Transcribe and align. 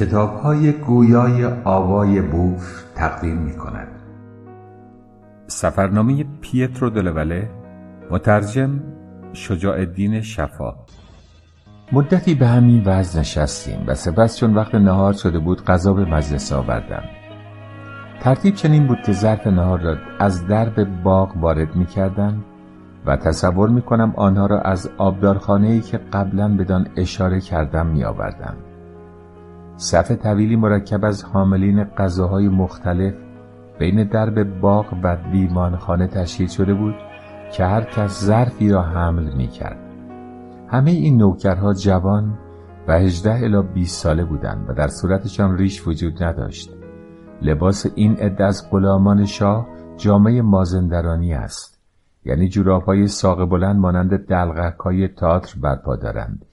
کتاب 0.00 0.40
های 0.40 0.72
گویای 0.72 1.44
آوای 1.64 2.20
بوف 2.20 2.84
تقدیم 2.94 3.36
می 3.36 3.56
کند 3.56 3.88
سفرنامه 5.46 6.24
پیترو 6.40 6.90
دلوله 6.90 7.50
مترجم 8.10 8.80
شجاع 9.32 9.78
الدین 9.78 10.20
شفا. 10.20 10.74
مدتی 11.92 12.34
به 12.34 12.46
همین 12.46 12.82
وضع 12.84 13.20
نشستیم 13.20 13.84
و 13.86 13.94
سپس 13.94 14.36
چون 14.38 14.54
وقت 14.54 14.74
نهار 14.74 15.12
شده 15.12 15.38
بود 15.38 15.64
غذا 15.64 15.92
به 15.92 16.04
مجلس 16.04 16.52
آوردم. 16.52 17.02
ترتیب 18.20 18.54
چنین 18.54 18.86
بود 18.86 19.02
که 19.06 19.12
ظرف 19.12 19.46
نهار 19.46 19.80
را 19.80 19.96
از 20.18 20.46
درب 20.46 21.02
باغ 21.02 21.36
وارد 21.36 21.76
می 21.76 21.86
کردم 21.86 22.44
و 23.06 23.16
تصور 23.16 23.68
می 23.68 23.82
کنم 23.82 24.12
آنها 24.16 24.46
را 24.46 24.60
از 24.60 24.90
آبدارخانه 24.98 25.68
ای 25.68 25.80
که 25.80 25.98
قبلا 25.98 26.56
بدان 26.56 26.88
اشاره 26.96 27.40
کردم 27.40 27.86
می 27.86 28.04
آوردم. 28.04 28.69
صف 29.80 30.12
طویلی 30.12 30.56
مرکب 30.56 31.04
از 31.04 31.24
حاملین 31.24 31.84
غذاهای 31.84 32.48
مختلف 32.48 33.14
بین 33.78 34.04
درب 34.04 34.60
باغ 34.60 34.86
و 35.02 35.16
دیوانخانه 35.32 36.06
تشکیل 36.06 36.48
شده 36.48 36.74
بود 36.74 36.94
که 37.52 37.64
هر 37.64 37.84
کس 37.84 38.24
ظرفی 38.24 38.70
را 38.70 38.82
حمل 38.82 39.34
می 39.34 39.46
کرد. 39.46 39.78
همه 40.68 40.90
این 40.90 41.16
نوکرها 41.16 41.74
جوان 41.74 42.38
و 42.88 42.98
هجده 42.98 43.34
الا 43.34 43.62
20 43.62 44.02
ساله 44.02 44.24
بودند 44.24 44.70
و 44.70 44.72
در 44.72 44.88
صورتشان 44.88 45.58
ریش 45.58 45.88
وجود 45.88 46.22
نداشت. 46.22 46.70
لباس 47.42 47.86
این 47.94 48.16
عده 48.16 48.44
از 48.44 48.70
غلامان 48.70 49.26
شاه 49.26 49.68
جامعه 49.96 50.42
مازندرانی 50.42 51.34
است 51.34 51.78
یعنی 52.24 52.48
جوراب 52.48 52.82
های 52.82 53.06
ساق 53.06 53.44
بلند 53.48 53.76
مانند 53.76 54.26
دلغک 54.26 54.78
های 54.80 55.08
تاتر 55.08 55.60
برپا 55.60 55.96
دارند 55.96 56.44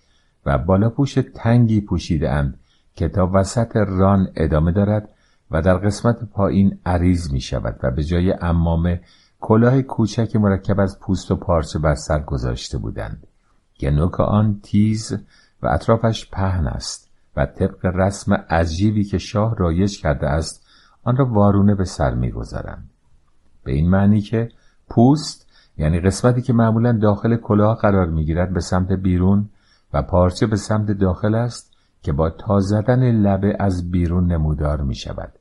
و 0.46 0.57
بالاپوش 0.57 1.18
تنگی 1.35 1.82
پوشیده 1.82 2.32
اند 2.32 2.59
که 2.98 3.07
تا 3.09 3.29
وسط 3.34 3.76
ران 3.76 4.27
ادامه 4.35 4.71
دارد 4.71 5.09
و 5.51 5.62
در 5.62 5.77
قسمت 5.77 6.23
پایین 6.23 6.79
عریض 6.85 7.31
می 7.31 7.41
شود 7.41 7.79
و 7.84 7.91
به 7.91 8.04
جای 8.04 8.34
امامه 8.41 9.01
کلاه 9.39 9.81
کوچک 9.81 10.35
مرکب 10.35 10.79
از 10.79 10.99
پوست 10.99 11.31
و 11.31 11.35
پارچه 11.35 11.79
بر 11.79 11.95
سر 11.95 12.20
گذاشته 12.20 12.77
بودند. 12.77 13.27
که 13.73 13.91
نوک 13.91 14.20
آن 14.20 14.59
تیز 14.63 15.13
و 15.62 15.67
اطرافش 15.67 16.29
پهن 16.31 16.67
است 16.67 17.09
و 17.35 17.45
طبق 17.45 17.85
رسم 17.85 18.34
عجیبی 18.34 19.04
که 19.04 19.17
شاه 19.17 19.55
رایج 19.55 20.01
کرده 20.01 20.27
است 20.27 20.67
آن 21.04 21.17
را 21.17 21.26
وارونه 21.26 21.76
به 21.76 21.85
سر 21.85 22.13
می‌گذارند. 22.13 22.89
به 23.63 23.71
این 23.71 23.89
معنی 23.89 24.21
که 24.21 24.49
پوست 24.89 25.48
یعنی 25.77 25.99
قسمتی 25.99 26.41
که 26.41 26.54
معمولا 26.54 26.91
داخل 26.91 27.35
کلاه 27.35 27.77
قرار 27.77 28.05
می‌گیرد 28.05 28.54
به 28.54 28.59
سمت 28.59 28.91
بیرون 28.91 29.49
و 29.93 30.01
پارچه 30.01 30.48
به 30.48 30.55
سمت 30.55 30.91
داخل 30.91 31.35
است 31.35 31.76
که 32.01 32.12
با 32.12 32.29
تا 32.29 32.59
زدن 32.59 33.12
لبه 33.12 33.57
از 33.59 33.91
بیرون 33.91 34.31
نمودار 34.31 34.81
می 34.81 34.95
شود. 34.95 35.34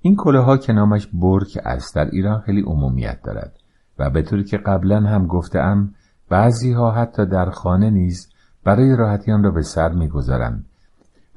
این 0.00 0.16
کلاه 0.16 0.58
که 0.58 0.72
نامش 0.72 1.08
برک 1.12 1.58
است 1.64 1.94
در 1.94 2.04
ایران 2.10 2.40
خیلی 2.40 2.62
عمومیت 2.62 3.22
دارد 3.22 3.56
و 3.98 4.10
به 4.10 4.22
طوری 4.22 4.44
که 4.44 4.56
قبلا 4.56 5.00
هم 5.00 5.26
گفتم 5.26 5.94
بعضی 6.28 6.72
ها 6.72 6.90
حتی 6.90 7.26
در 7.26 7.50
خانه 7.50 7.90
نیز 7.90 8.28
برای 8.64 8.96
راحتیان 8.96 9.44
را 9.44 9.50
به 9.50 9.62
سر 9.62 9.92
می‌گذارند 9.92 10.66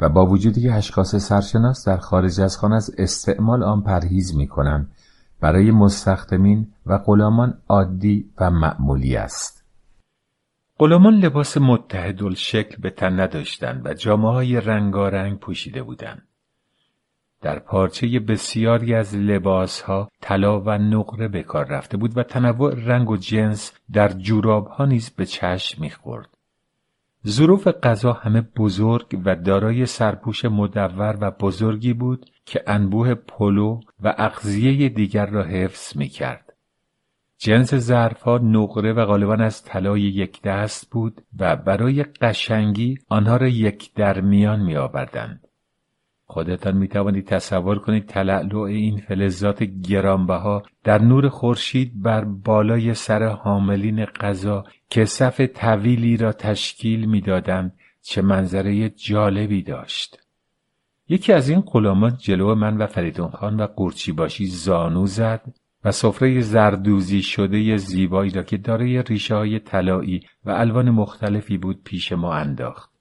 و 0.02 0.10
با 0.10 0.26
وجودی 0.26 0.62
که 0.62 0.74
اشخاص 0.74 1.16
سرشناس 1.16 1.88
در 1.88 1.98
خارج 1.98 2.42
از 2.42 2.58
خانه 2.58 2.76
از 2.76 2.92
استعمال 2.98 3.64
آن 3.64 3.82
پرهیز 3.82 4.36
می 4.36 4.48
کنند 4.48 4.92
برای 5.42 5.72
مستخدمین 5.72 6.68
و 6.86 6.98
غلامان 6.98 7.58
عادی 7.68 8.30
و 8.40 8.52
معمولی 8.52 9.16
است 9.16 9.57
غلامان 10.80 11.14
لباس 11.14 11.58
متحد 11.58 12.34
شکل 12.34 12.76
به 12.82 12.90
تن 12.90 13.20
نداشتند 13.20 13.86
و 13.86 13.94
جامعه 13.94 14.32
های 14.32 14.62
رنگارنگ 14.62 15.40
پوشیده 15.40 15.84
بودند 15.84 16.28
در 17.42 17.60
پارچه 17.60 18.20
بسیاری 18.20 18.94
از 18.94 19.16
لباس 19.16 19.82
ها 19.82 20.12
طلا 20.22 20.60
و 20.60 20.70
نقره 20.70 21.28
به 21.28 21.44
کار 21.44 21.66
رفته 21.66 21.98
بود 21.98 22.18
و 22.18 22.24
تنوع 22.24 22.76
رنگ 22.76 23.10
و 23.10 23.18
جنس 23.18 23.74
در 23.94 24.10
جوراب 24.10 24.68
ها 24.68 24.86
نیز 24.86 25.10
به 25.10 25.26
چشم 25.26 25.82
می‌خورد 25.82 26.30
ظروف 27.28 27.68
غذا 27.68 28.14
همه 28.14 28.42
بزرگ 28.42 29.22
و 29.26 29.36
دارای 29.36 29.86
سرپوش 29.86 30.46
مدور 30.46 31.18
و 31.22 31.32
بزرگی 31.32 31.94
بود 31.94 32.26
که 32.46 32.64
انبوه 32.68 33.14
پلو 33.14 33.80
و 34.04 34.16
اغذیه 34.18 34.90
دیگر 34.90 35.26
را 35.26 35.44
حفظ 35.44 35.98
می 35.98 36.08
کرد. 36.08 36.47
جنس 37.38 37.76
ظرفها 37.76 38.38
نقره 38.38 38.94
و 38.94 39.06
غالبا 39.06 39.34
از 39.34 39.64
طلای 39.64 40.02
یک 40.02 40.42
دست 40.42 40.90
بود 40.90 41.22
و 41.40 41.56
برای 41.56 42.04
قشنگی 42.04 42.98
آنها 43.10 43.38
را 43.38 43.48
یک 43.48 43.94
درمیان 43.94 44.60
می 44.60 44.76
آوردند. 44.76 45.48
خودتان 46.26 46.78
می 46.78 46.88
توانید 46.88 47.28
تصور 47.28 47.80
کنید 47.80 48.06
تلعلع 48.06 48.62
این 48.62 48.98
فلزات 48.98 49.64
گرانبها 49.64 50.64
در 50.84 51.02
نور 51.02 51.30
خورشید 51.30 52.02
بر 52.02 52.26
بالای 52.26 52.94
سر 52.94 53.24
حاملین 53.24 54.06
غذا 54.06 54.64
که 54.90 55.06
صف 55.06 55.42
طویلی 55.56 56.18
را 56.18 56.34
تشکیل 56.34 57.06
می‌دادند 57.06 57.74
چه 58.02 58.22
منظره 58.22 58.90
جالبی 58.90 59.62
داشت 59.64 60.20
یکی 61.10 61.34
از 61.34 61.50
این 61.50 61.62
غلامان 61.62 62.18
جلو 62.18 62.56
من 62.56 62.78
و 62.78 62.88
فریدون 62.88 63.30
خان 63.30 63.60
و 63.60 63.68
قورچی 63.68 64.12
باشی 64.12 64.46
زانو 64.46 65.06
زد 65.06 65.54
و 65.88 65.92
سفره 65.92 66.42
زردوزی 66.42 67.22
شده 67.22 67.78
زیبایی 67.78 68.32
را 68.32 68.44
که 68.44 68.58
دارای 68.58 69.04
ریشه 69.04 69.36
های 69.36 69.60
طلایی 69.60 70.24
و 70.46 70.52
الوان 70.52 70.90
مختلفی 70.90 71.58
بود 71.58 71.84
پیش 71.84 72.12
ما 72.12 72.34
انداخت 72.34 72.92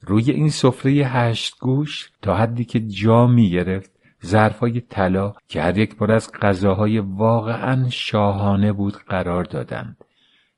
روی 0.00 0.30
این 0.30 0.50
سفره 0.50 0.92
هشت 0.92 1.58
گوش 1.60 2.10
تا 2.22 2.36
حدی 2.36 2.64
که 2.64 2.80
جا 2.80 3.26
می 3.26 3.50
گرفت 3.50 3.90
ظرفای 4.26 4.80
طلا 4.80 5.32
که 5.48 5.62
هر 5.62 5.78
یک 5.78 5.96
پر 5.96 6.12
از 6.12 6.32
غذاهای 6.32 6.98
واقعا 6.98 7.88
شاهانه 7.90 8.72
بود 8.72 8.96
قرار 8.96 9.44
دادند 9.44 10.04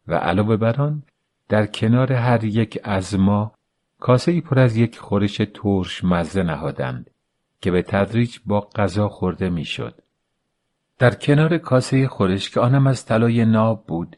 و 0.08 0.14
علاوه 0.14 0.56
بر 0.56 0.80
آن 0.80 1.02
در 1.48 1.66
کنار 1.66 2.12
هر 2.12 2.44
یک 2.44 2.78
از 2.84 3.18
ما 3.18 3.52
کاسه 4.00 4.32
ای 4.32 4.40
پر 4.40 4.58
از 4.58 4.76
یک 4.76 4.98
خورش 4.98 5.40
ترش 5.54 6.04
مزه 6.04 6.42
نهادند 6.42 7.10
که 7.60 7.70
به 7.70 7.82
تدریج 7.82 8.38
با 8.46 8.60
غذا 8.60 9.08
خورده 9.08 9.50
می‌شد. 9.50 10.03
در 10.98 11.14
کنار 11.14 11.58
کاسه 11.58 12.08
خورش 12.08 12.50
که 12.50 12.60
آنم 12.60 12.86
از 12.86 13.06
طلای 13.06 13.44
ناب 13.44 13.86
بود 13.86 14.16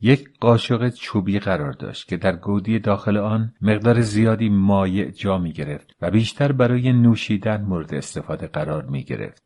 یک 0.00 0.30
قاشق 0.40 0.88
چوبی 0.88 1.38
قرار 1.38 1.72
داشت 1.72 2.08
که 2.08 2.16
در 2.16 2.36
گودی 2.36 2.78
داخل 2.78 3.16
آن 3.16 3.54
مقدار 3.60 4.00
زیادی 4.00 4.48
مایع 4.48 5.10
جا 5.10 5.38
می 5.38 5.52
گرفت 5.52 5.96
و 6.00 6.10
بیشتر 6.10 6.52
برای 6.52 6.92
نوشیدن 6.92 7.62
مورد 7.62 7.94
استفاده 7.94 8.46
قرار 8.46 8.84
می 8.84 9.04
گرفت. 9.04 9.42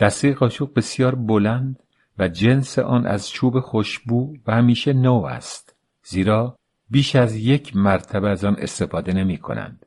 دسته 0.00 0.34
قاشق 0.34 0.74
بسیار 0.74 1.14
بلند 1.14 1.78
و 2.18 2.28
جنس 2.28 2.78
آن 2.78 3.06
از 3.06 3.30
چوب 3.30 3.60
خوشبو 3.60 4.36
و 4.46 4.54
همیشه 4.54 4.92
نو 4.92 5.24
است 5.24 5.76
زیرا 6.04 6.56
بیش 6.90 7.16
از 7.16 7.36
یک 7.36 7.76
مرتبه 7.76 8.28
از 8.28 8.44
آن 8.44 8.56
استفاده 8.58 9.12
نمی 9.12 9.38
کنند. 9.38 9.86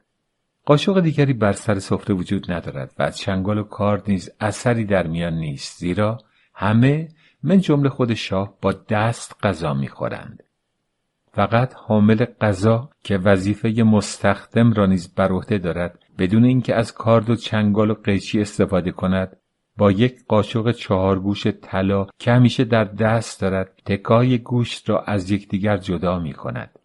قاشق 0.66 1.00
دیگری 1.00 1.34
بر 1.34 1.52
سر 1.52 1.80
سفره 1.80 2.16
وجود 2.16 2.52
ندارد 2.52 2.94
و 3.00 3.04
از 3.04 3.18
چنگال 3.18 3.58
و 3.58 3.64
کار 3.64 4.04
نیز 4.08 4.30
اثری 4.40 4.86
در 4.86 5.08
میان 5.08 5.34
نیست 5.34 5.80
زیرا 5.80 6.18
همه 6.54 7.08
من 7.44 7.60
جمله 7.60 7.90
خود 7.90 8.14
شاه 8.14 8.54
با 8.62 8.72
دست 8.90 9.36
غذا 9.44 9.74
می‌خورند 9.74 10.44
فقط 11.32 11.74
حامل 11.74 12.26
غذا 12.42 12.90
که 13.04 13.18
وظیفه 13.18 13.70
مستخدم 13.70 14.74
را 14.74 14.86
نیز 14.86 15.16
بر 15.16 15.32
عهده 15.32 15.58
دارد 15.58 16.00
بدون 16.18 16.46
اینکه 16.46 16.76
از 16.76 16.94
کارد 16.94 17.30
و 17.30 17.36
چنگال 17.36 17.92
و 17.92 17.94
قیچی 17.94 18.42
استفاده 18.42 18.92
کند 18.92 19.38
با 19.78 19.92
یک 19.92 20.26
قاشق 20.28 20.72
چهارگوش 20.72 21.48
طلا 21.48 22.08
که 22.20 22.32
همیشه 22.32 22.64
در 22.64 22.84
دست 22.84 23.42
دارد 23.42 23.82
تکای 23.86 24.38
گوشت 24.38 24.90
را 24.90 25.02
از 25.02 25.32
یکدیگر 25.32 25.78
جدا 25.78 26.20
می 26.20 26.34
کند. 26.34 26.80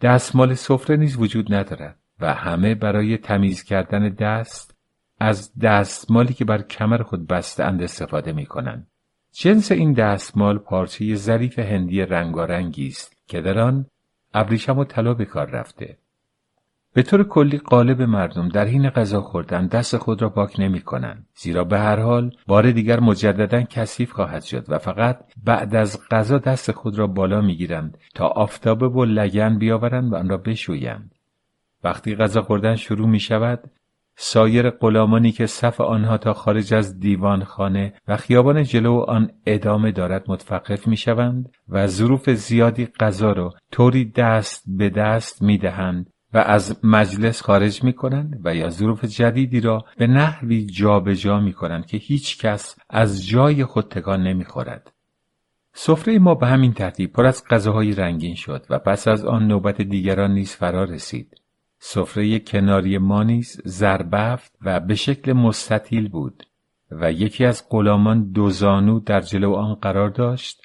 دستمال 0.00 0.54
سفره 0.54 0.96
نیز 0.96 1.16
وجود 1.16 1.54
ندارد 1.54 1.99
و 2.20 2.34
همه 2.34 2.74
برای 2.74 3.18
تمیز 3.18 3.62
کردن 3.62 4.08
دست 4.08 4.76
از 5.20 5.58
دستمالی 5.58 6.34
که 6.34 6.44
بر 6.44 6.62
کمر 6.62 7.02
خود 7.02 7.26
بستند 7.26 7.82
استفاده 7.82 8.32
می 8.32 8.46
کنند. 8.46 8.86
جنس 9.32 9.72
این 9.72 9.92
دستمال 9.92 10.58
پارچه 10.58 11.14
ظریف 11.14 11.58
هندی 11.58 12.02
رنگارنگی 12.02 12.88
است 12.88 13.16
که 13.26 13.40
در 13.40 13.58
آن 13.58 13.86
ابریشم 14.34 14.78
و 14.78 14.84
طلا 14.84 15.14
به 15.14 15.24
کار 15.24 15.50
رفته 15.50 15.98
به 16.94 17.02
طور 17.02 17.24
کلی 17.24 17.58
قالب 17.58 18.02
مردم 18.02 18.48
در 18.48 18.66
حین 18.66 18.90
غذا 18.90 19.20
خوردن 19.20 19.66
دست 19.66 19.96
خود 19.96 20.22
را 20.22 20.30
پاک 20.30 20.60
نمی 20.60 20.80
کنند 20.80 21.26
زیرا 21.34 21.64
به 21.64 21.78
هر 21.78 22.00
حال 22.00 22.30
بار 22.46 22.70
دیگر 22.70 23.00
مجددا 23.00 23.62
کثیف 23.62 24.12
خواهد 24.12 24.42
شد 24.42 24.64
و 24.68 24.78
فقط 24.78 25.18
بعد 25.44 25.74
از 25.74 26.00
غذا 26.10 26.38
دست 26.38 26.72
خود 26.72 26.98
را 26.98 27.06
بالا 27.06 27.40
می 27.40 27.56
گیرند 27.56 27.98
تا 28.14 28.26
آفتابه 28.26 28.88
و 28.88 29.04
لگن 29.04 29.58
بیاورند 29.58 30.12
و 30.12 30.16
آن 30.16 30.28
را 30.28 30.36
بشویند 30.36 31.14
وقتی 31.84 32.14
غذا 32.14 32.42
خوردن 32.42 32.76
شروع 32.76 33.08
می 33.08 33.20
شود 33.20 33.70
سایر 34.16 34.70
غلامانی 34.70 35.32
که 35.32 35.46
صف 35.46 35.80
آنها 35.80 36.18
تا 36.18 36.32
خارج 36.32 36.74
از 36.74 37.00
دیوانخانه 37.00 37.94
و 38.08 38.16
خیابان 38.16 38.62
جلو 38.62 39.04
آن 39.08 39.30
ادامه 39.46 39.92
دارد 39.92 40.24
متوقف 40.28 40.88
می 40.88 40.96
شوند 40.96 41.48
و 41.68 41.86
ظروف 41.86 42.30
زیادی 42.30 42.86
غذا 42.86 43.32
را 43.32 43.54
طوری 43.72 44.04
دست 44.04 44.64
به 44.68 44.90
دست 44.90 45.42
می 45.42 45.58
دهند 45.58 46.10
و 46.34 46.38
از 46.38 46.80
مجلس 46.84 47.42
خارج 47.42 47.84
می 47.84 47.92
کنند 47.92 48.40
و 48.44 48.54
یا 48.54 48.70
ظروف 48.70 49.04
جدیدی 49.04 49.60
را 49.60 49.84
به 49.98 50.06
نحوی 50.06 50.66
جابجا 50.66 51.14
جا 51.14 51.40
می 51.40 51.52
کنند 51.52 51.86
که 51.86 51.96
هیچ 51.96 52.38
کس 52.38 52.76
از 52.90 53.26
جای 53.26 53.64
خود 53.64 53.88
تکان 53.88 54.22
نمی 54.22 54.44
خورد. 54.44 54.92
سفره 55.72 56.18
ما 56.18 56.34
به 56.34 56.46
همین 56.46 56.72
ترتیب 56.72 57.12
پر 57.12 57.26
از 57.26 57.44
غذاهای 57.50 57.92
رنگین 57.92 58.34
شد 58.34 58.66
و 58.70 58.78
پس 58.78 59.08
از 59.08 59.24
آن 59.24 59.46
نوبت 59.46 59.82
دیگران 59.82 60.30
نیز 60.30 60.56
فرا 60.56 60.84
رسید. 60.84 61.39
سفره 61.82 62.38
کناری 62.38 62.98
ما 62.98 63.22
نیز 63.22 63.60
زربفت 63.64 64.56
و 64.62 64.80
به 64.80 64.94
شکل 64.94 65.32
مستطیل 65.32 66.08
بود 66.08 66.46
و 66.90 67.12
یکی 67.12 67.44
از 67.44 67.68
غلامان 67.70 68.32
دوزانو 68.32 69.00
در 69.00 69.20
جلو 69.20 69.52
آن 69.52 69.74
قرار 69.74 70.08
داشت 70.08 70.62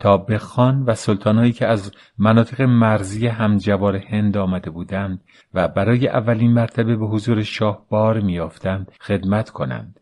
تا 0.00 0.16
به 0.16 0.38
خان 0.38 0.82
و 0.82 0.94
سلطانهایی 0.94 1.52
که 1.52 1.66
از 1.66 1.92
مناطق 2.18 2.62
مرزی 2.62 3.26
همجوار 3.26 3.96
هند 3.96 4.36
آمده 4.36 4.70
بودند 4.70 5.24
و 5.54 5.68
برای 5.68 6.08
اولین 6.08 6.52
مرتبه 6.52 6.96
به 6.96 7.06
حضور 7.06 7.42
شاه 7.42 7.86
بار 7.88 8.20
میافتند 8.20 8.92
خدمت 9.00 9.50
کنند. 9.50 10.00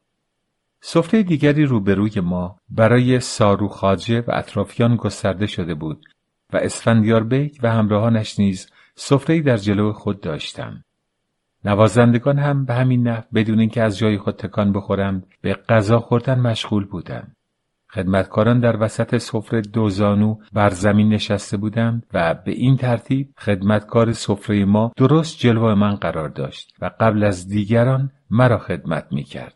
سفره 0.81 1.22
دیگری 1.22 1.64
روبروی 1.64 2.20
ما 2.20 2.61
برای 2.69 3.20
سارو 3.20 3.69
خاجه 3.69 4.20
و 4.20 4.31
اطرافیان 4.32 4.96
گسترده 4.96 5.46
شده 5.46 5.75
بود 5.75 6.05
و 6.52 6.56
اسفندیار 6.56 7.25
بیک 7.25 7.58
و 7.62 7.72
همراهانش 7.72 8.38
نیز 8.38 8.70
سفرهای 8.94 9.41
در 9.41 9.56
جلو 9.56 9.93
خود 9.93 10.20
داشتند. 10.20 10.85
نوازندگان 11.64 12.38
هم 12.38 12.64
به 12.64 12.75
همین 12.75 13.08
نحو 13.08 13.23
بدون 13.35 13.61
اینکه 13.61 13.82
از 13.82 13.99
جای 13.99 14.19
خود 14.19 14.37
تکان 14.37 14.73
بخورند 14.73 15.26
به 15.41 15.55
غذا 15.55 16.00
خوردن 16.00 16.41
مشغول 16.41 16.85
بودند. 16.85 17.37
خدمتکاران 17.91 18.61
در 18.61 18.82
وسط 18.82 19.17
سفره 19.17 19.61
دوزانو 19.61 20.37
بر 20.52 20.70
زمین 20.70 21.08
نشسته 21.08 21.56
بودند 21.56 22.06
و 22.12 22.35
به 22.35 22.52
این 22.52 22.76
ترتیب 22.76 23.29
خدمتکار 23.38 24.12
سفره 24.12 24.64
ما 24.64 24.93
درست 24.97 25.38
جلو 25.38 25.75
من 25.75 25.94
قرار 25.94 26.29
داشت 26.29 26.75
و 26.81 26.90
قبل 27.00 27.25
از 27.25 27.49
دیگران 27.49 28.11
مرا 28.31 28.58
خدمت 28.58 29.06
می 29.11 29.25
کرد. 29.25 29.55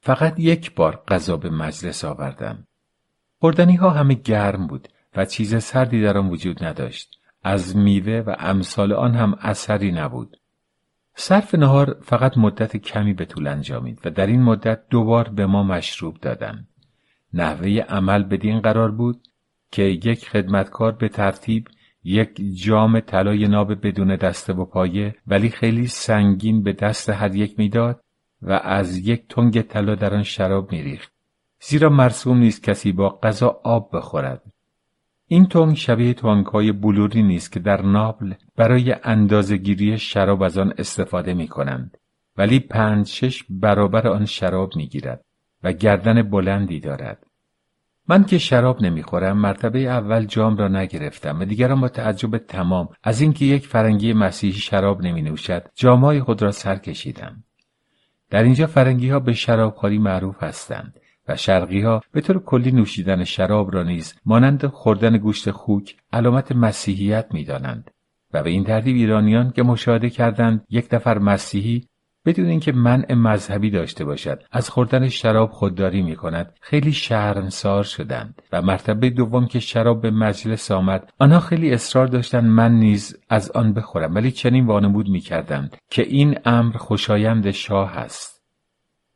فقط 0.00 0.40
یک 0.40 0.74
بار 0.74 1.02
غذا 1.08 1.36
به 1.36 1.50
مجلس 1.50 2.04
آوردم. 2.04 2.66
خوردنی 3.40 3.76
ها 3.76 3.90
همه 3.90 4.14
گرم 4.14 4.66
بود 4.66 4.88
و 5.16 5.24
چیز 5.24 5.62
سردی 5.62 6.02
در 6.02 6.18
آن 6.18 6.28
وجود 6.28 6.64
نداشت. 6.64 7.15
از 7.46 7.76
میوه 7.76 8.22
و 8.26 8.36
امثال 8.38 8.92
آن 8.92 9.14
هم 9.14 9.36
اثری 9.40 9.92
نبود. 9.92 10.36
صرف 11.14 11.54
نهار 11.54 11.96
فقط 12.02 12.38
مدت 12.38 12.76
کمی 12.76 13.14
به 13.14 13.24
طول 13.24 13.46
انجامید 13.46 14.00
و 14.04 14.10
در 14.10 14.26
این 14.26 14.42
مدت 14.42 14.88
دوبار 14.90 15.28
به 15.28 15.46
ما 15.46 15.62
مشروب 15.62 16.20
دادند. 16.20 16.68
نحوه 17.32 17.68
عمل 17.68 18.22
بدین 18.22 18.60
قرار 18.60 18.90
بود 18.90 19.28
که 19.70 19.82
یک 19.82 20.28
خدمتکار 20.28 20.92
به 20.92 21.08
ترتیب 21.08 21.68
یک 22.04 22.40
جام 22.64 23.00
طلای 23.00 23.48
ناب 23.48 23.86
بدون 23.86 24.16
دسته 24.16 24.52
و 24.52 24.64
پایه 24.64 25.14
ولی 25.26 25.48
خیلی 25.48 25.86
سنگین 25.86 26.62
به 26.62 26.72
دست 26.72 27.10
هر 27.10 27.34
یک 27.34 27.58
می‌داد 27.58 28.00
و 28.42 28.52
از 28.52 28.98
یک 28.98 29.28
تنگ 29.28 29.62
طلا 29.62 29.94
در 29.94 30.14
آن 30.14 30.22
شراب 30.22 30.72
میریخت 30.72 31.12
زیرا 31.60 31.88
مرسوم 31.88 32.38
نیست 32.38 32.62
کسی 32.62 32.92
با 32.92 33.08
غذا 33.22 33.60
آب 33.64 33.96
بخورد 33.96 34.42
این 35.28 35.46
تنگ 35.46 35.76
شبیه 35.76 36.14
های 36.52 36.72
بلوری 36.72 37.22
نیست 37.22 37.52
که 37.52 37.60
در 37.60 37.82
نابل 37.82 38.34
برای 38.56 38.96
اندازهگیری 39.04 39.98
شراب 39.98 40.42
از 40.42 40.58
آن 40.58 40.74
استفاده 40.78 41.34
می 41.34 41.48
کنند 41.48 41.98
ولی 42.36 42.60
پنج 42.60 43.06
شش 43.06 43.44
برابر 43.50 44.08
آن 44.08 44.24
شراب 44.24 44.76
می 44.76 44.86
گیرد 44.86 45.24
و 45.62 45.72
گردن 45.72 46.22
بلندی 46.22 46.80
دارد. 46.80 47.26
من 48.08 48.24
که 48.24 48.38
شراب 48.38 48.82
نمی‌خورم 48.82 49.38
مرتبه 49.38 49.78
اول 49.78 50.24
جام 50.24 50.56
را 50.56 50.68
نگرفتم 50.68 51.40
و 51.40 51.44
دیگران 51.44 51.80
با 51.80 51.88
تعجب 51.88 52.38
تمام 52.38 52.88
از 53.02 53.20
اینکه 53.20 53.44
یک 53.44 53.66
فرنگی 53.66 54.12
مسیحی 54.12 54.52
شراب 54.52 55.02
نمی 55.02 55.22
نوشد 55.22 55.68
جامهای 55.74 56.20
خود 56.20 56.42
را 56.42 56.50
سر 56.50 56.76
کشیدم. 56.76 57.44
در 58.30 58.42
اینجا 58.42 58.66
فرنگی 58.66 59.08
ها 59.08 59.20
به 59.20 59.32
شرابخوری 59.32 59.98
معروف 59.98 60.42
هستند. 60.42 61.00
و 61.28 61.36
شرقی 61.36 61.80
ها 61.80 62.02
به 62.12 62.20
طور 62.20 62.38
کلی 62.38 62.72
نوشیدن 62.72 63.24
شراب 63.24 63.74
را 63.74 63.82
نیز 63.82 64.14
مانند 64.26 64.66
خوردن 64.66 65.18
گوشت 65.18 65.50
خوک 65.50 65.96
علامت 66.12 66.52
مسیحیت 66.52 67.26
می 67.30 67.44
دانند. 67.44 67.90
و 68.32 68.42
به 68.42 68.50
این 68.50 68.64
ترتیب 68.64 68.96
ایرانیان 68.96 69.50
که 69.50 69.62
مشاهده 69.62 70.10
کردند 70.10 70.64
یک 70.70 70.94
نفر 70.94 71.18
مسیحی 71.18 71.88
بدون 72.26 72.46
اینکه 72.46 72.72
منع 72.72 73.14
مذهبی 73.14 73.70
داشته 73.70 74.04
باشد 74.04 74.42
از 74.52 74.70
خوردن 74.70 75.08
شراب 75.08 75.50
خودداری 75.50 76.02
می 76.02 76.16
کند 76.16 76.54
خیلی 76.60 76.92
شرمسار 76.92 77.84
شدند 77.84 78.42
و 78.52 78.62
مرتبه 78.62 79.10
دوم 79.10 79.46
که 79.46 79.60
شراب 79.60 80.02
به 80.02 80.10
مجلس 80.10 80.70
آمد 80.70 81.12
آنها 81.18 81.40
خیلی 81.40 81.72
اصرار 81.72 82.06
داشتند 82.06 82.44
من 82.44 82.72
نیز 82.72 83.16
از 83.28 83.50
آن 83.50 83.72
بخورم 83.72 84.14
ولی 84.14 84.30
چنین 84.30 84.66
وانمود 84.66 85.08
می 85.08 85.20
کردند 85.20 85.76
که 85.90 86.02
این 86.02 86.38
امر 86.44 86.76
خوشایند 86.76 87.50
شاه 87.50 87.96
است 87.96 88.35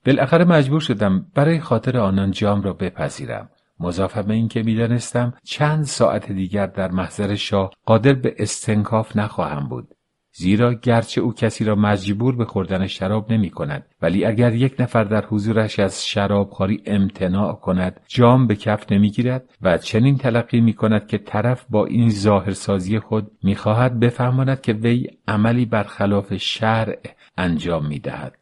بالاخره 0.07 0.45
مجبور 0.45 0.81
شدم 0.81 1.27
برای 1.35 1.61
خاطر 1.61 1.99
آنان 1.99 2.31
جام 2.31 2.63
را 2.63 2.73
بپذیرم 2.73 3.51
مضافه 3.81 4.23
به 4.23 4.35
اینکه 4.35 4.63
می‌دانستم 4.63 5.35
چند 5.45 5.85
ساعت 5.85 6.33
دیگر 6.33 6.67
در 6.67 6.91
محضر 6.91 7.35
شاه 7.35 7.71
قادر 7.87 8.13
به 8.13 8.35
استنکاف 8.39 9.17
نخواهم 9.17 9.69
بود 9.69 9.89
زیرا 10.33 10.75
گرچه 10.75 11.21
او 11.21 11.33
کسی 11.33 11.65
را 11.65 11.75
مجبور 11.75 12.37
به 12.37 12.45
خوردن 12.45 12.87
شراب 12.87 13.33
نمی 13.33 13.51
کند 13.51 13.87
ولی 14.03 14.25
اگر 14.25 14.55
یک 14.55 14.75
نفر 14.79 15.05
در 15.05 15.25
حضورش 15.27 15.79
از 15.79 16.07
شرابخواری 16.07 16.83
امتناع 16.87 17.55
کند 17.55 18.01
جام 18.09 18.47
به 18.47 18.57
کف 18.57 18.93
نمی‌گیرد 18.93 19.51
و 19.63 19.79
چنین 19.79 20.17
تلقی 20.17 20.61
می 20.61 20.73
کند 20.73 21.07
که 21.07 21.19
طرف 21.19 21.67
با 21.71 21.87
این 21.87 22.11
ظاهرسازی 22.11 22.99
خود 22.99 23.31
می‌خواهد 23.43 24.01
بفهماند 24.01 24.61
که 24.61 24.73
وی 24.73 25.07
عملی 25.29 25.67
برخلاف 25.67 26.37
شرع 26.37 26.99
انجام 27.37 27.87
می 27.87 27.99
دهد. 27.99 28.40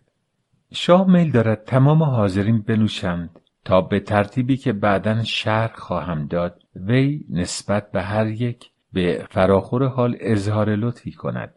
شاه 0.72 1.10
میل 1.10 1.30
دارد 1.30 1.64
تمام 1.64 2.02
حاضرین 2.02 2.62
بنوشند 2.62 3.40
تا 3.64 3.80
به 3.80 4.00
ترتیبی 4.00 4.56
که 4.56 4.72
بعدا 4.72 5.24
شرح 5.24 5.74
خواهم 5.74 6.26
داد 6.26 6.62
وی 6.76 7.24
نسبت 7.30 7.90
به 7.90 8.02
هر 8.02 8.26
یک 8.26 8.70
به 8.92 9.26
فراخور 9.30 9.86
حال 9.86 10.16
اظهار 10.20 10.76
لطفی 10.76 11.12
کند. 11.12 11.54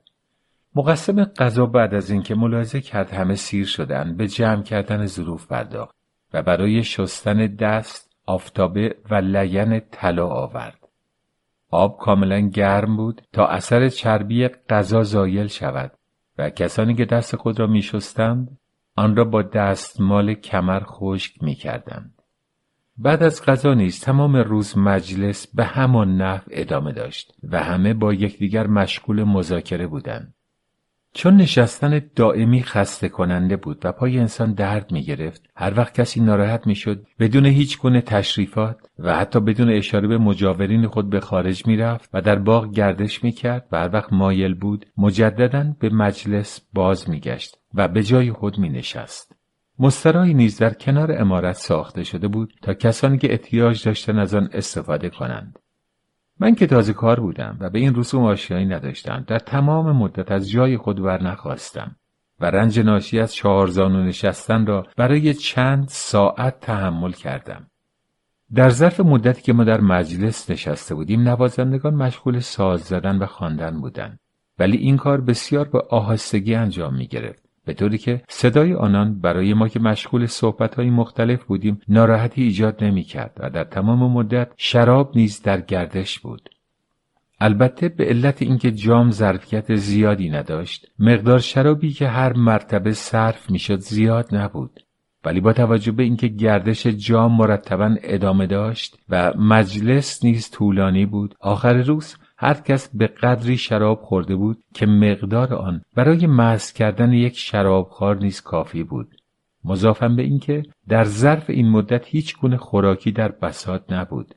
مقسم 0.76 1.24
غذا 1.24 1.66
بعد 1.66 1.94
از 1.94 2.12
اینکه 2.12 2.36
ملاحظه 2.36 2.82
کرد 2.82 3.14
همه 3.14 3.36
سیر 3.36 3.66
شدن 3.66 4.16
به 4.18 4.28
جمع 4.28 4.64
کردن 4.64 5.06
ظروف 5.06 5.48
پرداخت 5.48 5.96
و 6.34 6.42
برای 6.42 6.84
شستن 6.84 7.48
دست 7.48 8.12
آفتابه 8.26 8.96
و 9.10 9.16
لین 9.16 9.82
طلا 9.92 10.28
آورد. 10.28 10.88
آب 11.70 11.98
کاملا 11.98 12.40
گرم 12.40 12.98
بود 12.98 13.22
تا 13.34 13.48
اثر 13.48 13.90
چربی 13.90 14.48
غذا 14.48 15.04
زایل 15.04 15.48
شود 15.48 15.92
و 16.38 16.50
کسانی 16.50 16.96
که 16.96 17.06
دست 17.06 17.36
خود 17.36 17.60
را 17.60 17.68
می 17.68 17.82
شستند 17.82 18.58
آن 18.96 19.16
را 19.16 19.24
با 19.24 19.42
دستمال 19.42 20.34
کمر 20.34 20.84
خشک 20.86 21.44
می 21.44 21.56
کردند. 21.56 22.22
بعد 22.98 23.24
از 23.24 23.46
غذا 23.46 23.74
نیز 23.74 24.00
تمام 24.02 24.36
روز 24.36 24.78
مجلس 24.78 25.48
به 25.48 25.66
همان 25.66 26.22
نحو 26.22 26.44
ادامه 26.52 26.92
داشت 26.92 27.34
و 27.44 27.64
همه 27.64 27.94
با 27.94 28.14
یکدیگر 28.14 28.68
مشغول 28.68 29.24
مذاکره 29.24 29.88
بودند. 29.88 30.34
چون 31.14 31.38
نشستن 31.38 32.02
دائمی 32.16 32.64
خسته 32.64 33.10
کننده 33.10 33.58
بود 33.58 33.82
و 33.84 33.92
پای 33.92 34.20
انسان 34.20 34.54
درد 34.54 34.92
می 34.92 35.04
گرفت 35.04 35.50
هر 35.56 35.74
وقت 35.78 35.94
کسی 35.94 36.22
ناراحت 36.22 36.68
می 36.68 36.76
شد 36.76 37.06
بدون 37.20 37.46
هیچ 37.46 37.80
گونه 37.80 38.02
تشریفات 38.02 38.78
و 39.00 39.16
حتی 39.16 39.40
بدون 39.40 39.70
اشاره 39.70 40.08
به 40.08 40.18
مجاورین 40.18 40.88
خود 40.88 41.10
به 41.10 41.20
خارج 41.20 41.68
می 41.68 41.78
رفت 41.78 42.10
و 42.14 42.22
در 42.22 42.36
باغ 42.36 42.72
گردش 42.72 43.24
می 43.24 43.32
کرد 43.32 43.68
و 43.72 43.78
هر 43.78 43.90
وقت 43.94 44.14
مایل 44.14 44.54
بود 44.54 44.86
مجددا 44.98 45.74
به 45.80 45.90
مجلس 45.90 46.62
باز 46.74 47.10
می 47.10 47.20
گشت 47.20 47.61
و 47.74 47.88
به 47.88 48.04
جای 48.04 48.32
خود 48.32 48.58
می 48.58 48.70
نشست. 48.70 49.36
مسترایی 49.80 50.34
نیز 50.34 50.58
در 50.58 50.74
کنار 50.74 51.22
امارت 51.22 51.56
ساخته 51.56 52.04
شده 52.04 52.28
بود 52.28 52.54
تا 52.62 52.74
کسانی 52.74 53.18
که 53.18 53.32
احتیاج 53.32 53.86
داشتن 53.86 54.20
از 54.20 54.34
آن 54.34 54.50
استفاده 54.54 55.10
کنند. 55.10 55.60
من 56.40 56.56
که 56.56 56.68
تازه 56.68 56.94
کار 56.94 57.20
بودم 57.20 57.58
و 57.60 57.70
به 57.70 57.80
این 57.80 57.96
رسوم 57.96 58.24
آشیایی 58.24 58.66
نداشتم 58.66 59.24
در 59.28 59.40
تمام 59.40 59.92
مدت 59.92 60.32
از 60.32 60.50
جای 60.50 60.78
خود 60.78 61.00
ور 61.00 61.24
نخواستم 61.24 61.96
و 62.40 62.46
رنج 62.46 62.80
ناشی 62.80 63.20
از 63.20 63.34
چهارزانو 63.34 64.04
نشستن 64.04 64.66
را 64.66 64.88
برای 64.98 65.34
چند 65.34 65.88
ساعت 65.88 66.60
تحمل 66.60 67.12
کردم 67.12 67.68
در 68.54 68.70
ظرف 68.70 69.00
مدتی 69.00 69.42
که 69.42 69.54
ما 69.54 69.64
در 69.64 69.82
مجلس 69.82 70.50
نشسته 70.50 70.96
بودیم 70.96 71.22
نوازندگان 71.22 71.96
مشغول 71.96 72.40
ساز 72.40 72.82
زدن 72.82 73.18
و 73.18 73.26
خواندن 73.26 73.82
بودند 73.82 74.20
ولی 74.60 74.78
این 74.78 74.98
کار 74.98 75.22
بسیار 75.22 75.68
به 75.68 75.80
آهستگی 75.90 76.56
انجام 76.56 76.96
می 76.96 77.08
گرفت 77.08 77.44
به 77.66 77.74
طوری 77.74 77.98
که 77.98 78.22
صدای 78.30 78.74
آنان 78.74 79.20
برای 79.20 79.54
ما 79.54 79.68
که 79.68 79.80
مشغول 79.80 80.28
های 80.78 80.90
مختلف 80.90 81.44
بودیم 81.44 81.82
ناراحتی 81.88 82.44
ایجاد 82.44 82.84
نمی 82.84 83.04
کرد 83.04 83.38
و 83.40 83.50
در 83.50 83.64
تمام 83.64 84.12
مدت 84.12 84.52
شراب 84.58 85.12
نیز 85.16 85.42
در 85.42 85.62
گردش 85.62 86.20
بود. 86.20 86.50
البته 87.40 87.90
به 87.90 88.06
علت 88.06 88.42
اینکه 88.42 88.72
جام 88.72 89.12
ظرفیت 89.12 89.76
زیادی 89.76 90.30
نداشت 90.30 90.88
مقدار 91.00 91.40
شرابی 91.40 91.92
که 91.92 92.08
هر 92.08 92.34
مرتبه 92.34 92.92
صرف 92.92 93.52
می‌شد 93.52 93.80
زیاد 93.80 94.36
نبود 94.36 94.80
ولی 95.26 95.42
با 95.42 95.54
توجه 95.54 95.92
به 95.92 96.04
اینکه 96.04 96.28
گردش 96.28 96.88
جام 96.88 97.38
مرتبا 97.38 97.96
ادامه 98.04 98.48
داشت 98.48 98.98
و 99.10 99.34
مجلس 99.38 100.26
نیز 100.26 100.50
طولانی 100.50 101.06
بود 101.06 101.36
آخر 101.40 101.74
روز 101.74 102.16
هر 102.44 102.54
کس 102.54 102.90
به 102.94 103.08
قدری 103.08 103.58
شراب 103.58 104.02
خورده 104.02 104.36
بود 104.36 104.58
که 104.74 104.86
مقدار 104.86 105.54
آن 105.54 105.82
برای 105.96 106.28
محض 106.28 106.74
کردن 106.74 107.14
یک 107.14 107.38
شرابخوار 107.38 108.18
نیز 108.18 108.42
کافی 108.42 108.84
بود. 108.84 109.08
مضافم 109.66 110.16
به 110.16 110.22
اینکه 110.22 110.64
در 110.90 111.04
ظرف 111.04 111.50
این 111.50 111.70
مدت 111.70 112.08
هیچ 112.08 112.38
گونه 112.38 112.58
خوراکی 112.58 113.12
در 113.12 113.32
بساط 113.32 113.92
نبود. 113.92 114.36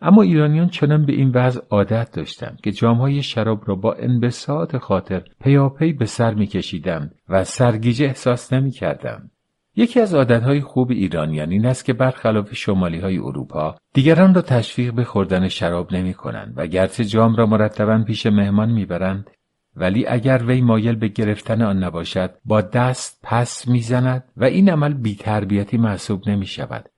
اما 0.00 0.22
ایرانیان 0.22 0.68
چنان 0.68 1.06
به 1.06 1.12
این 1.12 1.30
وضع 1.34 1.60
عادت 1.70 2.12
داشتند 2.12 2.60
که 2.60 2.72
جامهای 2.72 3.22
شراب 3.22 3.62
را 3.66 3.74
با 3.74 3.92
انبساط 3.92 4.76
خاطر 4.76 5.22
پیاپی 5.40 5.92
به 5.92 6.06
سر 6.06 6.34
میکشیدند 6.34 7.14
و 7.28 7.44
سرگیجه 7.44 8.06
احساس 8.06 8.52
نمی‌کردند. 8.52 9.30
یکی 9.76 10.00
از 10.00 10.14
عادتهای 10.14 10.60
خوب 10.60 10.90
ایرانیان 10.90 11.50
این 11.50 11.66
است 11.66 11.84
که 11.84 11.92
برخلاف 11.92 12.54
شمالی 12.54 12.98
های 12.98 13.18
اروپا 13.18 13.76
دیگران 13.94 14.34
را 14.34 14.42
تشویق 14.42 14.94
به 14.94 15.04
خوردن 15.04 15.48
شراب 15.48 15.92
نمی 15.92 16.14
کنند 16.14 16.54
و 16.56 16.66
گرچه 16.66 17.04
جام 17.04 17.36
را 17.36 17.46
مرتبا 17.46 18.04
پیش 18.06 18.26
مهمان 18.26 18.70
می‌برند 18.70 19.30
ولی 19.76 20.06
اگر 20.06 20.42
وی 20.46 20.60
مایل 20.60 20.96
به 20.96 21.08
گرفتن 21.08 21.62
آن 21.62 21.84
نباشد 21.84 22.34
با 22.44 22.60
دست 22.60 23.20
پس 23.22 23.68
می‌زند 23.68 24.24
و 24.36 24.44
این 24.44 24.70
عمل 24.70 24.94
بیتربیتی 24.94 25.76
محسوب 25.76 26.28
نمی 26.28 26.46
شود. 26.46 26.88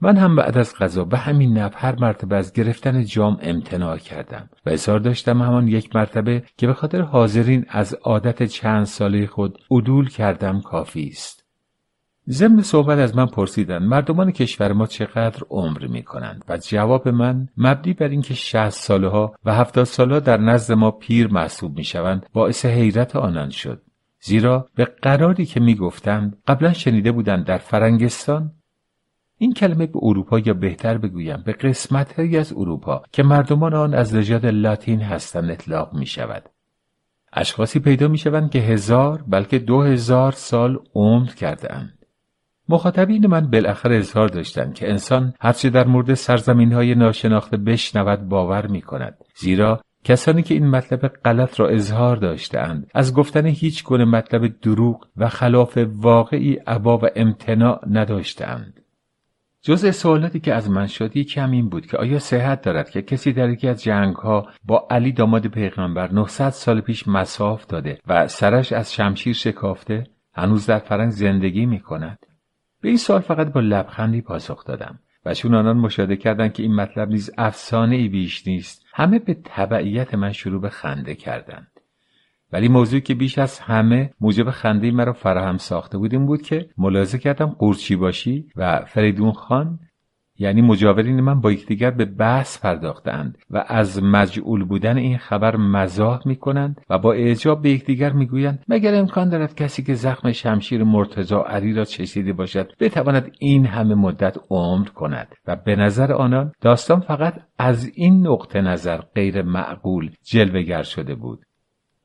من 0.00 0.16
هم 0.16 0.36
بعد 0.36 0.58
از 0.58 0.74
غذا 0.74 1.04
به 1.04 1.18
همین 1.18 1.58
نب 1.58 1.72
هر 1.76 1.96
مرتبه 2.00 2.36
از 2.36 2.52
گرفتن 2.52 3.04
جام 3.04 3.38
امتناع 3.42 3.98
کردم 3.98 4.50
و 4.66 4.70
اظهار 4.70 4.98
داشتم 4.98 5.42
همان 5.42 5.68
یک 5.68 5.96
مرتبه 5.96 6.42
که 6.56 6.66
به 6.66 6.74
خاطر 6.74 7.00
حاضرین 7.00 7.66
از 7.68 7.94
عادت 7.94 8.42
چند 8.42 8.84
ساله 8.84 9.26
خود 9.26 9.58
عدول 9.70 10.08
کردم 10.08 10.60
کافی 10.60 11.08
است. 11.08 11.45
ضمن 12.30 12.62
صحبت 12.62 12.98
از 12.98 13.16
من 13.16 13.26
پرسیدند 13.26 13.82
مردمان 13.82 14.30
کشور 14.30 14.72
ما 14.72 14.86
چقدر 14.86 15.42
عمر 15.50 15.86
می 15.86 16.02
کنند 16.02 16.44
و 16.48 16.56
جواب 16.56 17.08
من 17.08 17.48
مبنی 17.56 17.92
بر 17.92 18.08
اینکه 18.08 18.34
شهست 18.34 18.82
ساله 18.82 19.08
ها 19.08 19.34
و 19.44 19.54
هفتاد 19.54 19.84
ساله 19.84 20.20
در 20.20 20.36
نزد 20.36 20.72
ما 20.72 20.90
پیر 20.90 21.28
محسوب 21.28 21.76
می 21.76 21.84
شوند 21.84 22.26
باعث 22.32 22.66
حیرت 22.66 23.16
آنان 23.16 23.50
شد. 23.50 23.82
زیرا 24.20 24.68
به 24.74 24.84
قراری 24.84 25.46
که 25.46 25.60
می 25.60 25.74
گفتند 25.74 26.38
قبلا 26.46 26.72
شنیده 26.72 27.12
بودند 27.12 27.44
در 27.44 27.58
فرنگستان. 27.58 28.52
این 29.38 29.52
کلمه 29.52 29.86
به 29.86 29.98
اروپا 30.02 30.38
یا 30.38 30.54
بهتر 30.54 30.98
بگویم 30.98 31.42
به 31.46 31.52
قسمت 31.52 32.18
از 32.18 32.52
اروپا 32.52 33.02
که 33.12 33.22
مردمان 33.22 33.74
آن 33.74 33.94
از 33.94 34.14
نژاد 34.14 34.46
لاتین 34.46 35.00
هستند 35.00 35.50
اطلاق 35.50 35.94
می 35.94 36.06
شود 36.06 36.50
اشخاصی 37.32 37.80
پیدا 37.80 38.08
می 38.08 38.18
شوند 38.18 38.50
که 38.50 38.58
هزار 38.58 39.24
بلکه 39.28 39.58
دو 39.58 39.82
هزار 39.82 40.32
سال 40.32 40.78
عمر 40.94 41.28
کرده 41.28 41.74
مخاطبین 42.68 43.26
من 43.26 43.50
بالاخره 43.50 43.96
اظهار 43.96 44.28
داشتند 44.28 44.74
که 44.74 44.90
انسان 44.90 45.34
هرچه 45.40 45.70
در 45.70 45.86
مورد 45.86 46.14
سرزمین 46.14 46.72
های 46.72 46.94
ناشناخته 46.94 47.56
بشنود 47.56 48.28
باور 48.28 48.66
می 48.66 48.82
کند 48.82 49.16
زیرا 49.36 49.80
کسانی 50.04 50.42
که 50.42 50.54
این 50.54 50.70
مطلب 50.70 51.06
غلط 51.06 51.60
را 51.60 51.68
اظهار 51.68 52.16
داشتهاند 52.16 52.90
از 52.94 53.14
گفتن 53.14 53.46
هیچ 53.46 53.84
گونه 53.84 54.04
مطلب 54.04 54.60
دروغ 54.62 55.06
و 55.16 55.28
خلاف 55.28 55.78
واقعی 55.86 56.54
عبا 56.54 56.98
و 56.98 57.02
امتناع 57.16 57.80
نداشتهاند. 57.90 58.80
جز 59.62 59.96
سوالاتی 59.96 60.40
که 60.40 60.54
از 60.54 60.70
من 60.70 60.86
شد 60.86 61.18
کم 61.18 61.50
این 61.50 61.68
بود 61.68 61.86
که 61.86 61.96
آیا 61.96 62.18
صحت 62.18 62.62
دارد 62.62 62.90
که 62.90 63.02
کسی 63.02 63.32
در 63.32 63.50
یکی 63.50 63.68
از 63.68 63.82
جنگ 63.82 64.16
ها 64.16 64.46
با 64.64 64.86
علی 64.90 65.12
داماد 65.12 65.46
پیغمبر 65.46 66.12
900 66.12 66.50
سال 66.50 66.80
پیش 66.80 67.08
مساف 67.08 67.66
داده 67.66 67.98
و 68.06 68.28
سرش 68.28 68.72
از 68.72 68.94
شمشیر 68.94 69.34
شکافته 69.34 70.06
هنوز 70.34 70.66
در 70.66 70.78
فرنگ 70.78 71.10
زندگی 71.10 71.66
می 71.66 71.80
کند 71.80 72.25
به 72.86 72.90
این 72.90 72.98
سال 72.98 73.20
فقط 73.20 73.52
با 73.52 73.60
لبخندی 73.60 74.20
پاسخ 74.20 74.64
دادم 74.64 74.98
و 75.24 75.34
چون 75.34 75.54
آنان 75.54 75.76
مشاهده 75.76 76.16
کردند 76.16 76.52
که 76.52 76.62
این 76.62 76.74
مطلب 76.74 77.08
نیز 77.08 77.30
افسانه 77.38 77.96
ای 77.96 78.08
بیش 78.08 78.46
نیست 78.46 78.84
همه 78.94 79.18
به 79.18 79.36
تبعیت 79.44 80.14
من 80.14 80.32
شروع 80.32 80.60
به 80.60 80.68
خنده 80.68 81.14
کردند. 81.14 81.80
ولی 82.52 82.68
موضوعی 82.68 83.00
که 83.00 83.14
بیش 83.14 83.38
از 83.38 83.58
همه 83.58 84.10
موجب 84.20 84.50
خنده 84.50 84.90
مرا 84.90 85.12
فراهم 85.12 85.56
ساخته 85.56 85.98
بود 85.98 86.12
این 86.12 86.26
بود 86.26 86.42
که 86.42 86.68
ملاحظه 86.78 87.18
کردم 87.18 87.46
قورچی 87.46 87.96
باشی 87.96 88.48
و 88.56 88.84
فریدون 88.84 89.32
خان 89.32 89.78
یعنی 90.38 90.62
مجاورین 90.62 91.20
من 91.20 91.40
با 91.40 91.52
یکدیگر 91.52 91.90
به 91.90 92.04
بحث 92.04 92.58
پرداختند 92.58 93.38
و 93.50 93.64
از 93.68 94.02
مجعول 94.02 94.64
بودن 94.64 94.96
این 94.96 95.18
خبر 95.18 95.56
مزاح 95.56 96.20
می 96.24 96.36
کنند 96.36 96.80
و 96.90 96.98
با 96.98 97.12
اعجاب 97.12 97.62
به 97.62 97.70
یکدیگر 97.70 98.12
می‌گویند 98.12 98.64
مگر 98.68 98.94
امکان 98.94 99.28
دارد 99.28 99.54
کسی 99.54 99.82
که 99.82 99.94
زخم 99.94 100.32
شمشیر 100.32 100.84
مرتزا 100.84 101.42
علی 101.42 101.72
را 101.72 101.84
چشیده 101.84 102.32
باشد 102.32 102.72
بتواند 102.80 103.32
این 103.38 103.66
همه 103.66 103.94
مدت 103.94 104.36
عمر 104.50 104.88
کند؟ 104.88 105.34
و 105.46 105.56
به 105.56 105.76
نظر 105.76 106.12
آنان 106.12 106.52
داستان 106.60 107.00
فقط 107.00 107.34
از 107.58 107.90
این 107.94 108.26
نقطه 108.26 108.60
نظر 108.60 109.00
غیر 109.14 109.42
معقول 109.42 110.10
جلوگر 110.24 110.82
شده 110.82 111.14
بود. 111.14 111.44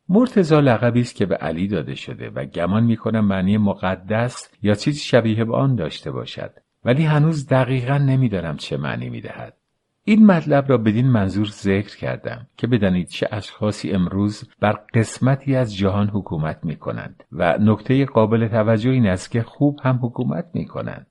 مرتزا 0.10 0.60
لقبی 0.60 1.02
است 1.02 1.16
که 1.16 1.26
به 1.26 1.36
علی 1.36 1.68
داده 1.68 1.96
شده 1.96 2.30
و 2.30 2.46
گمان 2.46 2.84
می‌کنم 2.84 3.26
معنی 3.26 3.58
مقدس 3.58 4.50
یا 4.62 4.74
چیزی 4.74 5.00
شبیه 5.00 5.46
به 5.46 5.56
آن 5.56 5.76
داشته 5.76 6.12
باشد. 6.12 6.52
ولی 6.86 7.04
هنوز 7.04 7.48
دقیقا 7.48 7.98
نمی‌دانم 7.98 8.58
چه 8.58 8.78
معنی 8.78 9.10
می‌دهد 9.10 9.58
این 10.04 10.26
مطلب 10.26 10.70
را 10.70 10.78
بدین 10.78 11.08
منظور 11.08 11.48
ذکر 11.48 11.98
کردم 11.98 12.48
که 12.58 12.68
بدانید 12.68 13.08
چه 13.08 13.28
اشخاصی 13.32 13.92
امروز 13.92 14.50
بر 14.60 14.80
قسمتی 14.94 15.56
از 15.56 15.76
جهان 15.76 16.08
حکومت 16.08 16.60
می 16.64 16.76
کنند 16.76 17.24
و 17.32 17.58
نکته 17.58 18.06
قابل 18.06 18.48
توجه 18.48 18.90
این 18.90 19.08
است 19.08 19.32
که 19.32 19.44
خوب 19.44 19.80
هم 19.84 20.00
حکومت 20.04 20.46
می 20.54 20.66
کنند. 20.66 21.08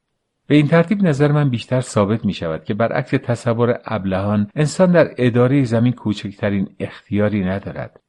به 0.46 0.56
این 0.56 0.68
ترتیب 0.68 1.02
نظر 1.02 1.32
من 1.32 1.50
بیشتر 1.50 1.80
ثابت 1.80 2.24
می 2.24 2.32
شود 2.32 2.64
که 2.64 2.74
برعکس 2.74 3.10
تصور 3.10 3.80
ابلهان 3.84 4.50
انسان 4.54 4.92
در 4.92 5.10
اداره 5.18 5.64
زمین 5.64 5.92
کوچکترین 5.92 6.68
اختیاری 6.80 7.44
ندارد 7.44 8.00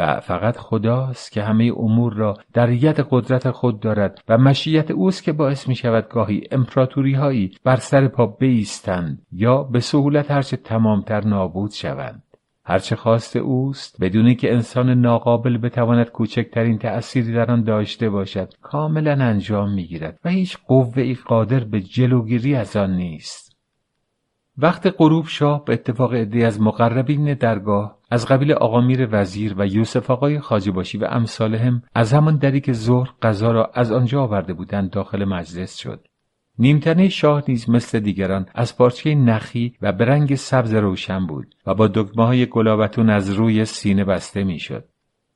و 0.00 0.20
فقط 0.20 0.56
خداست 0.56 1.32
که 1.32 1.42
همه 1.42 1.72
امور 1.76 2.14
را 2.14 2.36
در 2.52 2.70
ید 2.70 3.06
قدرت 3.10 3.50
خود 3.50 3.80
دارد 3.80 4.22
و 4.28 4.38
مشیت 4.38 4.90
اوست 4.90 5.22
که 5.22 5.32
باعث 5.32 5.68
می 5.68 5.74
شود 5.74 6.08
گاهی 6.08 6.42
امپراتوری 6.50 7.14
هایی 7.14 7.52
بر 7.64 7.76
سر 7.76 8.08
پا 8.08 8.26
بیستند 8.26 9.26
یا 9.32 9.62
به 9.62 9.80
سهولت 9.80 10.30
هرچه 10.30 10.56
تمامتر 10.56 11.20
نابود 11.20 11.70
شوند. 11.70 12.22
هرچه 12.64 12.96
خواست 12.96 13.36
اوست 13.36 13.96
بدونی 14.00 14.34
که 14.34 14.52
انسان 14.52 14.90
ناقابل 14.90 15.56
بتواند 15.56 16.10
کوچکترین 16.10 16.78
تأثیری 16.78 17.32
در 17.32 17.50
آن 17.50 17.62
داشته 17.62 18.10
باشد 18.10 18.54
کاملا 18.62 19.12
انجام 19.12 19.74
می‌گیرد 19.74 20.18
و 20.24 20.28
هیچ 20.28 20.58
قوه 20.66 21.02
ای 21.02 21.14
قادر 21.14 21.60
به 21.64 21.80
جلوگیری 21.80 22.54
از 22.54 22.76
آن 22.76 22.96
نیست 22.96 23.49
وقت 24.62 24.94
غروب 24.98 25.26
شاه 25.26 25.64
به 25.64 25.72
اتفاق 25.72 26.14
عده 26.14 26.46
از 26.46 26.60
مقربین 26.60 27.34
درگاه 27.34 27.98
از 28.10 28.26
قبیل 28.26 28.52
آقامیر 28.52 29.08
وزیر 29.12 29.54
و 29.58 29.66
یوسف 29.66 30.10
آقای 30.10 30.40
خاجباشی 30.40 30.98
و 30.98 31.04
امثالهم 31.04 31.82
از 31.94 32.12
همان 32.12 32.36
دری 32.36 32.60
که 32.60 32.72
ظهر 32.72 33.10
غذا 33.22 33.52
را 33.52 33.70
از 33.74 33.92
آنجا 33.92 34.22
آورده 34.22 34.52
بودند 34.52 34.90
داخل 34.90 35.24
مجلس 35.24 35.76
شد 35.76 36.06
نیمتنه 36.58 37.08
شاه 37.08 37.42
نیز 37.48 37.70
مثل 37.70 38.00
دیگران 38.00 38.46
از 38.54 38.76
پارچه 38.76 39.14
نخی 39.14 39.74
و 39.82 39.92
به 39.92 40.04
رنگ 40.04 40.34
سبز 40.34 40.74
روشن 40.74 41.26
بود 41.26 41.54
و 41.66 41.74
با 41.74 41.88
دکمه 41.88 42.26
های 42.26 42.46
گلابتون 42.46 43.10
از 43.10 43.30
روی 43.30 43.64
سینه 43.64 44.04
بسته 44.04 44.44
می‌شد. 44.44 44.84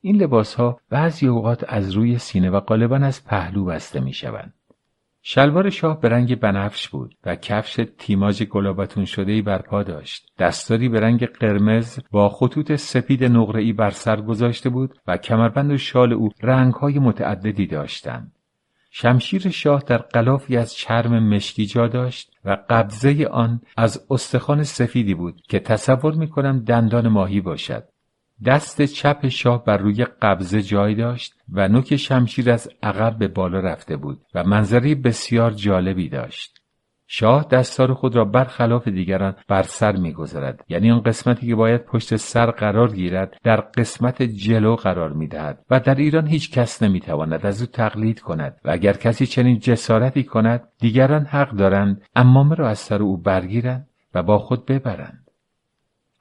این 0.01 0.17
لباس 0.17 0.55
ها 0.55 0.81
بعضی 0.91 1.27
اوقات 1.27 1.65
از 1.69 1.91
روی 1.91 2.19
سینه 2.19 2.51
و 2.51 2.61
غالبا 2.61 2.97
از 2.97 3.25
پهلو 3.25 3.65
بسته 3.65 4.01
می 4.01 4.13
شوند. 4.13 4.55
شلوار 5.27 5.71
شاه 5.71 6.01
به 6.01 6.09
رنگ 6.09 6.41
بنفش 6.41 6.89
بود 6.89 7.15
و 7.25 7.37
کفش 7.37 7.81
تیماج 7.99 8.43
گلابتون 8.43 9.05
شدهی 9.05 9.43
بر 9.43 9.63
پا 9.63 9.83
داشت. 9.83 10.27
دستاری 10.39 10.89
به 10.89 11.01
رنگ 11.01 11.27
قرمز 11.27 11.99
با 12.11 12.29
خطوط 12.29 12.73
سپید 12.73 13.25
نقره‌ای 13.25 13.73
بر 13.73 13.91
سر 13.91 14.21
گذاشته 14.21 14.71
بود 14.71 14.95
و 15.07 15.17
کمربند 15.17 15.71
و 15.71 15.79
شال 15.79 16.13
او 16.13 16.29
رنگهای 16.43 16.99
متعددی 16.99 17.67
داشتند. 17.67 18.33
شمشیر 18.91 19.51
شاه 19.51 19.83
در 19.87 19.99
قلافی 19.99 20.57
از 20.57 20.75
چرم 20.75 21.29
مشکی 21.29 21.67
جا 21.67 21.89
داشت 21.89 22.33
و 22.45 22.59
قبضه 22.71 23.27
آن 23.27 23.61
از 23.77 24.07
استخوان 24.11 24.63
سفیدی 24.63 25.15
بود 25.15 25.41
که 25.49 25.59
تصور 25.59 26.15
می 26.15 26.29
کنم 26.29 26.59
دندان 26.59 27.09
ماهی 27.09 27.41
باشد. 27.41 27.85
دست 28.45 28.83
چپ 28.83 29.29
شاه 29.29 29.65
بر 29.65 29.77
روی 29.77 30.05
قبضه 30.05 30.63
جای 30.63 30.95
داشت 30.95 31.35
و 31.53 31.69
نوک 31.69 31.97
شمشیر 31.97 32.51
از 32.51 32.71
عقب 32.83 33.19
به 33.19 33.29
بالا 33.29 33.61
رفته 33.61 33.97
بود 33.97 34.21
و 34.35 34.45
منظری 34.45 34.95
بسیار 34.95 35.51
جالبی 35.51 36.09
داشت. 36.09 36.65
شاه 37.07 37.47
دستار 37.51 37.95
خود 37.95 38.17
را 38.17 38.25
برخلاف 38.25 38.89
دیگران 38.89 39.35
بر 39.49 39.63
سر 39.63 39.97
می‌گذارد 39.97 40.65
یعنی 40.69 40.91
آن 40.91 41.01
قسمتی 41.01 41.47
که 41.47 41.55
باید 41.55 41.85
پشت 41.85 42.17
سر 42.17 42.51
قرار 42.51 42.93
گیرد 42.93 43.37
در 43.43 43.61
قسمت 43.61 44.23
جلو 44.23 44.77
قرار 44.77 45.13
می‌دهد 45.13 45.65
و 45.71 45.81
در 45.81 45.95
ایران 45.95 46.27
هیچ 46.27 46.51
کس 46.51 46.83
نمی‌تواند 46.83 47.47
از 47.47 47.61
او 47.61 47.67
تقلید 47.67 48.21
کند 48.21 48.57
و 48.65 48.71
اگر 48.71 48.93
کسی 48.93 49.27
چنین 49.27 49.59
جسارتی 49.59 50.25
کند 50.25 50.69
دیگران 50.79 51.25
حق 51.25 51.51
دارند 51.51 52.03
امامه 52.17 52.55
را 52.55 52.69
از 52.69 52.79
سر 52.79 53.03
او 53.03 53.17
برگیرند 53.17 53.89
و 54.15 54.23
با 54.23 54.39
خود 54.39 54.67
ببرند 54.67 55.24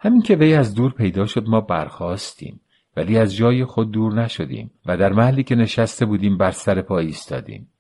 همین 0.04 0.22
که 0.22 0.36
وی 0.36 0.54
از 0.54 0.76
دور 0.76 0.92
پیدا 0.92 1.26
شد 1.26 1.48
ما 1.48 1.62
برخواستیم 1.62 2.62
ولی 2.98 3.18
از 3.18 3.36
جای 3.36 3.66
خود 3.66 3.92
دور 3.92 4.14
نشدیم 4.14 4.72
و 4.86 4.98
در 4.98 5.14
محلی 5.14 5.44
که 5.44 5.56
نشسته 5.56 6.06
بودیم 6.06 6.38
بر 6.38 6.52
سر 6.52 6.82
پا 6.82 7.00
ایستادیم 7.00 7.72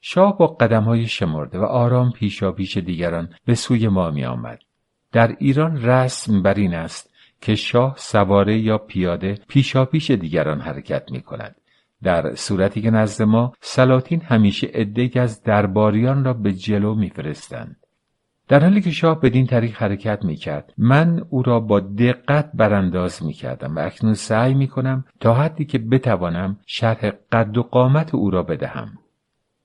شاه 0.00 0.38
با 0.38 0.46
قدم 0.46 0.82
های 0.82 1.06
شمرده 1.06 1.58
و 1.58 1.62
آرام 1.62 2.12
پیشا 2.12 2.52
پیش 2.52 2.76
دیگران 2.76 3.34
به 3.44 3.54
سوی 3.54 3.88
ما 3.88 4.10
می 4.10 4.24
آمد. 4.24 4.58
در 5.12 5.36
ایران 5.38 5.82
رسم 5.82 6.42
بر 6.42 6.54
این 6.54 6.74
است 6.74 7.10
که 7.40 7.54
شاه 7.54 7.94
سواره 7.98 8.58
یا 8.58 8.78
پیاده 8.78 9.38
پیشاپیش 9.48 10.10
دیگران 10.10 10.60
حرکت 10.60 11.12
می 11.12 11.20
کند. 11.20 11.56
در 12.02 12.34
صورتی 12.34 12.82
که 12.82 12.90
نزد 12.90 13.22
ما 13.22 13.52
سلاطین 13.60 14.20
همیشه 14.20 14.66
عدهای 14.66 15.10
از 15.18 15.42
درباریان 15.42 16.24
را 16.24 16.32
به 16.32 16.52
جلو 16.52 16.94
میفرستند 16.94 17.76
در 18.48 18.60
حالی 18.60 18.80
که 18.80 18.90
شاه 18.90 19.20
بدین 19.20 19.46
طریق 19.46 19.76
حرکت 19.76 20.24
می 20.24 20.36
کرد 20.36 20.74
من 20.78 21.26
او 21.30 21.42
را 21.42 21.60
با 21.60 21.80
دقت 21.80 22.50
برانداز 22.54 23.22
می 23.22 23.32
کردم 23.32 23.76
و 23.76 23.78
اکنون 23.78 24.14
سعی 24.14 24.54
می 24.54 24.68
کنم 24.68 25.04
تا 25.20 25.34
حدی 25.34 25.64
که 25.64 25.78
بتوانم 25.78 26.58
شرح 26.66 27.10
قد 27.32 27.58
و 27.58 27.62
قامت 27.62 28.14
او 28.14 28.30
را 28.30 28.42
بدهم. 28.42 28.98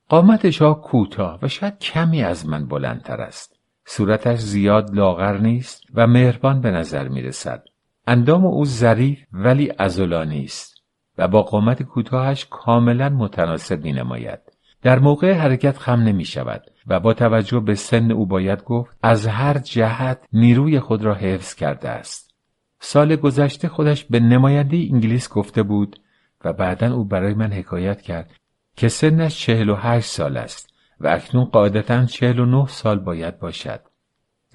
قامت 0.10 0.50
شاه 0.50 0.82
کوتاه 0.82 1.40
و 1.42 1.48
شاید 1.48 1.80
کمی 1.80 2.24
از 2.24 2.48
من 2.48 2.66
بلندتر 2.66 3.22
است. 3.22 3.60
صورتش 3.86 4.40
زیاد 4.40 4.96
لاغر 4.96 5.38
نیست 5.38 5.84
و 5.94 6.08
مهربان 6.08 6.62
به 6.62 6.72
نظر 6.72 7.08
می 7.08 7.22
رسد 7.22 7.63
اندام 8.08 8.46
او 8.46 8.66
ظریف 8.66 9.20
ولی 9.34 9.72
ازولانی 9.80 10.44
است 10.44 10.84
و 11.18 11.28
با 11.28 11.42
قامت 11.42 11.84
کوتاهش 11.84 12.48
کاملا 12.50 13.10
متناسب 13.10 13.84
می 13.84 13.94
نماید. 13.94 14.52
در 14.84 15.00
موقع 15.00 15.34
حرکت 15.34 15.78
خم 15.78 16.00
نمی 16.00 16.25
شود 16.25 16.62
و 16.88 17.00
با 17.00 17.13
توجه 17.13 17.60
به 17.60 17.75
سن 17.75 18.12
او 18.12 18.25
باید 18.25 18.63
گفت 18.63 18.98
از 19.04 19.28
هر 19.28 19.58
جهت 19.58 20.25
نیروی 20.34 20.80
خود 20.80 21.04
را 21.04 21.13
حفظ 21.13 21.56
کرده 21.56 21.90
است. 21.90 22.34
سال 22.80 23.16
گذشته 23.16 23.68
خودش 23.68 24.04
به 24.04 24.20
نماینده 24.20 24.78
انگلیس 24.78 25.30
گفته 25.30 25.63
بود 25.63 26.00
و 26.46 26.54
بعدا 26.54 26.96
او 26.96 27.06
برای 27.06 27.34
من 27.34 27.54
حکایت 27.54 28.02
کرد 28.02 28.32
که 28.78 28.88
سنش 28.88 29.40
چهل 29.40 29.70
و 29.70 29.75
هشت 29.75 30.10
سال 30.10 30.38
است 30.38 30.70
و 31.00 31.08
اکنون 31.08 31.46
قاعدتا 31.46 32.06
چهل 32.06 32.40
و 32.40 32.46
نه 32.46 32.68
سال 32.68 33.00
باید 33.00 33.40
باشد. 33.40 33.80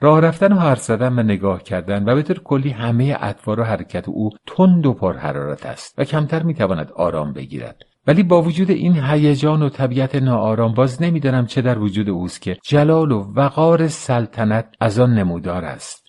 راه 0.00 0.20
رفتن 0.20 0.52
و 0.52 0.58
حرف 0.58 0.80
زدن 0.80 1.18
و 1.18 1.22
نگاه 1.22 1.62
کردن 1.62 2.08
و 2.08 2.14
به 2.14 2.22
طور 2.22 2.38
کلی 2.38 2.70
همه 2.70 3.16
اطوار 3.20 3.60
و 3.60 3.64
حرکت 3.64 4.08
او 4.08 4.30
تند 4.46 4.86
و 4.86 4.92
پرحرارت 4.92 5.66
است 5.66 5.98
و 5.98 6.04
کمتر 6.04 6.42
می‌تواند 6.42 6.92
آرام 6.92 7.32
بگیرد 7.32 7.82
ولی 8.08 8.22
با 8.22 8.42
وجود 8.42 8.70
این 8.70 9.04
هیجان 9.04 9.62
و 9.62 9.68
طبیعت 9.68 10.14
ناآرام 10.14 10.74
باز 10.74 11.02
نمی‌دانم 11.02 11.46
چه 11.46 11.62
در 11.62 11.78
وجود 11.78 12.08
اوست 12.08 12.42
که 12.42 12.58
جلال 12.62 13.12
و 13.12 13.32
وقار 13.34 13.88
سلطنت 13.88 14.74
از 14.80 14.98
آن 14.98 15.14
نمودار 15.14 15.64
است. 15.64 16.06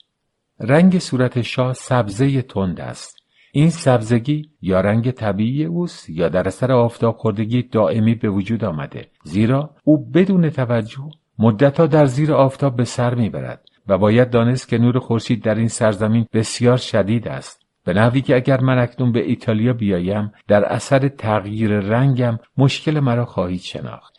رنگ 0.60 1.00
صورت 1.00 1.42
شاه 1.42 1.74
سبزه 1.74 2.42
تند 2.42 2.82
است. 2.82 3.18
این 3.52 3.70
سبزگی 3.70 4.50
یا 4.62 4.82
رنگ 4.82 5.12
طبیعی 5.12 5.66
اوست 5.66 6.10
یا 6.10 6.30
در 6.30 6.48
اثر 6.48 6.72
آفتاب 6.72 7.18
خوردگی 7.18 7.64
دائمی 7.64 8.16
به 8.16 8.30
وجود 8.30 8.64
آمده 8.64 9.08
زیرا 9.24 9.76
او 9.84 10.06
بدون 10.12 10.50
توجه 10.50 11.10
مدتها 11.40 11.88
در 11.88 12.06
زیر 12.06 12.34
آفتاب 12.34 12.76
به 12.76 12.84
سر 12.84 13.16
می‌برد 13.16 13.66
و 13.88 13.98
باید 13.98 14.30
دانست 14.30 14.68
که 14.68 14.78
نور 14.78 15.00
خورشید 15.00 15.44
در 15.44 15.56
این 15.56 15.68
سرزمین 15.68 16.26
بسیار 16.34 16.78
شدید 16.78 17.28
است. 17.28 17.69
به 17.90 17.96
نحوی 17.96 18.22
که 18.22 18.36
اگر 18.36 18.62
من 18.62 18.80
اکنون 18.80 19.12
به 19.12 19.26
ایتالیا 19.26 19.74
بیایم 19.74 20.32
در 20.48 20.66
اثر 20.66 21.08
تغییر 21.08 21.80
رنگم 21.80 22.40
مشکل 22.58 23.00
مرا 23.00 23.26
خواهید 23.26 23.62
شناخت 23.62 24.14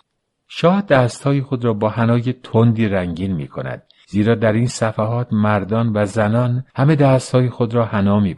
شاه 0.49 0.83
دستهای 0.83 1.43
خود 1.43 1.65
را 1.65 1.75
با 1.75 1.89
هنای 1.89 2.33
تندی 2.33 2.89
رنگین 2.89 3.33
می 3.33 3.49
کند 3.49 3.83
زیرا 4.09 4.35
در 4.35 4.53
این 4.53 4.67
صفحات 4.67 5.33
مردان 5.33 5.93
و 5.95 6.07
زنان 6.07 6.65
همه 6.75 6.97
دستهای 6.97 7.49
خود 7.49 7.75
را 7.75 7.85
حنا 7.85 8.21
می. 8.21 8.37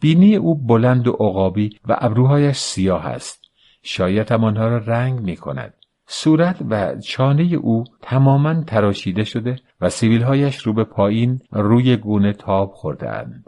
بینی 0.00 0.36
او 0.36 0.66
بلند 0.66 1.08
و 1.08 1.12
عقابی 1.12 1.70
و 1.88 1.96
ابروهایش 1.98 2.56
سیاه 2.56 3.06
است 3.06 3.44
شاید 3.82 4.32
هم 4.32 4.44
آنها 4.44 4.68
را 4.68 4.78
رنگ 4.78 5.20
می 5.20 5.36
کند 5.36 5.74
صورت 6.06 6.56
و 6.70 7.00
چانه 7.00 7.42
او 7.42 7.84
تماما 8.02 8.62
تراشیده 8.62 9.24
شده 9.24 9.56
و 9.80 9.88
سیبیلهایش 9.88 10.58
رو 10.58 10.72
به 10.72 10.84
پایین 10.84 11.40
روی 11.52 11.96
گونه 11.96 12.32
تاب 12.32 12.74
اند. 13.00 13.44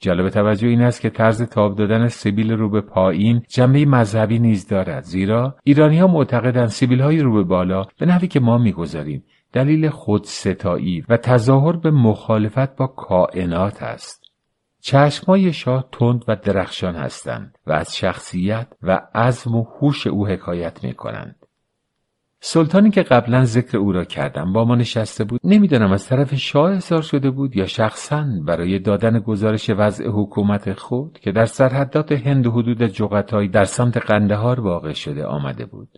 جالب 0.00 0.28
توجه 0.28 0.68
این 0.68 0.82
است 0.82 1.00
که 1.00 1.10
طرز 1.10 1.42
تاب 1.42 1.76
دادن 1.76 2.08
سیبیل 2.08 2.52
رو 2.52 2.70
به 2.70 2.80
پایین 2.80 3.42
جنبه 3.48 3.86
مذهبی 3.86 4.38
نیز 4.38 4.68
دارد 4.68 5.02
زیرا 5.02 5.56
ایرانی 5.64 5.98
ها 5.98 6.06
معتقدند 6.06 6.68
سیبیل 6.68 7.00
های 7.00 7.20
رو 7.20 7.32
به 7.32 7.42
بالا 7.42 7.86
به 7.98 8.06
نحوی 8.06 8.28
که 8.28 8.40
ما 8.40 8.58
می‌گذاریم 8.58 9.24
دلیل 9.52 9.90
خودستایی 9.90 11.04
و 11.08 11.16
تظاهر 11.16 11.76
به 11.76 11.90
مخالفت 11.90 12.76
با 12.76 12.86
کائنات 12.86 13.82
است 13.82 14.24
چشمای 14.80 15.52
شاه 15.52 15.88
تند 15.92 16.24
و 16.28 16.36
درخشان 16.36 16.94
هستند 16.94 17.58
و 17.66 17.72
از 17.72 17.96
شخصیت 17.96 18.66
و 18.82 19.00
عزم 19.14 19.56
و 19.56 19.64
هوش 19.64 20.06
او 20.06 20.26
حکایت 20.26 20.84
می 20.84 20.94
کنند. 20.94 21.43
سلطانی 22.46 22.90
که 22.90 23.02
قبلا 23.02 23.44
ذکر 23.44 23.76
او 23.76 23.92
را 23.92 24.04
کردم 24.04 24.52
با 24.52 24.64
ما 24.64 24.74
نشسته 24.74 25.24
بود 25.24 25.40
نمی‌دانم 25.44 25.92
از 25.92 26.06
طرف 26.06 26.34
شاه 26.34 26.70
احضار 26.70 27.02
شده 27.02 27.30
بود 27.30 27.56
یا 27.56 27.66
شخصا 27.66 28.26
برای 28.46 28.78
دادن 28.78 29.18
گزارش 29.18 29.70
وضع 29.70 30.08
حکومت 30.08 30.72
خود 30.72 31.18
که 31.22 31.32
در 31.32 31.46
سرحدات 31.46 32.12
هند 32.12 32.46
و 32.46 32.50
حدود 32.50 32.82
جغتای 32.82 33.48
در 33.48 33.64
سمت 33.64 33.96
قندهار 33.96 34.60
واقع 34.60 34.92
شده 34.92 35.26
آمده 35.26 35.66
بود. 35.66 35.88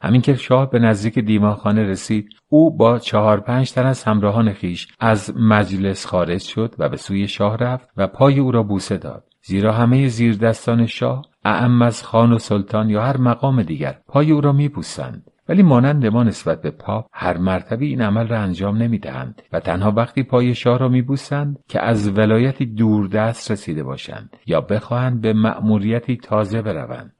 همین 0.00 0.20
که 0.20 0.34
شاه 0.34 0.70
به 0.70 0.78
نزدیک 0.78 1.18
دیماخانه 1.18 1.82
رسید 1.82 2.28
او 2.48 2.76
با 2.76 2.98
چهار 2.98 3.40
پنج 3.40 3.72
تن 3.72 3.86
از 3.86 4.04
همراهان 4.04 4.52
خیش 4.52 4.88
از 5.00 5.36
مجلس 5.36 6.06
خارج 6.06 6.40
شد 6.42 6.74
و 6.78 6.88
به 6.88 6.96
سوی 6.96 7.28
شاه 7.28 7.56
رفت 7.56 7.88
و 7.96 8.06
پای 8.06 8.38
او 8.38 8.52
را 8.52 8.62
بوسه 8.62 8.96
داد. 8.96 9.24
زیرا 9.44 9.72
همه 9.72 10.08
زیردستان 10.08 10.86
شاه 10.86 11.22
اعم 11.44 11.82
از 11.82 12.02
خان 12.02 12.32
و 12.32 12.38
سلطان 12.38 12.90
یا 12.90 13.02
هر 13.02 13.16
مقام 13.16 13.62
دیگر 13.62 13.98
پای 14.08 14.30
او 14.32 14.40
را 14.40 14.52
میبوسند. 14.52 15.31
ولی 15.48 15.62
مانند 15.62 16.06
ما 16.06 16.22
نسبت 16.22 16.62
به 16.62 16.70
پاپ 16.70 17.06
هر 17.12 17.36
مرتبه 17.36 17.84
این 17.84 18.02
عمل 18.02 18.28
را 18.28 18.38
انجام 18.38 18.76
نمی‌دهند 18.76 19.42
و 19.52 19.60
تنها 19.60 19.90
وقتی 19.90 20.22
پای 20.22 20.54
شاه 20.54 20.78
را 20.78 20.88
میبوسند 20.88 21.58
که 21.68 21.80
از 21.80 22.18
ولایتی 22.18 22.66
دوردست 22.66 23.50
رسیده 23.50 23.82
باشند 23.82 24.36
یا 24.46 24.60
بخواهند 24.60 25.20
به 25.20 25.32
مأموریتی 25.32 26.16
تازه 26.16 26.62
بروند. 26.62 27.12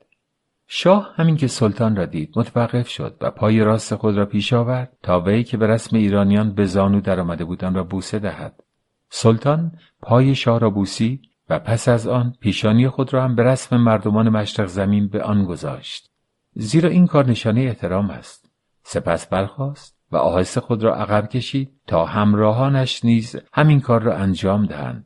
شاه 0.67 1.13
همین 1.17 1.37
که 1.37 1.47
سلطان 1.47 1.97
را 1.97 2.07
دید 2.07 2.33
متوقف 2.37 2.89
شد 2.89 3.17
و 3.21 3.31
پای 3.31 3.61
راست 3.61 3.95
خود 3.95 4.17
را 4.17 4.27
پیش 4.27 4.53
آورد 4.53 4.93
تا 5.03 5.21
وی 5.21 5.45
که 5.45 5.57
به 5.57 5.67
رسم 5.67 5.97
ایرانیان 5.97 6.53
به 6.53 6.65
زانو 6.65 7.01
درآمده 7.01 7.45
بودند 7.45 7.77
را 7.77 7.85
بوسه 7.85 8.19
دهد. 8.19 8.63
سلطان 9.09 9.73
پای 10.03 10.35
شاه 10.35 10.59
را 10.61 10.71
بوسید 10.71 11.21
و 11.51 11.59
پس 11.59 11.89
از 11.89 12.09
آن 12.09 12.35
پیشانی 12.41 12.89
خود 12.89 13.15
را 13.15 13.25
هم 13.25 13.35
به 13.35 13.43
رسم 13.43 13.77
مردمان 13.77 14.29
مشرق 14.29 14.67
زمین 14.67 15.09
به 15.09 15.23
آن 15.23 15.45
گذاشت. 15.45 16.12
زیرا 16.55 16.89
این 16.89 17.07
کار 17.07 17.27
نشانه 17.27 17.61
احترام 17.61 18.11
است 18.11 18.51
سپس 18.83 19.27
برخاست 19.27 19.97
و 20.13 20.17
آهسته 20.17 20.61
خود 20.61 20.85
را 20.85 20.95
عقب 20.95 21.29
کشید 21.29 21.73
تا 21.87 22.05
همراهانش 22.05 23.05
نیز 23.05 23.37
همین 23.53 23.81
کار 23.81 24.03
را 24.03 24.17
انجام 24.17 24.67
دهند 24.67 25.05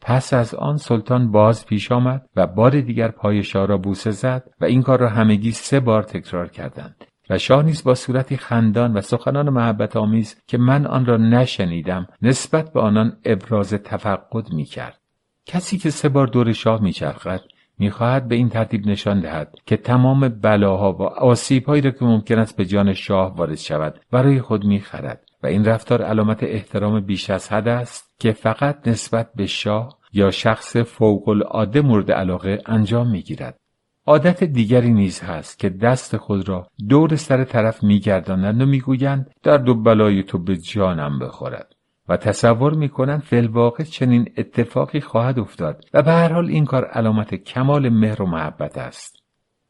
پس 0.00 0.32
از 0.32 0.54
آن 0.54 0.76
سلطان 0.76 1.30
باز 1.30 1.66
پیش 1.66 1.92
آمد 1.92 2.26
و 2.36 2.46
بار 2.46 2.80
دیگر 2.80 3.08
پای 3.08 3.42
شاه 3.42 3.66
را 3.66 3.78
بوسه 3.78 4.10
زد 4.10 4.50
و 4.60 4.64
این 4.64 4.82
کار 4.82 5.00
را 5.00 5.08
همگی 5.08 5.52
سه 5.52 5.80
بار 5.80 6.02
تکرار 6.02 6.48
کردند 6.48 7.04
و 7.30 7.38
شاه 7.38 7.62
نیز 7.62 7.84
با 7.84 7.94
صورتی 7.94 8.36
خندان 8.36 8.92
و 8.92 9.00
سخنان 9.00 9.50
محبت 9.50 9.96
آمیز 9.96 10.36
که 10.46 10.58
من 10.58 10.86
آن 10.86 11.06
را 11.06 11.16
نشنیدم 11.16 12.06
نسبت 12.22 12.72
به 12.72 12.80
آنان 12.80 13.16
ابراز 13.24 13.74
تفقد 13.74 14.52
می 14.52 14.64
کرد. 14.64 15.00
کسی 15.46 15.78
که 15.78 15.90
سه 15.90 16.08
بار 16.08 16.26
دور 16.26 16.52
شاه 16.52 16.82
میچرخد 16.82 17.40
می‌خواهد 17.78 18.28
به 18.28 18.34
این 18.34 18.48
ترتیب 18.48 18.86
نشان 18.86 19.20
دهد 19.20 19.54
که 19.66 19.76
تمام 19.76 20.28
بلاها 20.28 20.92
و 20.92 21.02
آسیبهایی 21.02 21.82
را 21.82 21.90
که 21.90 22.04
ممکن 22.04 22.38
است 22.38 22.56
به 22.56 22.64
جان 22.64 22.92
شاه 22.92 23.36
وارد 23.36 23.54
شود 23.54 24.00
برای 24.12 24.40
خود 24.40 24.64
می‌خرد 24.64 25.24
و 25.42 25.46
این 25.46 25.64
رفتار 25.64 26.02
علامت 26.02 26.42
احترام 26.42 27.00
بیش 27.00 27.30
از 27.30 27.52
حد 27.52 27.68
است 27.68 28.14
که 28.18 28.32
فقط 28.32 28.88
نسبت 28.88 29.30
به 29.34 29.46
شاه 29.46 29.98
یا 30.12 30.30
شخص 30.30 30.76
فوق 30.76 31.28
العاده 31.28 31.80
مورد 31.80 32.12
علاقه 32.12 32.62
انجام 32.66 33.10
می‌گیرد. 33.10 33.58
عادت 34.06 34.44
دیگری 34.44 34.92
نیز 34.92 35.20
هست 35.20 35.58
که 35.58 35.68
دست 35.68 36.16
خود 36.16 36.48
را 36.48 36.66
دور 36.88 37.16
سر 37.16 37.44
طرف 37.44 37.82
میگردانند 37.82 38.62
و 38.62 38.66
می‌گویند 38.66 39.30
در 39.42 39.58
دو 39.58 39.74
بلای 39.74 40.22
تو 40.22 40.38
به 40.38 40.56
جانم 40.56 41.18
بخورد. 41.18 41.75
و 42.08 42.16
تصور 42.16 42.74
می‌کنند 42.74 43.22
فلواقع 43.22 43.84
چنین 43.84 44.28
اتفاقی 44.36 45.00
خواهد 45.00 45.38
افتاد 45.38 45.84
و 45.94 46.02
به 46.02 46.12
هر 46.12 46.32
حال 46.32 46.48
این 46.48 46.64
کار 46.64 46.84
علامت 46.84 47.34
کمال 47.34 47.88
مهر 47.88 48.22
و 48.22 48.26
محبت 48.26 48.78
است. 48.78 49.22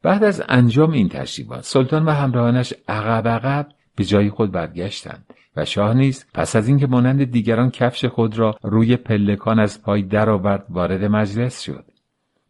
بعد 0.02 0.24
از 0.24 0.42
انجام 0.48 0.90
این 0.90 1.08
تشریفات 1.08 1.64
سلطان 1.64 2.04
و 2.04 2.10
همراهانش 2.10 2.74
عقب 2.88 3.28
عقب 3.28 3.68
به 3.96 4.04
جای 4.04 4.30
خود 4.30 4.52
برگشتند 4.52 5.34
و 5.56 5.64
شاه 5.64 5.94
نیز 5.94 6.26
پس 6.34 6.56
از 6.56 6.68
اینکه 6.68 6.86
مانند 6.86 7.24
دیگران 7.24 7.70
کفش 7.70 8.04
خود 8.04 8.38
را 8.38 8.58
روی 8.62 8.96
پلکان 8.96 9.58
از 9.60 9.82
پای 9.82 10.02
درآورد 10.02 10.66
وارد 10.68 11.04
مجلس 11.04 11.60
شد. 11.60 11.84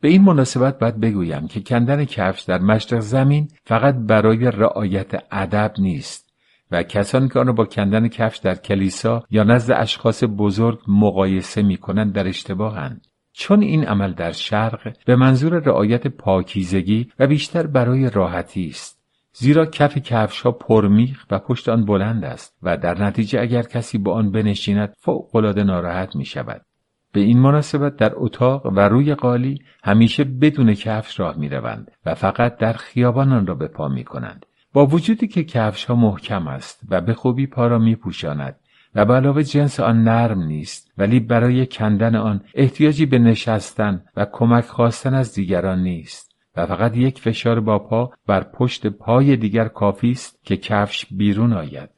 به 0.01 0.09
این 0.09 0.22
مناسبت 0.22 0.79
باید 0.79 1.01
بگویم 1.01 1.49
که 1.49 1.61
کندن 1.61 2.05
کفش 2.05 2.42
در 2.42 2.59
مشرق 2.59 3.01
زمین 3.01 3.49
فقط 3.64 3.94
برای 3.94 4.51
رعایت 4.51 5.25
ادب 5.31 5.72
نیست. 5.79 6.26
و 6.71 6.83
کسانی 6.83 7.29
که 7.29 7.39
آن 7.39 7.47
را 7.47 7.53
با 7.53 7.65
کندن 7.65 8.09
کفش 8.09 8.39
در 8.39 8.55
کلیسا 8.55 9.25
یا 9.31 9.45
نزد 9.45 9.75
اشخاص 9.77 10.25
بزرگ 10.39 10.79
مقایسه 10.89 11.63
می 11.63 11.77
کنند 11.77 12.13
در 12.13 12.29
اشتباهند. 12.29 13.07
چون 13.33 13.63
این 13.63 13.85
عمل 13.85 14.13
در 14.13 14.33
شرق 14.33 14.97
به 15.07 15.17
منظور 15.17 15.59
رعایت 15.59 16.07
پاکیزگی 16.07 17.11
و 17.19 17.27
بیشتر 17.27 17.67
برای 17.67 18.11
راحتی 18.11 18.69
است. 18.69 18.97
زیرا 19.33 19.67
کف 19.67 19.99
کفش 19.99 20.41
ها 20.41 20.51
پرمیخ 20.51 21.27
و 21.31 21.39
پشت 21.39 21.69
آن 21.69 21.85
بلند 21.85 22.25
است 22.25 22.57
و 22.63 22.77
در 22.77 23.03
نتیجه 23.03 23.41
اگر 23.41 23.63
کسی 23.63 23.99
با 23.99 24.13
آن 24.13 24.31
بنشیند 24.31 24.95
فوقالعاده 24.99 25.65
ناراحت 25.65 26.17
می 26.17 26.25
شود. 26.25 26.63
به 27.13 27.21
این 27.21 27.39
مناسبت 27.39 27.97
در 27.97 28.13
اتاق 28.15 28.67
و 28.67 28.81
روی 28.81 29.15
قالی 29.15 29.63
همیشه 29.85 30.25
بدون 30.25 30.75
کفش 30.75 31.21
راه 31.21 31.39
می 31.39 31.49
روند 31.49 31.91
و 32.07 32.15
فقط 32.15 32.57
در 32.57 32.73
خیابان 32.73 33.33
آن 33.33 33.47
را 33.47 33.55
به 33.55 33.69
پا 33.69 33.89
می 33.89 34.05
کنند. 34.05 34.47
با 34.77 34.87
وجودی 34.87 35.27
که 35.29 35.45
کفش 35.45 35.85
ها 35.85 35.95
محکم 35.95 36.49
است 36.49 36.81
و 36.91 37.01
به 37.01 37.15
خوبی 37.15 37.47
پا 37.47 37.67
را 37.67 37.79
می 37.79 37.95
پوشاند 37.95 38.57
و 38.95 39.01
علاوه 39.01 39.43
جنس 39.43 39.81
آن 39.81 40.03
نرم 40.05 40.43
نیست 40.43 40.93
ولی 40.99 41.21
برای 41.21 41.67
کندن 41.67 42.17
آن 42.17 42.41
احتیاجی 42.55 43.07
به 43.07 43.19
نشستن 43.19 44.05
و 44.17 44.27
کمک 44.33 44.65
خواستن 44.65 45.15
از 45.15 45.35
دیگران 45.35 45.83
نیست 45.83 46.35
و 46.57 46.67
فقط 46.67 46.97
یک 46.97 47.21
فشار 47.21 47.61
با 47.61 47.79
پا 47.79 48.12
بر 48.27 48.41
پشت 48.41 48.87
پای 48.87 49.37
دیگر 49.37 49.69
کافی 49.69 50.11
است 50.11 50.39
که 50.45 50.57
کفش 50.57 51.07
بیرون 51.11 51.53
آید. 51.53 51.91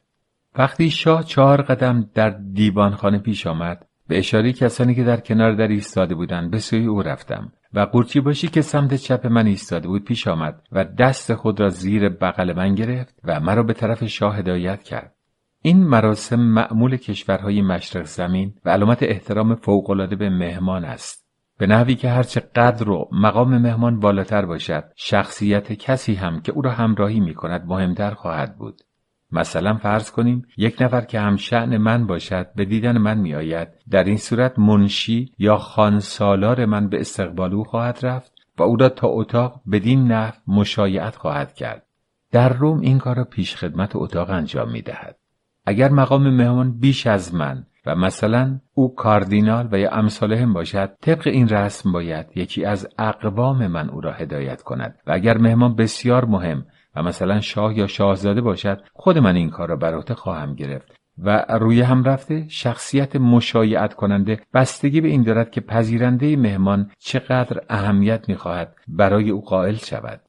وقتی 0.55 0.89
شاه 0.89 1.23
چهار 1.23 1.61
قدم 1.61 2.09
در 2.13 2.29
دیوانخانه 2.29 3.17
پیش 3.17 3.47
آمد 3.47 3.85
به 4.07 4.17
اشاره 4.17 4.53
کسانی 4.53 4.95
که 4.95 5.03
در 5.03 5.19
کنار 5.19 5.51
در 5.51 5.67
ایستاده 5.67 6.15
بودند 6.15 6.51
به 6.51 6.59
سوی 6.59 6.85
او 6.85 7.01
رفتم. 7.01 7.51
و 7.73 7.79
قورچی 7.79 8.19
باشی 8.19 8.47
که 8.47 8.61
سمت 8.61 8.93
چپ 8.93 9.27
من 9.27 9.47
ایستاده 9.47 9.87
بود 9.87 10.03
پیش 10.03 10.27
آمد 10.27 10.61
و 10.71 10.85
دست 10.85 11.33
خود 11.33 11.59
را 11.59 11.69
زیر 11.69 12.09
بغل 12.09 12.53
من 12.53 12.75
گرفت 12.75 13.15
و 13.23 13.39
مرا 13.39 13.63
به 13.63 13.73
طرف 13.73 14.05
شاه 14.05 14.37
هدایت 14.37 14.83
کرد. 14.83 15.15
این 15.61 15.83
مراسم 15.83 16.39
معمول 16.39 16.97
کشورهای 16.97 17.61
مشرق 17.61 18.05
زمین 18.05 18.53
و 18.65 18.69
علامت 18.69 19.03
احترام 19.03 19.55
فوقالعاده 19.55 20.15
به 20.15 20.29
مهمان 20.29 20.85
است. 20.85 21.25
به 21.57 21.67
نحوی 21.67 21.95
که 21.95 22.09
هرچه 22.09 22.39
قدر 22.39 22.89
و 22.89 23.09
مقام 23.11 23.57
مهمان 23.57 23.99
بالاتر 23.99 24.45
باشد 24.45 24.83
شخصیت 24.95 25.73
کسی 25.73 26.13
هم 26.13 26.41
که 26.41 26.51
او 26.51 26.61
را 26.61 26.71
همراهی 26.71 27.19
می 27.19 27.33
کند 27.33 27.65
مهمتر 27.65 28.11
خواهد 28.11 28.57
بود. 28.57 28.81
مثلا 29.31 29.73
فرض 29.73 30.11
کنیم 30.11 30.45
یک 30.57 30.81
نفر 30.81 31.01
که 31.01 31.19
هم 31.19 31.35
شعن 31.35 31.77
من 31.77 32.07
باشد 32.07 32.47
به 32.55 32.65
دیدن 32.65 32.97
من 32.97 33.33
آید 33.33 33.67
در 33.89 34.03
این 34.03 34.17
صورت 34.17 34.59
منشی 34.59 35.33
یا 35.37 35.57
خانسالار 35.57 36.65
من 36.65 36.89
به 36.89 36.99
استقبال 36.99 37.53
او 37.53 37.63
خواهد 37.63 37.99
رفت 38.01 38.31
و 38.57 38.63
او 38.63 38.75
را 38.75 38.89
تا 38.89 39.07
اتاق 39.07 39.61
بدین 39.71 40.11
نحو 40.11 40.33
مشایعت 40.47 41.15
خواهد 41.15 41.53
کرد. 41.53 41.85
در 42.31 42.53
روم 42.53 42.79
این 42.79 42.97
کار 42.97 43.15
را 43.15 43.23
پیش 43.23 43.55
خدمت 43.55 43.95
اتاق 43.95 44.29
انجام 44.29 44.71
می 44.71 44.81
دهد 44.81 45.17
اگر 45.65 45.89
مقام 45.89 46.29
مهمان 46.29 46.79
بیش 46.79 47.07
از 47.07 47.35
من 47.35 47.65
و 47.85 47.95
مثلا 47.95 48.59
او 48.73 48.95
کاردینال 48.95 49.69
و 49.71 49.79
یا 49.79 49.91
امثال 49.91 50.33
هم 50.33 50.53
باشد 50.53 50.91
طبق 51.01 51.27
این 51.27 51.49
رسم 51.49 51.91
باید 51.91 52.25
یکی 52.35 52.65
از 52.65 52.87
اقوام 52.99 53.67
من 53.67 53.89
او 53.89 54.01
را 54.01 54.11
هدایت 54.11 54.61
کند 54.61 54.99
و 55.07 55.11
اگر 55.11 55.37
مهمان 55.37 55.75
بسیار 55.75 56.25
مهم 56.25 56.65
مثلا 57.01 57.41
شاه 57.41 57.77
یا 57.77 57.87
شاهزاده 57.87 58.41
باشد 58.41 58.83
خود 58.93 59.17
من 59.17 59.35
این 59.35 59.49
کار 59.49 59.69
را 59.69 59.75
بر 59.75 60.01
خواهم 60.01 60.55
گرفت. 60.55 60.99
و 61.23 61.45
روی 61.49 61.81
هم 61.81 62.03
رفته 62.03 62.45
شخصیت 62.49 63.15
مشایعت 63.15 63.93
کننده 63.93 64.39
بستگی 64.53 65.01
به 65.01 65.07
این 65.07 65.23
دارد 65.23 65.51
که 65.51 65.61
پذیرنده 65.61 66.35
مهمان 66.35 66.91
چقدر 66.99 67.61
اهمیت 67.69 68.29
می‌خواهد 68.29 68.75
برای 68.87 69.29
او 69.29 69.41
قائل 69.41 69.75
شود. 69.75 70.21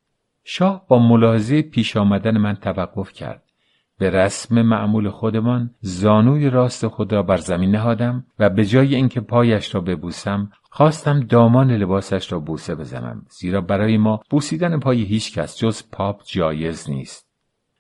شاه 0.44 0.86
با 0.88 0.98
ملاحظه 0.98 1.62
پیش 1.62 1.96
آمدن 1.96 2.38
من 2.38 2.54
توقف 2.54 3.12
کرد. 3.12 3.42
به 4.00 4.10
رسم 4.10 4.62
معمول 4.62 5.10
خودمان 5.10 5.70
زانوی 5.80 6.50
راست 6.50 6.86
خود 6.86 7.12
را 7.12 7.22
بر 7.22 7.36
زمین 7.36 7.70
نهادم 7.70 8.24
و 8.38 8.50
به 8.50 8.64
جای 8.64 8.94
اینکه 8.94 9.20
پایش 9.20 9.74
را 9.74 9.80
ببوسم 9.80 10.50
خواستم 10.70 11.20
دامان 11.20 11.70
لباسش 11.70 12.32
را 12.32 12.40
بوسه 12.40 12.74
بزنم 12.74 13.26
زیرا 13.30 13.60
برای 13.60 13.98
ما 13.98 14.20
بوسیدن 14.30 14.78
پای 14.78 15.02
هیچ 15.02 15.38
کس 15.38 15.58
جز 15.58 15.82
پاپ 15.92 16.22
جایز 16.24 16.90
نیست. 16.90 17.26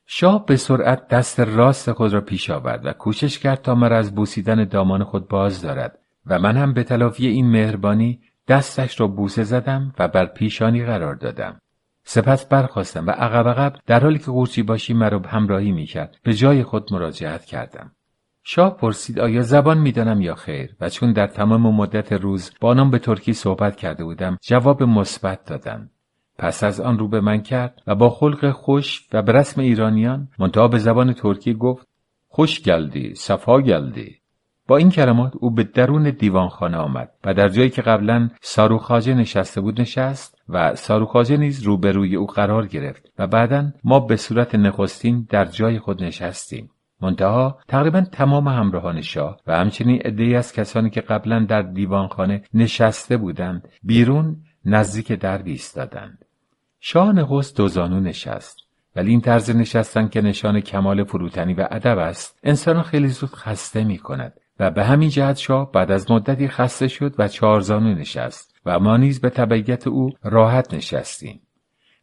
شاه 0.06 0.46
به 0.46 0.56
سرعت 0.56 1.08
دست 1.08 1.40
راست 1.40 1.92
خود 1.92 2.12
را 2.12 2.20
پیش 2.20 2.50
آورد 2.50 2.86
و 2.86 2.92
کوشش 2.92 3.38
کرد 3.38 3.62
تا 3.62 3.74
مرا 3.74 3.96
از 3.96 4.14
بوسیدن 4.14 4.64
دامان 4.64 5.04
خود 5.04 5.28
باز 5.28 5.62
دارد 5.62 5.98
و 6.26 6.38
من 6.38 6.56
هم 6.56 6.72
به 6.72 6.84
تلافی 6.84 7.26
این 7.26 7.50
مهربانی 7.50 8.20
دستش 8.48 9.00
را 9.00 9.06
بوسه 9.06 9.42
زدم 9.42 9.94
و 9.98 10.08
بر 10.08 10.26
پیشانی 10.26 10.84
قرار 10.84 11.14
دادم. 11.14 11.60
سپس 12.12 12.46
برخواستم 12.46 13.06
و 13.06 13.10
عقب 13.10 13.48
عقب 13.48 13.76
در 13.86 14.00
حالی 14.00 14.18
که 14.18 14.30
قورچی 14.30 14.62
باشی 14.62 14.94
مرا 14.94 15.18
همراهی 15.18 15.72
می‌کرد. 15.72 16.16
به 16.22 16.34
جای 16.34 16.62
خود 16.62 16.92
مراجعت 16.92 17.44
کردم. 17.44 17.92
شاه 18.42 18.76
پرسید 18.76 19.20
آیا 19.20 19.42
زبان 19.42 19.78
می‌دانم 19.78 20.20
یا 20.20 20.34
خیر؟ 20.34 20.76
و 20.80 20.88
چون 20.88 21.12
در 21.12 21.26
تمام 21.26 21.74
مدت 21.74 22.12
روز 22.12 22.52
با 22.60 22.70
آنان 22.70 22.90
به 22.90 22.98
ترکی 22.98 23.32
صحبت 23.32 23.76
کرده 23.76 24.04
بودم 24.04 24.38
جواب 24.42 24.82
مثبت 24.82 25.44
دادم 25.44 25.90
پس 26.38 26.64
از 26.64 26.80
آن 26.80 26.98
رو 26.98 27.08
به 27.08 27.20
من 27.20 27.42
کرد 27.42 27.82
و 27.86 27.94
با 27.94 28.10
خلق 28.10 28.50
خوش 28.50 29.08
و 29.12 29.22
به 29.22 29.32
رسم 29.32 29.60
ایرانیان 29.60 30.28
منتها 30.38 30.68
به 30.68 30.78
زبان 30.78 31.12
ترکی 31.12 31.54
گفت 31.54 31.86
خوش 32.28 32.62
گلدی 32.62 33.14
صفا 33.14 33.60
گلدی. 33.60 34.16
با 34.68 34.76
این 34.76 34.90
کلمات 34.90 35.32
او 35.40 35.50
به 35.50 35.64
درون 35.64 36.10
دیوانخانه 36.10 36.76
آمد 36.76 37.10
و 37.24 37.34
در 37.34 37.48
جایی 37.48 37.70
که 37.70 37.82
قبلا 37.82 38.30
ساروخاجه 38.40 39.14
نشسته 39.14 39.60
بود 39.60 39.80
نشست 39.80 40.39
و 40.52 40.74
ساروخاجه 40.74 41.36
نیز 41.36 41.62
روبروی 41.62 42.16
او 42.16 42.26
قرار 42.26 42.66
گرفت 42.66 43.12
و 43.18 43.26
بعدا 43.26 43.72
ما 43.84 44.00
به 44.00 44.16
صورت 44.16 44.54
نخستین 44.54 45.26
در 45.30 45.44
جای 45.44 45.78
خود 45.78 46.04
نشستیم. 46.04 46.70
منتها 47.02 47.58
تقریبا 47.68 48.00
تمام 48.00 48.48
همراهان 48.48 49.00
شاه 49.00 49.40
و 49.46 49.56
همچنین 49.56 50.00
عدهای 50.02 50.34
از 50.34 50.52
کسانی 50.52 50.90
که 50.90 51.00
قبلا 51.00 51.46
در 51.48 51.62
دیوانخانه 51.62 52.42
نشسته 52.54 53.16
بودند 53.16 53.68
بیرون 53.82 54.36
نزدیک 54.64 55.12
در 55.12 55.42
ایستادند. 55.44 56.24
شاه 56.80 57.12
نخست 57.12 57.56
دوزانو 57.56 58.00
نشست 58.00 58.56
ولی 58.96 59.10
این 59.10 59.20
طرز 59.20 59.50
نشستن 59.50 60.08
که 60.08 60.20
نشان 60.20 60.60
کمال 60.60 61.04
فروتنی 61.04 61.54
و 61.54 61.68
ادب 61.70 61.98
است 61.98 62.38
انسان 62.42 62.82
خیلی 62.82 63.08
زود 63.08 63.30
خسته 63.30 63.84
می 63.84 63.98
کند 63.98 64.32
و 64.60 64.70
به 64.70 64.84
همین 64.84 65.08
جهت 65.08 65.36
شاه 65.36 65.72
بعد 65.72 65.90
از 65.90 66.10
مدتی 66.10 66.48
خسته 66.48 66.88
شد 66.88 67.14
و 67.18 67.28
چهارزانو 67.28 67.94
نشست. 67.94 68.49
و 68.66 68.78
ما 68.78 68.96
نیز 68.96 69.20
به 69.20 69.30
تبعیت 69.30 69.86
او 69.86 70.10
راحت 70.22 70.74
نشستیم. 70.74 71.40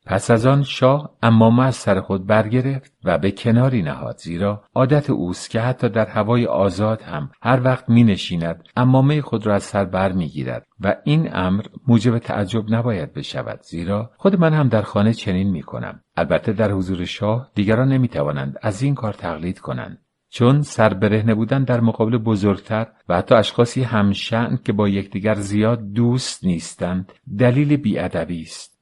پس 0.08 0.32
از 0.32 0.46
آن 0.46 0.63
شاه 0.63 1.10
امامه 1.24 1.63
از 1.63 1.76
سر 1.76 2.02
خود 2.02 2.26
برگرفت 2.26 2.93
و 3.04 3.17
به 3.17 3.32
کناری 3.32 3.82
نهاد 3.82 4.17
زیرا 4.17 4.63
عادت 4.76 5.10
اوست 5.10 5.50
که 5.50 5.62
حتی 5.62 5.89
در 5.89 6.06
هوای 6.06 6.46
آزاد 6.46 7.02
هم 7.02 7.30
هر 7.41 7.63
وقت 7.63 7.89
می 7.89 8.04
نشیند 8.04 8.63
امامه 8.76 9.22
خود 9.22 9.46
را 9.46 9.56
از 9.56 9.63
سر 9.63 9.86
بر 9.86 10.12
می 10.12 10.28
گیرد 10.28 10.67
و 10.80 10.96
این 11.04 11.36
امر 11.36 11.65
موجب 11.88 12.17
تعجب 12.17 12.74
نباید 12.74 13.13
بشود 13.13 13.60
زیرا 13.63 14.12
خود 14.17 14.39
من 14.39 14.54
هم 14.54 14.67
در 14.67 14.82
خانه 14.82 15.13
چنین 15.13 15.50
می 15.50 15.63
کنم 15.63 16.00
البته 16.17 16.54
در 16.54 16.72
حضور 16.72 17.06
شاه 17.06 17.52
دیگران 17.56 17.88
نمی 17.88 18.08
توانند 18.08 18.58
از 18.62 18.82
این 18.82 18.96
کار 18.96 19.13
تقلید 19.13 19.60
کنند. 19.60 20.07
چون 20.29 20.61
سربرهنه 20.61 21.35
بودن 21.35 21.63
در 21.63 21.79
مقابل 21.79 22.17
بزرگتر 22.17 22.87
و 23.09 23.17
حتی 23.17 23.35
اشخاصی 23.35 23.83
هم‌شأن 23.84 24.60
که 24.65 24.73
با 24.73 24.89
یکدیگر 24.89 25.35
زیاد 25.35 25.93
دوست 25.93 26.43
نیستند 26.45 27.13
دلیل 27.37 27.77
بیادبی 27.77 28.41
است. 28.41 28.76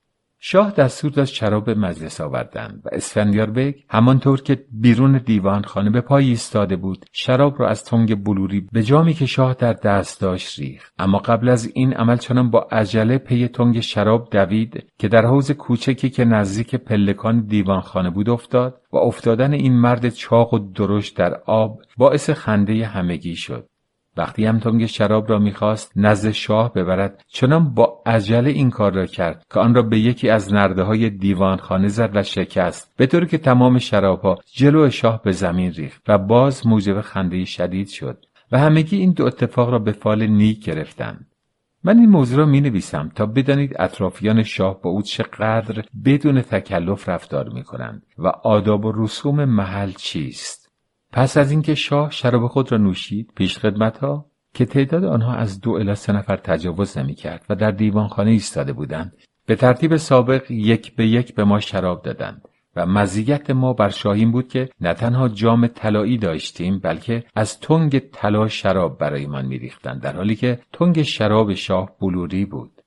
شاه 0.47 0.71
دستور 0.71 1.11
داد 1.11 1.25
شراب 1.25 1.69
مجلس 1.69 2.21
آوردند 2.21 2.81
و 2.85 2.89
اسفندیار 2.91 3.49
بیگ 3.49 3.75
همانطور 3.89 4.41
که 4.41 4.65
بیرون 4.71 5.17
دیوان 5.17 5.63
خانه 5.63 5.89
به 5.89 6.01
پای 6.01 6.25
ایستاده 6.25 6.75
بود 6.75 7.05
شراب 7.11 7.59
را 7.59 7.69
از 7.69 7.83
تنگ 7.83 8.23
بلوری 8.23 8.67
به 8.71 8.83
جامی 8.83 9.13
که 9.13 9.25
شاه 9.25 9.53
در 9.53 9.73
دست 9.73 10.21
داشت 10.21 10.59
ریخت. 10.59 10.93
اما 10.99 11.17
قبل 11.17 11.49
از 11.49 11.71
این 11.73 11.93
عمل 11.93 12.17
چنان 12.17 12.49
با 12.49 12.67
عجله 12.71 13.17
پی 13.17 13.47
تنگ 13.47 13.79
شراب 13.79 14.29
دوید 14.31 14.85
که 14.99 15.07
در 15.07 15.25
حوض 15.25 15.51
کوچکی 15.51 16.09
که 16.09 16.25
نزدیک 16.25 16.75
پلکان 16.75 17.45
دیوان 17.45 17.81
خانه 17.81 18.09
بود 18.09 18.29
افتاد 18.29 18.81
و 18.91 18.97
افتادن 18.97 19.53
این 19.53 19.73
مرد 19.73 20.09
چاق 20.09 20.53
و 20.53 20.59
درشت 20.59 21.17
در 21.17 21.33
آب 21.45 21.79
باعث 21.97 22.29
خنده 22.29 22.85
همگی 22.85 23.35
شد. 23.35 23.69
وقتی 24.17 24.45
هم 24.45 24.59
تنگ 24.59 24.85
شراب 24.85 25.29
را 25.29 25.39
می‌خواست 25.39 25.91
نزد 25.95 26.31
شاه 26.31 26.73
ببرد 26.73 27.23
چنان 27.27 27.73
با 27.73 28.01
عجله 28.05 28.49
این 28.49 28.69
کار 28.69 28.93
را 28.93 29.05
کرد 29.05 29.45
که 29.53 29.59
آن 29.59 29.75
را 29.75 29.81
به 29.81 29.99
یکی 29.99 30.29
از 30.29 30.53
نرده 30.53 30.83
های 30.83 31.09
دیوان 31.09 31.57
خانه 31.57 31.87
زد 31.87 32.15
و 32.15 32.23
شکست 32.23 32.93
به 32.97 33.07
طوری 33.07 33.27
که 33.27 33.37
تمام 33.37 33.79
شرابها 33.79 34.37
جلو 34.53 34.89
شاه 34.89 35.21
به 35.23 35.31
زمین 35.31 35.71
ریخت 35.71 36.01
و 36.07 36.17
باز 36.17 36.67
موجب 36.67 37.01
خنده 37.01 37.45
شدید 37.45 37.87
شد 37.87 38.25
و 38.51 38.59
همگی 38.59 38.97
این 38.97 39.11
دو 39.11 39.25
اتفاق 39.25 39.69
را 39.69 39.79
به 39.79 39.91
فال 39.91 40.27
نیک 40.27 40.65
گرفتند. 40.65 41.27
من 41.83 41.99
این 41.99 42.09
موضوع 42.09 42.37
را 42.37 42.45
می 42.45 42.61
نویسم 42.61 43.11
تا 43.15 43.25
بدانید 43.25 43.75
اطرافیان 43.79 44.43
شاه 44.43 44.81
با 44.81 44.89
او 44.89 45.01
چقدر 45.01 45.85
بدون 46.05 46.41
تکلف 46.41 47.09
رفتار 47.09 47.49
می 47.49 47.63
کنند 47.63 48.05
و 48.17 48.27
آداب 48.27 48.85
و 48.85 48.91
رسوم 48.95 49.45
محل 49.45 49.91
چیست. 49.91 50.64
پس 51.15 51.37
از 51.37 51.51
اینکه 51.51 51.75
شاه 51.75 52.11
شراب 52.11 52.47
خود 52.47 52.71
را 52.71 52.77
نوشید 52.77 53.31
پیش 53.35 53.57
خدمت 53.57 53.97
ها 53.97 54.25
که 54.53 54.65
تعداد 54.65 55.03
آنها 55.03 55.35
از 55.35 55.61
دو 55.61 55.71
الی 55.71 55.95
سه 55.95 56.13
نفر 56.13 56.37
تجاوز 56.37 56.97
نمی 56.97 57.15
کرد 57.15 57.45
و 57.49 57.55
در 57.55 57.71
دیوانخانه 57.71 58.31
ایستاده 58.31 58.73
بودند 58.73 59.17
به 59.45 59.55
ترتیب 59.55 59.97
سابق 59.97 60.51
یک 60.51 60.95
به 60.95 61.07
یک 61.07 61.35
به 61.35 61.43
ما 61.43 61.59
شراب 61.59 62.01
دادند 62.01 62.47
و 62.75 62.85
مزیت 62.85 63.49
ما 63.49 63.73
بر 63.73 63.89
شاهین 63.89 64.31
بود 64.31 64.47
که 64.47 64.69
نه 64.81 64.93
تنها 64.93 65.29
جام 65.29 65.67
طلایی 65.67 66.17
داشتیم 66.17 66.79
بلکه 66.79 67.23
از 67.35 67.59
تنگ 67.59 67.99
طلا 67.99 68.47
شراب 68.47 68.97
برایمان 68.97 69.45
میریختند 69.45 70.01
در 70.01 70.15
حالی 70.15 70.35
که 70.35 70.59
تنگ 70.73 71.01
شراب 71.01 71.53
شاه 71.53 71.91
بلوری 72.01 72.45
بود. 72.45 72.81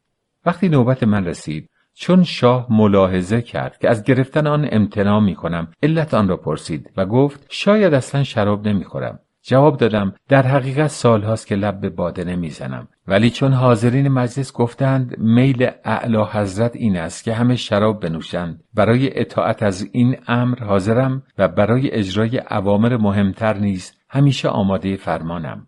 وقتی 0.46 0.68
نوبت 0.68 1.02
من 1.02 1.24
رسید 1.24 1.70
چون 2.00 2.24
شاه 2.24 2.66
ملاحظه 2.70 3.42
کرد 3.42 3.78
که 3.78 3.90
از 3.90 4.04
گرفتن 4.04 4.46
آن 4.46 4.68
امتناع 4.72 5.20
می 5.20 5.34
کنم. 5.34 5.68
علت 5.82 6.14
آن 6.14 6.28
را 6.28 6.36
پرسید 6.36 6.90
و 6.96 7.06
گفت 7.06 7.46
شاید 7.48 7.94
اصلا 7.94 8.22
شراب 8.22 8.68
نمی 8.68 8.84
خورم. 8.84 9.18
جواب 9.42 9.76
دادم 9.76 10.14
در 10.28 10.46
حقیقت 10.46 10.86
سالهاست 10.86 11.46
که 11.46 11.54
لب 11.54 11.80
به 11.80 11.90
باده 11.90 12.24
نمی‌زنم 12.24 12.88
ولی 13.06 13.30
چون 13.30 13.52
حاضرین 13.52 14.08
مجلس 14.08 14.52
گفتند 14.52 15.18
میل 15.18 15.70
اعلی 15.84 16.24
حضرت 16.32 16.76
این 16.76 16.96
است 16.96 17.24
که 17.24 17.34
همه 17.34 17.56
شراب 17.56 18.00
بنوشند. 18.00 18.64
برای 18.74 19.20
اطاعت 19.20 19.62
از 19.62 19.88
این 19.92 20.16
امر 20.28 20.64
حاضرم 20.64 21.22
و 21.38 21.48
برای 21.48 21.90
اجرای 21.90 22.38
اوامر 22.50 22.96
مهمتر 22.96 23.54
نیز 23.54 23.92
همیشه 24.08 24.48
آماده 24.48 24.96
فرمانم. 24.96 25.66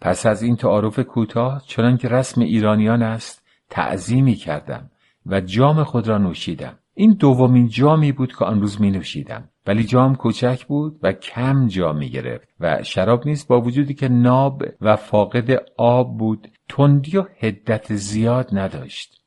پس 0.00 0.26
از 0.26 0.42
این 0.42 0.56
تعارف 0.56 0.98
کوتاه 0.98 1.62
چنان 1.66 1.96
که 1.96 2.08
رسم 2.08 2.40
ایرانیان 2.40 3.02
است 3.02 3.44
تعظیمی 3.70 4.34
کردم. 4.34 4.90
و 5.26 5.40
جام 5.40 5.84
خود 5.84 6.08
را 6.08 6.18
نوشیدم. 6.18 6.78
این 6.94 7.12
دومین 7.12 7.68
جامی 7.68 8.12
بود 8.12 8.36
که 8.36 8.44
آن 8.44 8.60
روز 8.60 8.80
می 8.80 8.90
نوشیدم 8.90 9.48
ولی 9.66 9.84
جام 9.84 10.14
کوچک 10.14 10.66
بود 10.66 10.98
و 11.02 11.12
کم 11.12 11.68
جا 11.68 11.92
می 11.92 12.10
گرفت 12.10 12.48
و 12.60 12.82
شراب 12.82 13.26
نیز 13.26 13.46
با 13.46 13.60
وجودی 13.60 13.94
که 13.94 14.08
ناب 14.08 14.62
و 14.80 14.96
فاقد 14.96 15.62
آب 15.76 16.18
بود 16.18 16.48
تندی 16.68 17.16
و 17.16 17.24
هدت 17.38 17.94
زیاد 17.94 18.48
نداشت. 18.52 19.24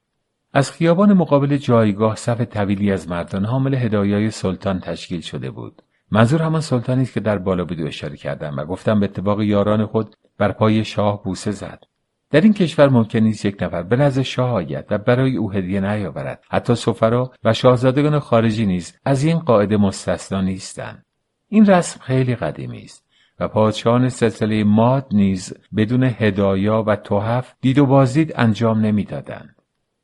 از 0.54 0.72
خیابان 0.72 1.14
مقابل 1.14 1.58
جایگاه 1.58 2.16
صف 2.16 2.42
طویلی 2.42 2.92
از 2.92 3.10
مردان 3.10 3.46
حامل 3.46 3.76
هدایای 3.76 4.32
سلطان 4.32 4.80
تشکیل 4.80 5.22
شده 5.22 5.52
بود. 5.52 5.82
منظور 6.12 6.42
همان 6.42 6.62
سلطانی 6.62 7.02
است 7.02 7.14
که 7.14 7.20
در 7.20 7.38
بالا 7.38 7.66
بود 7.66 7.82
اشاره 7.82 8.18
کردم 8.18 8.58
و 8.58 8.66
گفتم 8.66 9.00
به 9.00 9.06
اتفاق 9.06 9.42
یاران 9.42 9.86
خود 9.86 10.16
بر 10.38 10.52
پای 10.52 10.84
شاه 10.84 11.24
بوسه 11.24 11.52
زد. 11.52 11.84
در 12.32 12.42
این 12.42 12.54
کشور 12.54 12.90
ممکن 12.90 13.20
نیست 13.20 13.46
یک 13.46 13.64
نفر 13.64 13.84
به 13.84 13.96
نزد 13.96 14.22
شاه 14.22 14.52
آید 14.52 14.86
و 14.90 14.98
برای 14.98 15.38
او 15.38 15.52
هدیه 15.52 15.80
نیاورد. 15.80 16.44
حتی 16.50 16.76
سفرا 16.76 17.32
و 17.44 17.54
شاهزادگان 17.54 18.20
خارجی 18.20 18.66
نیز 18.66 18.94
از 19.06 19.24
این 19.24 19.40
قاعده 19.40 19.78
مستثنا 19.78 20.42
نیستند. 20.42 21.06
این 21.50 21.66
رسم 21.66 22.00
خیلی 22.00 22.36
قدیمی 22.36 22.82
است 22.82 23.08
و 23.40 23.48
پادشاهان 23.48 24.10
سلسله 24.10 24.64
ماد 24.64 25.08
نیز 25.12 25.54
بدون 25.76 26.04
هدایا 26.04 26.84
و 26.88 26.96
توحف 26.96 27.54
دید 27.62 27.80
و 27.80 27.86
بازدید 27.86 28.34
انجام 28.36 28.80
نمی‌دادند. 28.80 29.56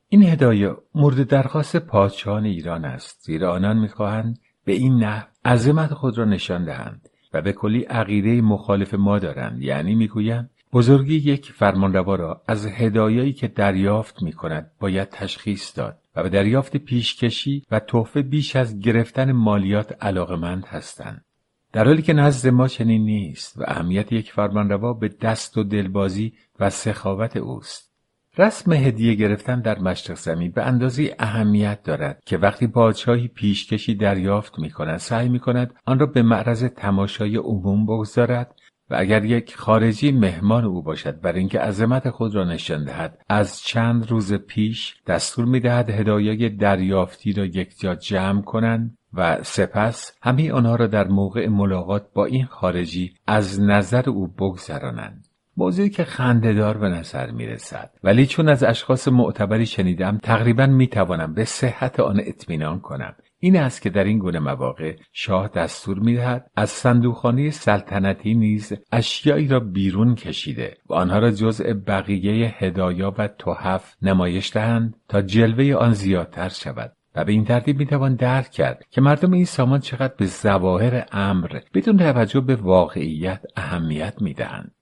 این 0.08 0.22
هدایا 0.22 0.82
مورد 0.94 1.28
درخواست 1.28 1.76
پادشاهان 1.76 2.44
ایران 2.44 2.84
است 2.84 3.22
زیرا 3.22 3.52
آنان 3.52 3.78
می‌خواهند 3.78 4.38
به 4.64 4.72
این 4.72 4.94
نحو 5.04 5.26
عظمت 5.44 5.94
خود 5.94 6.18
را 6.18 6.24
نشان 6.24 6.64
دهند 6.64 7.08
و 7.32 7.42
به 7.42 7.52
کلی 7.52 7.80
عقیده 7.80 8.42
مخالف 8.42 8.94
ما 8.94 9.18
دارند. 9.18 9.62
یعنی 9.62 9.94
می‌گویند 9.94 10.50
بزرگی 10.74 11.14
یک 11.14 11.52
فرمانروا 11.52 12.14
را 12.14 12.42
از 12.48 12.66
هدایایی 12.66 13.32
که 13.32 13.48
دریافت 13.48 14.22
می 14.22 14.32
کند 14.32 14.70
باید 14.80 15.08
تشخیص 15.10 15.78
داد 15.78 15.98
و 16.16 16.22
به 16.22 16.28
دریافت 16.28 16.76
پیشکشی 16.76 17.62
و 17.70 17.80
تحفه 17.80 18.22
بیش 18.22 18.56
از 18.56 18.80
گرفتن 18.80 19.32
مالیات 19.32 20.04
علاقمند 20.04 20.64
هستند. 20.66 21.24
در 21.72 21.84
حالی 21.84 22.02
که 22.02 22.12
نزد 22.12 22.48
ما 22.48 22.68
چنین 22.68 23.04
نیست 23.04 23.58
و 23.58 23.64
اهمیت 23.66 24.12
یک 24.12 24.32
فرمانروا 24.32 24.92
به 24.92 25.08
دست 25.08 25.58
و 25.58 25.62
دلبازی 25.62 26.32
و 26.60 26.70
سخاوت 26.70 27.36
اوست. 27.36 27.94
رسم 28.38 28.72
هدیه 28.72 29.14
گرفتن 29.14 29.60
در 29.60 29.78
مشرق 29.78 30.16
زمین 30.16 30.50
به 30.50 30.62
اندازه 30.62 31.16
اهمیت 31.18 31.82
دارد 31.82 32.22
که 32.26 32.38
وقتی 32.38 32.66
پادشاهی 32.66 33.28
پیشکشی 33.28 33.94
دریافت 33.94 34.58
می 34.58 34.70
کند 34.70 34.98
سعی 34.98 35.28
می 35.28 35.38
کند 35.38 35.74
آن 35.84 35.98
را 35.98 36.06
به 36.06 36.22
معرض 36.22 36.64
تماشای 36.64 37.36
عموم 37.36 37.86
بگذارد 37.86 38.54
و 38.90 38.96
اگر 38.98 39.24
یک 39.24 39.56
خارجی 39.56 40.12
مهمان 40.12 40.64
او 40.64 40.82
باشد 40.82 41.20
برای 41.20 41.38
اینکه 41.38 41.60
عظمت 41.60 42.10
خود 42.10 42.34
را 42.34 42.44
نشان 42.44 42.84
دهد 42.84 43.18
از 43.28 43.62
چند 43.62 44.10
روز 44.10 44.32
پیش 44.34 44.96
دستور 45.06 45.44
می‌دهد 45.44 45.90
هدایای 45.90 46.48
دریافتی 46.48 47.32
را 47.32 47.44
یکجا 47.44 47.94
جمع 47.94 48.42
کنند 48.42 48.98
و 49.14 49.38
سپس 49.42 50.18
همه 50.22 50.52
آنها 50.52 50.76
را 50.76 50.86
در 50.86 51.08
موقع 51.08 51.48
ملاقات 51.48 52.06
با 52.14 52.24
این 52.24 52.44
خارجی 52.44 53.14
از 53.26 53.60
نظر 53.60 54.10
او 54.10 54.26
بگذرانند. 54.28 55.28
موضوعی 55.56 55.90
که 55.90 56.04
خندهدار 56.04 56.78
به 56.78 56.88
نظر 56.88 57.30
می 57.30 57.46
رسد 57.46 57.90
ولی 58.04 58.26
چون 58.26 58.48
از 58.48 58.64
اشخاص 58.64 59.08
معتبری 59.08 59.66
شنیدم 59.66 60.18
تقریبا 60.22 60.66
می 60.66 60.86
توانم 60.86 61.34
به 61.34 61.44
صحت 61.44 62.00
آن 62.00 62.20
اطمینان 62.20 62.80
کنم. 62.80 63.14
این 63.44 63.56
است 63.56 63.82
که 63.82 63.90
در 63.90 64.04
این 64.04 64.18
گونه 64.18 64.38
مواقع 64.38 64.96
شاه 65.12 65.48
دستور 65.48 65.98
می‌دهد 65.98 66.50
از 66.56 66.70
صندوقخانه 66.70 67.50
سلطنتی 67.50 68.34
نیز 68.34 68.72
اشیایی 68.92 69.48
را 69.48 69.60
بیرون 69.60 70.14
کشیده 70.14 70.76
و 70.88 70.94
آنها 70.94 71.18
را 71.18 71.30
جزء 71.30 71.74
بقیه 71.86 72.54
هدایا 72.58 73.14
و 73.18 73.28
تحف 73.28 73.94
نمایش 74.02 74.52
دهند 74.52 74.96
تا 75.08 75.22
جلوه 75.22 75.74
آن 75.74 75.92
زیادتر 75.92 76.48
شود 76.48 76.92
و 77.14 77.24
به 77.24 77.32
این 77.32 77.44
ترتیب 77.44 77.78
می‌توان 77.78 78.14
درک 78.14 78.50
کرد 78.50 78.84
که 78.90 79.00
مردم 79.00 79.32
این 79.32 79.44
سامان 79.44 79.80
چقدر 79.80 80.14
به 80.18 80.26
ظواهر 80.26 81.06
امر 81.12 81.60
بدون 81.74 81.96
توجه 81.96 82.40
به 82.40 82.56
واقعیت 82.56 83.42
اهمیت 83.56 84.14
می‌دهند. 84.20 84.74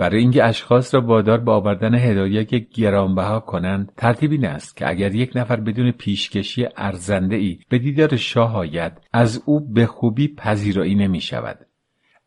برای 0.00 0.20
اینکه 0.20 0.44
اشخاص 0.44 0.94
را 0.94 1.00
وادار 1.00 1.38
به 1.38 1.52
آوردن 1.52 1.94
هدایای 1.94 2.66
گرانبها 2.74 3.40
کنند 3.40 3.92
ترتیب 3.96 4.32
این 4.32 4.46
است 4.46 4.76
که 4.76 4.88
اگر 4.88 5.14
یک 5.14 5.32
نفر 5.34 5.56
بدون 5.56 5.90
پیشکشی 5.90 6.68
ارزنده 6.76 7.36
ای 7.36 7.58
به 7.68 7.78
دیدار 7.78 8.16
شاه 8.16 8.56
آید 8.56 8.92
از 9.12 9.42
او 9.46 9.60
به 9.60 9.86
خوبی 9.86 10.34
پذیرایی 10.34 10.94
نمی 10.94 11.20
شود 11.20 11.66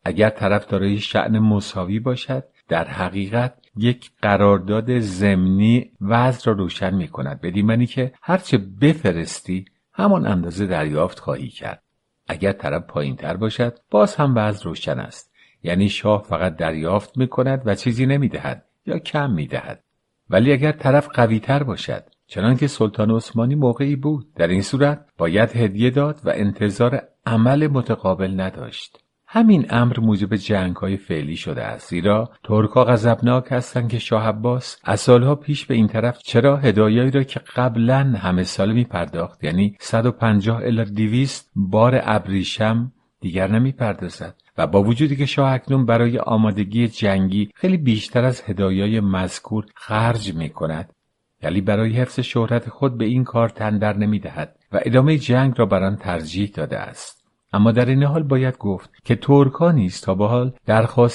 اگر 0.04 0.30
طرف 0.30 0.66
دارای 0.66 0.98
شعن 0.98 1.38
مساوی 1.38 2.00
باشد 2.00 2.44
در 2.68 2.88
حقیقت 2.88 3.54
یک 3.76 4.10
قرارداد 4.22 4.98
ضمنی 4.98 5.90
وضع 6.00 6.42
را 6.46 6.52
روشن 6.52 6.94
می 6.94 7.08
کند 7.08 7.40
بدین 7.40 7.66
معنی 7.66 7.86
که 7.86 8.12
هرچه 8.22 8.58
بفرستی 8.58 9.64
همان 9.92 10.26
اندازه 10.26 10.66
دریافت 10.66 11.18
خواهی 11.18 11.48
کرد. 11.48 11.82
اگر 12.28 12.52
طرف 12.52 12.82
پایین 12.82 13.16
تر 13.16 13.36
باشد 13.36 13.78
باز 13.90 14.16
هم 14.16 14.32
وضع 14.36 14.64
روشن 14.64 14.98
است. 14.98 15.33
یعنی 15.64 15.88
شاه 15.88 16.22
فقط 16.22 16.56
دریافت 16.56 17.18
می 17.18 17.28
کند 17.28 17.62
و 17.64 17.74
چیزی 17.74 18.06
نمی 18.06 18.28
دهد 18.28 18.64
یا 18.86 18.98
کم 18.98 19.30
می 19.30 19.46
دهد. 19.46 19.84
ولی 20.30 20.52
اگر 20.52 20.72
طرف 20.72 21.08
قوی 21.14 21.40
تر 21.40 21.62
باشد 21.62 22.04
چنان 22.26 22.56
که 22.56 22.66
سلطان 22.66 23.10
عثمانی 23.10 23.54
موقعی 23.54 23.96
بود 23.96 24.34
در 24.34 24.48
این 24.48 24.62
صورت 24.62 25.06
باید 25.18 25.56
هدیه 25.56 25.90
داد 25.90 26.20
و 26.24 26.32
انتظار 26.34 27.02
عمل 27.26 27.66
متقابل 27.66 28.40
نداشت 28.40 28.98
همین 29.26 29.66
امر 29.70 30.00
موجب 30.00 30.36
جنگ 30.36 30.76
های 30.76 30.96
فعلی 30.96 31.36
شده 31.36 31.62
است 31.62 31.90
زیرا 31.90 32.30
ترکا 32.44 32.84
غضبناک 32.84 33.46
هستند 33.50 33.88
که 33.88 33.98
شاه 33.98 34.28
عباس 34.28 34.80
از 34.84 35.00
سالها 35.00 35.34
پیش 35.34 35.66
به 35.66 35.74
این 35.74 35.86
طرف 35.86 36.18
چرا 36.18 36.56
هدایایی 36.56 37.10
را 37.10 37.22
که 37.22 37.40
قبلا 37.56 37.98
همه 37.98 38.42
ساله 38.42 38.72
می 38.72 38.84
پرداخت 38.84 39.44
یعنی 39.44 39.76
150 39.80 40.56
الی 40.56 40.84
200 40.84 41.50
بار 41.56 42.00
ابریشم 42.04 42.92
دیگر 43.20 43.50
نمی 43.50 43.72
پردازد 43.72 44.43
و 44.58 44.66
با 44.66 44.82
وجودی 44.82 45.16
که 45.16 45.26
شاه 45.26 45.52
اکنون 45.52 45.86
برای 45.86 46.18
آمادگی 46.18 46.88
جنگی 46.88 47.50
خیلی 47.54 47.76
بیشتر 47.76 48.24
از 48.24 48.42
هدایای 48.46 49.00
مذکور 49.00 49.66
خرج 49.74 50.34
می 50.34 50.50
کند 50.50 50.92
یعنی 51.42 51.60
برای 51.60 51.92
حفظ 51.92 52.20
شهرت 52.20 52.68
خود 52.68 52.98
به 52.98 53.04
این 53.04 53.24
کار 53.24 53.48
تن 53.48 53.78
در 53.78 53.96
نمی 53.96 54.18
دهد 54.18 54.56
و 54.72 54.80
ادامه 54.82 55.18
جنگ 55.18 55.54
را 55.56 55.66
بر 55.66 55.82
آن 55.82 55.96
ترجیح 55.96 56.50
داده 56.54 56.78
است. 56.78 57.23
اما 57.54 57.72
در 57.72 57.86
این 57.86 58.02
حال 58.02 58.22
باید 58.22 58.58
گفت 58.58 58.90
که 59.04 59.16
ترکا 59.16 59.72
نیست 59.72 60.04
تا 60.04 60.14
به 60.14 60.26
حال 60.26 60.52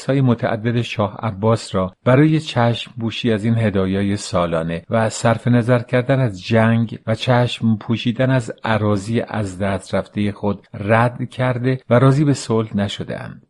های 0.07 0.21
متعدد 0.21 0.81
شاه 0.81 1.17
عباس 1.19 1.75
را 1.75 1.93
برای 2.05 2.39
چشم 2.39 2.91
بوشی 2.97 3.31
از 3.31 3.45
این 3.45 3.57
هدایای 3.57 4.15
سالانه 4.15 4.83
و 4.89 5.09
صرف 5.09 5.47
نظر 5.47 5.79
کردن 5.79 6.19
از 6.19 6.43
جنگ 6.43 6.99
و 7.07 7.15
چشم 7.15 7.77
پوشیدن 7.77 8.29
از 8.29 8.51
عراضی 8.63 9.21
از 9.21 9.59
دست 9.59 9.95
رفته 9.95 10.31
خود 10.31 10.67
رد 10.73 11.29
کرده 11.29 11.79
و 11.89 11.99
راضی 11.99 12.25
به 12.25 12.33
صلح 12.33 12.77
نشده 12.77 13.23
اند. 13.23 13.45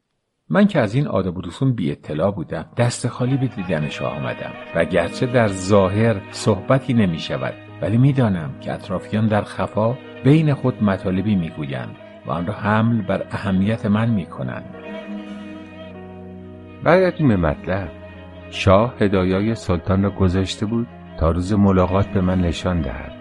من 0.49 0.67
که 0.67 0.79
از 0.79 0.95
این 0.95 1.07
آداب 1.07 1.37
و 1.37 1.41
رسوم 1.41 1.73
بی 1.73 1.91
اطلاع 1.91 2.31
بودم 2.31 2.65
دست 2.77 3.07
خالی 3.07 3.37
به 3.37 3.47
دیدن 3.47 3.89
شاه 3.89 4.13
آمدم 4.13 4.51
و 4.75 4.85
گرچه 4.85 5.25
در 5.25 5.47
ظاهر 5.47 6.21
صحبتی 6.31 6.93
نمی 6.93 7.19
شود 7.19 7.53
ولی 7.81 7.97
می‌دانم 7.97 8.59
که 8.61 8.73
اطرافیان 8.73 9.27
در 9.27 9.43
خفا 9.43 9.97
بین 10.23 10.53
خود 10.53 10.83
مطالبی 10.83 11.35
می‌گویند 11.35 11.95
و 12.29 12.31
آن 12.31 12.45
را 12.45 12.53
حمل 12.53 13.01
بر 13.01 13.25
اهمیت 13.31 13.85
من 13.85 14.09
می 14.09 14.25
کنند 14.25 14.65
برگردیم 16.83 17.35
مطلب 17.35 17.89
شاه 18.49 18.93
هدایای 18.99 19.55
سلطان 19.55 20.03
را 20.03 20.09
گذاشته 20.09 20.65
بود 20.65 20.87
تا 21.19 21.31
روز 21.31 21.53
ملاقات 21.53 22.07
به 22.07 22.21
من 22.21 22.41
نشان 22.41 22.81
دهد. 22.81 23.11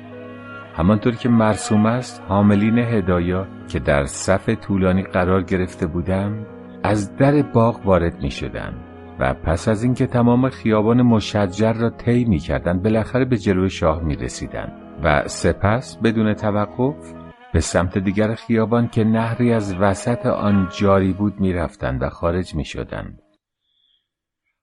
همانطور 0.76 1.14
که 1.14 1.28
مرسوم 1.28 1.86
است 1.86 2.22
حاملین 2.28 2.78
هدایا 2.78 3.46
که 3.68 3.78
در 3.78 4.04
صف 4.04 4.48
طولانی 4.48 5.02
قرار 5.02 5.42
گرفته 5.42 5.86
بودم 5.86 6.46
از 6.82 7.16
در 7.16 7.42
باغ 7.42 7.86
وارد 7.86 8.22
می 8.22 8.30
شدن 8.30 8.74
و 9.18 9.34
پس 9.34 9.68
از 9.68 9.82
اینکه 9.82 10.06
تمام 10.06 10.48
خیابان 10.48 11.02
مشجر 11.02 11.72
را 11.72 11.90
طی 11.90 12.24
می 12.24 12.38
کردن 12.38 12.82
بالاخره 12.82 13.24
به 13.24 13.36
جلو 13.36 13.68
شاه 13.68 14.02
می 14.02 14.16
رسیدن 14.16 14.72
و 15.04 15.22
سپس 15.26 15.96
بدون 15.96 16.34
توقف 16.34 17.17
به 17.52 17.60
سمت 17.60 17.98
دیگر 17.98 18.34
خیابان 18.34 18.88
که 18.88 19.04
نهری 19.04 19.52
از 19.52 19.74
وسط 19.74 20.26
آن 20.26 20.68
جاری 20.78 21.12
بود 21.12 21.40
می‌رفتند 21.40 22.02
و 22.02 22.08
خارج 22.08 22.54
می 22.54 22.64
شدند. 22.64 23.22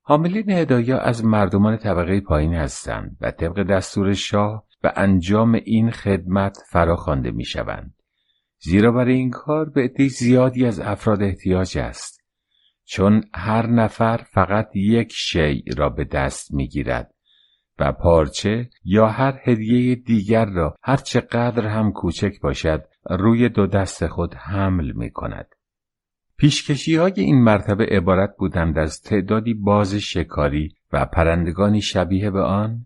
حاملین 0.01 0.49
هدایا 0.49 0.99
از 0.99 1.25
مردمان 1.25 1.77
طبقه 1.77 2.21
پایین 2.21 2.53
هستند 2.53 3.17
و 3.21 3.31
طبق 3.31 3.63
دستور 3.63 4.13
شاه 4.13 4.65
به 4.81 4.93
انجام 4.95 5.53
این 5.53 5.91
خدمت 5.91 6.57
فراخوانده 6.69 7.31
می 7.31 7.45
شوند. 7.45 7.93
زیرا 8.59 8.91
برای 8.91 9.13
این 9.13 9.29
کار 9.29 9.69
به 9.69 9.81
عده 9.81 10.07
زیادی 10.07 10.65
از 10.65 10.79
افراد 10.79 11.23
احتیاج 11.23 11.77
است 11.77 12.21
چون 12.85 13.23
هر 13.33 13.67
نفر 13.67 14.17
فقط 14.17 14.69
یک 14.75 15.11
شی 15.11 15.63
را 15.77 15.89
به 15.89 16.03
دست 16.03 16.53
می 16.53 16.67
گیرد 16.67 17.14
و 17.79 17.91
پارچه 17.91 18.69
یا 18.85 19.07
هر 19.07 19.39
هدیه 19.43 19.95
دیگر 19.95 20.45
را 20.45 20.75
هر 20.83 20.97
چقدر 20.97 21.67
هم 21.67 21.91
کوچک 21.91 22.41
باشد 22.41 22.83
روی 23.09 23.49
دو 23.49 23.67
دست 23.67 24.07
خود 24.07 24.35
حمل 24.35 24.91
می 24.91 25.11
کند. 25.11 25.47
پیشکشی 26.37 26.95
های 26.95 27.13
این 27.17 27.43
مرتبه 27.43 27.85
عبارت 27.85 28.35
بودند 28.37 28.77
از 28.77 29.01
تعدادی 29.01 29.53
باز 29.53 29.95
شکاری 29.95 30.75
و 30.93 31.05
پرندگانی 31.05 31.81
شبیه 31.81 32.31
به 32.31 32.41
آن 32.41 32.85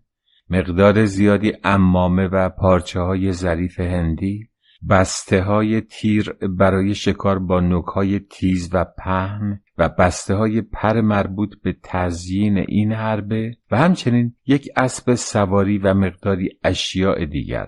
مقدار 0.50 1.04
زیادی 1.04 1.52
امامه 1.64 2.26
و 2.26 2.48
پارچه 2.48 3.00
های 3.00 3.32
ظریف 3.32 3.80
هندی 3.80 4.49
بسته 4.88 5.42
های 5.42 5.80
تیر 5.80 6.32
برای 6.32 6.94
شکار 6.94 7.38
با 7.38 7.60
نوک 7.60 7.84
های 7.84 8.18
تیز 8.18 8.70
و 8.72 8.84
پهن 8.98 9.60
و 9.78 9.88
بسته 9.88 10.34
های 10.34 10.62
پر 10.62 11.00
مربوط 11.00 11.54
به 11.62 11.76
تزیین 11.82 12.58
این 12.58 12.92
حربه 12.92 13.56
و 13.70 13.78
همچنین 13.78 14.36
یک 14.46 14.68
اسب 14.76 15.14
سواری 15.14 15.78
و 15.78 15.94
مقداری 15.94 16.48
اشیاء 16.64 17.24
دیگر. 17.24 17.66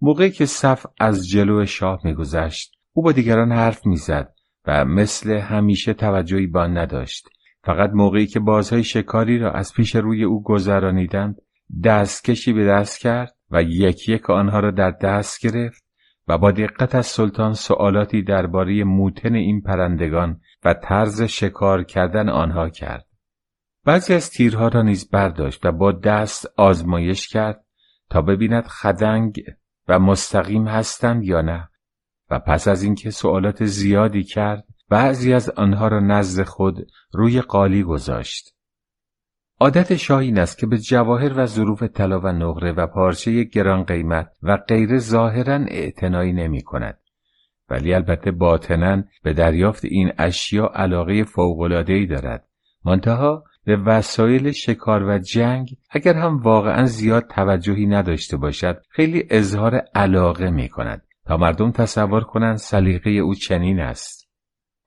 موقعی 0.00 0.30
که 0.30 0.46
صف 0.46 0.86
از 1.00 1.28
جلو 1.28 1.66
شاه 1.66 2.00
میگذشت 2.04 2.72
او 2.92 3.02
با 3.02 3.12
دیگران 3.12 3.52
حرف 3.52 3.86
می‌زد 3.86 4.32
و 4.66 4.84
مثل 4.84 5.30
همیشه 5.30 5.94
توجهی 5.94 6.46
با 6.46 6.66
نداشت. 6.66 7.28
فقط 7.64 7.90
موقعی 7.94 8.26
که 8.26 8.40
بازهای 8.40 8.84
شکاری 8.84 9.38
را 9.38 9.52
از 9.52 9.72
پیش 9.72 9.96
روی 9.96 10.24
او 10.24 10.42
گذرانیدند 10.42 11.36
دستکشی 11.84 12.52
به 12.52 12.64
دست 12.66 13.00
کرد 13.00 13.36
و 13.50 13.62
یک 13.62 14.08
یک 14.08 14.30
آنها 14.30 14.60
را 14.60 14.70
در 14.70 14.90
دست 14.90 15.40
گرفت 15.40 15.85
و 16.28 16.38
با 16.38 16.50
دقت 16.50 16.94
از 16.94 17.06
سلطان 17.06 17.52
سوالاتی 17.52 18.22
درباره 18.22 18.84
موتن 18.84 19.34
این 19.34 19.60
پرندگان 19.60 20.40
و 20.64 20.74
طرز 20.74 21.22
شکار 21.22 21.84
کردن 21.84 22.28
آنها 22.28 22.68
کرد. 22.68 23.06
بعضی 23.84 24.14
از 24.14 24.30
تیرها 24.30 24.68
را 24.68 24.82
نیز 24.82 25.10
برداشت 25.10 25.66
و 25.66 25.72
با 25.72 25.92
دست 25.92 26.46
آزمایش 26.56 27.28
کرد 27.28 27.64
تا 28.10 28.22
ببیند 28.22 28.66
خدنگ 28.66 29.40
و 29.88 29.98
مستقیم 29.98 30.68
هستند 30.68 31.24
یا 31.24 31.40
نه 31.40 31.68
و 32.30 32.38
پس 32.38 32.68
از 32.68 32.82
اینکه 32.82 33.10
سوالات 33.10 33.64
زیادی 33.64 34.24
کرد 34.24 34.64
بعضی 34.88 35.32
از 35.32 35.50
آنها 35.50 35.88
را 35.88 36.00
نزد 36.00 36.42
خود 36.42 36.86
روی 37.12 37.40
قالی 37.40 37.82
گذاشت. 37.82 38.55
عادت 39.60 39.96
شاه 39.96 40.18
این 40.18 40.38
است 40.38 40.58
که 40.58 40.66
به 40.66 40.78
جواهر 40.78 41.32
و 41.40 41.46
ظروف 41.46 41.82
طلا 41.82 42.20
و 42.20 42.26
نقره 42.26 42.72
و 42.72 42.86
پارچه 42.86 43.44
گران 43.44 43.82
قیمت 43.82 44.28
و 44.42 44.56
غیر 44.56 44.98
ظاهرا 44.98 45.54
اعتنایی 45.54 46.32
نمی 46.32 46.62
کند. 46.62 46.98
ولی 47.70 47.94
البته 47.94 48.30
باطنا 48.30 49.02
به 49.22 49.32
دریافت 49.32 49.84
این 49.84 50.12
اشیا 50.18 50.70
علاقه 50.74 51.24
فوقلادهی 51.24 52.06
دارد. 52.06 52.48
منتها 52.84 53.44
به 53.64 53.76
وسایل 53.76 54.52
شکار 54.52 55.02
و 55.02 55.18
جنگ 55.18 55.76
اگر 55.90 56.14
هم 56.14 56.36
واقعا 56.36 56.84
زیاد 56.84 57.26
توجهی 57.26 57.86
نداشته 57.86 58.36
باشد 58.36 58.82
خیلی 58.90 59.24
اظهار 59.30 59.74
علاقه 59.94 60.50
می 60.50 60.68
کند 60.68 61.02
تا 61.26 61.36
مردم 61.36 61.70
تصور 61.70 62.24
کنند 62.24 62.56
سلیقه 62.56 63.10
او 63.10 63.34
چنین 63.34 63.80
است. 63.80 64.28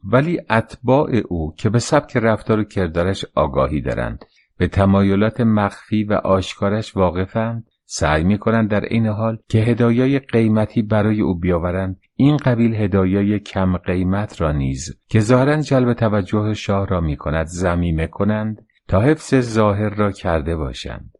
ولی 0.03 0.41
اتباع 0.49 1.09
او 1.29 1.53
که 1.57 1.69
به 1.69 1.79
سبک 1.79 2.17
رفتار 2.17 2.59
و 2.59 2.63
کردارش 2.63 3.25
آگاهی 3.35 3.81
دارند 3.81 4.25
به 4.59 4.67
تمایلات 4.67 5.41
مخفی 5.41 6.03
و 6.03 6.13
آشکارش 6.13 6.95
واقفند 6.95 7.67
سعی 7.85 8.23
می 8.23 8.37
کنند 8.37 8.69
در 8.69 8.81
این 8.81 9.07
حال 9.07 9.37
که 9.49 9.57
هدایای 9.57 10.19
قیمتی 10.19 10.81
برای 10.81 11.21
او 11.21 11.39
بیاورند. 11.39 11.99
این 12.15 12.37
قبیل 12.37 12.75
هدایای 12.75 13.39
کم 13.39 13.77
قیمت 13.77 14.41
را 14.41 14.51
نیز 14.51 15.01
که 15.09 15.19
ظاهرا 15.19 15.61
جلب 15.61 15.93
توجه 15.93 16.53
شاه 16.53 16.87
را 16.87 17.01
می 17.01 17.17
کند 17.17 17.45
زمیمه 17.45 18.07
کنند 18.07 18.65
تا 18.87 19.01
حفظ 19.01 19.35
ظاهر 19.35 19.89
را 19.89 20.11
کرده 20.11 20.55
باشند. 20.55 21.11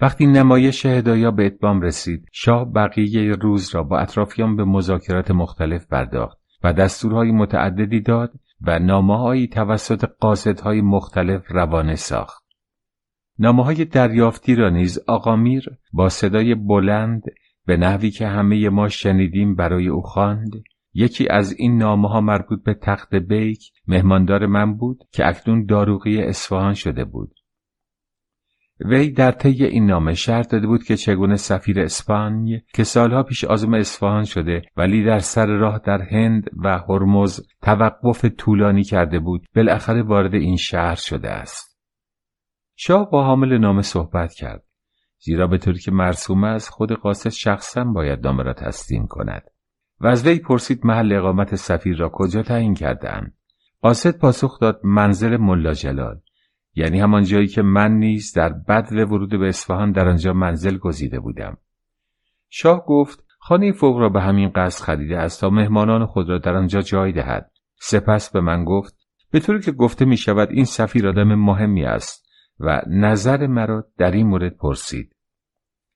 وقتی 0.00 0.26
نمایش 0.26 0.86
هدایا 0.86 1.30
به 1.30 1.46
اتمام 1.46 1.80
رسید 1.80 2.26
شاه 2.32 2.72
بقیه 2.72 3.32
روز 3.32 3.74
را 3.74 3.82
با 3.82 3.98
اطرافیان 3.98 4.56
به 4.56 4.64
مذاکرات 4.64 5.30
مختلف 5.30 5.86
پرداخت 5.86 6.38
و 6.64 6.72
دستورهای 6.72 7.32
متعددی 7.32 8.00
داد 8.00 8.32
و 8.60 8.78
نامههایی 8.78 9.46
توسط 9.46 10.04
قاصدهای 10.20 10.80
مختلف 10.80 11.42
روانه 11.48 11.94
ساخت. 11.94 12.46
نامه 13.38 13.64
های 13.64 13.84
دریافتی 13.84 14.54
را 14.54 14.70
نیز 14.70 14.98
آقا 15.08 15.36
میر 15.36 15.70
با 15.92 16.08
صدای 16.08 16.54
بلند 16.54 17.22
به 17.66 17.76
نحوی 17.76 18.10
که 18.10 18.26
همه 18.26 18.68
ما 18.68 18.88
شنیدیم 18.88 19.54
برای 19.54 19.88
او 19.88 20.02
خواند 20.02 20.50
یکی 20.94 21.28
از 21.28 21.52
این 21.58 21.78
نامه 21.78 22.08
ها 22.08 22.20
مربوط 22.20 22.62
به 22.64 22.74
تخت 22.74 23.14
بیک 23.14 23.72
مهماندار 23.86 24.46
من 24.46 24.76
بود 24.76 25.04
که 25.12 25.28
اکنون 25.28 25.66
داروغی 25.66 26.22
اصفهان 26.22 26.74
شده 26.74 27.04
بود 27.04 27.35
وی 28.80 29.10
در 29.10 29.32
طی 29.32 29.64
این 29.64 29.86
نامه 29.86 30.14
شرط 30.14 30.50
داده 30.50 30.66
بود 30.66 30.84
که 30.84 30.96
چگونه 30.96 31.36
سفیر 31.36 31.80
اسپانیا 31.80 32.58
که 32.74 32.84
سالها 32.84 33.22
پیش 33.22 33.44
آزم 33.44 33.74
اصفهان 33.74 34.24
شده 34.24 34.62
ولی 34.76 35.04
در 35.04 35.18
سر 35.18 35.46
راه 35.46 35.78
در 35.78 36.02
هند 36.02 36.50
و 36.64 36.78
هرمز 36.78 37.40
توقف 37.62 38.24
طولانی 38.38 38.84
کرده 38.84 39.18
بود 39.18 39.46
بالاخره 39.56 40.02
وارد 40.02 40.34
این 40.34 40.56
شهر 40.56 40.94
شده 40.94 41.30
است. 41.30 41.78
شاه 42.76 43.10
با 43.10 43.24
حامل 43.24 43.58
نامه 43.58 43.82
صحبت 43.82 44.32
کرد 44.32 44.64
زیرا 45.18 45.46
به 45.46 45.58
طوری 45.58 45.78
که 45.78 45.90
مرسوم 45.90 46.44
است 46.44 46.70
خود 46.70 46.92
قاصد 46.92 47.30
شخصا 47.30 47.84
باید 47.84 48.26
نامه 48.26 48.42
را 48.42 48.52
تسلیم 48.52 49.06
کند. 49.06 49.42
و 50.00 50.06
از 50.06 50.26
وی 50.26 50.38
پرسید 50.38 50.86
محل 50.86 51.12
اقامت 51.12 51.54
سفیر 51.54 51.96
را 51.96 52.10
کجا 52.12 52.42
تعیین 52.42 52.74
کردهاند؟ 52.74 53.34
قاصد 53.82 54.18
پاسخ 54.18 54.60
داد 54.60 54.80
منزل 54.84 55.36
ملا 55.36 55.72
جلال. 55.72 56.20
یعنی 56.76 57.00
همان 57.00 57.24
جایی 57.24 57.46
که 57.46 57.62
من 57.62 57.92
نیز 57.92 58.32
در 58.32 58.48
بدو 58.48 58.96
ورود 58.96 59.30
به 59.40 59.48
اصفهان 59.48 59.92
در 59.92 60.08
آنجا 60.08 60.32
منزل 60.32 60.78
گزیده 60.78 61.20
بودم. 61.20 61.56
شاه 62.48 62.84
گفت 62.86 63.24
خانه 63.38 63.72
فوق 63.72 63.98
را 63.98 64.08
به 64.08 64.20
همین 64.20 64.48
قصد 64.54 64.84
خریده 64.84 65.18
است 65.18 65.40
تا 65.40 65.50
مهمانان 65.50 66.06
خود 66.06 66.28
را 66.28 66.38
در 66.38 66.56
آنجا 66.56 66.80
جای 66.80 67.12
دهد. 67.12 67.50
سپس 67.80 68.30
به 68.30 68.40
من 68.40 68.64
گفت 68.64 68.96
به 69.30 69.40
طوری 69.40 69.60
که 69.60 69.72
گفته 69.72 70.04
می 70.04 70.16
شود 70.16 70.50
این 70.50 70.64
سفیر 70.64 71.08
آدم 71.08 71.34
مهمی 71.34 71.84
است 71.84 72.26
و 72.60 72.82
نظر 72.86 73.46
مرا 73.46 73.86
در 73.98 74.10
این 74.10 74.26
مورد 74.26 74.56
پرسید. 74.56 75.16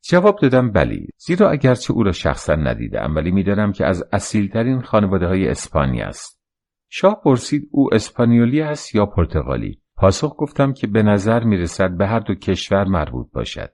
جواب 0.02 0.38
دادم 0.42 0.72
بلی 0.72 1.08
زیرا 1.16 1.50
اگرچه 1.50 1.92
او 1.92 2.02
را 2.02 2.12
شخصا 2.12 2.54
ندیدم 2.54 3.16
ولی 3.16 3.30
می‌دانم 3.30 3.72
که 3.72 3.86
از 3.86 4.04
اصیلترین 4.12 4.80
خانواده 4.80 5.26
های 5.26 5.48
اسپانی 5.48 6.02
است. 6.02 6.40
شاه 6.88 7.20
پرسید 7.24 7.68
او 7.70 7.94
اسپانیولی 7.94 8.60
است 8.60 8.94
یا 8.94 9.06
پرتغالی؟ 9.06 9.79
پاسخ 10.00 10.34
گفتم 10.38 10.72
که 10.72 10.86
به 10.86 11.02
نظر 11.02 11.44
می 11.44 11.56
رسد 11.56 11.96
به 11.96 12.06
هر 12.06 12.20
دو 12.20 12.34
کشور 12.34 12.84
مربوط 12.84 13.26
باشد 13.32 13.72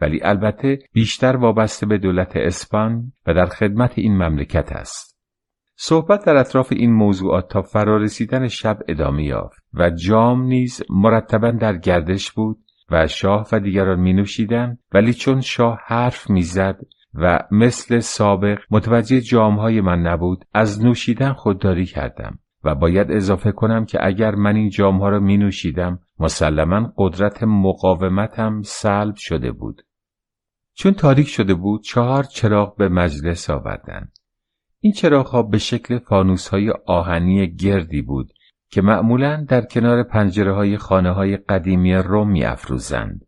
ولی 0.00 0.20
البته 0.22 0.78
بیشتر 0.92 1.36
وابسته 1.36 1.86
به 1.86 1.98
دولت 1.98 2.32
اسپان 2.36 3.12
و 3.26 3.34
در 3.34 3.46
خدمت 3.46 3.92
این 3.98 4.16
مملکت 4.16 4.72
است. 4.72 5.18
صحبت 5.76 6.24
در 6.24 6.36
اطراف 6.36 6.72
این 6.72 6.92
موضوعات 6.92 7.48
تا 7.48 7.62
فرارسیدن 7.62 8.48
شب 8.48 8.78
ادامه 8.88 9.24
یافت 9.24 9.62
و 9.74 9.90
جام 9.90 10.42
نیز 10.42 10.82
مرتبا 10.90 11.50
در 11.50 11.76
گردش 11.76 12.32
بود 12.32 12.58
و 12.90 13.06
شاه 13.06 13.48
و 13.52 13.60
دیگران 13.60 14.00
می 14.00 14.12
نوشیدن 14.12 14.78
ولی 14.92 15.14
چون 15.14 15.40
شاه 15.40 15.80
حرف 15.84 16.30
می‌زد 16.30 16.78
و 17.14 17.38
مثل 17.50 17.98
سابق 17.98 18.58
متوجه 18.70 19.20
جامهای 19.20 19.80
من 19.80 20.00
نبود 20.00 20.44
از 20.54 20.84
نوشیدن 20.84 21.32
خودداری 21.32 21.86
کردم 21.86 22.38
و 22.64 22.74
باید 22.74 23.10
اضافه 23.10 23.52
کنم 23.52 23.84
که 23.84 23.98
اگر 24.06 24.34
من 24.34 24.56
این 24.56 24.70
جامها 24.70 25.08
را 25.08 25.20
می 25.20 25.36
نوشیدم 25.36 25.98
مسلما 26.18 26.92
قدرت 26.96 27.42
مقاومتم 27.42 28.62
سلب 28.62 29.14
شده 29.16 29.52
بود. 29.52 29.82
چون 30.74 30.92
تاریک 30.92 31.28
شده 31.28 31.54
بود 31.54 31.82
چهار 31.82 32.24
چراغ 32.24 32.76
به 32.76 32.88
مجلس 32.88 33.50
آوردند. 33.50 34.12
این 34.80 34.92
چراغها 34.92 35.42
به 35.42 35.58
شکل 35.58 35.98
فانوس 35.98 36.48
های 36.48 36.70
آهنی 36.86 37.54
گردی 37.54 38.02
بود 38.02 38.32
که 38.70 38.82
معمولا 38.82 39.44
در 39.48 39.60
کنار 39.60 40.02
پنجره 40.02 40.52
های 40.52 40.76
خانه 40.76 41.10
های 41.10 41.36
قدیمی 41.36 41.94
روم 41.94 42.30
می 42.30 42.44
افروزند. 42.44 43.24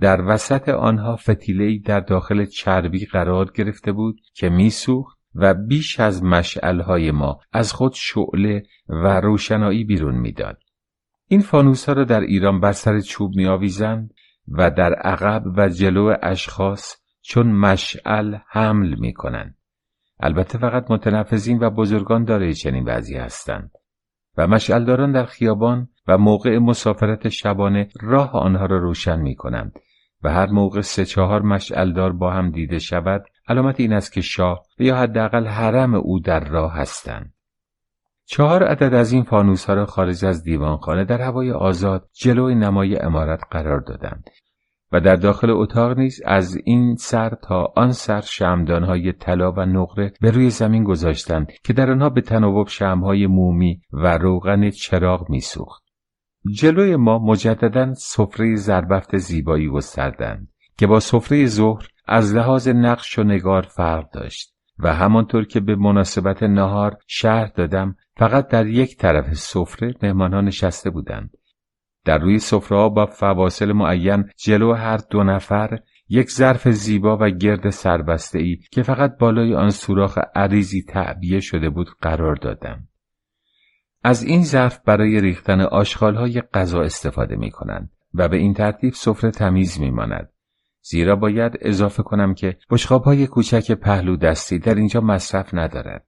در 0.00 0.22
وسط 0.26 0.68
آنها 0.68 1.16
فتیلهی 1.16 1.78
در 1.78 2.00
داخل 2.00 2.44
چربی 2.44 3.06
قرار 3.06 3.50
گرفته 3.54 3.92
بود 3.92 4.20
که 4.34 4.48
میسوخت 4.48 5.18
و 5.34 5.54
بیش 5.54 6.00
از 6.00 6.24
مشعلهای 6.24 7.10
ما 7.10 7.40
از 7.52 7.72
خود 7.72 7.92
شعله 7.92 8.62
و 8.88 9.20
روشنایی 9.20 9.84
بیرون 9.84 10.14
می‌داد. 10.14 10.62
این 11.28 11.40
فانوس 11.40 11.88
ها 11.88 11.92
را 11.92 12.04
در 12.04 12.20
ایران 12.20 12.60
بر 12.60 12.72
سر 12.72 13.00
چوب 13.00 13.36
می 13.36 13.46
و 14.48 14.70
در 14.70 14.94
عقب 14.94 15.42
و 15.56 15.68
جلو 15.68 16.16
اشخاص 16.22 16.96
چون 17.22 17.52
مشعل 17.52 18.36
حمل 18.48 18.94
می 18.94 19.12
کنند. 19.12 19.56
البته 20.20 20.58
فقط 20.58 20.90
متنفذین 20.90 21.58
و 21.58 21.70
بزرگان 21.70 22.24
داره 22.24 22.52
چنین 22.52 22.84
وضعی 22.88 23.16
هستند 23.16 23.70
و 24.36 24.46
مشعلداران 24.46 25.12
در 25.12 25.24
خیابان 25.24 25.88
و 26.08 26.18
موقع 26.18 26.58
مسافرت 26.58 27.28
شبانه 27.28 27.88
راه 28.00 28.30
آنها 28.32 28.66
را 28.66 28.78
روشن 28.78 29.20
می 29.20 29.34
کنند 29.34 29.78
و 30.22 30.32
هر 30.32 30.46
موقع 30.46 30.80
سه 30.80 31.04
چهار 31.04 31.42
مشعلدار 31.42 32.12
با 32.12 32.32
هم 32.32 32.50
دیده 32.50 32.78
شود 32.78 33.24
علامت 33.48 33.80
این 33.80 33.92
است 33.92 34.12
که 34.12 34.20
شاه 34.20 34.62
و 34.80 34.82
یا 34.82 34.96
حداقل 34.96 35.46
حرم 35.46 35.94
او 35.94 36.20
در 36.20 36.40
راه 36.40 36.74
هستند. 36.74 37.34
چهار 38.26 38.62
عدد 38.62 38.94
از 38.94 39.12
این 39.12 39.22
فانوس 39.22 39.64
ها 39.64 39.74
را 39.74 39.86
خارج 39.86 40.24
از 40.24 40.42
دیوانخانه 40.42 41.04
در 41.04 41.20
هوای 41.20 41.52
آزاد 41.52 42.08
جلوی 42.12 42.54
نمای 42.54 42.96
امارت 42.96 43.40
قرار 43.50 43.80
دادند 43.80 44.30
و 44.92 45.00
در 45.00 45.16
داخل 45.16 45.50
اتاق 45.50 45.98
نیز 45.98 46.20
از 46.24 46.58
این 46.64 46.96
سر 46.96 47.34
تا 47.42 47.72
آن 47.76 47.92
سر 47.92 48.20
شمدانهای 48.20 49.12
طلا 49.12 49.52
و 49.52 49.60
نقره 49.60 50.12
به 50.20 50.30
روی 50.30 50.50
زمین 50.50 50.84
گذاشتند 50.84 51.52
که 51.64 51.72
در 51.72 51.90
آنها 51.90 52.08
به 52.08 52.20
تناوب 52.20 52.68
شمهای 52.68 53.26
مومی 53.26 53.80
و 53.92 54.18
روغن 54.18 54.70
چراغ 54.70 55.30
میسوخت. 55.30 55.82
جلوی 56.54 56.96
ما 56.96 57.18
مجددا 57.18 57.94
سفره 57.94 58.54
زربفت 58.54 59.16
زیبایی 59.16 59.68
گستردند 59.68 60.48
که 60.78 60.86
با 60.86 61.00
سفره 61.00 61.46
ظهر 61.46 61.88
از 62.04 62.34
لحاظ 62.34 62.68
نقش 62.68 63.18
و 63.18 63.22
نگار 63.22 63.62
فرق 63.62 64.10
داشت 64.10 64.54
و 64.78 64.94
همانطور 64.94 65.44
که 65.44 65.60
به 65.60 65.76
مناسبت 65.76 66.42
نهار 66.42 66.96
شهر 67.06 67.46
دادم 67.46 67.96
فقط 68.16 68.48
در 68.48 68.66
یک 68.66 68.96
طرف 68.96 69.34
سفره 69.34 69.94
مهمانان 70.02 70.44
نشسته 70.44 70.90
بودند 70.90 71.30
در 72.04 72.18
روی 72.18 72.38
سفره 72.38 72.88
با 72.88 73.06
فواصل 73.06 73.72
معین 73.72 74.24
جلو 74.36 74.72
هر 74.72 74.96
دو 75.10 75.24
نفر 75.24 75.78
یک 76.08 76.30
ظرف 76.30 76.68
زیبا 76.68 77.18
و 77.20 77.30
گرد 77.30 77.70
سربسته 77.70 78.38
ای 78.38 78.56
که 78.70 78.82
فقط 78.82 79.18
بالای 79.18 79.54
آن 79.54 79.70
سوراخ 79.70 80.18
عریضی 80.34 80.82
تعبیه 80.82 81.40
شده 81.40 81.70
بود 81.70 81.88
قرار 82.00 82.34
دادم. 82.34 82.88
از 84.04 84.22
این 84.22 84.42
ظرف 84.42 84.80
برای 84.84 85.20
ریختن 85.20 85.60
آشغالهای 85.60 86.40
غذا 86.40 86.80
استفاده 86.82 87.36
می 87.36 87.50
کنند 87.50 87.90
و 88.14 88.28
به 88.28 88.36
این 88.36 88.54
ترتیب 88.54 88.92
سفره 88.92 89.30
تمیز 89.30 89.80
می 89.80 89.90
ماند. 89.90 90.32
زیرا 90.82 91.16
باید 91.16 91.52
اضافه 91.60 92.02
کنم 92.02 92.34
که 92.34 92.56
بشخاب 92.70 93.04
های 93.04 93.26
کوچک 93.26 93.72
پهلو 93.72 94.16
دستی 94.16 94.58
در 94.58 94.74
اینجا 94.74 95.00
مصرف 95.00 95.54
ندارد. 95.54 96.06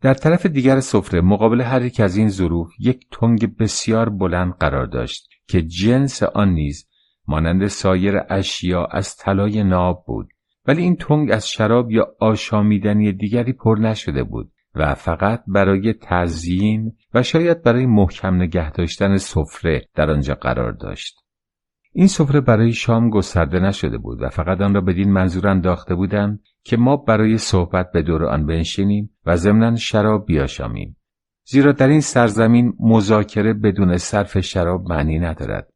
در 0.00 0.14
طرف 0.14 0.46
دیگر 0.46 0.80
سفره 0.80 1.20
مقابل 1.20 1.60
هر 1.60 1.82
یک 1.82 2.00
از 2.00 2.16
این 2.16 2.28
ظروف 2.28 2.72
یک 2.78 3.06
تنگ 3.10 3.56
بسیار 3.56 4.08
بلند 4.08 4.54
قرار 4.54 4.86
داشت 4.86 5.28
که 5.48 5.62
جنس 5.62 6.22
آن 6.22 6.48
نیز 6.48 6.88
مانند 7.28 7.66
سایر 7.66 8.20
اشیا 8.30 8.84
از 8.84 9.16
طلای 9.16 9.64
ناب 9.64 10.04
بود 10.06 10.28
ولی 10.66 10.82
این 10.82 10.96
تنگ 10.96 11.30
از 11.30 11.48
شراب 11.48 11.90
یا 11.90 12.08
آشامیدنی 12.20 13.12
دیگری 13.12 13.52
پر 13.52 13.78
نشده 13.80 14.24
بود 14.24 14.52
و 14.74 14.94
فقط 14.94 15.42
برای 15.46 15.94
تزیین 16.02 16.92
و 17.14 17.22
شاید 17.22 17.62
برای 17.62 17.86
محکم 17.86 18.34
نگه 18.34 18.70
داشتن 18.70 19.16
سفره 19.16 19.88
در 19.94 20.10
آنجا 20.10 20.34
قرار 20.34 20.72
داشت 20.72 21.21
این 21.94 22.06
سفره 22.06 22.40
برای 22.40 22.72
شام 22.72 23.10
گسترده 23.10 23.58
نشده 23.60 23.98
بود 23.98 24.22
و 24.22 24.28
فقط 24.28 24.60
آن 24.60 24.74
را 24.74 24.80
بدین 24.80 25.12
منظور 25.12 25.48
انداخته 25.48 25.94
بودند 25.94 26.40
که 26.64 26.76
ما 26.76 26.96
برای 26.96 27.38
صحبت 27.38 27.92
به 27.92 28.02
دور 28.02 28.24
آن 28.24 28.46
بنشینیم 28.46 29.10
و 29.26 29.36
ضمنا 29.36 29.76
شراب 29.76 30.26
بیاشامیم. 30.26 30.96
زیرا 31.44 31.72
در 31.72 31.88
این 31.88 32.00
سرزمین 32.00 32.72
مذاکره 32.80 33.52
بدون 33.52 33.96
صرف 33.96 34.40
شراب 34.40 34.88
معنی 34.88 35.18
ندارد. 35.18 35.72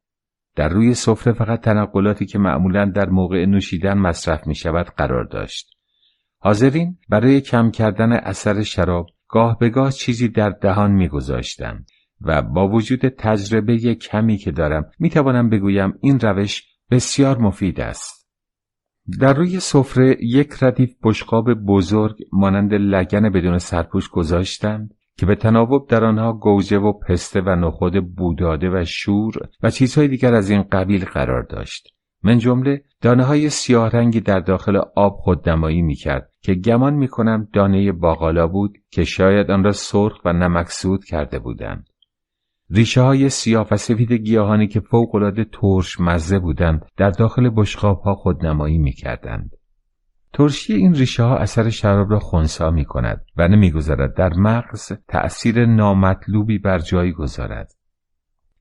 در 0.56 0.68
روی 0.68 0.94
سفره 0.94 1.32
فقط 1.32 1.60
تنقلاتی 1.60 2.26
که 2.26 2.38
معمولا 2.38 2.84
در 2.84 3.08
موقع 3.08 3.44
نوشیدن 3.44 3.98
مصرف 3.98 4.46
می 4.46 4.54
شود 4.54 4.86
قرار 4.86 5.24
داشت. 5.24 5.70
حاضرین 6.38 6.98
برای 7.08 7.40
کم 7.40 7.70
کردن 7.70 8.12
اثر 8.12 8.62
شراب 8.62 9.06
گاه 9.28 9.58
به 9.58 9.68
گاه 9.68 9.90
چیزی 9.90 10.28
در 10.28 10.50
دهان 10.50 10.92
میگذاشتند. 10.92 11.86
و 12.20 12.42
با 12.42 12.68
وجود 12.68 13.08
تجربه 13.08 13.94
کمی 13.94 14.36
که 14.36 14.50
دارم 14.50 14.90
می 14.98 15.10
توانم 15.10 15.50
بگویم 15.50 15.94
این 16.00 16.20
روش 16.20 16.62
بسیار 16.90 17.38
مفید 17.38 17.80
است. 17.80 18.26
در 19.20 19.34
روی 19.34 19.60
سفره 19.60 20.16
یک 20.20 20.52
ردیف 20.62 20.94
بشقاب 21.02 21.54
بزرگ 21.54 22.16
مانند 22.32 22.74
لگن 22.74 23.30
بدون 23.30 23.58
سرپوش 23.58 24.08
گذاشتند 24.08 24.94
که 25.18 25.26
به 25.26 25.34
تناوب 25.34 25.88
در 25.88 26.04
آنها 26.04 26.32
گوجه 26.32 26.78
و 26.78 26.92
پسته 26.92 27.40
و 27.40 27.48
نخود 27.48 28.14
بوداده 28.14 28.70
و 28.70 28.84
شور 28.84 29.34
و 29.62 29.70
چیزهای 29.70 30.08
دیگر 30.08 30.34
از 30.34 30.50
این 30.50 30.62
قبیل 30.62 31.04
قرار 31.04 31.42
داشت. 31.42 31.96
من 32.22 32.38
جمله 32.38 32.82
دانه 33.00 33.24
های 33.24 33.50
سیاه 33.50 33.90
رنگی 33.90 34.20
در 34.20 34.40
داخل 34.40 34.76
آب 34.96 35.16
خودنمایی 35.16 35.82
می 35.82 35.94
کرد 35.94 36.30
که 36.42 36.54
گمان 36.54 36.94
می 36.94 37.08
کنم 37.08 37.48
دانه 37.52 37.92
باقالا 37.92 38.46
بود 38.46 38.78
که 38.90 39.04
شاید 39.04 39.50
آن 39.50 39.64
را 39.64 39.72
سرخ 39.72 40.20
و 40.24 40.32
نمکسود 40.32 41.04
کرده 41.04 41.38
بودند. 41.38 41.88
ریشه 42.70 43.00
های 43.00 43.28
سیاه 43.28 43.68
و 43.70 43.76
سفید 43.76 44.12
گیاهانی 44.12 44.68
که 44.68 44.80
فوقالعاده 44.80 45.44
ترش 45.44 46.00
مزه 46.00 46.38
بودند 46.38 46.84
در 46.96 47.10
داخل 47.10 47.50
بشقاب 47.56 48.00
ها 48.00 48.14
خودنمایی 48.14 48.78
می 48.78 48.92
کردند. 48.92 49.50
ترشی 50.32 50.74
این 50.74 50.94
ریشه 50.94 51.22
ها 51.22 51.36
اثر 51.36 51.70
شراب 51.70 52.10
را 52.10 52.18
خونسا 52.18 52.70
می 52.70 52.84
کند 52.84 53.24
و 53.36 53.48
نمی‌گذارد 53.48 54.14
در 54.14 54.32
مغز 54.34 54.92
تأثیر 55.08 55.66
نامطلوبی 55.66 56.58
بر 56.58 56.78
جایی 56.78 57.12
گذارد. 57.12 57.72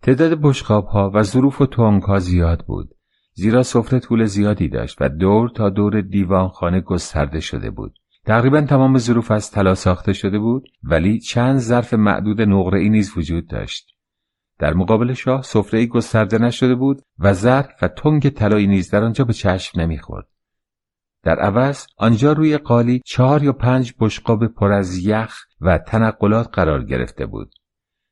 تعداد 0.01 0.41
بشقاب 0.41 0.85
ها 0.85 1.11
و 1.13 1.23
ظروف 1.23 1.61
و 1.61 1.65
تونگ 1.65 2.03
ها 2.03 2.19
زیاد 2.19 2.65
بود 2.67 2.89
زیرا 3.33 3.63
سفره 3.63 3.99
طول 3.99 4.25
زیادی 4.25 4.67
داشت 4.67 4.97
و 5.01 5.09
دور 5.09 5.49
تا 5.49 5.69
دور 5.69 6.01
دیوان 6.01 6.47
خانه 6.47 6.81
گسترده 6.81 7.39
شده 7.39 7.69
بود. 7.69 7.99
تقریبا 8.25 8.61
تمام 8.61 8.97
ظروف 8.97 9.31
از 9.31 9.51
طلا 9.51 9.75
ساخته 9.75 10.13
شده 10.13 10.39
بود 10.39 10.69
ولی 10.83 11.19
چند 11.19 11.57
ظرف 11.57 11.93
معدود 11.93 12.41
نقره 12.41 12.79
ای 12.79 12.89
نیز 12.89 13.17
وجود 13.17 13.47
داشت. 13.47 13.94
در 14.59 14.73
مقابل 14.73 15.13
شاه 15.13 15.41
سفره 15.41 15.85
گسترده 15.85 16.37
نشده 16.37 16.75
بود 16.75 17.01
و 17.19 17.33
ظرف 17.33 17.69
و 17.81 17.87
تنگ 17.87 18.29
طلایی 18.29 18.67
نیز 18.67 18.89
در 18.89 19.03
آنجا 19.03 19.25
به 19.25 19.33
چشم 19.33 19.81
نمی‌خورد. 19.81 20.27
در 21.23 21.39
عوض 21.39 21.85
آنجا 21.97 22.33
روی 22.33 22.57
قالی 22.57 23.01
چهار 23.05 23.43
یا 23.43 23.53
پنج 23.53 23.93
بشقاب 23.99 24.47
پر 24.47 24.71
از 24.71 24.97
یخ 24.97 25.35
و 25.61 25.77
تنقلات 25.77 26.49
قرار 26.53 26.83
گرفته 26.83 27.25
بود. 27.25 27.53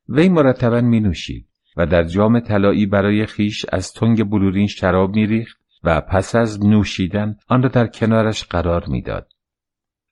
وی 0.10 0.30
مرتبا 0.30 0.82
می 0.82 1.00
نوشید 1.00 1.48
و 1.78 1.86
در 1.86 2.04
جام 2.04 2.40
طلایی 2.40 2.86
برای 2.86 3.26
خیش 3.26 3.66
از 3.72 3.94
تنگ 3.94 4.30
بلورین 4.30 4.68
شراب 4.68 5.16
میریخت 5.16 5.58
و 5.84 6.02
پس 6.02 6.36
از 6.36 6.66
نوشیدن 6.66 7.36
آن 7.48 7.64
را 7.64 7.70
در 7.70 7.88
کنارش 7.88 8.44
قرار 8.44 8.86
می‌داد. 8.88 9.34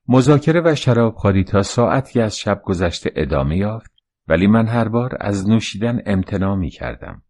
مذاکره 0.07 0.61
و 0.65 0.75
شرابخواری 0.75 1.43
تا 1.43 1.61
ساعتی 1.61 2.21
از 2.21 2.37
شب 2.37 2.61
گذشته 2.65 3.11
ادامه 3.15 3.57
یافت 3.57 3.91
ولی 4.31 4.47
من 4.47 4.67
هر 4.67 4.87
بار 4.87 5.17
از 5.19 5.49
نوشیدن 5.49 6.01
امتناع 6.05 6.55
می 6.55 6.69
کردم. 6.69 7.21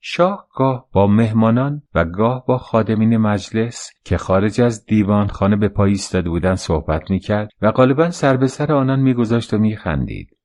شاه 0.00 0.48
گاه 0.54 0.88
با 0.92 1.06
مهمانان 1.06 1.82
و 1.94 2.04
گاه 2.04 2.46
با 2.46 2.58
خادمین 2.58 3.16
مجلس 3.16 3.90
که 4.04 4.16
خارج 4.16 4.60
از 4.60 4.86
دیوان 4.86 5.28
خانه 5.28 5.56
به 5.56 5.68
پای 5.68 5.90
ایستاده 5.90 6.30
بودند 6.30 6.56
صحبت 6.56 7.10
می 7.10 7.18
کرد 7.18 7.50
و 7.62 7.72
غالبا 7.72 8.10
سر 8.10 8.36
به 8.36 8.46
سر 8.46 8.72
آنان 8.72 9.00
میگذاشت 9.00 9.54
و 9.54 9.58
میخندید. 9.58 10.36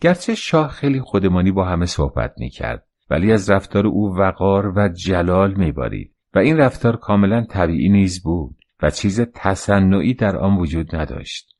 گرچه 0.00 0.34
شاه 0.34 0.68
خیلی 0.68 1.00
خودمانی 1.00 1.52
با 1.52 1.64
همه 1.64 1.86
صحبت 1.86 2.34
می 2.38 2.50
کرد 2.50 2.86
ولی 3.10 3.32
از 3.32 3.50
رفتار 3.50 3.86
او 3.86 4.16
وقار 4.16 4.72
و 4.76 4.88
جلال 4.88 5.54
می 5.54 5.72
بارید 5.72 6.14
و 6.34 6.38
این 6.38 6.56
رفتار 6.56 6.96
کاملا 6.96 7.44
طبیعی 7.44 7.88
نیز 7.88 8.22
بود 8.22 8.56
و 8.82 8.90
چیز 8.90 9.20
تصنعی 9.20 10.14
در 10.14 10.36
آن 10.36 10.58
وجود 10.58 10.96
نداشت. 10.96 11.51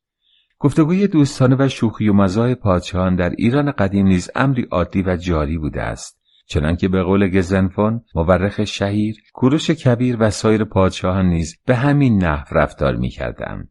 گفتگوی 0.63 1.07
دوستانه 1.07 1.55
و 1.59 1.69
شوخی 1.69 2.09
و 2.09 2.13
مزاح 2.13 2.53
پادشاهان 2.53 3.15
در 3.15 3.29
ایران 3.29 3.71
قدیم 3.71 4.07
نیز 4.07 4.29
امری 4.35 4.67
عادی 4.71 5.01
و 5.01 5.15
جاری 5.15 5.57
بوده 5.57 5.81
است. 5.81 6.21
چنانکه 6.47 6.87
به 6.87 7.03
قول 7.03 7.29
گزنفون 7.29 8.01
مورخ 8.15 8.63
شهیر 8.63 9.15
کوروش 9.33 9.71
کبیر 9.71 10.17
و 10.19 10.29
سایر 10.29 10.63
پادشاهان 10.63 11.25
نیز 11.25 11.55
به 11.65 11.75
همین 11.75 12.23
نحو 12.23 12.45
رفتار 12.51 12.95
می‌کردند. 12.95 13.69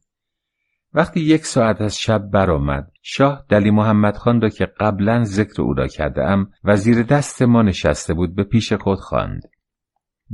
وقتی 0.95 1.21
یک 1.21 1.47
ساعت 1.47 1.81
از 1.81 1.99
شب 1.99 2.31
برآمد 2.31 2.91
شاه 3.03 3.45
دلی 3.49 3.71
محمد 3.71 4.17
خان 4.17 4.41
را 4.41 4.49
که 4.49 4.67
قبلا 4.81 5.25
ذکر 5.25 5.63
او 5.63 5.75
را 5.75 5.87
کرده 5.87 6.25
ام 6.25 6.51
و 6.65 6.77
زیر 6.77 7.03
دست 7.03 7.43
ما 7.43 7.63
نشسته 7.63 8.15
بود 8.15 8.35
به 8.35 8.45
پیش 8.45 8.73
خود 8.73 8.99
خواند. 8.99 9.43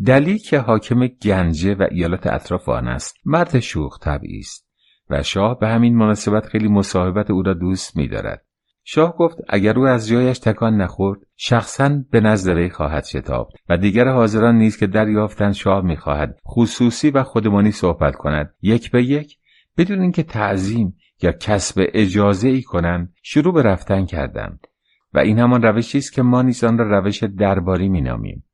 دلی 0.05 0.39
که 0.39 0.59
حاکم 0.59 1.07
گنجه 1.07 1.75
و 1.75 1.87
ایالات 1.91 2.27
اطراف 2.27 2.69
آن 2.69 2.89
است 2.89 3.17
مرد 3.25 3.61
شوخ 3.61 3.99
طبعی 3.99 4.39
است. 4.39 4.68
و 5.11 5.23
شاه 5.23 5.59
به 5.59 5.69
همین 5.69 5.97
مناسبت 5.97 6.47
خیلی 6.47 6.69
مصاحبت 6.69 7.31
او 7.31 7.43
را 7.43 7.55
دوست 7.55 7.97
می‌دارد. 7.97 8.45
شاه 8.85 9.17
گفت 9.17 9.39
اگر 9.49 9.79
او 9.79 9.87
از 9.87 10.09
جایش 10.09 10.39
تکان 10.39 10.77
نخورد 10.77 11.21
شخصا 11.37 12.01
به 12.11 12.21
نزد 12.21 12.57
وی 12.57 12.71
خواهد 12.71 13.05
شتاب 13.05 13.49
و 13.69 13.77
دیگر 13.77 14.09
حاضران 14.09 14.59
نیز 14.59 14.77
که 14.77 14.87
دریافتند 14.87 15.53
شاه 15.53 15.85
می‌خواهد 15.85 16.39
خصوصی 16.49 17.11
و 17.11 17.23
خودمانی 17.23 17.71
صحبت 17.71 18.17
کند 18.17 18.55
یک 18.63 18.91
به 18.91 19.05
یک 19.05 19.39
بدون 19.77 20.01
اینکه 20.01 20.23
تعظیم 20.23 20.97
یا 21.23 21.33
کسب 21.33 21.87
اجازه 21.93 22.49
ای 22.49 22.63
کنند 22.63 23.15
شروع 23.23 23.55
به 23.55 23.63
رفتن 23.63 24.07
کردند 24.07 24.67
و 25.15 25.19
این 25.19 25.39
همان 25.39 25.63
روشی 25.63 25.99
است 25.99 26.13
که 26.13 26.23
ما 26.23 26.43
نیز 26.43 26.65
آن 26.65 26.79
را 26.79 26.99
روش 26.99 27.23
درباری 27.23 27.89
مینامیم 27.89 28.45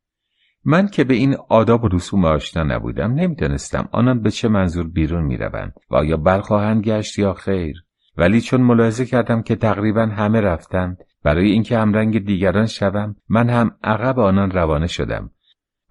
من 0.64 0.88
که 0.88 1.04
به 1.04 1.14
این 1.14 1.36
آداب 1.48 1.84
و 1.84 1.88
رسوم 1.88 2.24
آشنا 2.24 2.62
نبودم 2.62 3.14
نمی‌دانستم 3.14 3.88
آنان 3.92 4.22
به 4.22 4.30
چه 4.30 4.48
منظور 4.48 4.88
بیرون 4.88 5.24
می‌روند 5.24 5.72
و 5.90 5.94
آیا 5.96 6.16
برخواهند 6.16 6.84
گشت 6.84 7.18
یا 7.18 7.34
خیر. 7.34 7.84
ولی 8.16 8.40
چون 8.40 8.60
ملاحظه 8.60 9.06
کردم 9.06 9.42
که 9.42 9.56
تقریبا 9.56 10.06
همه 10.06 10.40
رفتند 10.40 10.98
برای 11.22 11.50
اینکه 11.50 11.78
همرنگ 11.78 12.26
دیگران 12.26 12.66
شوم 12.66 13.16
من 13.28 13.50
هم 13.50 13.76
عقب 13.82 14.18
آنان 14.18 14.50
روانه 14.50 14.86
شدم. 14.86 15.30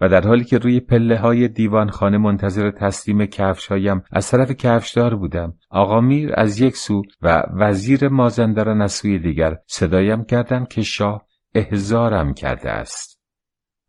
و 0.01 0.09
در 0.09 0.27
حالی 0.27 0.43
که 0.43 0.57
روی 0.57 0.79
پله 0.79 1.17
های 1.17 1.47
دیوان 1.47 1.89
خانه 1.89 2.17
منتظر 2.17 2.71
تسلیم 2.71 3.25
کفشهایم 3.25 4.03
از 4.11 4.31
طرف 4.31 4.51
کفشدار 4.51 5.15
بودم 5.15 5.53
آقا 5.69 6.01
میر 6.01 6.31
از 6.33 6.59
یک 6.59 6.77
سو 6.77 7.01
و 7.21 7.43
وزیر 7.53 8.07
مازندران 8.07 8.81
از 8.81 8.91
سوی 8.91 9.19
دیگر 9.19 9.57
صدایم 9.67 10.23
کردند 10.23 10.67
که 10.67 10.81
شاه 10.81 11.25
احزارم 11.55 12.33
کرده 12.33 12.69
است. 12.69 13.12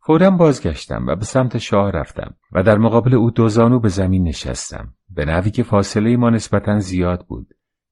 فورا 0.05 0.29
بازگشتم 0.31 1.05
و 1.07 1.15
به 1.15 1.25
سمت 1.25 1.57
شاه 1.57 1.91
رفتم 1.91 2.35
و 2.51 2.63
در 2.63 2.77
مقابل 2.77 3.15
او 3.15 3.31
دو 3.31 3.47
زانو 3.47 3.79
به 3.79 3.89
زمین 3.89 4.23
نشستم. 4.23 4.93
به 5.09 5.25
نحوی 5.25 5.51
که 5.51 5.63
فاصله 5.63 6.17
ما 6.17 6.29
نسبتا 6.29 6.79
زیاد 6.79 7.25
بود 7.27 7.47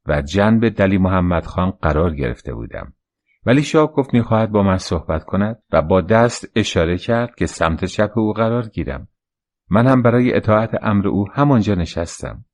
و 0.05 0.22
جنب 0.22 0.70
دلی 0.70 0.97
محمد 0.97 1.45
خان 1.45 1.72
قرار 1.72 2.16
گرفته 2.16 2.53
بودم. 2.53 2.93
ولی 3.45 3.64
شاه 3.64 3.91
گفت 3.91 4.14
می‌خواهد 4.14 4.51
با 4.51 4.64
من 4.64 4.78
صحبت 4.78 5.24
کند 5.24 5.59
و 5.72 5.82
با 5.82 6.01
دست 6.01 6.51
اشاره 6.55 6.97
کرد 6.97 7.36
که 7.36 7.45
سمت 7.45 7.86
چپ 7.86 8.11
او 8.16 8.34
قرار 8.34 8.68
گیرم. 8.68 9.07
من 9.70 9.88
هم 9.88 10.01
برای 10.01 10.34
اطاعت 10.34 10.78
امر 10.82 11.07
او 11.07 11.28
همانجا 11.34 11.76
نشستم. 11.76 12.45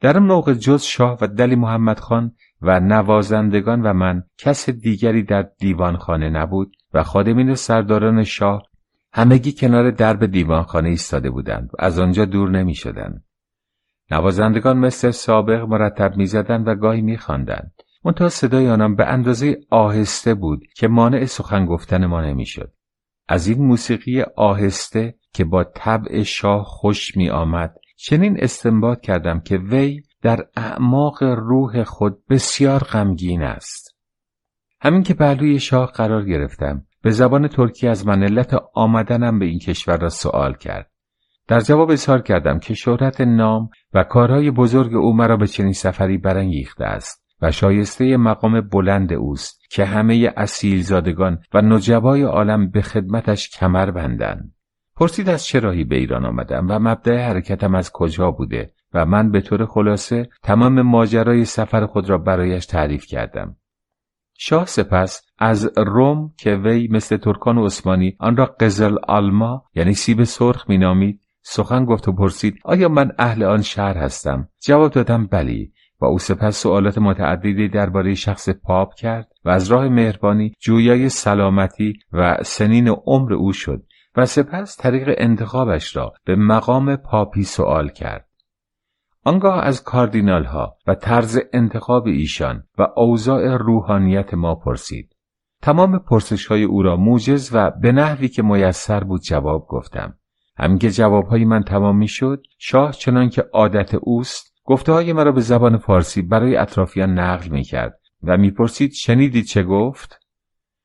در 0.00 0.16
آن 0.16 0.26
موقع 0.26 0.54
جز 0.54 0.82
شاه 0.82 1.18
و 1.20 1.26
دلی 1.26 1.56
محمد 1.56 2.00
خان 2.00 2.32
و 2.62 2.80
نوازندگان 2.80 3.82
و 3.82 3.92
من 3.92 4.22
کس 4.38 4.70
دیگری 4.70 5.22
در 5.22 5.42
دیوانخانه 5.42 6.30
نبود 6.30 6.76
و 6.94 7.02
خادمین 7.02 7.54
سرداران 7.54 8.24
شاه 8.24 8.67
همگی 9.18 9.52
کنار 9.52 9.90
درب 9.90 10.26
دیوانخانه 10.26 10.88
ایستاده 10.88 11.30
بودند 11.30 11.70
و 11.72 11.76
از 11.78 11.98
آنجا 11.98 12.24
دور 12.24 12.50
نمی 12.50 12.74
شدند. 12.74 13.24
نوازندگان 14.10 14.78
مثل 14.78 15.10
سابق 15.10 15.60
مرتب 15.60 16.16
می‌زدند 16.16 16.68
و 16.68 16.74
گاهی 16.74 17.02
میخواندند. 17.02 17.72
منتها 18.04 18.28
صدای 18.28 18.68
آنان 18.68 18.96
به 18.96 19.06
اندازه 19.06 19.60
آهسته 19.70 20.34
بود 20.34 20.60
که 20.76 20.88
مانع 20.88 21.24
سخن 21.24 21.66
گفتن 21.66 22.06
ما 22.06 22.20
نمی‌شد. 22.20 22.72
از 23.28 23.48
این 23.48 23.66
موسیقی 23.66 24.22
آهسته 24.36 25.14
که 25.32 25.44
با 25.44 25.64
طبع 25.64 26.22
شاه 26.22 26.64
خوش 26.64 27.16
می 27.16 27.30
آمد 27.30 27.74
چنین 27.96 28.36
استنباط 28.40 29.00
کردم 29.00 29.40
که 29.40 29.56
وی 29.56 30.02
در 30.22 30.46
اعماق 30.56 31.22
روح 31.22 31.84
خود 31.84 32.26
بسیار 32.30 32.80
غمگین 32.80 33.42
است. 33.42 33.96
همین 34.80 35.02
که 35.02 35.14
پهلوی 35.14 35.60
شاه 35.60 35.92
قرار 35.92 36.24
گرفتم. 36.24 36.84
به 37.02 37.10
زبان 37.10 37.48
ترکی 37.48 37.88
از 37.88 38.06
من 38.06 38.22
علت 38.22 38.54
آمدنم 38.74 39.38
به 39.38 39.46
این 39.46 39.58
کشور 39.58 39.96
را 39.96 40.08
سوال 40.08 40.54
کرد. 40.54 40.90
در 41.48 41.60
جواب 41.60 41.90
اظهار 41.90 42.22
کردم 42.22 42.58
که 42.58 42.74
شهرت 42.74 43.20
نام 43.20 43.70
و 43.94 44.04
کارهای 44.04 44.50
بزرگ 44.50 44.94
او 44.94 45.16
مرا 45.16 45.36
به 45.36 45.46
چنین 45.46 45.72
سفری 45.72 46.18
برانگیخته 46.18 46.84
است 46.84 47.24
و 47.42 47.50
شایسته 47.50 48.16
مقام 48.16 48.60
بلند 48.60 49.12
اوست 49.12 49.60
که 49.70 49.84
همه 49.84 50.32
زادگان 50.82 51.38
و 51.54 51.62
نجبای 51.62 52.22
عالم 52.22 52.70
به 52.70 52.82
خدمتش 52.82 53.50
کمر 53.50 53.90
بندند. 53.90 54.54
پرسید 54.96 55.28
از 55.28 55.46
چه 55.46 55.60
راهی 55.60 55.84
به 55.84 55.96
ایران 55.96 56.24
آمدم 56.24 56.66
و 56.70 56.78
مبدع 56.78 57.28
حرکتم 57.28 57.74
از 57.74 57.92
کجا 57.92 58.30
بوده 58.30 58.72
و 58.94 59.06
من 59.06 59.30
به 59.30 59.40
طور 59.40 59.66
خلاصه 59.66 60.28
تمام 60.42 60.82
ماجرای 60.82 61.44
سفر 61.44 61.86
خود 61.86 62.10
را 62.10 62.18
برایش 62.18 62.66
تعریف 62.66 63.06
کردم. 63.06 63.56
شاه 64.40 64.66
سپس 64.66 65.22
از 65.38 65.70
روم 65.76 66.32
که 66.36 66.54
وی 66.54 66.88
مثل 66.90 67.16
ترکان 67.16 67.58
و 67.58 67.64
عثمانی 67.64 68.16
آن 68.18 68.36
را 68.36 68.46
قزل 68.46 68.96
آلما 69.08 69.64
یعنی 69.74 69.94
سیب 69.94 70.24
سرخ 70.24 70.70
مینامید 70.70 71.20
سخن 71.42 71.84
گفت 71.84 72.08
و 72.08 72.12
پرسید 72.12 72.58
آیا 72.64 72.88
من 72.88 73.12
اهل 73.18 73.42
آن 73.42 73.62
شهر 73.62 73.96
هستم؟ 73.96 74.48
جواب 74.60 74.92
دادم 74.92 75.26
بلی 75.26 75.72
و 76.00 76.04
او 76.04 76.18
سپس 76.18 76.62
سوالات 76.62 76.98
متعددی 76.98 77.68
درباره 77.68 78.14
شخص 78.14 78.48
پاپ 78.48 78.94
کرد 78.94 79.28
و 79.44 79.50
از 79.50 79.68
راه 79.68 79.88
مهربانی 79.88 80.52
جویای 80.60 81.08
سلامتی 81.08 81.94
و 82.12 82.36
سنین 82.42 82.88
عمر 82.88 83.32
او 83.32 83.52
شد 83.52 83.82
و 84.16 84.26
سپس 84.26 84.76
طریق 84.76 85.14
انتخابش 85.18 85.96
را 85.96 86.12
به 86.24 86.36
مقام 86.36 86.96
پاپی 86.96 87.42
سوال 87.42 87.88
کرد. 87.88 88.27
آنگاه 89.28 89.64
از 89.64 89.84
کاردینال 89.84 90.44
ها 90.44 90.76
و 90.86 90.94
طرز 90.94 91.38
انتخاب 91.52 92.06
ایشان 92.06 92.64
و 92.78 92.86
اوضاع 92.96 93.56
روحانیت 93.56 94.34
ما 94.34 94.54
پرسید. 94.54 95.16
تمام 95.62 95.98
پرسش 95.98 96.46
های 96.46 96.64
او 96.64 96.82
را 96.82 96.96
موجز 96.96 97.50
و 97.52 97.70
به 97.70 97.92
نحوی 97.92 98.28
که 98.28 98.42
میسر 98.42 99.04
بود 99.04 99.20
جواب 99.20 99.66
گفتم. 99.68 100.14
همین 100.56 100.78
که 100.78 100.90
جوابهای 100.90 101.44
من 101.44 101.62
تمام 101.62 101.98
می 101.98 102.08
شد 102.08 102.42
شاه 102.58 102.92
چنان 102.92 103.28
که 103.28 103.44
عادت 103.52 103.94
اوست 103.94 104.54
گفته 104.64 104.92
های 104.92 105.12
مرا 105.12 105.32
به 105.32 105.40
زبان 105.40 105.76
فارسی 105.76 106.22
برای 106.22 106.56
اطرافیان 106.56 107.18
نقل 107.18 107.48
می 107.48 107.62
کرد 107.62 108.00
و 108.22 108.36
می‌پرسید 108.36 108.92
شنیدید 108.92 109.44
چه 109.44 109.62
گفت؟ 109.62 110.20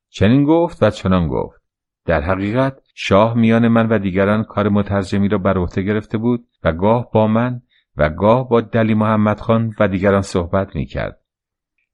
چنین 0.10 0.44
گفت 0.44 0.84
و 0.84 0.90
چنان 0.90 1.28
گفت. 1.28 1.62
در 2.06 2.22
حقیقت 2.22 2.82
شاه 2.96 3.34
میان 3.34 3.68
من 3.68 3.90
و 3.90 4.00
دیگران 4.00 4.44
کار 4.44 4.70
مترجمی 4.70 5.30
را 5.30 5.38
بر 5.38 5.58
عهده 5.58 5.82
گرفته 5.82 6.18
بود 6.18 6.48
و 6.64 6.74
گاه 6.74 7.12
با 7.14 7.28
من 7.28 7.62
و 7.98 8.10
گاه 8.10 8.50
با 8.50 8.62
دلی 8.62 8.94
محمد 8.94 9.40
خان 9.40 9.74
و 9.80 9.88
دیگران 9.88 10.22
صحبت 10.22 10.76
می 10.76 10.86
کرد. 10.86 11.20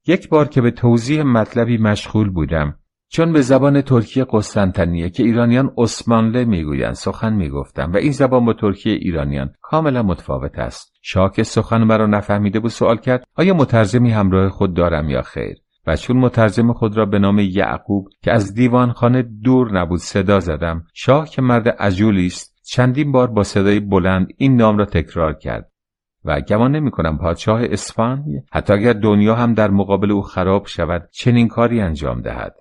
یک 0.06 0.28
بار 0.28 0.48
که 0.48 0.60
به 0.60 0.70
توضیح 0.70 1.22
مطلبی 1.22 1.78
مشغول 1.78 2.30
بودم 2.30 2.74
چون 3.08 3.32
به 3.32 3.40
زبان 3.40 3.80
ترکی 3.80 4.24
قسطنطنیه 4.24 5.10
که 5.10 5.22
ایرانیان 5.22 5.72
عثمانله 5.78 6.44
می‌گویند 6.44 6.94
سخن 6.94 7.32
می‌گفتم 7.32 7.92
و 7.92 7.96
این 7.96 8.12
زبان 8.12 8.44
با 8.44 8.52
ترکی 8.52 8.90
ایرانیان 8.90 9.50
کاملا 9.62 10.02
متفاوت 10.02 10.58
است. 10.58 10.92
شاه 11.02 11.32
که 11.32 11.42
سخن 11.42 11.84
مرا 11.84 12.06
نفهمیده 12.06 12.60
بود 12.60 12.70
سوال 12.70 12.96
کرد 12.96 13.24
آیا 13.36 13.54
مترجمی 13.54 14.10
همراه 14.10 14.48
خود 14.48 14.74
دارم 14.74 15.10
یا 15.10 15.22
خیر؟ 15.22 15.56
و 15.86 15.96
چون 15.96 16.16
مترجم 16.16 16.72
خود 16.72 16.96
را 16.96 17.06
به 17.06 17.18
نام 17.18 17.38
یعقوب 17.38 18.08
که 18.22 18.32
از 18.32 18.54
دیوانخانه 18.54 19.22
دور 19.22 19.80
نبود 19.80 19.98
صدا 19.98 20.40
زدم 20.40 20.84
شاه 20.94 21.28
که 21.28 21.42
مرد 21.42 21.68
عجولی 21.68 22.26
است 22.26 22.60
چندین 22.64 23.12
بار 23.12 23.26
با 23.26 23.42
صدای 23.42 23.80
بلند 23.80 24.28
این 24.36 24.56
نام 24.56 24.78
را 24.78 24.84
تکرار 24.84 25.34
کرد. 25.34 25.72
و 26.24 26.40
گمان 26.40 26.76
نمی 26.76 26.90
کنم 26.90 27.18
پادشاه 27.18 27.60
اسفان 27.64 28.24
حتی 28.52 28.72
اگر 28.72 28.92
دنیا 28.92 29.34
هم 29.34 29.54
در 29.54 29.70
مقابل 29.70 30.10
او 30.10 30.22
خراب 30.22 30.66
شود 30.66 31.08
چنین 31.12 31.48
کاری 31.48 31.80
انجام 31.80 32.20
دهد. 32.20 32.56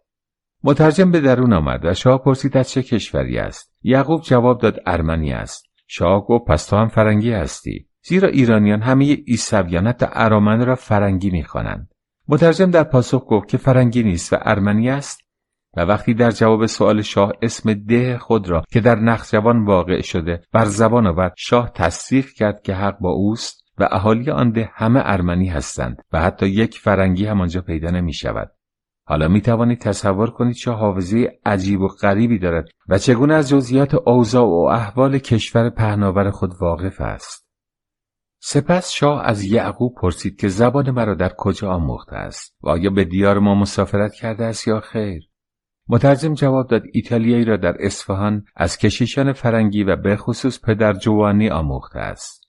مترجم 0.63 1.11
به 1.11 1.19
درون 1.19 1.53
آمد 1.53 1.85
و 1.85 1.93
شاه 1.93 2.23
پرسید 2.23 2.57
از 2.57 2.71
چه 2.71 2.83
کشوری 2.83 3.37
است؟ 3.37 3.73
یعقوب 3.81 4.21
جواب 4.21 4.61
داد 4.61 4.79
ارمنی 4.85 5.33
است. 5.33 5.65
شاه 5.87 6.25
گفت 6.27 6.45
پس 6.45 6.65
تو 6.65 6.75
هم 6.75 6.87
فرنگی 6.87 7.31
هستی. 7.31 7.87
زیرا 8.03 8.27
ایرانیان 8.27 8.81
همه 8.81 9.15
عیسویان 9.15 9.87
حتی 9.87 10.05
ارامن 10.13 10.65
را 10.65 10.75
فرنگی 10.75 11.29
می‌خوانند. 11.29 11.91
مترجم 12.27 12.71
در 12.71 12.83
پاسخ 12.83 13.25
گفت 13.27 13.47
که 13.47 13.57
فرنگی 13.57 14.03
نیست 14.03 14.33
و 14.33 14.37
ارمنی 14.41 14.89
است. 14.89 15.21
و 15.79 15.81
وقتی 15.81 16.13
در 16.13 16.31
جواب 16.31 16.65
سوال 16.65 17.01
شاه 17.01 17.33
اسم 17.41 17.73
ده 17.73 18.17
خود 18.17 18.49
را 18.49 18.63
که 18.71 18.79
در 18.79 18.95
نخجوان 18.95 19.65
واقع 19.65 20.01
شده 20.01 20.41
بر 20.53 20.65
زبان 20.65 21.07
آورد 21.07 21.33
شاه 21.37 21.71
تصدیق 21.75 22.29
کرد 22.29 22.61
که 22.61 22.73
حق 22.73 22.99
با 22.99 23.09
اوست 23.09 23.63
و 23.77 23.87
اهالی 23.91 24.31
آن 24.31 24.51
ده 24.51 24.69
همه 24.73 25.01
ارمنی 25.03 25.47
هستند 25.47 26.01
و 26.13 26.21
حتی 26.21 26.47
یک 26.47 26.79
فرنگی 26.79 27.25
هم 27.25 27.41
آنجا 27.41 27.61
پیدا 27.61 27.89
نمی 27.89 28.13
شود. 28.13 28.51
حالا 29.05 29.27
می 29.27 29.41
توانید 29.41 29.79
تصور 29.79 30.29
کنید 30.29 30.55
چه 30.55 30.71
حافظه 30.71 31.39
عجیب 31.45 31.81
و 31.81 31.87
غریبی 31.87 32.39
دارد 32.39 32.69
و 32.89 32.97
چگونه 32.97 33.33
از 33.33 33.49
جزئیات 33.49 33.95
اوضاع 33.95 34.45
و 34.45 34.67
احوال 34.71 35.17
کشور 35.17 35.69
پهناور 35.69 36.31
خود 36.31 36.53
واقف 36.61 37.01
است. 37.01 37.49
سپس 38.41 38.91
شاه 38.91 39.23
از 39.25 39.43
یعقوب 39.43 39.95
پرسید 39.95 40.39
که 40.39 40.47
زبان 40.47 40.91
مرا 40.91 41.15
در 41.15 41.33
کجا 41.37 41.71
آموخته 41.71 42.15
است 42.15 42.55
و 42.61 42.69
آیا 42.69 42.89
به 42.89 43.03
دیار 43.03 43.39
ما 43.39 43.55
مسافرت 43.55 44.13
کرده 44.13 44.45
است 44.45 44.67
یا 44.67 44.79
خیر 44.79 45.28
مترجم 45.89 46.33
جواب 46.33 46.67
داد 46.67 46.83
ایتالیایی 46.93 47.45
را 47.45 47.57
در 47.57 47.75
اصفهان 47.79 48.45
از 48.55 48.77
کشیشان 48.77 49.33
فرنگی 49.33 49.83
و 49.83 49.95
به 49.95 50.15
خصوص 50.15 50.59
پدر 50.61 50.93
جوانی 50.93 51.49
آموخته 51.49 51.99
است. 51.99 52.43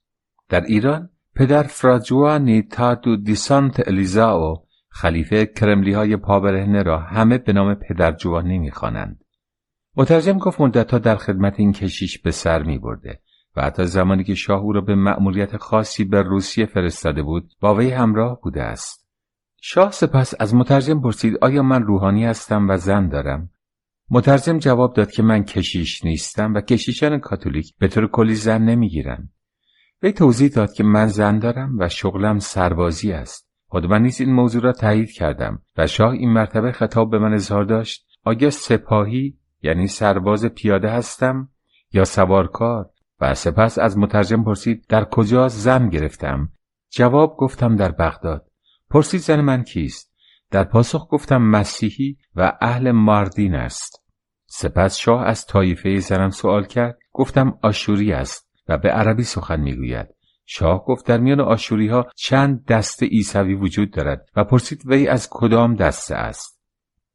در 0.49 0.61
ایران 0.61 1.09
پدر 1.35 1.63
فراجوانی 1.63 2.61
تادو 2.61 3.15
دیسانت 3.15 3.87
الیزاو 3.87 4.65
خلیفه 4.89 5.45
کرملی 5.45 5.93
های 5.93 6.17
پابرهنه 6.17 6.83
را 6.83 6.99
همه 6.99 7.37
به 7.37 7.53
نام 7.53 7.75
پدر 7.75 8.11
جوانی 8.11 8.59
می‌خوانند. 8.59 9.23
مترجم 9.95 10.37
گفت 10.37 10.61
مدتها 10.61 10.99
در 10.99 11.15
خدمت 11.15 11.59
این 11.59 11.71
کشیش 11.71 12.19
به 12.19 12.31
سر 12.31 12.63
می 12.63 12.79
برده 12.79 13.21
و 13.55 13.61
حتی 13.61 13.85
زمانی 13.85 14.23
که 14.23 14.35
شاه 14.35 14.61
او 14.61 14.73
را 14.73 14.81
به 14.81 14.95
مأموریت 14.95 15.57
خاصی 15.57 16.03
به 16.03 16.21
روسیه 16.21 16.65
فرستاده 16.65 17.23
بود 17.23 17.53
با 17.59 17.75
وی 17.75 17.89
همراه 17.89 18.39
بوده 18.41 18.63
است. 18.63 19.00
شاه 19.63 19.91
سپس 19.91 20.33
از 20.39 20.55
مترجم 20.55 21.01
پرسید 21.01 21.37
آیا 21.41 21.63
من 21.63 21.83
روحانی 21.83 22.25
هستم 22.25 22.69
و 22.69 22.77
زن 22.77 23.09
دارم؟ 23.09 23.49
مترجم 24.09 24.57
جواب 24.57 24.93
داد 24.93 25.11
که 25.11 25.23
من 25.23 25.43
کشیش 25.43 26.05
نیستم 26.05 26.53
و 26.53 26.61
کشیشان 26.61 27.19
کاتولیک 27.19 27.73
به 27.79 27.87
طور 27.87 28.07
کلی 28.07 28.35
زن 28.35 28.61
نمی‌گیرند. 28.61 29.29
وی 30.03 30.11
توضیح 30.11 30.49
داد 30.49 30.73
که 30.73 30.83
من 30.83 31.07
زن 31.07 31.39
دارم 31.39 31.79
و 31.79 31.89
شغلم 31.89 32.39
سربازی 32.39 33.11
است. 33.11 33.49
خود 33.67 33.85
من 33.85 34.01
نیز 34.01 34.21
این 34.21 34.33
موضوع 34.33 34.61
را 34.61 34.71
تایید 34.71 35.11
کردم 35.11 35.61
و 35.77 35.87
شاه 35.87 36.11
این 36.11 36.33
مرتبه 36.33 36.71
خطاب 36.71 37.11
به 37.11 37.19
من 37.19 37.33
اظهار 37.33 37.63
داشت. 37.63 38.07
آیا 38.23 38.49
سپاهی 38.49 39.37
یعنی 39.63 39.87
سرباز 39.87 40.45
پیاده 40.45 40.89
هستم 40.89 41.49
یا 41.93 42.05
سوارکار؟ 42.05 42.89
و 43.19 43.33
سپس 43.33 43.79
از 43.79 43.97
مترجم 43.97 44.43
پرسید 44.43 44.85
در 44.89 45.05
کجا 45.05 45.47
زن 45.47 45.89
گرفتم؟ 45.89 46.49
جواب 46.89 47.35
گفتم 47.37 47.75
در 47.75 47.91
بغداد. 47.91 48.50
پرسید 48.91 49.21
زن 49.21 49.41
من 49.41 49.63
کیست؟ 49.63 50.11
در 50.51 50.63
پاسخ 50.63 51.07
گفتم 51.11 51.41
مسیحی 51.41 52.17
و 52.35 52.57
اهل 52.61 52.91
ماردین 52.91 53.55
است. 53.55 54.03
سپس 54.47 54.97
شاه 54.97 55.23
از 55.23 55.45
طایفه 55.45 55.99
زنم 55.99 56.29
سوال 56.29 56.65
کرد 56.65 56.97
گفتم 57.11 57.59
آشوری 57.61 58.13
است 58.13 58.49
و 58.67 58.77
به 58.77 58.89
عربی 58.89 59.23
سخن 59.23 59.59
می‌گوید. 59.59 60.07
شاه 60.45 60.85
گفت 60.85 61.05
در 61.05 61.17
میان 61.17 61.39
آشوری 61.39 61.87
ها 61.87 62.07
چند 62.15 62.65
دسته 62.65 63.05
عیسوی 63.05 63.53
وجود 63.53 63.91
دارد 63.91 64.25
و 64.35 64.43
پرسید 64.43 64.81
وی 64.85 65.07
از 65.07 65.27
کدام 65.31 65.75
دسته 65.75 66.15
است؟ 66.15 66.61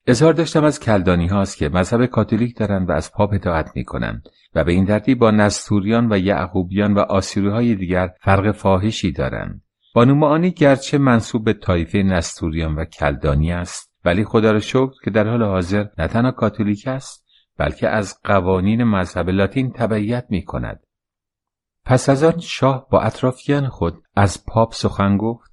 اظهار 0.06 0.32
داشتم 0.32 0.64
از 0.64 0.80
کلدانی 0.80 1.26
هاست 1.26 1.56
که 1.56 1.68
مذهب 1.68 2.06
کاتولیک 2.06 2.58
دارند 2.58 2.88
و 2.88 2.92
از 2.92 3.12
پاپ 3.12 3.32
اطاعت 3.32 3.70
می 3.74 3.84
کنند 3.84 4.28
و 4.54 4.64
به 4.64 4.72
این 4.72 4.86
ترتیب 4.86 5.18
با 5.18 5.30
نستوریان 5.30 6.12
و 6.12 6.18
یعقوبیان 6.18 6.94
و 6.94 6.98
آسیری 6.98 7.48
های 7.48 7.74
دیگر 7.74 8.10
فرق 8.20 8.52
فاحشی 8.52 9.12
دارند. 9.12 9.65
بانو 9.96 10.14
معانی 10.14 10.50
گرچه 10.50 10.98
منصوب 10.98 11.44
به 11.44 11.52
طایفه 11.52 11.98
نستوریان 11.98 12.74
و 12.74 12.84
کلدانی 12.84 13.52
است 13.52 13.92
ولی 14.04 14.24
خدا 14.24 14.52
را 14.52 14.60
شکر 14.60 14.92
که 15.04 15.10
در 15.10 15.28
حال 15.28 15.42
حاضر 15.42 15.86
نه 15.98 16.08
تنها 16.08 16.30
کاتولیک 16.30 16.86
است 16.86 17.26
بلکه 17.58 17.88
از 17.88 18.20
قوانین 18.24 18.84
مذهب 18.84 19.28
لاتین 19.30 19.72
تبعیت 19.72 20.26
می 20.30 20.44
کند. 20.44 20.80
پس 21.84 22.08
از 22.08 22.24
آن 22.24 22.40
شاه 22.40 22.86
با 22.90 23.00
اطرافیان 23.00 23.68
خود 23.68 24.02
از 24.16 24.44
پاپ 24.46 24.74
سخن 24.74 25.16
گفت 25.16 25.50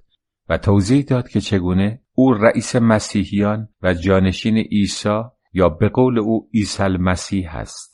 و 0.48 0.58
توضیح 0.58 1.04
داد 1.04 1.28
که 1.28 1.40
چگونه 1.40 2.02
او 2.14 2.34
رئیس 2.34 2.76
مسیحیان 2.76 3.68
و 3.82 3.94
جانشین 3.94 4.56
عیسی 4.56 5.22
یا 5.52 5.68
به 5.68 5.88
قول 5.88 6.18
او 6.18 6.48
عیسی 6.54 6.82
المسیح 6.82 7.56
است. 7.56 7.93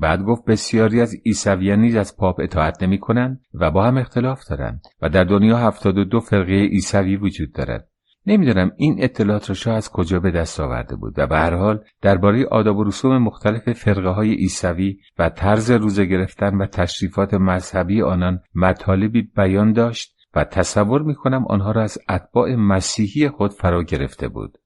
بعد 0.00 0.22
گفت 0.22 0.44
بسیاری 0.44 1.00
از 1.00 1.14
عیسویان 1.26 1.80
نیز 1.80 1.96
از 1.96 2.16
پاپ 2.16 2.40
اطاعت 2.40 2.82
نمی 2.82 2.98
کنند 2.98 3.40
و 3.54 3.70
با 3.70 3.84
هم 3.84 3.96
اختلاف 3.96 4.48
دارند 4.48 4.82
و 5.02 5.08
در 5.08 5.24
دنیا 5.24 5.58
هفتاد 5.58 5.98
و 5.98 6.04
دو 6.04 6.20
فرقه 6.20 6.52
عیسوی 6.52 7.16
وجود 7.16 7.52
دارد. 7.52 7.88
نمی‌دانم 8.26 8.72
این 8.76 8.96
اطلاعات 8.98 9.48
را 9.48 9.54
شاه 9.54 9.74
از 9.74 9.90
کجا 9.90 10.20
به 10.20 10.30
دست 10.30 10.60
آورده 10.60 10.96
بود 10.96 11.14
و 11.16 11.26
به 11.26 11.36
هر 11.36 11.54
حال 11.54 11.84
درباره 12.02 12.46
آداب 12.46 12.76
و 12.76 12.84
رسوم 12.84 13.18
مختلف 13.18 13.72
فرقه 13.72 14.08
های 14.08 14.34
عیسوی 14.34 14.98
و 15.18 15.28
طرز 15.28 15.70
روزه 15.70 16.04
گرفتن 16.04 16.54
و 16.54 16.66
تشریفات 16.66 17.34
مذهبی 17.34 18.02
آنان 18.02 18.40
مطالبی 18.54 19.22
بیان 19.22 19.72
داشت 19.72 20.16
و 20.34 20.44
تصور 20.44 21.02
می 21.02 21.14
کنم 21.14 21.46
آنها 21.46 21.70
را 21.70 21.82
از 21.82 21.98
اتباع 22.08 22.54
مسیحی 22.54 23.28
خود 23.28 23.52
فرا 23.52 23.82
گرفته 23.82 24.28
بود. 24.28 24.58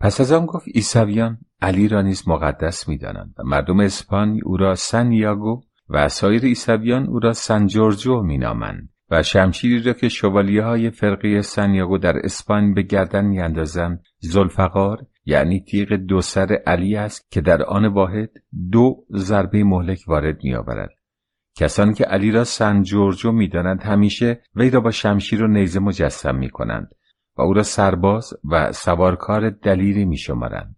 پس 0.00 0.20
از 0.20 0.32
آن 0.32 0.46
گفت 0.46 0.68
عیسویان 0.74 1.38
علی 1.60 1.88
را 1.88 2.02
نیز 2.02 2.28
مقدس 2.28 2.88
می‌دانند 2.88 3.34
و 3.38 3.42
مردم 3.44 3.80
اسپانی 3.80 4.40
او 4.42 4.56
را 4.56 4.74
سن 4.74 5.12
یاگو 5.12 5.62
و 5.88 6.08
سایر 6.08 6.42
عیسویان 6.42 7.06
او 7.06 7.18
را 7.18 7.32
سن 7.32 7.66
جورجو 7.66 8.22
مینامند 8.22 8.88
و 9.10 9.22
شمشیری 9.22 9.82
را 9.82 9.92
که 9.92 10.08
شوالیه 10.08 10.62
های 10.62 10.90
فرقی 10.90 11.42
سنیاگو 11.42 11.98
در 11.98 12.16
اسپان 12.16 12.74
به 12.74 12.82
گردن 12.82 13.24
میاندازند 13.24 14.02
زلفقار 14.18 15.06
یعنی 15.24 15.60
تیغ 15.60 15.92
دو 15.92 16.20
سر 16.20 16.52
علی 16.66 16.96
است 16.96 17.30
که 17.30 17.40
در 17.40 17.62
آن 17.62 17.86
واحد 17.86 18.30
دو 18.72 19.04
ضربه 19.14 19.64
مهلک 19.64 20.00
وارد 20.06 20.44
میآورد 20.44 20.90
کسانی 21.58 21.94
که 21.94 22.04
علی 22.04 22.30
را 22.30 22.44
سن 22.44 22.82
جورجو 22.82 23.32
می‌دانند 23.32 23.82
همیشه 23.82 24.42
وی 24.54 24.70
را 24.70 24.80
با 24.80 24.90
شمشیر 24.90 25.44
و 25.44 25.46
نیزه 25.46 25.80
مجسم 25.80 26.34
می 26.34 26.50
کنند 26.50 26.88
و 27.36 27.42
او 27.42 27.52
را 27.52 27.62
سرباز 27.62 28.34
و 28.50 28.72
سوارکار 28.72 29.50
دلیری 29.50 30.04
می 30.04 30.16
شمارند. 30.16 30.75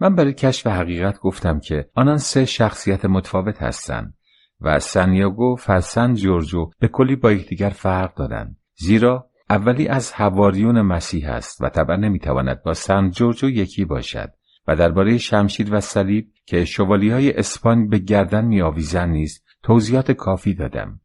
من 0.00 0.14
برای 0.14 0.32
کشف 0.32 0.66
حقیقت 0.66 1.18
گفتم 1.18 1.60
که 1.60 1.88
آنان 1.94 2.18
سه 2.18 2.44
شخصیت 2.44 3.04
متفاوت 3.04 3.62
هستند 3.62 4.14
و 4.60 4.80
سنیاگو 4.80 5.56
و 5.68 5.80
سن 5.80 6.14
جورجو 6.14 6.70
به 6.78 6.88
کلی 6.88 7.16
با 7.16 7.32
یکدیگر 7.32 7.68
فرق 7.68 8.14
دارند 8.14 8.56
زیرا 8.76 9.30
اولی 9.50 9.88
از 9.88 10.12
حواریون 10.12 10.82
مسیح 10.82 11.30
است 11.30 11.62
و 11.62 11.68
طبعا 11.68 11.96
نمی‌تواند 11.96 12.62
با 12.62 12.74
سن 12.74 13.10
جورجو 13.10 13.50
یکی 13.50 13.84
باشد 13.84 14.32
و 14.68 14.76
درباره 14.76 15.18
شمشیر 15.18 15.74
و 15.74 15.80
صلیب 15.80 16.32
که 16.46 16.64
شوالی 16.64 17.10
های 17.10 17.32
اسپان 17.32 17.88
به 17.88 17.98
گردن 17.98 18.44
میآویزند 18.44 19.10
نیز 19.10 19.42
توضیحات 19.62 20.12
کافی 20.12 20.54
دادم. 20.54 21.00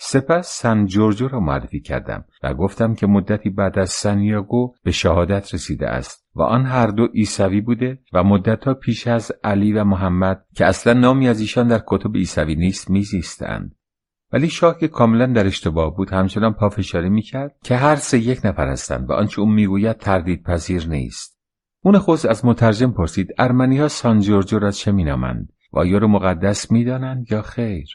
سپس 0.00 0.60
سن 0.60 0.86
جورجو 0.86 1.28
را 1.28 1.40
معرفی 1.40 1.80
کردم 1.80 2.24
و 2.42 2.54
گفتم 2.54 2.94
که 2.94 3.06
مدتی 3.06 3.50
بعد 3.50 3.78
از 3.78 3.90
سنیاگو 3.90 4.74
به 4.84 4.90
شهادت 4.90 5.54
رسیده 5.54 5.88
است 5.88 6.26
و 6.34 6.42
آن 6.42 6.66
هر 6.66 6.86
دو 6.86 7.06
عیسوی 7.06 7.60
بوده 7.60 7.98
و 8.12 8.24
مدتها 8.24 8.74
پیش 8.74 9.06
از 9.06 9.32
علی 9.44 9.72
و 9.72 9.84
محمد 9.84 10.44
که 10.54 10.66
اصلا 10.66 10.92
نامی 10.92 11.28
از 11.28 11.40
ایشان 11.40 11.68
در 11.68 11.82
کتب 11.86 12.16
عیسوی 12.16 12.54
نیست 12.54 12.90
میزیستند. 12.90 13.74
ولی 14.32 14.48
شاه 14.48 14.78
که 14.78 14.88
کاملا 14.88 15.26
در 15.26 15.46
اشتباه 15.46 15.96
بود 15.96 16.10
همچنان 16.10 16.52
پافشاری 16.52 17.08
می‌کرد 17.08 17.56
که 17.62 17.76
هر 17.76 17.96
سه 17.96 18.18
یک 18.18 18.40
نفر 18.44 18.68
هستند 18.68 19.10
و 19.10 19.12
آنچه 19.12 19.40
او 19.40 19.48
می‌گوید 19.48 19.96
تردید 19.96 20.42
پذیر 20.42 20.88
نیست. 20.88 21.38
اون 21.82 21.98
خود 21.98 22.26
از 22.26 22.44
مترجم 22.44 22.90
پرسید 22.90 23.28
ارمنی 23.38 23.78
ها 23.78 23.88
سان 23.88 24.20
جورجو 24.20 24.58
را 24.58 24.70
چه 24.70 24.92
مینامند؟ 24.92 25.52
و 25.72 25.78
آیا 25.78 25.98
رو 25.98 26.08
مقدس 26.08 26.70
می‌دانند 26.70 27.32
یا 27.32 27.42
خیر؟ 27.42 27.88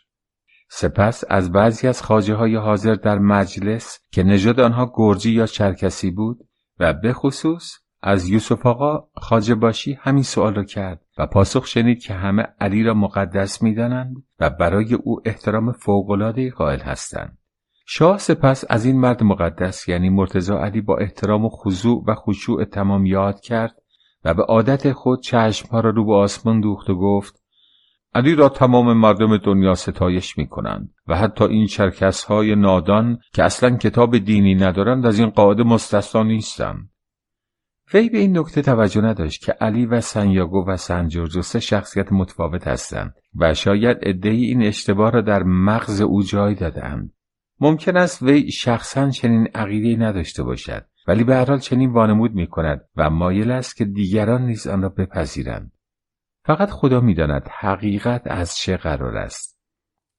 سپس 0.75 1.23
از 1.29 1.51
بعضی 1.51 1.87
از 1.87 2.03
خاجه 2.03 2.35
های 2.35 2.55
حاضر 2.55 2.95
در 2.95 3.19
مجلس 3.19 3.99
که 4.11 4.23
نژاد 4.23 4.59
آنها 4.59 4.91
گرجی 4.95 5.31
یا 5.31 5.45
چرکسی 5.45 6.11
بود 6.11 6.37
و 6.79 6.93
به 6.93 7.13
خصوص 7.13 7.73
از 8.01 8.29
یوسف 8.29 8.65
آقا 8.65 9.07
خاجه 9.15 9.55
باشی 9.55 9.97
همین 10.01 10.23
سوال 10.23 10.55
را 10.55 10.63
کرد 10.63 11.01
و 11.17 11.27
پاسخ 11.27 11.65
شنید 11.65 11.99
که 11.99 12.13
همه 12.13 12.47
علی 12.59 12.83
را 12.83 12.93
مقدس 12.93 13.61
می‌دانند 13.61 14.15
و 14.39 14.49
برای 14.49 14.93
او 14.93 15.21
احترام 15.25 15.71
فوقالعاده 15.71 16.51
قائل 16.51 16.79
هستند. 16.79 17.37
شاه 17.87 18.17
سپس 18.17 18.65
از 18.69 18.85
این 18.85 18.99
مرد 18.99 19.23
مقدس 19.23 19.87
یعنی 19.87 20.09
مرتزا 20.09 20.59
علی 20.59 20.81
با 20.81 20.97
احترام 20.97 21.45
و 21.45 21.49
خضوع 21.49 22.03
و 22.07 22.15
خشوع 22.15 22.65
تمام 22.65 23.05
یاد 23.05 23.39
کرد 23.39 23.75
و 24.23 24.33
به 24.33 24.43
عادت 24.43 24.91
خود 24.91 25.21
چشمها 25.21 25.79
را 25.79 25.89
رو 25.89 26.05
به 26.05 26.13
آسمان 26.13 26.61
دوخت 26.61 26.89
و 26.89 26.95
گفت 26.95 27.42
علی 28.15 28.35
را 28.35 28.49
تمام 28.49 28.93
مردم 28.93 29.37
دنیا 29.37 29.75
ستایش 29.75 30.37
می 30.37 30.47
کنند 30.47 30.93
و 31.07 31.17
حتی 31.17 31.43
این 31.43 31.67
چرکس 31.67 32.23
های 32.23 32.55
نادان 32.55 33.19
که 33.33 33.43
اصلا 33.43 33.77
کتاب 33.77 34.17
دینی 34.17 34.55
ندارند 34.55 35.05
از 35.05 35.19
این 35.19 35.29
قاعده 35.29 35.63
مستثنا 35.63 36.23
نیستند. 36.23 36.89
وی 37.93 38.09
به 38.09 38.17
این 38.17 38.37
نکته 38.37 38.61
توجه 38.61 39.01
نداشت 39.01 39.45
که 39.45 39.51
علی 39.51 39.85
و 39.85 40.01
سنیاگو 40.01 40.65
و 40.67 40.77
سنجورجو 40.77 41.41
سه 41.41 41.59
شخصیت 41.59 42.11
متفاوت 42.11 42.67
هستند 42.67 43.13
و 43.35 43.53
شاید 43.53 43.97
عدهای 44.01 44.45
این 44.45 44.63
اشتباه 44.63 45.11
را 45.11 45.21
در 45.21 45.43
مغز 45.43 46.01
او 46.01 46.23
جای 46.23 46.55
دادند 46.55 47.13
ممکن 47.59 47.97
است 47.97 48.21
وی 48.21 48.51
شخصا 48.51 49.09
چنین 49.09 49.47
عقیده 49.55 50.03
نداشته 50.05 50.43
باشد 50.43 50.85
ولی 51.07 51.23
به 51.23 51.35
هر 51.35 51.45
حال 51.45 51.59
چنین 51.59 51.91
وانمود 51.91 52.31
می 52.31 52.47
کند 52.47 52.81
و 52.95 53.09
مایل 53.09 53.51
است 53.51 53.75
که 53.75 53.85
دیگران 53.85 54.45
نیز 54.45 54.67
آن 54.67 54.81
را 54.81 54.89
بپذیرند. 54.89 55.72
فقط 56.45 56.69
خدا 56.69 56.99
می‌داند 57.01 57.47
حقیقت 57.59 58.21
از 58.25 58.57
چه 58.57 58.77
قرار 58.77 59.17
است 59.17 59.53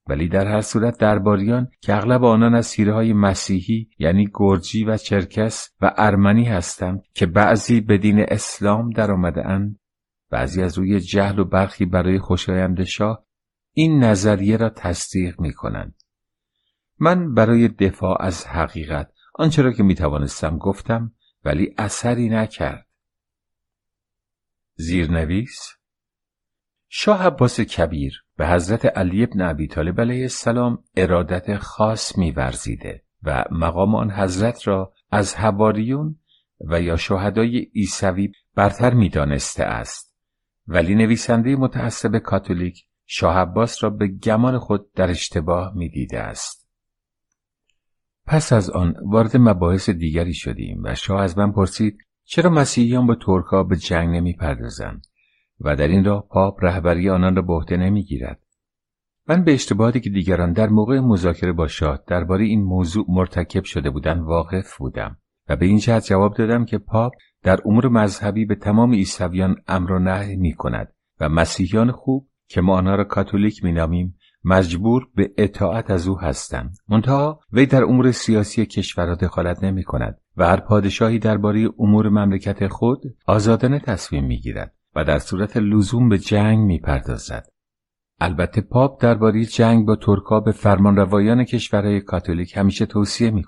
ولی 0.07 0.29
در 0.29 0.47
هر 0.47 0.61
صورت 0.61 0.99
درباریان 0.99 1.69
که 1.81 1.97
اغلب 1.97 2.25
آنان 2.25 2.55
از 2.55 2.67
سیره 2.67 2.93
های 2.93 3.13
مسیحی 3.13 3.91
یعنی 3.99 4.29
گرجی 4.35 4.85
و 4.85 4.97
چرکس 4.97 5.71
و 5.81 5.95
ارمنی 5.97 6.45
هستند 6.45 7.03
که 7.15 7.27
بعضی 7.27 7.81
به 7.81 7.99
دین 7.99 8.25
اسلام 8.29 8.91
در 8.91 9.11
آمده 9.11 9.47
اند 9.47 9.79
بعضی 10.31 10.63
از 10.63 10.79
روی 10.79 11.01
جهل 11.01 11.39
و 11.39 11.45
برخی 11.45 11.85
برای 11.85 12.19
خوشایند 12.19 12.85
شاه 12.85 13.25
این 13.73 14.05
نظریه 14.05 14.57
را 14.57 14.71
تصدیق 14.71 15.41
می 15.41 15.53
کنند. 15.53 15.95
من 16.99 17.35
برای 17.35 17.69
دفاع 17.69 18.23
از 18.23 18.47
حقیقت 18.47 19.13
آنچه 19.35 19.63
را 19.63 19.73
که 19.73 19.83
می 19.83 19.95
توانستم 19.95 20.59
گفتم 20.59 21.13
ولی 21.45 21.75
اثری 21.79 22.29
نکرد. 22.29 22.87
زیرنویس 24.75 25.75
شاه 26.97 27.27
عباس 27.27 27.61
کبیر 27.61 28.25
به 28.37 28.49
حضرت 28.49 28.87
علی 28.87 29.25
ابن 29.25 29.41
ابی 29.41 29.67
طالب 29.67 30.01
علیه 30.01 30.23
السلام 30.23 30.79
ارادت 30.97 31.57
خاص 31.57 32.19
میورزیده 32.19 33.03
و 33.23 33.45
مقام 33.51 33.95
آن 33.95 34.11
حضرت 34.11 34.69
را 34.69 34.93
از 35.11 35.35
حواریون 35.35 36.19
و 36.61 36.81
یا 36.81 36.97
شهدای 36.97 37.59
عیسوی 37.59 38.33
برتر 38.55 38.95
می‌دانسته 38.95 39.65
است. 39.65 40.17
ولی 40.69 40.95
نویسنده 40.95 41.57
متعصب 41.57 42.19
کاتولیک 42.19 42.85
شاه 43.07 43.37
عباس 43.37 43.85
را 43.85 43.91
به 43.91 44.09
گمان 44.09 44.59
خود 44.59 44.93
در 44.93 45.11
اشتباه 45.11 45.73
می‌دیده 45.77 46.21
است. 46.21 46.69
پس 48.27 48.53
از 48.53 48.71
آن 48.71 48.95
وارد 49.03 49.37
مباحث 49.37 49.91
دیگری 49.91 50.35
شدیم 50.35 50.81
و 50.85 50.95
شاه 50.95 51.21
از 51.21 51.39
من 51.39 51.53
پرسید 51.53 51.99
چرا 52.25 52.51
مسیحیان 52.51 53.07
با 53.07 53.15
ترکا 53.15 53.63
به 53.63 53.77
جنگ 53.77 54.17
نمی‌پردازند؟ 54.17 55.07
و 55.65 55.77
در 55.77 55.89
این 55.89 56.05
راه 56.05 56.27
پاپ 56.29 56.65
رهبری 56.65 57.11
آنان 57.11 57.37
را 57.37 57.43
به 57.43 57.53
عهده 57.53 57.77
نمی‌گیرد. 57.77 58.41
من 59.29 59.45
به 59.45 59.55
اشتباهاتی 59.55 60.01
که 60.01 60.11
دیگران 60.11 60.53
در 60.53 60.69
موقع 60.69 61.01
مذاکره 61.01 61.53
با 61.53 61.69
شاه 61.69 61.99
درباره 62.07 62.45
این 62.45 62.63
موضوع 62.63 63.05
مرتکب 63.09 63.65
شده 63.65 63.91
بودند 63.91 64.23
واقف 64.23 64.77
بودم 64.77 65.19
و 65.49 65.57
به 65.57 65.67
این 65.67 65.79
جهت 65.79 66.05
جواب 66.05 66.35
دادم 66.35 66.65
که 66.65 66.79
پاپ 66.79 67.13
در 67.43 67.59
امور 67.65 67.89
مذهبی 67.89 68.45
به 68.45 68.55
تمام 68.55 68.93
عیسویان 68.93 69.57
امر 69.69 69.93
و 69.93 69.99
نهی 69.99 70.37
می 70.37 70.55
کند 70.55 70.93
و 71.21 71.29
مسیحیان 71.29 71.93
خوب 71.93 72.29
که 72.49 72.61
ما 72.61 72.77
آنها 72.77 72.95
را 72.95 73.05
کاتولیک 73.05 73.65
مینامیم 73.65 74.17
مجبور 74.45 75.09
به 75.15 75.31
اطاعت 75.39 75.91
از 75.91 76.09
او 76.09 76.19
هستند. 76.19 76.77
منتها 76.89 77.41
وی 77.53 77.67
در 77.67 77.85
امور 77.85 78.11
سیاسی 78.11 78.67
کشورها 78.67 79.15
دخالت 79.15 79.65
نمی 79.65 79.83
کند 79.83 80.21
و 80.37 80.47
هر 80.47 80.61
پادشاهی 80.61 81.19
درباره 81.19 81.69
امور 81.79 82.09
مملکت 82.09 82.69
خود 82.69 83.03
آزادانه 83.27 83.79
تصمیم 83.79 84.25
می 84.25 84.41
گیرد 84.41 84.75
و 84.97 85.05
در 85.05 85.19
صورت 85.19 85.57
لزوم 85.57 86.09
به 86.09 86.19
جنگ 86.19 86.59
می‌پردازد. 86.59 87.47
البته 88.21 88.61
پاپ 88.61 89.03
درباره 89.03 89.45
جنگ 89.45 89.87
با 89.87 89.97
ترکا 89.97 90.41
به 90.41 90.53
فرمانروایان 90.53 91.45
کشورهای 91.45 92.01
کاتولیک 92.01 92.57
همیشه 92.57 92.87
توصیه 92.87 93.31
می 93.31 93.43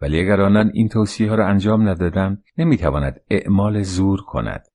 ولی 0.00 0.20
اگر 0.20 0.40
آنان 0.40 0.70
این 0.74 0.88
توصیه 0.88 1.30
ها 1.30 1.34
را 1.34 1.46
انجام 1.46 1.88
ندادند 1.88 2.44
نمی‌تواند 2.58 3.20
اعمال 3.30 3.82
زور 3.82 4.20
کند 4.20 4.66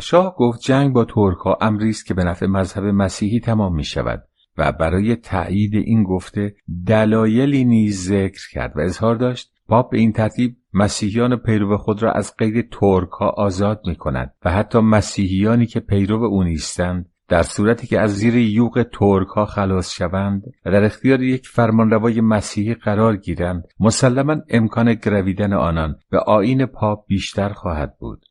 شاه 0.00 0.34
گفت 0.36 0.60
جنگ 0.60 0.92
با 0.92 1.04
ترکها 1.04 1.58
امری 1.60 1.90
است 1.90 2.06
که 2.06 2.14
به 2.14 2.24
نفع 2.24 2.46
مذهب 2.46 2.84
مسیحی 2.84 3.40
تمام 3.40 3.74
می 3.74 3.84
شود 3.84 4.24
و 4.58 4.72
برای 4.72 5.16
تایید 5.16 5.74
این 5.74 6.02
گفته 6.02 6.54
دلایلی 6.86 7.64
نیز 7.64 8.08
ذکر 8.08 8.50
کرد 8.52 8.76
و 8.76 8.80
اظهار 8.80 9.16
داشت 9.16 9.52
پاپ 9.68 9.90
به 9.90 9.98
این 9.98 10.12
ترتیب 10.12 10.56
مسیحیان 10.72 11.36
پیرو 11.36 11.76
خود 11.76 12.02
را 12.02 12.12
از 12.12 12.36
قید 12.36 12.70
ترک 12.70 13.10
ها 13.10 13.28
آزاد 13.28 13.80
می 13.86 13.96
کند 13.96 14.34
و 14.44 14.50
حتی 14.50 14.78
مسیحیانی 14.78 15.66
که 15.66 15.80
پیرو 15.80 16.24
او 16.24 16.44
نیستند 16.44 17.10
در 17.30 17.42
صورتی 17.42 17.86
که 17.86 18.00
از 18.00 18.16
زیر 18.16 18.36
یوغ 18.36 18.82
ترک 18.82 19.28
ها 19.28 19.46
خلاص 19.46 19.92
شوند 19.92 20.42
و 20.66 20.70
در 20.70 20.84
اختیار 20.84 21.22
یک 21.22 21.48
فرمانروای 21.48 22.20
مسیحی 22.20 22.74
قرار 22.74 23.16
گیرند 23.16 23.64
مسلما 23.80 24.36
امکان 24.48 24.94
گرویدن 24.94 25.52
آنان 25.52 25.96
به 26.10 26.18
آین 26.18 26.66
پاپ 26.66 27.06
بیشتر 27.06 27.48
خواهد 27.48 27.96
بود. 27.98 28.24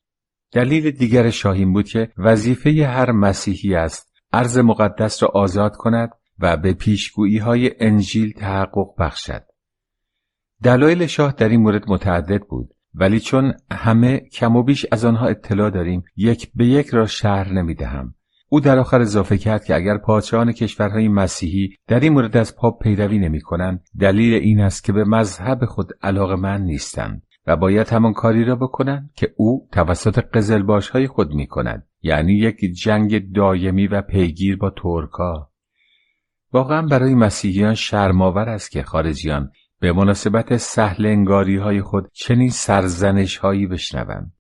دلیل 0.51 0.91
دیگر 0.91 1.29
شاهین 1.29 1.73
بود 1.73 1.87
که 1.87 2.11
وظیفه 2.17 2.87
هر 2.87 3.11
مسیحی 3.11 3.75
است 3.75 4.13
عرض 4.33 4.57
مقدس 4.57 5.23
را 5.23 5.29
آزاد 5.33 5.75
کند 5.75 6.09
و 6.39 6.57
به 6.57 6.73
پیشگویی 6.73 7.37
های 7.37 7.71
انجیل 7.79 8.31
تحقق 8.31 8.95
بخشد. 8.99 9.43
دلایل 10.63 11.05
شاه 11.05 11.33
در 11.37 11.49
این 11.49 11.61
مورد 11.61 11.83
متعدد 11.87 12.41
بود 12.41 12.69
ولی 12.93 13.19
چون 13.19 13.53
همه 13.71 14.19
کم 14.19 14.55
و 14.55 14.63
بیش 14.63 14.85
از 14.91 15.05
آنها 15.05 15.27
اطلاع 15.27 15.69
داریم 15.69 16.03
یک 16.15 16.51
به 16.55 16.65
یک 16.65 16.87
را 16.87 17.05
شهر 17.05 17.53
نمی 17.53 17.75
دهم. 17.75 18.15
او 18.49 18.59
در 18.59 18.79
آخر 18.79 19.01
اضافه 19.01 19.37
کرد 19.37 19.63
که 19.63 19.75
اگر 19.75 19.97
پادشاهان 19.97 20.51
کشورهای 20.51 21.07
مسیحی 21.07 21.75
در 21.87 21.99
این 21.99 22.13
مورد 22.13 22.37
از 22.37 22.55
پاپ 22.55 22.83
پیروی 22.83 23.19
نمی 23.19 23.41
کنند 23.41 23.83
دلیل 23.99 24.33
این 24.33 24.59
است 24.59 24.83
که 24.83 24.93
به 24.93 25.03
مذهب 25.03 25.65
خود 25.65 25.89
علاقه 26.01 26.35
من 26.35 26.61
نیستند 26.61 27.23
و 27.47 27.55
باید 27.55 27.89
همان 27.89 28.13
کاری 28.13 28.45
را 28.45 28.55
بکنند 28.55 29.11
که 29.15 29.33
او 29.37 29.67
توسط 29.71 30.19
قزلباش 30.19 30.89
های 30.89 31.07
خود 31.07 31.33
می 31.33 31.47
کند 31.47 31.87
یعنی 32.01 32.33
یک 32.33 32.59
جنگ 32.83 33.33
دایمی 33.33 33.87
و 33.87 34.01
پیگیر 34.01 34.57
با 34.57 34.69
ترکا 34.69 35.51
واقعا 36.53 36.81
برای 36.81 37.15
مسیحیان 37.15 37.73
شرماور 37.73 38.49
است 38.49 38.71
که 38.71 38.83
خارجیان 38.83 39.51
به 39.79 39.93
مناسبت 39.93 40.57
سهل 40.57 41.05
انگاری 41.05 41.57
های 41.57 41.81
خود 41.81 42.09
چنین 42.13 42.49
سرزنش 42.49 43.37
هایی 43.37 43.67
بشنوند 43.67 44.33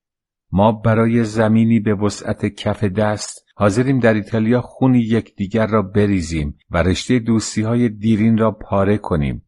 ما 0.51 0.71
برای 0.71 1.23
زمینی 1.23 1.79
به 1.79 1.95
وسعت 1.95 2.45
کف 2.45 2.83
دست 2.83 3.45
حاضریم 3.55 3.99
در 3.99 4.13
ایتالیا 4.13 4.61
خونی 4.61 4.99
یکدیگر 4.99 5.67
را 5.67 5.81
بریزیم 5.81 6.57
و 6.69 6.83
رشته 6.83 7.19
دوستی 7.19 7.61
های 7.61 7.89
دیرین 7.89 8.37
را 8.37 8.51
پاره 8.51 8.97
کنیم. 8.97 9.45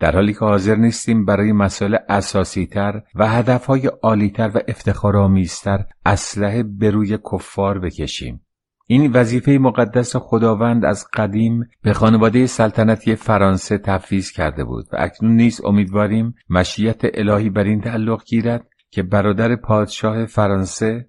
در 0.00 0.12
حالی 0.12 0.32
که 0.32 0.38
حاضر 0.38 0.76
نیستیم 0.76 1.24
برای 1.24 1.52
مسائل 1.52 1.96
اساسی 2.08 2.66
تر 2.66 3.02
و 3.14 3.28
هدف 3.28 3.66
های 3.66 3.86
عالی 3.86 4.30
تر 4.30 4.50
و 4.54 4.60
افتخارآمیزتر 4.68 5.84
اسلحه 6.06 6.62
به 6.62 6.90
روی 6.90 7.18
کفار 7.32 7.78
بکشیم. 7.78 8.43
این 8.86 9.12
وظیفه 9.12 9.52
مقدس 9.52 10.16
خداوند 10.16 10.84
از 10.84 11.06
قدیم 11.12 11.70
به 11.82 11.92
خانواده 11.92 12.46
سلطنتی 12.46 13.14
فرانسه 13.14 13.78
تفویض 13.78 14.30
کرده 14.30 14.64
بود 14.64 14.86
و 14.92 14.96
اکنون 14.98 15.36
نیز 15.36 15.60
امیدواریم 15.64 16.34
مشیت 16.50 17.00
الهی 17.04 17.50
بر 17.50 17.64
این 17.64 17.80
تعلق 17.80 18.24
گیرد 18.24 18.68
که 18.90 19.02
برادر 19.02 19.56
پادشاه 19.56 20.26
فرانسه 20.26 21.08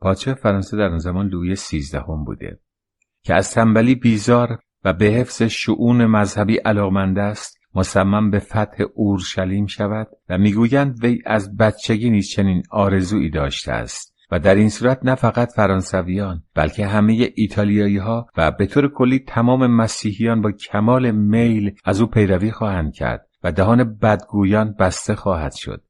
پادشاه 0.00 0.34
فرانسه 0.34 0.76
در 0.76 0.88
آن 0.88 0.98
زمان 0.98 1.28
لوی 1.28 1.56
سیزدهم 1.56 2.24
بوده 2.24 2.60
که 3.22 3.34
از 3.34 3.50
تنبلی 3.54 3.94
بیزار 3.94 4.58
و 4.84 4.92
به 4.92 5.04
حفظ 5.04 5.42
شعون 5.42 6.06
مذهبی 6.06 6.56
علاقمند 6.56 7.18
است 7.18 7.58
مصمم 7.74 8.30
به 8.30 8.38
فتح 8.38 8.84
اورشلیم 8.94 9.66
شود 9.66 10.08
و 10.28 10.38
می‌گویند 10.38 11.04
وی 11.04 11.22
از 11.26 11.56
بچگی 11.56 12.10
نیز 12.10 12.30
چنین 12.30 12.62
آرزویی 12.70 13.30
داشته 13.30 13.72
است. 13.72 14.15
و 14.30 14.38
در 14.38 14.54
این 14.54 14.68
صورت 14.68 14.98
نه 15.02 15.14
فقط 15.14 15.52
فرانسویان 15.52 16.42
بلکه 16.54 16.86
همه 16.86 17.32
ایتالیایی 17.34 17.98
ها 17.98 18.26
و 18.36 18.50
به 18.50 18.66
طور 18.66 18.88
کلی 18.88 19.18
تمام 19.18 19.66
مسیحیان 19.66 20.40
با 20.42 20.52
کمال 20.52 21.10
میل 21.10 21.74
از 21.84 22.00
او 22.00 22.06
پیروی 22.06 22.50
خواهند 22.50 22.94
کرد 22.94 23.28
و 23.44 23.52
دهان 23.52 23.98
بدگویان 23.98 24.74
بسته 24.78 25.14
خواهد 25.14 25.52
شد. 25.52 25.82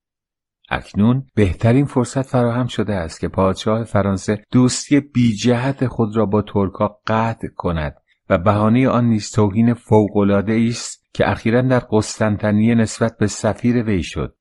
اکنون 0.71 1.27
بهترین 1.35 1.85
فرصت 1.85 2.23
فراهم 2.23 2.67
شده 2.67 2.95
است 2.95 3.21
که 3.21 3.29
پادشاه 3.29 3.85
فرانسه 3.85 4.43
دوستی 4.53 5.01
بیجهت 5.01 5.87
خود 5.87 6.17
را 6.17 6.27
با 6.27 6.43
ترکا 6.43 6.99
قطع 7.07 7.49
کند 7.57 7.95
و 8.31 8.39
بهانه 8.39 8.89
آن 8.89 9.05
نیز 9.05 9.31
توهین 9.31 9.75
فوقالعاده 9.75 10.67
است 10.69 11.07
که 11.13 11.31
اخیرا 11.31 11.63
در 11.63 11.79
قسطنطنیه 11.79 12.75
نسبت 12.75 13.17
به 13.19 13.27
سفیر 13.27 13.83
وی 13.83 14.03
شد. 14.03 14.36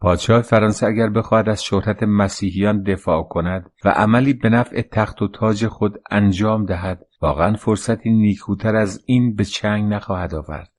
پادشاه 0.00 0.42
فرانسه 0.42 0.86
اگر 0.86 1.10
بخواهد 1.10 1.48
از 1.48 1.64
شهرت 1.64 2.02
مسیحیان 2.02 2.82
دفاع 2.82 3.22
کند 3.22 3.70
و 3.84 3.88
عملی 3.88 4.32
به 4.32 4.48
نفع 4.48 4.82
تخت 4.92 5.22
و 5.22 5.28
تاج 5.28 5.66
خود 5.66 5.92
انجام 6.10 6.64
دهد 6.64 7.06
واقعا 7.22 7.56
فرصتی 7.56 8.10
نیکوتر 8.10 8.76
از 8.76 9.02
این 9.06 9.34
به 9.34 9.44
چنگ 9.44 9.92
نخواهد 9.92 10.34
آورد. 10.34 10.72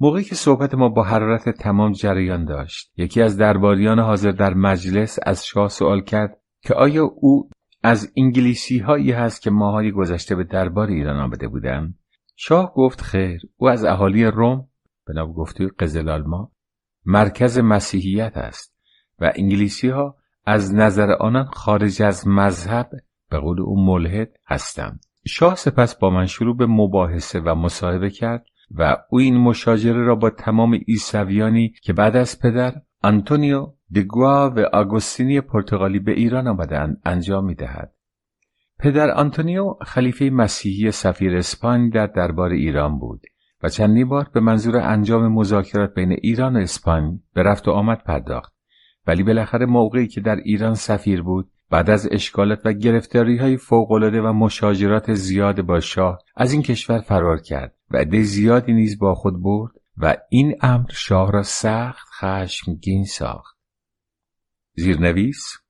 موقعی 0.00 0.24
که 0.24 0.34
صحبت 0.34 0.74
ما 0.74 0.88
با 0.88 1.02
حرارت 1.02 1.48
تمام 1.48 1.92
جریان 1.92 2.44
داشت 2.44 2.92
یکی 2.96 3.22
از 3.22 3.36
درباریان 3.36 3.98
حاضر 3.98 4.30
در 4.30 4.54
مجلس 4.54 5.18
از 5.26 5.46
شاه 5.46 5.68
سوال 5.68 6.00
کرد 6.00 6.38
که 6.62 6.74
آیا 6.74 7.04
او 7.04 7.50
از 7.82 8.12
انگلیسی 8.16 8.78
هایی 8.78 9.12
هست 9.12 9.42
که 9.42 9.50
ماهای 9.50 9.92
گذشته 9.92 10.34
به 10.34 10.44
دربار 10.44 10.88
ایران 10.88 11.20
آمده 11.20 11.48
بودند؟ 11.48 11.98
شاه 12.36 12.74
گفت 12.74 13.00
خیر 13.00 13.40
او 13.56 13.68
از 13.68 13.84
اهالی 13.84 14.24
روم 14.24 14.68
به 15.06 15.14
نام 15.14 15.32
گفته 15.32 15.68
قزلالما 15.78 16.52
مرکز 17.04 17.58
مسیحیت 17.58 18.36
است 18.36 18.76
و 19.20 19.32
انگلیسی 19.36 19.88
ها 19.88 20.16
از 20.46 20.74
نظر 20.74 21.12
آنان 21.12 21.44
خارج 21.44 22.02
از 22.02 22.28
مذهب 22.28 22.90
به 23.30 23.38
قول 23.38 23.60
او 23.60 23.84
ملحد 23.86 24.30
هستند 24.46 25.04
شاه 25.26 25.54
سپس 25.54 25.94
با 25.94 26.10
من 26.10 26.26
شروع 26.26 26.56
به 26.56 26.66
مباحثه 26.66 27.40
و 27.40 27.54
مصاحبه 27.54 28.10
کرد 28.10 28.46
و 28.70 28.96
او 29.10 29.18
این 29.18 29.36
مشاجره 29.36 30.04
را 30.04 30.14
با 30.14 30.30
تمام 30.30 30.80
ایسویانی 30.86 31.74
که 31.82 31.92
بعد 31.92 32.16
از 32.16 32.40
پدر 32.40 32.74
آنتونیو 33.02 33.72
دگوا 33.94 34.50
و 34.50 34.60
آگوستینی 34.72 35.40
پرتغالی 35.40 35.98
به 35.98 36.12
ایران 36.12 36.46
آمدند 36.48 37.00
انجام 37.04 37.44
می 37.44 37.54
دهد. 37.54 37.92
پدر 38.78 39.10
آنتونیو 39.10 39.74
خلیفه 39.82 40.24
مسیحی 40.24 40.90
سفیر 40.90 41.36
اسپانیا 41.36 41.88
در 41.90 42.06
دربار 42.06 42.50
ایران 42.50 42.98
بود 42.98 43.22
و 43.62 43.68
چندین 43.68 44.08
بار 44.08 44.30
به 44.34 44.40
منظور 44.40 44.76
انجام 44.76 45.32
مذاکرات 45.32 45.94
بین 45.94 46.12
ایران 46.12 46.56
و 46.56 46.58
اسپانیا 46.58 47.18
به 47.34 47.42
رفت 47.42 47.68
و 47.68 47.70
آمد 47.70 48.02
پرداخت. 48.04 48.52
ولی 49.06 49.22
بالاخره 49.22 49.66
موقعی 49.66 50.08
که 50.08 50.20
در 50.20 50.36
ایران 50.36 50.74
سفیر 50.74 51.22
بود 51.22 51.50
بعد 51.70 51.90
از 51.90 52.08
اشکالات 52.12 52.60
و 52.64 52.72
گرفتاری 52.72 53.36
های 53.36 53.56
فوقالعاده 53.56 54.22
و 54.22 54.32
مشاجرات 54.32 55.14
زیاد 55.14 55.62
با 55.62 55.80
شاه 55.80 56.18
از 56.36 56.52
این 56.52 56.62
کشور 56.62 56.98
فرار 56.98 57.40
کرد 57.40 57.74
و 57.90 57.96
عده 57.96 58.22
زیادی 58.22 58.72
نیز 58.72 58.98
با 58.98 59.14
خود 59.14 59.42
برد 59.42 59.72
و 59.96 60.16
این 60.28 60.54
امر 60.60 60.90
شاه 60.92 61.32
را 61.32 61.42
سخت 61.42 62.08
خشمگین 62.20 63.04
ساخت. 63.04 63.56
زیرنویس 64.74 65.62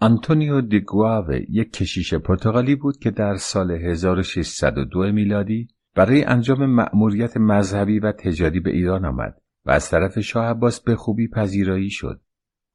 آنتونیو 0.00 0.60
دیگواوه 0.60 1.40
یک 1.48 1.72
کشیش 1.72 2.14
پرتغالی 2.14 2.74
بود 2.74 2.98
که 2.98 3.10
در 3.10 3.36
سال 3.36 3.70
1602 3.70 5.12
میلادی 5.12 5.68
برای 5.94 6.24
انجام 6.24 6.66
مأموریت 6.66 7.36
مذهبی 7.36 7.98
و 7.98 8.12
تجاری 8.12 8.60
به 8.60 8.70
ایران 8.70 9.04
آمد 9.04 9.40
و 9.64 9.70
از 9.70 9.90
طرف 9.90 10.20
شاه 10.20 10.44
عباس 10.44 10.80
به 10.80 10.96
خوبی 10.96 11.28
پذیرایی 11.28 11.90
شد. 11.90 12.20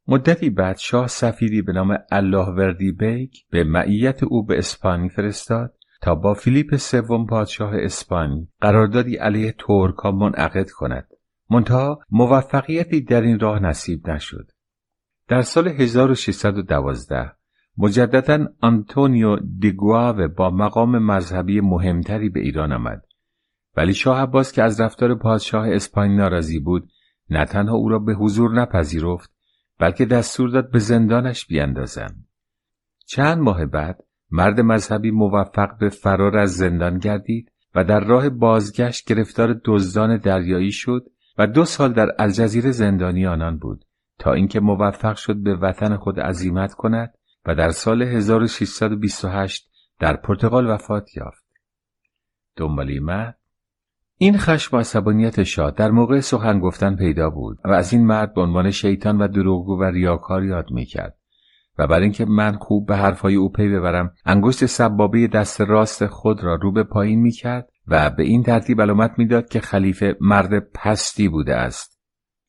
مدتی 0.07 0.49
بعد 0.49 0.77
شاه 0.77 1.07
سفیری 1.07 1.61
به 1.61 1.73
نام 1.73 1.97
الله 2.11 2.45
وردی 2.49 2.91
بیگ 2.91 3.29
به 3.51 3.63
معیت 3.63 4.23
او 4.23 4.45
به 4.45 4.57
اسپانی 4.57 5.09
فرستاد 5.09 5.73
تا 6.01 6.15
با 6.15 6.33
فیلیپ 6.33 6.75
سوم 6.75 7.27
پادشاه 7.27 7.71
اسپانی 7.75 8.47
قراردادی 8.61 9.15
علیه 9.15 9.55
ترکا 9.67 10.11
منعقد 10.11 10.69
کند. 10.69 11.07
منتها 11.49 11.99
موفقیتی 12.11 13.01
در 13.01 13.21
این 13.21 13.39
راه 13.39 13.59
نصیب 13.59 14.09
نشد. 14.09 14.51
در 15.27 15.41
سال 15.41 15.67
1612 15.67 17.31
مجددا 17.77 18.47
آنتونیو 18.61 19.35
دیگواو 19.59 20.27
با 20.27 20.49
مقام 20.49 20.97
مذهبی 20.97 21.61
مهمتری 21.61 22.29
به 22.29 22.39
ایران 22.39 22.71
آمد 22.71 23.03
ولی 23.77 23.93
شاه 23.93 24.21
عباس 24.21 24.51
که 24.51 24.63
از 24.63 24.81
رفتار 24.81 25.15
پادشاه 25.15 25.69
اسپانیا 25.69 26.17
ناراضی 26.17 26.59
بود 26.59 26.89
نه 27.29 27.45
تنها 27.45 27.75
او 27.75 27.89
را 27.89 27.99
به 27.99 28.13
حضور 28.13 28.61
نپذیرفت 28.61 29.31
بلکه 29.79 30.05
دستور 30.05 30.49
داد 30.49 30.71
به 30.71 30.79
زندانش 30.79 31.45
بیاندازند 31.45 32.27
چند 33.05 33.37
ماه 33.37 33.65
بعد 33.65 34.03
مرد 34.31 34.59
مذهبی 34.59 35.11
موفق 35.11 35.77
به 35.79 35.89
فرار 35.89 36.37
از 36.37 36.55
زندان 36.55 36.97
گردید 36.97 37.51
و 37.75 37.83
در 37.83 37.99
راه 37.99 38.29
بازگشت 38.29 39.07
گرفتار 39.07 39.61
دزدان 39.65 40.17
دریایی 40.17 40.71
شد 40.71 41.05
و 41.37 41.47
دو 41.47 41.65
سال 41.65 41.93
در 41.93 42.15
الجزیره 42.19 42.71
زندانی 42.71 43.25
آنان 43.25 43.57
بود 43.57 43.85
تا 44.19 44.33
اینکه 44.33 44.59
موفق 44.59 45.15
شد 45.15 45.43
به 45.43 45.55
وطن 45.55 45.97
خود 45.97 46.19
عزیمت 46.19 46.73
کند 46.73 47.13
و 47.45 47.55
در 47.55 47.69
سال 47.69 48.01
1628 48.01 49.71
در 49.99 50.15
پرتغال 50.15 50.69
وفات 50.69 51.17
یافت. 51.17 51.43
دنبالی 52.55 52.99
این 54.21 54.37
خشم 54.37 54.77
و 54.77 54.79
عصبانیت 54.79 55.43
شاه 55.43 55.71
در 55.71 55.91
موقع 55.91 56.19
سخن 56.19 56.59
گفتن 56.59 56.95
پیدا 56.95 57.29
بود 57.29 57.57
و 57.65 57.71
از 57.71 57.93
این 57.93 58.05
مرد 58.05 58.33
به 58.33 58.41
عنوان 58.41 58.71
شیطان 58.71 59.17
و 59.17 59.27
دروغگو 59.27 59.79
و 59.79 59.83
ریاکار 59.83 60.43
یاد 60.43 60.71
می‌کرد. 60.71 61.17
و 61.77 61.87
برای 61.87 62.03
اینکه 62.03 62.25
من 62.25 62.57
خوب 62.57 62.87
به 62.87 62.95
حرفهای 62.95 63.35
او 63.35 63.51
پی 63.51 63.69
ببرم 63.69 64.13
انگشت 64.25 64.65
سبابه 64.65 65.27
دست 65.27 65.61
راست 65.61 66.05
خود 66.05 66.43
را 66.43 66.55
رو 66.55 66.71
به 66.71 66.83
پایین 66.83 67.21
می‌کرد 67.21 67.69
و 67.87 68.09
به 68.09 68.23
این 68.23 68.43
ترتیب 68.43 68.81
علامت 68.81 69.11
می‌داد 69.17 69.49
که 69.49 69.59
خلیفه 69.59 70.17
مرد 70.21 70.71
پستی 70.73 71.29
بوده 71.29 71.55
است. 71.55 71.99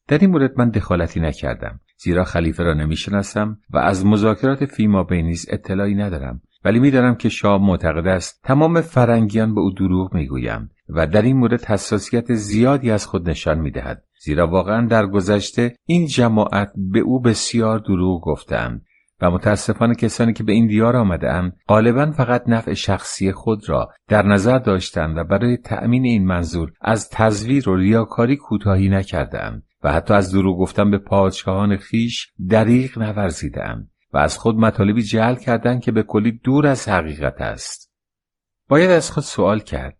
در 0.08 0.18
این 0.18 0.30
مورد 0.30 0.58
من 0.58 0.70
دخالتی 0.70 1.20
نکردم 1.20 1.80
زیرا 1.98 2.24
خلیفه 2.24 2.62
را 2.62 2.74
نمی‌شناسم 2.74 3.58
و 3.70 3.78
از 3.78 4.06
مذاکرات 4.06 4.64
فیما 4.64 5.04
بینیز 5.04 5.46
اطلاعی 5.50 5.94
ندارم. 5.94 6.42
ولی 6.64 6.78
می‌دانم 6.78 7.14
که 7.14 7.28
شاه 7.28 7.62
معتقد 7.62 8.06
است 8.06 8.40
تمام 8.44 8.80
فرنگیان 8.80 9.54
به 9.54 9.60
او 9.60 9.70
دروغ 9.70 10.14
می‌گویند 10.14 10.70
و 10.88 11.06
در 11.06 11.22
این 11.22 11.36
مورد 11.36 11.64
حساسیت 11.64 12.34
زیادی 12.34 12.90
از 12.90 13.06
خود 13.06 13.30
نشان 13.30 13.58
می‌دهد. 13.58 14.04
زیرا 14.22 14.46
واقعا 14.46 14.86
در 14.86 15.06
گذشته 15.06 15.76
این 15.86 16.06
جماعت 16.06 16.72
به 16.76 17.00
او 17.00 17.20
بسیار 17.20 17.78
دروغ 17.78 18.24
گفتند 18.24 18.82
و 19.20 19.30
متاسفانه 19.30 19.94
کسانی 19.94 20.32
که 20.32 20.44
به 20.44 20.52
این 20.52 20.66
دیار 20.66 20.96
آمده 20.96 21.52
غالبا 21.68 22.10
فقط 22.10 22.42
نفع 22.46 22.74
شخصی 22.74 23.32
خود 23.32 23.68
را 23.68 23.90
در 24.08 24.26
نظر 24.26 24.58
داشتند 24.58 25.16
و 25.16 25.24
برای 25.24 25.56
تأمین 25.56 26.04
این 26.04 26.26
منظور 26.26 26.72
از 26.80 27.10
تزویر 27.10 27.68
و 27.68 27.76
ریاکاری 27.76 28.36
کوتاهی 28.36 28.88
نکردند 28.88 29.62
و 29.82 29.92
حتی 29.92 30.14
از 30.14 30.32
دروغ 30.32 30.58
گفتن 30.58 30.90
به 30.90 30.98
پادشاهان 30.98 31.76
خیش 31.76 32.32
دریغ 32.48 32.98
نورزیدند 32.98 33.90
و 34.12 34.18
از 34.18 34.38
خود 34.38 34.56
مطالبی 34.56 35.02
جعل 35.02 35.34
کردند 35.34 35.82
که 35.82 35.92
به 35.92 36.02
کلی 36.02 36.32
دور 36.32 36.66
از 36.66 36.88
حقیقت 36.88 37.40
است. 37.40 37.92
باید 38.68 38.90
از 38.90 39.10
خود 39.10 39.24
سوال 39.24 39.60
کرد 39.60 39.96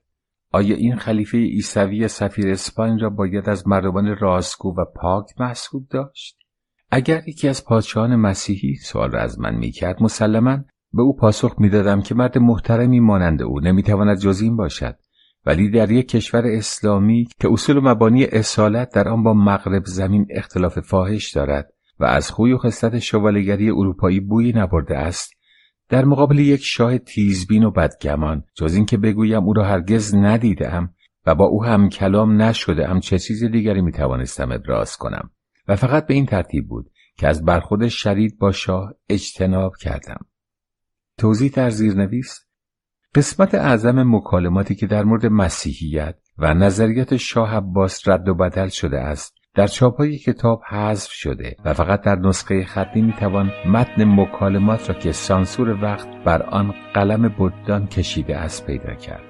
آیا 0.52 0.76
این 0.76 0.96
خلیفه 0.96 1.38
عیسوی 1.38 2.08
سفیر 2.08 2.48
اسپاین 2.48 2.98
را 2.98 3.10
باید 3.10 3.48
از 3.48 3.68
مردمان 3.68 4.16
راستگو 4.16 4.74
و 4.78 4.84
پاک 4.84 5.26
محسوب 5.40 5.88
داشت؟ 5.90 6.38
اگر 6.90 7.28
یکی 7.28 7.48
از 7.48 7.64
پادشاهان 7.64 8.16
مسیحی 8.16 8.74
سوال 8.74 9.10
را 9.10 9.20
از 9.20 9.40
من 9.40 9.54
می‌کرد 9.54 10.02
مسلما 10.02 10.58
به 10.92 11.02
او 11.02 11.16
پاسخ 11.16 11.54
می‌دادم 11.58 12.02
که 12.02 12.14
مرد 12.14 12.38
محترمی 12.38 13.00
مانند 13.00 13.42
او 13.42 13.60
نمی‌تواند 13.60 14.18
جز 14.18 14.40
این 14.40 14.56
باشد 14.56 14.96
ولی 15.46 15.70
در 15.70 15.90
یک 15.90 16.08
کشور 16.08 16.46
اسلامی 16.46 17.28
که 17.40 17.48
اصول 17.52 17.76
و 17.76 17.80
مبانی 17.80 18.24
اصالت 18.24 18.94
در 18.94 19.08
آن 19.08 19.22
با 19.22 19.34
مغرب 19.34 19.82
زمین 19.84 20.26
اختلاف 20.30 20.78
فاحش 20.80 21.32
دارد 21.32 21.72
و 22.00 22.04
از 22.04 22.30
خوی 22.30 22.52
و 22.52 22.58
خصلت 22.58 22.98
شوالگری 22.98 23.70
اروپایی 23.70 24.20
بویی 24.20 24.52
نبرده 24.52 24.98
است 24.98 25.32
در 25.88 26.04
مقابل 26.04 26.38
یک 26.38 26.60
شاه 26.64 26.98
تیزبین 26.98 27.64
و 27.64 27.70
بدگمان. 27.70 28.44
جز 28.54 28.74
اینکه 28.74 28.96
بگویم 28.96 29.44
او 29.44 29.52
را 29.52 29.64
هرگز 29.64 30.14
ندیدم 30.14 30.94
و 31.26 31.34
با 31.34 31.44
او 31.44 31.64
هم 31.64 31.88
کلام 31.88 32.42
نشده 32.42 32.86
هم 32.86 33.00
چه 33.00 33.18
چیز 33.18 33.44
دیگری 33.44 33.80
می‌توانستم 33.80 34.52
ابراز 34.52 34.96
کنم. 34.96 35.30
و 35.68 35.76
فقط 35.76 36.06
به 36.06 36.14
این 36.14 36.26
ترتیب 36.26 36.68
بود 36.68 36.90
که 37.16 37.28
از 37.28 37.44
برخود 37.44 37.88
شدید 37.88 38.38
با 38.38 38.52
شاه 38.52 38.94
اجتناب 39.08 39.76
کردم. 39.76 40.26
توضیح 41.18 41.50
در 41.54 41.70
زیرنویس 41.70 42.40
قسمت 43.14 43.54
اعظم 43.54 44.16
مکالماتی 44.16 44.74
که 44.74 44.86
در 44.86 45.04
مورد 45.04 45.26
مسیحیت 45.26 46.18
و 46.38 46.54
نظریات 46.54 47.16
شاه 47.16 47.54
عباس 47.54 48.08
رد 48.08 48.28
و 48.28 48.34
بدل 48.34 48.68
شده 48.68 48.98
است 48.98 49.39
در 49.54 49.66
چاپهای 49.66 50.18
کتاب 50.18 50.62
حذف 50.68 51.10
شده 51.12 51.56
و 51.64 51.74
فقط 51.74 52.00
در 52.00 52.16
نسخه 52.16 52.64
خطی 52.64 53.02
می‌توان 53.02 53.52
متن 53.66 54.04
مکالمات 54.04 54.88
را 54.88 54.94
که 54.94 55.12
سانسور 55.12 55.78
وقت 55.82 56.08
بر 56.24 56.42
آن 56.42 56.74
قلم 56.94 57.28
بدان 57.28 57.86
کشیده 57.86 58.36
است 58.36 58.66
پیدا 58.66 58.94
کرد. 58.94 59.22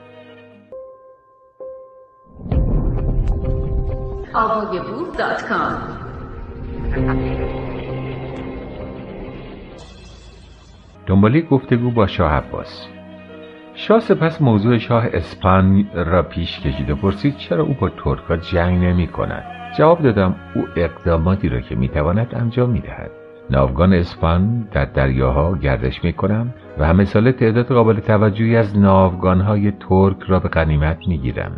دنبالی 11.06 11.42
گفتگو 11.42 11.90
با 11.90 12.06
شاه 12.06 12.32
عباس. 12.32 12.86
شاه 13.74 14.00
سپس 14.00 14.42
موضوع 14.42 14.78
شاه 14.78 15.04
اسپان 15.12 15.90
را 15.94 16.22
پیش 16.22 16.60
کشید 16.60 16.90
و 16.90 16.96
پرسید 16.96 17.36
چرا 17.36 17.62
او 17.62 17.74
با 17.74 17.88
ترکا 17.88 18.36
جنگ 18.36 18.84
نمی 18.84 19.06
کند 19.06 19.59
جواب 19.80 20.02
دادم 20.02 20.34
او 20.54 20.64
اقداماتی 20.76 21.48
را 21.48 21.60
که 21.60 21.74
می‌تواند 21.74 22.34
انجام 22.34 22.70
می‌دهد. 22.70 23.10
ناوگان 23.50 23.92
اسپان 23.92 24.68
در 24.72 24.84
دریاها 24.84 25.56
گردش 25.56 26.04
می 26.04 26.12
کنم 26.12 26.54
و 26.78 26.86
همه 26.86 27.04
تعداد 27.04 27.66
قابل 27.66 28.00
توجهی 28.00 28.56
از 28.56 28.78
ناوگانهای 28.78 29.72
ترک 29.88 30.16
را 30.28 30.40
به 30.40 30.48
غنیمت 30.48 31.08
می 31.08 31.18
گیرم 31.18 31.52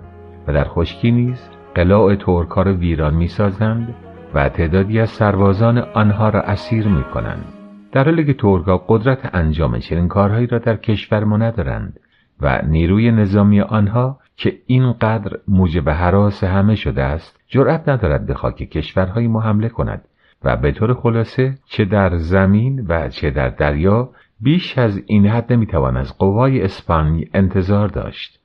و 0.49 0.53
در 0.53 0.65
خشکی 0.65 1.11
نیز 1.11 1.51
قلاع 1.75 2.15
ترک 2.15 2.49
ها 2.49 2.63
را 2.63 2.75
ویران 2.75 3.15
می 3.15 3.29
سازند 3.29 3.95
و 4.35 4.49
تعدادی 4.49 5.01
از 5.01 5.11
سربازان 5.11 5.79
آنها 5.79 6.29
را 6.29 6.41
اسیر 6.41 6.89
می 6.89 7.05
کنند 7.05 7.45
در 7.93 8.05
حالی 8.05 8.25
که 8.25 8.35
ترکا 8.35 8.85
قدرت 8.89 9.35
انجام 9.35 9.79
چنین 9.79 10.09
کارهایی 10.09 10.47
را 10.47 10.59
در 10.59 10.77
کشور 10.77 11.25
ما 11.25 11.37
ندارند 11.37 12.01
و 12.41 12.63
نیروی 12.67 13.11
نظامی 13.11 13.61
آنها 13.61 14.19
که 14.43 14.59
اینقدر 14.67 15.39
موجب 15.49 15.91
حراس 15.91 16.45
همه 16.45 16.75
شده 16.75 17.03
است 17.03 17.41
جرأت 17.49 17.89
ندارد 17.89 18.27
به 18.27 18.35
خاک 18.35 18.57
کشورهای 18.57 19.27
ما 19.27 19.41
حمله 19.41 19.69
کند 19.69 20.05
و 20.45 20.57
به 20.57 20.73
طور 20.73 20.95
خلاصه 20.95 21.59
چه 21.65 21.85
در 21.85 22.17
زمین 22.17 22.87
و 22.89 23.09
چه 23.09 23.31
در 23.31 23.49
دریا 23.49 24.11
بیش 24.41 24.79
از 24.79 25.03
این 25.07 25.27
حد 25.27 25.53
نمی‌توان 25.53 25.97
از 25.97 26.19
قوای 26.19 26.63
اسپانی 26.63 27.29
انتظار 27.35 27.89
داشت. 27.89 28.41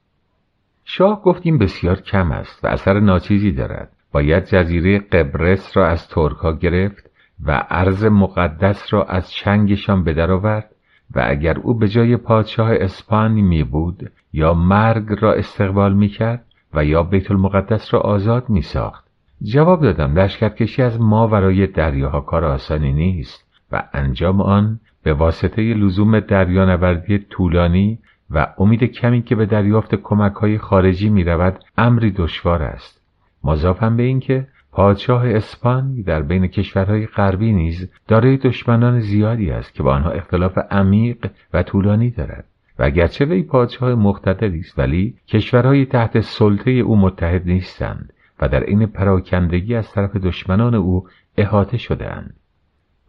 شاه 0.85 1.21
گفتیم 1.21 1.57
بسیار 1.57 2.01
کم 2.01 2.31
است 2.31 2.65
و 2.65 2.67
اثر 2.67 2.99
ناچیزی 2.99 3.51
دارد. 3.51 3.91
باید 4.11 4.45
جزیره 4.45 4.99
قبرس 4.99 5.77
را 5.77 5.87
از 5.87 6.07
ترکها 6.07 6.53
گرفت 6.53 7.09
و 7.45 7.51
عرض 7.51 8.05
مقدس 8.05 8.93
را 8.93 9.03
از 9.03 9.31
چنگشان 9.31 10.03
به 10.03 10.25
آورد 10.25 10.69
و 11.15 11.23
اگر 11.27 11.59
او 11.59 11.73
به 11.73 11.87
جای 11.87 12.17
پادشاه 12.17 12.69
اسپانی 12.71 13.41
می 13.41 13.63
بود 13.63 14.11
یا 14.33 14.53
مرگ 14.53 15.07
را 15.19 15.33
استقبال 15.33 15.93
می 15.93 16.07
کرد 16.07 16.45
و 16.73 16.85
یا 16.85 17.03
بیت 17.03 17.31
المقدس 17.31 17.93
را 17.93 17.99
آزاد 17.99 18.49
می 18.49 18.61
ساخت. 18.61 19.07
جواب 19.43 19.81
دادم 19.81 20.19
لشکرکشی 20.19 20.81
از 20.81 21.01
ما 21.01 21.27
ورای 21.27 21.67
دریاها 21.67 22.21
کار 22.21 22.45
آسانی 22.45 22.93
نیست 22.93 23.45
و 23.71 23.83
انجام 23.93 24.41
آن 24.41 24.79
به 25.03 25.13
واسطه 25.13 25.73
لزوم 25.73 26.19
دریانوردی 26.19 27.19
طولانی 27.19 27.99
و 28.29 28.47
امید 28.57 28.83
کمی 28.83 29.21
که 29.21 29.35
به 29.35 29.45
دریافت 29.45 29.95
کمک 29.95 30.33
های 30.33 30.57
خارجی 30.57 31.09
می 31.09 31.23
رود 31.23 31.59
امری 31.77 32.11
دشوار 32.11 32.63
است. 32.63 33.01
مضافم 33.43 33.97
به 33.97 34.03
اینکه 34.03 34.47
پادشاه 34.77 35.29
اسپانی 35.29 36.03
در 36.03 36.21
بین 36.21 36.47
کشورهای 36.47 37.05
غربی 37.05 37.53
نیز 37.53 37.91
دارای 38.07 38.37
دشمنان 38.37 38.99
زیادی 38.99 39.51
است 39.51 39.73
که 39.73 39.83
با 39.83 39.93
آنها 39.93 40.09
اختلاف 40.09 40.57
عمیق 40.71 41.31
و 41.53 41.63
طولانی 41.63 42.09
دارد. 42.09 42.45
و 42.79 42.83
اگرچه 42.83 43.25
وی 43.25 43.43
پادشاه 43.43 43.95
مقتدری 43.95 44.59
است 44.59 44.79
ولی 44.79 45.15
کشورهای 45.27 45.85
تحت 45.85 46.19
سلطه 46.19 46.71
او 46.71 46.97
متحد 46.97 47.47
نیستند 47.47 48.13
و 48.41 48.47
در 48.47 48.63
این 48.63 48.85
پراکندگی 48.85 49.75
از 49.75 49.91
طرف 49.91 50.15
دشمنان 50.15 50.75
او 50.75 51.07
احاطه 51.37 51.77
شدهاند. 51.77 52.33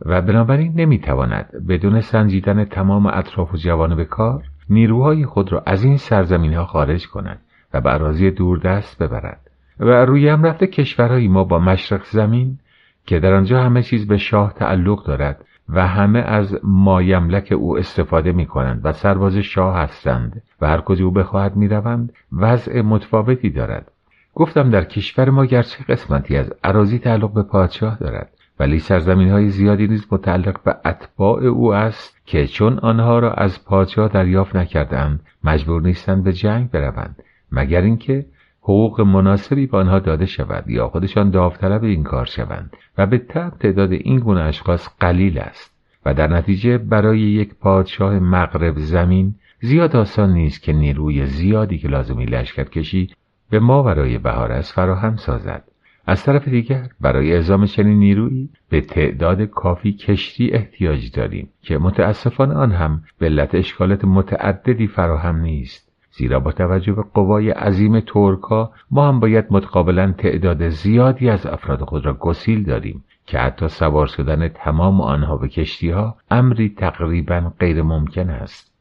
و 0.07 0.23
بنابراین 0.23 0.73
نمی‌تواند 0.77 1.67
بدون 1.69 2.01
سنجیدن 2.01 2.65
تمام 2.65 3.07
اطراف 3.07 3.55
و 3.55 3.57
جوانب 3.57 4.05
کار 4.05 4.45
نیروهای 4.71 5.25
خود 5.25 5.53
را 5.53 5.63
از 5.67 5.85
این 5.85 5.97
سرزمین 5.97 6.55
ها 6.55 6.65
خارج 6.65 7.09
کند 7.09 7.41
و 7.75 7.81
به 7.81 7.95
اراضی 7.95 8.31
دوردست 8.31 9.03
ببرد. 9.03 9.48
و 9.81 10.05
روی 10.05 10.29
هم 10.29 10.43
رفته 10.43 10.67
کشورهایی 10.67 11.29
ما 11.29 11.45
با 11.45 11.59
مشرق 11.59 12.05
زمین 12.05 12.59
که 13.07 13.21
در 13.21 13.35
آنجا 13.35 13.63
همه 13.63 13.83
چیز 13.83 14.07
به 14.07 14.17
شاه 14.17 14.53
تعلق 14.53 15.05
دارد 15.05 15.45
و 15.69 15.87
همه 15.87 16.19
از 16.19 16.61
مایملک 16.63 17.53
او 17.53 17.79
استفاده 17.79 18.33
می 18.33 18.47
کنند 18.47 18.81
و 18.85 18.93
سرباز 18.93 19.37
شاه 19.37 19.77
هستند 19.77 20.43
و 20.61 20.69
هر 20.69 20.81
کجا 20.81 21.05
او 21.05 21.11
بخواهد 21.11 21.57
می 21.57 21.69
روند 21.69 22.13
وضع 22.33 22.81
متفاوتی 22.81 23.51
دارد. 23.51 23.91
گفتم 24.35 24.71
در 24.71 24.85
کشور 24.85 25.31
ما 25.31 25.45
گرچه 25.45 25.85
قسمتی 25.85 26.37
از 26.37 26.53
عراضی 26.65 26.99
تعلق 26.99 27.33
به 27.33 27.43
پادشاه 27.43 27.99
دارد 27.99 28.31
ولی 28.61 28.79
سرزمین 28.79 29.31
های 29.31 29.51
زیادی 29.51 29.89
نیز 29.89 30.07
متعلق 30.11 30.63
به 30.63 30.77
اتباع 30.85 31.45
او 31.45 31.75
است 31.75 32.21
که 32.27 32.47
چون 32.47 32.79
آنها 32.79 33.19
را 33.19 33.33
از 33.33 33.65
پادشاه 33.65 34.09
دریافت 34.09 34.57
نکردند 34.57 35.21
مجبور 35.45 35.83
نیستند 35.83 36.25
به 36.25 36.33
جنگ 36.33 36.71
بروند 36.71 37.23
مگر 37.53 37.81
اینکه 37.81 38.27
حقوق 38.69 39.01
مناسبی 39.01 39.67
به 39.67 39.77
آنها 39.77 39.99
داده 39.99 40.27
شود 40.27 40.71
یا 40.71 40.89
خودشان 40.89 41.31
داوطلب 41.31 41.85
این 41.85 42.03
کار 42.03 42.25
شوند 42.25 42.77
و 42.99 43.07
به 43.07 43.19
طب 43.19 43.53
تعداد 43.61 43.93
این 43.93 44.19
گونه 44.19 44.41
اشخاص 44.41 44.89
قلیل 45.01 45.39
است 45.39 45.75
و 46.07 46.15
در 46.15 46.27
نتیجه 46.27 46.79
برای 46.79 47.21
یک 47.21 47.55
پادشاه 47.55 48.19
مغرب 48.19 48.79
زمین 48.79 49.35
زیاد 49.61 49.97
آسان 49.97 50.33
نیست 50.33 50.63
که 50.63 50.73
نیروی 50.73 51.27
زیادی 51.27 51.79
که 51.79 51.89
لازمی 51.89 52.27
لشکر 52.27 52.65
کشی 52.65 53.11
به 53.51 53.59
ما 53.61 53.83
برای 53.83 54.19
بهارس 54.19 54.73
فراهم 54.73 55.17
سازد. 55.17 55.65
از 56.07 56.25
طرف 56.25 56.49
دیگر 56.49 56.89
برای 57.01 57.33
اعزام 57.33 57.67
چنین 57.67 57.99
نیرویی 57.99 58.49
به 58.69 58.81
تعداد 58.81 59.43
کافی 59.43 59.93
کشتی 59.93 60.51
احتیاج 60.53 61.11
داریم 61.13 61.49
که 61.63 61.79
متاسفانه 61.79 62.55
آن 62.55 62.73
هم 62.73 63.03
به 63.19 63.27
علت 63.27 63.55
اشکالات 63.55 64.05
متعددی 64.05 64.87
فراهم 64.87 65.41
نیست. 65.41 65.88
زیرا 66.19 66.41
با 66.41 66.53
توجه 66.53 66.93
به 66.93 67.05
قوای 67.15 67.51
عظیم 67.51 68.01
ترکا 68.01 68.73
ما 68.91 69.09
هم 69.09 69.21
باید 69.21 69.45
متقابلا 69.51 70.13
تعداد 70.13 70.69
زیادی 70.69 71.29
از 71.29 71.47
افراد 71.47 71.81
خود 71.81 72.07
را 72.07 72.15
گسیل 72.15 72.65
داریم 72.65 73.05
که 73.27 73.39
حتی 73.39 73.69
سوار 73.69 74.07
شدن 74.07 74.49
تمام 74.49 75.01
آنها 75.01 75.37
به 75.37 75.49
کشتی 75.49 75.91
ها 75.91 76.17
امری 76.31 76.69
تقریبا 76.69 77.53
غیر 77.61 77.83
ممکن 77.83 78.31
است. 78.31 78.75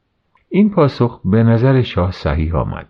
این 0.48 0.70
پاسخ 0.70 1.20
به 1.24 1.42
نظر 1.42 1.82
شاه 1.82 2.10
صحیح 2.10 2.56
آمد 2.56 2.86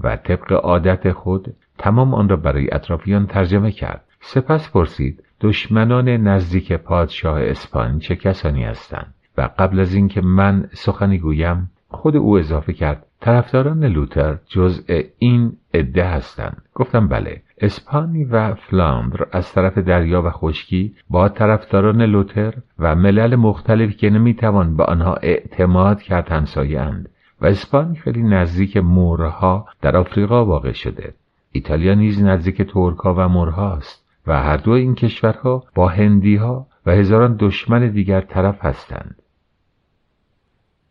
و 0.00 0.16
طبق 0.16 0.52
عادت 0.52 1.12
خود 1.12 1.54
تمام 1.78 2.14
آن 2.14 2.28
را 2.28 2.36
برای 2.36 2.74
اطرافیان 2.74 3.26
ترجمه 3.26 3.70
کرد. 3.70 4.04
سپس 4.20 4.70
پرسید 4.70 5.24
دشمنان 5.40 6.08
نزدیک 6.08 6.72
پادشاه 6.72 7.40
اسپان 7.42 7.98
چه 7.98 8.16
کسانی 8.16 8.64
هستند؟ 8.64 9.14
و 9.38 9.48
قبل 9.58 9.80
از 9.80 9.94
اینکه 9.94 10.20
من 10.20 10.68
سخنی 10.72 11.18
گویم 11.18 11.70
خود 11.90 12.16
او 12.16 12.38
اضافه 12.38 12.72
کرد 12.72 13.06
طرفداران 13.20 13.84
لوتر 13.84 14.38
جزء 14.48 15.02
این 15.18 15.52
عده 15.74 16.04
هستند. 16.04 16.62
گفتم 16.74 17.08
بله 17.08 17.42
اسپانی 17.60 18.24
و 18.24 18.54
فلاندر 18.54 19.26
از 19.32 19.52
طرف 19.52 19.78
دریا 19.78 20.22
و 20.22 20.30
خشکی 20.30 20.94
با 21.10 21.28
طرفداران 21.28 22.02
لوتر 22.02 22.54
و 22.78 22.94
ملل 22.94 23.36
مختلفی 23.36 23.94
که 23.94 24.10
نمی‌توان 24.10 24.76
به 24.76 24.84
آنها 24.84 25.14
اعتماد 25.14 26.02
کرد 26.02 26.28
همسایهاند 26.28 27.08
و 27.40 27.46
اسپانی 27.46 27.96
خیلی 27.96 28.22
نزدیک 28.22 28.76
مورها 28.76 29.66
در 29.82 29.96
آفریقا 29.96 30.44
واقع 30.44 30.72
شده. 30.72 31.14
ایتالیا 31.52 31.94
نیز 31.94 32.22
نزدیک 32.22 32.62
ترکها 32.62 33.14
و 33.14 33.28
مورهاست 33.28 34.06
و 34.26 34.42
هر 34.42 34.56
دو 34.56 34.70
این 34.70 34.94
کشورها 34.94 35.64
با 35.74 35.88
هندیها 35.88 36.66
و 36.86 36.90
هزاران 36.90 37.36
دشمن 37.38 37.88
دیگر 37.88 38.20
طرف 38.20 38.64
هستند. 38.64 39.19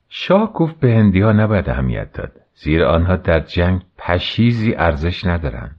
شاه 0.10 0.54
گفت 0.54 0.80
به 0.80 0.94
هندیها 0.94 1.32
نباید 1.32 1.70
اهمیت 1.70 2.14
داد. 2.14 2.32
زیرا 2.56 2.92
آنها 2.92 3.16
در 3.16 3.40
جنگ 3.40 3.82
پشیزی 3.98 4.76
ارزش 4.76 5.26
ندارند. 5.26 5.76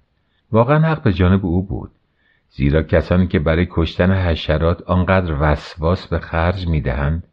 واقعا 0.53 0.79
حق 0.79 1.03
به 1.03 1.13
جانب 1.13 1.47
او 1.47 1.67
بود. 1.67 1.91
زیرا 2.51 2.83
کسانی 2.83 3.27
که 3.27 3.39
برای 3.39 3.67
کشتن 3.71 4.13
حشرات 4.13 4.83
آنقدر 4.83 5.37
وسواس 5.41 6.09
به 6.09 6.19
خرج 6.19 6.69
می‌دهند 6.69 7.25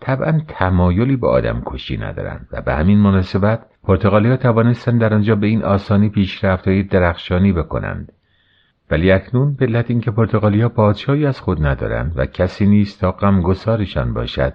طبعا 0.00 0.40
تمایلی 0.48 1.16
به 1.16 1.28
آدم 1.28 1.62
کشی 1.66 1.96
ندارند 1.96 2.48
و 2.52 2.62
به 2.62 2.74
همین 2.74 2.98
مناسبت 2.98 3.60
پرتغالی 3.84 4.28
ها 4.28 4.36
توانستند 4.36 5.00
در 5.00 5.14
آنجا 5.14 5.34
به 5.34 5.46
این 5.46 5.62
آسانی 5.62 6.08
پیشرفتهای 6.08 6.82
درخشانی 6.82 7.52
بکنند. 7.52 8.12
ولی 8.90 9.12
اکنون 9.12 9.54
به 9.54 9.66
علت 9.66 9.90
اینکه 9.90 10.10
پرتغالی 10.10 10.60
ها 10.60 10.68
پادشاهی 10.68 11.26
از 11.26 11.40
خود 11.40 11.66
ندارند 11.66 12.12
و 12.16 12.26
کسی 12.26 12.66
نیست 12.66 13.00
تا 13.00 13.12
غمگسارشان 13.12 14.14
باشد 14.14 14.52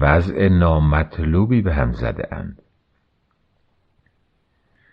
وضع 0.00 0.48
نامطلوبی 0.48 1.62
به 1.62 1.74
هم 1.74 1.92
زده 1.92 2.34
اند. 2.34 2.62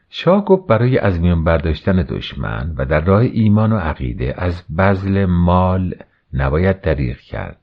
شاه 0.09 0.45
گفت 0.45 0.67
برای 0.67 0.97
از 0.97 1.19
میان 1.19 1.43
برداشتن 1.43 2.05
دشمن 2.09 2.73
و 2.77 2.85
در 2.85 3.01
راه 3.01 3.21
ایمان 3.21 3.73
و 3.73 3.77
عقیده 3.77 4.33
از 4.37 4.63
بذل 4.77 5.25
مال 5.25 5.95
نباید 6.33 6.81
دریغ 6.81 7.17
کرد. 7.17 7.57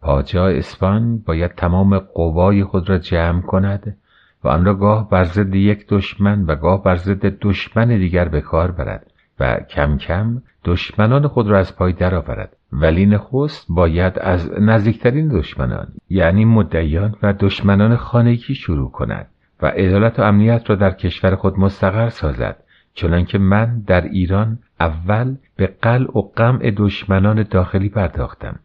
پادشاه 0.00 0.52
اسپان 0.52 1.18
باید 1.18 1.54
تمام 1.54 1.98
قوای 1.98 2.64
خود 2.64 2.88
را 2.88 2.98
جمع 2.98 3.40
کند 3.40 3.96
و 4.44 4.48
آن 4.48 4.64
را 4.64 4.74
گاه 4.74 5.10
بر 5.10 5.24
ضد 5.24 5.54
یک 5.54 5.86
دشمن 5.88 6.44
و 6.44 6.56
گاه 6.56 6.82
بر 6.82 6.96
ضد 6.96 7.26
دشمن 7.26 7.88
دیگر 7.88 8.28
به 8.28 8.40
کار 8.40 8.70
برد 8.70 9.09
و 9.40 9.56
کم 9.70 9.98
کم 9.98 10.42
دشمنان 10.64 11.28
خود 11.28 11.48
را 11.48 11.58
از 11.58 11.76
پای 11.76 11.92
درآورد. 11.92 12.56
ولی 12.72 13.06
نخست 13.06 13.66
باید 13.68 14.18
از 14.18 14.50
نزدیکترین 14.60 15.28
دشمنان 15.28 15.88
یعنی 16.08 16.44
مدعیان 16.44 17.14
و 17.22 17.32
دشمنان 17.32 17.96
خانگی 17.96 18.54
شروع 18.54 18.90
کند 18.90 19.26
و 19.62 19.66
عدالت 19.66 20.18
و 20.18 20.22
امنیت 20.22 20.70
را 20.70 20.76
در 20.76 20.90
کشور 20.90 21.36
خود 21.36 21.58
مستقر 21.58 22.08
سازد. 22.08 22.56
چنانکه 22.94 23.38
من 23.38 23.80
در 23.86 24.04
ایران 24.04 24.58
اول 24.80 25.36
به 25.56 25.66
قلع 25.82 26.18
و 26.18 26.20
قمع 26.36 26.70
دشمنان 26.76 27.42
داخلی 27.42 27.88
پرداختم. 27.88 28.58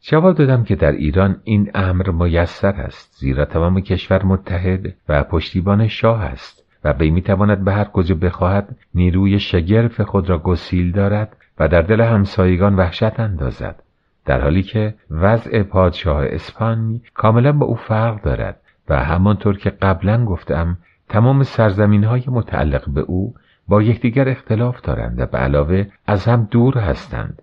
جواب 0.00 0.36
دادم 0.36 0.64
که 0.64 0.76
در 0.76 0.92
ایران 0.92 1.40
این 1.44 1.70
امر 1.74 2.10
میسر 2.10 2.74
است 2.74 3.16
زیرا 3.20 3.44
تمام 3.44 3.80
کشور 3.80 4.22
متحد 4.22 4.94
و 5.08 5.22
پشتیبان 5.22 5.88
شاه 5.88 6.22
است. 6.24 6.65
و 6.86 6.92
وی 6.92 7.10
می‌تواند 7.10 7.64
به 7.64 7.72
هر 7.72 7.84
کجا 7.84 8.14
بخواهد 8.14 8.76
نیروی 8.94 9.38
شگرف 9.38 10.00
خود 10.00 10.30
را 10.30 10.38
گسیل 10.38 10.92
دارد 10.92 11.36
و 11.58 11.68
در 11.68 11.82
دل 11.82 12.00
همسایگان 12.00 12.76
وحشت 12.76 13.20
اندازد 13.20 13.82
در 14.24 14.40
حالی 14.40 14.62
که 14.62 14.94
وضع 15.10 15.62
پادشاه 15.62 16.24
اسپانی 16.24 17.02
کاملا 17.14 17.52
با 17.52 17.66
او 17.66 17.74
فرق 17.74 18.22
دارد 18.22 18.60
و 18.88 19.04
همانطور 19.04 19.56
که 19.56 19.70
قبلا 19.70 20.24
گفتم 20.24 20.78
تمام 21.08 21.42
سرزمین 21.42 22.04
های 22.04 22.22
متعلق 22.26 22.90
به 22.90 23.00
او 23.00 23.34
با 23.68 23.82
یکدیگر 23.82 24.28
اختلاف 24.28 24.80
دارند 24.80 25.20
و 25.20 25.26
به 25.26 25.38
علاوه 25.38 25.86
از 26.06 26.24
هم 26.24 26.48
دور 26.50 26.78
هستند 26.78 27.42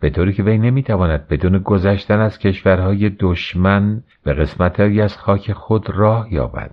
به 0.00 0.10
طوری 0.10 0.32
که 0.32 0.42
وی 0.42 0.58
نمی‌تواند 0.58 1.28
بدون 1.28 1.58
گذشتن 1.58 2.20
از 2.20 2.38
کشورهای 2.38 3.10
دشمن 3.10 4.02
به 4.24 4.32
قسمتهایی 4.32 5.00
از 5.00 5.18
خاک 5.18 5.52
خود 5.52 5.90
راه 5.90 6.32
یابد. 6.32 6.70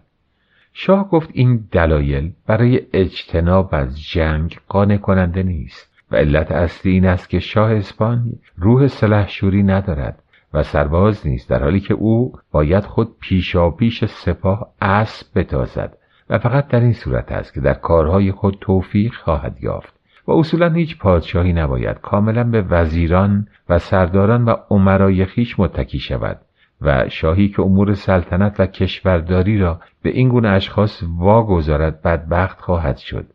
شاه 0.73 1.09
گفت 1.09 1.29
این 1.33 1.67
دلایل 1.71 2.31
برای 2.47 2.81
اجتناب 2.93 3.69
از 3.71 4.01
جنگ 4.01 4.59
قانع 4.67 4.97
کننده 4.97 5.43
نیست 5.43 5.91
و 6.11 6.15
علت 6.15 6.51
اصلی 6.51 6.91
این 6.91 7.05
است 7.05 7.29
که 7.29 7.39
شاه 7.39 7.71
اسپانی 7.71 8.39
روح 8.57 8.87
سلحشوری 8.87 9.63
ندارد 9.63 10.23
و 10.53 10.63
سرباز 10.63 11.27
نیست 11.27 11.49
در 11.49 11.63
حالی 11.63 11.79
که 11.79 11.93
او 11.93 12.33
باید 12.51 12.83
خود 12.83 13.15
پیشاپیش 13.19 14.05
سپاه 14.05 14.67
اسب 14.81 15.39
بتازد. 15.39 15.97
و 16.29 16.39
فقط 16.39 16.67
در 16.67 16.79
این 16.79 16.93
صورت 16.93 17.31
است 17.31 17.53
که 17.53 17.61
در 17.61 17.73
کارهای 17.73 18.31
خود 18.31 18.57
توفیق 18.61 19.13
خواهد 19.13 19.57
یافت. 19.61 19.93
و 20.27 20.31
اصولا 20.31 20.69
هیچ 20.69 20.97
پادشاهی 20.97 21.53
نباید 21.53 22.01
کاملا 22.01 22.43
به 22.43 22.61
وزیران 22.61 23.47
و 23.69 23.79
سرداران 23.79 24.45
و 24.45 24.55
عمرای 24.69 25.25
خیش 25.25 25.59
متکی 25.59 25.99
شود. 25.99 26.39
و 26.81 27.09
شاهی 27.09 27.49
که 27.49 27.61
امور 27.61 27.93
سلطنت 27.93 28.59
و 28.59 28.65
کشورداری 28.65 29.57
را 29.57 29.79
به 30.01 30.09
این 30.09 30.29
گونه 30.29 30.49
اشخاص 30.49 31.03
واگذارد 31.17 32.01
بدبخت 32.01 32.61
خواهد 32.61 32.97
شد 32.97 33.25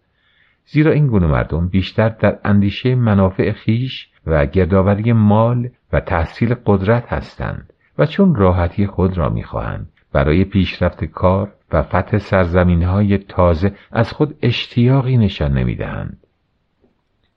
زیرا 0.67 0.93
این 0.93 1.07
گونه 1.07 1.27
مردم 1.27 1.69
بیشتر 1.69 2.09
در 2.09 2.39
اندیشه 2.45 2.95
منافع 2.95 3.53
خیش 3.53 4.09
و 4.27 4.47
گردآوری 4.47 5.13
مال 5.13 5.69
و 5.93 6.01
تحصیل 6.01 6.55
قدرت 6.67 7.13
هستند 7.13 7.73
و 7.99 8.07
چون 8.07 8.35
راحتی 8.35 8.87
خود 8.87 9.19
را 9.19 9.29
می‌خواهند 9.29 9.89
برای 10.13 10.45
پیشرفت 10.45 11.05
کار 11.05 11.53
و 11.73 11.83
فتح 11.83 12.19
سرزمین 12.19 12.83
های 12.83 13.19
تازه 13.19 13.73
از 13.93 14.13
خود 14.13 14.37
اشتیاقی 14.43 15.17
نشان 15.17 15.53
نمی‌دهند. 15.53 16.19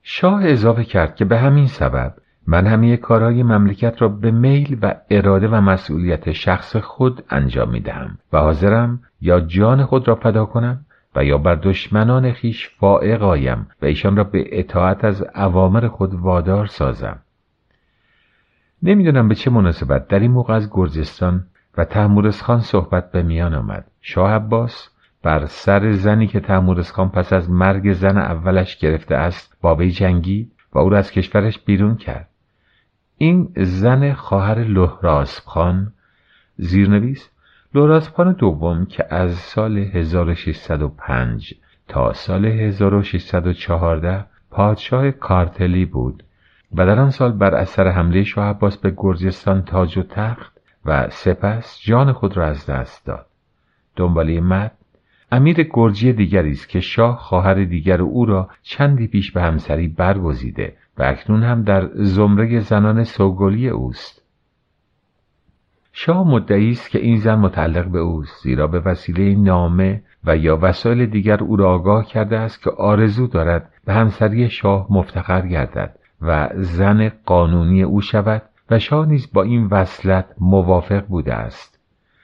شاه 0.02 0.44
اضافه 0.44 0.84
کرد 0.84 1.14
که 1.14 1.24
به 1.24 1.38
همین 1.38 1.66
سبب 1.66 2.14
من 2.46 2.66
همه 2.66 2.96
کارهای 2.96 3.42
مملکت 3.42 4.02
را 4.02 4.08
به 4.08 4.30
میل 4.30 4.78
و 4.82 4.94
اراده 5.10 5.48
و 5.48 5.60
مسئولیت 5.60 6.32
شخص 6.32 6.76
خود 6.76 7.24
انجام 7.30 7.70
می 7.70 7.80
دهم 7.80 8.18
و 8.32 8.38
حاضرم 8.38 9.00
یا 9.20 9.40
جان 9.40 9.84
خود 9.84 10.08
را 10.08 10.14
فدا 10.14 10.44
کنم 10.44 10.86
و 11.16 11.24
یا 11.24 11.38
بر 11.38 11.54
دشمنان 11.54 12.32
خیش 12.32 12.68
فائق 12.68 13.22
آیم 13.22 13.66
و 13.82 13.86
ایشان 13.86 14.16
را 14.16 14.24
به 14.24 14.58
اطاعت 14.58 15.04
از 15.04 15.24
اوامر 15.34 15.88
خود 15.88 16.14
وادار 16.14 16.66
سازم. 16.66 17.18
نمی‌دونم 18.82 19.28
به 19.28 19.34
چه 19.34 19.50
مناسبت 19.50 20.08
در 20.08 20.18
این 20.18 20.30
موقع 20.30 20.54
از 20.54 20.70
گرجستان 20.70 21.46
و 21.76 21.84
تحمورس 21.84 22.42
خان 22.42 22.60
صحبت 22.60 23.12
به 23.12 23.22
میان 23.22 23.54
آمد. 23.54 23.84
شاه 24.00 24.30
عباس 24.30 24.88
بر 25.22 25.46
سر 25.46 25.92
زنی 25.92 26.26
که 26.26 26.40
تحمورس 26.40 26.92
خان 26.92 27.08
پس 27.08 27.32
از 27.32 27.50
مرگ 27.50 27.92
زن 27.92 28.18
اولش 28.18 28.76
گرفته 28.76 29.14
است 29.14 29.56
با 29.60 29.74
وی 29.74 29.90
جنگی 29.90 30.50
و 30.72 30.78
او 30.78 30.88
را 30.88 30.98
از 30.98 31.12
کشورش 31.12 31.58
بیرون 31.58 31.96
کرد. 31.96 32.29
این 33.22 33.52
زن 33.56 34.12
خواهر 34.12 34.58
لهراسب 34.58 35.44
خان 35.44 35.92
زیرنویس 36.56 37.30
لوراسپان 37.74 38.32
دوم 38.32 38.86
که 38.86 39.14
از 39.14 39.34
سال 39.34 39.78
1605 39.78 41.54
تا 41.88 42.12
سال 42.12 42.46
1614 42.46 44.24
پادشاه 44.50 45.10
کارتلی 45.10 45.84
بود 45.84 46.22
و 46.74 46.86
در 46.86 47.00
آن 47.00 47.10
سال 47.10 47.32
بر 47.32 47.54
اثر 47.54 47.88
حمله 47.88 48.24
شاه 48.24 48.44
عباس 48.44 48.76
به 48.76 48.94
گرجستان 48.96 49.62
تاج 49.62 49.98
و 49.98 50.02
تخت 50.02 50.52
و 50.84 51.08
سپس 51.10 51.80
جان 51.82 52.12
خود 52.12 52.36
را 52.36 52.46
از 52.46 52.66
دست 52.66 53.06
داد. 53.06 53.26
دنباله 53.96 54.40
مد 54.40 54.72
امیر 55.32 55.62
گرجی 55.62 56.12
دیگری 56.12 56.50
است 56.50 56.68
که 56.68 56.80
شاه 56.80 57.18
خواهر 57.18 57.54
دیگر 57.54 58.02
او 58.02 58.24
را 58.24 58.48
چندی 58.62 59.06
پیش 59.06 59.32
به 59.32 59.42
همسری 59.42 59.88
برگزیده 59.88 60.76
و 60.98 61.02
اکنون 61.02 61.42
هم 61.42 61.62
در 61.62 61.90
زمره 61.94 62.60
زنان 62.60 63.04
سوگلی 63.04 63.68
اوست. 63.68 64.22
شاه 65.92 66.28
مدعی 66.28 66.70
است 66.70 66.90
که 66.90 66.98
این 66.98 67.16
زن 67.16 67.34
متعلق 67.34 67.86
به 67.86 67.98
اوست 67.98 68.42
زیرا 68.42 68.66
به 68.66 68.80
وسیله 68.80 69.34
نامه 69.34 70.02
و 70.24 70.36
یا 70.36 70.58
وسایل 70.62 71.06
دیگر 71.06 71.42
او 71.42 71.56
را 71.56 71.70
آگاه 71.74 72.06
کرده 72.06 72.38
است 72.38 72.62
که 72.62 72.70
آرزو 72.70 73.26
دارد 73.26 73.72
به 73.84 73.92
همسری 73.92 74.50
شاه 74.50 74.86
مفتخر 74.90 75.46
گردد 75.46 75.96
و 76.22 76.48
زن 76.54 77.12
قانونی 77.26 77.82
او 77.82 78.00
شود 78.00 78.42
و 78.70 78.78
شاه 78.78 79.06
نیز 79.06 79.32
با 79.32 79.42
این 79.42 79.66
وصلت 79.66 80.26
موافق 80.40 81.06
بوده 81.06 81.34
است. 81.34 81.79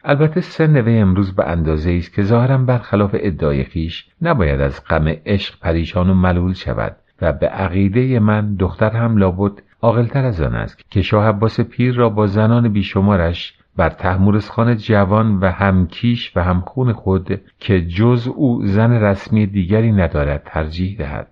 البته 0.08 0.40
سن 0.40 0.76
وی 0.76 0.98
امروز 0.98 1.34
به 1.34 1.46
اندازه 1.46 1.92
است 1.92 2.12
که 2.12 2.22
ظاهرا 2.22 2.58
برخلاف 2.58 3.10
ادعای 3.18 3.64
خیش 3.64 4.06
نباید 4.22 4.60
از 4.60 4.84
غم 4.84 5.08
عشق 5.26 5.60
پریشان 5.60 6.10
و 6.10 6.14
ملول 6.14 6.52
شود 6.52 6.96
و 7.22 7.32
به 7.32 7.48
عقیده 7.48 8.18
من 8.18 8.54
دختر 8.54 8.90
هم 8.90 9.16
لابد 9.16 9.52
عاقلتر 9.82 10.24
از 10.24 10.40
آن 10.40 10.54
است 10.54 10.90
که 10.90 11.02
شاه 11.02 11.28
عباس 11.28 11.60
پیر 11.60 11.94
را 11.94 12.08
با 12.08 12.26
زنان 12.26 12.68
بیشمارش 12.68 13.54
بر 13.76 13.88
تحمورسخان 13.88 14.76
جوان 14.76 15.40
و 15.40 15.50
همکیش 15.50 16.36
و 16.36 16.44
همخون 16.44 16.92
خود 16.92 17.40
که 17.60 17.86
جز 17.86 18.28
او 18.34 18.66
زن 18.66 18.92
رسمی 18.92 19.46
دیگری 19.46 19.92
ندارد 19.92 20.42
ترجیح 20.44 20.98
دهد. 20.98 21.28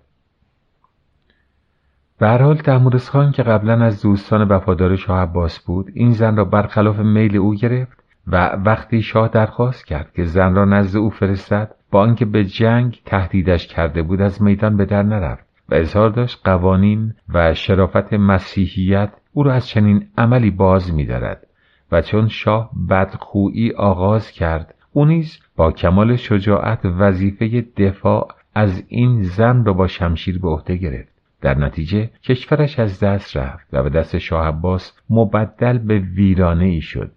به 2.19 2.27
هر 2.27 2.41
حال 2.41 2.97
خان 2.97 3.31
که 3.31 3.43
قبلا 3.43 3.85
از 3.85 4.01
دوستان 4.01 4.47
وفادار 4.47 4.95
شاه 4.95 5.19
عباس 5.19 5.59
بود 5.59 5.91
این 5.93 6.11
زن 6.11 6.35
را 6.35 6.45
برخلاف 6.45 6.99
میل 6.99 7.37
او 7.37 7.55
گرفت 7.55 8.04
و 8.27 8.55
وقتی 8.65 9.01
شاه 9.01 9.27
درخواست 9.27 9.85
کرد 9.85 10.13
که 10.13 10.23
زن 10.23 10.55
را 10.55 10.65
نزد 10.65 10.97
او 10.97 11.09
فرستد 11.09 11.71
با 11.91 11.99
آنکه 12.01 12.25
به 12.25 12.45
جنگ 12.45 13.01
تهدیدش 13.05 13.67
کرده 13.67 14.03
بود 14.03 14.21
از 14.21 14.41
میدان 14.41 14.77
به 14.77 14.85
در 14.85 15.03
نرفت 15.03 15.45
و 15.69 15.75
اظهار 15.75 16.09
داشت 16.09 16.41
قوانین 16.43 17.13
و 17.33 17.53
شرافت 17.53 18.13
مسیحیت 18.13 19.09
او 19.33 19.43
را 19.43 19.53
از 19.53 19.67
چنین 19.67 20.07
عملی 20.17 20.51
باز 20.51 20.93
می‌دارد 20.93 21.47
و 21.91 22.01
چون 22.01 22.27
شاه 22.27 22.71
بدخویی 22.89 23.71
آغاز 23.71 24.31
کرد 24.31 24.75
او 24.93 25.05
نیز 25.05 25.39
با 25.55 25.71
کمال 25.71 26.15
شجاعت 26.15 26.79
وظیفه 26.83 27.61
دفاع 27.77 28.27
از 28.55 28.83
این 28.87 29.21
زن 29.21 29.65
را 29.65 29.73
با 29.73 29.87
شمشیر 29.87 30.39
به 30.39 30.47
عهده 30.49 30.75
گرفت. 30.75 31.15
در 31.41 31.57
نتیجه 31.57 32.09
کشورش 32.23 32.79
از 32.79 32.99
دست 32.99 33.37
رفت 33.37 33.67
و 33.73 33.83
به 33.83 33.89
دست 33.89 34.17
شاه 34.17 34.47
عباس 34.47 34.99
مبدل 35.09 35.77
به 35.77 35.99
ویرانه 35.99 36.65
ای 36.65 36.81
شد. 36.81 37.11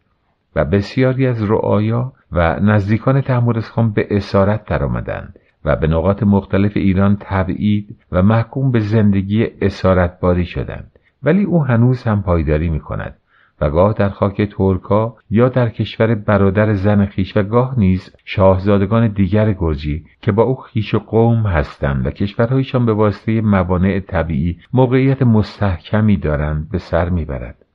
و 0.58 0.64
بسیاری 0.64 1.26
از 1.26 1.50
رعایا 1.50 2.12
و 2.32 2.60
نزدیکان 2.60 3.20
تحمورسخان 3.20 3.90
به 3.90 4.06
اسارت 4.10 4.64
درآمدند 4.64 5.38
و 5.64 5.76
به 5.76 5.86
نقاط 5.86 6.22
مختلف 6.22 6.72
ایران 6.74 7.16
تبعید 7.20 7.96
و 8.12 8.22
محکوم 8.22 8.70
به 8.70 8.80
زندگی 8.80 9.46
اسارتباری 9.60 10.44
شدند. 10.44 10.90
ولی 11.22 11.44
او 11.44 11.64
هنوز 11.64 12.02
هم 12.02 12.22
پایداری 12.22 12.70
می 12.70 12.80
کند 12.80 13.16
و 13.60 13.70
گاه 13.70 13.92
در 13.92 14.08
خاک 14.08 14.42
ترکا 14.42 15.16
یا 15.30 15.48
در 15.48 15.68
کشور 15.68 16.14
برادر 16.14 16.72
زن 16.72 17.06
خیش 17.06 17.36
و 17.36 17.42
گاه 17.42 17.78
نیز 17.78 18.16
شاهزادگان 18.24 19.08
دیگر 19.08 19.52
گرجی 19.52 20.04
که 20.22 20.32
با 20.32 20.42
او 20.42 20.54
خیش 20.54 20.94
و 20.94 20.98
قوم 20.98 21.46
هستند 21.46 22.06
و 22.06 22.10
کشورهایشان 22.10 22.86
به 22.86 22.92
واسطه 22.92 23.40
موانع 23.40 24.00
طبیعی 24.00 24.58
موقعیت 24.72 25.22
مستحکمی 25.22 26.16
دارند 26.16 26.70
به 26.70 26.78
سر 26.78 27.08
می‌برد. 27.08 27.67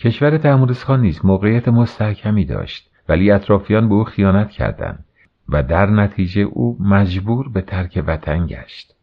کشور 0.00 0.38
تحمورسخان 0.38 1.00
نیز 1.00 1.24
موقعیت 1.24 1.68
مستحکمی 1.68 2.44
داشت 2.44 2.90
ولی 3.08 3.30
اطرافیان 3.30 3.88
به 3.88 3.94
او 3.94 4.04
خیانت 4.04 4.50
کردند 4.50 5.04
و 5.48 5.62
در 5.62 5.86
نتیجه 5.86 6.42
او 6.42 6.76
مجبور 6.80 7.48
به 7.48 7.60
ترک 7.60 8.04
وطن 8.06 8.46
گشت. 8.46 8.94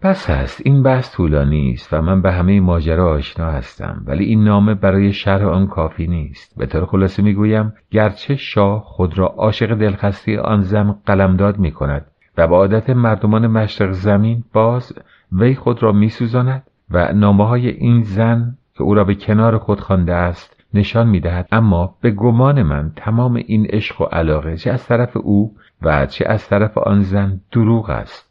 پس 0.00 0.30
هست 0.30 0.62
این 0.64 0.82
بحث 0.82 1.16
طولانی 1.16 1.72
است 1.72 1.92
و 1.92 2.02
من 2.02 2.22
به 2.22 2.32
همه 2.32 2.60
ماجرا 2.60 3.10
آشنا 3.10 3.50
هستم 3.50 4.02
ولی 4.06 4.24
این 4.24 4.44
نامه 4.44 4.74
برای 4.74 5.12
شرح 5.12 5.46
آن 5.46 5.66
کافی 5.66 6.06
نیست. 6.06 6.58
به 6.58 6.66
طور 6.66 6.86
خلاصه 6.86 7.22
می‌گویم 7.22 7.72
گرچه 7.90 8.36
شاه 8.36 8.82
خود 8.84 9.18
را 9.18 9.26
عاشق 9.26 9.74
دلخستی 9.74 10.36
آن 10.36 10.60
زن 10.60 10.94
قلمداد 11.06 11.58
می 11.58 11.72
کند 11.72 12.06
و 12.38 12.48
به 12.48 12.54
عادت 12.54 12.90
مردمان 12.90 13.46
مشرق 13.46 13.90
زمین 13.90 14.44
باز 14.52 14.92
وی 15.32 15.54
خود 15.54 15.82
را 15.82 15.92
میسوزاند 15.92 16.62
و 16.90 17.12
نامه 17.12 17.46
های 17.46 17.68
این 17.68 18.02
زن 18.02 18.56
که 18.74 18.82
او 18.82 18.94
را 18.94 19.04
به 19.04 19.14
کنار 19.14 19.58
خود 19.58 19.80
خوانده 19.80 20.14
است 20.14 20.56
نشان 20.74 21.08
می‌دهد. 21.08 21.48
اما 21.52 21.94
به 22.00 22.10
گمان 22.10 22.62
من 22.62 22.92
تمام 22.96 23.34
این 23.34 23.66
عشق 23.66 24.00
و 24.00 24.04
علاقه 24.04 24.56
چه 24.56 24.70
از 24.70 24.86
طرف 24.86 25.16
او 25.16 25.56
و 25.82 26.06
چه 26.06 26.24
از 26.28 26.48
طرف 26.48 26.78
آن 26.78 27.02
زن 27.02 27.40
دروغ 27.52 27.90
است. 27.90 28.30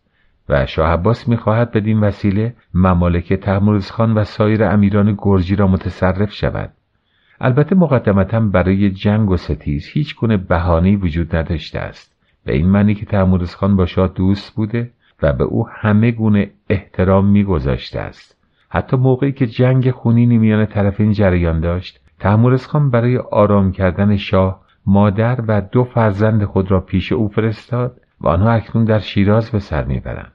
و 0.49 0.65
شاه 0.65 0.89
عباس 0.89 1.27
می‌خواهد 1.27 1.71
بدین 1.71 1.99
وسیله 1.99 2.53
ممالک 2.73 3.33
تحمورزخان 3.33 4.13
و 4.13 4.23
سایر 4.23 4.63
امیران 4.63 5.15
گرجی 5.17 5.55
را 5.55 5.67
متصرف 5.67 6.31
شود. 6.31 6.73
البته 7.41 7.75
مقدمتا 7.75 8.39
برای 8.39 8.91
جنگ 8.91 9.29
و 9.29 9.37
ستیز 9.37 9.87
هیچ 9.87 10.15
گونه 10.15 10.37
بهانه‌ای 10.37 10.95
وجود 10.95 11.35
نداشته 11.35 11.79
است. 11.79 12.15
به 12.45 12.55
این 12.55 12.69
معنی 12.69 12.95
که 12.95 13.05
تحمورزخان 13.05 13.75
با 13.75 13.85
شاه 13.85 14.07
دوست 14.07 14.55
بوده 14.55 14.91
و 15.21 15.33
به 15.33 15.43
او 15.43 15.67
همه 15.69 16.11
گونه 16.11 16.51
احترام 16.69 17.25
میگذاشته 17.25 17.99
است. 17.99 18.38
حتی 18.69 18.97
موقعی 18.97 19.31
که 19.31 19.47
جنگ 19.47 19.91
خونینی 19.91 20.37
میان 20.37 20.65
طرفین 20.65 21.11
جریان 21.11 21.59
داشت 21.59 22.01
تحمورزخان 22.19 22.89
برای 22.89 23.17
آرام 23.17 23.71
کردن 23.71 24.15
شاه 24.15 24.61
مادر 24.85 25.43
و 25.47 25.61
دو 25.61 25.83
فرزند 25.83 26.43
خود 26.43 26.71
را 26.71 26.79
پیش 26.79 27.11
او 27.11 27.27
فرستاد 27.27 28.01
و 28.21 28.27
آنها 28.27 28.51
اکنون 28.51 28.85
در 28.85 28.99
شیراز 28.99 29.51
به 29.51 29.59
سر 29.59 29.83
می‌برند. 29.83 30.33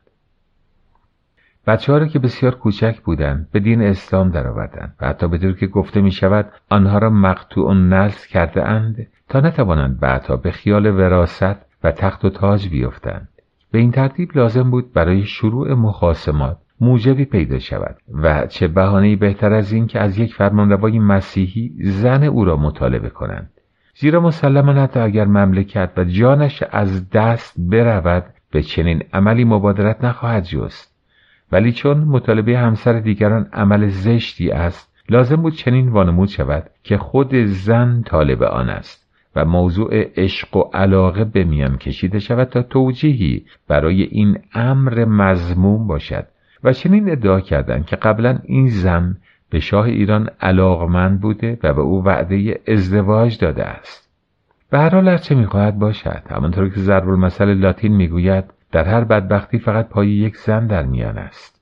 بچه 1.66 1.92
ها 1.92 1.98
را 1.98 2.06
که 2.06 2.18
بسیار 2.18 2.54
کوچک 2.54 3.00
بودند 3.00 3.48
به 3.52 3.60
دین 3.60 3.82
اسلام 3.82 4.30
درآوردند 4.30 4.94
و 5.00 5.06
حتی 5.06 5.28
بدون 5.28 5.54
که 5.54 5.66
گفته 5.66 6.00
می 6.00 6.12
شود 6.12 6.52
آنها 6.70 6.98
را 6.98 7.10
مقطوع 7.10 7.74
نسل 7.74 8.28
کرده 8.28 8.64
اند 8.64 9.06
تا 9.28 9.40
نتوانند 9.40 10.00
بعدها 10.00 10.36
به 10.36 10.50
خیال 10.50 10.86
وراست 10.86 11.56
و 11.84 11.90
تخت 11.90 12.24
و 12.24 12.30
تاج 12.30 12.68
بیفتند. 12.68 13.28
به 13.70 13.78
این 13.78 13.90
ترتیب 13.90 14.36
لازم 14.36 14.70
بود 14.70 14.92
برای 14.92 15.24
شروع 15.24 15.74
مخاسمات 15.74 16.56
موجبی 16.84 17.24
پیدا 17.24 17.58
شود 17.58 17.96
و 18.22 18.46
چه 18.46 18.68
بهانه‌ای 18.68 19.16
بهتر 19.16 19.52
از 19.52 19.72
این 19.72 19.86
که 19.86 20.00
از 20.00 20.18
یک 20.18 20.34
فرمانروای 20.34 20.98
مسیحی 20.98 21.72
زن 21.80 22.24
او 22.24 22.44
را 22.44 22.56
مطالبه 22.56 23.10
کنند. 23.10 23.50
زیرا 23.94 24.20
مسلما 24.20 24.72
حتی 24.72 25.00
اگر 25.00 25.24
مملکت 25.24 25.90
و 25.96 26.04
جانش 26.04 26.62
از 26.70 27.10
دست 27.10 27.54
برود 27.58 28.24
به 28.50 28.62
چنین 28.62 29.02
عملی 29.12 29.44
مبادرت 29.44 30.04
نخواهد 30.04 30.44
جست. 30.44 30.94
ولی 31.52 31.72
چون 31.72 31.98
مطالبه 31.98 32.58
همسر 32.58 32.92
دیگران 32.92 33.48
عمل 33.52 33.88
زشتی 33.88 34.50
است 34.50 34.94
لازم 35.08 35.36
بود 35.36 35.54
چنین 35.54 35.88
وانمود 35.88 36.28
شود 36.28 36.70
که 36.82 36.98
خود 36.98 37.34
زن 37.44 38.02
طالب 38.02 38.42
آن 38.42 38.68
است 38.68 39.04
و 39.36 39.44
موضوع 39.44 39.90
عشق 40.16 40.56
و 40.56 40.60
علاقه 40.60 41.24
به 41.24 41.44
میان 41.44 41.76
کشیده 41.76 42.18
شود 42.18 42.48
تا 42.48 42.62
توجیهی 42.62 43.44
برای 43.68 44.02
این 44.02 44.38
امر 44.54 45.04
مزموم 45.04 45.86
باشد. 45.86 46.26
و 46.64 46.72
چنین 46.72 47.10
ادعا 47.10 47.40
کردند 47.40 47.86
که 47.86 47.96
قبلا 47.96 48.38
این 48.44 48.68
زن 48.68 49.16
به 49.50 49.60
شاه 49.60 49.84
ایران 49.84 50.30
علاقمند 50.40 51.20
بوده 51.20 51.58
و 51.62 51.74
به 51.74 51.80
او 51.80 52.04
وعده 52.04 52.60
ازدواج 52.68 53.38
داده 53.38 53.64
است. 53.64 54.10
به 54.70 54.78
هر 54.78 54.94
حال 54.94 55.08
هرچه 55.08 55.34
می‌خواهد 55.34 55.78
باشد. 55.78 56.22
همانطور 56.30 56.68
که 56.68 56.80
ضرب 56.80 57.08
المثل 57.08 57.54
لاتین 57.54 57.96
می‌گوید 57.96 58.44
در 58.72 58.84
هر 58.84 59.04
بدبختی 59.04 59.58
فقط 59.58 59.88
پای 59.88 60.08
یک 60.08 60.36
زن 60.36 60.66
در 60.66 60.82
میان 60.82 61.18
است. 61.18 61.54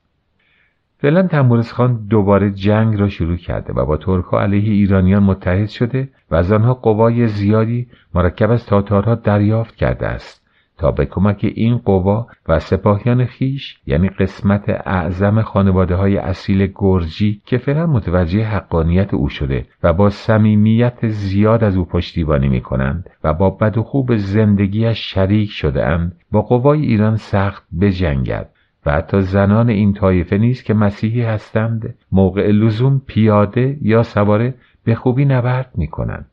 فعلا 0.98 1.22
تمورز 1.22 1.72
خان 1.72 2.06
دوباره 2.10 2.50
جنگ 2.50 3.00
را 3.00 3.08
شروع 3.08 3.36
کرده 3.36 3.72
و 3.72 3.86
با 3.86 3.96
ترکها 3.96 4.40
علیه 4.40 4.72
ایرانیان 4.72 5.22
متحد 5.22 5.68
شده 5.68 6.08
و 6.30 6.34
از 6.34 6.52
آنها 6.52 6.74
قوای 6.74 7.26
زیادی 7.26 7.86
مرکب 8.14 8.50
از 8.50 8.66
تاتارها 8.66 9.14
دریافت 9.14 9.76
کرده 9.76 10.06
است. 10.06 10.41
به 10.90 11.06
کمک 11.06 11.52
این 11.54 11.76
قوا 11.76 12.26
و 12.48 12.58
سپاهیان 12.58 13.24
خیش 13.24 13.78
یعنی 13.86 14.08
قسمت 14.08 14.68
اعظم 14.68 15.42
خانواده 15.42 15.94
های 15.94 16.16
اصیل 16.16 16.72
گرجی 16.74 17.42
که 17.46 17.58
فعلا 17.58 17.86
متوجه 17.86 18.44
حقانیت 18.44 19.14
او 19.14 19.28
شده 19.28 19.66
و 19.82 19.92
با 19.92 20.10
صمیمیت 20.10 21.08
زیاد 21.08 21.64
از 21.64 21.76
او 21.76 21.84
پشتیبانی 21.84 22.48
می 22.48 22.60
کنند 22.60 23.10
و 23.24 23.34
با 23.34 23.50
بد 23.50 23.78
و 23.78 23.82
خوب 23.82 24.16
زندگیش 24.16 25.12
شریک 25.14 25.50
شده 25.50 25.86
اند 25.86 26.16
با 26.30 26.42
قوای 26.42 26.80
ایران 26.80 27.16
سخت 27.16 27.64
بجنگد 27.80 28.48
و 28.86 28.92
حتی 28.92 29.20
زنان 29.20 29.68
این 29.68 29.92
طایفه 29.92 30.38
نیست 30.38 30.64
که 30.64 30.74
مسیحی 30.74 31.22
هستند 31.22 31.94
موقع 32.12 32.50
لزوم 32.50 33.02
پیاده 33.06 33.78
یا 33.82 34.02
سواره 34.02 34.54
به 34.84 34.94
خوبی 34.94 35.24
نبرد 35.24 35.70
می 35.74 35.86
کنند. 35.86 36.31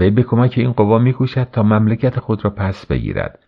وی 0.00 0.10
به 0.10 0.22
کمک 0.22 0.54
این 0.56 0.72
قوا 0.72 0.98
میکوشد 0.98 1.48
تا 1.52 1.62
مملکت 1.62 2.20
خود 2.20 2.44
را 2.44 2.50
پس 2.50 2.86
بگیرد 2.86 3.38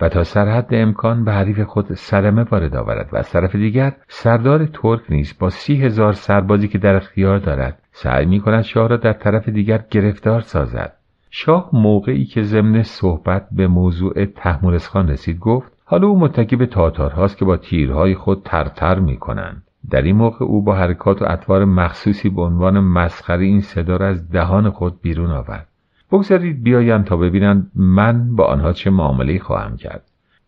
و 0.00 0.08
تا 0.08 0.24
سرحد 0.24 0.66
امکان 0.70 1.24
به 1.24 1.32
حریف 1.32 1.60
خود 1.60 1.94
سرمه 1.94 2.42
وارد 2.42 2.76
آورد 2.76 3.08
و 3.12 3.16
از 3.16 3.30
طرف 3.30 3.56
دیگر 3.56 3.96
سردار 4.08 4.66
ترک 4.66 5.00
نیز 5.08 5.34
با 5.38 5.50
سی 5.50 5.82
هزار 5.82 6.12
سربازی 6.12 6.68
که 6.68 6.78
در 6.78 6.96
اختیار 6.96 7.38
دارد 7.38 7.78
سعی 7.92 8.26
می 8.26 8.40
کند 8.40 8.62
شاه 8.62 8.88
را 8.88 8.96
در 8.96 9.12
طرف 9.12 9.48
دیگر 9.48 9.84
گرفتار 9.90 10.40
سازد. 10.40 10.92
شاه 11.30 11.70
موقعی 11.72 12.24
که 12.24 12.42
ضمن 12.42 12.82
صحبت 12.82 13.48
به 13.52 13.66
موضوع 13.66 14.24
تحمورسخان 14.24 15.08
رسید 15.08 15.38
گفت 15.38 15.72
حالا 15.84 16.06
او 16.06 16.18
متکی 16.18 16.56
به 16.56 16.66
تاتارهاست 16.66 17.38
که 17.38 17.44
با 17.44 17.56
تیرهای 17.56 18.14
خود 18.14 18.42
ترتر 18.44 18.98
می 18.98 19.16
کنند 19.16 19.62
در 19.90 20.02
این 20.02 20.16
موقع 20.16 20.44
او 20.44 20.62
با 20.62 20.74
حرکات 20.74 21.22
و 21.22 21.24
اطوار 21.28 21.64
مخصوصی 21.64 22.28
به 22.28 22.42
عنوان 22.42 22.80
مسخره 22.80 23.44
این 23.44 23.60
صدا 23.60 23.96
را 23.96 24.08
از 24.08 24.30
دهان 24.30 24.70
خود 24.70 25.00
بیرون 25.02 25.30
آورد. 25.30 25.68
بگذارید 26.14 26.62
بیایند 26.62 27.04
تا 27.04 27.16
ببینند 27.16 27.70
من 27.74 28.36
با 28.36 28.44
آنها 28.44 28.72
چه 28.72 28.90
معامله 28.90 29.38
خواهم 29.38 29.76
کرد. 29.76 30.02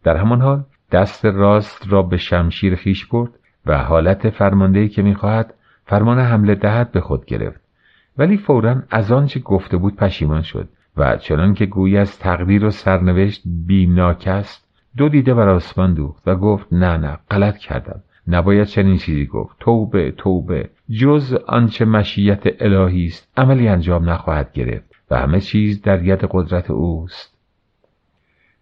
در 0.04 0.16
همان 0.16 0.40
حال 0.40 0.64
دست 0.92 1.24
راست 1.24 1.92
را 1.92 2.02
به 2.02 2.16
شمشیر 2.16 2.74
خیش 2.74 3.06
برد 3.06 3.30
و 3.66 3.78
حالت 3.78 4.30
فرماندهی 4.30 4.88
که 4.88 5.02
می‌خواهد 5.02 5.54
فرمان 5.86 6.18
حمله 6.18 6.54
دهد 6.54 6.92
به 6.92 7.00
خود 7.00 7.24
گرفت. 7.24 7.60
ولی 8.18 8.36
فورا 8.36 8.82
از 8.90 9.12
آنچه 9.12 9.40
گفته 9.40 9.76
بود 9.76 9.96
پشیمان 9.96 10.42
شد 10.42 10.68
و 10.96 11.16
چنان 11.16 11.54
که 11.54 11.66
گویی 11.66 11.96
از 11.98 12.18
تقدیر 12.18 12.64
و 12.64 12.70
سرنوشت 12.70 13.42
بیمناک 13.66 14.24
است 14.26 14.68
دو 14.96 15.08
دیده 15.08 15.34
بر 15.34 15.48
آسمان 15.48 15.94
دوخت 15.94 16.22
و 16.26 16.36
گفت 16.36 16.72
نه 16.72 16.96
نه 16.96 17.18
غلط 17.30 17.58
کردم. 17.58 18.02
نباید 18.28 18.66
چنین 18.66 18.96
چیزی 18.96 19.26
گفت. 19.26 19.56
توبه 19.60 20.10
توبه. 20.10 20.70
جز 20.90 21.34
آنچه 21.46 21.84
مشیت 21.84 22.42
الهی 22.60 23.06
است 23.06 23.32
عملی 23.36 23.68
انجام 23.68 24.10
نخواهد 24.10 24.52
گرفت. 24.52 24.95
و 25.10 25.16
همه 25.18 25.40
چیز 25.40 25.82
در 25.82 26.04
ید 26.04 26.24
قدرت 26.30 26.70
اوست. 26.70 27.36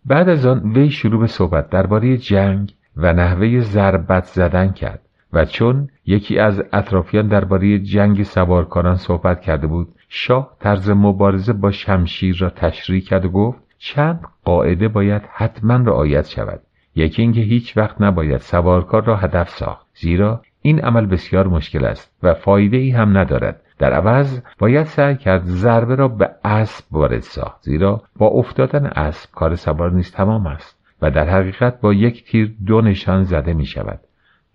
بعد 0.04 0.28
از 0.28 0.46
آن 0.46 0.72
وی 0.72 0.90
شروع 0.90 1.20
به 1.20 1.26
صحبت 1.26 1.70
درباره 1.70 2.16
جنگ 2.16 2.74
و 2.96 3.12
نحوه 3.12 3.60
ضربت 3.60 4.24
زدن 4.24 4.72
کرد 4.72 5.00
و 5.32 5.44
چون 5.44 5.88
یکی 6.06 6.38
از 6.38 6.62
اطرافیان 6.72 7.28
درباره 7.28 7.78
جنگ 7.78 8.22
سوارکاران 8.22 8.96
صحبت 8.96 9.40
کرده 9.40 9.66
بود 9.66 9.88
شاه 10.08 10.56
طرز 10.60 10.90
مبارزه 10.90 11.52
با 11.52 11.70
شمشیر 11.70 12.36
را 12.36 12.50
تشریح 12.50 13.02
کرد 13.02 13.24
و 13.24 13.28
گفت 13.28 13.58
چند 13.78 14.20
قاعده 14.44 14.88
باید 14.88 15.22
حتما 15.32 15.74
رعایت 15.74 16.28
شود. 16.28 16.60
یکی 16.94 17.22
اینکه 17.22 17.40
هیچ 17.40 17.76
وقت 17.76 18.00
نباید 18.00 18.40
سوارکار 18.40 19.04
را 19.04 19.16
هدف 19.16 19.48
ساخت 19.48 19.86
زیرا 19.94 20.42
این 20.62 20.80
عمل 20.80 21.06
بسیار 21.06 21.48
مشکل 21.48 21.84
است 21.84 22.16
و 22.22 22.34
فایده 22.34 22.76
ای 22.76 22.90
هم 22.90 23.18
ندارد. 23.18 23.60
در 23.78 23.92
عوض 23.92 24.40
باید 24.58 24.86
سعی 24.86 25.16
کرد 25.16 25.42
ضربه 25.44 25.94
را 25.94 26.08
به 26.08 26.30
اسب 26.44 26.84
وارد 26.90 27.20
ساخت 27.20 27.62
زیرا 27.62 28.02
با 28.16 28.26
افتادن 28.26 28.86
اسب 28.86 29.30
کار 29.34 29.54
سوار 29.54 29.92
نیز 29.92 30.12
تمام 30.12 30.46
است 30.46 30.78
و 31.02 31.10
در 31.10 31.28
حقیقت 31.28 31.80
با 31.80 31.92
یک 31.92 32.24
تیر 32.24 32.54
دو 32.66 32.80
نشان 32.80 33.22
زده 33.22 33.52
می 33.52 33.66
شود 33.66 34.00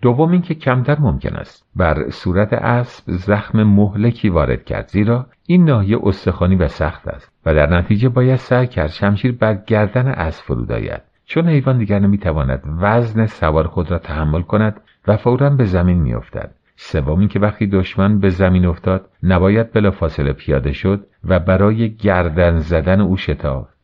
دوم 0.02 0.32
اینکه 0.32 0.54
کمتر 0.54 1.00
ممکن 1.00 1.36
است 1.36 1.66
بر 1.76 2.10
صورت 2.10 2.54
اسب 2.54 3.04
زخم 3.08 3.64
مهلکی 3.64 4.30
وارد 4.30 4.66
کرد 4.66 4.88
زیرا 4.88 5.26
این 5.46 5.66
ناحیه 5.66 5.98
استخوانی 6.04 6.56
و 6.56 6.68
سخت 6.68 7.08
است 7.08 7.32
و 7.46 7.54
در 7.54 7.78
نتیجه 7.78 8.10
باید 8.10 8.36
سعی 8.36 8.68
کرد 8.68 8.90
شمشیر 8.90 9.32
بر 9.32 9.54
گردن 9.68 10.08
اسب 10.08 10.44
فرود 10.44 10.72
آید 10.72 11.02
چون 11.26 11.48
حیوان 11.48 11.78
دیگر 11.78 12.00
نمی‌تواند 12.00 12.64
وزن 12.80 13.26
سوار 13.26 13.68
خود 13.68 13.92
را 13.92 14.00
تحمل 14.00 14.42
کند 14.42 14.82
و 15.08 15.18
فورا 15.18 15.50
به 15.50 15.66
زمین 15.66 16.02
میافتد. 16.02 16.52
سوم 16.82 17.20
اینکه 17.20 17.40
وقتی 17.40 17.68
دشمن 17.68 18.20
به 18.20 18.30
زمین 18.30 18.66
افتاد 18.66 19.10
نباید 19.24 19.74
بلافاصله 19.74 20.34
پیاده 20.34 20.72
شد 20.72 21.06
و 21.24 21.40
برای 21.40 21.96
گردن 21.96 22.58
زدن 22.58 23.02
او 23.02 23.18
شتافت 23.18 23.78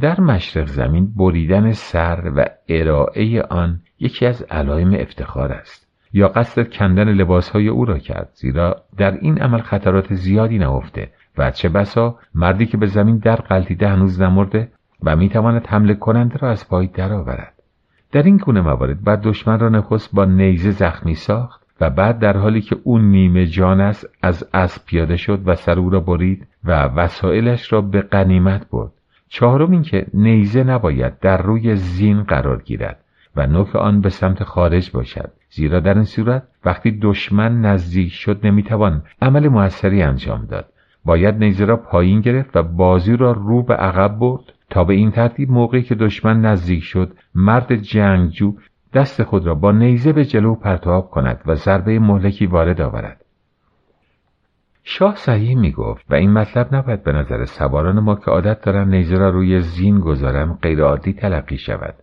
در 0.00 0.20
مشرق 0.20 0.66
زمین 0.66 1.14
بریدن 1.16 1.72
سر 1.72 2.32
و 2.36 2.44
ارائه 2.68 3.42
آن 3.42 3.80
یکی 4.00 4.26
از 4.26 4.42
علائم 4.42 4.94
افتخار 4.94 5.52
است. 5.52 5.88
یا 6.12 6.28
قصد 6.28 6.68
کندن 6.68 7.08
لباسهای 7.08 7.68
او 7.68 7.84
را 7.84 7.98
کرد 7.98 8.28
زیرا 8.34 8.76
در 8.96 9.14
این 9.14 9.42
عمل 9.42 9.60
خطرات 9.60 10.14
زیادی 10.14 10.58
نهفته 10.58 11.10
و 11.38 11.50
چه 11.50 11.68
بسا 11.68 12.18
مردی 12.34 12.66
که 12.66 12.76
به 12.76 12.86
زمین 12.86 13.18
در 13.18 13.36
قلتیده 13.36 13.88
هنوز 13.88 14.20
نمرده 14.20 14.72
و 15.02 15.16
می‌تواند 15.16 15.66
حمله 15.66 15.94
کننده 15.94 16.38
را 16.38 16.50
از 16.50 16.68
پای 16.68 16.86
درآورد. 16.86 17.54
در 18.12 18.22
این 18.22 18.36
گونه 18.36 18.60
موارد 18.60 19.04
بعد 19.04 19.22
دشمن 19.22 19.58
را 19.58 19.68
نخست 19.68 20.14
با 20.14 20.24
نیزه 20.24 20.70
زخمی 20.70 21.14
ساخت 21.14 21.63
و 21.80 21.90
بعد 21.90 22.18
در 22.18 22.36
حالی 22.36 22.60
که 22.60 22.76
او 22.84 22.98
نیمه 22.98 23.46
جان 23.46 23.80
است 23.80 24.08
از 24.22 24.48
اسب 24.54 24.84
پیاده 24.86 25.16
شد 25.16 25.42
و 25.46 25.54
سر 25.54 25.78
او 25.78 25.90
را 25.90 26.00
برید 26.00 26.46
و 26.64 26.84
وسایلش 26.84 27.72
را 27.72 27.80
به 27.80 28.00
قنیمت 28.00 28.70
برد. 28.70 28.92
چهارم 29.28 29.70
اینکه 29.70 30.06
نیزه 30.14 30.64
نباید 30.64 31.18
در 31.18 31.42
روی 31.42 31.76
زین 31.76 32.22
قرار 32.22 32.62
گیرد 32.62 33.04
و 33.36 33.46
نوک 33.46 33.76
آن 33.76 34.00
به 34.00 34.08
سمت 34.08 34.44
خارج 34.44 34.90
باشد. 34.90 35.30
زیرا 35.50 35.80
در 35.80 35.94
این 35.94 36.04
صورت 36.04 36.42
وقتی 36.64 36.98
دشمن 37.02 37.60
نزدیک 37.60 38.12
شد 38.12 38.46
نمی‌توان 38.46 39.02
عمل 39.22 39.48
موثری 39.48 40.02
انجام 40.02 40.46
داد. 40.46 40.66
باید 41.04 41.34
نیزه 41.34 41.64
را 41.64 41.76
پایین 41.76 42.20
گرفت 42.20 42.56
و 42.56 42.62
بازی 42.62 43.16
را 43.16 43.32
رو 43.32 43.62
به 43.62 43.74
عقب 43.74 44.18
برد 44.18 44.42
تا 44.70 44.84
به 44.84 44.94
این 44.94 45.10
ترتیب 45.10 45.50
موقعی 45.50 45.82
که 45.82 45.94
دشمن 45.94 46.40
نزدیک 46.40 46.82
شد 46.82 47.16
مرد 47.34 47.74
جنگجو 47.74 48.54
دست 48.94 49.22
خود 49.22 49.46
را 49.46 49.54
با 49.54 49.72
نیزه 49.72 50.12
به 50.12 50.24
جلو 50.24 50.54
پرتاب 50.54 51.10
کند 51.10 51.42
و 51.46 51.54
ضربه 51.54 51.98
مهلکی 51.98 52.46
وارد 52.46 52.80
آورد. 52.80 53.24
شاه 54.84 55.14
صحیح 55.16 55.56
می 55.58 55.72
گفت 55.72 56.04
و 56.10 56.14
این 56.14 56.32
مطلب 56.32 56.74
نباید 56.74 57.04
به 57.04 57.12
نظر 57.12 57.44
سواران 57.44 58.00
ما 58.00 58.14
که 58.14 58.30
عادت 58.30 58.60
دارن 58.64 58.88
نیزه 58.88 59.16
را 59.16 59.30
روی 59.30 59.60
زین 59.60 60.00
گذارن 60.00 60.58
غیرعادی 60.62 61.12
تلقی 61.12 61.58
شود. 61.58 61.94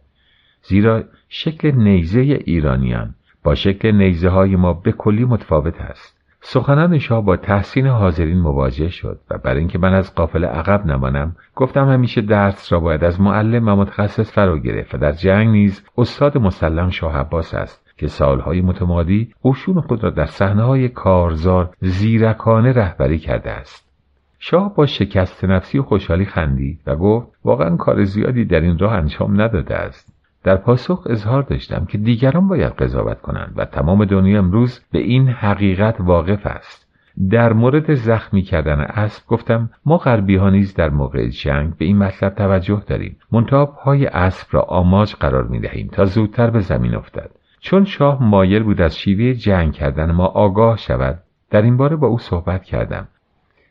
زیرا 0.61 1.03
شکل 1.29 1.71
نیزه 1.71 2.19
ایرانیان 2.19 3.15
با 3.43 3.55
شکل 3.55 3.91
نیزه 3.91 4.29
های 4.29 4.55
ما 4.55 4.73
به 4.73 4.91
کلی 4.91 5.25
متفاوت 5.25 5.81
است. 5.81 6.20
سخنان 6.43 6.99
شاه 6.99 7.25
با 7.25 7.37
تحسین 7.37 7.87
حاضرین 7.87 8.39
مواجه 8.39 8.89
شد 8.89 9.19
و 9.29 9.37
برای 9.37 9.59
اینکه 9.59 9.79
من 9.79 9.93
از 9.93 10.15
قافل 10.15 10.45
عقب 10.45 10.85
نمانم 10.85 11.35
گفتم 11.55 11.89
همیشه 11.89 12.21
درس 12.21 12.73
را 12.73 12.79
باید 12.79 13.03
از 13.03 13.21
معلم 13.21 13.67
و 13.67 13.75
متخصص 13.75 14.33
فرا 14.33 14.57
گرفت 14.57 14.95
و 14.95 14.97
در 14.97 15.11
جنگ 15.11 15.47
نیز 15.47 15.85
استاد 15.97 16.37
مسلم 16.37 16.89
شاه 16.89 17.17
عباس 17.17 17.53
است 17.53 17.93
که 17.97 18.07
سالهای 18.07 18.61
متمادی 18.61 19.33
قشون 19.43 19.81
خود 19.81 20.03
را 20.03 20.09
در 20.09 20.27
های 20.41 20.89
کارزار 20.89 21.69
زیرکانه 21.79 22.71
رهبری 22.71 23.19
کرده 23.19 23.51
است. 23.51 23.91
شاه 24.39 24.75
با 24.75 24.85
شکست 24.85 25.45
نفسی 25.45 25.79
و 25.79 25.83
خوشحالی 25.83 26.25
خندید 26.25 26.81
و 26.87 26.95
گفت 26.95 27.27
واقعا 27.45 27.75
کار 27.75 28.03
زیادی 28.03 28.45
در 28.45 28.61
این 28.61 28.77
راه 28.77 28.93
انجام 28.93 29.41
نداده 29.41 29.75
است. 29.75 30.10
در 30.43 30.55
پاسخ 30.55 31.07
اظهار 31.09 31.43
داشتم 31.43 31.85
که 31.85 31.97
دیگران 31.97 32.47
باید 32.47 32.73
قضاوت 32.73 33.21
کنند 33.21 33.53
و 33.55 33.65
تمام 33.65 34.05
دنیا 34.05 34.39
امروز 34.39 34.81
به 34.91 34.99
این 34.99 35.27
حقیقت 35.27 35.95
واقف 35.99 36.45
است. 36.45 36.87
در 37.29 37.53
مورد 37.53 37.93
زخمی 37.93 38.41
کردن 38.41 38.79
اسب 38.79 39.27
گفتم 39.27 39.69
ما 39.85 39.97
غربی 39.97 40.35
ها 40.35 40.49
نیز 40.49 40.73
در 40.73 40.89
موقع 40.89 41.27
جنگ 41.27 41.77
به 41.77 41.85
این 41.85 41.97
مطلب 41.97 42.35
توجه 42.35 42.83
داریم. 42.87 43.17
منتها 43.31 43.65
پای 43.65 44.05
اسب 44.05 44.47
را 44.51 44.61
آماج 44.61 45.15
قرار 45.15 45.47
می 45.47 45.59
دهیم 45.59 45.87
تا 45.87 46.05
زودتر 46.05 46.49
به 46.49 46.59
زمین 46.59 46.95
افتد. 46.95 47.31
چون 47.59 47.85
شاه 47.85 48.23
مایل 48.23 48.63
بود 48.63 48.81
از 48.81 48.97
شیوه 48.97 49.33
جنگ 49.33 49.73
کردن 49.73 50.11
ما 50.11 50.25
آگاه 50.25 50.77
شود 50.77 51.19
در 51.49 51.61
این 51.61 51.77
باره 51.77 51.95
با 51.95 52.07
او 52.07 52.19
صحبت 52.19 52.63
کردم 52.63 53.07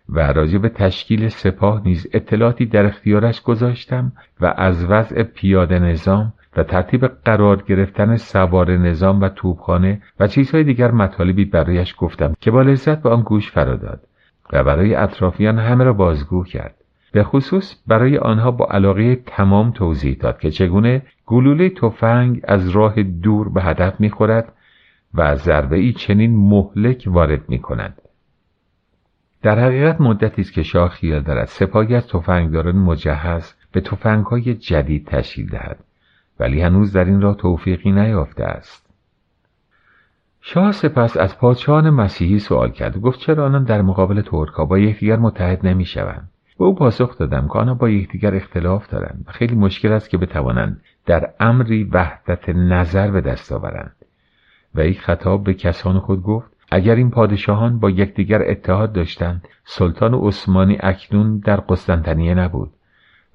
و 0.09 0.33
راجع 0.33 0.59
به 0.59 0.69
تشکیل 0.69 1.29
سپاه 1.29 1.83
نیز 1.85 2.07
اطلاعاتی 2.13 2.67
در 2.67 2.87
اختیارش 2.87 3.43
گذاشتم 3.43 4.13
و 4.41 4.55
از 4.57 4.85
وضع 4.85 5.23
پیاده 5.23 5.79
نظام 5.79 6.33
و 6.57 6.63
ترتیب 6.63 7.07
قرار 7.07 7.63
گرفتن 7.63 8.17
سوار 8.17 8.77
نظام 8.77 9.21
و 9.21 9.29
توپخانه 9.29 10.03
و 10.21 10.27
چیزهای 10.27 10.65
دیگر 10.65 10.91
مطالبی 10.91 11.45
برایش 11.45 11.95
گفتم 11.99 12.35
که 12.41 12.51
با 12.51 12.63
لذت 12.63 13.03
به 13.03 13.11
آن 13.11 13.23
گوش 13.23 13.51
فراداد 13.51 14.01
و 14.53 14.65
برای 14.65 14.95
اطرافیان 14.95 15.59
همه 15.59 15.85
را 15.85 15.93
بازگو 15.93 16.45
کرد 16.45 16.75
به 17.13 17.25
خصوص 17.25 17.75
برای 17.87 18.19
آنها 18.19 18.51
با 18.51 18.67
علاقه 18.71 19.17
تمام 19.17 19.71
توضیح 19.71 20.17
داد 20.21 20.39
که 20.39 20.51
چگونه 20.51 21.03
گلوله 21.27 21.69
تفنگ 21.71 22.41
از 22.45 22.69
راه 22.69 23.03
دور 23.03 23.49
به 23.49 23.63
هدف 23.63 24.01
می‌خورد 24.01 24.53
و 25.15 25.37
ضربه 25.37 25.77
ای 25.77 25.93
چنین 25.93 26.37
مهلک 26.37 27.05
وارد 27.07 27.49
می 27.49 27.59
کند. 27.59 28.03
در 29.43 29.59
حقیقت 29.59 30.01
مدتی 30.01 30.43
است 30.43 30.53
که 30.53 30.63
شاه 30.63 30.89
خیال 30.89 31.21
دارد 31.21 31.45
سپاهی 31.45 31.95
از 31.95 32.09
تفنگداران 32.09 32.77
مجهز 32.77 33.55
به 33.73 33.81
تفنگهای 33.81 34.55
جدید 34.55 35.07
تشکیل 35.07 35.49
دهد 35.49 35.85
ولی 36.41 36.61
هنوز 36.61 36.93
در 36.93 37.05
این 37.05 37.21
راه 37.21 37.37
توفیقی 37.37 37.93
نیافته 37.93 38.45
است. 38.45 38.91
شاه 40.41 40.73
سپس 40.73 41.17
از 41.17 41.39
پادشاهان 41.39 41.91
مسیحی 41.91 42.39
سوال 42.39 42.71
کرد. 42.71 42.97
و 42.97 43.01
گفت 43.01 43.19
چرا 43.21 43.45
آنان 43.45 43.65
در 43.65 43.83
مقابل 43.83 44.21
ترکها 44.21 44.65
با 44.65 44.79
یکدیگر 44.79 45.17
متحد 45.17 45.67
نمی‌شوند؟ 45.67 46.31
به 46.59 46.65
او 46.65 46.75
پاسخ 46.75 47.19
دادم 47.19 47.49
که 47.49 47.59
آنها 47.59 47.75
با 47.75 47.89
یکدیگر 47.89 48.35
اختلاف 48.35 48.89
دارند. 48.89 49.25
و 49.27 49.33
خیلی 49.33 49.55
مشکل 49.55 49.93
است 49.93 50.11
که 50.11 50.19
بتوانند 50.19 50.83
در 51.07 51.31
امری 51.41 51.85
وحدت 51.85 52.49
نظر 52.49 53.11
به 53.11 53.21
دست 53.21 53.53
آورند. 53.53 53.97
و 54.75 54.87
یک 54.87 55.01
خطاب 55.01 55.45
به 55.45 55.55
کسان 55.55 55.99
خود 55.99 56.23
گفت 56.23 56.51
اگر 56.73 56.95
این 56.95 57.11
پادشاهان 57.11 57.79
با 57.79 57.91
یکدیگر 57.91 58.43
اتحاد 58.51 58.93
داشتند 58.93 59.49
سلطان 59.65 60.15
عثمانی 60.15 60.79
اکنون 60.81 61.39
در 61.39 61.57
قسطنطنیه 61.57 62.35
نبود. 62.35 62.71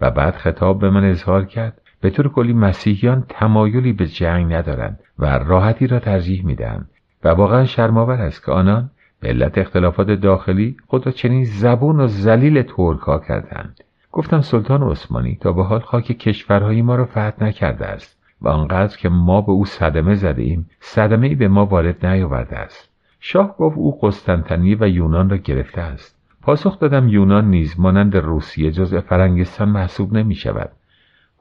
و 0.02 0.12
بعد 0.12 0.36
خطاب 0.36 0.80
به 0.80 0.90
من 0.90 1.04
اظهار 1.04 1.46
کرد 1.46 1.82
به 2.02 2.10
طور 2.10 2.30
کلی 2.30 2.54
مسیحیان 2.54 3.26
تمایلی 3.30 3.94
به 3.94 4.08
جنگ 4.08 4.54
ندارند 4.54 5.00
و 5.20 5.26
راحتی 5.26 5.88
را 5.88 6.00
ترجیح 6.00 6.46
می‌دهند 6.46 6.90
و 7.24 7.30
واقعا 7.30 7.66
شرمآور 7.66 8.22
است 8.22 8.46
که 8.46 8.52
آنان 8.52 8.90
به 9.20 9.28
علت 9.28 9.58
اختلافات 9.58 10.08
داخلی 10.08 10.78
خود 10.88 11.06
را 11.06 11.12
چنین 11.12 11.44
زبون 11.44 12.00
و 12.00 12.08
ذلیل 12.08 12.62
ترکها 12.62 13.20
کردند 13.20 13.84
گفتم 14.12 14.42
سلطان 14.42 14.84
عثمانی 14.84 15.38
تا 15.42 15.52
به 15.52 15.64
حال 15.64 15.80
خاک 15.80 16.06
کشورهای 16.06 16.82
ما 16.82 16.96
را 16.96 17.06
فتح 17.06 17.44
نکرده 17.44 17.86
است 17.86 18.18
و 18.42 18.48
آنقدر 18.48 18.98
که 18.98 19.10
ما 19.10 19.42
به 19.42 19.52
او 19.52 19.66
صدمه 19.66 20.16
زده 20.16 20.42
ایم 20.42 20.70
صدمه 20.80 21.28
ای 21.28 21.36
به 21.36 21.48
ما 21.48 21.66
وارد 21.66 22.06
نیاورده 22.06 22.58
است. 22.58 22.90
شاه 23.20 23.58
گفت 23.58 23.78
او 23.78 24.00
قسطنطنیه 24.02 24.78
و 24.80 24.88
یونان 24.90 25.30
را 25.30 25.38
گرفته 25.38 25.82
است. 25.82 26.16
پاسخ 26.42 26.80
دادم 26.80 27.08
یونان 27.08 27.50
نیز 27.50 27.80
مانند 27.80 28.16
روسیه 28.16 28.72
جزء 28.72 29.02
فرنگستان 29.02 29.70
محسوب 29.70 30.14
نمی 30.14 30.36
شود 30.36 30.72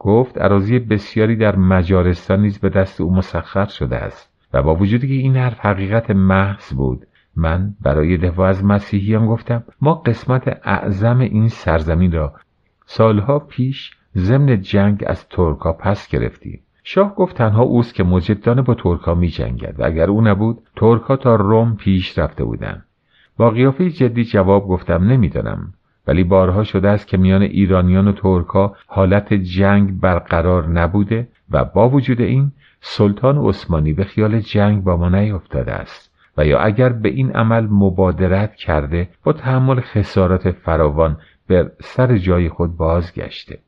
گفت 0.04 0.38
عراضی 0.38 0.78
بسیاری 0.78 1.36
در 1.36 1.56
مجارستان 1.56 2.40
نیز 2.40 2.58
به 2.58 2.68
دست 2.68 3.00
او 3.00 3.14
مسخر 3.14 3.66
شده 3.66 3.96
است 3.96 4.30
و 4.52 4.62
با 4.62 4.74
وجودی 4.74 5.08
که 5.08 5.14
این 5.14 5.36
حرف 5.36 5.58
حقیقت 5.60 6.10
محض 6.10 6.72
بود 6.72 7.06
من 7.36 7.74
برای 7.80 8.16
دفاع 8.16 8.48
از 8.48 8.64
مسیحیان 8.64 9.26
گفتم 9.26 9.64
ما 9.80 9.94
قسمت 9.94 10.60
اعظم 10.64 11.18
این 11.18 11.48
سرزمین 11.48 12.12
را 12.12 12.32
سالها 12.86 13.38
پیش 13.38 13.90
ضمن 14.16 14.60
جنگ 14.60 15.04
از 15.06 15.28
ترکا 15.28 15.72
پس 15.72 16.08
گرفتیم. 16.08 16.60
شاه 16.82 17.14
گفت 17.14 17.36
تنها 17.36 17.62
اوست 17.62 17.94
که 17.94 18.04
مجدانه 18.04 18.62
با 18.62 18.74
ترکا 18.74 19.14
می 19.14 19.28
جنگد 19.28 19.80
و 19.80 19.86
اگر 19.86 20.10
او 20.10 20.20
نبود 20.20 20.58
ترکا 20.76 21.16
تا 21.16 21.36
روم 21.36 21.76
پیش 21.76 22.18
رفته 22.18 22.44
بودند. 22.44 22.84
با 23.36 23.50
قیافه 23.50 23.90
جدی 23.90 24.24
جواب 24.24 24.68
گفتم 24.68 25.04
نمی‌دانم. 25.04 25.74
ولی 26.06 26.24
بارها 26.24 26.64
شده 26.64 26.88
است 26.88 27.06
که 27.06 27.16
میان 27.16 27.42
ایرانیان 27.42 28.08
و 28.08 28.12
ترکا 28.12 28.76
حالت 28.86 29.34
جنگ 29.34 30.00
برقرار 30.00 30.68
نبوده 30.68 31.28
و 31.50 31.64
با 31.64 31.88
وجود 31.88 32.20
این 32.20 32.52
سلطان 32.80 33.38
عثمانی 33.38 33.92
به 33.92 34.04
خیال 34.04 34.40
جنگ 34.40 34.84
با 34.84 34.96
ما 34.96 35.08
نیفتاده 35.08 35.72
است. 35.72 36.14
و 36.36 36.46
یا 36.46 36.58
اگر 36.58 36.88
به 36.88 37.08
این 37.08 37.32
عمل 37.32 37.66
مبادرت 37.70 38.54
کرده 38.54 39.08
با 39.24 39.32
تحمل 39.32 39.80
خسارات 39.80 40.50
فراوان 40.50 41.16
به 41.46 41.70
سر 41.80 42.18
جای 42.18 42.48
خود 42.48 42.76
بازگشته. 42.76 43.58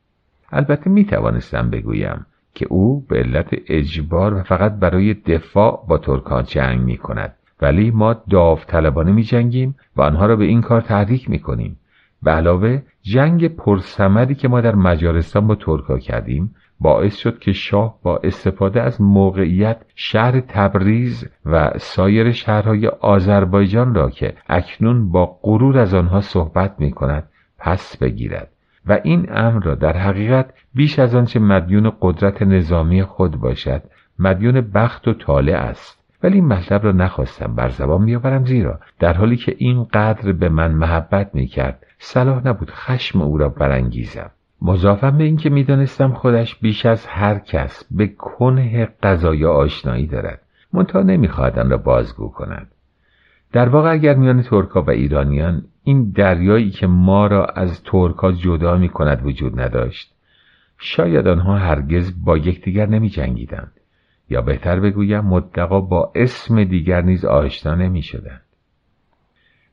البته 0.51 0.89
می 0.89 1.05
توانستم 1.05 1.69
بگویم 1.69 2.25
که 2.53 2.67
او 2.69 3.05
به 3.09 3.19
علت 3.19 3.47
اجبار 3.67 4.33
و 4.33 4.43
فقط 4.43 4.73
برای 4.73 5.13
دفاع 5.13 5.85
با 5.87 5.97
ترکان 5.97 6.43
جنگ 6.43 6.81
می 6.81 6.97
کند 6.97 7.33
ولی 7.61 7.91
ما 7.91 8.13
داوطلبانه 8.29 9.11
می 9.11 9.23
جنگیم 9.23 9.75
و 9.95 10.01
آنها 10.01 10.25
را 10.25 10.35
به 10.35 10.45
این 10.45 10.61
کار 10.61 10.81
تحریک 10.81 11.29
می 11.29 11.39
کنیم 11.39 11.79
به 12.27 12.33
علاوه 12.33 12.81
جنگ 13.01 13.47
پرسمری 13.47 14.35
که 14.35 14.47
ما 14.47 14.61
در 14.61 14.75
مجارستان 14.75 15.47
با 15.47 15.55
ترکا 15.55 15.99
کردیم 15.99 16.55
باعث 16.79 17.15
شد 17.15 17.39
که 17.39 17.51
شاه 17.51 17.99
با 18.03 18.19
استفاده 18.23 18.81
از 18.81 19.01
موقعیت 19.01 19.77
شهر 19.95 20.39
تبریز 20.39 21.29
و 21.45 21.71
سایر 21.77 22.31
شهرهای 22.31 22.87
آذربایجان 22.87 23.95
را 23.95 24.09
که 24.09 24.33
اکنون 24.49 25.11
با 25.11 25.39
غرور 25.41 25.77
از 25.77 25.93
آنها 25.93 26.21
صحبت 26.21 26.75
می 26.79 26.91
کند 26.91 27.29
پس 27.57 27.97
بگیرد. 27.97 28.49
و 28.85 28.99
این 29.03 29.27
امر 29.31 29.63
را 29.63 29.75
در 29.75 29.97
حقیقت 29.97 30.53
بیش 30.73 30.99
از 30.99 31.15
آنچه 31.15 31.39
مدیون 31.39 31.91
قدرت 32.01 32.41
نظامی 32.41 33.03
خود 33.03 33.39
باشد 33.39 33.83
مدیون 34.19 34.61
بخت 34.61 35.07
و 35.07 35.13
طالع 35.13 35.57
است. 35.57 36.03
ولی 36.23 36.35
این 36.35 36.45
مطلب 36.45 36.83
را 36.83 36.91
نخواستم 36.91 37.55
بر 37.55 37.69
زبان 37.69 38.05
بیاورم 38.05 38.45
زیرا 38.45 38.79
در 38.99 39.13
حالی 39.13 39.35
که 39.35 39.55
این 39.57 39.83
قدر 39.83 40.31
به 40.31 40.49
من 40.49 40.71
محبت 40.71 41.29
می‌کرد 41.33 41.86
صلاح 41.99 42.47
نبود 42.47 42.71
خشم 42.71 43.21
او 43.21 43.37
را 43.37 43.49
برانگیزم. 43.49 44.31
مضافم 44.61 45.17
به 45.17 45.23
اینکه 45.23 45.49
می‌دانستم 45.49 46.13
خودش 46.13 46.55
بیش 46.55 46.85
از 46.85 47.05
هر 47.05 47.39
کس 47.39 47.83
به 47.91 48.07
کنه 48.07 48.85
قضایا 49.03 49.51
آشنایی 49.51 50.07
دارد. 50.07 50.41
منتها 50.73 51.01
نمی‌خواهد 51.01 51.59
آن 51.59 51.69
را 51.69 51.77
بازگو 51.77 52.29
کند. 52.29 52.71
در 53.51 53.69
واقع 53.69 53.91
اگر 53.91 54.15
میان 54.15 54.41
ترکا 54.41 54.81
و 54.81 54.89
ایرانیان 54.89 55.63
این 55.83 56.11
دریایی 56.11 56.69
که 56.69 56.87
ما 56.87 57.27
را 57.27 57.45
از 57.45 57.83
ترکا 57.83 58.31
جدا 58.31 58.77
می 58.77 58.89
کند 58.89 59.25
وجود 59.25 59.59
نداشت 59.59 60.13
شاید 60.77 61.27
آنها 61.27 61.57
هرگز 61.57 62.23
با 62.25 62.37
یکدیگر 62.37 62.85
نمی 62.85 63.09
جنگیدند 63.09 63.71
یا 64.29 64.41
بهتر 64.41 64.79
بگویم 64.79 65.25
مدقا 65.25 65.81
با 65.81 66.11
اسم 66.15 66.63
دیگر 66.63 67.01
نیز 67.01 67.25
آشنا 67.25 67.75
نمی 67.75 68.01
شدند. 68.01 68.41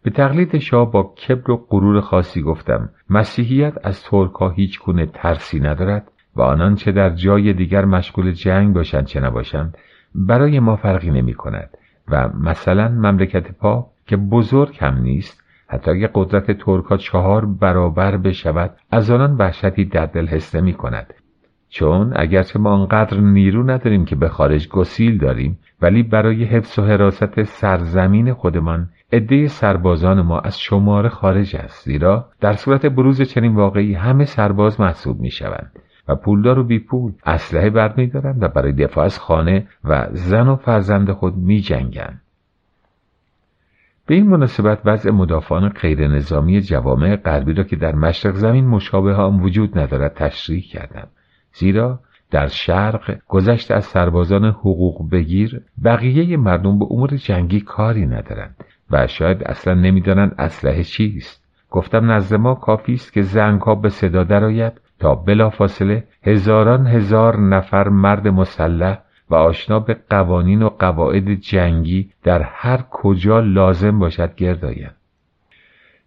به 0.05 0.10
تقلید 0.10 0.59
شاه 0.59 0.93
با 0.93 1.02
کبر 1.02 1.51
و 1.51 1.66
غرور 1.70 2.01
خاصی 2.01 2.43
گفتم 2.43 2.89
مسیحیت 3.10 3.86
از 3.86 4.02
ترکا 4.02 4.48
هیچ 4.48 4.81
گونه 4.81 5.06
ترسی 5.06 5.60
ندارد 5.60 6.10
و 6.36 6.43
آنان 6.43 6.74
چه 6.74 6.93
در 6.93 7.10
جای 7.10 7.52
دیگر 7.52 7.85
مشغول 7.85 8.32
جنگ 8.32 8.74
باشند 8.74 9.06
چه 9.06 9.20
نباشند 9.20 9.78
برای 10.14 10.60
ما 10.60 10.76
فرقی 10.76 11.10
نمی 11.10 11.35
کند 11.35 11.70
و 12.09 12.28
مثلا 12.28 12.89
مملکت 12.89 13.52
پا 13.52 13.86
که 14.06 14.16
بزرگ 14.16 14.78
هم 14.81 14.98
نیست 14.98 15.44
حتی 15.66 15.90
اگر 15.90 16.10
قدرت 16.14 16.51
ترکا 16.51 16.97
چهار 16.97 17.44
برابر 17.44 18.16
بشود 18.16 18.76
از 18.90 19.10
آنان 19.10 19.36
وحشتی 19.36 19.85
در 19.85 20.06
دل 20.06 20.26
حس 20.26 20.55
می 20.55 20.74
کند 20.74 21.14
چون 21.74 22.12
اگرچه 22.16 22.59
ما 22.59 22.70
آنقدر 22.70 23.20
نیرو 23.20 23.70
نداریم 23.70 24.05
که 24.05 24.16
به 24.16 24.28
خارج 24.28 24.68
گسیل 24.68 25.18
داریم 25.18 25.59
ولی 25.82 26.02
برای 26.02 26.44
حفظ 26.44 26.78
و 26.78 26.82
حراست 26.82 27.42
سرزمین 27.42 28.32
خودمان 28.32 28.88
عده 29.12 29.48
سربازان 29.48 30.20
ما 30.22 30.38
از 30.38 30.60
شماره 30.60 31.09
خارج 31.09 31.56
است 31.56 31.84
زیرا 31.84 32.28
در 32.40 32.52
صورت 32.52 32.86
بروز 32.86 33.22
چنین 33.22 33.55
واقعی 33.55 33.94
همه 33.94 34.24
سرباز 34.24 34.80
محسوب 34.80 35.20
می 35.20 35.30
شوند 35.30 35.72
و 36.09 36.14
پولدار 36.14 36.59
و 36.59 36.64
بیپول 36.64 37.12
اسلحه 37.26 37.70
برمیدارند 37.70 38.42
و 38.42 38.48
برای 38.48 38.72
دفاع 38.72 39.05
از 39.05 39.18
خانه 39.18 39.66
و 39.84 40.06
زن 40.12 40.48
و 40.48 40.56
فرزند 40.56 41.10
خود 41.10 41.36
می 41.36 41.60
جنگند. 41.60 42.20
به 44.06 44.14
این 44.14 44.28
مناسبت 44.28 44.78
وضع 44.84 45.10
مدافعان 45.10 45.68
غیر 45.68 46.09
نظامی 46.09 46.60
جوامع 46.60 47.16
غربی 47.16 47.52
را 47.52 47.64
که 47.64 47.76
در 47.76 47.94
مشرق 47.94 48.34
زمین 48.34 48.66
مشابه 48.66 49.16
هم 49.16 49.42
وجود 49.42 49.78
ندارد 49.78 50.14
تشریح 50.14 50.62
کردم 50.62 51.09
زیرا 51.55 52.01
در 52.31 52.47
شرق 52.47 53.18
گذشت 53.28 53.70
از 53.70 53.85
سربازان 53.85 54.44
حقوق 54.44 55.10
بگیر 55.10 55.62
بقیه 55.85 56.36
مردم 56.36 56.78
به 56.78 56.86
امور 56.90 57.16
جنگی 57.16 57.60
کاری 57.60 58.06
ندارند 58.06 58.64
و 58.90 59.06
شاید 59.06 59.44
اصلا 59.44 59.74
نمی‌دانند 59.74 60.35
اسلحه 60.39 60.82
چیست. 60.82 61.44
گفتم 61.70 62.10
نزد 62.10 62.36
ما 62.36 62.55
کافی 62.55 62.94
است 62.94 63.12
که 63.12 63.22
زنگها 63.22 63.74
به 63.74 63.89
صدا 63.89 64.24
درآید 64.24 64.72
تا 64.98 65.14
بلافاصله 65.14 66.05
هزاران 66.22 66.86
هزار 66.86 67.40
نفر 67.40 67.89
مرد 67.89 68.28
مسلح 68.28 68.98
و 69.31 69.35
آشنا 69.35 69.81
به 69.81 69.97
قوانین 70.10 70.62
و 70.62 70.68
قواعد 70.68 71.35
جنگی 71.35 72.10
در 72.22 72.43
هر 72.43 72.85
کجا 72.90 73.40
لازم 73.40 73.98
باشد 73.98 74.35
گرداید 74.35 75.03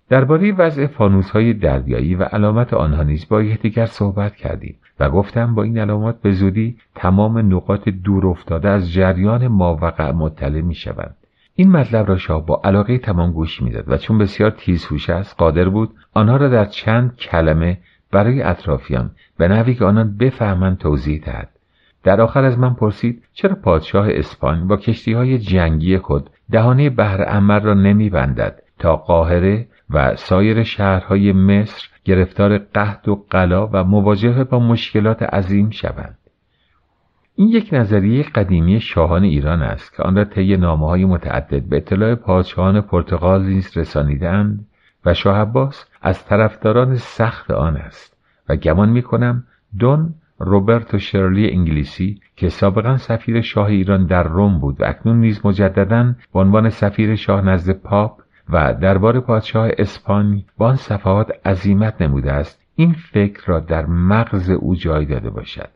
درباره 0.09 0.51
وضع 0.51 0.87
فانوس 0.87 1.29
های 1.29 1.53
دریایی 1.53 2.15
و 2.15 2.23
علامت 2.23 2.73
آنها 2.73 3.03
نیز 3.03 3.27
با 3.29 3.43
یکدیگر 3.43 3.85
صحبت 3.85 4.35
کردیم 4.35 4.75
و 4.99 5.09
گفتم 5.09 5.55
با 5.55 5.63
این 5.63 5.77
علامات 5.77 6.21
به 6.21 6.31
زودی 6.31 6.77
تمام 6.95 7.37
نقاط 7.37 7.89
دور 7.89 8.27
افتاده 8.27 8.69
از 8.69 8.91
جریان 8.91 9.47
ماوقع 9.47 10.11
مطلع 10.11 10.61
می 10.61 10.75
شوند. 10.75 11.15
این 11.55 11.71
مطلب 11.71 12.07
را 12.07 12.17
شاه 12.17 12.45
با 12.45 12.61
علاقه 12.63 12.97
تمام 12.97 13.31
گوش 13.31 13.61
می‌داد 13.61 13.83
و 13.87 13.97
چون 13.97 14.17
بسیار 14.17 14.49
تیزهوش 14.49 15.09
است 15.09 15.35
قادر 15.37 15.69
بود 15.69 15.89
آنها 16.13 16.37
را 16.37 16.49
در 16.49 16.65
چند 16.65 17.15
کلمه 17.15 17.77
برای 18.11 18.41
اطرافیان 18.41 19.11
به 19.37 19.47
نحوی 19.47 19.75
که 19.75 19.85
آنان 19.85 20.17
بفهمند 20.17 20.77
توضیح 20.77 21.21
دهد 21.25 21.49
در 22.03 22.21
آخر 22.21 22.43
از 22.43 22.59
من 22.59 22.73
پرسید 22.73 23.23
چرا 23.33 23.55
پادشاه 23.55 24.07
اسپانیا 24.09 24.65
با 24.65 24.77
کشتی 24.77 25.13
های 25.13 25.37
جنگی 25.37 25.97
خود 25.97 26.29
دهانه 26.51 26.89
بحر 26.89 27.25
امر 27.27 27.59
را 27.59 27.73
نمیبندد 27.73 28.61
تا 28.79 28.95
قاهره 28.95 29.67
و 29.89 30.15
سایر 30.15 30.63
شهرهای 30.63 31.31
مصر 31.31 31.87
گرفتار 32.03 32.57
قحط 32.57 33.07
و 33.07 33.25
قلا 33.29 33.67
و 33.67 33.83
مواجهه 33.83 34.43
با 34.43 34.59
مشکلات 34.59 35.23
عظیم 35.23 35.69
شوند. 35.69 36.17
این 37.35 37.47
یک 37.47 37.69
نظریه 37.73 38.23
قدیمی 38.23 38.79
شاهان 38.79 39.23
ایران 39.23 39.61
است 39.61 39.95
که 39.95 40.03
آن 40.03 40.15
را 40.15 40.23
طی 40.23 40.57
نامه 40.57 40.87
های 40.87 41.05
متعدد 41.05 41.69
به 41.69 41.77
اطلاع 41.77 42.15
پادشاهان 42.15 42.81
پرتغال 42.81 43.45
نیز 43.45 43.77
رسانیدند 43.77 44.67
و 45.05 45.13
شاه 45.13 45.37
عباس 45.37 45.85
از 46.01 46.25
طرفداران 46.25 46.95
سخت 46.95 47.51
آن 47.51 47.77
است 47.77 48.17
و 48.49 48.55
گمان 48.55 48.89
می 48.89 49.01
کنم 49.01 49.43
دون 49.79 50.13
روبرتو 50.39 50.99
شرلی 50.99 51.51
انگلیسی 51.51 52.19
که 52.35 52.49
سابقا 52.49 52.97
سفیر 52.97 53.41
شاه 53.41 53.67
ایران 53.67 54.05
در 54.05 54.23
روم 54.23 54.59
بود 54.59 54.81
و 54.81 54.85
اکنون 54.85 55.19
نیز 55.19 55.45
مجددا 55.45 56.13
به 56.33 56.39
عنوان 56.39 56.69
سفیر 56.69 57.15
شاه 57.15 57.41
نزد 57.41 57.73
پاپ 57.73 58.21
و 58.49 58.73
دربار 58.73 59.19
پادشاه 59.19 59.69
اسپانی 59.77 60.45
با 60.57 60.67
آن 60.67 60.75
صفحات 60.75 61.47
عظیمت 61.47 62.01
نموده 62.01 62.31
است. 62.31 62.61
این 62.75 62.93
فکر 62.93 63.45
را 63.45 63.59
در 63.59 63.85
مغز 63.85 64.49
او 64.49 64.75
جای 64.75 65.05
داده 65.05 65.29
باشد. 65.29 65.69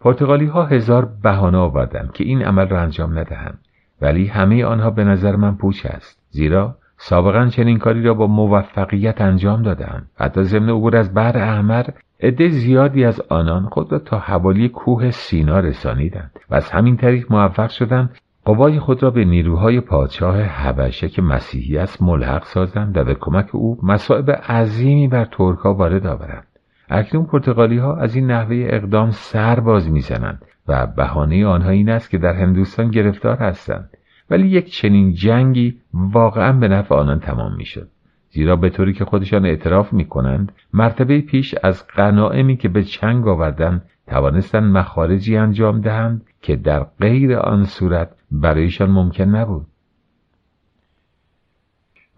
پرتغالی 0.00 0.46
ها 0.46 0.66
هزار 0.66 1.08
بهانه 1.22 1.58
آوردند 1.58 2.12
که 2.12 2.24
این 2.24 2.44
عمل 2.44 2.68
را 2.68 2.80
انجام 2.80 3.18
ندهند 3.18 3.58
ولی 4.00 4.26
همه 4.26 4.64
آنها 4.64 4.90
به 4.90 5.04
نظر 5.04 5.36
من 5.36 5.56
پوچ 5.56 5.86
است. 5.86 6.22
زیرا 6.30 6.76
سابقا 6.96 7.46
چنین 7.46 7.78
کاری 7.78 8.02
را 8.02 8.14
با 8.14 8.26
موفقیت 8.26 9.20
انجام 9.20 9.62
دادند 9.62 10.10
حتی 10.16 10.42
ضمن 10.42 10.68
عبور 10.68 10.96
از 10.96 11.14
بحر 11.14 11.38
احمر 11.38 11.86
عده 12.20 12.48
زیادی 12.48 13.04
از 13.04 13.20
آنان 13.20 13.66
خود 13.66 13.92
را 13.92 13.98
تا 13.98 14.18
حوالی 14.18 14.68
کوه 14.68 15.10
سینا 15.10 15.60
رسانیدند. 15.60 16.30
و 16.50 16.54
از 16.54 16.70
همین 16.70 16.96
طریق 16.96 17.32
موفق 17.32 17.70
شدند 17.70 18.18
قوای 18.48 18.78
خود 18.78 19.02
را 19.02 19.10
به 19.10 19.24
نیروهای 19.24 19.80
پادشاه 19.80 20.40
حبشه 20.40 21.08
که 21.08 21.22
مسیحی 21.22 21.78
است 21.78 22.02
ملحق 22.02 22.44
سازند 22.44 22.96
و 22.96 23.04
به 23.04 23.14
کمک 23.14 23.54
او 23.54 23.78
مصائب 23.82 24.30
عظیمی 24.30 25.08
بر 25.08 25.24
ترکا 25.24 25.74
وارد 25.74 26.06
آورند. 26.06 26.46
اکنون 26.88 27.26
پرتغالی 27.26 27.78
ها 27.78 27.96
از 27.96 28.14
این 28.14 28.30
نحوه 28.30 28.66
اقدام 28.70 29.10
سر 29.10 29.60
باز 29.60 29.90
می‌زنند 29.90 30.42
و 30.68 30.86
بهانه 30.86 31.46
آنها 31.46 31.70
این 31.70 31.88
است 31.88 32.10
که 32.10 32.18
در 32.18 32.34
هندوستان 32.34 32.90
گرفتار 32.90 33.36
هستند. 33.36 33.90
ولی 34.30 34.48
یک 34.48 34.72
چنین 34.72 35.12
جنگی 35.12 35.80
واقعا 35.94 36.52
به 36.52 36.68
نفع 36.68 36.94
آنان 36.94 37.20
تمام 37.20 37.56
می‌شد. 37.56 37.88
زیرا 38.30 38.56
به 38.56 38.70
طوری 38.70 38.92
که 38.92 39.04
خودشان 39.04 39.46
اعتراف 39.46 39.92
می 39.92 40.04
کنند 40.04 40.52
مرتبه 40.74 41.20
پیش 41.20 41.54
از 41.62 41.86
غنائمی 41.96 42.56
که 42.56 42.68
به 42.68 42.82
چنگ 42.82 43.28
آوردن 43.28 43.82
توانستند 44.08 44.76
مخارجی 44.76 45.36
انجام 45.36 45.80
دهند 45.80 46.26
که 46.42 46.56
در 46.56 46.86
غیر 47.00 47.36
آن 47.36 47.64
صورت 47.64 48.10
برایشان 48.30 48.90
ممکن 48.90 49.24
نبود. 49.24 49.66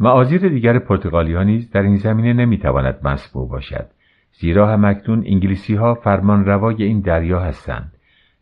معاذیر 0.00 0.48
دیگر 0.48 0.78
پرتغالی 0.78 1.44
نیز 1.44 1.70
در 1.70 1.82
این 1.82 1.96
زمینه 1.96 2.32
نمی‌تواند 2.32 2.98
مسبوع 3.04 3.48
باشد 3.48 3.86
زیرا 4.32 4.66
همکنون 4.66 5.24
انگلیسی 5.26 5.74
ها 5.74 5.94
فرمان 5.94 6.44
روای 6.44 6.82
این 6.82 7.00
دریا 7.00 7.40
هستند 7.40 7.92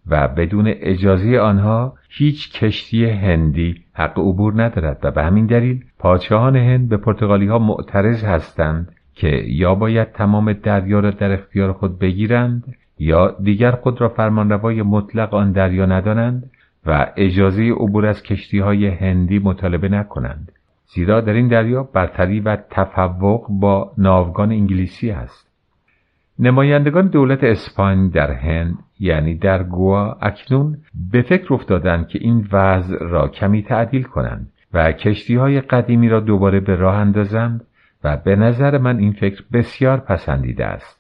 و 0.07 0.29
بدون 0.29 0.65
اجازه 0.67 1.39
آنها 1.39 1.95
هیچ 2.09 2.53
کشتی 2.53 3.05
هندی 3.05 3.85
حق 3.93 4.19
عبور 4.19 4.63
ندارد 4.63 4.99
و 5.03 5.11
به 5.11 5.23
همین 5.23 5.47
دلیل 5.47 5.85
پادشاهان 5.99 6.57
هند 6.57 6.89
به 6.89 6.97
پرتغالی 6.97 7.47
ها 7.47 7.59
معترض 7.59 8.25
هستند 8.25 8.93
که 9.15 9.29
یا 9.47 9.75
باید 9.75 10.13
تمام 10.13 10.53
دریا 10.53 11.01
را 11.01 11.11
در 11.11 11.33
اختیار 11.33 11.73
خود 11.73 11.99
بگیرند 11.99 12.77
یا 12.99 13.37
دیگر 13.43 13.71
خود 13.71 14.01
را 14.01 14.09
فرمانروای 14.09 14.83
مطلق 14.83 15.35
آن 15.35 15.53
دریا 15.53 15.87
ندانند 15.87 16.51
و 16.87 17.13
اجازه 17.17 17.63
عبور 17.63 18.07
از 18.07 18.23
کشتی 18.23 18.59
های 18.59 18.87
هندی 18.87 19.39
مطالبه 19.39 19.89
نکنند. 19.89 20.53
زیرا 20.95 21.21
در 21.21 21.33
این 21.33 21.49
دریا 21.49 21.83
برتری 21.83 22.41
و 22.41 22.57
تفوق 22.71 23.47
با 23.49 23.93
ناوگان 23.99 24.53
انگلیسی 24.53 25.11
است 25.11 25.49
نمایندگان 26.39 27.07
دولت 27.07 27.45
اسپانیا 27.45 28.09
در 28.09 28.33
هند 28.33 28.79
یعنی 29.01 29.35
در 29.35 29.63
گوا 29.63 30.13
اکنون 30.21 30.79
به 31.13 31.23
فکر 31.23 31.55
افتادند 31.55 32.09
که 32.09 32.19
این 32.23 32.49
وضع 32.53 32.97
را 33.01 33.29
کمی 33.29 33.63
تعدیل 33.63 34.03
کنند 34.03 34.53
و 34.75 34.93
کشتی 34.93 35.35
های 35.35 35.61
قدیمی 35.61 36.09
را 36.09 36.21
دوباره 36.21 36.61
به 36.61 36.77
راه 36.77 36.95
اندازند 36.95 37.65
و 38.05 38.17
به 38.17 38.37
نظر 38.37 38.79
من 38.79 38.99
این 38.99 39.13
فکر 39.13 39.45
بسیار 39.53 40.01
پسندیده 40.01 40.67
است. 40.67 40.98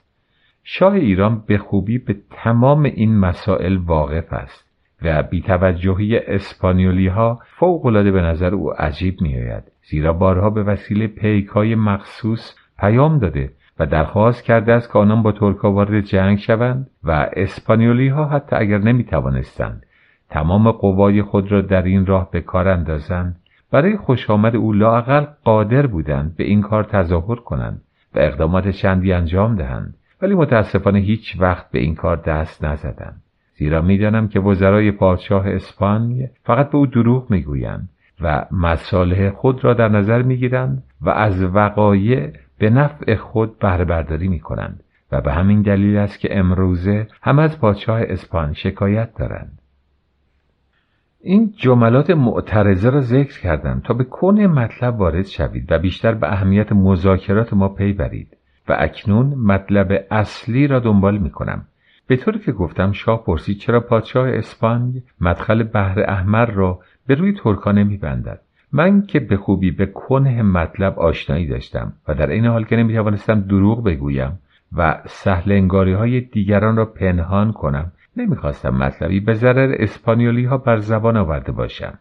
شاه 0.71 0.93
ایران 0.93 1.43
به 1.47 1.59
خوبی 1.59 1.99
به 1.99 2.17
تمام 2.31 2.83
این 2.83 3.19
مسائل 3.19 3.77
واقف 3.77 4.33
است 4.33 4.65
و 5.03 5.23
بیتوجهی 5.23 6.19
اسپانیولی 6.19 7.07
ها 7.07 7.41
فوقالعاده 7.45 8.11
به 8.11 8.21
نظر 8.21 8.55
او 8.55 8.73
عجیب 8.73 9.21
میآید 9.21 9.63
زیرا 9.91 10.13
بارها 10.13 10.51
به 10.51 10.63
وسیله 10.63 11.07
پیک 11.07 11.47
های 11.47 11.75
مخصوص 11.75 12.55
پیام 12.79 13.19
داده 13.19 13.53
و 13.79 13.87
درخواست 13.87 14.45
کرده 14.45 14.73
است 14.73 14.93
که 14.93 14.99
آنان 14.99 15.23
با 15.23 15.33
ترکا 15.33 15.73
وارد 15.73 16.01
جنگ 16.01 16.39
شوند 16.39 16.91
و 17.05 17.31
اسپانیولی 17.33 18.09
ها 18.09 18.25
حتی 18.25 18.57
اگر 18.57 18.79
نمی 18.79 19.05
توانستند 19.05 19.87
تمام 20.31 20.71
قوای 20.71 21.23
خود 21.23 21.53
را 21.53 21.61
در 21.61 21.83
این 21.83 22.07
راه 22.07 22.31
به 22.31 22.41
کار 22.41 22.69
اندازند 22.69 23.37
برای 23.71 23.97
خوش 23.97 24.31
آمد 24.31 24.57
او 24.57 24.73
لاقل 24.73 25.27
قادر 25.45 25.87
بودند 25.87 26.37
به 26.37 26.45
این 26.45 26.63
کار 26.63 26.85
تظاهر 26.85 27.37
کنند 27.37 27.83
و 28.15 28.19
اقدامات 28.19 28.69
چندی 28.69 29.13
انجام 29.13 29.57
دهند. 29.57 29.95
ولی 30.23 30.35
متاسفانه 30.35 30.99
هیچ 30.99 31.37
وقت 31.39 31.71
به 31.71 31.79
این 31.79 31.95
کار 31.95 32.17
دست 32.17 32.65
نزدند 32.65 33.23
زیرا 33.55 33.83
می‌دانم 33.83 34.29
که 34.29 34.41
وزرای 34.41 34.93
پادشاه 34.93 35.49
اسپانیا 35.49 36.29
فقط 36.45 36.71
به 36.71 36.79
او 36.79 36.87
دروغ 36.87 37.31
می‌گویند 37.31 37.89
و 38.21 38.47
مصالح 38.51 39.31
خود 39.31 39.65
را 39.65 39.75
در 39.75 39.89
نظر 39.89 40.23
می‌گیرند 40.23 40.83
و 41.01 41.11
از 41.11 41.43
وقایع 41.43 42.33
به 42.59 42.71
نفع 42.71 43.15
خود 43.15 43.59
بهره 43.59 43.85
برداری 43.85 44.29
می 44.29 44.43
و 45.13 45.21
به 45.21 45.33
همین 45.33 45.63
دلیل 45.63 45.97
است 45.97 46.21
که 46.21 46.39
امروزه 46.39 47.07
هم 47.23 47.39
از 47.39 47.61
پادشاه 47.61 48.01
اسپان 48.01 48.53
شکایت 48.53 49.15
دارند. 49.15 49.59
این 51.21 51.53
جملات 51.57 52.11
معترضه 52.11 52.91
را 52.91 53.01
ذکر 53.01 53.41
کردم 53.41 53.81
تا 53.85 53.95
به 53.95 54.05
کن 54.05 54.41
مطلب 54.41 55.01
وارد 55.01 55.27
شوید 55.27 55.73
و 55.73 55.79
بیشتر 55.79 56.15
به 56.15 56.33
اهمیت 56.33 56.73
مذاکرات 56.73 57.53
ما 57.53 57.69
پی 57.69 57.93
برید. 57.93 58.38
و 58.69 58.77
اکنون 58.79 59.27
مطلب 59.27 60.05
اصلی 60.11 60.67
را 60.67 60.79
دنبال 60.79 61.19
می 61.19 61.31
کنم 61.31 61.65
به 62.07 62.17
طوری 62.17 62.39
که 62.39 62.53
گفتم 62.53 62.93
شاه 62.93 63.25
پرسید 63.25 63.59
چرا 63.59 63.81
پادشاه 63.81 64.29
اسپانیا 64.29 65.03
مدخل 65.21 65.63
بحر 65.63 66.01
احمر 66.01 66.47
را 66.47 66.81
به 67.07 67.15
روی 67.15 67.33
ترکانه 67.33 67.85
میبندد 67.85 68.41
من 68.73 69.03
که 69.03 69.21
به 69.21 69.37
خوبی 69.37 69.71
به 69.71 69.87
کنه 69.87 70.43
مطلب 70.43 70.99
آشنایی 70.99 71.47
داشتم 71.47 71.93
و 72.09 72.15
در 72.15 72.31
این 72.31 72.47
حال 72.47 72.65
که 72.65 72.77
نمی‌توانستم 72.77 73.41
دروغ 73.41 73.85
بگویم 73.85 74.39
و 74.77 75.01
سهل 75.07 75.53
انگاری 75.53 75.93
های 75.93 76.21
دیگران 76.21 76.77
را 76.77 76.85
پنهان 76.85 77.53
کنم 77.53 77.93
نمی‌خواستم 78.17 78.71
مطلبی 78.71 79.21
به 79.21 79.35
ضرر 79.35 79.77
اسپانیولی 79.79 80.45
ها 80.45 80.59
بر 80.59 80.79
زبان 80.79 81.17
آورده 81.17 81.53
باشم. 81.53 81.99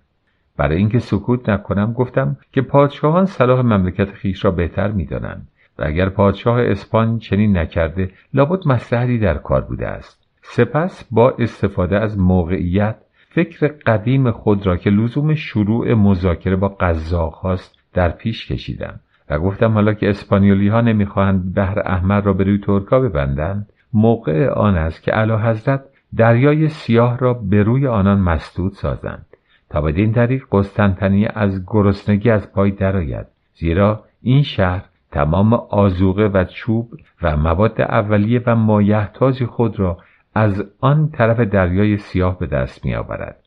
برای 0.57 0.77
اینکه 0.77 0.99
سکوت 0.99 1.49
نکنم 1.49 1.94
گفتم 1.94 2.38
که 2.52 2.61
پادشاهان 2.61 3.26
صلاح 3.26 3.61
مملکت 3.61 4.11
خیش 4.11 4.45
را 4.45 4.52
بهتر 4.52 4.91
می‌دانند. 4.91 5.48
و 5.79 5.83
اگر 5.85 6.09
پادشاه 6.09 6.61
اسپان 6.61 7.19
چنین 7.19 7.57
نکرده 7.57 8.11
لابد 8.33 8.67
مصلحتی 8.67 9.19
در 9.19 9.37
کار 9.37 9.61
بوده 9.61 9.87
است. 9.87 10.27
سپس 10.41 11.07
با 11.11 11.31
استفاده 11.39 11.99
از 11.99 12.19
موقعیت 12.19 12.95
فکر 13.29 13.67
قدیم 13.67 14.31
خود 14.31 14.67
را 14.67 14.77
که 14.77 14.89
لزوم 14.89 15.33
شروع 15.33 15.93
مذاکره 15.93 16.55
با 16.55 16.67
قزاق 16.67 17.33
هاست 17.33 17.75
در 17.93 18.09
پیش 18.09 18.51
کشیدم 18.51 18.99
و 19.29 19.39
گفتم 19.39 19.73
حالا 19.73 19.93
که 19.93 20.09
اسپانیولی 20.09 20.67
ها 20.67 20.81
نمی‌خواهند 20.81 21.55
بحر 21.55 21.79
احمر 21.79 22.21
را 22.21 22.33
به 22.33 22.43
روی 22.43 22.57
ترکا 22.57 22.99
ببندند 22.99 23.69
موقع 23.93 24.49
آن 24.49 24.75
است 24.75 25.03
که 25.03 25.17
اعلی 25.17 25.33
حضرت 25.33 25.83
دریای 26.15 26.67
سیاه 26.67 27.17
را 27.17 27.33
به 27.33 27.63
روی 27.63 27.87
آنان 27.87 28.19
مسدود 28.19 28.71
سازند 28.71 29.25
تا 29.69 29.81
بدین 29.81 30.13
طریق 30.13 30.43
قسطنطنیه 30.51 31.31
از 31.35 31.65
گرسنگی 31.67 32.29
از 32.29 32.51
پای 32.51 32.71
درآید. 32.71 33.25
زیرا 33.53 34.03
این 34.21 34.43
شهر 34.43 34.83
تمام 35.11 35.53
آزوقه 35.53 36.25
و 36.34 36.43
چوب 36.43 36.93
و 37.21 37.38
مواد 37.38 37.81
اولیه 37.81 38.43
و 38.45 38.55
مایحتاج 38.55 39.45
خود 39.45 39.79
را 39.79 39.97
از 40.35 40.63
آن 40.81 41.09
طرف 41.09 41.39
دریای 41.39 41.97
سیاه 41.97 42.39
به 42.39 42.47
دست 42.47 42.85
می 42.85 42.95
آورد. 42.95 43.43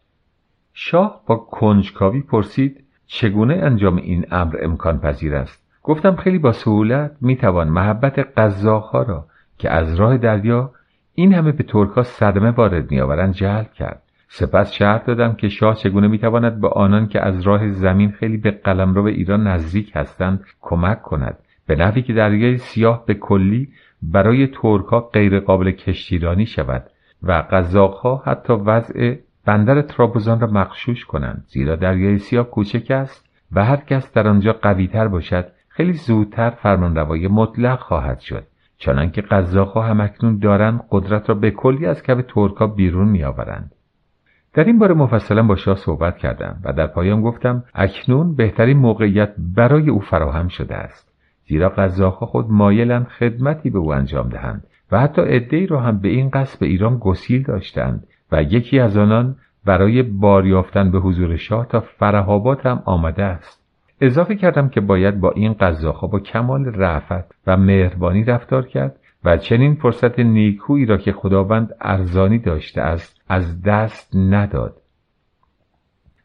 شاه 0.72 1.22
با 1.26 1.36
کنجکاوی 1.36 2.20
پرسید 2.20 2.84
چگونه 3.06 3.54
انجام 3.54 3.96
این 3.96 4.26
امر 4.30 4.56
امکان 4.62 5.00
پذیر 5.00 5.34
است؟ 5.34 5.66
گفتم 5.82 6.16
خیلی 6.16 6.38
با 6.38 6.52
سهولت 6.52 7.16
می 7.20 7.36
توان 7.36 7.68
محبت 7.68 8.18
قزاقها 8.18 9.02
را 9.02 9.26
که 9.58 9.70
از 9.70 9.94
راه 9.94 10.16
دریا 10.16 10.72
این 11.14 11.34
همه 11.34 11.52
به 11.52 11.62
ترکا 11.62 12.02
صدمه 12.02 12.50
وارد 12.50 12.90
میآورند 12.90 13.34
جلب 13.34 13.72
کرد. 13.72 14.02
سپس 14.28 14.72
شرط 14.72 15.06
دادم 15.06 15.32
که 15.32 15.48
شاه 15.48 15.74
چگونه 15.74 16.08
می‌تواند 16.08 16.60
به 16.60 16.68
آنان 16.68 17.08
که 17.08 17.20
از 17.20 17.40
راه 17.40 17.70
زمین 17.70 18.10
خیلی 18.10 18.36
به 18.36 18.50
قلمرو 18.50 19.04
ایران 19.04 19.46
نزدیک 19.46 19.92
هستند 19.94 20.44
کمک 20.60 21.02
کند. 21.02 21.38
به 21.70 21.76
نحوی 21.76 22.02
که 22.02 22.12
دریای 22.12 22.58
سیاه 22.58 23.06
به 23.06 23.14
کلی 23.14 23.68
برای 24.02 24.46
ترکها 24.46 25.00
غیر 25.00 25.40
قابل 25.40 25.70
کشتیرانی 25.70 26.46
شود 26.46 26.90
و 27.22 27.32
قزاقها 27.50 28.22
حتی 28.26 28.52
وضع 28.52 29.14
بندر 29.46 29.82
ترابوزان 29.82 30.40
را 30.40 30.46
مخشوش 30.46 31.04
کنند 31.04 31.44
زیرا 31.46 31.76
دریای 31.76 32.18
سیاه 32.18 32.50
کوچک 32.50 32.90
است 32.90 33.26
و 33.52 33.64
هر 33.64 33.76
کس 33.76 34.12
در 34.12 34.28
آنجا 34.28 34.52
قویتر 34.52 35.08
باشد 35.08 35.46
خیلی 35.68 35.92
زودتر 35.92 36.50
فرمانروایی 36.50 37.28
مطلق 37.28 37.78
خواهد 37.78 38.20
شد. 38.20 38.46
چنانکه 38.78 39.20
قزاقها 39.20 39.82
هم 39.82 40.00
اکنون 40.00 40.38
دارند 40.38 40.84
قدرت 40.90 41.28
را 41.28 41.34
به 41.34 41.50
کلی 41.50 41.86
از 41.86 42.02
کف 42.02 42.20
ترکا 42.28 42.66
بیرون 42.66 43.08
میآورند. 43.08 43.74
در 44.54 44.64
این 44.64 44.78
باره 44.78 44.94
مفصلا 44.94 45.42
با 45.42 45.56
شاه 45.56 45.76
صحبت 45.76 46.16
کردم 46.18 46.60
و 46.64 46.72
در 46.72 46.86
پایان 46.86 47.22
گفتم 47.22 47.64
اکنون 47.74 48.34
بهترین 48.34 48.78
موقعیت 48.78 49.34
برای 49.38 49.90
او 49.90 50.00
فراهم 50.00 50.48
شده 50.48 50.74
است. 50.74 51.09
زیرا 51.50 51.68
قزاقها 51.68 52.26
خود 52.26 52.46
مایلند 52.50 53.06
خدمتی 53.06 53.70
به 53.70 53.78
او 53.78 53.92
انجام 53.92 54.28
دهند 54.28 54.64
و 54.92 55.00
حتی 55.00 55.22
عدهای 55.22 55.66
را 55.66 55.80
هم 55.80 55.98
به 55.98 56.08
این 56.08 56.30
قصد 56.30 56.58
به 56.58 56.66
ایران 56.66 56.98
گسیل 56.98 57.42
داشتند 57.42 58.06
و 58.32 58.42
یکی 58.42 58.78
از 58.78 58.96
آنان 58.96 59.36
برای 59.64 60.02
باریافتن 60.02 60.90
به 60.90 60.98
حضور 60.98 61.36
شاه 61.36 61.66
تا 61.66 61.80
فرهابات 61.80 62.66
هم 62.66 62.82
آمده 62.84 63.22
است. 63.22 63.62
اضافه 64.00 64.34
کردم 64.34 64.68
که 64.68 64.80
باید 64.80 65.20
با 65.20 65.30
این 65.30 65.54
قزاقها 65.60 66.06
با 66.06 66.20
کمال 66.20 66.64
رعفت 66.64 67.34
و 67.46 67.56
مهربانی 67.56 68.24
رفتار 68.24 68.66
کرد 68.66 68.96
و 69.24 69.36
چنین 69.36 69.74
فرصت 69.74 70.18
نیکویی 70.18 70.86
را 70.86 70.96
که 70.96 71.12
خداوند 71.12 71.74
ارزانی 71.80 72.38
داشته 72.38 72.80
است 72.80 73.22
از 73.28 73.62
دست 73.62 74.16
نداد. 74.16 74.79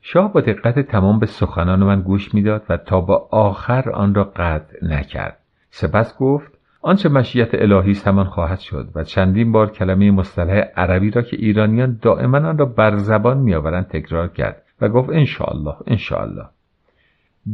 شاه 0.08 0.34
با 0.34 0.42
دقت 0.42 0.80
تمام 0.80 1.20
به 1.20 1.26
سخنان 1.26 1.84
من 1.84 2.02
گوش 2.02 2.34
می‌داد 2.34 2.64
و 2.70 2.78
تا 2.78 3.02
با 3.02 3.28
آخر 3.32 3.90
آن 3.90 4.16
را 4.16 4.24
قطع 4.24 4.86
نکرد. 4.86 5.38
سپس 5.70 6.18
گفت 6.18 6.58
آنچه 6.82 7.10
مشیت 7.10 7.50
الهی 7.54 7.92
است 7.92 8.08
همان 8.08 8.26
خواهد 8.26 8.60
شد 8.60 8.90
و 8.96 9.04
چندین 9.04 9.52
بار 9.52 9.72
کلمه 9.72 10.12
مصطلح 10.12 10.54
عربی 10.76 11.12
را 11.12 11.22
که 11.22 11.38
ایرانیان 11.38 12.00
دائما 12.02 12.38
آن 12.38 12.58
را 12.58 12.66
بر 12.66 12.96
زبان 12.96 13.38
میآورند 13.38 13.88
تکرار 13.88 14.28
کرد 14.28 14.62
و 14.82 14.90
گفت 14.90 15.10
انشاءالله 15.10 15.76
انشاءالله. 15.88 16.46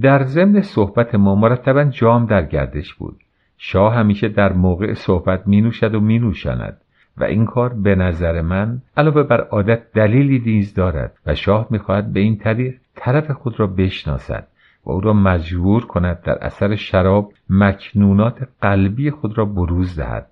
در 0.01 0.23
ضمن 0.23 0.61
صحبت 0.61 1.15
ما 1.15 1.35
مرتبا 1.35 1.83
جام 1.83 2.25
در 2.25 2.45
گردش 2.45 2.93
بود. 2.93 3.19
شاه 3.57 3.93
همیشه 3.95 4.27
در 4.27 4.53
موقع 4.53 4.93
صحبت 4.93 5.47
می 5.47 5.61
نوشد 5.61 5.95
و 5.95 5.99
می 5.99 6.19
نوشاند 6.19 6.81
و 7.21 7.23
این 7.23 7.45
کار 7.45 7.73
به 7.73 7.95
نظر 7.95 8.41
من 8.41 8.81
علاوه 8.97 9.23
بر 9.23 9.41
عادت 9.41 9.91
دلیلی 9.93 10.39
نیز 10.45 10.73
دارد 10.73 11.13
و 11.25 11.35
شاه 11.35 11.67
می‌خواهد 11.69 12.13
به 12.13 12.19
این 12.19 12.37
طریق 12.37 12.75
طرف 12.95 13.31
خود 13.31 13.59
را 13.59 13.67
بشناسد 13.67 14.47
و 14.85 14.91
او 14.91 15.01
را 15.01 15.13
مجبور 15.13 15.85
کند 15.85 16.21
در 16.21 16.37
اثر 16.41 16.75
شراب 16.75 17.33
مکنونات 17.49 18.47
قلبی 18.61 19.11
خود 19.11 19.37
را 19.37 19.45
بروز 19.45 19.99
دهد. 19.99 20.27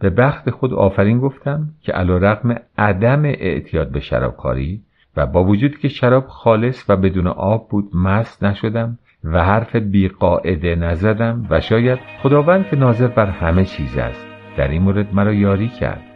به 0.00 0.10
بخت 0.10 0.50
خود 0.50 0.74
آفرین 0.74 1.18
گفتم 1.18 1.68
که 1.82 1.92
علا 1.92 2.16
رقم 2.16 2.54
عدم 2.78 3.24
اعتیاد 3.24 3.88
به 3.88 4.00
شرابکاری 4.00 4.80
و 5.16 5.26
با 5.26 5.44
وجود 5.44 5.78
که 5.78 5.88
شراب 5.88 6.26
خالص 6.26 6.84
و 6.88 6.96
بدون 6.96 7.26
آب 7.26 7.68
بود 7.68 7.96
مست 7.96 8.44
نشدم 8.44 8.98
و 9.24 9.44
حرف 9.44 9.76
بیقاعده 9.76 10.74
نزدم 10.74 11.46
و 11.50 11.60
شاید 11.60 11.98
خداوند 12.22 12.66
که 12.66 12.76
ناظر 12.76 13.06
بر 13.06 13.26
همه 13.26 13.64
چیز 13.64 13.98
است 13.98 14.26
در 14.56 14.68
این 14.68 14.82
مورد 14.82 15.14
مرا 15.14 15.32
یاری 15.32 15.68
کرد. 15.68 16.13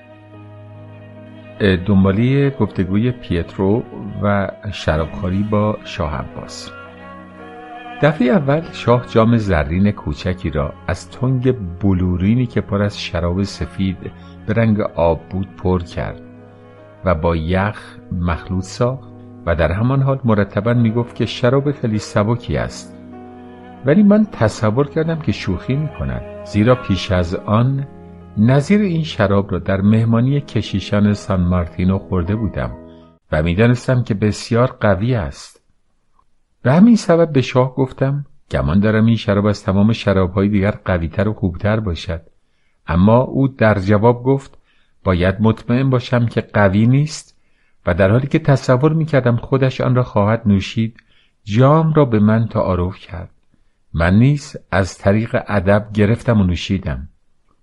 دنبالی 1.60 2.51
گفتگوی 2.51 3.10
پیترو 3.10 3.82
و 4.22 4.51
شرابخوری 4.72 5.43
با 5.51 5.78
شاه 5.85 6.14
عباس. 6.14 6.70
دفعه 8.02 8.28
اول 8.28 8.62
شاه 8.72 9.06
جام 9.06 9.36
زرین 9.36 9.90
کوچکی 9.90 10.51
را 10.51 10.72
از 10.86 11.10
تنگ 11.10 11.55
بلورینی 11.78 12.47
که 12.47 12.60
پر 12.60 12.82
از 12.82 13.01
شراب 13.01 13.43
سفید 13.43 13.97
به 14.47 14.55
رنگ 14.55 14.80
آب 14.80 15.20
بود 15.30 15.48
پر 15.56 15.82
کرد 15.82 16.20
و 17.05 17.14
با 17.14 17.36
یخ 17.36 17.97
مخلوط 18.12 18.64
ساخت 18.64 19.09
و 19.47 19.55
در 19.55 19.72
همان 19.72 20.02
حال 20.02 20.20
مرتبا 20.24 20.74
می‌گفت 20.74 21.14
که 21.14 21.26
شراب 21.26 21.72
خیلی 21.72 21.98
سبکی 21.98 22.56
است. 22.56 22.94
ولی 23.86 24.02
من 24.02 24.24
تصور 24.32 24.89
کردم 24.89 25.18
که 25.18 25.32
شوخی 25.32 25.76
می 25.76 25.89
کند 25.98 26.22
زیرا 26.44 26.74
پیش 26.74 27.12
از 27.12 27.35
آن 27.35 27.86
نظیر 28.40 28.81
این 28.81 29.02
شراب 29.02 29.52
را 29.52 29.59
در 29.59 29.81
مهمانی 29.81 30.40
کشیشان 30.40 31.12
سان 31.12 31.40
مارتینو 31.40 31.98
خورده 31.98 32.36
بودم 32.36 32.77
و 33.32 33.43
می‌دانستم 33.43 34.02
که 34.02 34.15
بسیار 34.15 34.77
قوی 34.81 35.15
است. 35.15 35.62
به 36.62 36.73
همین 36.73 36.97
سبب 36.97 37.32
به 37.32 37.40
شاه 37.40 37.74
گفتم 37.74 38.27
گمان 38.51 38.81
دارم 38.81 39.06
این 39.06 39.16
شراب 39.16 39.47
از 39.47 39.65
تمام 39.65 39.93
شرابهای 39.93 40.48
دیگر 40.48 40.70
قویتر 40.70 41.28
و 41.28 41.32
خوبتر 41.32 41.81
باشد. 41.81 42.20
اما 42.86 43.19
او 43.19 43.48
در 43.48 43.78
جواب 43.78 44.23
گفت 44.23 44.59
باید 45.05 45.36
مطمئن 45.40 45.90
باشم 45.90 46.27
که 46.27 46.40
قوی 46.40 46.86
نیست 46.86 47.40
و 47.86 47.94
در 47.94 48.10
حالی 48.10 48.27
که 48.27 48.39
تصور 48.39 48.93
می‌کردم 48.93 49.36
خودش 49.36 49.81
آن 49.81 49.94
را 49.94 50.02
خواهد 50.02 50.43
نوشید 50.47 50.97
جام 51.44 51.93
را 51.93 52.05
به 52.05 52.19
من 52.19 52.47
تعارف 52.47 52.98
کرد. 52.98 53.31
من 53.94 54.15
نیز 54.15 54.56
از 54.70 54.98
طریق 54.98 55.36
ادب 55.47 55.89
گرفتم 55.94 56.40
و 56.40 56.44
نوشیدم. 56.44 57.09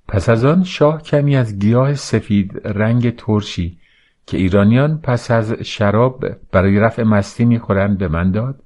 پس 0.08 0.30
از 0.30 0.46
آن 0.46 0.64
شاه 0.64 1.02
کمی 1.02 1.36
از 1.36 1.60
گیاه 1.60 1.94
سفید 1.94 2.62
رنگ 2.66 3.16
ترشی 3.16 3.78
که 4.26 4.38
ایرانیان 4.38 5.00
پس 5.04 5.32
از 5.32 5.54
شراب 5.54 6.26
برای 6.52 6.80
رفع 6.80 7.04
مستی 7.04 7.46
می‌خورند 7.46 7.98
به 7.98 8.08
من 8.08 8.32
داد 8.32 8.64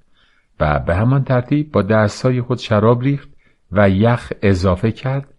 و 0.59 0.79
به 0.79 0.95
همان 0.95 1.23
ترتیب 1.23 1.71
با 1.71 1.81
دستهای 1.81 2.41
خود 2.41 2.57
شراب 2.57 3.01
ریخت 3.01 3.29
و 3.71 3.89
یخ 3.89 4.31
اضافه 4.41 4.91
کرد 4.91 5.33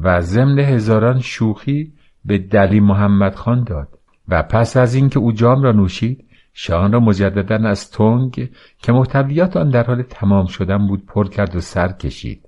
و 0.00 0.20
ضمن 0.20 0.58
هزاران 0.58 1.20
شوخی 1.20 1.92
به 2.24 2.38
دلی 2.38 2.80
محمد 2.80 3.34
خان 3.34 3.64
داد 3.64 3.88
و 4.28 4.42
پس 4.42 4.76
از 4.76 4.94
اینکه 4.94 5.18
او 5.18 5.32
جام 5.32 5.62
را 5.62 5.72
نوشید 5.72 6.24
شان 6.52 6.92
را 6.92 7.00
مجددا 7.00 7.68
از 7.68 7.90
تنگ 7.90 8.50
که 8.82 8.92
محتویات 8.92 9.56
آن 9.56 9.70
در 9.70 9.84
حال 9.84 10.02
تمام 10.02 10.46
شدن 10.46 10.86
بود 10.86 11.06
پر 11.06 11.28
کرد 11.28 11.56
و 11.56 11.60
سر 11.60 11.92
کشید. 11.92 12.47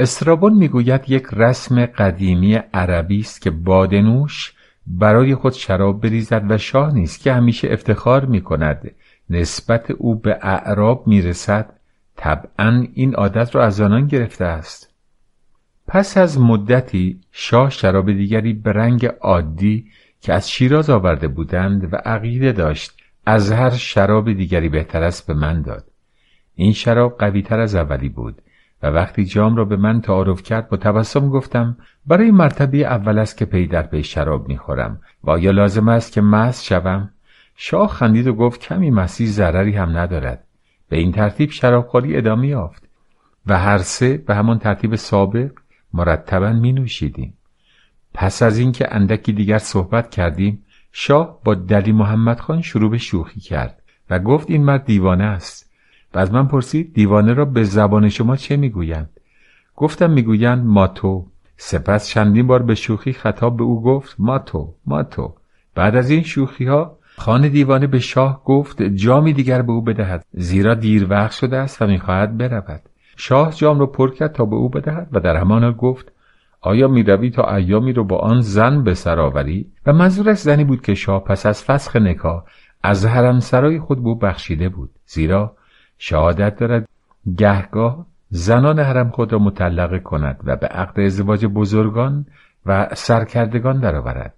استرابون 0.00 0.54
می‌گوید 0.54 1.00
یک 1.08 1.26
رسم 1.32 1.86
قدیمی 1.86 2.54
عربی 2.54 3.20
است 3.20 3.42
که 3.42 3.50
بادنوش 3.50 4.52
برای 4.86 5.34
خود 5.34 5.52
شراب 5.52 6.00
بریزد 6.00 6.50
و 6.50 6.58
شاه 6.58 6.94
نیست 6.94 7.22
که 7.22 7.32
همیشه 7.32 7.68
افتخار 7.72 8.24
می 8.24 8.40
کند 8.40 8.90
نسبت 9.30 9.90
او 9.90 10.14
به 10.14 10.38
اعراب 10.42 11.06
می‌رسد 11.06 11.72
طبعا 12.16 12.86
این 12.94 13.14
عادت 13.14 13.54
را 13.54 13.64
از 13.64 13.80
آنان 13.80 14.06
گرفته 14.06 14.44
است. 14.44 14.94
پس 15.88 16.16
از 16.16 16.40
مدتی 16.40 17.20
شاه 17.32 17.70
شراب 17.70 18.12
دیگری 18.12 18.52
به 18.52 18.72
رنگ 18.72 19.06
عادی 19.06 19.86
که 20.20 20.32
از 20.32 20.50
شیراز 20.50 20.90
آورده 20.90 21.28
بودند 21.28 21.92
و 21.92 21.96
عقیده 21.96 22.52
داشت 22.52 22.92
از 23.26 23.52
هر 23.52 23.70
شراب 23.70 24.32
دیگری 24.32 24.68
بهتر 24.68 25.02
است 25.02 25.26
به 25.26 25.34
من 25.34 25.62
داد. 25.62 25.84
این 26.54 26.72
شراب 26.72 27.18
قویتر 27.18 27.60
از 27.60 27.74
اولی 27.74 28.08
بود. 28.08 28.42
وقتی 28.92 29.24
جام 29.24 29.56
را 29.56 29.64
به 29.64 29.76
من 29.76 30.00
تعارف 30.00 30.42
کرد 30.42 30.68
با 30.68 30.76
تبسم 30.76 31.28
گفتم 31.28 31.76
برای 32.06 32.30
مرتبه 32.30 32.78
اول 32.78 33.18
است 33.18 33.36
که 33.36 33.44
پی 33.44 33.66
در 33.66 33.82
پی 33.82 34.02
شراب 34.02 34.48
می‌خورم. 34.48 35.00
و 35.24 35.30
آیا 35.30 35.50
لازم 35.50 35.88
است 35.88 36.12
که 36.12 36.20
مست 36.20 36.64
شوم؟ 36.64 37.10
شاه 37.56 37.88
خندید 37.88 38.26
و 38.26 38.32
گفت 38.32 38.60
کمی 38.60 38.90
مسی 38.90 39.26
ضرری 39.26 39.72
هم 39.76 39.96
ندارد. 39.96 40.44
به 40.88 40.96
این 40.96 41.12
ترتیب 41.12 41.50
شرابخوری 41.50 42.16
ادامه 42.16 42.48
یافت. 42.48 42.88
و 43.46 43.58
هر 43.58 43.78
سه 43.78 44.16
به 44.16 44.34
همان 44.34 44.58
ترتیب 44.58 44.94
سابق 44.94 45.50
مرتبا 45.92 46.52
می 46.52 46.72
نوشیدیم 46.72 47.34
پس 48.14 48.42
از 48.42 48.58
اینکه 48.58 48.94
اندکی 48.94 49.32
دیگر 49.32 49.58
صحبت 49.58 50.10
کردیم 50.10 50.64
شاه 50.92 51.40
با 51.44 51.54
دلی 51.54 51.92
محمد 51.92 52.40
خان 52.40 52.62
شروع 52.62 52.90
به 52.90 52.98
شوخی 52.98 53.40
کرد 53.40 53.82
و 54.10 54.18
گفت 54.18 54.50
این 54.50 54.64
مرد 54.64 54.84
دیوانه 54.84 55.24
است. 55.24 55.65
از 56.16 56.32
من 56.32 56.46
پرسید 56.46 56.94
دیوانه 56.94 57.34
را 57.34 57.44
به 57.44 57.62
زبان 57.62 58.08
شما 58.08 58.36
چه 58.36 58.56
می‌گویند؟ 58.56 59.10
گفتم 59.76 60.10
می‌گویند 60.10 60.64
ماتو 60.64 61.26
سپس 61.56 62.08
چندین 62.08 62.46
بار 62.46 62.62
به 62.62 62.74
شوخی 62.74 63.12
خطاب 63.12 63.56
به 63.56 63.64
او 63.64 63.82
گفت 63.82 64.16
ماتو 64.18 64.74
ماتو 64.86 65.34
بعد 65.74 65.96
از 65.96 66.10
این 66.10 66.22
شوخی 66.22 66.64
ها 66.64 66.98
خان 67.18 67.48
دیوانه 67.48 67.86
به 67.86 67.98
شاه 67.98 68.44
گفت 68.44 68.82
جامی 68.82 69.32
دیگر 69.32 69.62
به 69.62 69.72
او 69.72 69.82
بدهد 69.82 70.24
زیرا 70.32 70.74
دیر 70.74 71.06
وقت 71.10 71.32
شده 71.32 71.56
است 71.56 71.82
و 71.82 71.86
می‌خواهد 71.86 72.38
برود. 72.38 72.80
شاه 73.16 73.54
جام 73.54 73.80
را 73.80 73.86
پر 73.86 74.14
کرد 74.14 74.32
تا 74.32 74.44
به 74.44 74.56
او 74.56 74.68
بدهد 74.68 75.08
و 75.12 75.20
در 75.20 75.36
همان 75.36 75.72
گفت 75.72 76.12
آیا 76.60 76.88
می‌روی 76.88 77.30
تا 77.30 77.56
ایامی 77.56 77.92
رو 77.92 78.04
با 78.04 78.18
آن 78.18 78.40
زن 78.40 78.84
به 78.84 78.94
سر 78.94 79.20
آوری؟ 79.20 79.72
و 79.86 79.92
منظورش 79.92 80.38
زنی 80.38 80.64
بود 80.64 80.82
که 80.82 80.94
شاه 80.94 81.24
پس 81.24 81.46
از 81.46 81.64
فسخ 81.64 81.96
نکاح 81.96 82.44
از 82.82 83.06
حرم 83.06 83.40
سرای 83.40 83.78
خود 83.78 84.04
به 84.04 84.14
بخشیده 84.14 84.68
بود. 84.68 84.90
زیرا 85.06 85.56
شهادت 85.98 86.56
دارد. 86.56 86.88
گهگاه 87.36 88.06
زنان 88.28 88.78
حرم 88.78 89.10
خود 89.10 89.32
را 89.32 89.38
مطلقه 89.38 89.98
کند 89.98 90.40
و 90.44 90.56
به 90.56 90.66
عقد 90.66 91.00
ازدواج 91.00 91.46
بزرگان 91.46 92.26
و 92.66 92.88
سرکردگان 92.94 93.80
درآورد. 93.80 94.34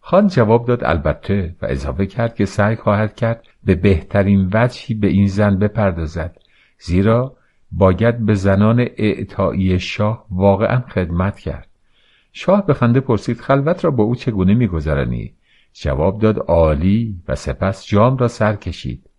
خان 0.00 0.26
جواب 0.26 0.66
داد 0.66 0.84
البته 0.84 1.56
و 1.62 1.66
اضافه 1.68 2.06
کرد 2.06 2.34
که 2.34 2.44
سعی 2.44 2.76
خواهد 2.76 3.14
کرد 3.14 3.44
به 3.64 3.74
بهترین 3.74 4.50
وجهی 4.52 4.94
به 4.94 5.06
این 5.06 5.26
زن 5.26 5.58
بپردازد 5.58 6.36
زیرا 6.78 7.36
باید 7.72 8.26
به 8.26 8.34
زنان 8.34 8.80
اعتایی 8.80 9.78
شاه 9.78 10.26
واقعا 10.30 10.80
خدمت 10.80 11.38
کرد. 11.38 11.66
شاه 12.32 12.66
به 12.66 12.74
خنده 12.74 13.00
پرسید 13.00 13.40
خلوت 13.40 13.84
را 13.84 13.90
با 13.90 14.04
او 14.04 14.14
چگونه 14.14 14.54
میگذرانی؟ 14.54 15.34
جواب 15.72 16.20
داد 16.20 16.38
عالی 16.38 17.16
و 17.28 17.34
سپس 17.34 17.86
جام 17.86 18.16
را 18.16 18.28
سر 18.28 18.56
کشید. 18.56 19.09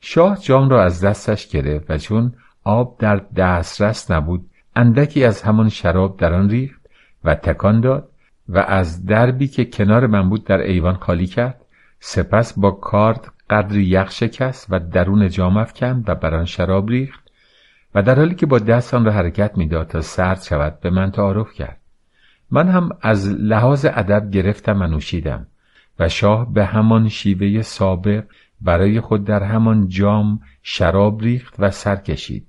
شاه 0.00 0.38
جام 0.38 0.68
را 0.68 0.84
از 0.84 1.04
دستش 1.04 1.48
گرفت 1.48 1.90
و 1.90 1.98
چون 1.98 2.32
آب 2.64 2.96
در 2.98 3.16
دسترس 3.16 4.10
نبود 4.10 4.50
اندکی 4.76 5.24
از 5.24 5.42
همان 5.42 5.68
شراب 5.68 6.16
در 6.16 6.34
آن 6.34 6.50
ریخت 6.50 6.80
و 7.24 7.34
تکان 7.34 7.80
داد 7.80 8.08
و 8.48 8.58
از 8.58 9.06
دربی 9.06 9.48
که 9.48 9.64
کنار 9.64 10.06
من 10.06 10.28
بود 10.28 10.44
در 10.44 10.60
ایوان 10.60 10.94
خالی 10.94 11.26
کرد. 11.26 11.60
سپس 12.00 12.58
با 12.58 12.70
کارد 12.70 13.32
قدری 13.50 13.84
یخ 13.84 14.10
شکست 14.10 14.66
و 14.70 14.78
درون 14.78 15.28
جام 15.28 15.56
افکند 15.56 16.08
و 16.08 16.14
بر 16.14 16.34
آن 16.34 16.44
شراب 16.44 16.88
ریخت 16.88 17.30
و 17.94 18.02
در 18.02 18.14
حالی 18.14 18.34
که 18.34 18.46
با 18.46 18.58
دست 18.58 18.94
آن 18.94 19.04
را 19.04 19.12
حرکت 19.12 19.58
می‌داد 19.58 19.86
تا 19.86 20.00
سرد 20.00 20.42
شود 20.42 20.80
به 20.80 20.90
من 20.90 21.10
تعارف 21.10 21.52
کرد. 21.52 21.80
من 22.50 22.68
هم 22.68 22.88
از 23.00 23.28
لحاظ 23.28 23.86
ادب 23.88 24.30
گرفتم 24.30 24.82
و 24.82 24.86
نوشیدم 24.86 25.46
و 25.98 26.08
شاه 26.08 26.52
به 26.52 26.64
همان 26.64 27.08
شیوه 27.08 27.62
سابق 27.62 28.24
برای 28.60 29.00
خود 29.00 29.24
در 29.24 29.42
همان 29.42 29.88
جام 29.88 30.40
شراب 30.62 31.20
ریخت 31.22 31.54
و 31.58 31.70
سر 31.70 31.96
کشید. 31.96 32.46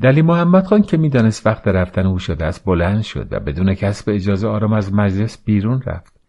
دلی 0.00 0.22
محمد 0.22 0.64
خان 0.64 0.82
که 0.82 0.96
می‌دانست 0.96 1.46
وقت 1.46 1.68
رفتن 1.68 2.06
او 2.06 2.18
شده 2.18 2.44
است 2.44 2.64
بلند 2.64 3.02
شد 3.02 3.28
و 3.30 3.40
بدون 3.40 3.74
کسب 3.74 4.10
اجازه 4.10 4.48
آرام 4.48 4.72
از 4.72 4.94
مجلس 4.94 5.44
بیرون 5.44 5.82
رفت. 5.82 6.20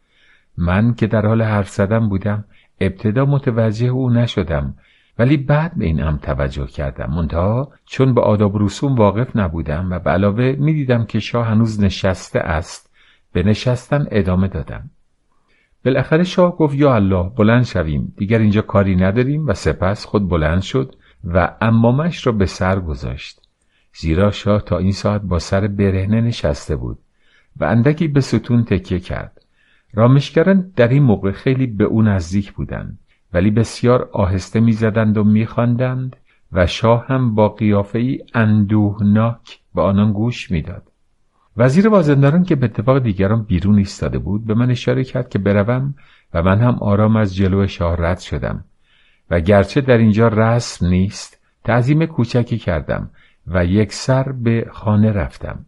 من 0.58 0.94
که 0.94 1.08
در 1.08 1.26
حال 1.26 1.42
حرف 1.42 1.70
زدن 1.70 2.10
بودم 2.10 2.46
ابتدا 2.80 3.26
متوجه 3.26 3.88
او 3.88 4.10
نشدم 4.10 4.76
ولی 5.20 5.38
بعد 5.38 5.72
به 5.78 5.86
این 5.86 6.04
امر 6.04 6.18
توجه 6.18 6.68
کردم. 6.68 7.14
منتها 7.14 7.72
چون 7.86 8.14
به 8.14 8.22
آداب 8.22 8.64
رسوم 8.64 8.96
واقف 8.96 9.36
نبودم 9.36 9.92
و 9.92 10.00
به 10.00 10.10
علاوه 10.10 10.56
می‌دیدم 10.60 11.06
که 11.06 11.20
شاه 11.20 11.48
هنوز 11.48 11.84
نشسته 11.84 12.40
است 12.40 12.94
به 13.34 13.44
نشستن 13.44 14.08
ادامه 14.12 14.48
دادم. 14.48 14.90
بالاخره 15.86 16.24
شاه 16.24 16.58
گفت 16.58 16.76
یا 16.76 16.96
الله 16.96 17.32
بلند 17.38 17.64
شویم. 17.64 18.14
دیگر 18.18 18.40
اینجا 18.40 18.62
کاری 18.62 18.96
نداریم 18.96 19.48
و 19.48 19.54
سپس 19.54 20.06
خود 20.06 20.30
بلند 20.30 20.62
شد 20.62 20.96
و 21.24 21.56
امامش 21.62 22.28
را 22.28 22.34
به 22.34 22.46
سر 22.46 22.80
گذاشت. 22.80 23.42
زیرا 23.94 24.32
شاه 24.32 24.62
تا 24.62 24.78
این 24.78 24.92
ساعت 24.92 25.22
با 25.22 25.40
سر 25.40 25.68
برهنه 25.68 26.22
نشسته 26.22 26.76
بود 26.76 27.00
و 27.58 27.64
اندکی 27.64 28.08
به 28.08 28.22
ستون 28.22 28.64
تکیه 28.64 29.00
کرد. 29.00 29.42
رامشگران 29.94 30.72
در 30.76 30.88
این 30.88 31.04
موقع 31.04 31.32
خیلی 31.32 31.68
به 31.68 31.84
او 31.84 32.02
نزدیک 32.02 32.54
بودند 32.54 33.00
ولی 33.34 33.52
بسیار 33.52 34.10
آهسته 34.14 34.60
می‌زدند 34.60 35.18
و 35.18 35.24
میخواندند 35.24 36.16
و 36.52 36.68
شاه 36.68 37.06
هم 37.08 37.36
با 37.36 37.50
قیافه 37.50 38.00
ای 38.00 38.20
اندوهناک 38.34 39.60
به 39.76 39.82
آنان 39.82 40.14
گوش 40.14 40.52
می‌داد. 40.52 40.91
وزیر 41.62 41.88
وازنداران 41.88 42.44
که 42.44 42.56
به 42.56 42.66
اتفاق 42.66 43.00
دیگران 43.00 43.44
بیرون 43.44 43.78
ایستاده 43.78 44.20
بود 44.20 44.46
به 44.46 44.54
من 44.54 44.72
اشاره 44.72 45.04
کرد 45.04 45.30
که 45.30 45.40
بروم 45.40 45.96
و 46.34 46.44
من 46.44 46.62
هم 46.62 46.78
آرام 46.80 47.16
از 47.16 47.36
جلو 47.36 47.68
شاه 47.68 47.96
رد 47.98 48.20
شدم. 48.20 48.64
و 49.30 49.40
گرچه 49.40 49.82
در 49.82 49.98
اینجا 49.98 50.28
رسم 50.28 50.88
نیست 50.88 51.40
تعظیم 51.64 52.06
کوچکی 52.06 52.58
کردم 52.58 53.10
و 53.48 53.66
یک 53.66 53.94
سر 53.94 54.32
به 54.32 54.68
خانه 54.72 55.12
رفتم. 55.12 55.66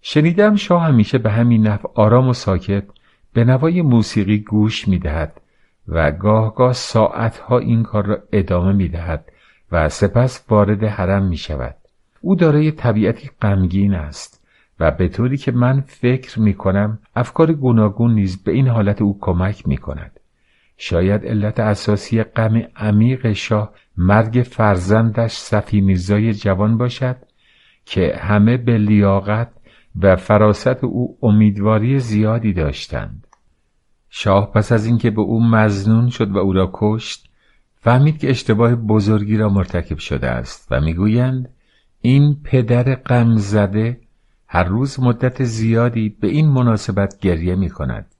شنیدم 0.00 0.56
شاه 0.56 0.82
همیشه 0.82 1.18
به 1.18 1.30
همین 1.30 1.66
نحو 1.66 1.88
آرام 1.94 2.28
و 2.28 2.32
ساکت 2.32 2.84
به 3.32 3.44
نوای 3.44 3.82
موسیقی 3.82 4.38
گوش 4.38 4.88
می 4.88 4.98
دهد 4.98 5.40
و 5.88 6.12
گاه 6.12 6.54
گاه 6.54 6.72
ساعتها 6.72 7.58
این 7.58 7.82
کار 7.82 8.06
را 8.06 8.18
ادامه 8.32 8.72
می 8.72 8.88
دهد 8.88 9.32
و 9.72 9.88
سپس 9.88 10.44
وارد 10.48 10.84
حرم 10.84 11.28
می 11.28 11.36
شود. 11.36 11.76
او 12.20 12.34
دارای 12.34 12.70
طبیعتی 12.70 13.30
غمگین 13.42 13.94
است. 13.94 14.41
و 14.82 14.90
به 14.90 15.08
طوری 15.08 15.36
که 15.36 15.52
من 15.52 15.80
فکر 15.80 16.40
می 16.40 16.54
کنم 16.54 16.98
افکار 17.16 17.52
گوناگون 17.52 18.14
نیز 18.14 18.44
به 18.44 18.52
این 18.52 18.68
حالت 18.68 19.02
او 19.02 19.18
کمک 19.20 19.68
می 19.68 19.76
کند. 19.76 20.20
شاید 20.76 21.26
علت 21.26 21.60
اساسی 21.60 22.22
غم 22.22 22.62
عمیق 22.76 23.32
شاه 23.32 23.72
مرگ 23.96 24.46
فرزندش 24.50 25.32
صفی 25.32 25.80
میرزای 25.80 26.34
جوان 26.34 26.78
باشد 26.78 27.16
که 27.84 28.16
همه 28.20 28.56
به 28.56 28.78
لیاقت 28.78 29.52
و 30.00 30.16
فراست 30.16 30.84
او 30.84 31.18
امیدواری 31.22 31.98
زیادی 31.98 32.52
داشتند 32.52 33.26
شاه 34.10 34.52
پس 34.52 34.72
از 34.72 34.86
اینکه 34.86 35.10
به 35.10 35.20
او 35.20 35.44
مزنون 35.44 36.08
شد 36.08 36.30
و 36.30 36.38
او 36.38 36.52
را 36.52 36.70
کشت 36.74 37.28
فهمید 37.74 38.18
که 38.18 38.30
اشتباه 38.30 38.74
بزرگی 38.74 39.36
را 39.36 39.48
مرتکب 39.48 39.98
شده 39.98 40.28
است 40.28 40.68
و 40.70 40.80
می‌گویند 40.80 41.48
این 42.00 42.36
پدر 42.44 42.94
غم 42.94 43.36
زده 43.36 44.00
هر 44.54 44.64
روز 44.64 45.00
مدت 45.00 45.44
زیادی 45.44 46.08
به 46.08 46.28
این 46.28 46.48
مناسبت 46.48 47.18
گریه 47.18 47.54
می 47.54 47.70
کند. 47.70 48.14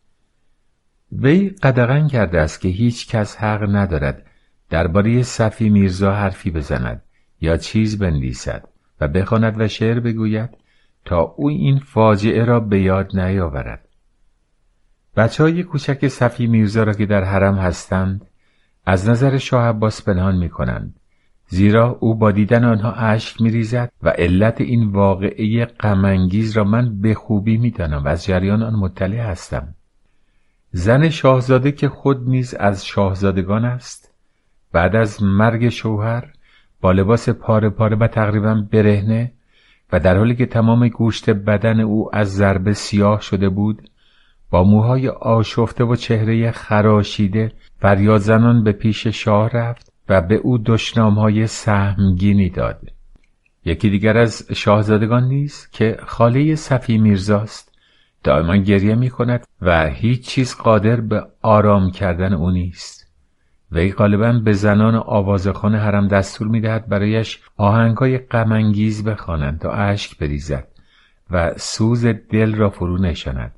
وی 1.12 1.48
قدغن 1.48 2.08
کرده 2.08 2.40
است 2.40 2.60
که 2.60 2.68
هیچ 2.68 3.08
کس 3.08 3.36
حق 3.36 3.76
ندارد 3.76 4.26
درباره 4.70 5.22
صفی 5.22 5.68
میرزا 5.68 6.12
حرفی 6.14 6.50
بزند 6.50 7.02
یا 7.40 7.56
چیز 7.56 7.98
بنویسد 7.98 8.68
و 9.00 9.08
بخواند 9.08 9.60
و 9.60 9.68
شعر 9.68 10.00
بگوید 10.00 10.50
تا 11.04 11.20
او 11.20 11.48
این 11.48 11.78
فاجعه 11.78 12.44
را 12.44 12.60
به 12.60 12.80
یاد 12.80 13.16
نیاورد 13.16 13.88
بچه 15.16 15.42
های 15.42 15.62
کوچک 15.62 16.08
صفی 16.08 16.46
میرزا 16.46 16.82
را 16.82 16.92
که 16.92 17.06
در 17.06 17.24
حرم 17.24 17.58
هستند 17.58 18.26
از 18.86 19.08
نظر 19.08 19.38
شاه 19.38 19.64
عباس 19.64 20.02
پنهان 20.02 20.36
می 20.36 20.48
کنند 20.48 21.00
زیرا 21.52 21.96
او 22.00 22.14
با 22.14 22.30
دیدن 22.30 22.64
آنها 22.64 22.92
اشک 22.92 23.40
می 23.40 23.50
ریزد 23.50 23.92
و 24.02 24.08
علت 24.08 24.60
این 24.60 24.88
واقعه 24.88 25.64
غمانگیز 25.64 26.56
را 26.56 26.64
من 26.64 27.00
به 27.00 27.14
خوبی 27.14 27.56
می 27.56 27.70
دانم 27.70 28.04
و 28.04 28.08
از 28.08 28.24
جریان 28.24 28.62
آن 28.62 28.74
مطلع 28.74 29.16
هستم. 29.16 29.74
زن 30.70 31.08
شاهزاده 31.08 31.72
که 31.72 31.88
خود 31.88 32.28
نیز 32.28 32.54
از 32.54 32.86
شاهزادگان 32.86 33.64
است 33.64 34.14
بعد 34.72 34.96
از 34.96 35.22
مرگ 35.22 35.68
شوهر 35.68 36.32
با 36.80 36.92
لباس 36.92 37.28
پاره 37.28 37.70
پاره 37.70 37.96
و 37.96 38.06
تقریبا 38.06 38.54
برهنه 38.70 39.32
و 39.92 40.00
در 40.00 40.16
حالی 40.16 40.34
که 40.34 40.46
تمام 40.46 40.88
گوشت 40.88 41.30
بدن 41.30 41.80
او 41.80 42.16
از 42.16 42.34
ضربه 42.34 42.72
سیاه 42.72 43.20
شده 43.20 43.48
بود 43.48 43.88
با 44.50 44.64
موهای 44.64 45.08
آشفته 45.08 45.84
و 45.84 45.96
چهره 45.96 46.50
خراشیده 46.50 47.52
فریاد 47.78 48.20
زنان 48.20 48.64
به 48.64 48.72
پیش 48.72 49.06
شاه 49.06 49.48
رفت 49.48 49.91
و 50.08 50.20
به 50.20 50.34
او 50.34 50.58
های 50.96 51.46
سهمگینی 51.46 52.50
داد. 52.50 52.80
یکی 53.64 53.90
دیگر 53.90 54.18
از 54.18 54.46
شاهزادگان 54.52 55.24
نیست 55.24 55.72
که 55.72 55.96
خاله 56.06 56.54
صفی 56.54 56.98
میرزاست 56.98 57.72
دائما 58.24 58.56
گریه 58.56 58.94
می 58.94 59.10
کند 59.10 59.46
و 59.62 59.88
هیچ 59.88 60.28
چیز 60.28 60.54
قادر 60.54 61.00
به 61.00 61.26
آرام 61.42 61.90
کردن 61.90 62.32
او 62.32 62.50
نیست. 62.50 63.02
وی 63.72 63.92
غالبا 63.92 64.32
به 64.32 64.52
زنان 64.52 64.94
آوازخانه 64.94 65.78
حرم 65.78 66.08
دستور 66.08 66.48
می‌دهد 66.48 66.88
برایش 66.88 67.40
آهنگهای 67.56 68.18
غمانگیز 68.18 69.04
بخوانند 69.04 69.58
تا 69.58 69.72
اشک 69.72 70.18
بریزد 70.18 70.68
و 71.30 71.52
سوز 71.56 72.06
دل 72.06 72.54
را 72.54 72.70
فرو 72.70 72.98
نشاند 72.98 73.52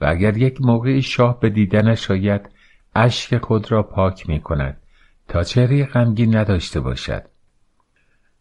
و 0.00 0.06
اگر 0.06 0.36
یک 0.36 0.60
موقعی 0.60 1.02
شاه 1.02 1.40
به 1.40 1.50
دیدنش 1.50 2.10
آید 2.10 2.50
اشک 2.94 3.38
خود 3.38 3.72
را 3.72 3.82
پاک 3.82 4.28
می 4.28 4.40
کند 4.40 4.76
تا 5.28 5.42
چهره 5.42 5.84
غمگین 5.84 6.36
نداشته 6.36 6.80
باشد. 6.80 7.22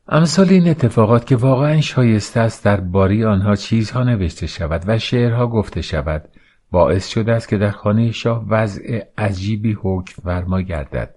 امثال 0.07 0.49
این 0.49 0.67
اتفاقات 0.67 1.25
که 1.25 1.35
واقعا 1.35 1.81
شایسته 1.81 2.39
است 2.39 2.65
در 2.65 2.81
باری 2.81 3.25
آنها 3.25 3.55
چیزها 3.55 4.03
نوشته 4.03 4.47
شود 4.47 4.83
و 4.87 4.99
شعرها 4.99 5.47
گفته 5.47 5.81
شود 5.81 6.29
باعث 6.71 7.07
شده 7.07 7.31
است 7.31 7.49
که 7.49 7.57
در 7.57 7.71
خانه 7.71 8.11
شاه 8.11 8.45
وضع 8.49 9.01
عجیبی 9.17 9.77
حکم 9.81 10.21
فرما 10.23 10.61
گردد. 10.61 11.15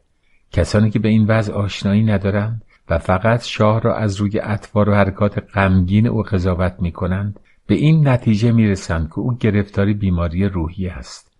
کسانی 0.53 0.91
که 0.91 0.99
به 0.99 1.09
این 1.09 1.27
وضع 1.27 1.53
آشنایی 1.53 2.05
ندارند 2.05 2.63
و 2.89 2.99
فقط 2.99 3.45
شاه 3.45 3.81
را 3.81 3.97
از 3.97 4.17
روی 4.17 4.41
اطوار 4.41 4.89
و 4.89 4.95
حرکات 4.95 5.39
غمگین 5.55 6.07
او 6.07 6.23
قضاوت 6.23 6.77
می 6.79 6.93
کنند 6.93 7.41
به 7.67 7.75
این 7.75 8.09
نتیجه 8.09 8.53
می 8.53 8.69
رسند 8.69 9.09
که 9.09 9.19
او 9.19 9.35
گرفتاری 9.35 9.95
بیماری 9.95 10.45
روحی 10.45 10.89
است. 10.89 11.36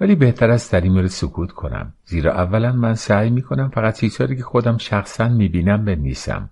ولی 0.00 0.14
بهتر 0.14 0.50
است 0.50 0.72
در 0.72 0.80
این 0.80 0.92
مورد 0.92 1.06
سکوت 1.06 1.52
کنم. 1.52 1.92
زیرا 2.04 2.32
اولا 2.32 2.72
من 2.72 2.94
سعی 2.94 3.30
می 3.30 3.42
کنم 3.42 3.68
فقط 3.68 4.00
چیزهایی 4.00 4.36
که 4.36 4.42
خودم 4.42 4.78
شخصا 4.78 5.28
می 5.28 5.48
بینم 5.48 5.84
بنویسم. 5.84 6.50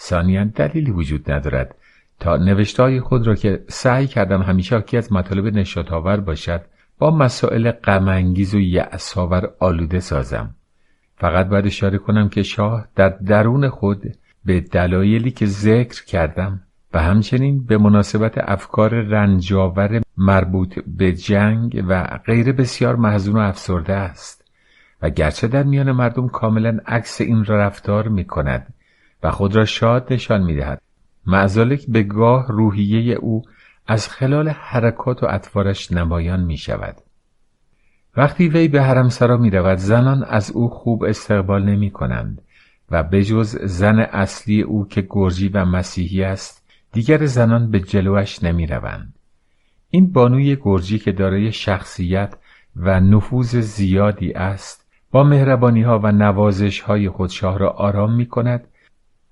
ثانیا 0.00 0.44
دلیلی 0.44 0.90
وجود 0.90 1.30
ندارد. 1.30 1.74
تا 2.20 2.36
نوشتهای 2.36 3.00
خود 3.00 3.26
را 3.26 3.34
که 3.34 3.64
سعی 3.68 4.06
کردم 4.06 4.42
همیشه 4.42 4.74
حاکی 4.74 4.96
از 4.96 5.12
مطالب 5.12 5.46
نشاتآور 5.46 6.20
باشد 6.20 6.60
با 6.98 7.10
مسائل 7.10 7.70
غمانگیز 7.70 8.54
و 8.54 8.60
یأسآور 8.60 9.50
آلوده 9.58 10.00
سازم. 10.00 10.54
فقط 11.16 11.48
باید 11.48 11.66
اشاره 11.66 11.98
کنم 11.98 12.28
که 12.28 12.42
شاه 12.42 12.88
در 12.96 13.08
درون 13.08 13.68
خود 13.68 14.14
به 14.44 14.60
دلایلی 14.60 15.30
که 15.30 15.46
ذکر 15.46 16.04
کردم 16.04 16.60
و 16.92 17.02
همچنین 17.02 17.64
به 17.64 17.78
مناسبت 17.78 18.32
افکار 18.38 18.94
رنجاور 18.94 20.02
مربوط 20.16 20.78
به 20.86 21.12
جنگ 21.12 21.84
و 21.88 22.02
غیر 22.02 22.52
بسیار 22.52 22.96
محزون 22.96 23.36
و 23.36 23.38
افسرده 23.38 23.94
است 23.94 24.44
و 25.02 25.10
گرچه 25.10 25.48
در 25.48 25.62
میان 25.62 25.92
مردم 25.92 26.28
کاملا 26.28 26.78
عکس 26.86 27.20
این 27.20 27.44
را 27.44 27.58
رفتار 27.58 28.08
می 28.08 28.24
کند 28.24 28.74
و 29.22 29.30
خود 29.30 29.56
را 29.56 29.64
شاد 29.64 30.12
نشان 30.12 30.42
می 30.42 30.56
دهد 30.56 30.82
معزالک 31.26 31.86
به 31.88 32.02
گاه 32.02 32.46
روحیه 32.48 33.14
او 33.14 33.42
از 33.86 34.08
خلال 34.08 34.48
حرکات 34.48 35.22
و 35.22 35.26
اطوارش 35.30 35.92
نمایان 35.92 36.40
می 36.40 36.56
شود. 36.56 36.96
وقتی 38.16 38.48
وی 38.48 38.68
به 38.68 38.82
حرم 38.82 39.08
سرا 39.08 39.36
می 39.36 39.50
رود 39.50 39.78
زنان 39.78 40.24
از 40.24 40.50
او 40.50 40.68
خوب 40.68 41.04
استقبال 41.04 41.64
نمی 41.64 41.90
کنند 41.90 42.42
و 42.90 43.02
به 43.02 43.24
جز 43.24 43.56
زن 43.64 43.98
اصلی 43.98 44.62
او 44.62 44.88
که 44.88 45.06
گرجی 45.10 45.48
و 45.48 45.64
مسیحی 45.64 46.22
است 46.22 46.67
دیگر 46.98 47.26
زنان 47.26 47.70
به 47.70 47.80
جلوش 47.80 48.42
نمی 48.44 48.66
روند. 48.66 49.14
این 49.90 50.12
بانوی 50.12 50.56
گرجی 50.60 50.98
که 50.98 51.12
دارای 51.12 51.52
شخصیت 51.52 52.36
و 52.76 53.00
نفوذ 53.00 53.56
زیادی 53.56 54.32
است 54.32 54.86
با 55.10 55.24
مهربانی 55.24 55.82
ها 55.82 55.98
و 55.98 56.12
نوازش 56.12 56.80
های 56.80 57.08
خود 57.08 57.30
شاه 57.30 57.58
را 57.58 57.70
آرام 57.70 58.14
می 58.14 58.26
کند 58.26 58.68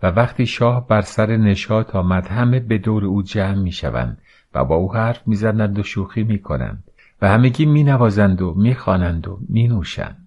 و 0.02 0.06
وقتی 0.06 0.46
شاه 0.46 0.88
بر 0.88 1.00
سر 1.00 1.36
نشاط 1.36 1.96
آمد 1.96 2.26
همه 2.26 2.60
به 2.60 2.78
دور 2.78 3.04
او 3.04 3.22
جمع 3.22 3.62
می 3.62 3.72
شوند 3.72 4.18
و 4.54 4.64
با 4.64 4.74
او 4.74 4.94
حرف 4.94 5.28
می‌زنند 5.28 5.78
و 5.78 5.82
شوخی 5.82 6.22
می 6.22 6.38
کنند 6.38 6.84
و 7.22 7.28
همگی 7.28 7.66
می 7.66 7.84
نوازند 7.84 8.42
و 8.42 8.54
می 8.54 8.74
خوانند 8.74 9.28
و 9.28 9.38
می 9.48 9.68
نوشند. 9.68 10.25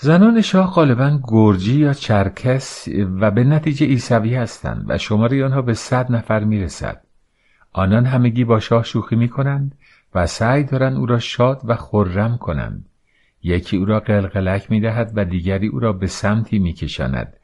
زنان 0.00 0.40
شاه 0.40 0.70
غالبا 0.70 1.20
گرجی 1.22 1.78
یا 1.78 1.92
چرکس 1.92 2.88
و 3.20 3.30
به 3.30 3.44
نتیجه 3.44 3.86
ایسوی 3.86 4.34
هستند 4.34 4.84
و 4.88 4.98
شماره 4.98 5.44
آنها 5.44 5.62
به 5.62 5.74
صد 5.74 6.12
نفر 6.12 6.44
می 6.44 6.60
رسد. 6.60 7.02
آنان 7.72 8.06
همگی 8.06 8.44
با 8.44 8.60
شاه 8.60 8.84
شوخی 8.84 9.16
می 9.16 9.28
کنند 9.28 9.74
و 10.14 10.26
سعی 10.26 10.64
دارند 10.64 10.96
او 10.96 11.06
را 11.06 11.18
شاد 11.18 11.60
و 11.64 11.74
خرم 11.74 12.36
کنند. 12.36 12.84
یکی 13.42 13.76
او 13.76 13.84
را 13.84 14.00
قلقلک 14.00 14.70
می 14.70 14.80
دهد 14.80 15.12
و 15.14 15.24
دیگری 15.24 15.66
او 15.66 15.80
را 15.80 15.92
به 15.92 16.06
سمتی 16.06 16.58
می 16.58 16.72
کشاند. 16.72 17.36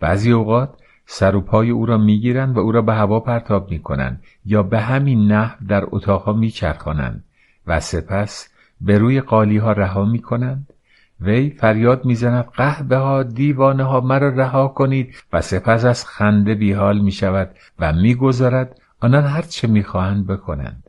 بعضی 0.00 0.32
اوقات 0.32 0.70
سر 1.06 1.36
و 1.36 1.40
پای 1.40 1.70
او 1.70 1.86
را 1.86 1.98
می‌گیرند 1.98 2.56
و 2.56 2.60
او 2.60 2.72
را 2.72 2.82
به 2.82 2.94
هوا 2.94 3.20
پرتاب 3.20 3.70
می‌کنند 3.70 4.22
یا 4.44 4.62
به 4.62 4.80
همین 4.80 5.32
نحو 5.32 5.66
در 5.68 5.84
اتاقها 5.86 6.32
میچرخانند 6.32 7.24
و 7.66 7.80
سپس 7.80 8.48
به 8.80 8.98
روی 8.98 9.20
قالی 9.20 9.56
ها 9.56 9.72
رها 9.72 10.04
می‌کنند 10.04 10.67
وی 11.20 11.50
فریاد 11.50 12.04
می‌زند 12.04 12.44
قهبه 12.44 12.96
ها 12.96 13.22
دیوانه 13.22 13.84
ها 13.84 14.00
مرا 14.00 14.28
رها 14.28 14.68
کنید. 14.68 15.14
و 15.32 15.40
سپس 15.40 15.84
از 15.84 16.06
خنده 16.06 16.54
بیحال 16.54 16.98
می 16.98 17.12
شود 17.12 17.50
و 17.78 17.92
می‌گذارد 17.92 18.80
آنان 19.00 19.24
هر 19.24 19.42
چه 19.42 19.68
می‌خواهند 19.68 20.26
بکنند. 20.26 20.82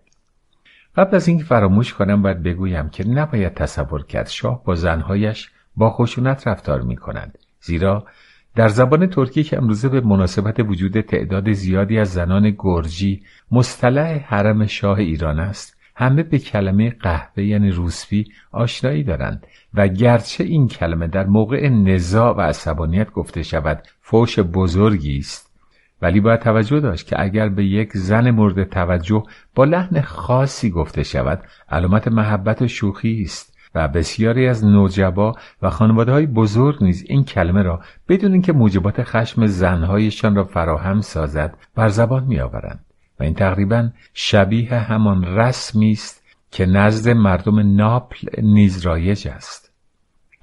قبل 0.95 1.15
از 1.15 1.27
اینکه 1.27 1.43
فراموش 1.43 1.93
کنم 1.93 2.21
باید 2.21 2.43
بگویم 2.43 2.89
که 2.89 3.07
نباید 3.07 3.53
تصور 3.53 4.05
کرد 4.05 4.27
شاه 4.27 4.63
با 4.63 4.75
زنهایش 4.75 5.49
با 5.75 5.89
خشونت 5.89 6.47
رفتار 6.47 6.81
می 6.81 6.95
کند 6.95 7.37
زیرا 7.61 8.05
در 8.55 8.67
زبان 8.67 9.07
ترکی 9.07 9.43
که 9.43 9.57
امروزه 9.57 9.89
به 9.89 10.01
مناسبت 10.01 10.59
وجود 10.59 11.01
تعداد 11.01 11.51
زیادی 11.51 11.99
از 11.99 12.13
زنان 12.13 12.55
گرجی 12.57 13.23
مصطلح 13.51 14.19
حرم 14.25 14.65
شاه 14.65 14.97
ایران 14.97 15.39
است 15.39 15.77
همه 15.95 16.23
به 16.23 16.39
کلمه 16.39 16.89
قهوه 16.89 17.43
یعنی 17.43 17.71
روسفی 17.71 18.31
آشنایی 18.51 19.03
دارند. 19.03 19.47
و 19.73 19.87
گرچه 19.87 20.43
این 20.43 20.67
کلمه 20.67 21.07
در 21.07 21.25
موقع 21.25 21.69
نزاع 21.69 22.35
و 22.35 22.41
عصبانیت 22.41 23.11
گفته 23.11 23.43
شود 23.43 23.83
فوش 24.01 24.39
بزرگی 24.39 25.17
است. 25.17 25.49
ولی 26.01 26.19
باید 26.19 26.39
توجه 26.39 26.79
داشت 26.79 27.07
که 27.07 27.21
اگر 27.21 27.49
به 27.49 27.65
یک 27.65 27.89
زن 27.93 28.31
مورد 28.31 28.63
توجه 28.69 29.23
با 29.55 29.63
لحن 29.63 30.01
خاصی 30.01 30.69
گفته 30.69 31.03
شود 31.03 31.43
علامت 31.69 32.07
محبت 32.07 32.61
و 32.61 32.67
شوخی 32.67 33.21
است 33.21 33.57
و 33.75 33.87
بسیاری 33.87 34.47
از 34.47 34.65
نوجبا 34.65 35.35
و 35.61 35.69
خانواده 35.69 36.11
های 36.11 36.25
بزرگ 36.25 36.83
نیز 36.83 37.05
این 37.07 37.23
کلمه 37.23 37.63
را 37.63 37.81
بدون 38.09 38.33
اینکه 38.33 38.53
موجبات 38.53 39.03
خشم 39.03 39.45
زنهایشان 39.45 40.35
را 40.35 40.43
فراهم 40.43 41.01
سازد 41.01 41.57
بر 41.75 41.89
زبان 41.89 42.23
میآورند. 42.23 42.85
و 43.19 43.23
این 43.23 43.33
تقریبا 43.33 43.89
شبیه 44.13 44.73
همان 44.73 45.23
رسمی 45.23 45.91
است 45.91 46.18
که 46.51 46.65
نزد 46.65 47.09
مردم 47.09 47.75
ناپل 47.75 48.27
نیز 48.41 48.85
رایج 48.85 49.27
است. 49.27 49.71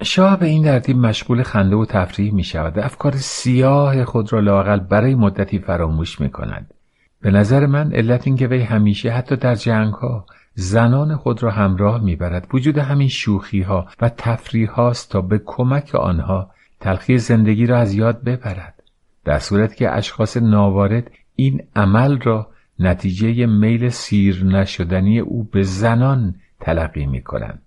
شاه 0.03 0.39
به 0.39 0.47
این 0.47 0.65
ترتیب 0.65 0.97
مشغول 0.97 1.43
خنده 1.43 1.77
و 1.77 1.85
تفریح 1.85 2.35
می 2.35 2.45
شود. 2.45 2.79
افکار 2.79 3.17
سیاه 3.17 4.05
خود 4.05 4.33
را 4.33 4.41
لاقل 4.41 4.81
برای 4.81 5.15
مدتی 5.15 5.59
فراموش 5.59 6.21
می 6.21 6.31
کند. 6.31 6.75
به 7.21 7.31
نظر 7.31 7.67
من 7.67 7.93
علت 7.93 8.27
این 8.27 8.37
که 8.37 8.47
وی 8.47 8.63
همیشه 8.63 9.11
حتی 9.11 9.37
در 9.37 9.55
جنگ 9.55 9.95
ها 9.95 10.27
زنان 10.55 11.17
خود 11.17 11.43
را 11.43 11.51
همراه 11.51 12.05
می‌برد 12.05 12.49
وجود 12.53 12.79
همین 12.79 13.09
شوخی 13.09 13.63
ها 13.63 13.87
و 14.01 14.09
تفریح 14.09 14.71
هاست 14.71 15.11
تا 15.11 15.21
به 15.21 15.41
کمک 15.47 15.95
آنها 15.95 16.51
تلخی 16.81 17.19
زندگی 17.19 17.67
را 17.67 17.79
از 17.79 17.95
یاد 17.95 18.23
ببرد. 18.23 18.83
در 19.25 19.39
صورت 19.39 19.77
که 19.77 19.91
اشخاص 19.91 20.37
ناوارد 20.37 21.11
این 21.37 21.63
عمل 21.77 22.21
را 22.21 22.49
نتیجه 22.79 23.47
میل 23.47 23.89
سیر 23.89 24.45
نشدنی 24.45 25.19
او 25.19 25.45
به 25.45 25.63
زنان 25.63 26.35
تلقی 26.61 27.07
می 27.07 27.23
کنند. 27.23 27.63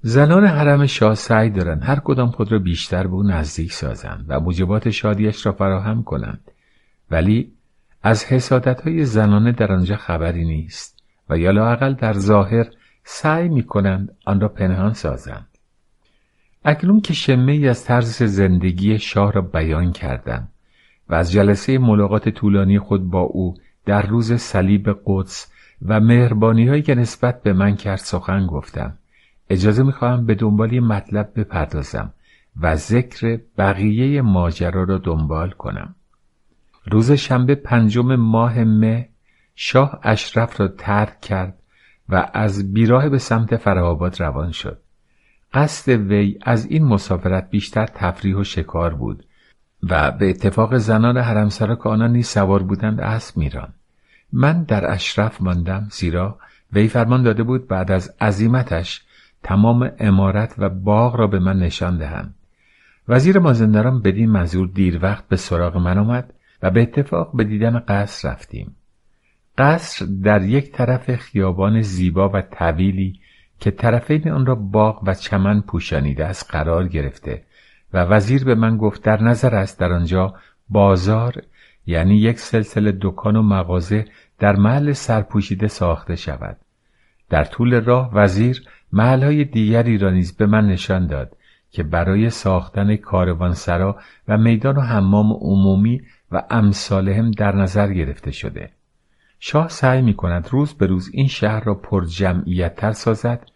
زنان 0.00 0.46
حرم 0.46 0.86
شاه 0.86 1.14
سعی 1.14 1.50
دارند 1.50 1.82
هر 1.84 2.00
کدام 2.00 2.30
خود 2.30 2.52
را 2.52 2.58
بیشتر 2.58 3.06
به 3.06 3.14
او 3.14 3.22
نزدیک 3.22 3.72
سازند 3.72 4.24
و 4.28 4.40
موجبات 4.40 4.90
شادیش 4.90 5.46
را 5.46 5.52
فراهم 5.52 6.02
کنند 6.02 6.50
ولی 7.10 7.52
از 8.02 8.24
حسادت 8.24 8.80
های 8.80 9.04
زنانه 9.04 9.52
در 9.52 9.72
آنجا 9.72 9.96
خبری 9.96 10.44
نیست 10.44 11.02
و 11.30 11.38
یا 11.38 11.50
لاقل 11.50 11.94
در 11.94 12.12
ظاهر 12.12 12.66
سعی 13.04 13.48
می 13.48 13.62
کنند 13.62 14.16
آن 14.24 14.40
را 14.40 14.48
پنهان 14.48 14.92
سازند 14.92 15.46
اکنون 16.64 17.00
که 17.00 17.14
شمه 17.14 17.52
ای 17.52 17.68
از 17.68 17.84
طرز 17.84 18.22
زندگی 18.22 18.98
شاه 18.98 19.32
را 19.32 19.42
بیان 19.42 19.92
کردم 19.92 20.48
و 21.08 21.14
از 21.14 21.32
جلسه 21.32 21.78
ملاقات 21.78 22.28
طولانی 22.28 22.78
خود 22.78 23.10
با 23.10 23.20
او 23.20 23.54
در 23.88 24.06
روز 24.06 24.32
صلیب 24.32 25.00
قدس 25.06 25.52
و 25.86 26.00
مهربانی 26.00 26.68
هایی 26.68 26.82
که 26.82 26.94
نسبت 26.94 27.42
به 27.42 27.52
من 27.52 27.76
کرد 27.76 27.98
سخن 27.98 28.46
گفتم. 28.46 28.98
اجازه 29.50 29.82
می‌خواهم 29.82 30.26
به 30.26 30.34
دنبال 30.34 30.80
مطلب 30.80 31.32
بپردازم 31.36 32.12
و 32.60 32.76
ذکر 32.76 33.40
بقیه 33.58 34.22
ماجرا 34.22 34.84
را 34.84 34.98
دنبال 34.98 35.50
کنم. 35.50 35.94
روز 36.90 37.12
شنبه 37.12 37.54
پنجم 37.54 38.16
ماه 38.16 38.64
مه 38.64 39.08
شاه 39.56 40.00
اشرف 40.02 40.60
را 40.60 40.68
ترک 40.68 41.20
کرد 41.20 41.58
و 42.08 42.30
از 42.34 42.72
بیراه 42.72 43.08
به 43.08 43.18
سمت 43.18 43.56
فرهاباد 43.56 44.20
روان 44.20 44.52
شد. 44.52 44.78
قصد 45.54 45.92
وی 45.92 46.38
از 46.42 46.66
این 46.66 46.84
مسافرت 46.84 47.50
بیشتر 47.50 47.86
تفریح 47.86 48.36
و 48.36 48.44
شکار 48.44 48.94
بود 48.94 49.24
و 49.82 50.10
به 50.10 50.30
اتفاق 50.30 50.76
زنان 50.76 51.18
حرمسرا 51.18 51.76
که 51.76 51.88
آنان 51.88 52.12
نیز 52.12 52.26
سوار 52.26 52.62
بودند 52.62 53.00
اسب 53.00 53.36
میران 53.36 53.72
من 54.32 54.62
در 54.62 54.92
اشرف 54.92 55.42
ماندم 55.42 55.86
زیرا 55.90 56.38
وی 56.72 56.88
فرمان 56.88 57.22
داده 57.22 57.42
بود 57.42 57.68
بعد 57.68 57.90
از 57.90 58.14
عزیمتش 58.20 59.02
تمام 59.42 59.90
امارت 59.98 60.54
و 60.58 60.68
باغ 60.68 61.16
را 61.16 61.26
به 61.26 61.38
من 61.38 61.58
نشان 61.58 61.98
دهند. 61.98 62.34
وزیر 63.08 63.38
مازندران 63.38 64.02
بدین 64.02 64.30
منظور 64.30 64.68
دیر 64.74 64.98
وقت 65.02 65.28
به 65.28 65.36
سراغ 65.36 65.76
من 65.76 65.98
آمد 65.98 66.34
و 66.62 66.70
به 66.70 66.82
اتفاق 66.82 67.36
به 67.36 67.44
دیدن 67.44 67.78
قصر 67.78 68.30
رفتیم. 68.30 68.76
قصر 69.58 70.06
در 70.06 70.42
یک 70.42 70.72
طرف 70.72 71.16
خیابان 71.16 71.80
زیبا 71.80 72.28
و 72.28 72.42
طویلی 72.42 73.20
که 73.60 73.70
طرفین 73.70 74.30
آن 74.30 74.46
را 74.46 74.54
باغ 74.54 75.02
و 75.06 75.14
چمن 75.14 75.60
پوشانیده 75.60 76.26
است 76.26 76.50
قرار 76.50 76.88
گرفته 76.88 77.42
و 77.92 78.04
وزیر 78.04 78.44
به 78.44 78.54
من 78.54 78.76
گفت 78.76 79.02
در 79.02 79.22
نظر 79.22 79.54
است 79.54 79.78
در 79.80 79.92
آنجا 79.92 80.34
بازار 80.68 81.42
یعنی 81.88 82.16
یک 82.16 82.38
سلسله 82.38 82.98
دکان 83.00 83.36
و 83.36 83.42
مغازه 83.42 84.04
در 84.38 84.56
محل 84.56 84.92
سرپوشیده 84.92 85.68
ساخته 85.68 86.16
شود 86.16 86.56
در 87.30 87.44
طول 87.44 87.84
راه 87.84 88.10
وزیر 88.14 88.62
محلهای 88.92 89.44
دیگری 89.44 89.98
را 89.98 90.10
نیز 90.10 90.36
به 90.36 90.46
من 90.46 90.66
نشان 90.66 91.06
داد 91.06 91.36
که 91.70 91.82
برای 91.82 92.30
ساختن 92.30 92.96
کاروانسرا 92.96 93.98
و 94.28 94.38
میدان 94.38 94.76
و 94.76 94.80
حمام 94.80 95.32
عمومی 95.32 96.02
و 96.32 96.42
امثالهم 96.50 97.30
در 97.30 97.56
نظر 97.56 97.92
گرفته 97.92 98.30
شده 98.30 98.70
شاه 99.40 99.68
سعی 99.68 100.02
می 100.02 100.14
کند 100.14 100.48
روز 100.50 100.74
به 100.74 100.86
روز 100.86 101.10
این 101.12 101.28
شهر 101.28 101.64
را 101.64 101.74
پر 101.74 102.04
جمعیت 102.04 102.76
تر 102.76 102.92
سازد 102.92 103.50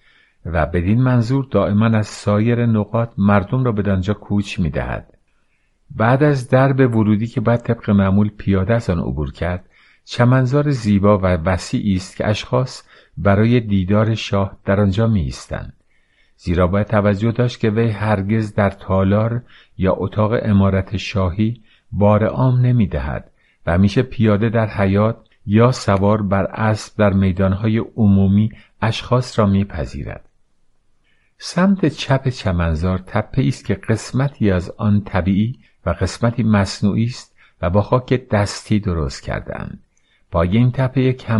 و 0.46 0.66
بدین 0.66 1.02
منظور 1.02 1.46
دائما 1.50 1.86
از 1.86 2.06
سایر 2.06 2.66
نقاط 2.66 3.10
مردم 3.18 3.64
را 3.64 3.72
به 3.72 3.82
دانجا 3.82 4.14
کوچ 4.14 4.58
می 4.58 4.70
دهد. 4.70 5.11
بعد 5.96 6.22
از 6.22 6.48
درب 6.48 6.96
ورودی 6.96 7.26
که 7.26 7.40
باید 7.40 7.60
طبق 7.60 7.90
معمول 7.90 8.28
پیاده 8.28 8.74
از 8.74 8.90
آن 8.90 8.98
عبور 8.98 9.32
کرد 9.32 9.68
چمنزار 10.04 10.70
زیبا 10.70 11.18
و 11.18 11.22
وسیعی 11.26 11.96
است 11.96 12.16
که 12.16 12.28
اشخاص 12.28 12.82
برای 13.16 13.60
دیدار 13.60 14.14
شاه 14.14 14.56
در 14.64 14.80
آنجا 14.80 15.06
می 15.06 15.20
ایستند. 15.20 15.72
زیرا 16.36 16.66
باید 16.66 16.86
توجه 16.86 17.32
داشت 17.32 17.60
که 17.60 17.70
وی 17.70 17.90
هرگز 17.90 18.54
در 18.54 18.70
تالار 18.70 19.42
یا 19.78 19.94
اتاق 19.96 20.32
امارت 20.42 20.96
شاهی 20.96 21.62
بار 21.92 22.24
عام 22.24 22.60
نمی 22.60 22.86
دهد 22.86 23.30
و 23.66 23.72
همیشه 23.72 24.02
پیاده 24.02 24.48
در 24.48 24.66
حیات 24.66 25.16
یا 25.46 25.72
سوار 25.72 26.22
بر 26.22 26.44
اسب 26.44 26.98
در 26.98 27.12
میدانهای 27.12 27.78
عمومی 27.78 28.50
اشخاص 28.82 29.38
را 29.38 29.46
میپذیرد. 29.46 30.28
سمت 31.38 31.86
چپ 31.86 32.28
چمنزار 32.28 32.98
تپه 32.98 33.42
است 33.46 33.64
که 33.64 33.74
قسمتی 33.74 34.50
از 34.50 34.70
آن 34.70 35.00
طبیعی 35.04 35.58
و 35.86 35.90
قسمتی 35.90 36.42
مصنوعی 36.42 37.04
است 37.04 37.36
و 37.62 37.70
با 37.70 37.82
خاک 37.82 38.28
دستی 38.28 38.80
درست 38.80 39.22
کردهاند. 39.22 39.80
با 40.30 40.42
این 40.42 40.72
تپه 40.72 41.02
یک 41.02 41.30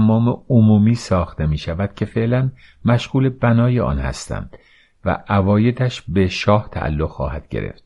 عمومی 0.49 0.95
ساخته 0.95 1.47
می 1.47 1.59
شود 1.59 1.95
که 1.95 2.05
فعلا 2.05 2.51
مشغول 2.85 3.29
بنای 3.29 3.81
آن 3.81 3.99
هستند 3.99 4.57
و 5.05 5.25
اوایدش 5.29 6.03
به 6.09 6.29
شاه 6.29 6.69
تعلق 6.71 7.09
خواهد 7.09 7.49
گرفت. 7.49 7.85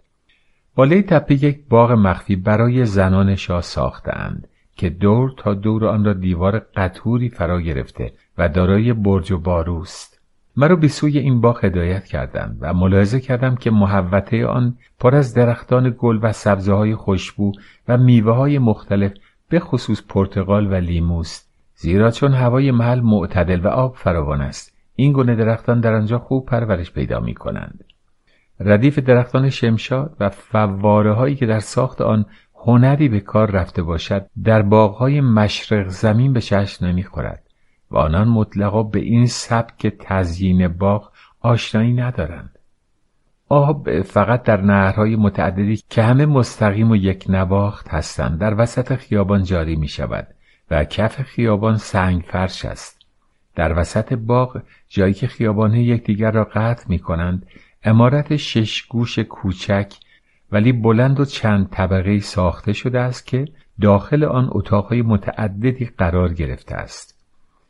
بالای 0.74 1.02
تپه 1.02 1.44
یک 1.44 1.68
باغ 1.68 1.92
مخفی 1.92 2.36
برای 2.36 2.84
زنان 2.84 3.34
شاه 3.34 3.62
ساختند 3.62 4.48
که 4.76 4.90
دور 4.90 5.34
تا 5.36 5.54
دور 5.54 5.86
آن 5.86 6.04
را 6.04 6.12
دیوار 6.12 6.58
قطوری 6.58 7.28
فرا 7.28 7.60
گرفته 7.60 8.12
و 8.38 8.48
دارای 8.48 8.92
برج 8.92 9.32
و 9.32 9.38
باروست 9.38 10.15
مرا 10.56 10.76
به 10.76 10.88
سوی 10.88 11.18
این 11.18 11.40
باغ 11.40 11.64
هدایت 11.64 12.04
کردند 12.04 12.58
و 12.60 12.74
ملاحظه 12.74 13.20
کردم 13.20 13.54
که 13.54 13.70
محوطه 13.70 14.46
آن 14.46 14.76
پر 15.00 15.14
از 15.14 15.34
درختان 15.34 15.94
گل 15.98 16.18
و 16.22 16.32
سبزه 16.32 16.72
های 16.72 16.94
خوشبو 16.94 17.52
و 17.88 17.98
میوه 17.98 18.32
های 18.32 18.58
مختلف 18.58 19.12
به 19.48 19.60
خصوص 19.60 20.02
پرتقال 20.08 20.72
و 20.72 20.74
لیموست 20.74 21.52
زیرا 21.74 22.10
چون 22.10 22.32
هوای 22.32 22.70
محل 22.70 23.00
معتدل 23.00 23.60
و 23.60 23.68
آب 23.68 23.96
فراوان 23.96 24.40
است 24.40 24.76
این 24.94 25.12
گونه 25.12 25.34
درختان 25.34 25.80
در 25.80 25.94
آنجا 25.94 26.18
خوب 26.18 26.46
پرورش 26.46 26.92
پیدا 26.92 27.20
می 27.20 27.34
کنند. 27.34 27.84
ردیف 28.60 28.98
درختان 28.98 29.50
شمشاد 29.50 30.16
و 30.20 30.28
فواره 30.28 31.12
هایی 31.12 31.34
که 31.34 31.46
در 31.46 31.60
ساخت 31.60 32.00
آن 32.00 32.24
هنری 32.54 33.08
به 33.08 33.20
کار 33.20 33.50
رفته 33.50 33.82
باشد 33.82 34.26
در 34.44 34.62
باغهای 34.62 35.20
مشرق 35.20 35.88
زمین 35.88 36.32
به 36.32 36.40
چشم 36.40 36.86
نمی‌خورد 36.86 37.45
و 37.90 37.96
آنان 37.96 38.28
مطلقا 38.28 38.82
به 38.82 39.00
این 39.00 39.26
سبک 39.26 39.86
تزیین 40.00 40.68
باغ 40.68 41.10
آشنایی 41.40 41.92
ندارند 41.92 42.58
آب 43.48 44.02
فقط 44.02 44.42
در 44.42 44.60
نهرهای 44.60 45.16
متعددی 45.16 45.82
که 45.90 46.02
همه 46.02 46.26
مستقیم 46.26 46.90
و 46.90 46.96
یک 46.96 47.24
نواخت 47.28 47.88
هستند 47.88 48.38
در 48.38 48.54
وسط 48.60 48.94
خیابان 48.94 49.42
جاری 49.42 49.76
می 49.76 49.88
شود 49.88 50.26
و 50.70 50.84
کف 50.84 51.22
خیابان 51.22 51.76
سنگ 51.76 52.22
فرش 52.22 52.64
است 52.64 53.06
در 53.54 53.78
وسط 53.78 54.12
باغ 54.12 54.62
جایی 54.88 55.14
که 55.14 55.26
خیابانه 55.26 55.82
یکدیگر 55.82 56.30
را 56.30 56.44
قطع 56.44 56.84
می 56.88 56.98
کنند 56.98 57.46
امارت 57.84 58.36
شش 58.36 58.82
گوش 58.82 59.18
کوچک 59.18 59.92
ولی 60.52 60.72
بلند 60.72 61.20
و 61.20 61.24
چند 61.24 61.70
طبقه 61.70 62.20
ساخته 62.20 62.72
شده 62.72 63.00
است 63.00 63.26
که 63.26 63.44
داخل 63.80 64.24
آن 64.24 64.48
اتاقهای 64.52 65.02
متعددی 65.02 65.84
قرار 65.84 66.34
گرفته 66.34 66.74
است. 66.74 67.15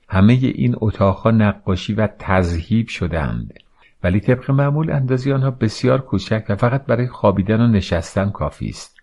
همه 0.08 0.32
این 0.32 0.74
اتاقها 0.80 1.30
نقاشی 1.30 1.94
و 1.94 2.08
تذهیب 2.18 2.88
شدهاند 2.88 3.54
ولی 4.02 4.20
طبق 4.20 4.50
معمول 4.50 4.90
اندازی 4.90 5.32
آنها 5.32 5.50
بسیار 5.50 6.00
کوچک 6.00 6.44
و 6.48 6.56
فقط 6.56 6.86
برای 6.86 7.06
خوابیدن 7.06 7.60
و 7.60 7.66
نشستن 7.66 8.30
کافی 8.30 8.68
است. 8.68 8.96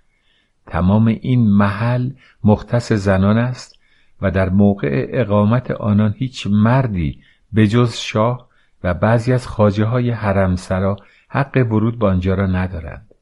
تمام 0.67 1.07
این 1.07 1.49
محل 1.49 2.11
مختص 2.43 2.91
زنان 2.91 3.37
است 3.37 3.79
و 4.21 4.31
در 4.31 4.49
موقع 4.49 5.07
اقامت 5.09 5.71
آنان 5.71 6.13
هیچ 6.17 6.47
مردی 6.51 7.21
به 7.53 7.67
جز 7.67 7.95
شاه 7.95 8.47
و 8.83 8.93
بعضی 8.93 9.33
از 9.33 9.47
خاجه 9.47 9.85
های 9.85 10.11
حرمسرا 10.11 10.95
حق 11.27 11.67
ورود 11.71 11.99
به 11.99 12.07
آنجا 12.07 12.33
را 12.33 12.47
ندارند. 12.47 13.12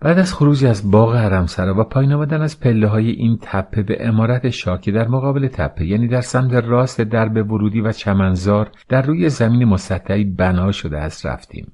بعد 0.00 0.18
از 0.18 0.34
خروج 0.34 0.64
از 0.64 0.90
باغ 0.90 1.14
حرمسرا 1.14 1.80
و 1.80 1.84
پایین 1.84 2.12
آمدن 2.12 2.42
از 2.42 2.60
پله 2.60 2.86
های 2.86 3.10
این 3.10 3.38
تپه 3.42 3.82
به 3.82 4.08
امارت 4.08 4.50
شاه 4.50 4.80
که 4.80 4.92
در 4.92 5.08
مقابل 5.08 5.48
تپه 5.48 5.86
یعنی 5.86 6.08
در 6.08 6.20
سمت 6.20 6.52
راست 6.52 7.00
درب 7.00 7.52
ورودی 7.52 7.80
و 7.80 7.92
چمنزار 7.92 8.70
در 8.88 9.02
روی 9.02 9.28
زمین 9.28 9.64
مسطحی 9.64 10.24
بنا 10.24 10.72
شده 10.72 10.98
است 10.98 11.26
رفتیم. 11.26 11.72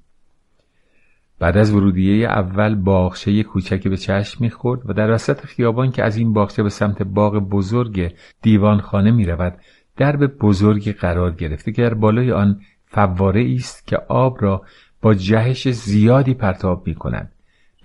بعد 1.38 1.56
از 1.56 1.72
ورودیه 1.72 2.28
اول 2.28 2.74
باغچه 2.74 3.42
کوچکی 3.42 3.88
به 3.88 3.96
چشم 3.96 4.44
می‌خورد 4.44 4.90
و 4.90 4.92
در 4.92 5.10
وسط 5.10 5.40
خیابان 5.40 5.90
که 5.90 6.04
از 6.04 6.16
این 6.16 6.32
باغچه 6.32 6.62
به 6.62 6.68
سمت 6.68 7.02
باغ 7.02 7.38
بزرگ 7.38 8.14
دیوانخانه 8.42 9.10
می‌رود 9.10 9.58
درب 9.96 10.26
بزرگی 10.38 10.92
قرار 10.92 11.32
گرفته 11.32 11.72
که 11.72 11.82
در 11.82 11.94
بالای 11.94 12.32
آن 12.32 12.60
فواره 12.86 13.54
است 13.54 13.86
که 13.86 13.96
آب 14.08 14.36
را 14.40 14.62
با 15.02 15.14
جهش 15.14 15.68
زیادی 15.68 16.34
پرتاب 16.34 16.86
می 16.86 16.94
کند 16.94 17.32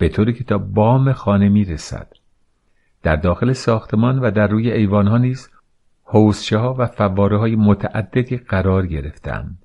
به 0.02 0.08
طوری 0.08 0.32
که 0.32 0.44
تا 0.44 0.58
بام 0.58 1.12
خانه 1.12 1.48
می 1.48 1.64
رسد. 1.64 2.12
در 3.02 3.16
داخل 3.16 3.52
ساختمان 3.52 4.18
و 4.18 4.30
در 4.30 4.46
روی 4.46 4.72
ایوان 4.72 5.06
ها 5.06 5.18
نیز 5.18 5.48
حوزچه 6.04 6.58
ها 6.58 6.74
و 6.78 6.86
فواره 6.86 7.38
های 7.38 7.56
متعددی 7.56 8.36
قرار 8.36 8.86
گرفتند. 8.86 9.58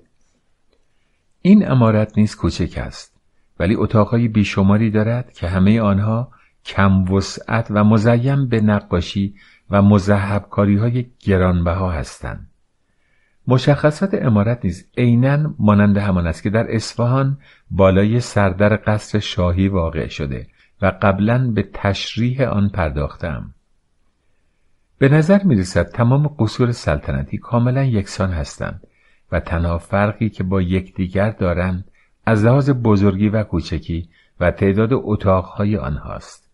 این 1.42 1.70
امارت 1.70 2.18
نیز 2.18 2.36
کوچک 2.36 2.78
است 2.78 3.20
ولی 3.58 3.74
اتاقهای 3.74 4.28
بیشماری 4.28 4.90
دارد 4.90 5.32
که 5.32 5.48
همه 5.48 5.80
آنها 5.80 6.32
کم 6.64 7.12
وسعت 7.12 7.66
و 7.70 7.84
مزیم 7.84 8.48
به 8.48 8.60
نقاشی 8.60 9.34
و 9.70 9.82
مذهبکاری 9.82 10.76
های 10.76 11.06
گرانبها 11.20 11.90
هستند. 11.90 12.47
مشخصات 13.48 14.14
امارت 14.14 14.64
نیز 14.64 14.86
عینا 14.96 15.54
مانند 15.58 15.96
همان 15.96 16.26
است 16.26 16.42
که 16.42 16.50
در 16.50 16.74
اصفهان 16.74 17.38
بالای 17.70 18.20
سردر 18.20 18.76
قصر 18.86 19.18
شاهی 19.18 19.68
واقع 19.68 20.08
شده 20.08 20.46
و 20.82 20.92
قبلا 21.02 21.50
به 21.54 21.68
تشریح 21.72 22.42
آن 22.42 22.68
پرداختم. 22.68 23.54
به 24.98 25.08
نظر 25.08 25.42
می 25.42 25.56
رسد 25.56 25.88
تمام 25.88 26.28
قصور 26.38 26.72
سلطنتی 26.72 27.38
کاملا 27.38 27.84
یکسان 27.84 28.30
هستند 28.30 28.86
و 29.32 29.40
تنها 29.40 29.78
فرقی 29.78 30.28
که 30.28 30.44
با 30.44 30.62
یکدیگر 30.62 31.30
دارند 31.30 31.84
از 32.26 32.44
لحاظ 32.44 32.70
بزرگی 32.70 33.28
و 33.28 33.42
کوچکی 33.42 34.08
و 34.40 34.50
تعداد 34.50 34.90
اتاقهای 34.92 35.76
آنهاست. 35.76 36.48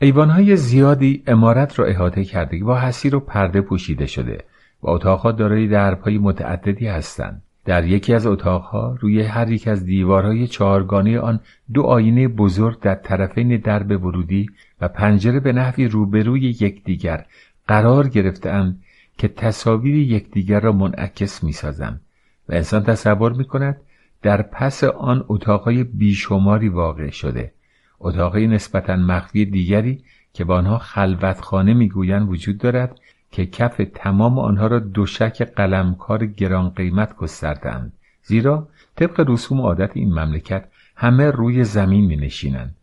ایوانهای 0.00 0.56
زیادی 0.56 1.22
امارت 1.26 1.78
را 1.78 1.84
احاطه 1.84 2.24
کرده 2.24 2.64
با 2.64 2.80
حسیر 2.80 3.16
و 3.16 3.20
پرده 3.20 3.60
پوشیده 3.60 4.06
شده 4.06 4.44
و 4.84 4.90
اتاقها 4.90 5.32
دارای 5.32 5.68
دربهای 5.68 6.18
متعددی 6.18 6.86
هستند. 6.86 7.42
در 7.64 7.84
یکی 7.84 8.14
از 8.14 8.26
اتاقها 8.26 8.96
روی 9.00 9.22
هر 9.22 9.50
یک 9.50 9.68
از 9.68 9.84
دیوارهای 9.84 10.46
چهارگانه 10.46 11.18
آن 11.18 11.40
دو 11.72 11.82
آینه 11.82 12.28
بزرگ 12.28 12.80
در 12.80 12.94
طرفین 12.94 13.56
درب 13.56 14.04
ورودی 14.04 14.50
و 14.80 14.88
پنجره 14.88 15.40
به 15.40 15.52
نحوی 15.52 15.88
روبروی 15.88 16.40
یکدیگر 16.40 17.26
قرار 17.68 18.08
گرفتهاند 18.08 18.82
که 19.18 19.28
تصاویر 19.28 19.96
یکدیگر 19.96 20.60
را 20.60 20.72
منعکس 20.72 21.44
می‌سازند 21.44 22.00
و 22.48 22.54
انسان 22.54 22.82
تصور 22.82 23.32
می 23.32 23.44
کند 23.44 23.80
در 24.22 24.42
پس 24.42 24.84
آن 24.84 25.24
اتاقهای 25.28 25.84
بیشماری 25.84 26.68
واقع 26.68 27.10
شده 27.10 27.52
اتاقهای 28.00 28.46
نسبتا 28.46 28.96
مخفی 28.96 29.44
دیگری 29.44 30.04
که 30.32 30.44
به 30.44 30.54
آنها 30.54 30.78
خلوتخانه 30.78 31.74
می‌گویند 31.74 32.28
وجود 32.28 32.58
دارد 32.58 32.98
که 33.34 33.46
کف 33.46 33.80
تمام 33.94 34.38
آنها 34.38 34.66
را 34.66 34.78
دوشک 34.78 35.42
قلمکار 35.42 36.26
گران 36.26 36.70
قیمت 36.70 37.16
گستردند 37.16 37.92
زیرا 38.22 38.68
طبق 38.96 39.24
رسوم 39.28 39.60
عادت 39.60 39.90
این 39.94 40.08
مملکت 40.08 40.64
همه 40.96 41.30
روی 41.30 41.64
زمین 41.64 42.04
می 42.04 42.16
نشینند 42.16 42.76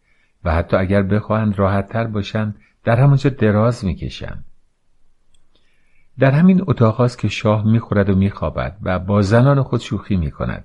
و 0.43 0.53
حتی 0.53 0.77
اگر 0.77 1.03
بخواهند 1.03 1.59
راحتتر 1.59 2.03
باشند 2.07 2.55
در 2.83 2.95
همانجا 2.95 3.29
دراز 3.29 3.85
می‌کشند. 3.85 4.45
در 6.19 6.31
همین 6.31 6.63
اتاق 6.67 7.01
است 7.01 7.19
که 7.19 7.27
شاه 7.27 7.65
می‌خورد 7.65 8.09
و 8.09 8.15
میخوابد 8.15 8.77
و 8.83 8.99
با 8.99 9.21
زنان 9.21 9.63
خود 9.63 9.81
شوخی 9.81 10.17
می‌کند 10.17 10.63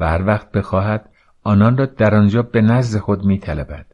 و 0.00 0.08
هر 0.08 0.26
وقت 0.26 0.52
بخواهد 0.52 1.08
آنان 1.44 1.76
را 1.76 1.86
در 1.86 2.14
آنجا 2.14 2.42
به 2.42 2.60
نزد 2.60 2.98
خود 2.98 3.24
میطلبد. 3.24 3.86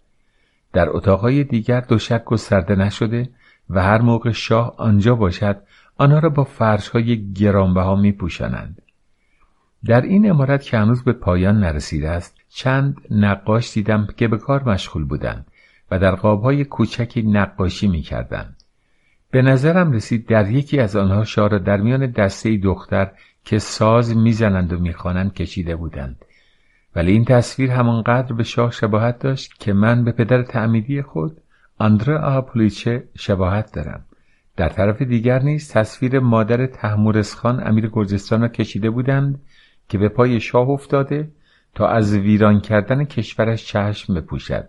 در 0.72 0.88
اتاقهای 0.90 1.44
دیگر 1.44 1.80
دوشک 1.80 2.24
گسترده 2.24 2.76
نشده 2.76 3.28
و 3.70 3.82
هر 3.82 4.02
موقع 4.02 4.30
شاه 4.32 4.74
آنجا 4.76 5.14
باشد 5.14 5.56
آنها 5.98 6.18
را 6.18 6.28
با 6.28 6.44
فرشهای 6.44 7.32
گرانبها 7.32 7.96
می. 7.96 8.16
در 9.84 10.00
این 10.00 10.30
امارت 10.30 10.62
که 10.62 10.78
هنوز 10.78 11.02
به 11.02 11.12
پایان 11.12 11.60
نرسیده 11.60 12.10
است 12.10 12.36
چند 12.48 12.96
نقاش 13.10 13.72
دیدم 13.72 14.08
که 14.16 14.28
به 14.28 14.38
کار 14.38 14.68
مشغول 14.68 15.04
بودند 15.04 15.46
و 15.90 15.98
در 15.98 16.14
قابهای 16.14 16.64
کوچکی 16.64 17.22
نقاشی 17.22 17.88
می 17.88 18.02
کردند. 18.02 18.56
به 19.30 19.42
نظرم 19.42 19.92
رسید 19.92 20.26
در 20.26 20.50
یکی 20.50 20.80
از 20.80 20.96
آنها 20.96 21.24
شاه 21.24 21.48
را 21.48 21.58
در 21.58 21.76
میان 21.76 22.06
دسته 22.06 22.56
دختر 22.56 23.10
که 23.44 23.58
ساز 23.58 24.16
می‌زنند 24.16 24.72
و 24.72 24.78
می‌خوانند 24.78 25.34
کشیده 25.34 25.76
بودند 25.76 26.24
ولی 26.96 27.12
این 27.12 27.24
تصویر 27.24 27.70
همانقدر 27.70 28.32
به 28.32 28.42
شاه 28.42 28.70
شباهت 28.70 29.18
داشت 29.18 29.60
که 29.60 29.72
من 29.72 30.04
به 30.04 30.12
پدر 30.12 30.42
تعمیدی 30.42 31.02
خود 31.02 31.40
آندره 31.78 32.18
آپولیچه 32.18 33.08
شباهت 33.18 33.72
دارم. 33.72 34.04
در 34.56 34.68
طرف 34.68 35.02
دیگر 35.02 35.42
نیز 35.42 35.72
تصویر 35.72 36.20
مادر 36.20 36.66
تحمورسخان 36.66 37.66
امیر 37.68 37.88
گرجستان 37.92 38.40
را 38.40 38.48
کشیده 38.48 38.90
بودند 38.90 39.40
که 39.88 39.98
به 39.98 40.08
پای 40.08 40.40
شاه 40.40 40.68
افتاده 40.68 41.30
تا 41.74 41.88
از 41.88 42.16
ویران 42.16 42.60
کردن 42.60 43.04
کشورش 43.04 43.66
چشم 43.66 44.14
بپوشد. 44.14 44.68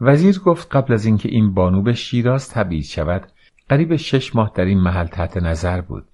وزیر 0.00 0.38
گفت 0.38 0.76
قبل 0.76 0.92
از 0.92 1.06
اینکه 1.06 1.28
این 1.28 1.54
بانو 1.54 1.82
به 1.82 1.92
شیراز 1.92 2.50
تبعید 2.50 2.84
شود 2.84 3.26
قریب 3.68 3.96
شش 3.96 4.36
ماه 4.36 4.52
در 4.54 4.64
این 4.64 4.80
محل 4.80 5.06
تحت 5.06 5.36
نظر 5.36 5.80
بود. 5.80 6.04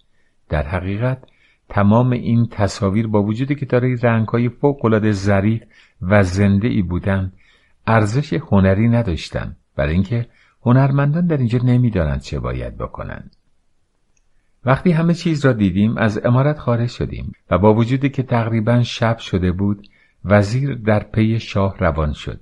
در 0.48 0.62
حقیقت 0.62 1.18
تمام 1.68 2.12
این 2.12 2.48
تصاویر 2.50 3.06
با 3.06 3.22
وجودی 3.22 3.54
که 3.54 3.66
دارای 3.66 3.96
رنگهای 3.96 4.48
فوقالعاده 4.48 5.12
ظریف 5.12 5.62
و 6.02 6.22
زنده 6.22 6.68
ای 6.68 6.82
بودند 6.82 7.32
ارزش 7.86 8.32
هنری 8.32 8.88
نداشتند. 8.88 9.56
برای 9.78 9.94
اینکه 9.94 10.26
هنرمندان 10.62 11.26
در 11.26 11.36
اینجا 11.36 11.58
نمی‌دانند 11.58 12.20
چه 12.20 12.38
باید 12.38 12.78
بکنند. 12.78 13.36
وقتی 14.64 14.90
همه 14.90 15.14
چیز 15.14 15.46
را 15.46 15.52
دیدیم 15.52 15.96
از 15.96 16.26
امارت 16.26 16.58
خارج 16.58 16.88
شدیم 16.88 17.32
و 17.50 17.58
با 17.58 17.74
وجودی 17.74 18.08
که 18.08 18.22
تقریبا 18.22 18.82
شب 18.82 19.18
شده 19.18 19.52
بود 19.52 19.88
وزیر 20.24 20.74
در 20.74 20.98
پی 20.98 21.40
شاه 21.40 21.78
روان 21.78 22.12
شد. 22.12 22.40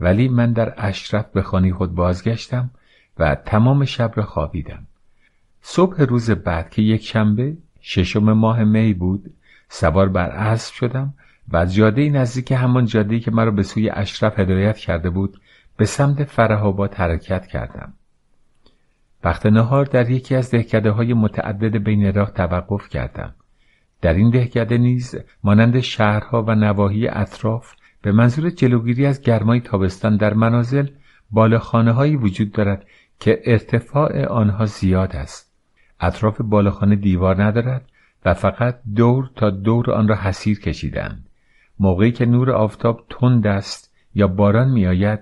ولی 0.00 0.28
من 0.28 0.52
در 0.52 0.74
اشرف 0.76 1.26
به 1.26 1.42
خانه 1.42 1.72
خود 1.72 1.94
بازگشتم 1.94 2.70
و 3.18 3.34
تمام 3.34 3.84
شب 3.84 4.12
را 4.14 4.22
خوابیدم. 4.22 4.86
صبح 5.60 6.02
روز 6.02 6.30
بعد 6.30 6.70
که 6.70 6.82
یک 6.82 7.04
شنبه 7.04 7.56
ششم 7.80 8.32
ماه 8.32 8.64
می 8.64 8.94
بود 8.94 9.34
سوار 9.68 10.08
بر 10.08 10.30
اسب 10.30 10.74
شدم 10.74 11.14
و 11.48 11.56
از 11.56 11.74
جاده 11.74 12.10
نزدیک 12.10 12.52
همان 12.52 12.86
جاده 12.86 13.20
که 13.20 13.30
مرا 13.30 13.50
به 13.50 13.62
سوی 13.62 13.90
اشرف 13.90 14.38
هدایت 14.38 14.76
کرده 14.76 15.10
بود 15.10 15.40
به 15.76 15.84
سمت 15.84 16.24
فرهاباد 16.24 16.94
حرکت 16.94 17.46
کردم. 17.46 17.92
وقت 19.24 19.46
نهار 19.46 19.84
در 19.84 20.10
یکی 20.10 20.34
از 20.34 20.50
دهکده 20.50 20.90
های 20.90 21.14
متعدد 21.14 21.76
بین 21.76 22.14
راه 22.14 22.30
توقف 22.30 22.88
کردم. 22.88 23.34
در 24.00 24.14
این 24.14 24.30
دهکده 24.30 24.78
نیز 24.78 25.16
مانند 25.44 25.80
شهرها 25.80 26.42
و 26.42 26.54
نواحی 26.54 27.08
اطراف 27.08 27.74
به 28.02 28.12
منظور 28.12 28.50
جلوگیری 28.50 29.06
از 29.06 29.20
گرمای 29.20 29.60
تابستان 29.60 30.16
در 30.16 30.34
منازل 30.34 30.86
بالاخانه 31.30 31.92
هایی 31.92 32.16
وجود 32.16 32.52
دارد 32.52 32.86
که 33.20 33.42
ارتفاع 33.44 34.26
آنها 34.26 34.66
زیاد 34.66 35.16
است. 35.16 35.52
اطراف 36.00 36.40
بالاخانه 36.40 36.96
دیوار 36.96 37.42
ندارد 37.42 37.88
و 38.24 38.34
فقط 38.34 38.80
دور 38.96 39.30
تا 39.36 39.50
دور 39.50 39.90
آن 39.90 40.08
را 40.08 40.16
حسیر 40.16 40.60
کشیدند 40.60 41.26
موقعی 41.78 42.12
که 42.12 42.26
نور 42.26 42.50
آفتاب 42.50 43.06
تند 43.10 43.46
است 43.46 43.94
یا 44.14 44.26
باران 44.26 44.70
میآید 44.70 45.20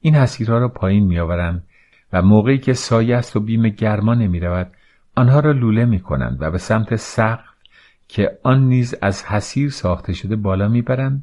این 0.00 0.14
حسیرها 0.14 0.58
را 0.58 0.68
پایین 0.68 1.06
میآورند 1.06 1.64
و 2.12 2.22
موقعی 2.22 2.58
که 2.58 2.72
سایه 2.72 3.16
است 3.16 3.36
و 3.36 3.40
بیم 3.40 3.68
گرما 3.68 4.14
نمی‌رود 4.14 4.70
آنها 5.16 5.40
را 5.40 5.52
لوله 5.52 5.84
می 5.84 6.00
کنند 6.00 6.38
و 6.40 6.50
به 6.50 6.58
سمت 6.58 6.96
سقف 6.96 7.48
که 8.08 8.38
آن 8.42 8.68
نیز 8.68 8.94
از 9.02 9.24
حسیر 9.24 9.70
ساخته 9.70 10.12
شده 10.12 10.36
بالا 10.36 10.68
می‌برند 10.68 11.22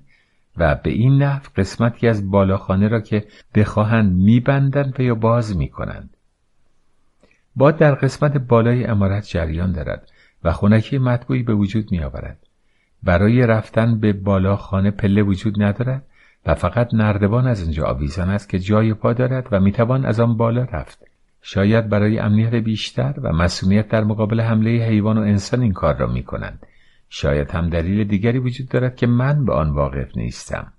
و 0.58 0.76
به 0.76 0.90
این 0.90 1.24
نحو 1.24 1.42
قسمتی 1.56 2.08
از 2.08 2.32
بالاخانه 2.32 2.88
را 2.88 3.02
که 3.02 3.26
بخواهند 3.56 4.16
میبندند 4.16 5.00
و 5.00 5.04
یا 5.04 5.16
باز 5.16 5.58
می‌کنند. 5.58 6.10
باد 7.56 7.78
در 7.78 7.96
قسمت 7.96 8.38
بالای 8.38 8.86
امارت 8.86 9.24
جریان 9.24 9.72
دارد 9.72 10.12
و 10.44 10.52
خونکی 10.52 10.98
مطبوعی 10.98 11.44
به 11.44 11.54
وجود 11.54 11.92
میآورد. 11.92 12.38
برای 13.04 13.48
رفتن 13.48 14.00
به 14.00 14.14
بالاخانه 14.14 14.92
پله 14.92 15.24
وجود 15.24 15.64
ندارد 15.64 16.06
و 16.46 16.56
فقط 16.56 16.94
نردبان 16.94 17.48
از 17.48 17.62
اینجا 17.62 17.86
آویزان 17.86 18.30
است 18.30 18.50
که 18.50 18.60
جای 18.60 18.94
پا 18.94 19.14
دارد 19.14 19.48
و 19.52 19.60
می‌توان 19.60 20.06
از 20.06 20.20
آن 20.20 20.38
بالا 20.38 20.64
رفت 20.64 21.06
شاید 21.42 21.90
برای 21.90 22.20
امنیت 22.20 22.56
بیشتر 22.56 23.14
و 23.22 23.34
مسئولیت 23.34 23.88
در 23.88 24.04
مقابل 24.04 24.42
حمله 24.42 24.70
حیوان 24.70 25.18
و 25.18 25.22
انسان 25.22 25.62
این 25.62 25.74
کار 25.74 25.98
را 25.98 26.08
می 26.08 26.24
کنند. 26.24 26.66
شاید 27.10 27.52
هم 27.52 27.70
دلیل 27.70 28.04
دیگری 28.08 28.40
وجود 28.40 28.70
دارد 28.70 28.96
که 28.96 29.08
من 29.08 29.46
به 29.46 29.54
آن 29.54 29.70
واقف 29.70 30.18
نیستم. 30.18 30.74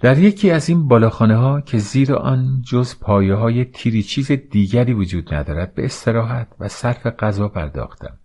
در 0.00 0.18
یکی 0.18 0.50
از 0.50 0.68
این 0.68 0.88
بالاخانه 0.88 1.36
ها 1.36 1.60
که 1.60 1.78
زیر 1.78 2.14
آن 2.14 2.62
جز 2.62 3.00
پایه 3.00 3.34
های 3.34 3.64
تیری 3.64 4.02
چیز 4.02 4.32
دیگری 4.32 4.92
وجود 4.92 5.34
ندارد 5.34 5.74
به 5.74 5.84
استراحت 5.84 6.48
و 6.60 6.68
صرف 6.68 7.06
غذا 7.06 7.48
پرداختم 7.48 8.18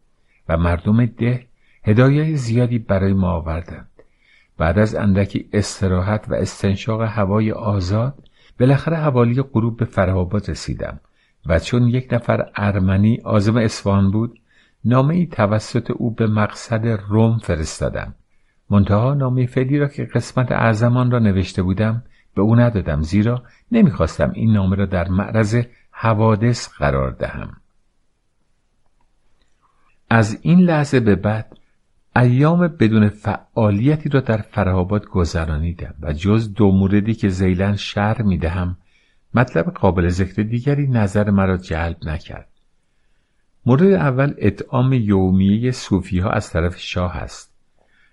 و 0.49 0.57
مردم 0.57 1.05
ده 1.05 1.45
هدایای 1.83 2.35
زیادی 2.35 2.79
برای 2.79 3.13
ما 3.13 3.31
آوردند 3.31 3.90
بعد 4.61 4.79
از 4.79 4.95
اندکی 4.95 5.49
استراحت 5.53 6.25
و 6.29 6.33
استنشاق 6.33 7.01
هوای 7.01 7.51
آزاد 7.51 8.13
بالاخره 8.59 8.97
حوالی 8.97 9.41
غروب 9.41 9.77
به 9.77 9.85
فرهاباد 9.85 10.49
رسیدم 10.49 10.99
و 11.45 11.59
چون 11.59 11.87
یک 11.87 12.13
نفر 12.13 12.49
ارمنی 12.55 13.19
آزم 13.23 13.57
اسفان 13.57 14.11
بود 14.11 14.39
نامه 14.85 15.15
ای 15.15 15.25
توسط 15.25 15.91
او 15.91 16.11
به 16.11 16.27
مقصد 16.27 16.87
روم 16.87 17.37
فرستادم. 17.37 18.15
منتها 18.69 19.13
نامه 19.13 19.45
فعلی 19.45 19.79
را 19.79 19.87
که 19.87 20.05
قسمت 20.05 20.51
اعظمان 20.51 21.11
را 21.11 21.19
نوشته 21.19 21.63
بودم 21.63 22.03
به 22.35 22.41
او 22.41 22.55
ندادم 22.55 23.01
زیرا 23.01 23.43
نمی‌خواستم 23.71 24.31
این 24.35 24.53
نامه 24.53 24.75
را 24.75 24.85
در 24.85 25.07
معرض 25.07 25.65
حوادث 25.91 26.69
قرار 26.69 27.11
دهم. 27.11 27.57
از 30.09 30.39
این 30.41 30.59
لحظه 30.59 30.99
به 30.99 31.15
بعد 31.15 31.57
ایام 32.15 32.67
بدون 32.67 33.09
فعالیتی 33.09 34.09
را 34.09 34.19
در 34.19 34.37
فرهاباد 34.37 35.05
گذرانیدم 35.05 35.95
و 36.01 36.13
جز 36.13 36.53
دو 36.53 36.71
موردی 36.71 37.13
که 37.13 37.29
زیلن 37.29 37.75
شهر 37.75 38.21
می‌دهم 38.21 38.77
مطلب 39.33 39.65
قابل 39.65 40.07
ذکر 40.07 40.43
دیگری 40.43 40.87
نظر 40.87 41.29
مرا 41.29 41.57
جلب 41.57 41.97
نکرد 42.03 42.47
مورد 43.65 43.83
اول 43.83 44.33
اطعام 44.37 44.93
یومیه 44.93 45.71
صوفی 45.71 46.19
ها 46.19 46.29
از 46.29 46.49
طرف 46.49 46.77
شاه 46.77 47.17
است 47.17 47.53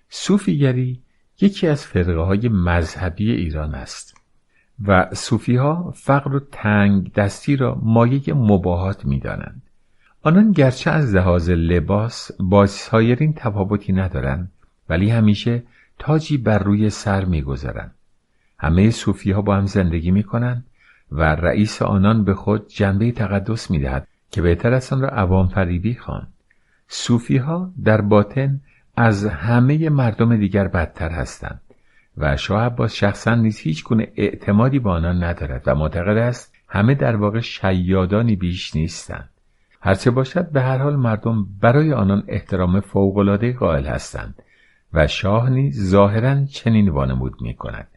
صوفیگری 0.09 1.01
یکی 1.41 1.67
از 1.67 1.85
فرقه 1.85 2.21
های 2.21 2.49
مذهبی 2.49 3.31
ایران 3.31 3.75
است 3.75 4.17
و 4.87 5.09
صوفی 5.13 5.55
ها 5.55 5.93
فقر 5.95 6.35
و 6.35 6.39
تنگ 6.51 7.13
دستی 7.13 7.55
را 7.55 7.79
مایه 7.83 8.33
مباهات 8.33 9.05
می 9.05 9.19
دانند. 9.19 9.68
آنان 10.23 10.51
گرچه 10.51 10.91
از 10.91 11.15
لحاظ 11.15 11.49
لباس 11.49 12.31
با 12.39 12.65
سایرین 12.65 13.33
تفاوتی 13.33 13.93
ندارند 13.93 14.51
ولی 14.89 15.09
همیشه 15.09 15.63
تاجی 15.99 16.37
بر 16.37 16.59
روی 16.59 16.89
سر 16.89 17.25
می‌گذارند. 17.25 17.95
همه 18.59 18.91
صوفی 18.91 19.31
ها 19.31 19.41
با 19.41 19.55
هم 19.55 19.65
زندگی 19.65 20.11
می 20.11 20.23
کنند 20.23 20.65
و 21.11 21.23
رئیس 21.23 21.81
آنان 21.81 22.23
به 22.23 22.33
خود 22.33 22.67
جنبه 22.67 23.11
تقدس 23.11 23.71
می 23.71 23.79
دهد 23.79 24.07
که 24.31 24.41
بهتر 24.41 24.73
است 24.73 24.93
آن 24.93 25.01
را 25.01 25.09
عوام 25.09 25.47
فریبی 25.47 25.95
خواند. 25.95 26.33
صوفی 26.87 27.37
ها 27.37 27.71
در 27.83 28.01
باطن 28.01 28.61
از 28.97 29.25
همه 29.25 29.89
مردم 29.89 30.37
دیگر 30.37 30.67
بدتر 30.67 31.09
هستند 31.09 31.61
و 32.17 32.37
شاه 32.37 32.63
عباس 32.63 32.93
شخصا 32.93 33.35
نیز 33.35 33.57
هیچ 33.57 33.83
گونه 33.83 34.07
اعتمادی 34.15 34.79
به 34.79 34.89
آنان 34.89 35.23
ندارد 35.23 35.63
و 35.65 35.75
معتقد 35.75 36.17
است 36.17 36.53
همه 36.67 36.95
در 36.95 37.15
واقع 37.15 37.39
شیادانی 37.39 38.35
بیش 38.35 38.75
نیستند. 38.75 39.29
هرچه 39.81 40.11
باشد 40.11 40.51
به 40.51 40.61
هر 40.61 40.77
حال 40.77 40.95
مردم 40.95 41.47
برای 41.61 41.93
آنان 41.93 42.23
احترام 42.27 42.79
فوقالعاده 42.79 43.53
قائل 43.53 43.85
هستند 43.85 44.43
و 44.93 45.07
شاه 45.07 45.49
نیز 45.49 45.89
ظاهرا 45.89 46.45
چنین 46.45 46.89
وانمود 46.89 47.41
می 47.41 47.53
کند. 47.53 47.87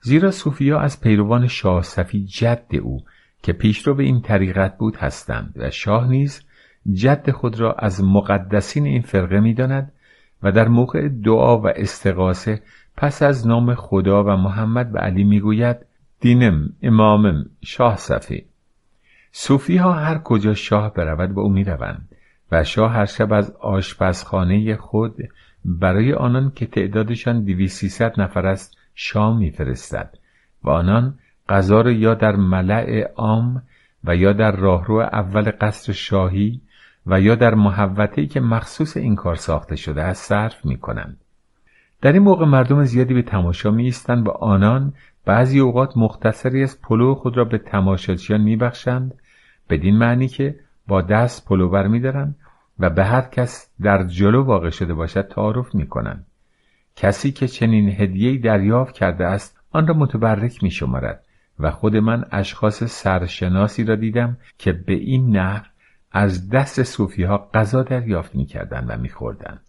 زیرا 0.00 0.30
صوفیا 0.30 0.80
از 0.80 1.00
پیروان 1.00 1.46
شاه 1.46 1.82
صفی 1.82 2.24
جد 2.24 2.66
او 2.82 3.04
که 3.42 3.52
پیشرو 3.52 3.94
به 3.94 4.02
این 4.02 4.20
طریقت 4.20 4.78
بود 4.78 4.96
هستند 4.96 5.52
و 5.56 5.70
شاه 5.70 6.08
نیز 6.08 6.42
جد 6.92 7.30
خود 7.30 7.60
را 7.60 7.72
از 7.72 8.04
مقدسین 8.04 8.86
این 8.86 9.02
فرقه 9.02 9.40
می‌داند 9.40 9.92
و 10.42 10.52
در 10.52 10.68
موقع 10.68 11.08
دعا 11.08 11.58
و 11.58 11.66
استقاسه 11.68 12.62
پس 12.96 13.22
از 13.22 13.46
نام 13.46 13.74
خدا 13.74 14.24
و 14.24 14.28
محمد 14.28 14.92
به 14.92 14.98
علی 14.98 15.24
می‌گوید 15.24 15.76
دینم 16.20 16.68
امامم 16.82 17.44
شاه 17.62 17.96
صفی 17.96 18.44
صوفی 19.36 19.76
ها 19.76 19.92
هر 19.92 20.18
کجا 20.18 20.54
شاه 20.54 20.94
برود 20.94 21.34
به 21.34 21.40
او 21.40 21.48
می‌روند 21.48 22.08
و 22.52 22.64
شاه 22.64 22.92
هر 22.92 23.04
شب 23.04 23.32
از 23.32 23.50
آشپزخانه 23.50 24.76
خود 24.76 25.14
برای 25.64 26.12
آنان 26.12 26.52
که 26.54 26.66
تعدادشان 26.66 27.44
دویست 27.44 28.02
نفر 28.02 28.46
است 28.46 28.76
شام 28.94 29.38
میفرستد 29.38 30.18
و 30.64 30.70
آنان 30.70 31.18
غذا 31.48 31.80
را 31.80 31.90
یا 31.90 32.14
در 32.14 32.36
ملع 32.36 33.12
عام 33.16 33.62
و 34.04 34.16
یا 34.16 34.32
در 34.32 34.56
راهرو 34.56 35.00
اول 35.00 35.52
قصر 35.60 35.92
شاهی 35.92 36.60
و 37.06 37.20
یا 37.20 37.34
در 37.34 37.54
محوطه‌ای 37.54 38.26
که 38.26 38.40
مخصوص 38.40 38.96
این 38.96 39.14
کار 39.14 39.34
ساخته 39.34 39.76
شده 39.76 40.02
است 40.02 40.28
صرف 40.28 40.66
می 40.66 40.78
کنند. 40.78 41.16
در 42.02 42.12
این 42.12 42.22
موقع 42.22 42.44
مردم 42.46 42.84
زیادی 42.84 43.14
به 43.14 43.22
تماشا 43.22 43.70
می 43.70 43.92
و 44.08 44.30
آنان 44.30 44.92
بعضی 45.24 45.60
اوقات 45.60 45.96
مختصری 45.96 46.62
از 46.62 46.80
پلو 46.80 47.14
خود 47.14 47.36
را 47.36 47.44
به 47.44 47.58
تماشاچیان 47.58 48.40
میبخشند 48.40 49.14
بدین 49.70 49.98
معنی 49.98 50.28
که 50.28 50.60
با 50.86 51.02
دست 51.02 51.48
پلو 51.48 51.68
بر 51.68 51.86
میدارند 51.86 52.36
و 52.78 52.90
به 52.90 53.04
هر 53.04 53.22
کس 53.22 53.70
در 53.82 54.04
جلو 54.04 54.44
واقع 54.44 54.70
شده 54.70 54.94
باشد 54.94 55.28
تعارف 55.28 55.74
می 55.74 55.86
کنند. 55.86 56.26
کسی 56.96 57.32
که 57.32 57.48
چنین 57.48 57.88
هدیه‌ای 57.88 58.38
دریافت 58.38 58.94
کرده 58.94 59.26
است 59.26 59.60
آن 59.70 59.86
را 59.86 59.94
متبرک 59.94 60.62
می 60.62 60.70
شمارد 60.70 61.24
و 61.58 61.70
خود 61.70 61.96
من 61.96 62.24
اشخاص 62.30 62.84
سرشناسی 62.84 63.84
را 63.84 63.96
دیدم 63.96 64.36
که 64.58 64.72
به 64.72 64.92
این 64.92 65.36
نحو 65.36 65.64
از 66.12 66.50
دست 66.50 66.82
صوفی 66.82 67.22
ها 67.22 67.50
غذا 67.54 67.82
دریافت 67.82 68.34
می 68.34 68.48
و 68.70 68.98
می 68.98 69.08
خوردن. 69.08 69.60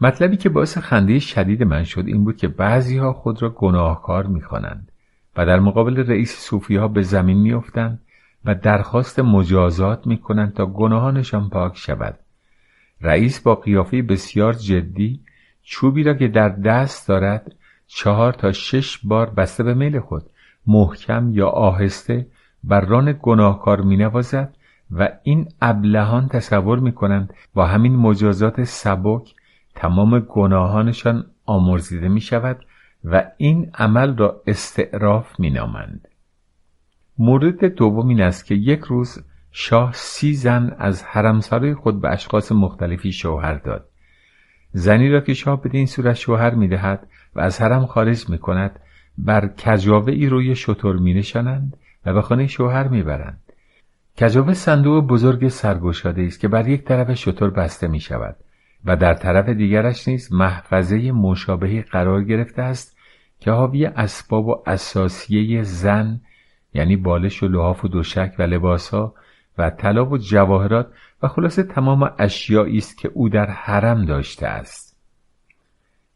مطلبی 0.00 0.36
که 0.36 0.48
باعث 0.48 0.78
خنده 0.78 1.18
شدید 1.18 1.62
من 1.62 1.84
شد 1.84 2.04
این 2.06 2.24
بود 2.24 2.36
که 2.36 2.48
بعضی 2.48 2.98
ها 2.98 3.12
خود 3.12 3.42
را 3.42 3.50
گناهکار 3.50 4.26
می 4.26 4.42
خوانند 4.42 4.89
و 5.36 5.46
در 5.46 5.60
مقابل 5.60 5.96
رئیس 5.96 6.38
صوفی 6.38 6.76
ها 6.76 6.88
به 6.88 7.02
زمین 7.02 7.38
می 7.38 7.52
افتند 7.52 8.00
و 8.44 8.54
درخواست 8.54 9.18
مجازات 9.20 10.06
می 10.06 10.18
کنند 10.18 10.54
تا 10.54 10.66
گناهانشان 10.66 11.48
پاک 11.48 11.76
شود. 11.76 12.18
رئیس 13.00 13.40
با 13.40 13.54
قیافه 13.54 14.02
بسیار 14.02 14.52
جدی 14.52 15.20
چوبی 15.62 16.02
را 16.02 16.14
که 16.14 16.28
در 16.28 16.48
دست 16.48 17.08
دارد 17.08 17.54
چهار 17.86 18.32
تا 18.32 18.52
شش 18.52 18.98
بار 18.98 19.30
بسته 19.30 19.62
به 19.62 19.74
میل 19.74 20.00
خود 20.00 20.22
محکم 20.66 21.30
یا 21.32 21.48
آهسته 21.48 22.26
بر 22.64 22.80
ران 22.80 23.18
گناهکار 23.22 23.80
می 23.80 23.96
نوازد 23.96 24.54
و 24.90 25.08
این 25.22 25.48
ابلهان 25.62 26.28
تصور 26.28 26.78
می 26.78 26.92
کنند 26.92 27.34
با 27.54 27.66
همین 27.66 27.96
مجازات 27.96 28.64
سبک 28.64 29.34
تمام 29.74 30.20
گناهانشان 30.20 31.26
آمرزیده 31.46 32.08
می 32.08 32.20
شود 32.20 32.64
و 33.04 33.30
این 33.36 33.70
عمل 33.74 34.16
را 34.16 34.42
استعراف 34.46 35.40
می 35.40 35.50
نامند. 35.50 36.08
مورد 37.18 37.64
دوم 37.64 38.08
این 38.08 38.20
است 38.20 38.46
که 38.46 38.54
یک 38.54 38.80
روز 38.80 39.24
شاه 39.52 39.92
سی 39.92 40.34
زن 40.34 40.76
از 40.78 41.02
حرمسرای 41.02 41.74
خود 41.74 42.00
به 42.00 42.08
اشخاص 42.08 42.52
مختلفی 42.52 43.12
شوهر 43.12 43.54
داد. 43.54 43.88
زنی 44.72 45.10
را 45.10 45.20
که 45.20 45.34
شاه 45.34 45.62
بدین 45.62 45.86
صورت 45.86 46.14
شوهر 46.14 46.54
می 46.54 46.68
دهد 46.68 47.06
و 47.34 47.40
از 47.40 47.60
حرم 47.60 47.86
خارج 47.86 48.28
می 48.28 48.38
کند 48.38 48.80
بر 49.18 49.48
کجاوه 49.48 50.12
ای 50.12 50.26
روی 50.26 50.54
شطور 50.54 50.96
می 50.96 51.14
نشانند 51.14 51.76
و 52.06 52.14
به 52.14 52.22
خانه 52.22 52.46
شوهر 52.46 52.88
می‌برند 52.88 53.40
کجاوه 54.20 54.54
صندوق 54.54 55.06
بزرگ 55.06 55.48
سرگشاده 55.48 56.22
است 56.22 56.40
که 56.40 56.48
بر 56.48 56.68
یک 56.68 56.84
طرف 56.84 57.14
شطور 57.14 57.50
بسته 57.50 57.88
می 57.88 58.00
شود 58.00 58.36
و 58.84 58.96
در 58.96 59.14
طرف 59.14 59.48
دیگرش 59.48 60.08
نیز 60.08 60.32
محفظه 60.32 61.12
مشابهی 61.12 61.82
قرار 61.82 62.24
گرفته 62.24 62.62
است 62.62 62.96
که 63.40 63.50
حاوی 63.50 63.86
اسباب 63.86 64.46
و 64.46 64.62
اساسیه 64.66 65.62
زن 65.62 66.20
یعنی 66.74 66.96
بالش 66.96 67.42
و 67.42 67.48
لحاف 67.48 67.84
و 67.84 67.88
دوشک 67.88 68.34
و 68.38 68.42
لباسها 68.42 69.14
و 69.58 69.70
طلا 69.70 70.04
و 70.04 70.18
جواهرات 70.18 70.92
و 71.22 71.28
خلاصه 71.28 71.62
تمام 71.62 72.12
اشیایی 72.18 72.78
است 72.78 72.98
که 72.98 73.10
او 73.14 73.28
در 73.28 73.50
حرم 73.50 74.04
داشته 74.04 74.46
است. 74.46 74.96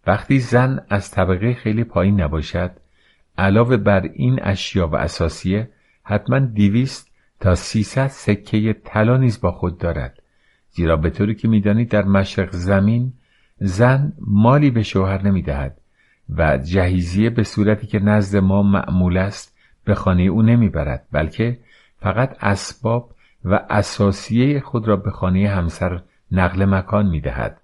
وقتی 0.06 0.38
زن 0.38 0.86
از 0.88 1.10
طبقه 1.10 1.54
خیلی 1.54 1.84
پایین 1.84 2.20
نباشد 2.20 2.70
علاوه 3.38 3.76
بر 3.76 4.00
این 4.02 4.40
اشیا 4.42 4.88
و 4.88 4.96
اساسیه 4.96 5.70
حتما 6.02 6.38
دیویست 6.38 7.10
تا 7.40 7.54
سیصد 7.54 8.06
سکه 8.06 8.72
طلا 8.72 9.16
نیز 9.16 9.40
با 9.40 9.52
خود 9.52 9.78
دارد. 9.78 10.22
زیرا 10.74 10.96
به 10.96 11.10
طوری 11.10 11.34
که 11.34 11.48
می‌دانید 11.48 11.88
در 11.88 12.04
مشرق 12.04 12.50
زمین 12.52 13.12
زن 13.58 14.12
مالی 14.20 14.70
به 14.70 14.82
شوهر 14.82 15.22
نمی‌دهد 15.22 15.80
و 16.28 16.58
جهیزیه 16.58 17.30
به 17.30 17.42
صورتی 17.42 17.86
که 17.86 17.98
نزد 17.98 18.38
ما 18.38 18.62
معمول 18.62 19.16
است 19.16 19.56
به 19.84 19.94
خانه 19.94 20.22
او 20.22 20.42
نمی‌برد 20.42 21.06
بلکه 21.12 21.58
فقط 22.00 22.36
اسباب 22.40 23.14
و 23.44 23.60
اساسیه 23.70 24.60
خود 24.60 24.88
را 24.88 24.96
به 24.96 25.10
خانه 25.10 25.48
همسر 25.48 26.02
نقل 26.32 26.64
مکان 26.64 27.06
می‌دهد. 27.06 27.60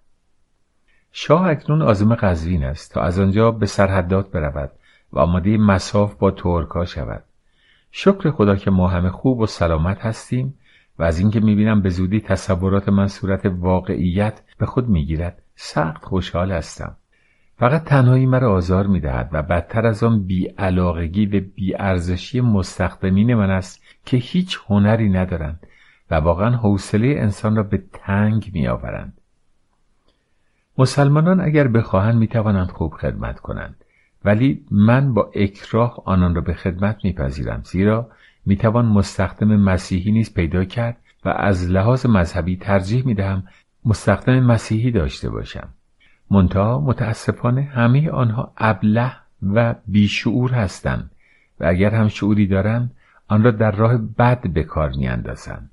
شاه 1.12 1.46
اکنون 1.46 1.82
آزم 1.82 2.14
قزوین 2.14 2.64
است 2.64 2.94
تا 2.94 3.00
از 3.00 3.18
آنجا 3.18 3.50
به 3.50 3.66
سرحدات 3.66 4.30
برود 4.30 4.72
و 5.12 5.18
آماده 5.18 5.56
مساف 5.56 6.14
با 6.14 6.30
ترکا 6.30 6.84
شود. 6.84 7.24
شکر 7.90 8.30
خدا 8.30 8.56
که 8.56 8.70
ما 8.70 8.88
همه 8.88 9.10
خوب 9.10 9.40
و 9.40 9.46
سلامت 9.46 10.00
هستیم 10.00 10.54
و 11.00 11.02
از 11.02 11.18
اینکه 11.18 11.40
می‌بینم 11.40 11.82
به 11.82 11.88
زودی 11.88 12.20
تصورات 12.20 12.88
من 12.88 13.08
صورت 13.08 13.46
واقعیت 13.46 14.42
به 14.58 14.66
خود 14.66 14.88
می‌گیرد 14.88 15.42
سخت 15.54 16.04
خوشحال 16.04 16.52
هستم 16.52 16.96
فقط 17.56 17.84
تنهایی 17.84 18.26
مرا 18.26 18.52
آزار 18.52 18.86
می 18.86 19.00
دهد 19.00 19.28
و 19.32 19.42
بدتر 19.42 19.86
از 19.86 20.02
آن 20.02 20.26
بیعلاقگی 20.26 21.26
و 21.26 21.40
بیارزشی 21.54 22.40
مستخدمین 22.40 23.34
من 23.34 23.50
است 23.50 23.82
که 24.04 24.16
هیچ 24.16 24.58
هنری 24.66 25.08
ندارند 25.08 25.66
و 26.10 26.14
واقعا 26.14 26.50
حوصله 26.50 27.06
انسان 27.18 27.56
را 27.56 27.62
به 27.62 27.82
تنگ 27.92 28.50
می 28.54 28.68
آورند. 28.68 29.20
مسلمانان 30.78 31.40
اگر 31.40 31.68
بخواهند 31.68 32.14
می 32.14 32.28
توانند 32.28 32.70
خوب 32.70 32.92
خدمت 32.94 33.40
کنند 33.40 33.84
ولی 34.24 34.64
من 34.70 35.14
با 35.14 35.30
اکراه 35.34 36.02
آنان 36.04 36.34
را 36.34 36.40
به 36.40 36.54
خدمت 36.54 37.04
میپذیرم 37.04 37.62
زیرا 37.64 38.10
می‌توان 38.46 38.86
مستخدم 38.86 39.56
مسیحی 39.56 40.12
نیز 40.12 40.34
پیدا 40.34 40.64
کرد 40.64 40.96
و 41.24 41.28
از 41.28 41.70
لحاظ 41.70 42.06
مذهبی 42.06 42.56
ترجیح 42.56 43.06
می‌دهم 43.06 43.42
مستخدم 43.84 44.40
مسیحی 44.40 44.90
داشته 44.90 45.30
باشم. 45.30 45.68
منتها 46.30 46.80
متاسفانه 46.80 47.62
همه 47.62 48.10
آنها 48.10 48.52
ابله 48.56 49.12
و 49.42 49.74
بیشعور 49.86 50.52
هستند 50.52 51.10
و 51.60 51.66
اگر 51.66 51.90
هم 51.90 52.08
شعوری 52.08 52.46
دارند 52.46 52.90
آن 53.28 53.42
را 53.42 53.50
در 53.50 53.70
راه 53.70 53.96
بد 53.96 54.52
به 54.52 54.62
کار 54.62 54.90
میاندازند. 54.90 55.70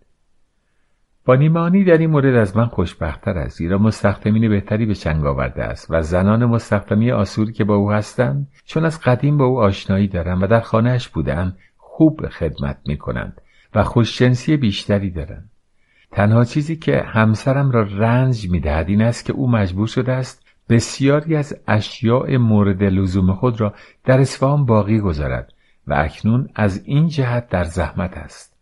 با 1.26 1.36
نیمانی 1.36 1.84
در 1.84 1.98
این 1.98 2.10
مورد 2.10 2.36
از 2.36 2.58
من 2.58 2.66
خوشبختتر 2.66 3.38
است 3.38 3.58
زیرا 3.58 3.78
مستخدمین 3.78 4.50
بهتری 4.50 4.86
به 4.86 4.96
چنگ 4.96 5.26
آورده 5.26 5.64
است 5.64 5.88
و 5.90 6.02
زنان 6.02 6.46
مستخدمی 6.46 7.12
آسوری 7.12 7.54
که 7.54 7.64
با 7.64 7.76
او 7.76 7.92
هستند 7.92 8.48
چون 8.66 8.86
از 8.86 9.02
قدیم 9.02 9.38
با 9.38 9.46
او 9.46 9.60
آشنایی 9.60 10.08
دارند 10.08 10.44
و 10.44 10.48
در 10.48 10.60
خانهاش 10.60 11.10
بودند 11.10 11.58
خوب 11.98 12.30
خدمت 12.30 12.78
می 12.86 12.98
کنند 12.98 13.42
و 13.76 13.84
خوشجنسی 13.84 14.58
بیشتری 14.58 15.12
دارند. 15.12 15.50
تنها 16.12 16.44
چیزی 16.44 16.76
که 16.76 17.02
همسرم 17.02 17.72
را 17.72 17.82
رنج 17.82 18.50
می 18.50 18.60
دهد 18.60 18.90
این 18.90 19.02
است 19.02 19.26
که 19.26 19.34
او 19.34 19.52
مجبور 19.52 19.88
شده 19.88 20.14
است 20.14 20.46
بسیاری 20.70 21.36
از 21.36 21.62
اشیاء 21.68 22.38
مورد 22.38 22.84
لزوم 22.84 23.34
خود 23.34 23.62
را 23.62 23.74
در 24.06 24.20
اصفهان 24.20 24.66
باقی 24.66 25.00
گذارد 25.00 25.54
و 25.88 25.94
اکنون 25.94 26.50
از 26.56 26.84
این 26.86 27.08
جهت 27.08 27.50
در 27.50 27.64
زحمت 27.64 28.18
است. 28.18 28.58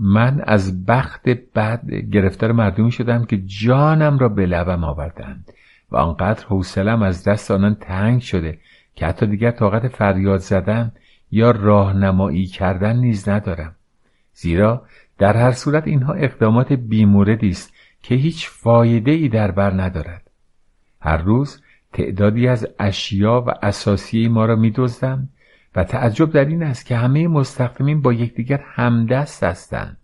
من 0.00 0.40
از 0.46 0.86
بخت 0.86 1.28
بد 1.28 1.90
گرفتار 2.12 2.52
مردمی 2.52 2.92
شدم 2.92 3.24
که 3.24 3.38
جانم 3.38 4.18
را 4.18 4.28
به 4.28 4.46
لبم 4.46 4.84
آوردند 4.84 5.52
و 5.90 5.96
آنقدر 5.96 6.44
حوصلم 6.46 7.02
از 7.02 7.24
دست 7.24 7.50
آنان 7.50 7.74
تنگ 7.74 8.20
شده 8.20 8.58
که 8.94 9.06
حتی 9.06 9.26
دیگر 9.26 9.50
طاقت 9.50 9.88
فریاد 9.88 10.38
زدن 10.38 10.92
یا 11.30 11.50
راهنمایی 11.50 12.46
کردن 12.46 12.96
نیز 12.96 13.28
ندارم. 13.28 13.74
زیرا 14.34 14.86
در 15.18 15.36
هر 15.36 15.52
صورت 15.52 15.86
اینها 15.86 16.12
اقدامات 16.12 16.72
بیموردی 16.72 17.48
است 17.48 17.72
که 18.02 18.14
هیچ 18.14 18.48
فایده 18.48 19.10
ای 19.10 19.28
در 19.28 19.50
بر 19.50 19.82
ندارد. 19.82 20.30
هر 21.00 21.16
روز 21.16 21.62
تعدادی 21.92 22.48
از 22.48 22.66
اشیا 22.78 23.44
و 23.46 23.54
اساسی 23.62 24.28
ما 24.28 24.44
را 24.44 24.56
میدزدند 24.56 25.28
و 25.76 25.84
تعجب 25.84 26.32
در 26.32 26.44
این 26.44 26.62
است 26.62 26.86
که 26.86 26.96
همه 26.96 27.28
مستقیمین 27.28 28.02
با 28.02 28.12
یکدیگر 28.12 28.60
همدست 28.64 29.44
هستند. 29.44 29.96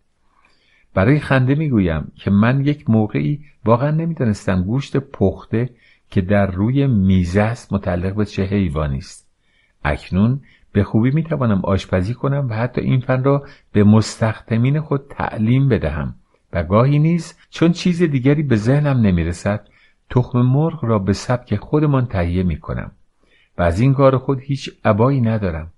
برای 0.94 1.20
خنده 1.20 1.54
می‌گویم 1.54 2.12
که 2.14 2.30
من 2.30 2.64
یک 2.64 2.90
موقعی 2.90 3.40
واقعا 3.64 3.90
نمی‌دانستم 3.90 4.62
گوشت 4.62 4.96
پخته 4.96 5.70
که 6.10 6.20
در 6.20 6.46
روی 6.46 6.86
میزه 6.86 7.40
است 7.40 7.72
متعلق 7.72 8.14
به 8.14 8.24
چه 8.24 8.44
حیوانی 8.44 8.98
است. 8.98 9.28
اکنون 9.84 10.40
به 10.76 10.84
خوبی 10.84 11.10
می‌توانم 11.10 11.60
آشپزی 11.64 12.14
کنم 12.14 12.46
و 12.50 12.54
حتی 12.54 12.80
این 12.80 13.00
فن 13.00 13.24
را 13.24 13.44
به 13.72 13.84
مستخدمین 13.84 14.80
خود 14.80 15.06
تعلیم 15.10 15.68
بدهم. 15.68 16.14
و 16.52 16.62
گاهی 16.62 16.98
نیز 16.98 17.34
چون 17.50 17.72
چیز 17.72 18.02
دیگری 18.02 18.42
به 18.42 18.56
ذهنم 18.56 19.00
نمی‌رسد 19.00 19.68
تخم 20.10 20.38
مرغ 20.38 20.84
را 20.84 20.98
به 20.98 21.12
سبک 21.12 21.56
خودمان 21.56 22.06
تهیه 22.06 22.42
می‌کنم. 22.42 22.90
و 23.58 23.62
از 23.62 23.80
این 23.80 23.94
کار 23.94 24.18
خود 24.18 24.40
هیچ 24.40 24.70
عبایی 24.84 25.20
ندارم. 25.20 25.70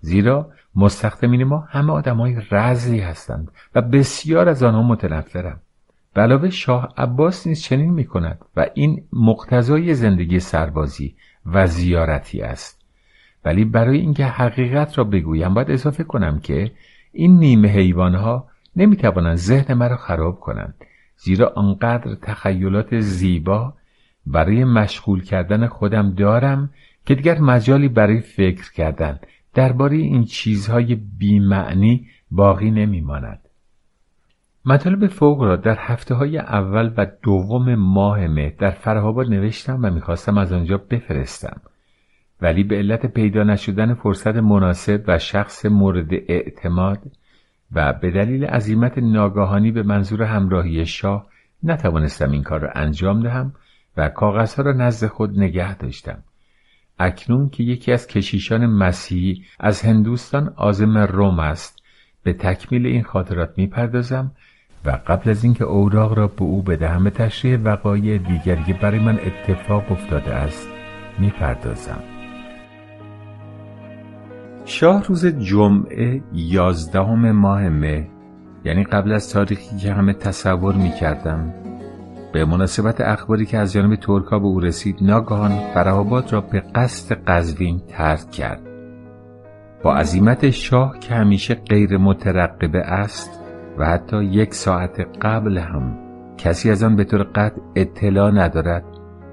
زیرا 0.00 0.50
مستخدمین 0.76 1.44
ما 1.44 1.58
همه 1.68 1.92
آدمای 1.92 2.36
رزلی 2.50 3.00
هستند 3.00 3.50
و 3.74 3.82
بسیار 3.82 4.48
از 4.48 4.62
آنها 4.62 4.82
متنفرم. 4.82 5.60
علاوه 6.16 6.50
شاه 6.50 6.92
عباس 6.96 7.46
نیز 7.46 7.62
چنین 7.62 7.90
می 7.90 8.04
کند 8.04 8.38
و 8.56 8.66
این 8.74 9.04
مقتضای 9.12 9.94
زندگی 9.94 10.40
سربازی 10.40 11.16
و 11.46 11.66
زیارتی 11.66 12.42
است. 12.42 12.81
ولی 13.44 13.64
برای 13.64 13.98
اینکه 13.98 14.24
حقیقت 14.24 14.98
را 14.98 15.04
بگویم 15.04 15.54
باید 15.54 15.70
اضافه 15.70 16.04
کنم 16.04 16.40
که 16.40 16.72
این 17.12 17.38
نیمه 17.38 17.68
حیوانها 17.68 18.48
نمی 18.76 18.96
توانند 18.96 19.36
ذهن 19.36 19.74
مرا 19.74 19.96
خراب 19.96 20.40
کنند 20.40 20.74
زیرا 21.16 21.52
آنقدر 21.56 22.14
تخیلات 22.14 23.00
زیبا 23.00 23.74
برای 24.26 24.64
مشغول 24.64 25.22
کردن 25.22 25.66
خودم 25.66 26.14
دارم 26.14 26.70
که 27.06 27.14
دیگر 27.14 27.38
مجالی 27.38 27.88
برای 27.88 28.20
فکر 28.20 28.72
کردن 28.72 29.18
درباره 29.54 29.96
این 29.96 30.24
چیزهای 30.24 30.94
بیمعنی 30.94 32.06
باقی 32.30 32.70
نمیماند. 32.70 33.38
مطالب 34.64 35.06
فوق 35.06 35.42
را 35.42 35.56
در 35.56 35.76
هفته 35.78 36.14
های 36.14 36.38
اول 36.38 36.92
و 36.96 37.06
دوم 37.22 37.74
ماه 37.74 38.26
مه 38.26 38.54
در 38.58 38.70
فرهاباد 38.70 39.28
نوشتم 39.28 39.80
و 39.82 39.90
می‌خواستم 39.90 40.38
از 40.38 40.52
آنجا 40.52 40.78
بفرستم 40.90 41.60
ولی 42.42 42.64
به 42.64 42.76
علت 42.76 43.06
پیدا 43.06 43.44
نشدن 43.44 43.94
فرصت 43.94 44.36
مناسب 44.36 45.04
و 45.06 45.18
شخص 45.18 45.66
مورد 45.66 46.12
اعتماد 46.12 46.98
و 47.72 47.92
به 47.92 48.10
دلیل 48.10 48.44
عظیمت 48.44 48.98
ناگاهانی 48.98 49.70
به 49.70 49.82
منظور 49.82 50.22
همراهی 50.22 50.86
شاه 50.86 51.26
نتوانستم 51.62 52.30
این 52.30 52.42
کار 52.42 52.60
را 52.60 52.70
انجام 52.74 53.22
دهم 53.22 53.54
و 53.96 54.08
کاغذها 54.08 54.62
را 54.62 54.72
نزد 54.72 55.06
خود 55.06 55.38
نگه 55.38 55.76
داشتم. 55.76 56.18
اکنون 56.98 57.48
که 57.48 57.62
یکی 57.62 57.92
از 57.92 58.06
کشیشان 58.06 58.66
مسیحی 58.66 59.44
از 59.60 59.82
هندوستان 59.82 60.52
آزم 60.56 60.98
روم 60.98 61.38
است 61.38 61.82
به 62.22 62.32
تکمیل 62.32 62.86
این 62.86 63.02
خاطرات 63.02 63.50
می‌پردازم 63.56 64.30
و 64.84 64.90
قبل 65.06 65.30
از 65.30 65.44
اینکه 65.44 65.64
اوراق 65.64 66.18
را 66.18 66.26
به 66.28 66.42
او 66.42 66.62
بدهم 66.62 67.04
به 67.04 67.10
تشریح 67.10 67.58
وقایع 67.58 68.18
دیگری 68.18 68.64
که 68.64 68.72
برای 68.72 68.98
من 68.98 69.18
اتفاق 69.18 69.92
افتاده 69.92 70.34
است 70.34 70.68
می‌پردازم. 71.18 72.11
شاه 74.64 75.04
روز 75.04 75.26
جمعه 75.26 76.22
یازدهم 76.32 77.32
ماه 77.32 77.68
مه 77.68 78.08
یعنی 78.64 78.84
قبل 78.84 79.12
از 79.12 79.32
تاریخی 79.32 79.76
که 79.76 79.92
همه 79.92 80.12
تصور 80.12 80.74
می‌کردم. 80.74 81.54
به 82.32 82.44
مناسبت 82.44 83.00
اخباری 83.00 83.46
که 83.46 83.58
از 83.58 83.72
جانب 83.72 83.96
ترکا 83.96 84.38
به 84.38 84.46
او 84.46 84.60
رسید 84.60 84.96
ناگهان 85.00 85.52
فرهاباد 85.74 86.32
را 86.32 86.40
به 86.40 86.60
قصد 86.74 87.14
قزوین 87.26 87.82
ترک 87.88 88.30
کرد. 88.30 88.60
با 89.82 89.94
عظیمت 89.94 90.50
شاه 90.50 90.98
که 90.98 91.14
همیشه 91.14 91.54
غیر 91.54 91.96
مترقبه 91.96 92.78
است 92.78 93.40
و 93.78 93.86
حتی 93.86 94.24
یک 94.24 94.54
ساعت 94.54 95.00
قبل 95.22 95.58
هم 95.58 95.98
کسی 96.38 96.70
از 96.70 96.82
آن 96.82 96.96
به 96.96 97.04
طور 97.04 97.22
قطع 97.22 97.60
اطلاع 97.76 98.30
ندارد 98.30 98.84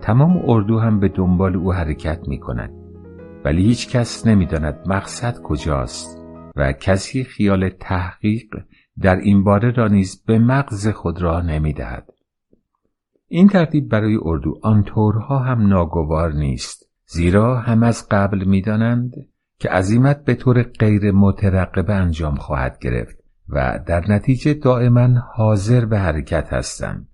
تمام 0.01 0.41
اردو 0.47 0.79
هم 0.79 0.99
به 0.99 1.07
دنبال 1.07 1.55
او 1.55 1.73
حرکت 1.73 2.27
می 2.27 2.39
کند 2.39 2.78
ولی 3.45 3.63
هیچ 3.63 3.89
کس 3.89 4.27
نمی 4.27 4.45
داند 4.45 4.79
مقصد 4.85 5.41
کجاست 5.41 6.17
و 6.55 6.71
کسی 6.71 7.23
خیال 7.23 7.69
تحقیق 7.69 8.55
در 9.01 9.15
این 9.15 9.43
باره 9.43 9.71
را 9.71 9.87
نیز 9.87 10.23
به 10.25 10.39
مغز 10.39 10.87
خود 10.87 11.21
را 11.21 11.41
نمی 11.41 11.73
دهد. 11.73 12.09
این 13.27 13.47
ترتیب 13.47 13.89
برای 13.89 14.17
اردو 14.21 14.59
آنطورها 14.63 15.39
هم 15.39 15.67
ناگوار 15.67 16.33
نیست 16.33 16.89
زیرا 17.05 17.59
هم 17.59 17.83
از 17.83 18.07
قبل 18.11 18.43
می‌دانند 18.43 19.13
که 19.59 19.69
عظیمت 19.69 20.25
به 20.25 20.35
طور 20.35 20.63
غیر 20.63 21.11
مترقبه 21.11 21.93
انجام 21.93 22.35
خواهد 22.35 22.79
گرفت 22.81 23.17
و 23.49 23.79
در 23.87 24.11
نتیجه 24.11 24.53
دائما 24.53 25.07
حاضر 25.35 25.85
به 25.85 25.99
حرکت 25.99 26.53
هستند 26.53 27.09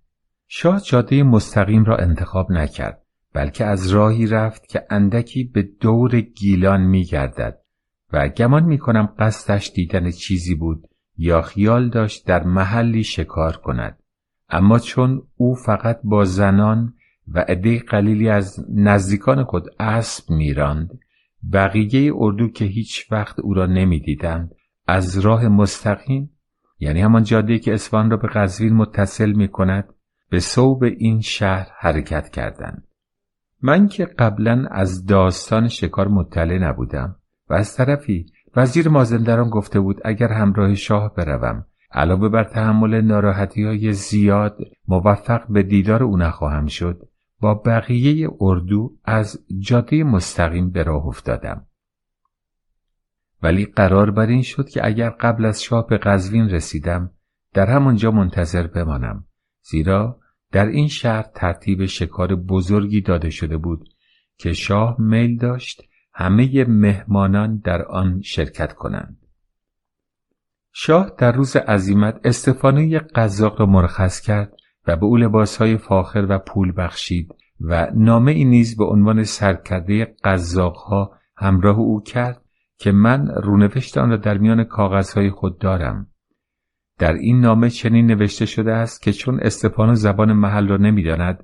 شاه 0.47 0.81
جاده 0.81 1.23
مستقیم 1.23 1.83
را 1.83 1.97
انتخاب 1.97 2.51
نکرد 2.51 3.04
بلکه 3.35 3.65
از 3.65 3.89
راهی 3.89 4.27
رفت 4.27 4.67
که 4.67 4.83
اندکی 4.89 5.43
به 5.43 5.61
دور 5.61 6.21
گیلان 6.21 6.81
می 6.81 7.03
گردد 7.03 7.59
و 8.13 8.27
گمان 8.27 8.63
می 8.63 8.77
کنم 8.77 9.13
قصدش 9.19 9.71
دیدن 9.71 10.11
چیزی 10.11 10.55
بود 10.55 10.87
یا 11.17 11.41
خیال 11.41 11.89
داشت 11.89 12.27
در 12.27 12.43
محلی 12.43 13.03
شکار 13.03 13.57
کند. 13.57 13.99
اما 14.49 14.79
چون 14.79 15.21
او 15.35 15.55
فقط 15.55 15.99
با 16.03 16.23
زنان 16.23 16.93
و 17.27 17.39
عده 17.39 17.79
قلیلی 17.79 18.29
از 18.29 18.65
نزدیکان 18.69 19.43
خود 19.43 19.63
اسب 19.79 20.31
میراند 20.31 20.89
بقیه 21.53 22.13
اردو 22.15 22.47
که 22.47 22.65
هیچ 22.65 23.11
وقت 23.11 23.39
او 23.39 23.53
را 23.53 23.65
نمی‌دیدند 23.65 24.51
از 24.87 25.19
راه 25.19 25.47
مستقیم 25.47 26.31
یعنی 26.79 27.01
همان 27.01 27.23
جاده 27.23 27.59
که 27.59 27.73
اسفان 27.73 28.11
را 28.11 28.17
به 28.17 28.27
قزوین 28.27 28.73
متصل 28.73 29.31
می 29.31 29.47
کند 29.47 29.93
به 30.29 30.39
صوب 30.39 30.83
این 30.83 31.21
شهر 31.21 31.67
حرکت 31.79 32.29
کردند. 32.29 32.84
من 33.61 33.87
که 33.87 34.05
قبلا 34.05 34.67
از 34.71 35.05
داستان 35.05 35.67
شکار 35.67 36.07
مطلع 36.07 36.57
نبودم 36.57 37.15
و 37.49 37.53
از 37.53 37.75
طرفی 37.75 38.25
وزیر 38.55 38.89
مازندران 38.89 39.49
گفته 39.49 39.79
بود 39.79 40.01
اگر 40.05 40.27
همراه 40.27 40.75
شاه 40.75 41.13
بروم 41.13 41.65
علاوه 41.91 42.29
بر 42.29 42.43
تحمل 42.43 43.01
ناراحتی 43.01 43.63
های 43.63 43.93
زیاد 43.93 44.57
موفق 44.87 45.47
به 45.49 45.63
دیدار 45.63 46.03
او 46.03 46.17
نخواهم 46.17 46.65
شد 46.65 47.01
با 47.39 47.53
بقیه 47.53 48.29
اردو 48.41 48.97
از 49.05 49.45
جاده 49.59 50.03
مستقیم 50.03 50.69
به 50.69 50.83
راه 50.83 51.05
افتادم. 51.05 51.65
ولی 53.43 53.65
قرار 53.65 54.11
بر 54.11 54.25
این 54.25 54.41
شد 54.41 54.69
که 54.69 54.85
اگر 54.85 55.09
قبل 55.09 55.45
از 55.45 55.63
شاه 55.63 55.87
به 55.87 55.97
قزوین 55.97 56.49
رسیدم 56.49 57.11
در 57.53 57.65
همانجا 57.65 58.11
منتظر 58.11 58.67
بمانم 58.67 59.25
زیرا 59.61 60.19
در 60.55 60.65
این 60.65 60.87
شهر 60.87 61.25
ترتیب 61.35 61.85
شکار 61.85 62.35
بزرگی 62.35 63.01
داده 63.01 63.29
شده 63.29 63.57
بود 63.57 63.89
که 64.37 64.53
شاه 64.53 64.95
میل 65.01 65.37
داشت 65.37 65.83
همه 66.13 66.65
مهمانان 66.65 67.57
در 67.57 67.85
آن 67.85 68.21
شرکت 68.21 68.73
کنند. 68.73 69.17
شاه 70.71 71.11
در 71.17 71.31
روز 71.31 71.55
عزیمت 71.55 72.19
استفانه 72.23 72.99
قزاق 72.99 73.59
را 73.59 73.65
مرخص 73.65 74.21
کرد 74.21 74.53
و 74.87 74.95
به 74.95 75.05
او 75.05 75.17
لباسهای 75.17 75.77
فاخر 75.77 76.25
و 76.29 76.39
پول 76.39 76.73
بخشید 76.77 77.35
و 77.61 77.91
نامه 77.95 78.31
ای 78.31 78.45
نیز 78.45 78.77
به 78.77 78.85
عنوان 78.85 79.23
سرکرده 79.23 80.15
قزاقها 80.23 81.11
همراه 81.37 81.77
او 81.77 82.01
کرد 82.01 82.41
که 82.77 82.91
من 82.91 83.27
رونوشت 83.27 83.97
آن 83.97 84.09
را 84.09 84.17
در 84.17 84.37
میان 84.37 84.63
کاغذهای 84.63 85.29
خود 85.29 85.59
دارم. 85.59 86.07
در 86.99 87.13
این 87.13 87.39
نامه 87.39 87.69
چنین 87.69 88.05
نوشته 88.05 88.45
شده 88.45 88.71
است 88.71 89.01
که 89.01 89.13
چون 89.13 89.39
استفانو 89.39 89.95
زبان 89.95 90.33
محل 90.33 90.67
را 90.67 90.77
نمی‌داند 90.77 91.43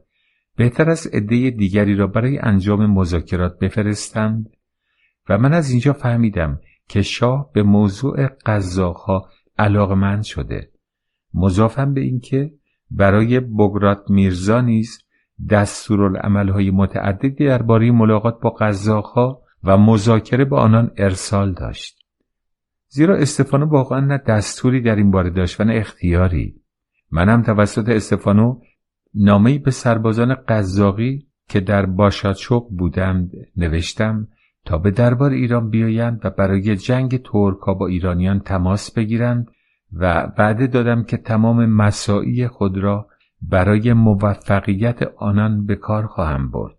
بهتر 0.55 0.89
از 0.89 1.07
عده 1.07 1.49
دیگری 1.49 1.95
را 1.95 2.07
برای 2.07 2.39
انجام 2.39 2.85
مذاکرات 2.85 3.59
بفرستند. 3.59 4.49
و 5.29 5.37
من 5.37 5.53
از 5.53 5.69
اینجا 5.69 5.93
فهمیدم 5.93 6.59
که 6.87 7.01
شاه 7.01 7.51
به 7.53 7.63
موضوع 7.63 8.27
قزاقها 8.45 9.29
علاقمند 9.57 10.23
شده. 10.23 10.71
مضافم 11.33 11.93
به 11.93 12.01
اینکه 12.01 12.51
برای 12.91 13.39
بگرات 13.39 13.99
میرزا 14.09 14.61
نیز 14.61 15.03
دستورالعملهای 15.49 16.71
متعددی 16.71 17.45
درباره 17.45 17.91
ملاقات 17.91 18.41
با 18.41 18.49
قزاقها 18.49 19.41
و 19.63 19.77
مذاکره 19.77 20.45
با 20.45 20.59
آنان 20.59 20.91
ارسال 20.97 21.53
داشت. 21.53 22.00
زیرا 22.93 23.15
استفانو 23.15 23.65
واقعا 23.65 23.99
نه 23.99 24.17
دستوری 24.17 24.81
در 24.81 24.95
این 24.95 25.11
باره 25.11 25.29
داشت 25.29 25.61
و 25.61 25.63
نه 25.63 25.73
اختیاری 25.75 26.55
منم 27.11 27.41
توسط 27.41 27.89
استفانو 27.89 28.59
نامهای 29.13 29.59
به 29.59 29.71
سربازان 29.71 30.35
قزاقی 30.47 31.27
که 31.49 31.59
در 31.59 31.85
باشاچوق 31.85 32.67
بودند 32.69 33.31
نوشتم 33.57 34.27
تا 34.65 34.77
به 34.77 34.91
دربار 34.91 35.31
ایران 35.31 35.69
بیایند 35.69 36.21
و 36.23 36.29
برای 36.29 36.75
جنگ 36.75 37.21
ترکا 37.23 37.73
با 37.73 37.87
ایرانیان 37.87 38.39
تماس 38.39 38.91
بگیرند 38.91 39.51
و 39.93 40.31
وعده 40.37 40.67
دادم 40.67 41.03
که 41.03 41.17
تمام 41.17 41.65
مساعی 41.65 42.47
خود 42.47 42.77
را 42.77 43.07
برای 43.41 43.93
موفقیت 43.93 45.03
آنان 45.17 45.65
به 45.65 45.75
کار 45.75 46.07
خواهم 46.07 46.51
برد. 46.51 46.77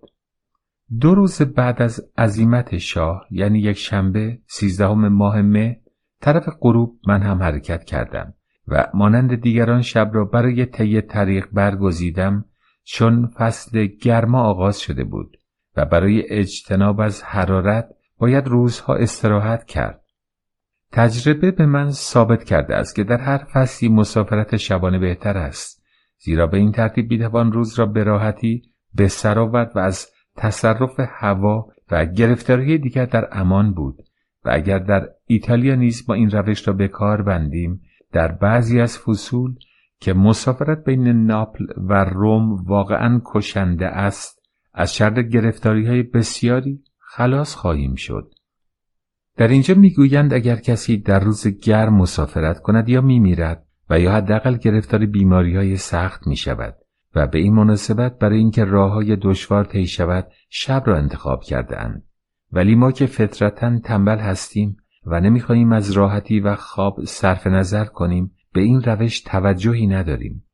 دو 1.00 1.14
روز 1.14 1.42
بعد 1.42 1.82
از 1.82 2.10
عزیمت 2.18 2.78
شاه 2.78 3.26
یعنی 3.30 3.60
یک 3.60 3.76
شنبه 3.76 4.38
سیزدهم 4.46 5.08
ماه 5.08 5.42
مه 5.42 5.81
طرف 6.22 6.48
غروب 6.60 7.00
من 7.06 7.22
هم 7.22 7.42
حرکت 7.42 7.84
کردم 7.84 8.34
و 8.68 8.86
مانند 8.94 9.40
دیگران 9.40 9.82
شب 9.82 10.10
را 10.12 10.24
برای 10.24 10.66
طی 10.66 11.00
طریق 11.00 11.46
برگزیدم 11.52 12.44
چون 12.84 13.30
فصل 13.38 13.86
گرما 13.86 14.42
آغاز 14.42 14.80
شده 14.80 15.04
بود 15.04 15.36
و 15.76 15.84
برای 15.84 16.30
اجتناب 16.30 17.00
از 17.00 17.22
حرارت 17.22 17.88
باید 18.18 18.46
روزها 18.46 18.94
استراحت 18.94 19.64
کرد. 19.64 20.02
تجربه 20.92 21.50
به 21.50 21.66
من 21.66 21.90
ثابت 21.90 22.44
کرده 22.44 22.74
است 22.74 22.96
که 22.96 23.04
در 23.04 23.18
هر 23.18 23.38
فصلی 23.38 23.88
مسافرت 23.88 24.56
شبانه 24.56 24.98
بهتر 24.98 25.38
است 25.38 25.82
زیرا 26.18 26.46
به 26.46 26.56
این 26.56 26.72
ترتیب 26.72 27.08
بیتوان 27.08 27.52
روز 27.52 27.78
را 27.78 27.86
به 27.86 28.04
راحتی 28.04 28.62
به 28.94 29.08
سر 29.08 29.38
و 29.38 29.78
از 29.78 30.08
تصرف 30.36 31.00
هوا 31.08 31.66
و 31.90 32.06
گرفتاری 32.06 32.78
دیگر 32.78 33.04
در 33.04 33.28
امان 33.32 33.74
بود 33.74 34.02
و 34.44 34.50
اگر 34.52 34.78
در 34.78 35.08
ایتالیا 35.26 35.74
نیز 35.74 36.06
با 36.06 36.14
این 36.14 36.30
روش 36.30 36.68
را 36.68 36.74
به 36.74 36.88
کار 36.88 37.22
بندیم 37.22 37.82
در 38.12 38.32
بعضی 38.32 38.80
از 38.80 38.98
فصول 38.98 39.54
که 40.00 40.12
مسافرت 40.12 40.84
بین 40.84 41.08
ناپل 41.08 41.66
و 41.76 42.04
روم 42.04 42.64
واقعا 42.64 43.20
کشنده 43.24 43.86
است 43.86 44.42
از 44.74 44.94
شر 44.94 45.22
گرفتاری 45.22 45.86
های 45.86 46.02
بسیاری 46.02 46.82
خلاص 46.98 47.54
خواهیم 47.54 47.94
شد 47.94 48.34
در 49.36 49.48
اینجا 49.48 49.74
می‌گویند 49.74 50.34
اگر 50.34 50.56
کسی 50.56 50.96
در 50.96 51.20
روز 51.20 51.46
گرم 51.46 51.94
مسافرت 51.94 52.60
کند 52.60 52.88
یا 52.88 53.00
میمیرد 53.00 53.66
و 53.90 54.00
یا 54.00 54.12
حداقل 54.12 54.56
گرفتار 54.56 55.06
بیماری 55.06 55.56
های 55.56 55.76
سخت 55.76 56.26
می 56.26 56.36
شود 56.36 56.76
و 57.14 57.26
به 57.26 57.38
این 57.38 57.54
مناسبت 57.54 58.18
برای 58.18 58.38
اینکه 58.38 58.64
راه 58.64 58.92
های 58.92 59.16
دشوار 59.16 59.64
طی 59.64 59.86
شود 59.86 60.26
شب 60.48 60.82
را 60.86 60.96
انتخاب 60.96 61.42
کرده 61.42 61.80
اند. 61.80 62.04
ولی 62.52 62.74
ما 62.74 62.92
که 62.92 63.06
فطرتا 63.06 63.78
تنبل 63.78 64.18
هستیم 64.18 64.76
و 65.06 65.20
نمی‌خواهیم 65.20 65.72
از 65.72 65.90
راحتی 65.90 66.40
و 66.40 66.56
خواب 66.56 67.04
صرف 67.04 67.46
نظر 67.46 67.84
کنیم 67.84 68.34
به 68.52 68.60
این 68.60 68.82
روش 68.82 69.20
توجهی 69.20 69.86
نداریم. 69.86 70.44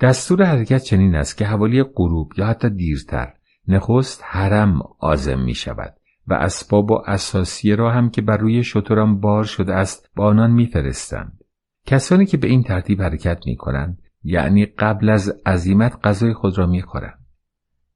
دستور 0.00 0.42
حرکت 0.42 0.82
چنین 0.82 1.14
است 1.14 1.36
که 1.36 1.46
حوالی 1.46 1.82
غروب 1.82 2.32
یا 2.36 2.46
حتی 2.46 2.70
دیرتر 2.70 3.34
نخست 3.68 4.22
حرم 4.24 4.82
آزم 4.98 5.40
می 5.40 5.54
شود 5.54 5.96
و 6.26 6.34
اسباب 6.34 6.90
و 6.90 7.02
اساسیه 7.06 7.74
را 7.74 7.90
هم 7.90 8.10
که 8.10 8.22
بر 8.22 8.36
روی 8.36 8.64
شتران 8.64 9.20
بار 9.20 9.44
شده 9.44 9.74
است 9.74 10.10
با 10.16 10.26
آنان 10.26 10.50
میفرستند. 10.50 11.44
کسانی 11.86 12.26
که 12.26 12.36
به 12.36 12.48
این 12.48 12.62
ترتیب 12.62 13.02
حرکت 13.02 13.46
می 13.46 13.56
کنند 13.56 14.02
یعنی 14.22 14.66
قبل 14.66 15.08
از 15.08 15.40
عزیمت 15.46 15.98
غذای 16.04 16.32
خود 16.32 16.58
را 16.58 16.66
می 16.66 16.82
خورند. 16.82 17.26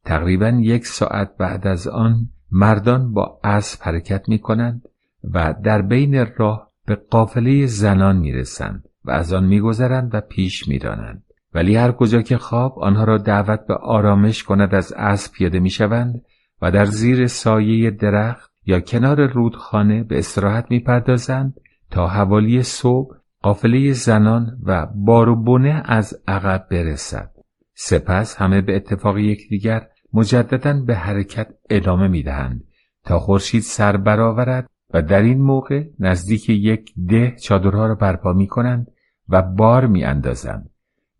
تقریبا 0.04 0.48
یک 0.48 0.86
ساعت 0.86 1.36
بعد 1.36 1.66
از 1.66 1.88
آن 1.88 2.28
مردان 2.56 3.12
با 3.12 3.40
اسب 3.44 3.82
حرکت 3.82 4.28
می 4.28 4.38
کنند 4.38 4.82
و 5.24 5.54
در 5.64 5.82
بین 5.82 6.26
راه 6.36 6.70
به 6.86 6.94
قافله 6.94 7.66
زنان 7.66 8.16
می 8.16 8.32
رسند 8.32 8.88
و 9.04 9.10
از 9.10 9.32
آن 9.32 9.44
می 9.44 9.60
گذرند 9.60 10.14
و 10.14 10.20
پیش 10.20 10.68
می 10.68 10.78
رانند. 10.78 11.22
ولی 11.54 11.76
هر 11.76 11.92
کجا 11.92 12.22
که 12.22 12.38
خواب 12.38 12.78
آنها 12.78 13.04
را 13.04 13.18
دعوت 13.18 13.66
به 13.66 13.74
آرامش 13.74 14.42
کند 14.42 14.74
از 14.74 14.92
اسب 14.92 15.32
پیاده 15.32 15.60
می 15.60 15.70
شوند 15.70 16.22
و 16.62 16.70
در 16.70 16.84
زیر 16.84 17.26
سایه 17.26 17.90
درخت 17.90 18.52
یا 18.66 18.80
کنار 18.80 19.26
رودخانه 19.26 20.02
به 20.02 20.18
استراحت 20.18 20.66
می 20.70 20.80
پردازند 20.80 21.54
تا 21.90 22.08
حوالی 22.08 22.62
صبح 22.62 23.16
قافله 23.42 23.92
زنان 23.92 24.58
و 24.64 24.86
بار 24.94 25.28
و 25.28 25.42
بنه 25.42 25.82
از 25.84 26.22
عقب 26.28 26.66
برسد. 26.70 27.30
سپس 27.74 28.36
همه 28.36 28.60
به 28.60 28.76
اتفاق 28.76 29.18
یکدیگر 29.18 29.86
مجددا 30.14 30.72
به 30.72 30.94
حرکت 30.94 31.48
ادامه 31.70 32.08
می 32.08 32.22
دهند 32.22 32.64
تا 33.04 33.18
خورشید 33.18 33.62
سر 33.62 33.96
برآورد 33.96 34.70
و 34.94 35.02
در 35.02 35.22
این 35.22 35.42
موقع 35.42 35.84
نزدیک 35.98 36.50
یک 36.50 36.94
ده 37.08 37.36
چادرها 37.42 37.86
را 37.86 37.94
برپا 37.94 38.32
می 38.32 38.46
کنند 38.46 38.86
و 39.28 39.42
بار 39.42 39.86
می 39.86 40.04
اندازند 40.04 40.70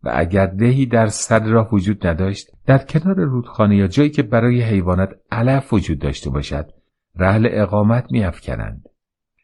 و 0.03 0.11
اگر 0.13 0.45
دهی 0.45 0.85
در 0.85 1.07
سر 1.07 1.39
راه 1.39 1.69
وجود 1.71 2.07
نداشت 2.07 2.51
در 2.65 2.77
کنار 2.77 3.15
رودخانه 3.15 3.75
یا 3.75 3.87
جایی 3.87 4.09
که 4.09 4.23
برای 4.23 4.61
حیوانات 4.61 5.09
علف 5.31 5.73
وجود 5.73 5.99
داشته 5.99 6.29
باشد 6.29 6.71
رحل 7.15 7.47
اقامت 7.51 8.11
می 8.11 8.23
افکنند. 8.23 8.89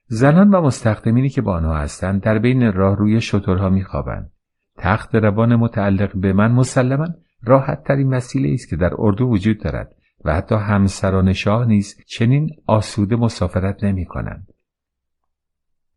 زنان 0.07 0.49
و 0.49 0.61
مستخدمینی 0.61 1.29
که 1.29 1.41
با 1.41 1.53
آنها 1.53 1.77
هستند 1.77 2.21
در 2.21 2.39
بین 2.39 2.73
راه 2.73 2.95
روی 2.95 3.21
شترها 3.21 3.69
میخوابند 3.69 4.31
تخت 4.77 5.15
روان 5.15 5.55
متعلق 5.55 6.11
به 6.15 6.33
من 6.33 6.51
مسلما 6.51 7.07
راحت 7.43 7.83
ترین 7.83 8.13
وسیله 8.13 8.53
است 8.53 8.69
که 8.69 8.75
در 8.75 8.91
اردو 8.97 9.25
وجود 9.27 9.63
دارد 9.63 9.95
و 10.25 10.33
حتی 10.33 10.55
همسران 10.55 11.33
شاه 11.33 11.65
نیز 11.65 12.03
چنین 12.07 12.49
آسوده 12.67 13.15
مسافرت 13.15 13.83
نمی 13.83 14.05
کنند. 14.05 14.47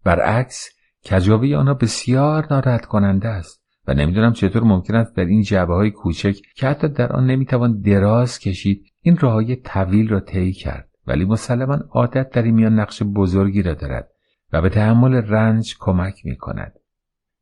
برعکس 0.05 0.71
کجاوی 1.11 1.55
آنها 1.55 1.75
بسیار 1.75 2.47
ناراحت 2.51 2.87
کننده 2.87 3.29
است 3.29 3.65
و 3.87 3.95
نمی‌دونم 3.95 4.33
چطور 4.33 4.62
ممکن 4.62 4.95
است 4.95 5.16
در 5.16 5.25
این 5.25 5.43
جعبه 5.43 5.75
های 5.75 5.91
کوچک 5.91 6.37
که 6.57 6.66
حتی 6.66 6.89
در 6.89 7.12
آن 7.12 7.27
نمی‌توان 7.27 7.81
دراز 7.81 8.39
کشید 8.39 8.85
این 9.01 9.16
راههای 9.16 9.57
طویل 9.57 10.09
را 10.09 10.21
طی 10.21 10.53
کرد 10.53 10.89
ولی 11.07 11.25
مسلما 11.25 11.79
عادت 11.91 12.31
در 12.31 12.43
این 12.43 12.55
میان 12.55 12.81
نقش 12.81 13.03
بزرگی 13.03 13.62
را 13.62 13.75
دارد 13.75 14.09
و 14.53 14.62
به 14.62 14.69
تحمل 14.69 15.15
رنج 15.15 15.77
کمک 15.81 16.15
می 16.25 16.37
کند. 16.37 16.73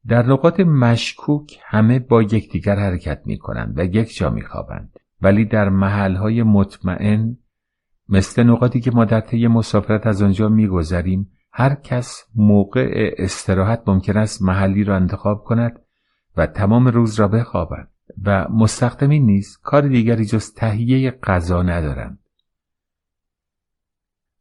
در 0.09 0.27
نقاط 0.27 0.61
مشکوک 0.61 1.59
همه 1.65 1.99
با 1.99 2.23
یکدیگر 2.23 2.77
حرکت 2.77 3.23
می 3.25 3.39
کنند 3.39 3.79
و 3.79 3.85
یک 3.85 4.17
جا 4.17 4.31
می 4.31 4.43
خوابند. 4.43 4.99
ولی 5.23 5.45
در 5.45 5.69
محلهای 5.69 6.43
مطمئن 6.43 7.37
مثل 8.09 8.43
نقاطی 8.43 8.81
که 8.81 8.91
ما 8.91 9.05
در 9.05 9.21
طی 9.21 9.47
مسافرت 9.47 10.07
از 10.07 10.23
آنجا 10.23 10.49
میگذریم 10.49 11.31
هر 11.53 11.75
کس 11.75 12.25
موقع 12.35 13.11
استراحت 13.19 13.83
ممکن 13.87 14.17
است 14.17 14.43
محلی 14.43 14.85
را 14.85 14.97
انتخاب 14.97 15.45
کند 15.45 15.81
و 16.37 16.47
تمام 16.47 16.89
روز 16.89 17.21
را 17.21 17.29
بخوابد. 17.29 17.89
و 18.23 18.49
مستخدمین 18.51 19.27
نیز 19.27 19.59
کار 19.63 19.83
دیگری 19.89 20.25
جز 20.25 20.55
تهیه 20.55 21.11
غذا 21.11 21.63
ندارند. 21.63 22.19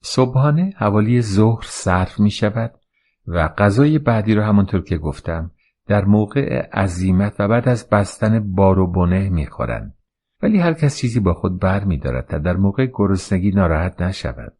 صبحانه 0.01 0.73
حوالی 0.77 1.21
ظهر 1.21 1.63
صرف 1.65 2.19
می 2.19 2.31
شود 2.31 2.73
و 3.27 3.47
غذای 3.47 3.99
بعدی 3.99 4.35
را 4.35 4.45
همانطور 4.45 4.83
که 4.83 4.97
گفتم 4.97 5.51
در 5.87 6.05
موقع 6.05 6.69
عزیمت 6.73 7.35
و 7.39 7.47
بعد 7.47 7.69
از 7.69 7.89
بستن 7.89 8.53
بار 8.53 8.79
و 8.79 8.91
بنه 8.91 9.29
می 9.29 9.47
خورند. 9.47 9.93
ولی 10.41 10.59
هر 10.59 10.73
کس 10.73 10.97
چیزی 10.97 11.19
با 11.19 11.33
خود 11.33 11.59
بر 11.59 11.83
می 11.83 11.97
دارد 11.97 12.27
تا 12.27 12.37
در 12.37 12.55
موقع 12.57 12.85
گرسنگی 12.93 13.51
ناراحت 13.51 14.01
نشود 14.01 14.53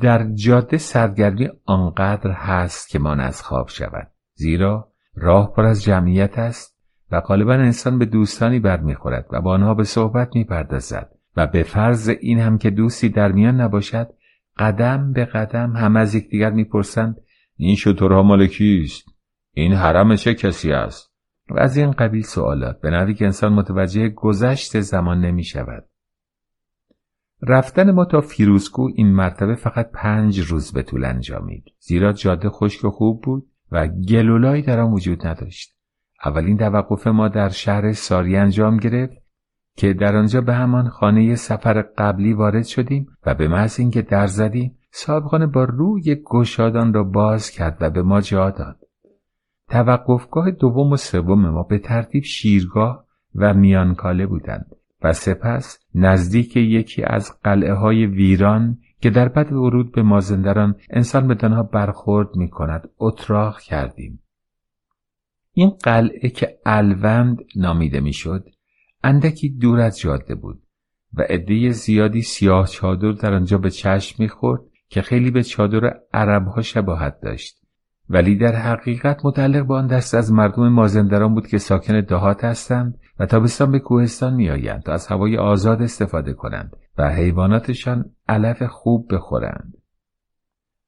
در 0.00 0.30
جاده 0.32 0.78
سرگرمی 0.78 1.48
آنقدر 1.64 2.30
هست 2.30 2.88
که 2.88 2.98
من 2.98 3.20
از 3.20 3.42
خواب 3.42 3.68
شود 3.68 4.10
زیرا 4.34 4.92
راه 5.14 5.52
پر 5.52 5.64
از 5.64 5.82
جمعیت 5.82 6.38
است 6.38 6.78
و 7.10 7.20
غالبا 7.20 7.52
انسان 7.52 7.98
به 7.98 8.04
دوستانی 8.04 8.60
برمیخورد 8.60 9.26
و 9.30 9.40
با 9.40 9.52
آنها 9.52 9.74
به 9.74 9.84
صحبت 9.84 10.28
می‌پردازد 10.34 11.10
و 11.36 11.46
به 11.46 11.62
فرض 11.62 12.08
این 12.20 12.38
هم 12.38 12.58
که 12.58 12.70
دوستی 12.70 13.08
در 13.08 13.32
میان 13.32 13.60
نباشد 13.60 14.08
قدم 14.58 15.12
به 15.12 15.24
قدم 15.24 15.76
هم 15.76 15.96
از 15.96 16.14
یکدیگر 16.14 16.50
می‌پرسند 16.50 17.16
این 17.56 17.76
شطورها 17.76 18.22
مال 18.22 18.46
کیست؟ 18.46 19.04
این 19.52 19.72
حرم 19.72 20.16
چه 20.16 20.34
کسی 20.34 20.72
است؟ 20.72 21.12
و 21.50 21.58
از 21.58 21.76
این 21.76 21.90
قبیل 21.90 22.22
سوالات. 22.22 22.80
به 22.80 22.90
نوی 22.90 23.14
که 23.14 23.24
انسان 23.24 23.52
متوجه 23.52 24.08
گذشت 24.08 24.80
زمان 24.80 25.20
نمی 25.20 25.44
شود. 25.44 25.88
رفتن 27.42 27.90
ما 27.90 28.04
تا 28.04 28.20
فیروزکو 28.20 28.90
این 28.94 29.12
مرتبه 29.12 29.54
فقط 29.54 29.90
پنج 29.94 30.40
روز 30.40 30.72
به 30.72 30.82
طول 30.82 31.04
انجامید. 31.04 31.64
زیرا 31.78 32.12
جاده 32.12 32.50
خشک 32.50 32.84
و 32.84 32.90
خوب 32.90 33.22
بود 33.22 33.46
و 33.72 33.86
گلولایی 33.86 34.62
در 34.62 34.80
آن 34.80 34.92
وجود 34.92 35.26
نداشت. 35.26 35.74
اولین 36.24 36.56
توقف 36.56 37.06
ما 37.06 37.28
در 37.28 37.48
شهر 37.48 37.92
ساری 37.92 38.36
انجام 38.36 38.76
گرفت 38.76 39.24
که 39.76 39.92
در 39.92 40.16
آنجا 40.16 40.40
به 40.40 40.54
همان 40.54 40.88
خانه 40.88 41.34
سفر 41.34 41.82
قبلی 41.98 42.32
وارد 42.32 42.64
شدیم 42.64 43.06
و 43.26 43.34
به 43.34 43.48
محض 43.48 43.80
اینکه 43.80 44.02
در 44.02 44.26
زدیم 44.26 44.78
صاحبخانه 44.96 45.46
با 45.46 45.64
روی 45.64 46.16
گشادان 46.24 46.94
را 46.94 47.04
باز 47.04 47.50
کرد 47.50 47.76
و 47.80 47.90
به 47.90 48.02
ما 48.02 48.20
جا 48.20 48.50
داد 48.50 48.78
توقفگاه 49.68 50.50
دوم 50.50 50.92
و 50.92 50.96
سوم 50.96 51.50
ما 51.50 51.62
به 51.62 51.78
ترتیب 51.78 52.22
شیرگاه 52.22 53.04
و 53.34 53.54
میانکاله 53.54 54.26
بودند 54.26 54.66
و 55.02 55.12
سپس 55.12 55.78
نزدیک 55.94 56.56
یکی 56.56 57.02
از 57.02 57.40
قلعه 57.42 57.72
های 57.72 58.06
ویران 58.06 58.78
که 59.00 59.10
در 59.10 59.28
بد 59.28 59.52
ورود 59.52 59.92
به 59.92 60.02
مازندران 60.02 60.74
انسان 60.90 61.28
به 61.28 61.34
دانها 61.34 61.62
برخورد 61.62 62.36
می 62.36 62.50
کند 62.50 62.90
اتراق 62.98 63.60
کردیم. 63.60 64.22
این 65.52 65.70
قلعه 65.70 66.28
که 66.28 66.58
الوند 66.66 67.38
نامیده 67.56 68.00
می‌شد 68.00 68.48
اندکی 69.04 69.48
دور 69.48 69.80
از 69.80 69.98
جاده 69.98 70.34
بود 70.34 70.62
و 71.14 71.22
عده 71.22 71.70
زیادی 71.70 72.22
سیاه 72.22 72.66
چادر 72.66 73.12
در 73.12 73.34
آنجا 73.34 73.58
به 73.58 73.70
چشم 73.70 74.22
می‌خورد 74.22 74.60
که 74.88 75.02
خیلی 75.02 75.30
به 75.30 75.42
چادر 75.42 75.94
عربها 76.12 76.62
شباهت 76.62 77.20
داشت. 77.20 77.64
ولی 78.10 78.36
در 78.36 78.54
حقیقت 78.54 79.24
متعلق 79.24 79.66
به 79.66 79.74
آن 79.74 79.86
دست 79.86 80.14
از 80.14 80.32
مردم 80.32 80.68
مازندران 80.68 81.34
بود 81.34 81.46
که 81.46 81.58
ساکن 81.58 82.00
دهات 82.00 82.44
هستند 82.44 82.98
و 83.18 83.26
تابستان 83.26 83.72
به 83.72 83.78
کوهستان 83.78 84.34
میآیند 84.34 84.82
تا 84.82 84.92
از 84.92 85.06
هوای 85.06 85.36
آزاد 85.36 85.82
استفاده 85.82 86.32
کنند 86.32 86.76
و 86.98 87.10
حیواناتشان 87.10 88.04
علف 88.28 88.62
خوب 88.62 89.14
بخورند. 89.14 89.74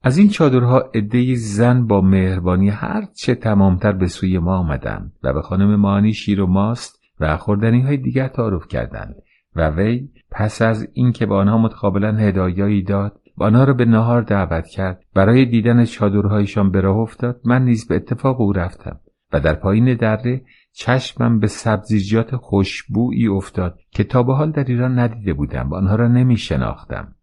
از 0.02 0.18
این 0.18 0.28
چادرها 0.28 0.90
عده 0.94 1.34
زن 1.34 1.86
با 1.86 2.00
مهربانی 2.00 2.68
هر 2.68 3.04
چه 3.14 3.34
تمامتر 3.34 3.92
به 3.92 4.06
سوی 4.06 4.38
ما 4.38 4.56
آمدند 4.56 5.12
و 5.22 5.32
به 5.32 5.42
خانم 5.42 5.76
مانی 5.76 6.12
شیر 6.12 6.40
و 6.40 6.46
ماست 6.46 7.00
و 7.20 7.36
خوردنی 7.36 7.82
های 7.82 7.96
دیگر 7.96 8.28
تعارف 8.28 8.68
کردند 8.68 9.16
و 9.56 9.70
وی 9.70 10.08
پس 10.30 10.62
از 10.62 10.88
اینکه 10.92 11.26
به 11.26 11.34
آنها 11.34 11.58
متقابلا 11.58 12.16
هدایایی 12.16 12.82
داد 12.82 13.20
و 13.38 13.44
آنها 13.44 13.64
را 13.64 13.72
به 13.72 13.84
نهار 13.84 14.22
دعوت 14.22 14.66
کرد 14.66 15.04
برای 15.14 15.44
دیدن 15.44 15.84
چادرهایشان 15.84 16.70
به 16.70 16.80
راه 16.80 16.96
افتاد 16.96 17.40
من 17.44 17.64
نیز 17.64 17.88
به 17.88 17.96
اتفاق 17.96 18.40
او 18.40 18.52
رفتم 18.52 19.00
و 19.32 19.40
در 19.40 19.54
پایین 19.54 19.94
دره 19.94 20.44
چشمم 20.72 21.38
به 21.38 21.46
سبزیجات 21.46 22.36
خوشبویی 22.36 23.26
افتاد 23.26 23.78
که 23.90 24.04
تا 24.04 24.22
به 24.22 24.34
حال 24.34 24.50
در 24.50 24.64
ایران 24.64 24.98
ندیده 24.98 25.34
بودم 25.34 25.70
و 25.70 25.74
آنها 25.74 25.94
را 25.94 26.08
نمی 26.08 26.36
شناختم. 26.36 27.14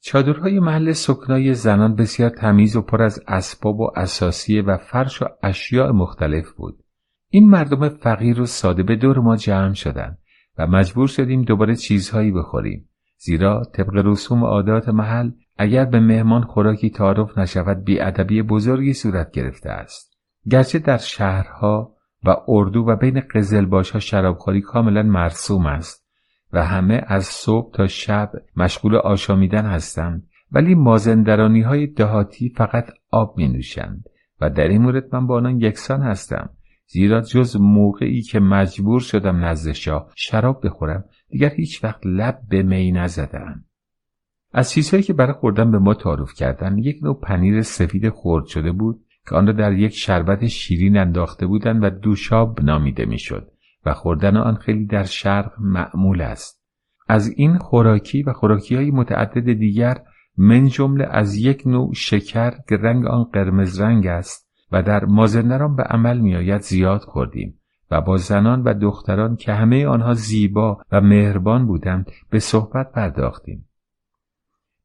چادرهای 0.00 0.60
محل 0.60 0.92
سکنای 0.92 1.54
زنان 1.54 1.94
بسیار 1.94 2.30
تمیز 2.30 2.76
و 2.76 2.82
پر 2.82 3.02
از 3.02 3.20
اسباب 3.28 3.80
و 3.80 3.90
اساسیه 3.96 4.62
و 4.62 4.76
فرش 4.76 5.22
و 5.22 5.26
اشیاء 5.42 5.92
مختلف 5.92 6.50
بود. 6.52 6.84
این 7.28 7.48
مردم 7.48 7.88
فقیر 7.88 8.40
و 8.40 8.46
ساده 8.46 8.82
به 8.82 8.96
دور 8.96 9.18
ما 9.18 9.36
جمع 9.36 9.74
شدند 9.74 10.18
و 10.58 10.66
مجبور 10.66 11.08
شدیم 11.08 11.42
دوباره 11.42 11.76
چیزهایی 11.76 12.32
بخوریم. 12.32 12.89
زیرا 13.22 13.62
طبق 13.64 13.94
رسوم 13.94 14.44
عادات 14.44 14.88
محل 14.88 15.30
اگر 15.58 15.84
به 15.84 16.00
مهمان 16.00 16.42
خوراکی 16.42 16.90
تعارف 16.90 17.38
نشود 17.38 17.84
بیادبی 17.84 18.42
بزرگی 18.42 18.92
صورت 18.92 19.30
گرفته 19.30 19.70
است. 19.70 20.16
گرچه 20.50 20.78
در 20.78 20.96
شهرها 20.96 21.96
و 22.24 22.36
اردو 22.48 22.80
و 22.80 22.96
بین 22.96 23.22
قزلباش 23.34 23.90
ها 23.90 23.98
شرابخوری 23.98 24.60
کاملا 24.60 25.02
مرسوم 25.02 25.66
است 25.66 26.06
و 26.52 26.64
همه 26.64 27.04
از 27.06 27.24
صبح 27.24 27.72
تا 27.72 27.86
شب 27.86 28.32
مشغول 28.56 28.96
آشامیدن 28.96 29.66
هستند 29.66 30.28
ولی 30.52 30.74
مازندرانی 30.74 31.60
های 31.60 31.86
دهاتی 31.86 32.48
فقط 32.56 32.90
آب 33.10 33.34
می 33.36 33.48
نوشند 33.48 34.04
و 34.40 34.50
در 34.50 34.68
این 34.68 34.82
مورد 34.82 35.14
من 35.14 35.26
با 35.26 35.36
آنان 35.36 35.60
یکسان 35.60 36.02
هستم 36.02 36.50
زیرا 36.86 37.20
جز 37.20 37.56
موقعی 37.56 38.22
که 38.22 38.40
مجبور 38.40 39.00
شدم 39.00 39.44
نزد 39.44 39.72
شاه 39.72 40.12
شراب 40.14 40.66
بخورم 40.66 41.04
دیگر 41.30 41.54
هیچ 41.54 41.84
وقت 41.84 42.00
لب 42.06 42.40
به 42.48 42.62
می 42.62 42.92
نزدم 42.92 43.64
از 44.52 44.70
چیزهایی 44.70 45.02
که 45.02 45.12
برای 45.12 45.32
خوردن 45.32 45.70
به 45.70 45.78
ما 45.78 45.94
تعارف 45.94 46.34
کردن 46.34 46.78
یک 46.78 46.98
نوع 47.02 47.20
پنیر 47.20 47.62
سفید 47.62 48.08
خورد 48.08 48.46
شده 48.46 48.72
بود 48.72 49.04
که 49.28 49.34
آن 49.34 49.46
را 49.46 49.52
در 49.52 49.72
یک 49.72 49.92
شربت 49.94 50.46
شیرین 50.46 50.96
انداخته 50.96 51.46
بودند 51.46 51.84
و 51.84 51.90
دوشاب 51.90 52.62
نامیده 52.62 53.04
می‌شد 53.04 53.50
و 53.86 53.94
خوردن 53.94 54.36
آن 54.36 54.54
خیلی 54.54 54.86
در 54.86 55.04
شرق 55.04 55.52
معمول 55.60 56.20
است. 56.20 56.60
از 57.08 57.28
این 57.36 57.58
خوراکی 57.58 58.22
و 58.22 58.32
خوراکی 58.32 58.76
های 58.76 58.90
متعدد 58.90 59.52
دیگر 59.52 59.98
من 60.36 60.66
جمله 60.66 61.06
از 61.10 61.36
یک 61.36 61.66
نوع 61.66 61.94
شکر 61.94 62.50
که 62.68 62.76
رنگ 62.76 63.06
آن 63.06 63.24
قرمز 63.24 63.80
رنگ 63.80 64.06
است 64.06 64.50
و 64.72 64.82
در 64.82 65.04
مازندران 65.04 65.76
به 65.76 65.82
عمل 65.82 66.18
میآید 66.18 66.60
زیاد 66.60 67.00
خوردیم. 67.00 67.59
و 67.90 68.00
با 68.00 68.16
زنان 68.16 68.62
و 68.62 68.74
دختران 68.74 69.36
که 69.36 69.52
همه 69.52 69.86
آنها 69.86 70.14
زیبا 70.14 70.78
و 70.92 71.00
مهربان 71.00 71.66
بودند 71.66 72.10
به 72.30 72.38
صحبت 72.38 72.92
پرداختیم. 72.92 73.68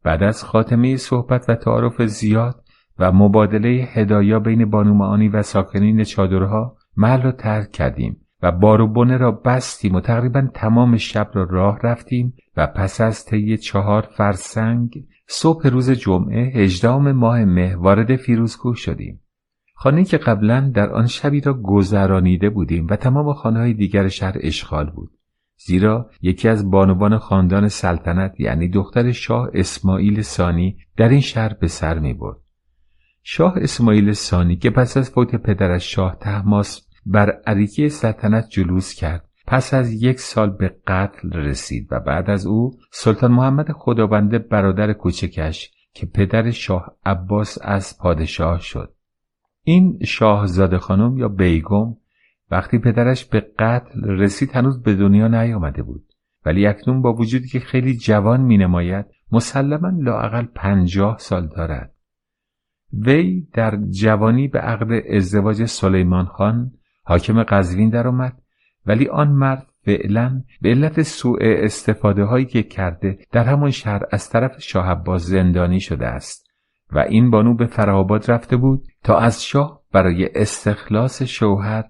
بعد 0.04 0.24
از 0.24 0.44
خاتمه 0.44 0.98
صحبت 0.98 1.50
و 1.50 1.56
تعارف 1.56 2.02
زیاد 2.02 2.64
و 3.00 3.12
مبادله 3.12 3.70
هدایا 3.70 4.40
بین 4.40 4.70
بانو 4.70 5.30
و 5.34 5.42
ساکنین 5.42 6.04
چادرها 6.04 6.78
محل 6.98 7.22
را 7.22 7.32
ترک 7.32 7.72
کردیم 7.72 8.22
و 8.42 8.52
بانه 8.88 9.18
را 9.18 9.32
بستیم 9.32 9.96
و 9.96 10.00
تقریبا 10.00 10.48
تمام 10.54 10.98
شب 10.98 11.32
را 11.34 11.48
راه 11.50 11.80
رفتیم 11.84 12.34
و 12.58 12.68
پس 12.68 13.02
از 13.02 13.26
طی 13.26 13.58
چهار 13.58 14.02
فرسنگ 14.02 15.06
صبح 15.28 15.68
روز 15.68 15.92
جمعه 15.92 16.42
هجدهم 16.42 17.12
ماه 17.12 17.46
مه 17.46 17.76
وارد 17.76 18.16
فیروزکوه 18.16 18.76
شدیم. 18.76 19.20
خانه 19.78 20.04
که 20.04 20.18
قبلا 20.18 20.72
در 20.74 20.90
آن 20.90 21.08
شبی 21.08 21.42
را 21.42 21.54
گذرانیده 21.54 22.50
بودیم 22.50 22.88
و 22.90 22.96
تمام 22.96 23.34
خانه 23.34 23.60
های 23.60 23.74
دیگر 23.74 24.08
شهر 24.08 24.36
اشغال 24.40 24.90
بود 24.90 25.12
زیرا 25.58 26.10
یکی 26.22 26.48
از 26.48 26.72
بانوان 26.72 27.18
خاندان 27.18 27.68
سلطنت 27.68 28.40
یعنی 28.40 28.70
دختر 28.70 29.12
شاه 29.12 29.50
اسماعیل 29.54 30.22
ثانی 30.22 30.78
در 30.98 31.10
این 31.10 31.20
شهر 31.20 31.54
به 31.54 31.68
سر 31.68 32.00
می 32.00 32.14
برد. 32.14 32.38
شاه 33.24 33.54
اسماعیل 33.58 34.12
ثانی 34.12 34.56
که 34.56 34.70
پس 34.70 34.98
از 34.98 35.10
فوت 35.10 35.36
پدرش 35.36 35.96
شاه 35.96 36.18
تحماس 36.20 36.88
بر 37.06 37.30
عریکه 37.48 37.90
سلطنت 37.90 38.50
جلوس 38.50 38.94
کرد 38.94 39.30
پس 39.48 39.74
از 39.74 40.04
یک 40.04 40.20
سال 40.20 40.50
به 40.50 40.76
قتل 40.88 41.32
رسید 41.34 41.88
و 41.92 42.00
بعد 42.00 42.30
از 42.30 42.46
او 42.46 42.72
سلطان 42.92 43.32
محمد 43.32 43.72
خدابنده 43.72 44.40
برادر 44.40 44.94
کوچکش 44.94 45.72
که 45.94 46.06
پدر 46.06 46.52
شاه 46.52 46.96
عباس 47.06 47.58
از 47.62 47.98
پادشاه 47.98 48.60
شد 48.60 48.95
این 49.68 50.00
شاهزاده 50.04 50.78
خانم 50.78 51.18
یا 51.18 51.28
بیگم 51.28 51.96
وقتی 52.52 52.80
پدرش 52.80 53.26
به 53.26 53.40
قتل 53.60 54.04
رسید 54.04 54.52
هنوز 54.52 54.84
به 54.84 54.96
دنیا 54.96 55.28
نیامده 55.28 55.84
بود. 55.84 56.04
ولی 56.46 56.68
اکنون 56.68 57.02
با 57.02 57.14
وجودی 57.14 57.48
که 57.48 57.60
خیلی 57.60 57.98
جوان 57.98 58.42
می 58.42 58.58
نماید 58.58 59.06
مسلما 59.32 59.90
لااقل 59.90 60.46
پنجاه 60.56 61.18
سال 61.18 61.48
دارد. 61.48 61.94
وی 62.94 63.48
در 63.54 63.78
جوانی 63.90 64.48
به 64.48 64.60
عقد 64.60 65.04
ازدواج 65.10 65.66
سلیمان 65.66 66.26
خان 66.26 66.72
حاکم 67.04 67.44
قزوین 67.44 67.90
درآمد 67.90 68.42
ولی 68.86 69.08
آن 69.08 69.28
مرد 69.28 69.68
فعلا 69.86 70.44
به 70.62 70.70
علت 70.70 71.02
سوء 71.02 71.40
استفاده 71.42 72.24
هایی 72.24 72.46
که 72.46 72.64
کرده 72.64 73.20
در 73.32 73.44
همان 73.44 73.72
شهر 73.72 74.02
از 74.12 74.30
طرف 74.30 74.62
شاه 74.62 74.88
عباس 74.88 75.26
زندانی 75.26 75.80
شده 75.80 76.08
است. 76.08 76.45
و 76.96 77.00
این 77.00 77.32
بانو 77.32 77.56
به 77.56 77.66
فرهاباد 77.66 78.32
رفته 78.32 78.58
بود 78.58 78.84
تا 79.04 79.18
از 79.18 79.44
شاه 79.44 79.82
برای 79.92 80.30
استخلاص 80.36 81.24
شوهر 81.24 81.84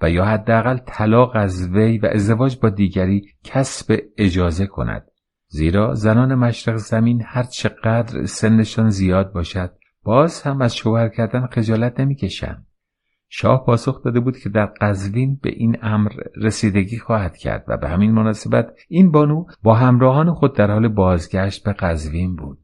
و 0.00 0.10
یا 0.10 0.24
حداقل 0.24 0.78
طلاق 0.86 1.32
از 1.34 1.68
وی 1.68 1.98
و 1.98 2.06
ازدواج 2.06 2.58
با 2.62 2.68
دیگری 2.68 3.26
کسب 3.44 3.98
اجازه 4.18 4.66
کند. 4.66 5.06
زیرا 5.48 5.94
زنان 5.94 6.34
مشرق 6.34 6.76
زمین 6.76 7.22
هر 7.26 7.42
چقدر 7.42 8.24
سنشان 8.24 8.88
زیاد 8.88 9.32
باشد 9.32 9.72
باز 10.02 10.42
هم 10.42 10.62
از 10.62 10.76
شوهر 10.76 11.08
کردن 11.08 11.46
خجالت 11.46 12.00
نمی‌کشند. 12.00 12.66
شاه 13.28 13.64
پاسخ 13.66 14.04
داده 14.04 14.20
بود 14.20 14.38
که 14.38 14.48
در 14.48 14.66
قزوین 14.80 15.38
به 15.42 15.50
این 15.50 15.76
امر 15.82 16.12
رسیدگی 16.36 16.98
خواهد 16.98 17.36
کرد 17.36 17.64
و 17.68 17.76
به 17.76 17.88
همین 17.88 18.12
مناسبت 18.12 18.66
این 18.88 19.10
بانو 19.10 19.44
با 19.62 19.74
همراهان 19.74 20.34
خود 20.34 20.56
در 20.56 20.70
حال 20.70 20.88
بازگشت 20.88 21.64
به 21.64 21.72
قزوین 21.72 22.36
بود. 22.36 22.61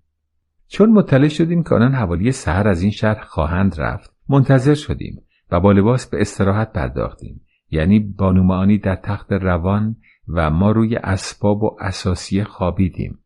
چون 0.69 0.91
مطلع 0.91 1.29
شدیم 1.29 1.63
که 1.63 1.75
آنان 1.75 1.95
حوالی 1.95 2.33
سهر 2.33 2.69
از 2.69 2.83
این 2.83 2.91
شهر 2.91 3.21
خواهند 3.25 3.81
رفت 3.81 4.15
منتظر 4.29 4.75
شدیم 4.75 5.23
و 5.51 5.61
با 5.61 5.73
لباس 5.73 6.11
به 6.11 6.21
استراحت 6.21 6.73
پرداختیم. 6.73 7.41
یعنی 7.71 8.01
بانو 8.01 8.77
در 8.77 8.97
تخت 8.97 9.33
روان 9.33 9.97
و 10.29 10.51
ما 10.51 10.71
روی 10.71 10.97
اسباب 10.97 11.63
و 11.63 11.77
اساسیه 11.81 12.45
خوابیدیم. 12.45 13.19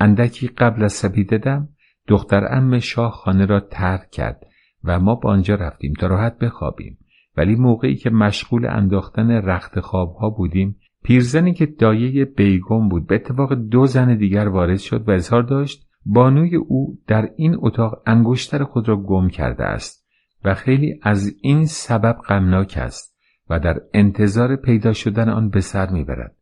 اندکی 0.00 0.46
قبل 0.46 0.84
از 0.84 0.92
سپیددم 0.92 1.68
دختر 2.06 2.54
ام 2.54 2.78
شاه 2.78 3.12
خانه 3.12 3.46
را 3.46 3.60
ترک 3.60 4.10
کرد 4.10 4.46
و 4.84 5.00
ما 5.00 5.14
به 5.14 5.28
آنجا 5.28 5.54
رفتیم 5.54 5.92
تا 6.00 6.06
راحت 6.06 6.38
بخوابیم. 6.38 6.98
ولی 7.36 7.54
موقعی 7.54 7.96
که 7.96 8.10
مشغول 8.10 8.66
انداختن 8.66 9.30
رخت 9.30 9.80
خوابها 9.80 10.30
بودیم 10.30 10.76
پیرزنی 11.02 11.54
که 11.54 11.66
دایه 11.66 12.24
بیگم 12.24 12.88
بود 12.88 13.06
به 13.06 13.14
اتفاق 13.14 13.54
دو 13.54 13.86
زن 13.86 14.16
دیگر 14.16 14.48
وارد 14.48 14.78
شد 14.78 15.08
و 15.08 15.10
اظهار 15.10 15.42
داشت 15.42 15.87
بانوی 16.10 16.56
او 16.56 16.98
در 17.06 17.30
این 17.36 17.56
اتاق 17.58 18.02
انگشتر 18.06 18.64
خود 18.64 18.88
را 18.88 18.96
گم 18.96 19.28
کرده 19.28 19.64
است 19.64 20.06
و 20.44 20.54
خیلی 20.54 21.00
از 21.02 21.34
این 21.40 21.66
سبب 21.66 22.18
غمناک 22.28 22.78
است 22.80 23.18
و 23.50 23.60
در 23.60 23.80
انتظار 23.94 24.56
پیدا 24.56 24.92
شدن 24.92 25.28
آن 25.28 25.48
به 25.48 25.60
سر 25.60 25.90
می‌برد. 25.90 26.36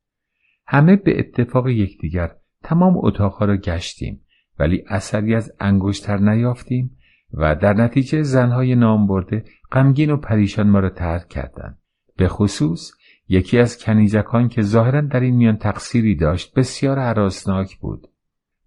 همه 0.67 0.97
به 0.97 1.19
اتفاق 1.19 1.69
یکدیگر 1.69 2.31
تمام 2.63 2.95
اتاقها 2.97 3.45
را 3.45 3.57
گشتیم 3.57 4.21
ولی 4.59 4.85
اثری 4.89 5.35
از 5.35 5.53
انگشتر 5.61 6.17
نیافتیم 6.17 6.97
و 7.33 7.55
در 7.55 7.73
نتیجه 7.73 8.23
زنهای 8.23 8.75
نام 8.75 9.07
برده 9.07 9.45
غمگین 9.73 10.11
و 10.11 10.17
پریشان 10.17 10.71
ما 10.71 10.81
را 10.81 10.91
ترک 10.91 11.29
کردند. 11.29 11.79
به 12.17 12.29
خصوص 12.29 12.93
یکی 13.29 13.59
از 13.59 13.79
کنیزکان 13.79 14.49
که 14.49 14.63
ظاهرا 14.63 15.01
در 15.01 15.21
این 15.21 15.37
میان 15.37 15.57
تقصیری 15.57 16.17
داشت 16.17 16.55
بسیار 16.55 16.99
حراسناک 16.99 17.77
بود. 17.79 18.09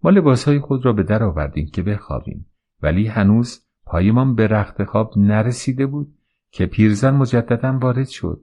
ما 0.02 0.10
لباسهای 0.10 0.58
خود 0.58 0.84
را 0.84 0.92
به 0.92 1.02
در 1.02 1.22
آوردیم 1.22 1.66
که 1.66 1.82
بخوابیم. 1.82 2.46
ولی 2.82 3.06
هنوز 3.06 3.66
پایمان 3.86 4.34
به 4.34 4.46
رخت 4.46 4.84
خواب 4.84 5.12
نرسیده 5.16 5.86
بود 5.86 6.14
که 6.52 6.66
پیرزن 6.66 7.10
مجددا 7.10 7.78
وارد 7.82 8.08
شد 8.08 8.42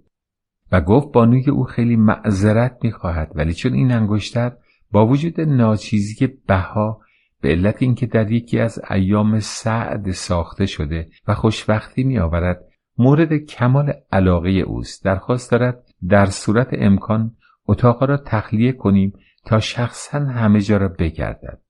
و 0.71 0.81
گفت 0.81 1.11
بانوی 1.11 1.49
او 1.49 1.63
خیلی 1.63 1.95
معذرت 1.95 2.77
می‌خواهد 2.83 3.31
ولی 3.35 3.53
چون 3.53 3.73
این 3.73 3.91
انگشتر 3.91 4.51
با 4.91 5.07
وجود 5.07 5.41
ناچیزی 5.41 6.27
بها 6.47 7.01
به 7.41 7.49
علت 7.49 7.81
اینکه 7.81 8.05
در 8.05 8.31
یکی 8.31 8.59
از 8.59 8.79
ایام 8.89 9.39
سعد 9.39 10.11
ساخته 10.11 10.65
شده 10.65 11.09
و 11.27 11.33
خوشبختی 11.33 12.03
می 12.03 12.19
آورد 12.19 12.65
مورد 12.97 13.37
کمال 13.37 13.93
علاقه 14.11 14.49
اوست. 14.49 15.05
درخواست 15.05 15.51
دارد 15.51 15.83
در 16.09 16.25
صورت 16.25 16.69
امکان 16.71 17.35
اتاق 17.67 18.03
را 18.03 18.17
تخلیه 18.17 18.71
کنیم 18.71 19.13
تا 19.47 19.59
شخصا 19.59 20.19
همه 20.19 20.61
جا 20.61 20.77
را 20.77 20.87
بگردد. 20.87 21.61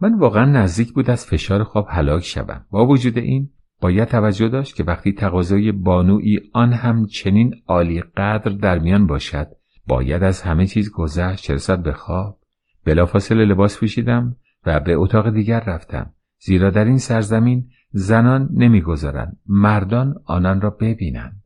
من 0.00 0.18
واقعا 0.18 0.44
نزدیک 0.44 0.92
بود 0.92 1.10
از 1.10 1.26
فشار 1.26 1.64
خواب 1.64 1.86
هلاک 1.90 2.24
شوم. 2.24 2.66
با 2.70 2.86
وجود 2.86 3.18
این 3.18 3.50
باید 3.80 4.08
توجه 4.08 4.48
داشت 4.48 4.76
که 4.76 4.84
وقتی 4.84 5.12
تقاضای 5.12 5.72
بانوی 5.72 6.40
آن 6.52 6.72
هم 6.72 7.06
چنین 7.06 7.54
عالی 7.66 8.00
قدر 8.00 8.50
در 8.50 8.78
میان 8.78 9.06
باشد 9.06 9.46
باید 9.86 10.22
از 10.22 10.42
همه 10.42 10.66
چیز 10.66 10.90
گذشت 10.90 11.58
چه 11.58 11.76
به 11.76 11.92
خواب. 11.92 12.38
بلافاصله 12.84 13.44
لباس 13.44 13.78
پوشیدم 13.78 14.36
و 14.66 14.80
به 14.80 14.94
اتاق 14.94 15.30
دیگر 15.30 15.60
رفتم. 15.60 16.12
زیرا 16.38 16.70
در 16.70 16.84
این 16.84 16.98
سرزمین 16.98 17.68
زنان 17.90 18.48
نمی‌گذارند 18.52 19.36
مردان 19.46 20.14
آنان 20.24 20.60
را 20.60 20.70
ببینند. 20.70 21.43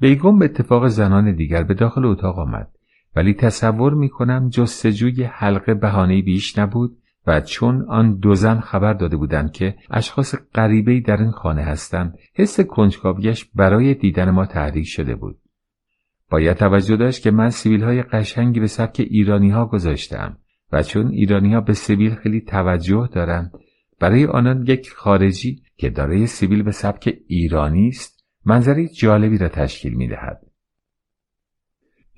بیگم 0.00 0.38
به 0.38 0.44
اتفاق 0.44 0.86
زنان 0.86 1.34
دیگر 1.34 1.62
به 1.62 1.74
داخل 1.74 2.04
اتاق 2.04 2.38
آمد. 2.38 2.68
ولی 3.16 3.34
تصور 3.34 3.94
می 3.94 4.08
کنم 4.08 4.48
جستجوی 4.48 5.24
حلقه 5.24 5.74
بهانه 5.74 6.22
بیش 6.22 6.58
نبود 6.58 6.98
و 7.26 7.40
چون 7.40 7.84
آن 7.88 8.18
دو 8.18 8.34
زن 8.34 8.60
خبر 8.60 8.92
داده 8.92 9.16
بودند 9.16 9.52
که 9.52 9.74
اشخاص 9.90 10.34
غریبهای 10.54 11.00
در 11.00 11.16
این 11.16 11.30
خانه 11.30 11.62
هستند 11.62 12.18
حس 12.34 12.60
کنجکاویش 12.60 13.44
برای 13.54 13.94
دیدن 13.94 14.30
ما 14.30 14.46
تحریک 14.46 14.86
شده 14.88 15.14
بود. 15.14 15.38
باید 16.30 16.56
توجه 16.56 16.96
داشت 16.96 17.22
که 17.22 17.30
من 17.30 17.50
سبیل 17.50 17.84
های 17.84 18.02
قشنگی 18.02 18.60
به 18.60 18.66
سبک 18.66 19.00
ایرانی 19.00 19.50
ها 19.50 19.66
گذاشتم 19.66 20.36
و 20.72 20.82
چون 20.82 21.08
ایرانی 21.08 21.54
ها 21.54 21.60
به 21.60 21.72
سبیل 21.72 22.14
خیلی 22.14 22.40
توجه 22.40 23.08
دارند 23.12 23.52
برای 24.00 24.26
آنان 24.26 24.64
یک 24.66 24.90
خارجی 24.90 25.62
که 25.76 25.90
دارای 25.90 26.26
سبیل 26.26 26.62
به 26.62 26.70
سبک 26.70 27.18
ایرانی 27.26 27.88
است 27.88 28.24
منظره 28.44 28.88
جالبی 28.88 29.38
را 29.38 29.48
تشکیل 29.48 29.94
می 29.94 30.08
دهد. 30.08 30.40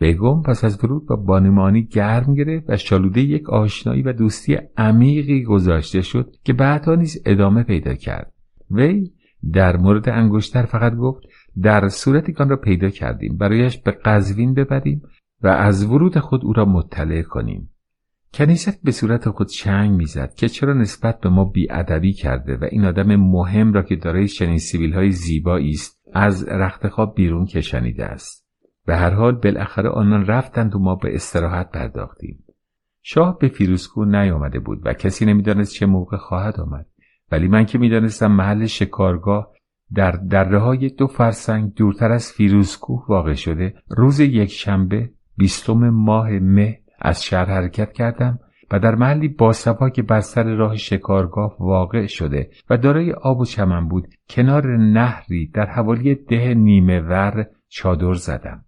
بگم 0.01 0.43
پس 0.43 0.65
از 0.65 0.85
ورود 0.85 1.07
با 1.07 1.17
بانمانی 1.17 1.83
گرم 1.83 2.35
گرفت 2.35 2.71
و 2.71 2.77
شالوده 2.77 3.21
یک 3.21 3.51
آشنایی 3.51 4.03
و 4.03 4.13
دوستی 4.13 4.59
عمیقی 4.77 5.43
گذاشته 5.43 6.03
شد 6.03 6.35
که 6.45 6.53
بعدها 6.53 6.95
نیز 6.95 7.23
ادامه 7.27 7.63
پیدا 7.63 7.95
کرد 7.95 8.33
وی 8.71 9.13
در 9.53 9.77
مورد 9.77 10.09
انگشتر 10.09 10.63
فقط 10.63 10.95
گفت 10.95 11.23
در 11.63 11.89
صورتی 11.89 12.33
کان 12.33 12.49
را 12.49 12.57
پیدا 12.57 12.91
کردیم 12.91 13.37
برایش 13.37 13.79
به 13.79 13.91
قزوین 13.91 14.55
ببریم 14.55 15.03
و 15.43 15.49
از 15.49 15.85
ورود 15.85 16.19
خود 16.19 16.45
او 16.45 16.53
را 16.53 16.65
مطلع 16.65 17.23
کنیم 17.23 17.74
کنیست 18.35 18.85
به 18.85 18.91
صورت 18.91 19.31
خود 19.31 19.49
چنگ 19.49 19.91
می‌زد 19.91 20.35
که 20.35 20.49
چرا 20.49 20.73
نسبت 20.73 21.21
به 21.21 21.29
ما 21.29 21.45
بیادبی 21.45 22.13
کرده 22.13 22.57
و 22.57 22.65
این 22.71 22.85
آدم 22.85 23.17
مهم 23.17 23.73
را 23.73 23.83
که 23.83 23.97
دارای 23.97 24.29
چنین 24.29 24.59
سیبیل 24.59 24.95
های 24.95 25.11
زیبایی 25.11 25.71
است 25.71 26.01
از 26.13 26.49
رختخواب 26.49 27.15
بیرون 27.15 27.47
کشانیده 27.47 28.05
است. 28.05 28.47
به 28.87 28.97
هر 28.97 29.11
حال 29.11 29.35
بالاخره 29.35 29.89
آنان 29.89 30.27
رفتند 30.27 30.75
و 30.75 30.79
ما 30.79 30.95
به 30.95 31.15
استراحت 31.15 31.71
پرداختیم. 31.71 32.45
شاه 33.03 33.39
به 33.39 33.49
فیروزکو 33.49 34.05
نیامده 34.05 34.59
بود 34.59 34.81
و 34.85 34.93
کسی 34.93 35.27
نمی‌دانست 35.27 35.73
چه 35.73 35.87
موقع 35.87 36.17
خواهد 36.17 36.61
آمد. 36.61 36.87
ولی 37.33 37.49
من 37.49 37.65
که 37.65 37.79
می‌دانستم 37.79 38.33
محل 38.33 38.67
شکارگاه 38.67 39.53
در 39.95 40.11
دره 40.11 40.59
های 40.59 40.89
دو 40.89 41.07
فرسنگ 41.07 41.75
دورتر 41.75 42.13
از 42.13 42.33
فیروزکوه 42.33 43.05
واقع 43.09 43.35
شده 43.35 43.75
روز 43.89 44.21
یک 44.21 44.51
شنبه 44.51 45.11
بیستم 45.37 45.89
ماه 45.89 46.31
مه 46.31 46.84
از 47.05 47.25
شهر 47.25 47.45
حرکت 47.45 47.93
کردم 47.93 48.39
و 48.71 48.79
در 48.79 48.95
محلی 48.95 49.29
باصفا 49.29 49.91
که 49.91 50.03
بر 50.03 50.21
سر 50.21 50.55
راه 50.55 50.77
شکارگاه 50.77 51.57
واقع 51.61 52.07
شده 52.07 52.51
و 52.71 52.77
دارای 52.77 53.13
آب 53.13 53.41
و 53.41 53.45
چمن 53.45 53.89
بود 53.89 54.09
کنار 54.31 54.77
نهری 54.77 55.47
در 55.47 55.67
حوالی 55.67 56.15
ده 56.15 56.55
نیمه 56.55 57.01
ور 57.01 57.47
چادر 57.69 58.13
زدم 58.13 58.65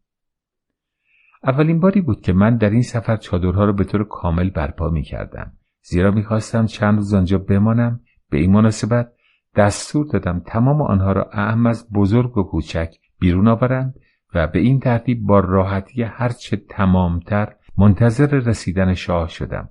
اولین 1.45 1.81
باری 1.81 2.01
بود 2.01 2.21
که 2.21 2.33
من 2.33 2.57
در 2.57 2.71
این 2.71 2.83
سفر 2.83 3.17
چادرها 3.17 3.65
را 3.65 3.73
به 3.73 3.85
طور 3.85 4.05
کامل 4.05 4.51
برپا 4.51 4.89
می 4.89 5.03
کردم. 5.03 5.53
زیرا 5.83 6.11
می‌خواستم 6.11 6.67
چند 6.67 6.97
روز 6.97 7.15
آنجا 7.15 7.39
بمانم 7.39 8.01
به 8.31 8.39
این 8.39 8.53
مناسبت 8.53 9.13
دستور 9.57 10.07
دادم 10.07 10.43
تمام 10.47 10.83
آنها 10.83 11.13
را 11.13 11.31
اهم 11.33 11.67
از 11.67 11.89
بزرگ 11.95 12.39
و 12.39 12.43
کوچک 12.43 12.95
بیرون 13.19 13.49
آورند 13.49 13.95
و 14.35 14.47
به 14.47 14.59
این 14.59 14.81
ترتیب 14.81 15.27
با 15.27 15.41
راحتی 15.41 16.03
هرچه 16.03 16.57
تمامتر 16.57 17.55
منتظر 17.79 18.27
رسیدن 18.27 18.95
شاه 18.95 19.29
شدم. 19.29 19.71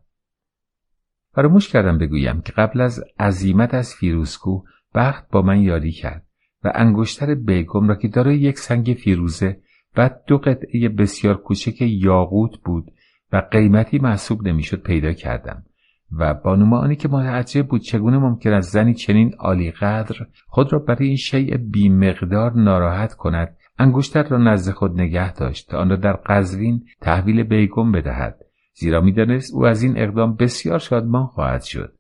فراموش 1.33 1.69
کردم 1.69 1.97
بگویم 1.97 2.41
که 2.41 2.51
قبل 2.51 2.81
از 2.81 3.03
عزیمت 3.19 3.73
از 3.73 3.95
فیروزکو 3.95 4.63
بخت 4.95 5.29
با 5.29 5.41
من 5.41 5.61
یاری 5.61 5.91
کرد 5.91 6.25
و 6.63 6.71
انگشتر 6.75 7.35
بیگم 7.35 7.87
را 7.87 7.95
که 7.95 8.07
دارای 8.07 8.37
یک 8.37 8.59
سنگ 8.59 8.97
فیروزه 9.03 9.61
بعد 9.95 10.23
دو 10.27 10.37
قطعه 10.37 10.89
بسیار 10.89 11.37
کوچک 11.37 11.81
یاقوت 11.81 12.57
بود 12.65 12.91
و 13.31 13.37
قیمتی 13.51 13.99
محسوب 13.99 14.47
نمی‌شد 14.47 14.81
پیدا 14.81 15.13
کردم 15.13 15.63
و 16.11 16.33
بانو 16.33 16.60
معانی 16.60 16.95
که 16.95 17.07
متعجب 17.07 17.67
بود 17.67 17.81
چگونه 17.81 18.17
ممکن 18.17 18.53
است 18.53 18.73
زنی 18.73 18.93
چنین 18.93 19.33
عالی 19.39 19.71
قدر 19.71 20.15
خود 20.47 20.73
را 20.73 20.79
برای 20.79 21.07
این 21.07 21.17
شیء 21.17 21.57
بیمقدار 21.57 22.53
ناراحت 22.53 23.13
کند 23.13 23.57
انگشتر 23.77 24.23
را 24.23 24.37
نزد 24.37 24.71
خود 24.71 25.01
نگه 25.01 25.33
داشت 25.33 25.69
تا 25.69 25.77
آن 25.77 25.89
را 25.89 25.95
در 25.95 26.13
قزوین 26.13 26.85
تحویل 27.01 27.43
بیگم 27.43 27.91
بدهد. 27.91 28.39
زیرا 28.73 29.01
می‌دانست 29.01 29.53
او 29.53 29.65
از 29.65 29.83
این 29.83 29.97
اقدام 29.97 30.35
بسیار 30.35 30.79
شادمان 30.79 31.25
خواهد 31.25 31.61
شد. 31.61 31.95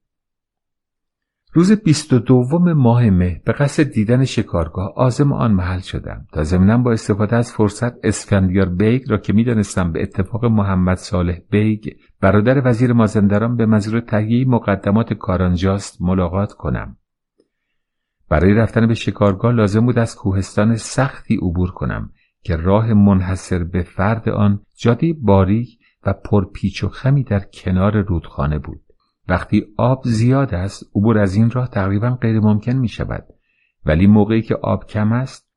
روز 1.53 1.71
بیست 1.71 2.13
و 2.13 2.19
دوم 2.19 2.73
ماه 2.73 3.09
مه 3.09 3.41
به 3.45 3.51
قصد 3.53 3.83
دیدن 3.83 4.23
شکارگاه 4.23 4.93
عازم 4.95 5.33
آن 5.33 5.51
محل 5.51 5.79
شدم. 5.79 6.25
تا 6.33 6.43
ضمنا 6.43 6.77
با 6.77 6.91
استفاده 6.91 7.35
از 7.35 7.53
فرصت 7.53 8.05
اسفندیار 8.05 8.69
بیگ 8.69 9.11
را 9.11 9.17
که 9.17 9.33
می‌دانستم 9.33 9.91
به 9.91 10.01
اتفاق 10.01 10.45
محمد 10.45 10.97
صالح 10.97 11.37
بیگ 11.49 11.87
برادر 12.21 12.61
وزیر 12.67 12.93
مازندران 12.93 13.55
به 13.55 13.65
منظور 13.65 13.99
تهیه 13.99 14.47
مقدمات 14.47 15.13
کارانجاست 15.13 16.01
ملاقات 16.01 16.53
کنم. 16.53 16.97
برای 18.29 18.53
رفتن 18.53 18.87
به 18.87 18.93
شکارگاه 18.93 19.51
لازم 19.51 19.85
بود 19.85 19.99
از 19.99 20.15
کوهستان 20.15 20.75
سختی 20.75 21.35
عبور 21.35 21.71
کنم 21.71 22.09
که 22.41 22.55
راه 22.55 22.93
منحصر 22.93 23.63
به 23.63 23.83
فرد 23.83 24.29
آن 24.29 24.61
جاده 24.77 25.13
باریک 25.13 25.79
و 26.05 26.13
پرپیچ 26.13 26.83
و 26.83 26.89
خمی 26.89 27.23
در 27.23 27.39
کنار 27.39 28.01
رودخانه 28.01 28.59
بود. 28.59 28.81
وقتی 29.27 29.65
آب 29.77 30.01
زیاد 30.05 30.53
است 30.53 30.83
عبور 30.95 31.17
از 31.17 31.35
این 31.35 31.51
راه 31.51 31.67
تقریبا 31.67 32.09
غیر 32.09 32.39
ممکن 32.39 32.73
می 32.73 32.87
شود. 32.87 33.25
ولی 33.85 34.07
موقعی 34.07 34.41
که 34.41 34.55
آب 34.55 34.85
کم 34.85 35.11
است 35.11 35.49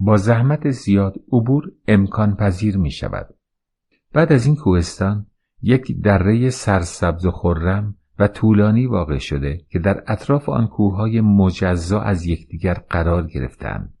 با 0.00 0.16
زحمت 0.16 0.70
زیاد 0.70 1.14
عبور 1.32 1.72
امکان 1.88 2.36
پذیر 2.36 2.76
می 2.76 2.90
شود. 2.90 3.34
بعد 4.12 4.32
از 4.32 4.46
این 4.46 4.56
کوهستان 4.56 5.26
یک 5.62 6.00
دره 6.02 6.50
سرسبز 6.50 7.26
و 7.26 7.30
خرم 7.30 7.96
و 8.18 8.28
طولانی 8.28 8.86
واقع 8.86 9.18
شده 9.18 9.60
که 9.70 9.78
در 9.78 10.02
اطراف 10.06 10.48
آن 10.48 10.66
کوههای 10.66 11.20
مجزا 11.20 12.00
از 12.00 12.26
یکدیگر 12.26 12.74
قرار 12.90 13.26
گرفتند 13.26 13.94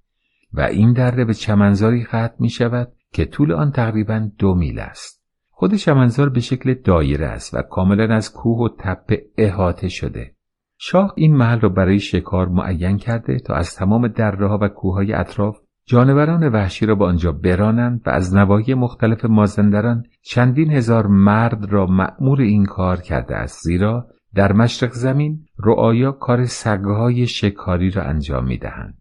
و 0.52 0.60
این 0.60 0.92
دره 0.92 1.24
به 1.24 1.34
چمنزاری 1.34 2.04
ختم 2.04 2.34
می 2.38 2.50
شود 2.50 2.92
که 3.12 3.24
طول 3.24 3.52
آن 3.52 3.70
تقریبا 3.70 4.30
دو 4.38 4.54
میل 4.54 4.78
است. 4.78 5.24
خود 5.50 5.74
چمنزار 5.74 6.28
به 6.28 6.40
شکل 6.40 6.74
دایره 6.74 7.26
است 7.26 7.54
و 7.54 7.62
کاملا 7.62 8.14
از 8.14 8.32
کوه 8.32 8.58
و 8.58 8.68
تپه 8.78 9.22
احاطه 9.38 9.88
شده. 9.88 10.34
شاه 10.78 11.12
این 11.16 11.36
محل 11.36 11.60
را 11.60 11.68
برای 11.68 12.00
شکار 12.00 12.48
معین 12.48 12.96
کرده 12.96 13.38
تا 13.38 13.54
از 13.54 13.74
تمام 13.74 14.08
دره 14.08 14.48
ها 14.48 14.58
و 14.62 14.68
کوههای 14.68 15.12
اطراف 15.12 15.56
جانوران 15.86 16.48
وحشی 16.48 16.86
را 16.86 16.94
به 16.94 17.04
آنجا 17.04 17.32
برانند 17.32 18.00
و 18.06 18.10
از 18.10 18.34
نواحی 18.34 18.74
مختلف 18.74 19.24
مازندران 19.24 20.04
چندین 20.22 20.70
هزار 20.70 21.06
مرد 21.06 21.72
را 21.72 21.86
مأمور 21.86 22.40
این 22.40 22.64
کار 22.64 23.00
کرده 23.00 23.36
است 23.36 23.62
زیرا 23.62 24.08
در 24.34 24.52
مشرق 24.52 24.92
زمین 24.92 25.46
رعایا 25.58 26.12
کار 26.12 26.44
سگهای 26.44 27.26
شکاری 27.26 27.90
را 27.90 28.02
انجام 28.02 28.44
می 28.44 28.58
دهند. 28.58 28.98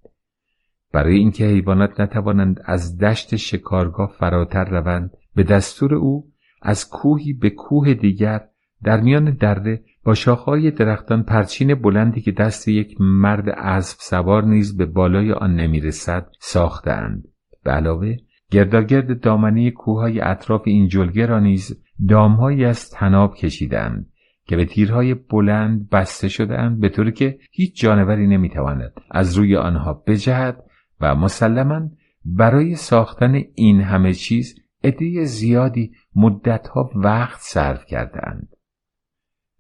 برای 0.94 1.16
اینکه 1.16 1.46
حیوانات 1.46 2.00
نتوانند 2.00 2.62
از 2.66 2.98
دشت 2.98 3.36
شکارگاه 3.36 4.14
فراتر 4.20 4.66
روند 4.66 5.12
به 5.36 5.44
دستور 5.44 5.96
او 5.96 6.32
از 6.62 6.90
کوهی 6.90 7.34
به 7.34 7.50
کوه 7.50 7.94
دیگر 7.94 8.48
در 8.84 9.02
میان 9.02 9.32
دره 9.32 9.84
با 10.06 10.14
شاخهای 10.14 10.72
درختان 10.72 11.24
پرچین 11.24 11.76
بلندی 11.76 12.22
که 12.22 12.32
دست 12.32 12.68
یک 12.68 12.96
مرد 13.00 13.50
اسب 13.50 13.98
سوار 14.02 14.44
نیز 14.44 14.78
به 14.78 14.86
بالای 14.86 15.32
آن 15.32 15.56
نمی‌رسد 15.56 16.28
ساختند. 16.40 17.24
به 17.64 17.72
علاوه 17.72 18.18
گرداگرد 18.52 19.20
دامنه 19.20 19.72
کوههای 19.72 20.22
اطراف 20.22 20.62
این 20.66 20.88
جلگه 20.88 21.26
را 21.26 21.40
نیز 21.40 21.84
دامهایی 22.10 22.66
از 22.66 22.90
تناب 22.90 23.36
کشیدند 23.36 24.10
که 24.46 24.56
به 24.56 24.66
تیرهای 24.66 25.14
بلند 25.14 25.90
بسته 25.90 26.28
شدهاند 26.28 26.80
به 26.80 26.90
طوری 26.90 27.12
که 27.12 27.38
هیچ 27.52 27.82
جانوری 27.82 28.28
نمی‌تواند 28.28 28.94
از 29.12 29.38
روی 29.38 29.56
آنها 29.56 29.94
بجهد 30.08 30.64
و 31.02 31.16
مسلما 31.16 31.82
برای 32.26 32.76
ساختن 32.76 33.42
این 33.56 33.82
همه 33.82 34.14
چیز 34.14 34.56
عده 34.84 35.24
زیادی 35.24 35.92
مدتها 36.16 36.90
وقت 36.96 37.40
صرف 37.42 37.86
کردند 37.86 38.48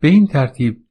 به 0.03 0.09
این 0.09 0.27
ترتیب 0.27 0.83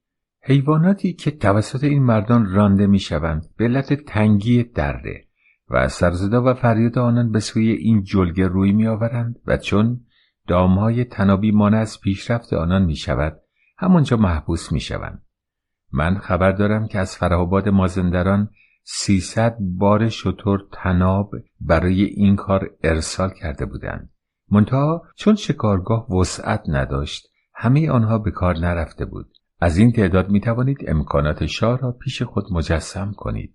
حیواناتی 0.43 1.13
که 1.13 1.31
توسط 1.31 1.85
این 1.85 2.03
مردان 2.03 2.47
رانده 2.47 2.87
می‌شوند 2.87 3.47
به 3.57 3.65
علت 3.65 3.93
تنگی 3.93 4.63
دره 4.63 5.25
و 5.71 5.89
سرزدا 5.89 6.43
و 6.45 6.55
فریاد 6.55 6.99
آنان 6.99 7.33
به 7.33 7.41
سوی 7.41 7.71
این 7.71 8.03
جلگه 8.03 8.47
روی 8.47 8.73
میآورند 8.73 9.37
و 9.47 9.57
چون 9.57 10.01
دامهای 10.49 11.05
تنابی 11.05 11.51
مانع 11.51 11.79
از 11.79 12.01
پیشرفت 12.01 12.53
آنان 12.53 12.85
می 12.85 12.97
شود 12.97 13.41
همانجا 13.79 14.17
محبوس 14.17 14.73
می 14.73 14.81
شوند. 14.81 15.23
من 15.93 16.19
خبر 16.19 16.53
دارم 16.53 16.87
که 16.87 16.99
از 16.99 17.17
فرهاباد 17.17 17.69
مازندران 17.69 18.51
سیصد 18.85 19.57
بار 19.61 20.09
شطور 20.09 20.61
تناب 20.73 21.31
برای 21.61 22.05
این 22.05 22.37
کار 22.37 22.71
ارسال 22.83 23.31
کرده 23.31 23.67
بودند. 23.67 24.11
منتها 24.51 25.03
چون 25.17 25.35
شکارگاه 25.35 26.13
وسعت 26.13 26.63
نداشت 26.69 27.32
همه 27.63 27.91
آنها 27.91 28.19
به 28.19 28.31
کار 28.31 28.59
نرفته 28.59 29.05
بود. 29.05 29.27
از 29.61 29.79
این 29.79 29.93
تعداد 29.93 30.31
می 30.31 30.41
توانید 30.41 30.79
امکانات 30.87 31.47
شاه 31.47 31.79
را 31.79 31.93
پیش 31.93 32.23
خود 32.23 32.45
مجسم 32.53 33.13
کنید. 33.17 33.55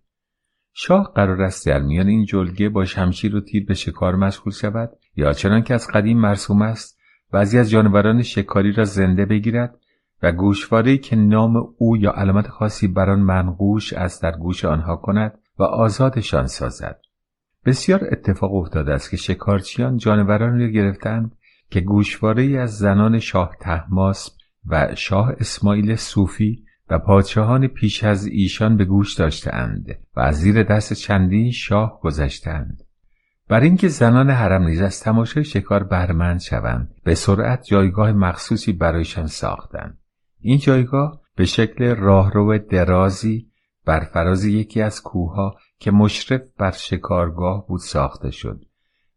شاه 0.74 1.12
قرار 1.16 1.42
است 1.42 1.66
در 1.66 1.82
میان 1.82 2.08
این 2.08 2.26
جلگه 2.26 2.70
با 2.70 2.86
شمشیر 2.86 3.36
و 3.36 3.42
تیر 3.42 3.66
به 3.66 3.74
شکار 3.74 4.16
مشغول 4.16 4.54
شود 4.54 4.90
یا 5.16 5.34
چنان 5.34 5.64
که 5.64 5.74
از 5.74 5.88
قدیم 5.88 6.18
مرسوم 6.20 6.62
است 6.62 7.00
بعضی 7.32 7.60
از 7.60 7.70
جانوران 7.70 8.22
شکاری 8.22 8.72
را 8.72 8.84
زنده 8.84 9.26
بگیرد 9.26 9.80
و 10.24 10.32
گوشواره 10.32 10.98
که 10.98 11.16
نام 11.16 11.56
او 11.78 11.98
یا 11.98 12.12
علامت 12.12 12.48
خاصی 12.48 12.88
بر 12.88 13.10
آن 13.10 13.20
منقوش 13.20 13.94
است 13.94 14.24
در 14.24 14.32
گوش 14.32 14.66
آنها 14.66 14.96
کند 14.96 15.40
و 15.60 15.64
آزادشان 15.64 16.48
سازد 16.48 17.00
بسیار 17.66 18.00
اتفاق 18.12 18.54
افتاده 18.54 18.94
است 18.94 19.12
که 19.12 19.18
شکارچیان 19.18 19.98
جانوران 19.98 20.60
را 20.60 20.68
گرفتند 20.68 21.37
که 21.70 21.80
گوشواره 21.80 22.60
از 22.60 22.78
زنان 22.78 23.20
شاه 23.20 23.56
تحماس 23.60 24.30
و 24.68 24.96
شاه 24.96 25.34
اسماعیل 25.40 25.96
صوفی 25.96 26.64
و 26.90 27.00
پادشاهان 27.00 27.68
پیش 27.68 28.04
از 28.04 28.26
ایشان 28.26 28.78
به 28.78 28.86
گوش 28.86 29.16
داشتهاند 29.16 30.00
و 30.16 30.20
از 30.20 30.36
زیر 30.36 30.64
دست 30.64 30.94
چندین 30.94 31.52
شاه 31.52 32.00
گذشتند 32.02 32.84
بر 33.50 33.60
اینکه 33.60 33.88
زنان 33.88 34.30
حرم 34.30 34.64
نیز 34.64 34.82
از 34.82 35.00
تماشای 35.00 35.44
شکار 35.44 35.84
برمند 35.84 36.40
شوند 36.40 36.96
به 37.04 37.16
سرعت 37.16 37.64
جایگاه 37.64 38.12
مخصوصی 38.12 38.74
برایشان 38.74 39.28
ساختند. 39.28 39.98
این 40.40 40.58
جایگاه 40.58 41.22
به 41.36 41.46
شکل 41.46 41.96
راهرو 41.96 42.58
درازی 42.58 43.52
بر 43.86 44.00
فراز 44.00 44.46
یکی 44.46 44.82
از 44.82 45.02
کوهها 45.02 45.56
که 45.80 45.92
مشرف 45.92 46.42
بر 46.58 46.72
شکارگاه 46.72 47.68
بود 47.68 47.80
ساخته 47.80 48.32
شد 48.32 48.66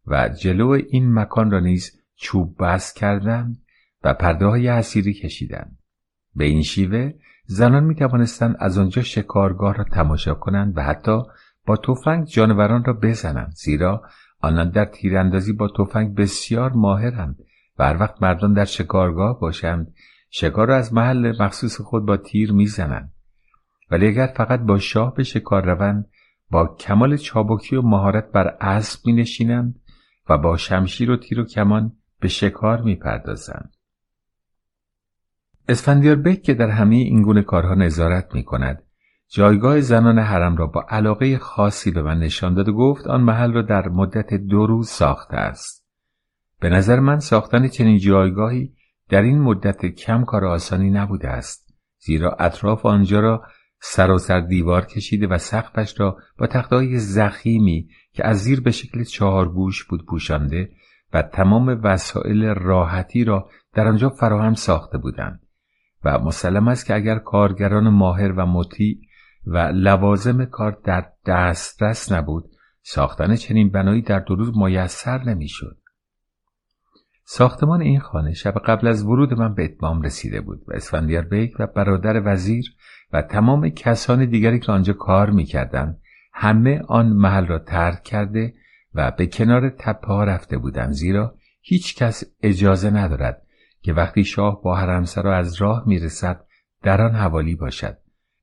و 0.07 0.29
جلو 0.29 0.69
این 0.89 1.13
مکان 1.13 1.51
را 1.51 1.59
نیز 1.59 2.00
چوب 2.21 2.55
بست 2.59 2.95
کردند 2.95 3.57
و 4.03 4.13
پرده 4.13 4.45
های 4.45 4.69
حسیری 4.69 5.13
کشیدند 5.13 5.77
به 6.35 6.45
این 6.45 6.63
شیوه 6.63 7.13
زنان 7.45 7.83
می 7.83 7.95
توانستند 7.95 8.55
از 8.59 8.77
آنجا 8.77 9.01
شکارگاه 9.01 9.73
را 9.73 9.83
تماشا 9.83 10.33
کنند 10.33 10.77
و 10.77 10.83
حتی 10.83 11.21
با 11.65 11.77
تفنگ 11.77 12.25
جانوران 12.25 12.83
را 12.83 12.93
بزنند 12.93 13.51
زیرا 13.55 14.01
آنان 14.41 14.69
در 14.69 14.85
تیراندازی 14.85 15.53
با 15.53 15.67
تفنگ 15.77 16.15
بسیار 16.15 16.71
ماهرند 16.73 17.39
و 17.79 17.83
هر 17.83 17.97
وقت 17.97 18.21
مردان 18.21 18.53
در 18.53 18.65
شکارگاه 18.65 19.39
باشند 19.39 19.93
شکار 20.29 20.67
را 20.67 20.75
از 20.75 20.93
محل 20.93 21.33
مخصوص 21.39 21.81
خود 21.81 22.05
با 22.05 22.17
تیر 22.17 22.51
می‌زنند. 22.51 23.13
ولی 23.91 24.07
اگر 24.07 24.33
فقط 24.37 24.59
با 24.59 24.79
شاه 24.79 25.13
به 25.15 25.23
شکار 25.23 25.65
روند 25.65 26.05
با 26.51 26.75
کمال 26.79 27.17
چابکی 27.17 27.75
و 27.75 27.81
مهارت 27.81 28.31
بر 28.31 28.57
اسب 28.61 28.99
می 29.05 29.13
نشینند 29.13 29.79
و 30.29 30.37
با 30.37 30.57
شمشیر 30.57 31.11
و 31.11 31.17
تیر 31.17 31.39
و 31.39 31.45
کمان 31.45 31.91
به 32.21 32.27
شکار 32.27 32.81
می 32.81 32.95
پردازند. 32.95 33.75
اسفندیار 35.69 36.15
بیک 36.15 36.43
که 36.43 36.53
در 36.53 36.69
همه 36.69 36.95
این 36.95 37.21
گونه 37.21 37.41
کارها 37.41 37.73
نظارت 37.73 38.33
می 38.33 38.43
کند 38.43 38.83
جایگاه 39.29 39.81
زنان 39.81 40.19
حرم 40.19 40.57
را 40.57 40.67
با 40.67 40.85
علاقه 40.89 41.37
خاصی 41.37 41.91
به 41.91 42.01
من 42.01 42.19
نشان 42.19 42.53
داد 42.53 42.69
و 42.69 42.73
گفت 42.73 43.07
آن 43.07 43.21
محل 43.21 43.53
را 43.53 43.61
در 43.61 43.89
مدت 43.89 44.33
دو 44.33 44.65
روز 44.65 44.89
ساخته 44.89 45.37
است. 45.37 45.85
به 46.59 46.69
نظر 46.69 46.99
من 46.99 47.19
ساختن 47.19 47.67
چنین 47.67 47.97
جایگاهی 47.97 48.73
در 49.09 49.21
این 49.21 49.41
مدت 49.41 49.85
کم 49.85 50.23
کار 50.23 50.45
آسانی 50.45 50.89
نبوده 50.89 51.29
است 51.29 51.73
زیرا 51.99 52.35
اطراف 52.39 52.85
آنجا 52.85 53.19
را 53.19 53.43
سراسر 53.81 54.39
دیوار 54.39 54.85
کشیده 54.85 55.27
و 55.27 55.37
سقفش 55.37 55.99
را 55.99 56.17
با 56.37 56.47
تختهای 56.47 56.97
زخیمی 56.97 57.89
که 58.13 58.27
از 58.27 58.37
زیر 58.37 58.61
به 58.61 58.71
شکل 58.71 59.03
چهارگوش 59.03 59.83
بود 59.83 60.05
پوشانده 60.05 60.69
و 61.13 61.21
تمام 61.21 61.79
وسایل 61.83 62.45
راحتی 62.45 63.23
را 63.23 63.49
در 63.73 63.87
آنجا 63.87 64.09
فراهم 64.09 64.53
ساخته 64.53 64.97
بودند 64.97 65.39
و 66.03 66.19
مسلم 66.19 66.67
است 66.67 66.85
که 66.85 66.95
اگر 66.95 67.19
کارگران 67.19 67.89
ماهر 67.89 68.31
و 68.31 68.45
مطیع 68.45 69.01
و 69.45 69.57
لوازم 69.57 70.45
کار 70.45 70.77
در 70.83 71.05
دسترس 71.25 72.11
نبود 72.11 72.51
ساختن 72.81 73.35
چنین 73.35 73.71
بنایی 73.71 74.01
در 74.01 74.19
دو 74.19 74.35
روز 74.35 74.57
میسر 74.57 75.23
نمی‌شد. 75.23 75.77
ساختمان 77.23 77.81
این 77.81 77.99
خانه 77.99 78.33
شب 78.33 78.53
قبل 78.65 78.87
از 78.87 79.03
ورود 79.03 79.33
من 79.33 79.53
به 79.53 79.63
اتمام 79.63 80.01
رسیده 80.01 80.41
بود 80.41 80.61
و 80.67 80.73
اسفندیار 80.73 81.23
بیک 81.23 81.53
و 81.59 81.67
برادر 81.67 82.21
وزیر 82.25 82.65
و 83.13 83.21
تمام 83.21 83.69
کسان 83.69 84.25
دیگری 84.25 84.59
که 84.59 84.71
آنجا 84.71 84.93
کار 84.93 85.29
می‌کردند 85.29 86.01
همه 86.33 86.81
آن 86.87 87.07
محل 87.07 87.47
را 87.47 87.59
ترک 87.59 88.03
کرده 88.03 88.53
و 88.95 89.11
به 89.11 89.27
کنار 89.27 89.69
تپه 89.69 90.07
ها 90.07 90.23
رفته 90.23 90.57
بودند 90.57 90.91
زیرا 90.91 91.35
هیچ 91.61 91.95
کس 91.95 92.23
اجازه 92.43 92.89
ندارد 92.89 93.41
که 93.81 93.93
وقتی 93.93 94.23
شاه 94.23 94.61
با 94.61 94.75
حرمسرا 94.75 95.35
از 95.35 95.61
راه 95.61 95.83
می‌رسد 95.87 96.45
در 96.83 97.01
آن 97.01 97.15
حوالی 97.15 97.55
باشد 97.55 97.97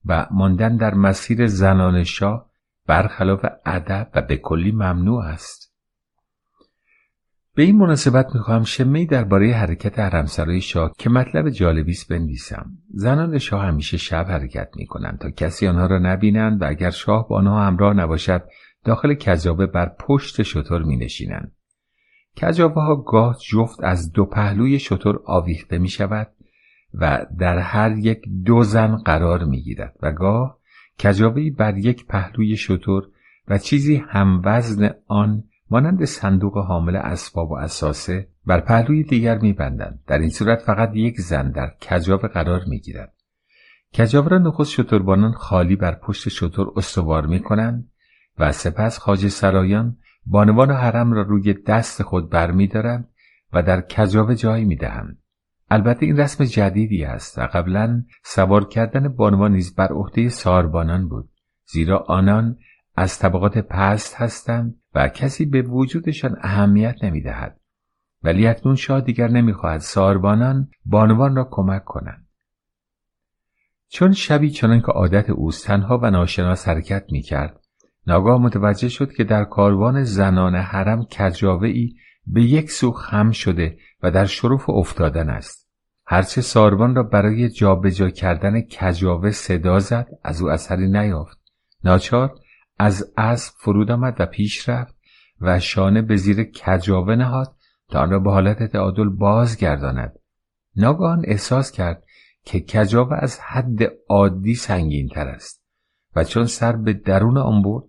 و 0.05 0.27
ماندن 0.31 0.77
در 0.77 0.93
مسیر 0.93 1.47
زنان 1.47 2.03
شاه 2.03 2.49
برخلاف 2.87 3.45
ادب 3.65 4.09
و 4.15 4.21
به 4.21 4.37
کلی 4.37 4.71
ممنوع 4.71 5.23
است. 5.23 5.69
به 7.55 7.63
این 7.63 7.77
مناسبت 7.77 8.35
می‌خواهم 8.35 8.63
شمهای 8.63 9.05
درباره 9.05 9.53
حرکت 9.53 9.99
حرمسرای 9.99 10.61
شاه 10.61 10.93
که 10.97 11.09
مطلب 11.09 11.49
جالبی 11.49 11.91
است 11.91 12.07
بنویسم. 12.07 12.71
زنان 12.93 13.37
شاه 13.37 13.65
همیشه 13.65 13.97
شب 13.97 14.25
حرکت 14.29 14.69
می‌کنند 14.75 15.19
تا 15.19 15.29
کسی 15.29 15.67
آنها 15.67 15.85
را 15.85 15.99
نبینند 15.99 16.61
و 16.61 16.65
اگر 16.67 16.89
شاه 16.89 17.27
با 17.27 17.37
آنها 17.37 17.65
همراه 17.65 17.93
نباشد 17.93 18.43
داخل 18.85 19.13
کذابه 19.13 19.65
بر 19.65 19.89
پشت 19.99 20.43
شطور 20.43 20.83
می 20.83 20.97
نشینند. 20.97 21.51
کجاوه 22.41 22.81
ها 22.81 22.95
گاه 22.95 23.37
جفت 23.49 23.83
از 23.83 24.11
دو 24.11 24.25
پهلوی 24.25 24.79
شطور 24.79 25.19
آویخته 25.25 25.77
می 25.77 25.89
شود 25.89 26.27
و 26.93 27.25
در 27.39 27.57
هر 27.57 27.97
یک 27.97 28.21
دو 28.45 28.63
زن 28.63 28.95
قرار 28.95 29.43
می 29.43 29.61
گیرد 29.61 29.95
و 30.01 30.11
گاه 30.11 30.59
کجاوهی 31.03 31.49
بر 31.49 31.77
یک 31.77 32.05
پهلوی 32.07 32.57
شطور 32.57 33.07
و 33.47 33.57
چیزی 33.57 34.03
هم 34.09 34.41
وزن 34.45 34.89
آن 35.07 35.43
مانند 35.69 36.05
صندوق 36.05 36.57
حامل 36.57 36.95
اسباب 36.95 37.51
و 37.51 37.55
اساسه 37.55 38.29
بر 38.45 38.59
پهلوی 38.59 39.03
دیگر 39.03 39.37
میبندند 39.37 39.99
در 40.07 40.19
این 40.19 40.29
صورت 40.29 40.61
فقط 40.61 40.91
یک 40.93 41.19
زن 41.19 41.51
در 41.51 41.71
کجاوه 41.89 42.27
قرار 42.27 42.61
می‌گیرد 42.67 43.13
کجاوه 43.97 44.29
را 44.29 44.37
نخست 44.37 44.71
شتربانان 44.71 45.31
خالی 45.31 45.75
بر 45.75 45.95
پشت 45.95 46.29
شتر 46.29 46.65
استوار 46.75 47.25
می‌کنند 47.25 47.91
و 48.39 48.51
سپس 48.51 48.99
خاج 48.99 49.27
سرایان 49.27 49.97
بانوان 50.25 50.71
حرم 50.71 51.13
را 51.13 51.21
روی 51.21 51.53
دست 51.53 52.03
خود 52.03 52.29
برمیدارند 52.29 53.09
و 53.53 53.63
در 53.63 53.81
کجاوه 53.81 54.35
جای 54.35 54.65
می‌دهند. 54.65 55.17
البته 55.71 56.05
این 56.05 56.17
رسم 56.17 56.43
جدیدی 56.43 57.03
است 57.03 57.37
و 57.37 57.41
قبلا 57.41 58.03
سوار 58.23 58.67
کردن 58.67 59.07
بانوان 59.07 59.51
نیز 59.51 59.75
بر 59.75 59.87
عهده 59.87 60.29
ساربانان 60.29 61.09
بود 61.09 61.29
زیرا 61.65 61.99
آنان 62.07 62.57
از 62.95 63.19
طبقات 63.19 63.57
پست 63.57 64.15
هستند 64.15 64.75
و 64.95 65.07
کسی 65.07 65.45
به 65.45 65.61
وجودشان 65.61 66.35
اهمیت 66.41 66.95
نمی‌دهد. 67.03 67.59
ولی 68.23 68.47
اکنون 68.47 68.75
شاه 68.75 69.01
دیگر 69.01 69.27
نمی‌خواهد 69.27 69.79
ساربانان 69.79 70.69
بانوان 70.85 71.35
را 71.35 71.47
کمک 71.51 71.83
کنند. 71.83 72.27
چون 73.87 74.11
شبی 74.11 74.49
چنان 74.49 74.81
که 74.81 74.91
عادت 74.91 75.29
اوست 75.29 75.67
تنها 75.67 75.97
و 75.97 76.11
ناشناس 76.11 76.67
حرکت 76.67 77.05
می‌کرد 77.11 77.59
ناگاه 78.07 78.41
متوجه 78.41 78.89
شد 78.89 79.13
که 79.13 79.23
در 79.23 79.43
کاروان 79.43 80.03
زنان 80.03 80.55
حرم 80.55 81.05
کجاوه 81.05 81.67
ای 81.67 81.93
به 82.27 82.43
یک 82.43 82.71
سو 82.71 82.91
خم 82.91 83.31
شده 83.31 83.77
و 84.03 84.11
در 84.11 84.25
شرف 84.25 84.69
افتادن 84.69 85.29
است. 85.29 85.69
هرچه 86.05 86.41
ساربان 86.41 86.95
را 86.95 87.03
برای 87.03 87.49
جابجا 87.49 88.09
کردن 88.09 88.61
کجاوه 88.61 89.31
صدا 89.31 89.79
زد 89.79 90.07
از 90.23 90.41
او 90.41 90.49
اثری 90.49 90.87
نیافت. 90.87 91.39
ناچار 91.83 92.35
از 92.79 93.13
اسب 93.17 93.53
فرود 93.57 93.91
آمد 93.91 94.15
و 94.19 94.25
پیش 94.25 94.69
رفت 94.69 94.95
و 95.41 95.59
شانه 95.59 96.01
به 96.01 96.15
زیر 96.15 96.43
کجاوه 96.43 97.15
نهاد 97.15 97.55
تا 97.89 97.99
آن 97.99 98.09
را 98.09 98.19
به 98.19 98.31
حالت 98.31 98.63
تعادل 98.63 99.09
بازگرداند. 99.09 100.19
ناگهان 100.75 101.23
احساس 101.27 101.71
کرد 101.71 102.03
که 102.45 102.59
کجاوه 102.59 103.17
از 103.19 103.39
حد 103.39 103.79
عادی 104.09 104.55
سنگین 104.55 105.07
تر 105.07 105.27
است 105.27 105.63
و 106.15 106.23
چون 106.23 106.45
سر 106.45 106.75
به 106.75 106.93
درون 106.93 107.37
آن 107.37 107.61
برد 107.61 107.88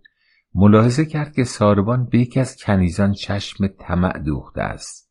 ملاحظه 0.54 1.04
کرد 1.04 1.32
که 1.32 1.44
ساربان 1.44 2.06
به 2.06 2.18
یکی 2.18 2.40
از 2.40 2.56
کنیزان 2.56 3.12
چشم 3.12 3.66
طمع 3.66 4.18
دوخته 4.18 4.62
است. 4.62 5.10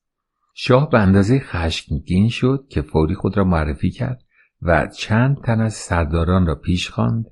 شاه 0.53 0.89
به 0.89 0.99
اندازه 0.99 1.39
خشمگین 1.39 2.29
شد 2.29 2.65
که 2.69 2.81
فوری 2.81 3.15
خود 3.15 3.37
را 3.37 3.43
معرفی 3.43 3.91
کرد 3.91 4.23
و 4.61 4.87
چند 4.87 5.37
تن 5.43 5.61
از 5.61 5.73
سرداران 5.73 6.45
را 6.45 6.55
پیش 6.55 6.89
خواند 6.89 7.25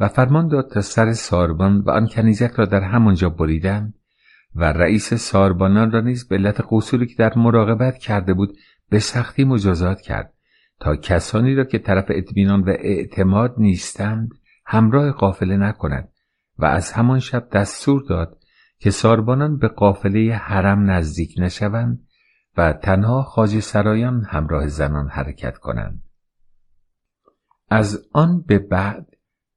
و 0.00 0.08
فرمان 0.08 0.48
داد 0.48 0.70
تا 0.70 0.80
سر 0.80 1.12
ساربان 1.12 1.78
و 1.80 1.90
آن 1.90 2.06
کنیزک 2.06 2.50
را 2.50 2.64
در 2.64 2.80
همانجا 2.80 3.28
بریدند 3.28 3.94
و 4.54 4.64
رئیس 4.64 5.14
ساربانان 5.14 5.90
را 5.90 6.00
نیز 6.00 6.28
به 6.28 6.36
علت 6.36 6.60
قصوری 6.70 7.06
که 7.06 7.14
در 7.18 7.38
مراقبت 7.38 7.98
کرده 7.98 8.34
بود 8.34 8.58
به 8.90 8.98
سختی 8.98 9.44
مجازات 9.44 10.00
کرد 10.00 10.34
تا 10.80 10.96
کسانی 10.96 11.54
را 11.54 11.64
که 11.64 11.78
طرف 11.78 12.04
اطمینان 12.08 12.60
و 12.60 12.68
اعتماد 12.68 13.54
نیستند 13.58 14.30
همراه 14.66 15.10
قافله 15.10 15.56
نکند 15.56 16.11
و 16.58 16.64
از 16.64 16.92
همان 16.92 17.18
شب 17.18 17.48
دستور 17.52 18.02
داد 18.08 18.38
که 18.78 18.90
ساربانان 18.90 19.58
به 19.58 19.68
قافله 19.68 20.34
حرم 20.34 20.90
نزدیک 20.90 21.34
نشوند 21.38 22.06
و 22.56 22.72
تنها 22.72 23.22
خاج 23.22 23.58
سرایان 23.58 24.24
همراه 24.24 24.66
زنان 24.66 25.08
حرکت 25.08 25.58
کنند. 25.58 26.02
از 27.70 28.08
آن 28.12 28.42
به 28.42 28.58
بعد 28.58 29.06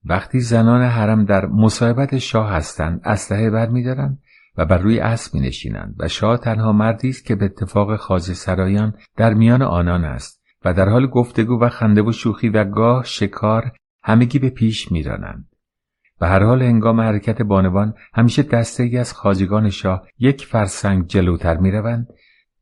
وقتی 0.05 0.39
زنان 0.39 0.81
حرم 0.81 1.25
در 1.25 1.45
مصاحبت 1.45 2.17
شاه 2.17 2.49
هستند 2.49 3.01
اسلحه 3.03 3.49
برمیدارند 3.49 4.19
و 4.57 4.65
بر 4.65 4.77
روی 4.77 4.99
اسب 4.99 5.33
می 5.33 5.39
نشینند 5.39 5.95
و 5.99 6.07
شاه 6.07 6.37
تنها 6.37 6.71
مردی 6.71 7.09
است 7.09 7.25
که 7.25 7.35
به 7.35 7.45
اتفاق 7.45 7.95
خاج 7.95 8.21
سرایان 8.21 8.93
در 9.17 9.33
میان 9.33 9.61
آنان 9.61 10.05
است 10.05 10.41
و 10.65 10.73
در 10.73 10.89
حال 10.89 11.07
گفتگو 11.07 11.61
و 11.61 11.69
خنده 11.69 12.01
و 12.01 12.11
شوخی 12.11 12.49
و 12.49 12.63
گاه 12.63 13.03
شکار 13.03 13.71
همگی 14.03 14.39
به 14.39 14.49
پیش 14.49 14.91
میرانند. 14.91 15.54
و 16.21 16.27
هر 16.27 16.43
حال 16.43 16.61
هنگام 16.61 17.01
حرکت 17.01 17.41
بانوان 17.41 17.93
همیشه 18.13 18.43
دسته 18.43 18.83
ای 18.83 18.97
از 18.97 19.13
خاجگان 19.13 19.69
شاه 19.69 20.07
یک 20.19 20.45
فرسنگ 20.45 21.07
جلوتر 21.07 21.57
می 21.57 21.71
روند 21.71 22.07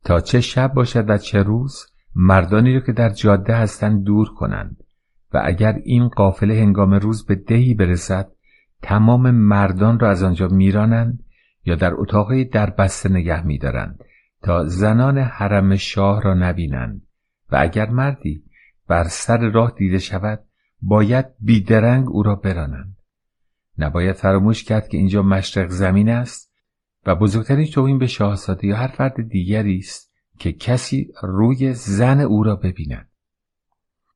تا 0.04 0.20
چه 0.20 0.40
شب 0.40 0.74
باشد 0.74 1.10
و 1.10 1.18
چه 1.18 1.42
روز 1.42 1.86
مردانی 2.14 2.74
را 2.74 2.80
که 2.80 2.92
در 2.92 3.08
جاده 3.08 3.54
هستند 3.54 4.04
دور 4.04 4.28
کنند 4.28 4.76
و 5.34 5.40
اگر 5.44 5.80
این 5.84 6.08
قافله 6.08 6.54
هنگام 6.54 6.94
روز 6.94 7.26
به 7.26 7.34
دهی 7.34 7.74
برسد 7.74 8.28
تمام 8.82 9.30
مردان 9.30 9.98
را 9.98 10.10
از 10.10 10.22
آنجا 10.22 10.48
میرانند 10.48 11.24
یا 11.64 11.74
در 11.74 11.94
اتاقی 11.94 12.44
در 12.44 12.70
بسته 12.70 13.08
نگه 13.08 13.46
میدارند 13.46 14.04
تا 14.42 14.64
زنان 14.64 15.18
حرم 15.18 15.76
شاه 15.76 16.22
را 16.22 16.34
نبینند 16.34 17.02
و 17.52 17.56
اگر 17.60 17.90
مردی 17.90 18.44
بر 18.88 19.04
سر 19.04 19.50
راه 19.50 19.72
دیده 19.76 19.98
شود 19.98 20.40
باید 20.82 21.26
بیدرنگ 21.40 22.08
او 22.10 22.22
را 22.22 22.34
برانند. 22.34 22.93
نباید 23.78 24.16
فراموش 24.16 24.64
کرد 24.64 24.88
که 24.88 24.96
اینجا 24.96 25.22
مشرق 25.22 25.68
زمین 25.68 26.08
است 26.08 26.54
و 27.06 27.14
بزرگترین 27.14 27.66
توهین 27.66 27.98
به 27.98 28.06
شاهزاده 28.06 28.66
یا 28.66 28.76
هر 28.76 28.88
فرد 28.88 29.28
دیگری 29.28 29.78
است 29.78 30.14
که 30.38 30.52
کسی 30.52 31.12
روی 31.22 31.72
زن 31.72 32.20
او 32.20 32.42
را 32.42 32.56
ببیند 32.56 33.08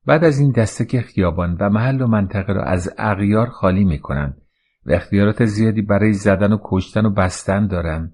بعد 0.05 0.23
از 0.23 0.39
این 0.39 0.51
دسته 0.51 0.85
که 0.85 1.01
خیابان 1.01 1.57
و 1.59 1.69
محل 1.69 2.01
و 2.01 2.07
منطقه 2.07 2.53
را 2.53 2.63
از 2.63 2.93
اغیار 2.97 3.49
خالی 3.49 3.83
می 3.85 3.99
کنند 3.99 4.41
و 4.85 4.91
اختیارات 4.91 5.45
زیادی 5.45 5.81
برای 5.81 6.13
زدن 6.13 6.53
و 6.53 6.57
کشتن 6.63 7.05
و 7.05 7.09
بستن 7.09 7.67
دارند 7.67 8.13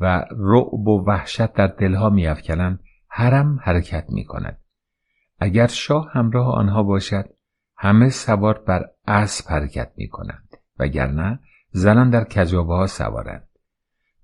و 0.00 0.24
رعب 0.30 0.88
و 0.88 1.04
وحشت 1.06 1.52
در 1.52 1.66
دلها 1.66 2.10
میافکنند 2.10 2.80
حرم 3.08 3.58
حرکت 3.62 4.04
می 4.08 4.24
کند. 4.24 4.58
اگر 5.38 5.66
شاه 5.66 6.10
همراه 6.12 6.54
آنها 6.54 6.82
باشد 6.82 7.24
همه 7.76 8.08
سوار 8.08 8.64
بر 8.66 8.86
اسب 9.06 9.50
حرکت 9.50 9.92
می 9.96 10.08
کنند 10.08 10.45
وگرنه 10.78 11.40
زنان 11.70 12.10
در 12.10 12.24
کجابه 12.24 12.74
ها 12.74 12.86
سوارند. 12.86 13.48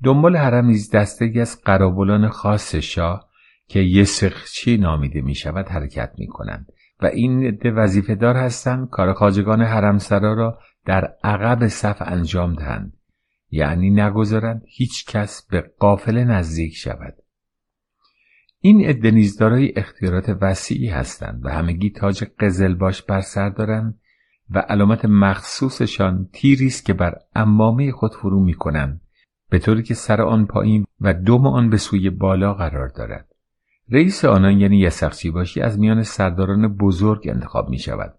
دنبال 0.05 0.37
حرم 0.37 0.67
نیز 0.67 0.91
دسته 0.91 1.33
از 1.41 1.63
قرابلان 1.65 2.29
خاص 2.29 2.75
شاه 2.75 3.29
که 3.69 3.81
یسخچی 3.81 4.77
نامیده 4.77 5.21
می 5.21 5.35
شود 5.35 5.69
حرکت 5.69 6.13
می 6.19 6.27
کنند 6.27 6.73
و 7.01 7.07
این 7.07 7.47
عده 7.47 7.71
وظیفه 7.71 8.15
دار 8.15 8.37
هستند 8.37 8.91
کار 8.91 9.13
خاجگان 9.13 9.63
حرمسرا 9.63 10.35
را 10.35 10.59
در 10.85 11.15
عقب 11.25 11.67
صف 11.67 12.03
انجام 12.07 12.55
دهند. 12.55 12.97
یعنی 13.51 13.91
نگذارند 13.91 14.63
هیچ 14.67 15.07
کس 15.07 15.47
به 15.51 15.61
قافله 15.79 16.25
نزدیک 16.25 16.77
شود. 16.77 17.15
این 18.61 18.85
عده 18.85 19.73
اختیارات 19.77 20.39
وسیعی 20.41 20.89
هستند 20.89 21.47
و 21.47 21.49
همگی 21.49 21.91
تاج 21.91 22.25
قزلباش 22.41 23.03
بر 23.03 23.21
سر 23.21 23.49
دارند 23.49 24.01
و 24.55 24.59
علامت 24.59 25.05
مخصوصشان 25.05 26.29
تیری 26.33 26.67
است 26.67 26.85
که 26.85 26.93
بر 26.93 27.15
امامه 27.35 27.93
خود 27.93 28.15
فرو 28.15 28.41
می 28.41 28.55
کنند 28.55 29.01
به 29.51 29.59
طوری 29.59 29.83
که 29.83 29.95
سر 29.95 30.23
آن 30.23 30.47
پایین 30.47 30.85
و 31.01 31.15
دم 31.15 31.47
آن 31.47 31.71
به 31.71 31.77
سوی 31.77 32.11
بالا 32.11 32.55
قرار 32.55 32.89
دارد 32.89 33.29
رئیس 33.91 34.25
آنان 34.25 34.61
یعنی 34.61 34.79
یسخچی 34.79 35.31
باشی 35.31 35.61
از 35.61 35.79
میان 35.79 36.03
سرداران 36.03 36.77
بزرگ 36.77 37.29
انتخاب 37.29 37.69
می 37.69 37.79
شود 37.79 38.19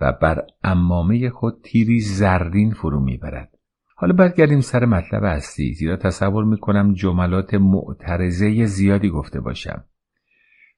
و 0.00 0.12
بر 0.12 0.46
امامه 0.64 1.30
خود 1.30 1.60
تیری 1.64 2.00
زرین 2.00 2.72
فرو 2.72 3.00
می 3.00 3.16
برد. 3.16 3.58
حالا 3.96 4.12
برگردیم 4.12 4.60
سر 4.60 4.84
مطلب 4.84 5.24
اصلی 5.24 5.74
زیرا 5.74 5.96
تصور 5.96 6.44
می 6.44 6.58
کنم 6.58 6.94
جملات 6.94 7.54
معترضه 7.54 8.64
زیادی 8.64 9.08
گفته 9.08 9.40
باشم. 9.40 9.84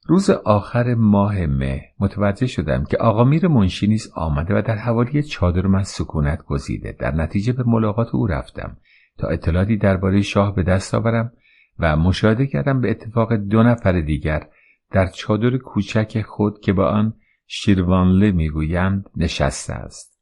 روز 0.07 0.31
آخر 0.31 0.95
ماه 0.95 1.47
مه 1.47 1.83
متوجه 2.01 2.47
شدم 2.47 2.85
که 2.85 2.97
آقا 2.97 3.25
میر 3.25 3.49
منشی 3.49 3.87
نیز 3.87 4.13
آمده 4.15 4.59
و 4.59 4.63
در 4.63 4.77
حوالی 4.77 5.23
چادر 5.23 5.67
من 5.67 5.83
سکونت 5.83 6.45
گزیده. 6.45 6.97
در 6.99 7.15
نتیجه 7.15 7.53
به 7.53 7.65
ملاقات 7.67 8.15
او 8.15 8.27
رفتم. 8.27 8.77
تا 9.19 9.29
اطلاعاتی 9.29 9.77
درباره 9.77 10.21
شاه 10.21 10.55
به 10.55 10.63
دست 10.63 10.95
آورم 10.95 11.33
و 11.79 11.97
مشاهده 11.97 12.47
کردم 12.47 12.81
به 12.81 12.91
اتفاق 12.91 13.35
دو 13.35 13.63
نفر 13.63 14.01
دیگر 14.01 14.49
در 14.91 15.07
چادر 15.07 15.57
کوچک 15.57 16.23
خود 16.23 16.61
که 16.61 16.73
با 16.73 16.89
آن 16.89 17.15
شیروانله 17.47 18.33
می‌گویند 18.33 19.05
نشسته 19.17 19.73
است. 19.73 20.21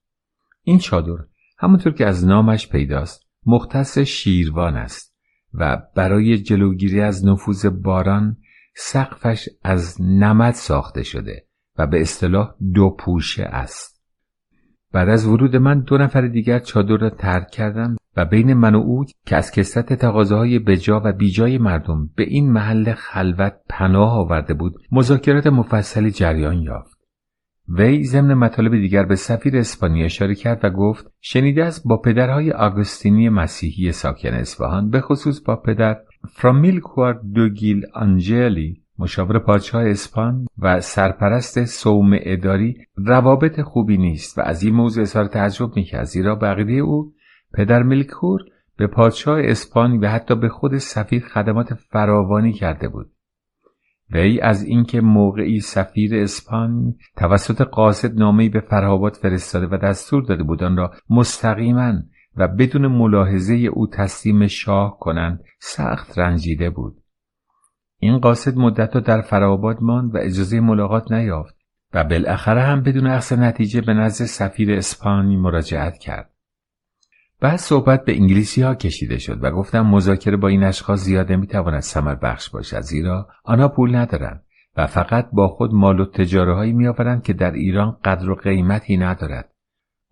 این 0.62 0.78
چادر 0.78 1.25
همونطور 1.59 1.93
که 1.93 2.07
از 2.07 2.27
نامش 2.27 2.69
پیداست 2.69 3.27
مختص 3.47 3.99
شیروان 3.99 4.77
است 4.77 5.17
و 5.55 5.83
برای 5.97 6.39
جلوگیری 6.39 7.01
از 7.01 7.27
نفوذ 7.27 7.67
باران 7.67 8.36
سقفش 8.75 9.49
از 9.62 9.97
نمد 10.01 10.55
ساخته 10.55 11.02
شده 11.02 11.47
و 11.78 11.86
به 11.86 12.01
اصطلاح 12.01 12.55
دو 12.75 12.97
پوشه 12.99 13.42
است. 13.42 14.02
بعد 14.92 15.09
از 15.09 15.26
ورود 15.26 15.57
من 15.57 15.81
دو 15.81 15.99
نفر 15.99 16.20
دیگر 16.20 16.59
چادر 16.59 16.97
را 16.97 17.10
ترک 17.10 17.51
کردند 17.51 17.99
و 18.17 18.25
بین 18.25 18.55
من 18.55 18.75
و 18.75 18.78
او 18.78 19.05
که 19.26 19.36
از 19.36 19.51
کسرت 19.51 19.92
تقاضاهای 19.92 20.59
بجا 20.59 21.02
و 21.05 21.12
بیجای 21.12 21.59
مردم 21.59 22.10
به 22.17 22.23
این 22.23 22.52
محل 22.52 22.92
خلوت 22.94 23.55
پناه 23.68 24.12
آورده 24.12 24.55
بود 24.55 24.75
مذاکرات 24.92 25.47
مفصلی 25.47 26.10
جریان 26.10 26.62
یافت. 26.62 26.92
وی 27.68 28.05
ضمن 28.05 28.34
مطالب 28.34 28.73
دیگر 28.73 29.05
به 29.05 29.17
سفیر 29.17 29.57
اسپانیا 29.57 30.05
اشاره 30.05 30.34
کرد 30.34 30.65
و 30.65 30.70
گفت 30.70 31.12
شنیده 31.20 31.65
است 31.65 31.83
با 31.89 31.97
پدرهای 31.97 32.52
آگوستینی 32.52 33.28
مسیحی 33.28 33.92
ساکن 33.92 34.28
اصفهان 34.28 34.91
به 34.91 35.01
خصوص 35.01 35.41
با 35.41 35.57
پدر 35.57 35.97
فراميلكوار 36.31 37.20
دوگیل 37.34 37.86
آنجلی 37.94 38.83
مشاور 38.99 39.39
پادشاه 39.39 39.84
اسپان 39.84 40.47
و 40.59 40.81
سرپرست 40.81 41.65
سوم 41.65 42.10
اداری 42.20 42.76
روابط 42.97 43.60
خوبی 43.60 43.97
نیست 43.97 44.39
و 44.39 44.41
از 44.41 44.62
این 44.62 44.75
موضوع 44.75 45.02
اظهار 45.02 45.26
تعجب 45.26 45.76
می‌کرد 45.76 46.05
زیرا 46.05 46.34
بقیه 46.34 46.83
او 46.83 47.12
پدر 47.55 47.83
میلکور 47.83 48.41
به 48.76 48.86
پادشاه 48.86 49.41
اسپانی 49.41 49.99
و 49.99 50.09
حتی 50.09 50.34
به 50.34 50.49
خود 50.49 50.76
سفیر 50.76 51.23
خدمات 51.23 51.75
فراوانی 51.75 52.52
کرده 52.52 52.89
بود. 52.89 53.10
وی 54.10 54.41
از 54.41 54.62
اینکه 54.65 55.01
موقعی 55.01 55.60
سفیر 55.60 56.17
اسپانی 56.17 56.97
توسط 57.17 57.60
قاصد 57.60 58.18
نامهای 58.18 58.49
به 58.49 58.60
فرهابات 58.60 59.17
فرستاده 59.17 59.67
و 59.67 59.78
دستور 59.78 60.23
داده 60.23 60.42
بود 60.42 60.62
آن 60.62 60.76
را 60.76 60.92
مستقیما 61.10 61.92
و 62.36 62.49
بدون 62.49 62.86
ملاحظه 62.86 63.55
او 63.55 63.86
تسلیم 63.86 64.47
شاه 64.47 64.99
کنند 64.99 65.44
سخت 65.59 66.19
رنجیده 66.19 66.70
بود. 66.70 67.02
این 67.99 68.19
قاصد 68.19 68.57
مدت 68.57 68.91
در 68.91 69.20
فرهاباد 69.20 69.83
ماند 69.83 70.15
و 70.15 70.19
اجازه 70.19 70.61
ملاقات 70.61 71.12
نیافت 71.12 71.55
و 71.94 72.05
بالاخره 72.05 72.62
هم 72.62 72.83
بدون 72.83 73.07
اخذ 73.07 73.33
نتیجه 73.33 73.81
به 73.81 73.94
نزد 73.94 74.25
سفیر 74.25 74.73
اسپانی 74.73 75.36
مراجعت 75.36 75.99
کرد. 75.99 76.31
بعد 77.41 77.57
صحبت 77.57 78.05
به 78.05 78.17
انگلیسی 78.17 78.62
ها 78.62 78.75
کشیده 78.75 79.19
شد 79.19 79.44
و 79.44 79.51
گفتم 79.51 79.86
مذاکره 79.86 80.36
با 80.36 80.49
این 80.49 80.65
اشخاص 80.65 81.01
زیاد 81.01 81.33
نمی‌تواند 81.33 81.81
سمر 81.81 82.15
بخش 82.15 82.51
باشد 82.51 82.81
زیرا 82.81 83.28
آنها 83.44 83.69
پول 83.69 83.94
ندارند 83.94 84.43
و 84.77 84.86
فقط 84.86 85.28
با 85.33 85.49
خود 85.49 85.75
مال 85.75 86.01
و 86.01 86.07
تجاره 86.07 86.55
هایی 86.55 86.73
میآورند 86.73 87.23
که 87.23 87.33
در 87.33 87.51
ایران 87.51 87.97
قدر 88.05 88.31
و 88.31 88.35
قیمتی 88.35 88.97
ندارد. 88.97 89.51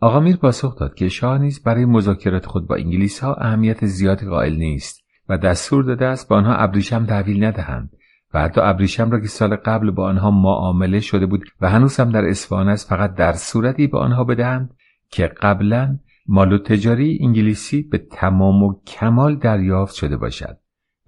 آقا 0.02 0.20
میر 0.20 0.36
پاسخ 0.36 0.78
داد 0.78 0.94
که 0.94 1.08
شاه 1.08 1.38
نیز 1.38 1.62
برای 1.62 1.84
مذاکرات 1.84 2.46
خود 2.46 2.66
با 2.66 2.74
انگلیس 2.74 3.20
ها 3.20 3.34
اهمیت 3.34 3.86
زیادی 3.86 4.26
قائل 4.26 4.56
نیست 4.56 5.04
و 5.28 5.38
دستور 5.38 5.84
داده 5.84 6.06
است 6.06 6.28
با 6.28 6.36
آنها 6.36 6.54
ابریشم 6.54 7.06
تحویل 7.06 7.44
ندهند 7.44 7.90
و 8.34 8.42
حتی 8.42 8.60
ابریشم 8.60 9.10
را 9.10 9.20
که 9.20 9.26
سال 9.26 9.56
قبل 9.56 9.90
با 9.90 10.08
آنها 10.08 10.30
معامله 10.30 11.00
شده 11.00 11.26
بود 11.26 11.44
و 11.60 11.70
هنوز 11.70 12.00
هم 12.00 12.10
در 12.10 12.24
اصفهان 12.24 12.68
است 12.68 12.88
فقط 12.88 13.14
در 13.14 13.32
صورتی 13.32 13.86
به 13.86 13.98
آنها 13.98 14.24
بدهند 14.24 14.74
که 15.10 15.26
قبلا 15.26 15.98
مال 16.26 16.52
و 16.52 16.58
تجاری 16.58 17.18
انگلیسی 17.22 17.82
به 17.82 17.98
تمام 17.98 18.62
و 18.62 18.80
کمال 18.86 19.36
دریافت 19.36 19.94
شده 19.94 20.16
باشد. 20.16 20.58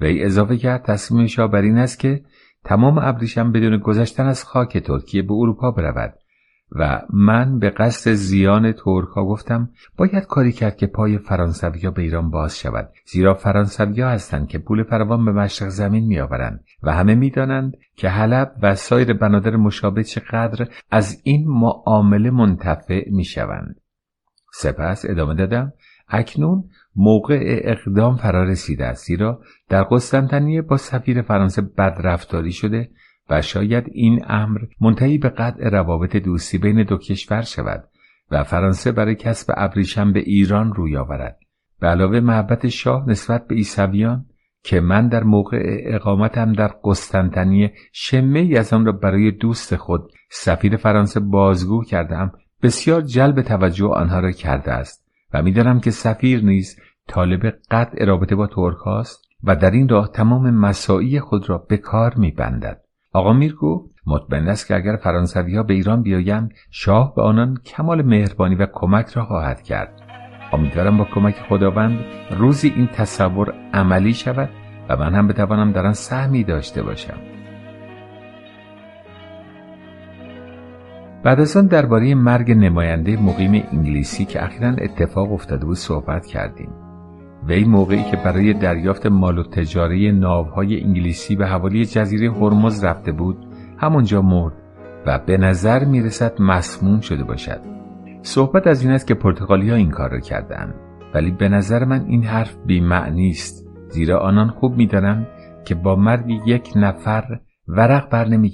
و 0.01 0.05
ای 0.05 0.25
اضافه 0.25 0.57
کرد 0.57 0.83
تصمیم 0.83 1.27
شاه 1.27 1.51
بر 1.51 1.63
این 1.63 1.79
است 1.79 1.99
که 1.99 2.25
تمام 2.65 2.99
ابریشم 2.99 3.53
بدون 3.53 3.79
گذشتن 3.79 4.27
از 4.27 4.45
خاک 4.45 4.79
ترکیه 4.79 5.23
به 5.23 5.33
اروپا 5.33 5.71
برود 5.71 6.15
و 6.77 7.03
من 7.13 7.59
به 7.59 7.71
قصد 7.71 8.13
زیان 8.13 8.73
ترک 8.73 9.09
ها 9.09 9.25
گفتم 9.25 9.71
باید 9.97 10.27
کاری 10.27 10.53
کرد 10.53 10.77
که 10.77 10.87
پای 10.87 11.19
فرانسوی 11.19 11.91
به 11.91 12.03
ایران 12.03 12.31
باز 12.31 12.59
شود. 12.59 12.89
زیرا 13.07 13.35
فرانسوی 13.35 14.01
هستند 14.01 14.49
که 14.49 14.59
پول 14.59 14.83
فراوان 14.83 15.25
به 15.25 15.33
مشرق 15.33 15.69
زمین 15.69 16.05
میآورند 16.05 16.65
و 16.83 16.93
همه 16.93 17.15
می‌دانند 17.15 17.77
که 17.97 18.09
حلب 18.09 18.53
و 18.63 18.75
سایر 18.75 19.13
بنادر 19.13 19.57
مشابه 19.57 20.05
چقدر 20.05 20.69
از 20.91 21.21
این 21.25 21.49
معامله 21.49 22.31
منتفع 22.31 23.11
می‌شوند. 23.11 23.81
سپس 24.53 25.05
ادامه 25.09 25.35
دادم. 25.35 25.73
اکنون 26.09 26.65
موقع 26.97 27.61
اقدام 27.65 28.17
فرا 28.17 28.45
رسیده 28.45 28.87
است 28.87 29.07
زیرا 29.07 29.41
در 29.69 29.83
قسطنطنیه 29.83 30.63
با 30.63 30.77
سفیر 30.77 31.23
فرانسه 31.23 31.63
بدرفتاری 31.63 32.53
شده 32.53 32.91
و 33.33 33.43
شاید 33.43 33.85
این 33.93 34.25
امر 34.29 34.61
منتهی 34.81 35.19
به 35.19 35.29
قطع 35.29 35.69
روابط 35.69 36.17
دوستی 36.17 36.59
بین 36.59 36.83
دو 36.83 36.99
کشور 36.99 37.43
شود 37.43 37.89
و 38.31 38.45
فرانسه 38.45 38.93
برای 38.93 39.15
کسب 39.15 39.53
ابریشم 39.57 40.13
به 40.13 40.21
ایران 40.21 40.73
روی 40.73 40.97
آورد. 40.97 41.39
به 41.81 41.87
علاوه 41.87 42.21
محبت 42.21 42.69
شاه 42.69 43.09
نسبت 43.09 43.47
به 43.47 43.55
عیسویان 43.55 44.27
که 44.65 44.81
من 44.81 45.09
در 45.09 45.23
موقع 45.23 45.83
اقامتم 45.85 46.53
در 46.53 46.71
قسطنطنیه 46.85 47.73
شمه 47.93 48.39
ای 48.39 48.57
از 48.57 48.73
آن 48.73 48.87
را 48.87 48.93
برای 48.93 49.31
دوست 49.31 49.77
خود 49.77 50.13
سفیر 50.31 50.77
فرانسه 50.77 51.21
بازگو 51.21 51.85
کردم 51.85 52.33
بسیار 52.63 53.01
جلب 53.01 53.43
توجه 53.43 53.87
آنها 53.87 54.21
را 54.21 54.31
کرده 54.31 54.73
است 54.73 55.07
و 55.35 55.43
می‌دانم 55.43 55.81
که 55.81 55.91
سفیر 55.91 56.45
نیز 56.45 56.77
طالب 57.09 57.55
قطع 57.71 58.05
رابطه 58.05 58.35
با 58.35 58.47
ترک 58.47 58.77
و 59.45 59.57
در 59.57 59.71
این 59.71 59.89
راه 59.89 60.11
تمام 60.15 60.51
مساعی 60.51 61.21
خود 61.21 61.49
را 61.51 61.59
به 61.59 61.77
کار 61.77 62.15
میبندد. 62.15 62.82
آقا 63.13 63.33
میر 63.33 63.55
گفت 63.55 63.91
مطمئن 64.07 64.49
است 64.49 64.67
که 64.67 64.77
اگر 64.77 64.97
فرانسوی 64.97 65.57
ها 65.57 65.63
به 65.63 65.75
ایران 65.75 66.03
بیایند 66.03 66.55
شاه 66.71 67.15
به 67.15 67.23
آنان 67.23 67.57
کمال 67.65 68.03
مهربانی 68.03 68.55
و 68.55 68.67
کمک 68.73 69.09
را 69.09 69.25
خواهد 69.25 69.63
کرد. 69.63 70.03
امیدوارم 70.53 70.99
با 70.99 71.05
کمک 71.05 71.35
خداوند 71.49 71.99
روزی 72.31 72.73
این 72.77 72.87
تصور 72.87 73.55
عملی 73.75 74.15
شود 74.15 74.51
و 74.89 74.97
من 74.97 75.15
هم 75.15 75.29
بتوانم 75.29 75.73
در 75.73 75.87
آن 75.87 75.93
سهمی 75.93 76.45
داشته 76.45 76.83
باشم. 76.83 77.19
بعد 81.25 81.41
از 81.41 81.57
آن 81.57 81.67
درباره 81.67 82.15
مرگ 82.15 82.51
نماینده 82.51 83.23
مقیم 83.23 83.65
انگلیسی 83.73 84.25
که 84.25 84.45
اخیرا 84.45 84.69
اتفاق 84.69 85.33
افتاده 85.33 85.67
بود 85.67 85.77
صحبت 85.77 86.27
کردیم. 86.27 86.82
وی 87.47 87.65
موقعی 87.65 88.05
که 88.11 88.17
برای 88.17 88.53
دریافت 88.53 89.07
مال 89.07 89.39
و 89.39 89.43
تجاره 89.43 90.13
ناوهای 90.13 90.83
انگلیسی 90.83 91.37
به 91.37 91.47
حوالی 91.47 91.85
جزیره 91.85 92.33
هرمز 92.33 92.85
رفته 92.85 93.13
بود 93.13 93.47
همونجا 93.79 94.23
مرد 94.23 94.55
و 95.07 95.19
به 95.19 95.37
نظر 95.37 95.85
می‌رسد 95.85 96.43
مسموم 96.43 97.01
شده 97.01 97.25
باشد. 97.25 97.61
صحبت 98.23 98.67
از 98.67 98.83
این 98.83 98.93
است 98.93 99.07
که 99.07 99.15
پرتغالی 99.15 99.71
ها 99.71 99.77
این 99.77 99.91
کار 99.91 100.11
را 100.11 100.21
کردند 100.21 100.75
ولی 101.15 101.31
به 101.31 101.49
نظر 101.49 101.85
من 101.85 102.05
این 102.05 102.25
حرف 102.25 102.57
بیمعنی 102.67 103.31
است. 103.31 103.67
زیرا 103.89 104.21
آنان 104.21 104.49
خوب 104.49 104.77
می‌دانند 104.77 105.27
که 105.65 105.75
با 105.75 105.97
مرگ 105.97 106.31
یک 106.47 106.73
نفر 106.77 107.25
ورق 107.69 108.11
بر 108.11 108.29
نمی 108.29 108.53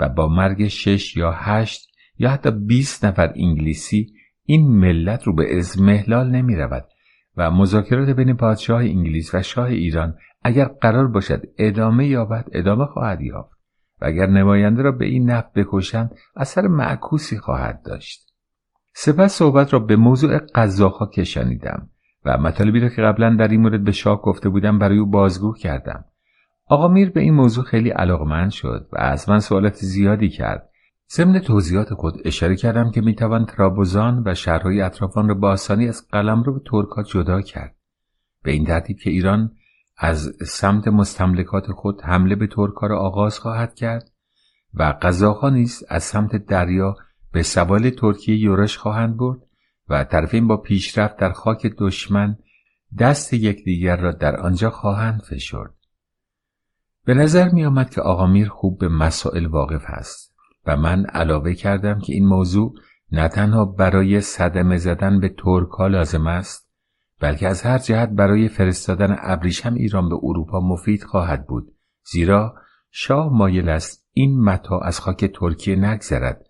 و 0.00 0.08
با 0.08 0.28
مرگ 0.28 0.68
شش 0.68 1.16
یا 1.16 1.32
هشت 1.32 1.90
یا 2.18 2.30
حتی 2.30 2.50
بیست 2.50 3.04
نفر 3.04 3.32
انگلیسی 3.36 4.12
این 4.44 4.78
ملت 4.78 5.22
رو 5.24 5.34
به 5.34 5.56
ازمهلال 5.56 6.30
نمی 6.30 6.56
رود 6.56 6.84
و 7.36 7.50
مذاکرات 7.50 8.08
بین 8.08 8.36
پادشاه 8.36 8.80
انگلیس 8.80 9.34
و 9.34 9.42
شاه 9.42 9.66
ایران 9.66 10.14
اگر 10.42 10.64
قرار 10.64 11.06
باشد 11.06 11.42
ادامه 11.58 12.06
یابد 12.06 12.48
ادامه 12.52 12.86
خواهد 12.86 13.20
یافت. 13.20 13.56
و 14.00 14.04
اگر 14.04 14.26
نماینده 14.26 14.82
را 14.82 14.92
به 14.92 15.04
این 15.04 15.30
نفت 15.30 15.52
بکشند 15.52 16.14
اثر 16.36 16.66
معکوسی 16.66 17.38
خواهد 17.38 17.82
داشت. 17.82 18.32
سپس 18.94 19.34
صحبت 19.34 19.72
را 19.72 19.78
به 19.78 19.96
موضوع 19.96 20.38
قزاقها 20.54 21.06
کشانیدم 21.06 21.90
و 22.24 22.38
مطالبی 22.38 22.80
را 22.80 22.88
که 22.88 23.02
قبلا 23.02 23.36
در 23.36 23.48
این 23.48 23.60
مورد 23.60 23.84
به 23.84 23.92
شاه 23.92 24.22
گفته 24.22 24.48
بودم 24.48 24.78
برای 24.78 24.98
او 24.98 25.06
بازگو 25.06 25.54
کردم. 25.54 26.04
آقا 26.66 26.88
میر 26.88 27.10
به 27.10 27.20
این 27.20 27.34
موضوع 27.34 27.64
خیلی 27.64 27.90
علاقمند 27.90 28.50
شد 28.50 28.88
و 28.92 28.96
از 28.98 29.28
من 29.28 29.38
سوالات 29.38 29.74
زیادی 29.74 30.28
کرد. 30.28 30.70
ضمن 31.12 31.38
توضیحات 31.38 31.94
خود 31.94 32.20
اشاره 32.24 32.56
کردم 32.56 32.90
که 32.90 33.00
می‌توان 33.00 33.46
ترابوزان 33.46 34.22
و 34.26 34.34
شهرهای 34.34 34.80
اطرافان 34.80 35.28
را 35.28 35.34
با 35.34 35.50
آسانی 35.50 35.88
از 35.88 36.08
قلم 36.08 36.42
رو 36.42 36.54
به 36.54 36.60
ترکا 36.70 37.02
جدا 37.02 37.40
کرد. 37.40 37.76
به 38.42 38.52
این 38.52 38.64
ترتیب 38.64 38.98
که 38.98 39.10
ایران 39.10 39.52
از 39.98 40.36
سمت 40.46 40.88
مستملکات 40.88 41.72
خود 41.72 42.02
حمله 42.02 42.34
به 42.34 42.46
ترکا 42.46 42.86
را 42.86 42.98
آغاز 42.98 43.38
خواهد 43.38 43.74
کرد 43.74 44.10
و 44.74 44.94
قزاقها 45.02 45.50
نیز 45.50 45.84
از 45.88 46.04
سمت 46.04 46.36
دریا 46.36 46.96
به 47.32 47.42
سوال 47.42 47.90
ترکیه 47.90 48.36
یورش 48.36 48.78
خواهند 48.78 49.16
برد 49.16 49.38
و 49.88 50.04
طرفین 50.04 50.46
با 50.46 50.56
پیشرفت 50.56 51.16
در 51.16 51.32
خاک 51.32 51.66
دشمن 51.78 52.36
دست 52.98 53.32
یکدیگر 53.34 53.96
را 53.96 54.12
در 54.12 54.36
آنجا 54.36 54.70
خواهند 54.70 55.22
فشرد. 55.22 55.74
به 57.04 57.14
نظر 57.14 57.48
می 57.48 57.64
آمد 57.64 57.90
که 57.90 58.00
آقا 58.00 58.26
میر 58.26 58.48
خوب 58.48 58.78
به 58.78 58.88
مسائل 58.88 59.46
واقف 59.46 59.84
است. 59.86 60.35
و 60.66 60.76
من 60.76 61.04
علاوه 61.04 61.54
کردم 61.54 61.98
که 61.98 62.12
این 62.12 62.26
موضوع 62.26 62.74
نه 63.12 63.28
تنها 63.28 63.64
برای 63.64 64.20
صدمه 64.20 64.76
زدن 64.76 65.20
به 65.20 65.28
ترکا 65.28 65.86
لازم 65.86 66.26
است 66.26 66.66
بلکه 67.20 67.48
از 67.48 67.62
هر 67.62 67.78
جهت 67.78 68.08
برای 68.08 68.48
فرستادن 68.48 69.16
ابریشم 69.20 69.74
ایران 69.74 70.08
به 70.08 70.16
اروپا 70.22 70.60
مفید 70.60 71.02
خواهد 71.04 71.46
بود. 71.46 71.74
زیرا 72.12 72.54
شاه 72.90 73.32
مایل 73.32 73.68
است 73.68 74.06
این 74.12 74.40
متا 74.44 74.78
از 74.78 75.00
خاک 75.00 75.24
ترکیه 75.24 75.76
نگذرد 75.76 76.46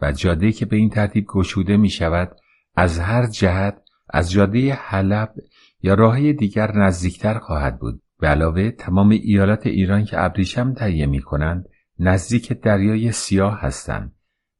و 0.00 0.12
جاده 0.12 0.52
که 0.52 0.66
به 0.66 0.76
این 0.76 0.90
ترتیب 0.90 1.26
گشوده 1.26 1.76
می 1.76 1.90
شود 1.90 2.36
از 2.76 2.98
هر 2.98 3.26
جهت 3.26 3.82
از 4.08 4.30
جاده 4.30 4.72
حلب 4.74 5.34
یا 5.82 5.94
راه 5.94 6.32
دیگر 6.32 6.72
نزدیکتر 6.76 7.38
خواهد 7.38 7.78
بود. 7.78 8.02
به 8.20 8.28
علاوه 8.28 8.70
تمام 8.70 9.08
ایالات 9.08 9.66
ایران 9.66 10.04
که 10.04 10.24
ابریشم 10.24 10.74
تهیه 10.74 11.06
می 11.06 11.22
کنند 11.22 11.64
نزدیک 11.98 12.52
دریای 12.52 13.12
سیاه 13.12 13.60
هستند 13.60 14.12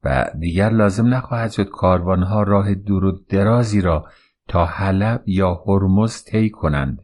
و 0.05 0.31
دیگر 0.39 0.70
لازم 0.70 1.15
نخواهد 1.15 1.50
شد 1.50 1.68
کاروانها 1.68 2.42
راه 2.42 2.75
دور 2.75 3.05
و 3.05 3.20
درازی 3.28 3.81
را 3.81 4.08
تا 4.49 4.65
حلب 4.65 5.23
یا 5.26 5.62
هرمز 5.67 6.25
طی 6.25 6.50
کنند 6.50 7.02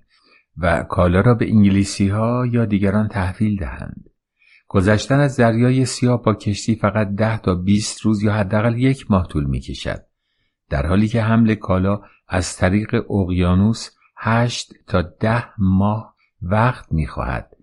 و 0.56 0.82
کالا 0.82 1.20
را 1.20 1.34
به 1.34 1.50
انگلیسی 1.50 2.08
ها 2.08 2.46
یا 2.46 2.64
دیگران 2.64 3.08
تحویل 3.08 3.56
دهند. 3.56 4.10
گذشتن 4.68 5.20
از 5.20 5.36
دریای 5.36 5.84
سیاه 5.84 6.22
با 6.22 6.34
کشتی 6.34 6.74
فقط 6.74 7.08
ده 7.08 7.38
تا 7.38 7.54
بیست 7.54 8.00
روز 8.00 8.22
یا 8.22 8.32
حداقل 8.32 8.78
یک 8.78 9.10
ماه 9.10 9.28
طول 9.28 9.44
می 9.44 9.60
کشد. 9.60 10.04
در 10.70 10.86
حالی 10.86 11.08
که 11.08 11.22
حمل 11.22 11.54
کالا 11.54 12.00
از 12.28 12.56
طریق 12.56 13.10
اقیانوس 13.10 13.90
هشت 14.16 14.74
تا 14.86 15.02
ده 15.02 15.44
ماه 15.58 16.14
وقت 16.42 16.92
می 16.92 17.06
خواهد 17.06 17.53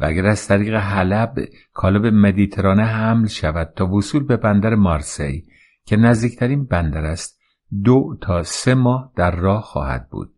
و 0.00 0.04
اگر 0.04 0.26
از 0.26 0.48
طریق 0.48 0.74
حلب 0.74 1.34
کالا 1.72 1.98
به 1.98 2.10
مدیترانه 2.10 2.84
حمل 2.84 3.26
شود 3.26 3.72
تا 3.76 3.86
وصول 3.86 4.24
به 4.24 4.36
بندر 4.36 4.74
مارسی 4.74 5.44
که 5.84 5.96
نزدیکترین 5.96 6.64
بندر 6.64 7.04
است 7.04 7.40
دو 7.84 8.16
تا 8.20 8.42
سه 8.42 8.74
ماه 8.74 9.12
در 9.16 9.36
راه 9.36 9.62
خواهد 9.62 10.08
بود. 10.10 10.34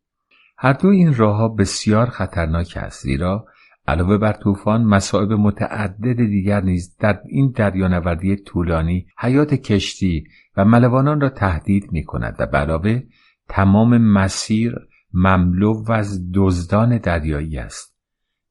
هر 0.58 0.72
دو 0.72 0.88
این 0.88 1.14
راهها 1.14 1.48
بسیار 1.48 2.06
خطرناک 2.06 2.74
است 2.76 3.02
زیرا 3.02 3.46
علاوه 3.88 4.18
بر 4.18 4.32
طوفان 4.32 4.84
مصائب 4.84 5.32
متعدد 5.32 6.16
دیگر 6.16 6.60
نیز 6.60 6.96
در 6.96 7.20
این 7.28 7.52
دریانوردی 7.56 8.36
طولانی 8.36 9.06
حیات 9.18 9.54
کشتی 9.54 10.24
و 10.56 10.64
ملوانان 10.64 11.20
را 11.20 11.28
تهدید 11.28 11.92
می 11.92 12.04
کند 12.04 12.36
و 12.38 12.56
علاوه 12.56 13.02
تمام 13.48 13.98
مسیر 13.98 14.74
مملو 15.14 15.92
از 15.92 16.32
دزدان 16.34 16.98
دریایی 16.98 17.58
است. 17.58 17.89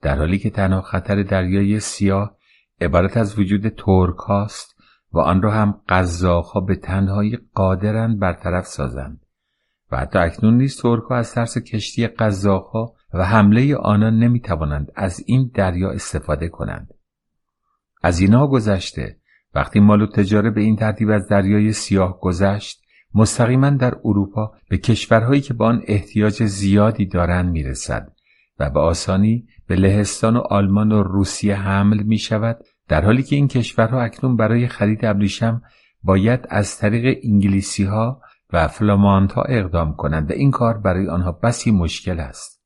در 0.01 0.17
حالی 0.17 0.39
که 0.39 0.49
تنها 0.49 0.81
خطر 0.81 1.23
دریای 1.23 1.79
سیاه 1.79 2.37
عبارت 2.81 3.17
از 3.17 3.39
وجود 3.39 3.69
ترک 3.69 4.15
هاست 4.15 4.75
و 5.13 5.19
آن 5.19 5.41
را 5.41 5.51
هم 5.51 5.81
قزاقها 5.89 6.59
به 6.59 6.75
تنهایی 6.75 7.37
قادرند 7.53 8.19
برطرف 8.19 8.65
سازند. 8.65 9.25
و 9.91 9.97
حتی 9.97 10.19
اکنون 10.19 10.57
نیز 10.57 10.81
ترک 10.81 11.11
از 11.11 11.33
ترس 11.33 11.57
کشتی 11.57 12.07
قزاقها 12.07 12.93
و 13.13 13.25
حمله 13.25 13.75
آنان 13.75 14.19
نمی 14.19 14.39
توانند 14.39 14.91
از 14.95 15.23
این 15.25 15.51
دریا 15.53 15.89
استفاده 15.89 16.49
کنند. 16.49 16.93
از 18.03 18.19
اینها 18.19 18.47
گذشته 18.47 19.17
وقتی 19.55 19.79
مال 19.79 20.01
و 20.01 20.07
تجاره 20.07 20.49
به 20.49 20.61
این 20.61 20.75
ترتیب 20.75 21.09
از 21.09 21.27
دریای 21.27 21.73
سیاه 21.73 22.19
گذشت 22.19 22.83
مستقیما 23.13 23.69
در 23.69 23.95
اروپا 24.05 24.53
به 24.69 24.77
کشورهایی 24.77 25.41
که 25.41 25.53
به 25.53 25.65
آن 25.65 25.83
احتیاج 25.87 26.43
زیادی 26.43 27.05
دارند 27.05 27.51
می‌رسد 27.51 28.11
و 28.59 28.69
به 28.69 28.79
آسانی 28.79 29.47
به 29.69 29.75
لهستان 29.75 30.37
و 30.37 30.39
آلمان 30.39 30.91
و 30.91 31.03
روسیه 31.03 31.55
حمل 31.55 32.03
می 32.03 32.17
شود 32.17 32.57
در 32.87 33.05
حالی 33.05 33.23
که 33.23 33.35
این 33.35 33.47
کشورها 33.47 34.01
اکنون 34.01 34.35
برای 34.35 34.67
خرید 34.67 35.05
ابریشم 35.05 35.61
باید 36.03 36.39
از 36.49 36.77
طریق 36.77 37.19
انگلیسی 37.23 37.83
ها 37.83 38.21
و 38.53 38.67
فلامانت 38.67 39.31
ها 39.31 39.41
اقدام 39.41 39.95
کنند 39.95 40.31
و 40.31 40.33
این 40.33 40.51
کار 40.51 40.77
برای 40.77 41.07
آنها 41.07 41.31
بسی 41.31 41.71
مشکل 41.71 42.19
است. 42.19 42.63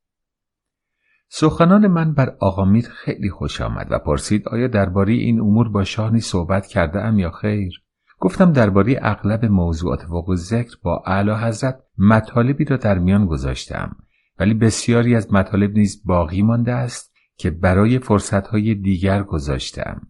سخنان 1.30 1.88
من 1.88 2.14
بر 2.14 2.36
آقا 2.40 2.66
میر 2.66 2.90
خیلی 2.90 3.30
خوش 3.30 3.62
آمد 3.62 3.88
و 3.90 4.00
پرسید 4.00 4.50
آیا 4.50 4.68
درباره 4.68 5.14
این 5.14 5.40
امور 5.40 5.70
با 5.70 5.84
شاه 5.84 6.20
صحبت 6.20 6.68
کرده 6.68 7.02
ام 7.02 7.20
یا 7.20 7.32
خیر؟ 7.32 7.84
گفتم 8.20 8.54
درباره 8.54 9.00
اغلب 9.02 9.46
موضوعات 9.46 10.04
فوق 10.04 10.36
ذکر 10.36 10.78
با 10.84 11.04
اعلی 11.06 11.32
حضرت 11.32 11.80
مطالبی 11.98 12.66
را 12.66 12.78
در 12.78 12.98
میان 13.00 13.26
گذاشتم 13.26 13.96
ولی 14.40 14.54
بسیاری 14.54 15.16
از 15.16 15.34
مطالب 15.34 15.72
نیز 15.72 16.02
باقی 16.06 16.42
مانده 16.42 16.74
است 16.74 17.14
که 17.38 17.52
برای 17.52 18.00
فرصتهای 18.00 18.76
دیگر 18.76 19.24
گذاشتم. 19.24 20.08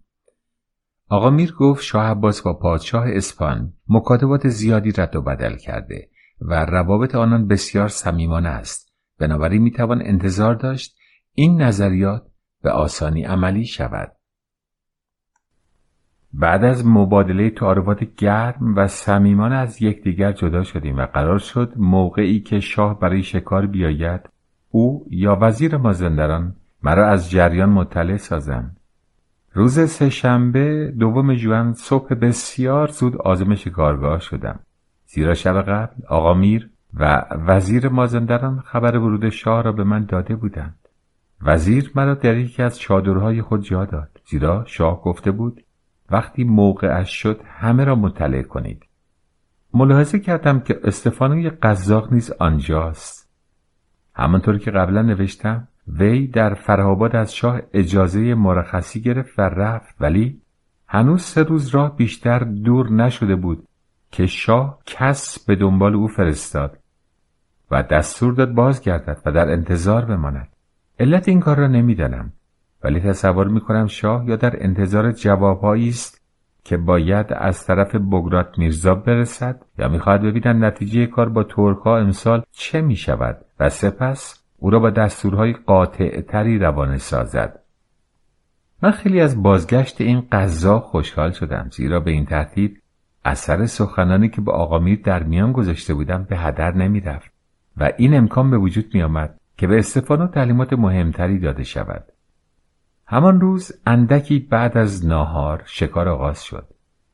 آقا 1.10 1.30
میر 1.30 1.53
گفت 1.53 1.84
شاه 1.84 2.06
عباس 2.06 2.42
با 2.42 2.53
پادشاه 2.53 3.06
اسپان 3.08 3.74
مکاتبات 3.88 4.48
زیادی 4.48 4.92
رد 4.92 5.16
و 5.16 5.22
بدل 5.22 5.56
کرده 5.56 6.10
و 6.42 6.66
روابط 6.66 7.16
آنان 7.16 7.48
بسیار 7.48 7.88
صمیمانه 7.88 8.50
است 8.50 8.93
بنابراین 9.19 9.61
می‌توان 9.61 10.02
انتظار 10.02 10.56
داشت 10.56 10.98
این 11.34 11.61
نظریات 11.61 12.24
به 12.64 12.72
آسانی 12.72 13.24
عملی 13.24 13.66
شود 13.66 14.16
بعد 16.34 16.64
از 16.64 16.86
مبادله 16.86 17.50
تعارفات 17.50 18.16
گرم 18.16 18.76
و 18.76 18.88
صمیمانه 18.88 19.56
از 19.56 19.82
یکدیگر 19.82 20.32
جدا 20.32 20.64
شدیم 20.64 20.98
و 20.98 21.06
قرار 21.06 21.40
شد 21.40 21.74
موقعی 21.76 22.40
که 22.40 22.60
شاه 22.60 23.00
برای 23.00 23.24
شکار 23.24 23.66
بیاید 23.66 24.30
او 24.70 25.06
یا 25.10 25.38
وزیر 25.42 25.78
مازندران 25.78 26.56
مرا 26.84 27.08
از 27.08 27.32
جریان 27.32 27.70
مطلع 27.70 28.18
سازند. 28.18 28.78
روز 29.53 29.80
سهشنبه 29.80 30.94
دوم 31.00 31.36
جوان 31.36 31.74
صبح 31.74 32.14
بسیار 32.14 32.88
زود 32.88 33.18
آزم 33.18 33.56
شکارگاه 33.56 34.20
شدم. 34.20 34.60
زیرا 35.06 35.34
شب 35.34 35.62
قبل 35.62 36.06
آقا 36.10 36.34
میر 36.34 36.70
و 36.94 37.26
وزیر 37.32 37.90
مازندران 37.90 38.60
خبر 38.60 38.98
ورود 38.98 39.30
شاه 39.30 39.62
را 39.62 39.72
به 39.72 39.84
من 39.84 40.06
داده 40.06 40.36
بودند. 40.36 40.88
وزیر 41.42 41.92
مرا 41.95 42.14
در 42.14 42.38
یکی 42.38 42.64
از 42.64 42.80
چادرهای 42.80 43.42
خود 43.42 43.62
جا 43.62 43.86
داد. 43.86 44.20
زیرا 44.26 44.64
شاه 44.68 45.02
گفته 45.02 45.32
بود 45.32 45.64
وقتی 46.11 46.43
موقعش 46.43 47.09
شد 47.09 47.41
همه 47.45 47.83
را 47.83 47.95
مطلع 47.95 48.41
کنید. 48.41 48.85
ملاحظه 49.73 50.19
کردم 50.19 50.59
که 50.59 50.80
استفانوی 50.83 51.49
قزاق 51.49 52.14
نیز 52.14 52.32
آنجاست. 52.32 53.30
همانطور 54.15 54.57
که 54.57 54.72
قبلا 54.72 55.01
نوشتم 55.01 55.67
وی 55.88 56.27
در 56.27 56.53
فرهاباد 56.53 57.15
از 57.15 57.35
شاه 57.35 57.61
اجازه 57.73 58.33
مرخصی 58.33 59.01
گرفت 59.01 59.40
و 59.40 59.41
رفت 59.41 59.95
ولی 59.99 60.41
هنوز 60.88 61.22
سه 61.22 61.43
روز 61.43 61.67
راه 61.67 61.95
بیشتر 61.95 62.40
دور 62.40 62.91
نشده 62.91 63.35
بود 63.35 63.67
که 64.11 64.25
شاه 64.25 64.80
کس 64.85 65.45
به 65.45 65.56
دنبال 65.56 65.95
او 65.95 66.07
فرستاد 66.07 66.80
و 67.72 67.83
دستور 67.83 68.33
داد 68.33 68.53
بازگردد 68.53 69.22
و 69.25 69.32
در 69.32 69.51
انتظار 69.51 70.06
بماند. 70.06 70.48
علت 70.99 71.27
این 71.27 71.40
کار 71.40 71.57
را 71.57 71.67
نمی‌دانم. 71.67 72.33
ولی 72.84 73.00
تصور 73.00 73.48
می‌کنم 73.48 73.88
شاه 73.88 74.30
یا 74.30 74.36
در 74.36 74.64
انتظار 74.64 75.12
جوابهایی 75.12 75.90
است 75.90 76.22
که 76.64 76.78
باید 76.78 77.26
از 77.30 77.66
طرف 77.66 77.95
بگرات 77.95 78.58
میرزا 78.58 78.95
برسد 78.95 79.62
یا 79.80 79.88
می‌خواهد 79.88 80.22
ببیند 80.22 80.66
نتیجه 80.66 81.06
کار 81.06 81.30
با 81.30 81.44
ترکها 81.44 81.98
امسال 81.98 82.44
چه 82.52 82.82
می‌شود 82.82 83.45
و 83.60 83.70
سپس 83.70 84.44
او 84.58 84.70
را 84.70 84.80
با 84.80 84.90
دستورهای 84.90 85.53
قاطع 85.53 86.22
تری 86.22 86.60
روانه 86.60 86.98
سازد. 86.98 87.60
من 88.82 88.92
خیلی 88.92 89.22
از 89.22 89.44
بازگشت 89.44 90.02
این 90.02 90.28
قضا 90.32 90.80
خوشحال 90.80 91.32
شدم 91.32 91.70
زیرا 91.72 92.00
به 92.00 92.12
این 92.12 92.26
ترتیب 92.26 92.78
اثر 93.26 93.66
سخنانی 93.66 94.30
که 94.30 94.42
به 94.42 94.52
آقا 94.52 94.80
میر 94.80 95.02
در 95.03 95.24
میان 95.24 95.52
گذاشته 95.52 95.94
بودم 95.94 96.24
به 96.30 96.38
هدر 96.38 96.74
نمی‌رفت 96.74 97.32
و 97.78 97.92
این 97.98 98.18
امکان 98.18 98.52
به 98.52 98.58
وجود 98.58 98.86
میآمد 98.94 99.40
که 99.58 99.68
به 99.68 99.78
استفانو 99.78 100.28
تعلیمات 100.28 100.74
مهمتری 100.74 101.40
داده 101.40 101.64
شود. 101.64 102.12
همان 103.07 103.41
روز 103.41 103.72
اندکی 103.85 104.40
بعد 104.40 104.77
از 104.77 105.06
ناهار 105.06 105.64
شکار 105.65 106.09
آغاز 106.09 106.43
شد. 106.43 106.67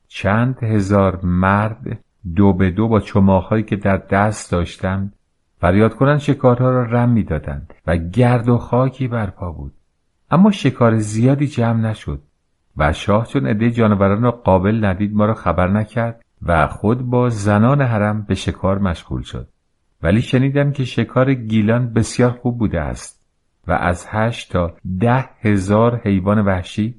چند 0.08 0.62
هزار 0.62 1.20
مرد 1.22 1.98
دو 2.36 2.52
به 2.52 2.70
دو 2.70 2.88
با 2.88 3.00
چماخهایی 3.00 3.62
که 3.62 3.76
در 3.76 3.96
دست 3.96 4.52
داشتند 4.52 5.12
فریاد 5.60 5.94
کنند 5.94 6.18
شکارها 6.18 6.70
را 6.70 6.82
رم 6.82 7.08
می‌دادند 7.08 7.74
و 7.86 7.96
گرد 7.96 8.48
و 8.48 8.58
خاکی 8.58 9.08
برپا 9.08 9.52
بود. 9.52 9.72
اما 10.30 10.50
شکار 10.50 10.98
زیادی 10.98 11.46
جمع 11.46 11.80
نشد 11.80 12.22
و 12.76 12.92
شاه 12.92 13.26
چون 13.26 13.46
عده 13.46 13.70
جانوران 13.70 14.22
را 14.22 14.30
قابل 14.30 14.84
ندید 14.84 15.14
ما 15.14 15.24
را 15.24 15.34
خبر 15.34 15.68
نکرد 15.68 16.24
و 16.42 16.66
خود 16.66 17.02
با 17.02 17.28
زنان 17.28 17.82
حرم 17.82 18.22
به 18.22 18.34
شکار 18.34 18.78
مشغول 18.78 19.22
شد. 19.22 19.48
ولی 20.02 20.22
شنیدم 20.22 20.72
که 20.72 20.84
شکار 20.84 21.34
گیلان 21.34 21.92
بسیار 21.92 22.30
خوب 22.30 22.58
بوده 22.58 22.80
است. 22.80 23.19
و 23.66 23.72
از 23.72 24.06
هشت 24.08 24.52
تا 24.52 24.76
ده 25.00 25.28
هزار 25.40 26.00
حیوان 26.04 26.38
وحشی 26.38 26.94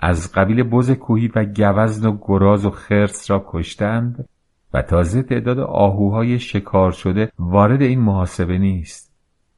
از 0.00 0.32
قبیل 0.32 0.62
بز 0.62 0.90
کوهی 0.90 1.28
و 1.34 1.44
گوزن 1.44 2.08
و 2.08 2.18
گراز 2.22 2.64
و 2.64 2.70
خرس 2.70 3.30
را 3.30 3.44
کشتند 3.48 4.28
و 4.74 4.82
تازه 4.82 5.22
تعداد 5.22 5.58
آهوهای 5.58 6.38
شکار 6.38 6.92
شده 6.92 7.32
وارد 7.38 7.82
این 7.82 8.00
محاسبه 8.00 8.58
نیست. 8.58 9.14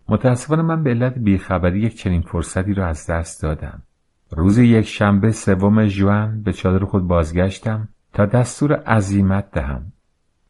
متاسفانه 0.08 0.62
من 0.62 0.82
به 0.82 0.90
علت 0.90 1.14
بیخبری 1.18 1.80
یک 1.80 1.96
چنین 1.96 2.22
فرصتی 2.22 2.74
را 2.74 2.86
از 2.86 3.06
دست 3.06 3.42
دادم. 3.42 3.82
روز 4.30 4.58
یک 4.58 4.86
شنبه 4.86 5.32
سوم 5.32 5.86
جوان 5.86 6.42
به 6.42 6.52
چادر 6.52 6.84
خود 6.84 7.08
بازگشتم 7.08 7.88
تا 8.12 8.26
دستور 8.26 8.72
عزیمت 8.72 9.50
دهم. 9.50 9.92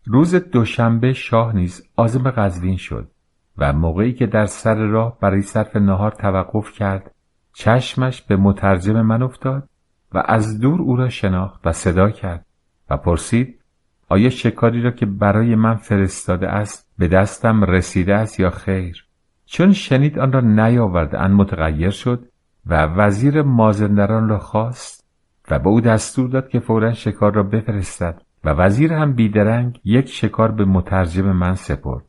روز 0.05 0.35
دوشنبه 0.35 1.13
شاه 1.13 1.57
نیز 1.57 1.89
آزم 1.97 2.31
قزوین 2.31 2.77
شد. 2.77 3.11
و 3.59 3.73
موقعی 3.73 4.13
که 4.13 4.27
در 4.27 4.47
سر 4.47 4.75
راه 4.75 5.19
برای 5.21 5.43
صرف 5.43 5.77
نهار 5.77 6.11
توقف 6.11 6.73
کرد 6.73 7.15
چشمش 7.53 8.23
به 8.23 8.37
مترجم 8.37 9.03
من 9.03 9.23
افتاد 9.23 9.69
و 10.15 10.23
از 10.27 10.61
دور 10.61 10.83
او 10.83 10.97
را 10.97 11.09
شناخت 11.09 11.61
و 11.65 11.73
صدا 11.73 12.11
کرد 12.11 12.47
و 12.91 12.97
پرسید 12.97 13.61
آیا 14.09 14.31
شکاری 14.31 14.83
را 14.83 14.91
که 14.91 15.07
برای 15.07 15.55
من 15.55 15.75
فرستاده 15.75 16.49
است 16.49 16.89
به 16.99 17.09
دستم 17.09 17.65
رسیده 17.65 18.15
است 18.15 18.41
یا 18.41 18.51
خیر؟ 18.51 19.07
چون 19.47 19.73
شنید 19.73 20.19
آن 20.19 20.33
را 20.33 20.41
نیاورده 20.41 21.21
ان 21.21 21.33
متغیر 21.33 21.91
شد 21.91 22.29
و 22.67 22.87
وزیر 22.87 23.43
مازندران 23.43 24.29
را 24.29 24.39
خواست 24.39 25.07
و 25.51 25.59
به 25.59 25.69
او 25.69 25.81
دستور 25.81 26.29
داد 26.29 26.49
که 26.49 26.61
فورا 26.61 26.93
شکار 26.93 27.35
را 27.35 27.43
بفرستد 27.43 28.23
و 28.45 28.51
وزیر 28.51 28.93
هم 28.93 29.13
بیدرنگ 29.13 29.81
یک 29.85 30.09
شکار 30.09 30.53
به 30.53 30.65
مترجم 30.65 31.33
من 31.33 31.55
سپرد. 31.55 32.05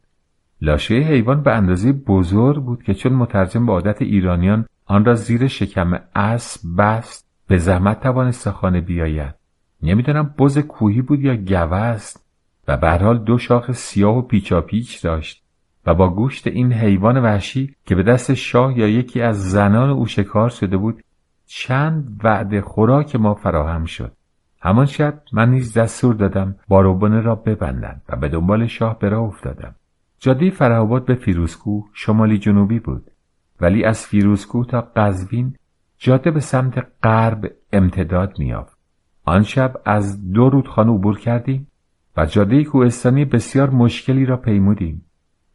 لاشه 0.61 0.95
حیوان 0.95 1.43
به 1.43 1.53
اندازه 1.53 1.91
بزرگ 1.91 2.63
بود 2.63 2.83
که 2.83 2.93
چون 2.93 3.13
مترجم 3.13 3.65
به 3.65 3.71
عادت 3.71 4.01
ایرانیان 4.01 4.65
آن 4.85 5.05
را 5.05 5.13
زیر 5.13 5.47
شکم 5.47 5.99
اسب 6.15 6.61
بست 6.77 7.27
به 7.47 7.57
زحمت 7.57 8.03
توانست 8.03 8.49
خانه 8.49 8.81
بیاید. 8.81 9.35
نمی‌دانم 9.83 10.35
بز 10.39 10.57
کوهی 10.57 11.01
بود 11.01 11.21
یا 11.21 11.35
گوست 11.35 12.25
و 12.67 12.77
به 12.77 12.89
حال 12.89 13.17
دو 13.17 13.37
شاخ 13.37 13.71
سیاه 13.71 14.17
و 14.17 14.21
پیچاپیچ 14.21 15.03
داشت 15.03 15.43
و 15.85 15.93
با 15.93 16.09
گوشت 16.09 16.47
این 16.47 16.73
حیوان 16.73 17.17
وحشی 17.17 17.75
که 17.85 17.95
به 17.95 18.03
دست 18.03 18.33
شاه 18.33 18.77
یا 18.79 18.87
یکی 18.87 19.21
از 19.21 19.49
زنان 19.51 19.89
او 19.89 20.05
شکار 20.05 20.49
شده 20.49 20.77
بود 20.77 21.03
چند 21.45 22.21
وعده 22.23 22.61
خوراک 22.61 23.15
ما 23.15 23.33
فراهم 23.33 23.85
شد. 23.85 24.11
همان 24.61 24.85
شب 24.85 25.21
من 25.33 25.51
نیز 25.51 25.77
دستور 25.77 26.15
دادم 26.15 26.55
باروبانه 26.67 27.21
را 27.21 27.35
ببندند 27.35 28.01
و 28.09 28.15
به 28.15 28.29
دنبال 28.29 28.67
شاه 28.67 28.99
به 28.99 29.09
راه 29.09 29.23
افتادم. 29.23 29.75
جاده 30.19 30.49
فرهاباد 30.49 31.05
به 31.05 31.15
فیروزکوه 31.15 31.89
شمالی 31.93 32.37
جنوبی 32.37 32.79
بود. 32.79 33.11
ولی 33.61 33.83
از 33.83 34.05
فیروزکوه 34.05 34.67
تا 34.67 34.81
قزوین 34.81 35.55
جاده 35.97 36.31
به 36.31 36.39
سمت 36.39 36.87
غرب 37.03 37.51
امتداد 37.73 38.39
میافت 38.39 38.77
آن 39.25 39.43
شب 39.43 39.81
از 39.85 40.31
دو 40.31 40.49
رودخانه 40.49 40.91
عبور 40.91 41.19
کردیم 41.19 41.67
و 42.17 42.25
جاده 42.25 42.63
کوهستانی 42.63 43.25
بسیار 43.25 43.69
مشکلی 43.69 44.25
را 44.25 44.37
پیمودیم. 44.37 45.05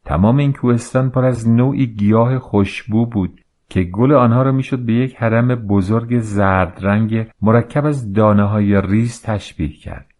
تمام 0.05 0.37
این 0.37 0.53
کوهستان 0.53 1.11
پر 1.11 1.25
از 1.25 1.49
نوعی 1.49 1.87
گیاه 1.87 2.39
خوشبو 2.39 3.07
بود 3.07 3.41
که 3.69 3.83
گل 3.83 4.13
آنها 4.13 4.43
را 4.43 4.53
می‌شد 4.53 4.79
به 4.79 4.93
یک 4.93 5.17
حرم 5.17 5.55
بزرگ 5.55 6.19
زرد 6.19 6.79
رنگ 6.81 7.27
مرکب 7.43 7.87
از 7.87 8.13
دانه 8.13 8.45
های 8.45 8.81
ریز 8.81 9.23
تشبیه 9.23 9.69
کرد. 9.69 10.12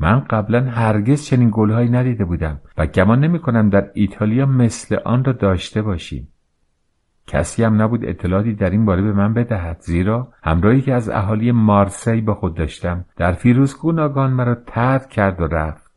من 0.00 0.20
قبلا 0.20 0.64
هرگز 0.64 1.24
چنین 1.24 1.50
گلهایی 1.52 1.88
ندیده 1.88 2.24
بودم 2.24 2.60
و 2.76 2.86
گمان 2.86 3.20
نمی 3.20 3.38
کنم 3.38 3.70
در 3.70 3.90
ایتالیا 3.94 4.46
مثل 4.46 4.96
آن 5.04 5.24
را 5.24 5.32
داشته 5.32 5.82
باشیم. 5.82 6.28
کسی 7.26 7.64
هم 7.64 7.82
نبود 7.82 8.04
اطلاعاتی 8.04 8.54
در 8.54 8.70
این 8.70 8.84
باره 8.84 9.02
به 9.02 9.12
من 9.12 9.34
بدهد 9.34 9.76
زیرا 9.80 10.28
همراهی 10.42 10.80
که 10.80 10.94
از 10.94 11.08
اهالی 11.08 11.52
مارسی 11.52 12.20
با 12.20 12.34
خود 12.34 12.54
داشتم 12.54 13.04
در 13.16 13.32
فیروزکو 13.32 13.92
ناگان 13.92 14.30
مرا 14.30 14.54
ترد 14.54 15.08
کرد 15.08 15.40
و 15.40 15.46
رفت. 15.46 15.90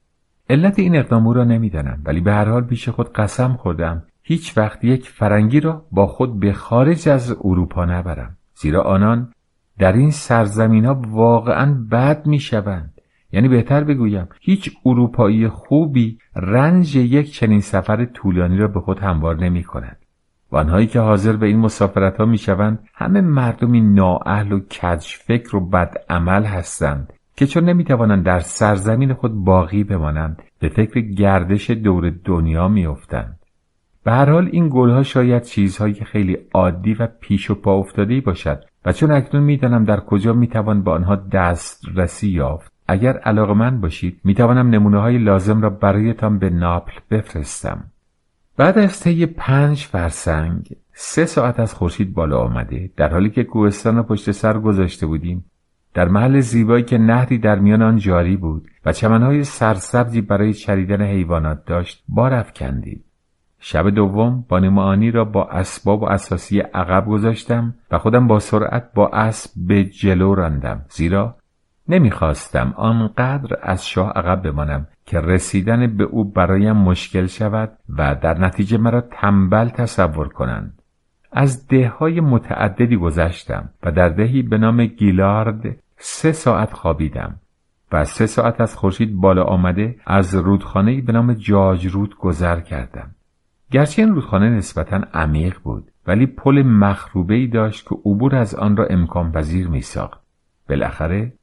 علت 0.49 0.79
این 0.79 0.95
اقدام 0.95 1.27
او 1.27 1.33
را 1.33 1.43
نمی‌دانم 1.43 2.01
ولی 2.05 2.21
به 2.21 2.33
هر 2.33 2.49
حال 2.49 2.63
پیش 2.63 2.89
خود 2.89 3.13
قسم 3.13 3.53
خوردم. 3.53 4.03
هیچ 4.23 4.57
وقت 4.57 4.83
یک 4.83 5.09
فرنگی 5.09 5.59
را 5.59 5.85
با 5.91 6.07
خود 6.07 6.39
به 6.39 6.53
خارج 6.53 7.09
از 7.09 7.37
اروپا 7.43 7.85
نبرم 7.85 8.37
زیرا 8.55 8.81
آنان 8.81 9.31
در 9.79 9.93
این 9.93 10.11
سرزمین 10.11 10.85
ها 10.85 11.01
واقعا 11.07 11.85
بد 11.91 12.27
می 12.27 12.39
شوند 12.39 13.00
یعنی 13.33 13.47
بهتر 13.47 13.83
بگویم 13.83 14.27
هیچ 14.41 14.77
اروپایی 14.85 15.47
خوبی 15.47 16.17
رنج 16.35 16.95
یک 16.95 17.33
چنین 17.33 17.61
سفر 17.61 18.05
طولانی 18.05 18.57
را 18.57 18.67
به 18.67 18.79
خود 18.79 18.99
هموار 18.99 19.35
نمی 19.35 19.63
کند 19.63 19.97
و 20.51 20.57
آنهایی 20.57 20.87
که 20.87 20.99
حاضر 20.99 21.35
به 21.35 21.47
این 21.47 21.59
مسافرت 21.59 22.17
ها 22.17 22.25
می 22.25 22.37
شوند 22.37 22.79
همه 22.93 23.21
مردمی 23.21 23.81
نااهل 23.81 24.51
و 24.51 24.59
کج 24.59 25.05
فکر 25.05 25.55
و 25.55 25.69
بد 25.69 25.97
عمل 26.09 26.43
هستند 26.43 27.13
که 27.35 27.47
چون 27.47 27.63
نمی 27.63 27.83
توانند 27.83 28.25
در 28.25 28.39
سرزمین 28.39 29.13
خود 29.13 29.45
باقی 29.45 29.83
بمانند 29.83 30.43
به 30.59 30.69
فکر 30.69 31.01
گردش 31.01 31.69
دور 31.69 32.09
دنیا 32.25 32.67
می 32.67 32.85
افتند. 32.85 33.39
به 34.03 34.11
هر 34.11 34.29
حال 34.29 34.49
این 34.51 34.69
گلها 34.73 35.03
شاید 35.03 35.43
چیزهایی 35.43 35.93
خیلی 35.93 36.37
عادی 36.53 36.93
و 36.93 37.07
پیش 37.07 37.51
و 37.51 37.55
پا 37.55 37.73
افتاده 37.73 38.21
باشد 38.21 38.63
و 38.85 38.91
چون 38.91 39.11
اکنون 39.11 39.43
می‌دانم 39.43 39.83
در 39.83 39.99
کجا 39.99 40.33
می‌توان 40.33 40.83
به 40.83 40.91
آنها 40.91 41.15
دسترسی 41.15 42.29
یافت 42.29 42.70
اگر 42.91 43.17
علاقه 43.17 43.53
من 43.53 43.81
باشید 43.81 44.19
می‌توانم 44.23 44.69
نمونه 44.69 44.99
های 44.99 45.17
لازم 45.17 45.61
را 45.61 45.69
برایتان 45.69 46.39
به 46.39 46.49
ناپل 46.49 46.99
بفرستم. 47.11 47.83
بعد 48.57 48.77
از 48.77 48.99
طی 48.99 49.25
پنج 49.25 49.77
فرسنگ 49.77 50.75
سه 50.93 51.25
ساعت 51.25 51.59
از 51.59 51.73
خورشید 51.73 52.13
بالا 52.13 52.39
آمده 52.39 52.89
در 52.97 53.09
حالی 53.09 53.29
که 53.29 53.43
کوهستان 53.43 53.95
را 53.95 54.03
پشت 54.03 54.31
سر 54.31 54.59
گذاشته 54.59 55.05
بودیم. 55.05 55.45
در 55.93 56.07
محل 56.07 56.39
زیبایی 56.39 56.83
که 56.83 56.97
نهری 56.97 57.37
در 57.37 57.59
میان 57.59 57.81
آن 57.81 57.97
جاری 57.97 58.37
بود 58.37 58.67
و 58.85 58.91
چمنهای 58.91 59.43
سرسبزی 59.43 60.21
برای 60.21 60.53
چریدن 60.53 61.01
حیوانات 61.01 61.65
داشت 61.65 62.03
بار 62.07 62.33
افکندیم. 62.33 63.03
شب 63.59 63.89
دوم 63.89 64.45
بانمانی 64.49 65.11
را 65.11 65.25
با 65.25 65.45
اسباب 65.45 66.01
و 66.01 66.05
اساسی 66.05 66.59
عقب 66.59 67.05
گذاشتم 67.05 67.75
و 67.91 67.97
خودم 67.97 68.27
با 68.27 68.39
سرعت 68.39 68.93
با 68.93 69.07
اسب 69.07 69.51
به 69.55 69.83
جلو 69.83 70.35
راندم. 70.35 70.85
زیرا 70.89 71.35
نمی‌خواستم 71.89 72.73
آنقدر 72.75 73.57
از 73.61 73.87
شاه 73.87 74.09
عقب 74.09 74.41
بمانم 74.41 74.87
که 75.05 75.19
رسیدن 75.19 75.97
به 75.97 76.03
او 76.03 76.23
برایم 76.23 76.77
مشکل 76.77 77.27
شود 77.27 77.77
و 77.97 78.15
در 78.15 78.39
نتیجه 78.39 78.77
مرا 78.77 79.01
تنبل 79.01 79.69
تصور 79.69 80.27
کنند 80.27 80.81
از 81.31 81.67
دههای 81.67 82.19
متعددی 82.19 82.97
گذشتم 82.97 83.69
و 83.83 83.91
در 83.91 84.09
دهی 84.09 84.41
به 84.41 84.57
نام 84.57 84.85
گیلارد 84.85 85.75
سه 85.97 86.31
ساعت 86.31 86.73
خوابیدم 86.73 87.35
و 87.91 88.05
سه 88.05 88.25
ساعت 88.25 88.61
از 88.61 88.75
خورشید 88.75 89.15
بالا 89.15 89.43
آمده 89.43 89.95
از 90.05 90.35
رودخانه 90.35 91.01
به 91.01 91.13
نام 91.13 91.33
جاجرود 91.33 92.15
گذر 92.17 92.59
کردم 92.59 93.11
گرچه 93.71 94.01
این 94.01 94.11
رودخانه 94.11 94.49
نسبتا 94.49 95.01
عمیق 95.13 95.57
بود 95.63 95.91
ولی 96.07 96.25
پل 96.25 96.63
مخروبه 96.63 97.47
داشت 97.47 97.89
که 97.89 97.95
عبور 97.95 98.35
از 98.35 98.55
آن 98.55 98.77
را 98.77 98.85
امکان 98.85 99.31
پذیر 99.31 99.67
می 99.67 99.81
ساخت. 99.81 100.21
بالاخره 100.69 101.33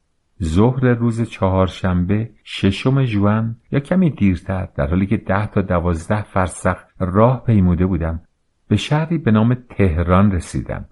ظهر 0.43 0.85
روز 0.93 1.21
چهارشنبه 1.21 2.29
ششم 2.43 3.05
جوان 3.05 3.55
یا 3.71 3.79
کمی 3.79 4.09
دیرتر 4.09 4.67
در 4.75 4.87
حالی 4.87 5.05
که 5.05 5.17
ده 5.17 5.47
تا 5.47 5.61
دوازده 5.61 6.23
فرسخ 6.23 6.77
راه 6.99 7.43
پیموده 7.43 7.85
بودم 7.85 8.21
به 8.67 8.75
شهری 8.75 9.17
به 9.17 9.31
نام 9.31 9.53
تهران 9.69 10.31
رسیدم 10.31 10.85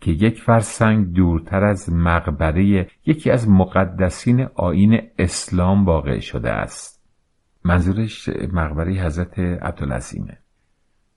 که 0.00 0.10
یک 0.10 0.40
فرسنگ 0.40 1.12
دورتر 1.12 1.64
از 1.64 1.92
مقبره 1.92 2.88
یکی 3.06 3.30
از 3.30 3.48
مقدسین 3.48 4.48
آین 4.54 5.02
اسلام 5.18 5.84
واقع 5.84 6.20
شده 6.20 6.50
است. 6.50 7.00
منظورش 7.64 8.28
مقبره 8.52 8.92
حضرت 8.92 9.38
عبدالعظیمه. 9.38 10.38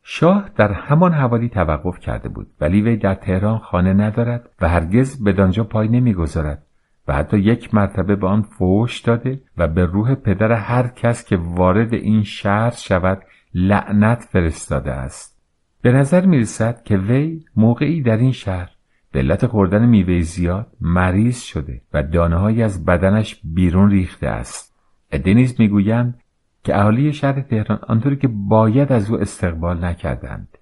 شاه 0.03 0.50
در 0.56 0.72
همان 0.72 1.14
حوالی 1.14 1.50
توقف 1.50 2.00
کرده 2.00 2.30
بود 2.30 2.48
ولی 2.62 2.82
وی 2.82 2.98
در 2.98 3.16
تهران 3.16 3.58
خانه 3.58 3.94
ندارد 3.94 4.50
و 4.62 4.70
هرگز 4.70 5.24
بدانجا 5.24 5.64
پای 5.64 5.88
نمی‌گذارد. 5.88 6.66
و 7.08 7.14
حتی 7.14 7.38
یک 7.38 7.74
مرتبه 7.74 8.16
به 8.16 8.28
آن 8.28 8.42
فوش 8.42 9.00
داده 9.00 9.42
و 9.58 9.68
به 9.68 9.86
روح 9.86 10.16
پدر 10.16 10.52
هر 10.52 10.88
کس 10.88 11.26
که 11.26 11.38
وارد 11.38 11.94
این 11.94 12.24
شهر 12.24 12.72
شود 12.72 13.22
لعنت 13.54 14.28
فرستاده 14.32 14.92
است. 14.92 15.42
به 15.82 15.92
نظر 15.92 16.26
می 16.26 16.40
رسد 16.40 16.84
که 16.84 16.98
وی 16.98 17.46
موقعی 17.56 18.02
در 18.02 18.18
این 18.18 18.32
شهر 18.32 18.70
به 19.12 19.20
علت 19.20 19.48
خوردن 19.48 19.86
میوه 19.86 20.22
زیاد 20.22 20.68
مریض 20.82 21.42
شده 21.42 21.82
و 21.94 22.04
دانههایی 22.04 22.64
از 22.64 22.86
بدنش 22.86 23.42
بیرون 23.44 23.90
ریخته 23.92 24.28
است. 24.28 24.76
عده 25.12 25.34
نیز 25.34 25.56
می‌گویند 25.60 26.20
که 26.64 26.80
اهالی 26.80 27.14
شهر 27.14 27.42
تهران 27.42 27.80
آنطوری 27.88 28.16
که 28.16 28.28
باید 28.32 28.92
از 28.92 29.12
او 29.12 29.22
استقبال 29.22 29.86
نکردند. 29.86 30.58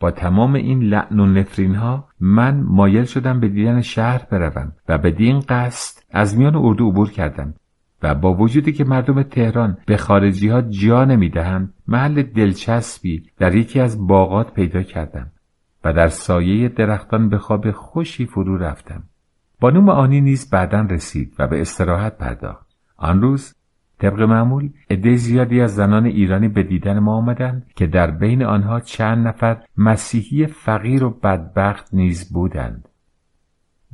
با 0.00 0.10
تمام 0.10 0.54
این 0.54 0.82
لعن 0.82 1.20
و 1.20 1.26
نفرین 1.26 1.74
ها 1.74 2.08
من 2.20 2.60
مایل 2.60 3.04
شدم 3.04 3.40
به 3.40 3.48
دیدن 3.48 3.80
شهر 3.80 4.26
بروم 4.30 4.72
و 4.88 4.98
به 4.98 5.10
دین 5.10 5.40
قصد 5.40 6.02
از 6.10 6.38
میان 6.38 6.56
اردو 6.56 6.88
عبور 6.88 7.10
کردم 7.10 7.54
و 8.02 8.14
با 8.14 8.34
وجودی 8.34 8.72
که 8.72 8.84
مردم 8.84 9.22
تهران 9.22 9.78
به 9.86 9.96
خارجی 9.96 10.48
ها 10.48 10.62
جا 10.62 11.04
نمی‌دهند 11.04 11.74
محل 11.88 12.22
دلچسبی 12.22 13.22
در 13.38 13.54
یکی 13.54 13.80
از 13.80 14.06
باغات 14.06 14.54
پیدا 14.54 14.82
کردم 14.82 15.32
و 15.84 15.92
در 15.92 16.08
سایه 16.08 16.68
درختان 16.68 17.28
به 17.28 17.38
خواب 17.38 17.70
خوشی 17.70 18.26
فرو 18.26 18.56
رفتم. 18.56 19.02
بانو 19.60 19.90
آنی 19.90 20.20
نیز 20.20 20.50
بعدا 20.50 20.80
رسید 20.80 21.34
و 21.38 21.48
به 21.48 21.60
استراحت 21.60 22.18
پرداخت. 22.18 22.66
آن 22.96 23.22
روز 23.22 23.54
طبق 24.00 24.20
معمول 24.20 24.70
عده 24.90 25.16
زیادی 25.16 25.60
از 25.60 25.74
زنان 25.74 26.06
ایرانی 26.06 26.48
به 26.48 26.62
دیدن 26.62 26.98
ما 26.98 27.16
آمدند 27.16 27.66
که 27.76 27.86
در 27.86 28.10
بین 28.10 28.42
آنها 28.42 28.80
چند 28.80 29.26
نفر 29.26 29.62
مسیحی 29.76 30.46
فقیر 30.46 31.04
و 31.04 31.10
بدبخت 31.10 31.94
نیز 31.94 32.32
بودند. 32.32 32.88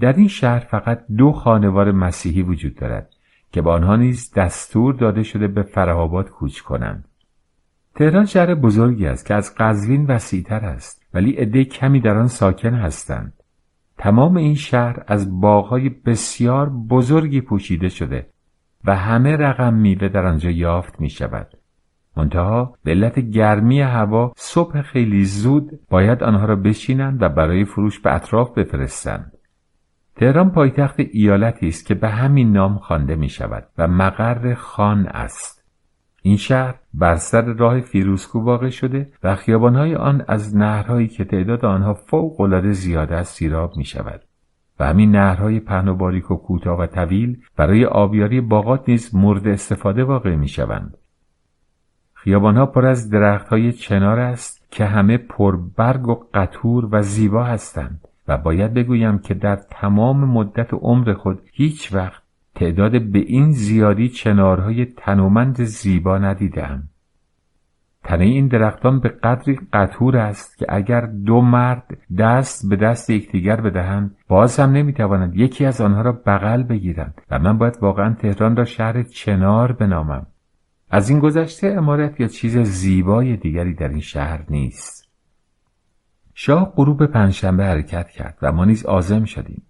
در 0.00 0.12
این 0.12 0.28
شهر 0.28 0.58
فقط 0.58 1.04
دو 1.16 1.32
خانوار 1.32 1.92
مسیحی 1.92 2.42
وجود 2.42 2.74
دارد 2.74 3.08
که 3.52 3.62
به 3.62 3.70
آنها 3.70 3.96
نیز 3.96 4.32
دستور 4.34 4.94
داده 4.94 5.22
شده 5.22 5.48
به 5.48 5.62
فرهاباد 5.62 6.30
کوچ 6.30 6.60
کنند. 6.60 7.08
تهران 7.94 8.26
شهر 8.26 8.54
بزرگی 8.54 9.06
است 9.06 9.26
که 9.26 9.34
از 9.34 9.54
قزوین 9.58 10.06
وسیعتر 10.06 10.64
است 10.64 11.06
ولی 11.14 11.32
عده 11.32 11.64
کمی 11.64 12.00
در 12.00 12.16
آن 12.16 12.28
ساکن 12.28 12.74
هستند. 12.74 13.32
تمام 13.98 14.36
این 14.36 14.54
شهر 14.54 15.04
از 15.06 15.40
باغهای 15.40 15.88
بسیار 15.88 16.70
بزرگی 16.70 17.40
پوشیده 17.40 17.88
شده 17.88 18.26
و 18.86 18.96
همه 18.96 19.36
رقم 19.36 19.74
میوه 19.74 20.08
در 20.08 20.26
آنجا 20.26 20.50
یافت 20.50 21.00
می 21.00 21.10
شود. 21.10 21.48
منتها 22.16 22.74
به 22.84 22.90
علت 22.90 23.18
گرمی 23.18 23.80
هوا 23.80 24.32
صبح 24.36 24.82
خیلی 24.82 25.24
زود 25.24 25.70
باید 25.90 26.22
آنها 26.22 26.44
را 26.44 26.56
بشینند 26.56 27.22
و 27.22 27.28
برای 27.28 27.64
فروش 27.64 28.00
به 28.00 28.14
اطراف 28.14 28.58
بفرستند. 28.58 29.32
تهران 30.16 30.50
پایتخت 30.50 30.96
ایالتی 30.98 31.68
است 31.68 31.86
که 31.86 31.94
به 31.94 32.08
همین 32.08 32.52
نام 32.52 32.78
خوانده 32.78 33.16
می 33.16 33.28
شود 33.28 33.68
و 33.78 33.88
مقر 33.88 34.54
خان 34.54 35.06
است 35.06 35.64
این 36.22 36.36
شهر 36.36 36.74
بر 36.94 37.16
سر 37.16 37.42
راه 37.42 37.80
فیروزکو 37.80 38.40
واقع 38.40 38.70
شده 38.70 39.12
و 39.22 39.34
خیابانهای 39.34 39.94
آن 39.94 40.24
از 40.28 40.56
نهرهایی 40.56 41.08
که 41.08 41.24
تعداد 41.24 41.64
آنها 41.64 41.94
فوق 41.94 42.40
العاده 42.40 42.72
زیاد 42.72 43.12
است 43.12 43.36
سیراب 43.36 43.76
می 43.76 43.84
شود 43.84 44.20
و 44.80 44.86
همین 44.86 45.10
نهرهای 45.10 45.60
پهن 45.60 45.88
و 45.88 45.94
باریک 45.94 46.30
و 46.30 46.36
کوتاه 46.36 46.78
و 46.78 46.86
طویل 46.86 47.38
برای 47.56 47.84
آبیاری 47.84 48.40
باغات 48.40 48.88
نیز 48.88 49.14
مورد 49.14 49.48
استفاده 49.48 50.04
واقع 50.04 50.34
می 50.34 50.48
شوند. 50.48 50.96
خیابانها 52.14 52.66
پر 52.66 52.86
از 52.86 53.10
درختهای 53.10 53.72
چنار 53.72 54.18
است 54.18 54.66
که 54.70 54.84
همه 54.84 55.16
پربرگ 55.16 56.08
و 56.08 56.14
قطور 56.34 56.88
و 56.90 57.02
زیبا 57.02 57.44
هستند 57.44 58.08
و 58.28 58.38
باید 58.38 58.74
بگویم 58.74 59.18
که 59.18 59.34
در 59.34 59.56
تمام 59.56 60.24
مدت 60.24 60.74
عمر 60.74 61.12
خود 61.12 61.42
هیچ 61.52 61.94
وقت 61.94 62.22
تعداد 62.54 63.02
به 63.02 63.18
این 63.18 63.52
زیادی 63.52 64.08
چنارهای 64.08 64.84
تنومند 64.84 65.64
زیبا 65.64 66.18
ندیدم. 66.18 66.88
تنه 68.06 68.24
این 68.24 68.48
درختان 68.48 69.00
به 69.00 69.08
قدری 69.08 69.58
قطور 69.72 70.16
است 70.16 70.58
که 70.58 70.66
اگر 70.68 71.00
دو 71.00 71.40
مرد 71.40 71.98
دست 72.18 72.68
به 72.68 72.76
دست 72.76 73.10
یکدیگر 73.10 73.60
بدهند 73.60 74.16
باز 74.28 74.60
هم 74.60 74.70
نمی‌توانند 74.70 75.36
یکی 75.36 75.64
از 75.64 75.80
آنها 75.80 76.02
را 76.02 76.12
بغل 76.12 76.62
بگیرند 76.62 77.20
و 77.30 77.38
من 77.38 77.58
باید 77.58 77.78
واقعا 77.80 78.14
تهران 78.14 78.56
را 78.56 78.64
شهر 78.64 79.02
چنار 79.02 79.72
بنامم. 79.72 80.26
از 80.90 81.10
این 81.10 81.18
گذشته 81.18 81.66
امارت 81.66 82.20
یا 82.20 82.28
چیز 82.28 82.58
زیبای 82.58 83.36
دیگری 83.36 83.74
در 83.74 83.88
این 83.88 84.00
شهر 84.00 84.44
نیست. 84.50 85.08
شاه 86.34 86.72
غروب 86.76 87.06
پنجشنبه 87.06 87.64
حرکت 87.64 88.08
کرد 88.08 88.38
و 88.42 88.52
ما 88.52 88.64
نیز 88.64 88.86
عازم 88.86 89.24
شدیم. 89.24 89.62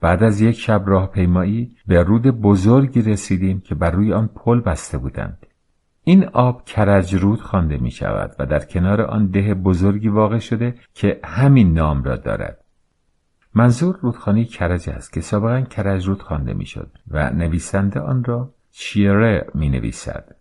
بعد 0.00 0.22
از 0.22 0.40
یک 0.40 0.54
شب 0.54 0.82
راهپیمایی 0.86 1.76
به 1.86 2.02
رود 2.02 2.26
بزرگی 2.26 3.02
رسیدیم 3.02 3.60
که 3.60 3.74
بر 3.74 3.90
روی 3.90 4.12
آن 4.12 4.26
پل 4.26 4.60
بسته 4.60 4.98
بودند. 4.98 5.46
این 6.04 6.24
آب 6.24 6.64
کرج 6.64 7.14
رود 7.14 7.40
خوانده 7.40 7.76
می 7.76 7.90
شود 7.90 8.36
و 8.38 8.46
در 8.46 8.64
کنار 8.64 9.02
آن 9.02 9.26
ده 9.26 9.54
بزرگی 9.54 10.08
واقع 10.08 10.38
شده 10.38 10.74
که 10.94 11.20
همین 11.24 11.72
نام 11.72 12.02
را 12.02 12.16
دارد. 12.16 12.64
منظور 13.54 13.98
رودخانه 14.00 14.44
کرج 14.44 14.90
است 14.90 15.12
که 15.12 15.20
سابقا 15.20 15.60
کرج 15.60 16.08
رود 16.08 16.22
خوانده 16.22 16.54
می‌شد 16.54 16.90
و 17.08 17.30
نویسنده 17.30 18.00
آن 18.00 18.24
را 18.24 18.54
چیره 18.70 19.46
می 19.54 19.68
نویسد 19.68 20.36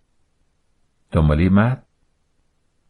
دنبالی 1.11 1.49
مرد 1.49 1.85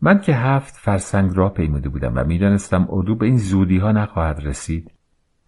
من 0.01 0.19
که 0.19 0.35
هفت 0.35 0.75
فرسنگ 0.75 1.31
راه 1.35 1.53
پیموده 1.53 1.89
بودم 1.89 2.13
و 2.15 2.23
می‌دانستم 2.23 2.87
اردو 2.89 3.15
به 3.15 3.25
این 3.25 3.37
زودی 3.37 3.77
ها 3.77 3.91
نخواهد 3.91 4.39
رسید. 4.45 4.91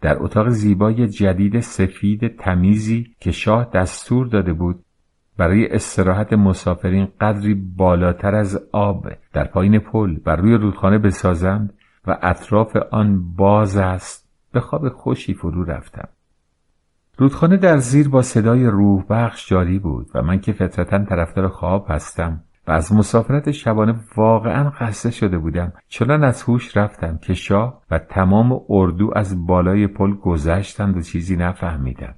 در 0.01 0.23
اتاق 0.23 0.49
زیبای 0.49 1.07
جدید 1.07 1.59
سفید 1.59 2.37
تمیزی 2.37 3.15
که 3.19 3.31
شاه 3.31 3.69
دستور 3.73 4.27
داده 4.27 4.53
بود 4.53 4.85
برای 5.37 5.67
استراحت 5.67 6.33
مسافرین 6.33 7.07
قدری 7.21 7.53
بالاتر 7.53 8.35
از 8.35 8.59
آب 8.71 9.07
در 9.33 9.43
پایین 9.43 9.79
پل 9.79 10.19
بر 10.19 10.35
روی 10.35 10.53
رودخانه 10.53 10.97
بسازند 10.97 11.73
و 12.07 12.17
اطراف 12.21 12.75
آن 12.75 13.33
باز 13.35 13.77
است 13.77 14.29
به 14.51 14.59
خواب 14.59 14.89
خوشی 14.89 15.33
فرو 15.33 15.63
رفتم. 15.63 16.07
رودخانه 17.17 17.57
در 17.57 17.77
زیر 17.77 18.09
با 18.09 18.21
صدای 18.21 18.65
روح 18.65 19.03
بخش 19.09 19.49
جاری 19.49 19.79
بود 19.79 20.07
و 20.13 20.21
من 20.21 20.39
که 20.39 20.53
فطرتا 20.53 21.05
طرفدار 21.05 21.47
خواب 21.47 21.85
هستم 21.89 22.43
و 22.67 22.71
از 22.71 22.93
مسافرت 22.93 23.51
شبانه 23.51 23.95
واقعا 24.15 24.69
خسته 24.69 25.11
شده 25.11 25.37
بودم 25.37 25.73
چنان 25.87 26.23
از 26.23 26.43
هوش 26.43 26.77
رفتم 26.77 27.17
که 27.17 27.33
شاه 27.33 27.81
و 27.91 27.99
تمام 27.99 28.61
اردو 28.69 29.11
از 29.15 29.45
بالای 29.47 29.87
پل 29.87 30.13
گذشتند 30.13 30.97
و 30.97 31.01
چیزی 31.01 31.35
نفهمیدم 31.35 32.15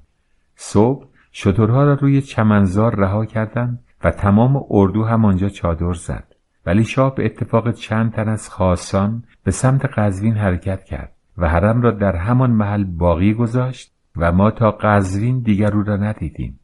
صبح 0.55 1.05
شترها 1.38 1.83
را 1.83 1.93
روی 1.93 2.22
چمنزار 2.22 2.95
رها 2.95 3.25
کردند 3.25 3.80
و 4.03 4.11
تمام 4.11 4.64
اردو 4.69 5.03
هم 5.03 5.25
آنجا 5.25 5.49
چادر 5.49 5.93
زد. 5.93 6.35
ولی 6.65 6.83
شاه 6.83 7.15
به 7.15 7.25
اتفاق 7.25 7.72
چند 7.72 8.14
تن 8.14 8.30
از 8.30 8.49
خاصان 8.49 9.23
به 9.43 9.51
سمت 9.51 9.85
قزوین 9.85 10.38
حرکت 10.38 10.83
کرد 10.83 11.11
و 11.38 11.49
حرم 11.49 11.81
را 11.81 11.91
در 11.91 12.15
همان 12.15 12.51
محل 12.51 12.83
باقی 12.83 13.33
گذاشت 13.33 13.93
و 14.15 14.31
ما 14.31 14.51
تا 14.51 14.72
قزوین 14.72 15.39
دیگر 15.39 15.75
او 15.75 15.83
را 15.83 15.97
ندیدیم. 15.97 16.59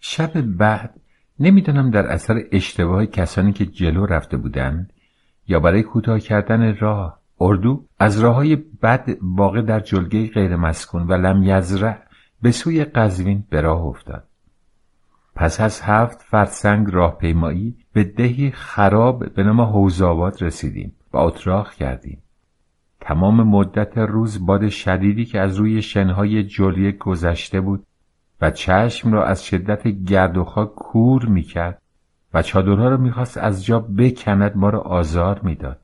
شب 0.00 0.40
بعد 0.40 1.00
نمی‌دانم 1.40 1.90
در 1.90 2.06
اثر 2.06 2.42
اشتباه 2.52 3.06
کسانی 3.06 3.52
که 3.52 3.66
جلو 3.66 4.06
رفته 4.06 4.36
بودند 4.36 4.92
یا 5.48 5.60
برای 5.60 5.82
کوتاه 5.82 6.18
کردن 6.20 6.76
راه 6.76 7.18
اردو 7.40 7.84
از 7.98 8.20
راه 8.20 8.34
های 8.34 8.56
بد 8.56 9.08
واقع 9.22 9.62
در 9.62 9.80
جلگه 9.80 10.26
غیر 10.26 10.56
مسکون 10.56 11.02
و 11.02 11.12
لم 11.12 11.42
یزرع 11.42 11.98
به 12.44 12.50
سوی 12.50 12.84
قزوین 12.84 13.44
به 13.50 13.60
راه 13.60 13.80
افتاد. 13.82 14.24
پس 15.34 15.60
از 15.60 15.80
هفت 15.80 16.22
فرسنگ 16.22 16.86
راهپیمایی 16.90 17.76
به 17.92 18.04
دهی 18.04 18.50
خراب 18.50 19.34
به 19.34 19.42
نام 19.42 19.60
حوزآباد 19.60 20.42
رسیدیم 20.42 20.92
و 21.12 21.16
اتراق 21.16 21.72
کردیم. 21.72 22.22
تمام 23.00 23.42
مدت 23.42 23.98
روز 23.98 24.46
باد 24.46 24.68
شدیدی 24.68 25.24
که 25.24 25.40
از 25.40 25.56
روی 25.56 25.82
شنهای 25.82 26.44
جلیه 26.44 26.92
گذشته 26.92 27.60
بود 27.60 27.86
و 28.40 28.50
چشم 28.50 29.12
را 29.12 29.24
از 29.24 29.44
شدت 29.44 29.88
گرد 29.88 30.36
و 30.36 30.44
خاک 30.44 30.74
کور 30.74 31.26
می‌کرد 31.26 31.82
و 32.34 32.42
چادرها 32.42 32.88
را 32.88 32.96
می‌خواست 32.96 33.38
از 33.38 33.64
جا 33.64 33.80
بکند 33.80 34.56
ما 34.56 34.70
را 34.70 34.80
آزار 34.80 35.40
می‌داد. 35.42 35.80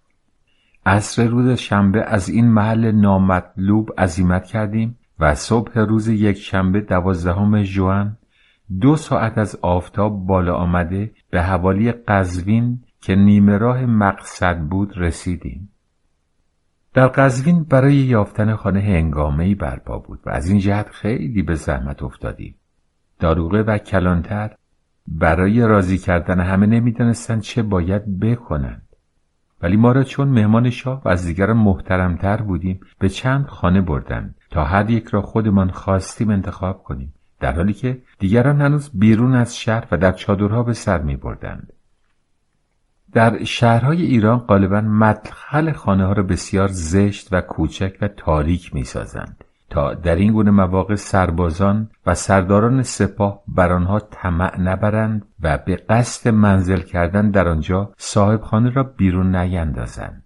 عصر 0.87 1.25
روز 1.27 1.51
شنبه 1.51 2.03
از 2.03 2.29
این 2.29 2.49
محل 2.49 2.91
نامطلوب 2.91 3.91
عزیمت 3.99 4.47
کردیم. 4.47 4.97
و 5.21 5.35
صبح 5.35 5.79
روز 5.79 6.09
یک 6.09 6.37
شنبه 6.37 6.81
دوازدهم 6.81 7.63
ژوئن 7.63 8.17
دو 8.81 8.97
ساعت 8.97 9.39
از 9.39 9.57
آفتاب 9.63 10.27
بالا 10.27 10.55
آمده 10.55 11.13
به 11.31 11.43
حوالی 11.43 11.93
قزوین 11.93 12.85
که 13.01 13.15
نیمه 13.15 13.59
راه 13.59 13.87
مقصد 13.87 14.59
بود 14.61 14.93
رسیدیم. 14.97 15.69
در 16.95 17.07
قزوین 17.07 17.65
برای 17.65 17.95
یافتن 17.95 18.55
خانه 18.55 18.81
هنگامهای 18.81 19.55
برپا 19.55 19.99
بود 19.99 20.21
و 20.27 20.31
از 20.31 20.49
این 20.49 20.59
جهت 20.59 20.89
خیلی 20.89 21.43
به 21.43 21.55
زحمت 21.55 22.03
افتادیم. 22.03 22.55
داروغه 23.19 23.63
و 23.63 23.79
کلانتر 23.79 24.55
برای 25.07 25.61
راضی 25.61 25.99
کردن 25.99 26.41
همه 26.41 26.67
نمی‌دانستند 26.67 27.41
چه 27.41 27.63
باید 27.63 28.21
بکنند. 28.21 28.83
ولی 29.63 29.77
ما 29.77 29.93
را 29.93 30.05
چون 30.05 30.29
مهمان 30.29 30.71
شاه 30.71 31.03
و 31.05 31.09
از 31.09 31.27
دیگران 31.27 31.57
محترمتر 31.57 32.37
بودیم 32.37 32.81
به 32.99 33.09
چند 33.09 33.47
خانه 33.47 33.81
بردند. 33.81 34.40
تا 34.51 34.65
هر 34.65 34.91
یک 34.91 35.09
را 35.09 35.23
خودمان 35.23 35.71
خواستیم 35.71 36.31
انتخاب 36.31 36.83
کنیم 36.83 37.15
در 37.41 37.53
حالی 37.53 37.73
که 37.73 38.03
دیگران 38.19 38.61
هنوز 38.61 38.91
بیرون 38.95 39.35
از 39.35 39.59
شهر 39.59 39.89
و 39.91 39.97
در 39.97 40.13
چادرها 40.13 40.63
به 40.63 40.73
سر 40.73 41.03
می 41.03 41.17
بردند. 41.17 41.73
در 43.13 43.45
شهرهای 43.45 44.03
ایران 44.03 44.39
غالبا 44.39 44.81
مدخل 44.81 45.73
خانه 45.73 46.07
ها 46.07 46.13
را 46.13 46.23
بسیار 46.23 46.69
زشت 46.69 47.29
و 47.33 47.41
کوچک 47.41 47.99
و 48.01 48.09
تاریک 48.09 48.75
می 48.75 48.85
سازند 48.85 49.45
تا 49.71 49.95
در 49.95 50.15
این 50.15 50.33
گونه 50.33 50.51
مواقع 50.51 50.95
سربازان 50.95 51.91
و 52.07 52.15
سرداران 52.15 52.83
سپاه 52.83 53.43
بر 53.49 53.73
آنها 53.73 54.01
طمع 54.01 54.61
نبرند 54.61 55.27
و 55.43 55.59
به 55.59 55.77
قصد 55.77 56.31
منزل 56.31 56.81
کردن 56.81 57.31
در 57.31 57.49
آنجا 57.49 57.93
صاحب 57.97 58.41
خانه 58.41 58.71
را 58.71 58.83
بیرون 58.83 59.37
نیندازند 59.37 60.23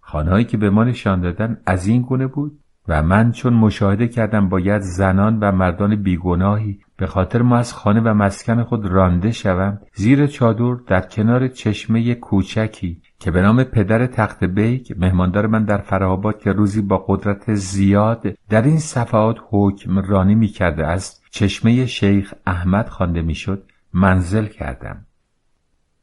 خانههایی 0.00 0.44
که 0.44 0.56
به 0.56 0.70
ما 0.70 0.84
نشان 0.84 1.20
دادن 1.20 1.60
از 1.66 1.86
این 1.86 2.02
گونه 2.02 2.26
بود 2.26 2.60
و 2.88 3.02
من 3.02 3.32
چون 3.32 3.54
مشاهده 3.54 4.08
کردم 4.08 4.48
باید 4.48 4.82
زنان 4.82 5.38
و 5.38 5.52
مردان 5.52 5.96
بیگناهی 5.96 6.80
به 6.96 7.06
خاطر 7.06 7.42
ما 7.42 7.56
از 7.56 7.74
خانه 7.74 8.00
و 8.00 8.14
مسکن 8.14 8.62
خود 8.62 8.86
رانده 8.86 9.32
شوم 9.32 9.78
زیر 9.94 10.26
چادر 10.26 10.76
در 10.86 11.00
کنار 11.00 11.48
چشمه 11.48 12.14
کوچکی 12.14 13.02
که 13.18 13.30
به 13.30 13.42
نام 13.42 13.64
پدر 13.64 14.06
تخت 14.06 14.44
بیک 14.44 14.94
مهماندار 14.98 15.46
من 15.46 15.64
در 15.64 15.78
فرهاباد 15.78 16.38
که 16.38 16.52
روزی 16.52 16.82
با 16.82 17.04
قدرت 17.08 17.54
زیاد 17.54 18.26
در 18.48 18.62
این 18.62 18.78
صفحات 18.78 19.36
حکم 19.50 19.98
رانی 19.98 20.34
می 20.34 20.48
کرده 20.48 20.86
است 20.86 21.24
چشمه 21.30 21.86
شیخ 21.86 22.34
احمد 22.46 22.88
خوانده 22.88 23.22
می‌شد 23.22 23.62
منزل 23.92 24.46
کردم. 24.46 25.06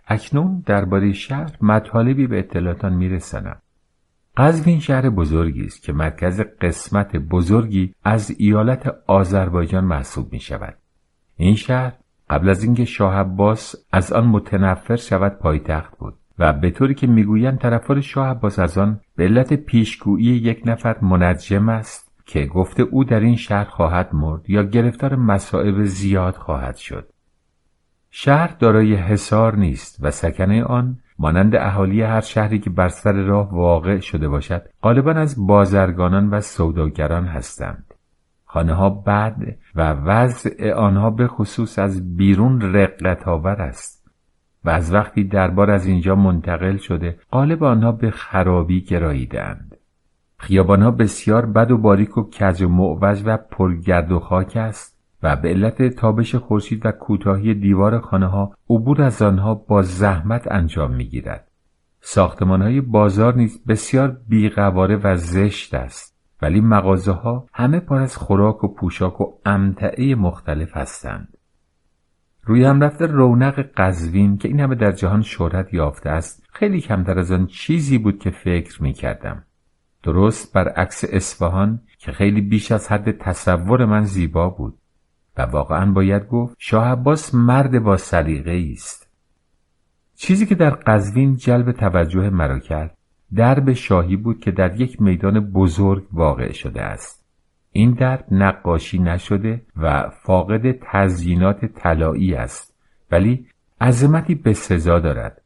اکنون 0.07 0.63
درباره 0.65 1.13
شهر 1.13 1.57
مطالبی 1.61 2.27
به 2.27 2.39
اطلاعاتان 2.39 2.93
میرسانم. 2.93 3.57
قزوین 4.37 4.79
شهر 4.79 5.09
بزرگی 5.09 5.65
است 5.65 5.83
که 5.83 5.93
مرکز 5.93 6.41
قسمت 6.61 7.15
بزرگی 7.15 7.95
از 8.03 8.35
ایالت 8.37 8.95
آذربایجان 9.07 9.83
محسوب 9.83 10.33
می 10.33 10.39
شود. 10.39 10.77
این 11.37 11.55
شهر 11.55 11.93
قبل 12.29 12.49
از 12.49 12.63
اینکه 12.63 12.85
شاه 12.85 13.15
عباس 13.15 13.75
از 13.91 14.13
آن 14.13 14.27
متنفر 14.27 14.95
شود 14.95 15.31
پایتخت 15.31 15.97
بود 15.97 16.13
و 16.39 16.53
به 16.53 16.71
طوری 16.71 16.93
که 16.93 17.07
می‌گویند 17.07 17.59
طرفدار 17.59 18.01
شاه 18.01 18.27
عباس 18.27 18.59
از 18.59 18.77
آن 18.77 18.99
به 19.15 19.23
علت 19.23 19.53
پیشگویی 19.53 20.25
یک 20.25 20.61
نفر 20.65 20.99
منجم 21.01 21.69
است 21.69 22.11
که 22.25 22.45
گفته 22.45 22.83
او 22.83 23.03
در 23.03 23.19
این 23.19 23.35
شهر 23.35 23.63
خواهد 23.63 24.09
مرد 24.13 24.49
یا 24.49 24.63
گرفتار 24.63 25.15
مصائب 25.15 25.83
زیاد 25.83 26.35
خواهد 26.35 26.75
شد 26.75 27.09
شهر 28.11 28.55
دارای 28.59 28.95
حصار 28.95 29.55
نیست 29.55 29.97
و 30.01 30.11
سکنه 30.11 30.63
آن 30.63 30.99
مانند 31.23 31.55
اهالی 31.55 32.01
هر 32.01 32.21
شهری 32.21 32.59
که 32.59 32.69
بر 32.69 32.87
سر 32.87 33.11
راه 33.11 33.55
واقع 33.55 33.99
شده 33.99 34.29
باشد 34.29 34.69
غالبا 34.81 35.11
از 35.11 35.47
بازرگانان 35.47 36.29
و 36.29 36.41
سوداگران 36.41 37.25
هستند. 37.25 37.93
خانه 38.45 38.73
ها 38.73 38.89
بد 38.89 39.35
و 39.75 39.93
وضع 39.93 40.73
آنها 40.73 41.09
به 41.09 41.27
خصوص 41.27 41.79
از 41.79 42.15
بیرون 42.15 42.61
رقت 42.61 43.27
آور 43.27 43.61
است 43.61 44.11
و 44.65 44.69
از 44.69 44.93
وقتی 44.93 45.23
دربار 45.23 45.71
از 45.71 45.85
اینجا 45.85 46.15
منتقل 46.15 46.77
شده 46.77 47.19
غالب 47.31 47.63
آنها 47.63 47.91
به 47.91 48.11
خرابی 48.11 48.81
گراییدند. 48.81 49.77
خیابانها 50.37 50.91
بسیار 50.91 51.45
بد 51.45 51.71
و 51.71 51.77
باریک 51.77 52.17
و 52.17 52.29
کج 52.29 52.61
و 52.61 52.69
معوج 52.69 53.21
و 53.25 53.37
پرگرد 53.37 54.11
و 54.11 54.19
خاک 54.19 54.57
است. 54.57 54.92
و 55.23 55.35
به 55.35 55.49
علت 55.49 55.95
تابش 55.95 56.35
خورشید 56.35 56.85
و 56.85 56.91
کوتاهی 56.91 57.53
دیوار 57.53 57.99
خانه 57.99 58.27
ها 58.27 58.53
عبور 58.69 59.01
از 59.01 59.21
آنها 59.21 59.55
با 59.55 59.81
زحمت 59.81 60.51
انجام 60.51 60.93
می‌گیرد. 60.93 61.47
ساختمان 62.01 62.61
های 62.61 62.81
بازار 62.81 63.35
نیز 63.35 63.65
بسیار 63.67 64.17
بیقواره 64.27 64.99
و 65.03 65.15
زشت 65.15 65.73
است 65.73 66.13
ولی 66.41 66.61
مغازه 66.61 67.11
ها 67.11 67.47
همه 67.53 67.79
پر 67.79 67.95
از 67.95 68.17
خوراک 68.17 68.63
و 68.63 68.67
پوشاک 68.67 69.21
و 69.21 69.33
امتعه 69.45 70.15
مختلف 70.15 70.77
هستند. 70.77 71.37
روی 72.45 72.63
هم 72.63 72.83
رفته 72.83 73.05
رونق 73.05 73.65
قزوین 73.77 74.37
که 74.37 74.47
این 74.47 74.59
همه 74.59 74.75
در 74.75 74.91
جهان 74.91 75.21
شهرت 75.21 75.73
یافته 75.73 76.09
است. 76.09 76.43
خیلی 76.53 76.81
کمتر 76.81 77.19
از 77.19 77.31
آن 77.31 77.45
چیزی 77.45 77.97
بود 77.97 78.19
که 78.19 78.29
فکر 78.29 78.83
می 78.83 78.93
کردم. 78.93 79.43
درست 80.03 80.53
برعکس 80.53 81.03
اصفهان 81.09 81.81
که 81.97 82.11
خیلی 82.11 82.41
بیش 82.41 82.71
از 82.71 82.91
حد 82.91 83.11
تصور 83.11 83.85
من 83.85 84.03
زیبا 84.03 84.49
بود. 84.49 84.77
و 85.37 85.41
واقعا 85.41 85.91
باید 85.91 86.27
گفت 86.27 86.55
شاه 86.59 86.87
عباس 86.87 87.35
مرد 87.35 87.83
با 87.83 87.97
سلیقه 87.97 88.69
است. 88.71 89.09
چیزی 90.15 90.45
که 90.45 90.55
در 90.55 90.69
قزوین 90.69 91.35
جلب 91.35 91.71
توجه 91.71 92.29
مرا 92.29 92.59
کرد 92.59 92.97
درب 93.35 93.73
شاهی 93.73 94.15
بود 94.15 94.39
که 94.39 94.51
در 94.51 94.81
یک 94.81 95.01
میدان 95.01 95.39
بزرگ 95.39 96.07
واقع 96.11 96.51
شده 96.51 96.81
است. 96.81 97.25
این 97.71 97.91
درب 97.91 98.25
نقاشی 98.31 98.99
نشده 98.99 99.61
و 99.77 100.09
فاقد 100.09 100.71
تزیینات 100.71 101.65
طلایی 101.65 102.35
است 102.35 102.75
ولی 103.11 103.47
عظمتی 103.81 104.35
به 104.35 104.53
سزا 104.53 104.99
دارد. 104.99 105.42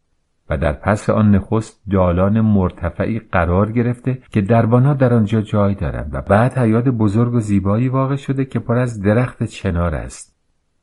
و 0.50 0.58
در 0.58 0.74
پس 0.74 1.10
آن 1.10 1.36
نخست 1.36 1.82
دالان 1.92 2.42
مرتفعی 2.42 3.20
قرار 3.20 3.72
گرفته 3.72 4.22
که 4.32 4.42
دربانها 4.42 4.94
در 4.94 5.14
آنجا 5.14 5.42
جای 5.42 5.76
دارند 5.76 6.10
و 6.14 6.22
بعد 6.22 6.58
حیات 6.58 6.86
بزرگ 6.86 7.34
و 7.34 7.40
زیبایی 7.40 7.90
واقع 7.90 8.16
شده 8.16 8.46
که 8.46 8.60
پر 8.60 8.78
از 8.78 9.02
درخت 9.02 9.44
چنار 9.44 9.96
است 9.96 10.38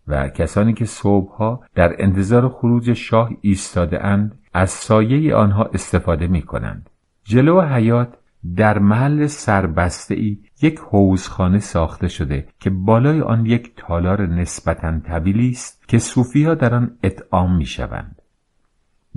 و 0.09 0.29
کسانی 0.29 0.73
که 0.73 0.85
صبحها 0.85 1.65
در 1.75 1.95
انتظار 1.99 2.49
خروج 2.49 2.93
شاه 2.93 3.31
ایستاده 3.41 4.05
اند 4.05 4.39
از 4.55 4.71
سایه 4.71 5.35
آنها 5.35 5.65
استفاده 5.65 6.27
می 6.27 6.43
کنند. 6.43 6.91
جلو 7.25 7.61
حیات 7.61 8.09
در 8.57 8.79
محل 8.79 9.27
سربسته 9.27 10.15
ای 10.15 10.39
یک 10.63 10.79
حوزخانه 10.79 11.59
ساخته 11.59 12.09
شده 12.09 12.49
که 12.61 12.71
بالای 12.71 13.21
آن 13.21 13.47
یک 13.47 13.73
تالار 13.77 14.27
نسبتا 14.27 15.01
طویلی 15.01 15.51
است 15.51 15.89
که 15.89 15.99
صوفی 15.99 16.45
ها 16.45 16.55
در 16.55 16.75
آن 16.75 16.97
اطعام 17.03 17.57
می 17.57 17.67
شوند. 17.67 18.23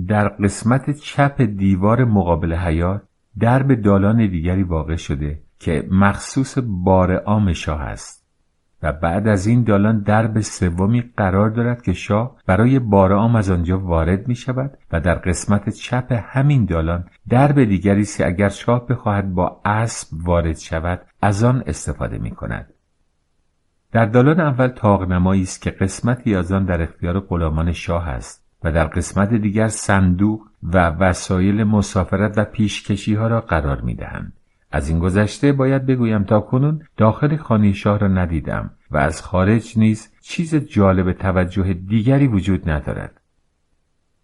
در 0.06 0.28
قسمت 0.28 0.90
چپ 0.90 1.42
دیوار 1.42 2.04
مقابل 2.04 2.54
حیات 2.54 3.02
درب 3.38 3.74
دالان 3.74 4.26
دیگری 4.26 4.62
واقع 4.62 4.96
شده 4.96 5.42
که 5.58 5.88
مخصوص 5.90 6.58
بار 6.62 7.16
عام 7.16 7.52
شاه 7.52 7.80
است 7.80 8.18
و 8.82 8.92
بعد 8.92 9.28
از 9.28 9.46
این 9.46 9.62
دالان 9.64 10.00
درب 10.00 10.40
سومی 10.40 11.04
قرار 11.16 11.50
دارد 11.50 11.82
که 11.82 11.92
شاه 11.92 12.36
برای 12.46 12.78
بار 12.78 13.12
عام 13.12 13.36
از 13.36 13.50
آنجا 13.50 13.78
وارد 13.78 14.28
می 14.28 14.34
شود 14.34 14.78
و 14.92 15.00
در 15.00 15.14
قسمت 15.14 15.68
چپ 15.68 16.22
همین 16.26 16.64
دالان 16.64 17.04
درب 17.28 17.64
دیگری 17.64 18.00
است 18.00 18.20
اگر 18.20 18.48
شاه 18.48 18.86
بخواهد 18.86 19.34
با 19.34 19.60
اسب 19.64 20.08
وارد 20.12 20.56
شود 20.56 21.00
از 21.22 21.44
آن 21.44 21.62
استفاده 21.66 22.18
می 22.18 22.30
کند. 22.30 22.74
در 23.92 24.06
دالان 24.06 24.40
اول 24.40 24.68
تاقنمایی 24.68 25.42
است 25.42 25.62
که 25.62 25.70
قسمتی 25.70 26.34
از 26.34 26.52
آن 26.52 26.64
در 26.64 26.82
اختیار 26.82 27.20
غلامان 27.20 27.72
شاه 27.72 28.08
است 28.08 28.47
و 28.64 28.72
در 28.72 28.84
قسمت 28.84 29.34
دیگر 29.34 29.68
صندوق 29.68 30.40
و 30.62 30.88
وسایل 30.88 31.64
مسافرت 31.64 32.38
و 32.38 32.44
پیشکشی 32.44 33.14
ها 33.14 33.26
را 33.26 33.40
قرار 33.40 33.80
می 33.80 33.94
دهند. 33.94 34.32
از 34.72 34.88
این 34.88 34.98
گذشته 34.98 35.52
باید 35.52 35.86
بگویم 35.86 36.24
تا 36.24 36.40
کنون 36.40 36.82
داخل 36.96 37.36
خانه 37.36 37.72
شاه 37.72 37.98
را 37.98 38.08
ندیدم 38.08 38.70
و 38.90 38.96
از 38.96 39.22
خارج 39.22 39.78
نیز 39.78 40.12
چیز 40.20 40.54
جالب 40.54 41.12
توجه 41.12 41.72
دیگری 41.72 42.26
وجود 42.26 42.70
ندارد. 42.70 43.20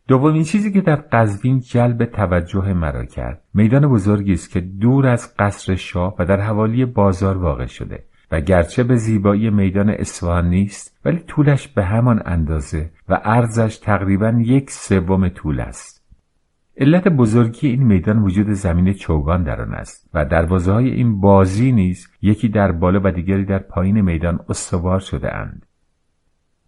دومین 0.08 0.44
چیزی 0.44 0.72
که 0.72 0.80
در 0.80 0.96
قزوین 0.96 1.60
جلب 1.60 2.04
توجه 2.04 2.72
مرا 2.72 3.04
کرد 3.04 3.42
میدان 3.54 3.88
بزرگی 3.88 4.32
است 4.32 4.50
که 4.50 4.60
دور 4.60 5.06
از 5.06 5.34
قصر 5.36 5.74
شاه 5.74 6.14
و 6.18 6.24
در 6.24 6.40
حوالی 6.40 6.84
بازار 6.84 7.38
واقع 7.38 7.66
شده 7.66 8.04
و 8.30 8.40
گرچه 8.40 8.84
به 8.84 8.96
زیبایی 8.96 9.50
میدان 9.50 9.90
اصفهان 9.90 10.48
نیست 10.48 10.98
ولی 11.04 11.18
طولش 11.18 11.68
به 11.68 11.84
همان 11.84 12.22
اندازه 12.24 12.90
و 13.08 13.14
عرضش 13.14 13.78
تقریبا 13.78 14.34
یک 14.38 14.70
سوم 14.70 15.28
طول 15.28 15.60
است 15.60 16.04
علت 16.76 17.08
بزرگی 17.08 17.68
این 17.68 17.82
میدان 17.82 18.18
وجود 18.18 18.50
زمین 18.50 18.92
چوگان 18.92 19.42
در 19.42 19.62
آن 19.62 19.74
است 19.74 20.10
و 20.14 20.24
دروازه 20.24 20.72
های 20.72 20.90
این 20.90 21.20
بازی 21.20 21.72
نیز 21.72 22.08
یکی 22.22 22.48
در 22.48 22.72
بالا 22.72 23.00
و 23.04 23.10
دیگری 23.10 23.44
در 23.44 23.58
پایین 23.58 24.00
میدان 24.00 24.40
استوار 24.48 25.00
شده 25.00 25.34
اند. 25.34 25.66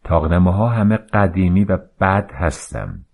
تاقنمه 0.05 0.53
ها 0.53 0.69
همه 0.69 0.97
قدیمی 0.97 1.65
و 1.65 1.79
بد 2.01 2.31
هستند 2.35 3.06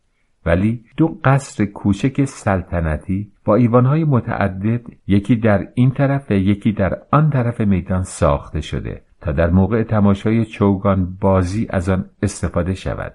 ولی 0.46 0.84
دو 0.96 1.18
قصر 1.24 1.64
کوچک 1.64 2.24
سلطنتی 2.24 3.32
با 3.44 3.54
ایوانهای 3.54 4.04
متعدد 4.04 4.80
یکی 5.06 5.36
در 5.36 5.68
این 5.74 5.90
طرف 5.90 6.30
و 6.30 6.34
یکی 6.34 6.72
در 6.72 7.02
آن 7.12 7.30
طرف 7.30 7.60
میدان 7.60 8.02
ساخته 8.02 8.60
شده 8.60 9.02
تا 9.20 9.32
در 9.32 9.50
موقع 9.50 9.82
تماشای 9.82 10.44
چوگان 10.44 11.16
بازی 11.20 11.66
از 11.70 11.88
آن 11.88 12.10
استفاده 12.22 12.74
شود. 12.74 13.12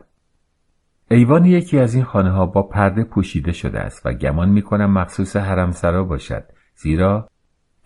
ایوان 1.12 1.46
یکی 1.46 1.80
از 1.80 1.96
این 1.96 2.04
خانه 2.04 2.32
ها 2.32 2.46
با 2.46 2.64
پرده 2.64 3.04
پوشیده 3.04 3.52
شده 3.52 3.80
است 3.80 4.06
و 4.06 4.14
گمان 4.14 4.50
می 4.50 4.62
کنم 4.62 4.92
مخصوص 4.92 5.36
حرمسرا 5.36 6.04
باشد 6.04 6.44
زیرا 6.76 7.30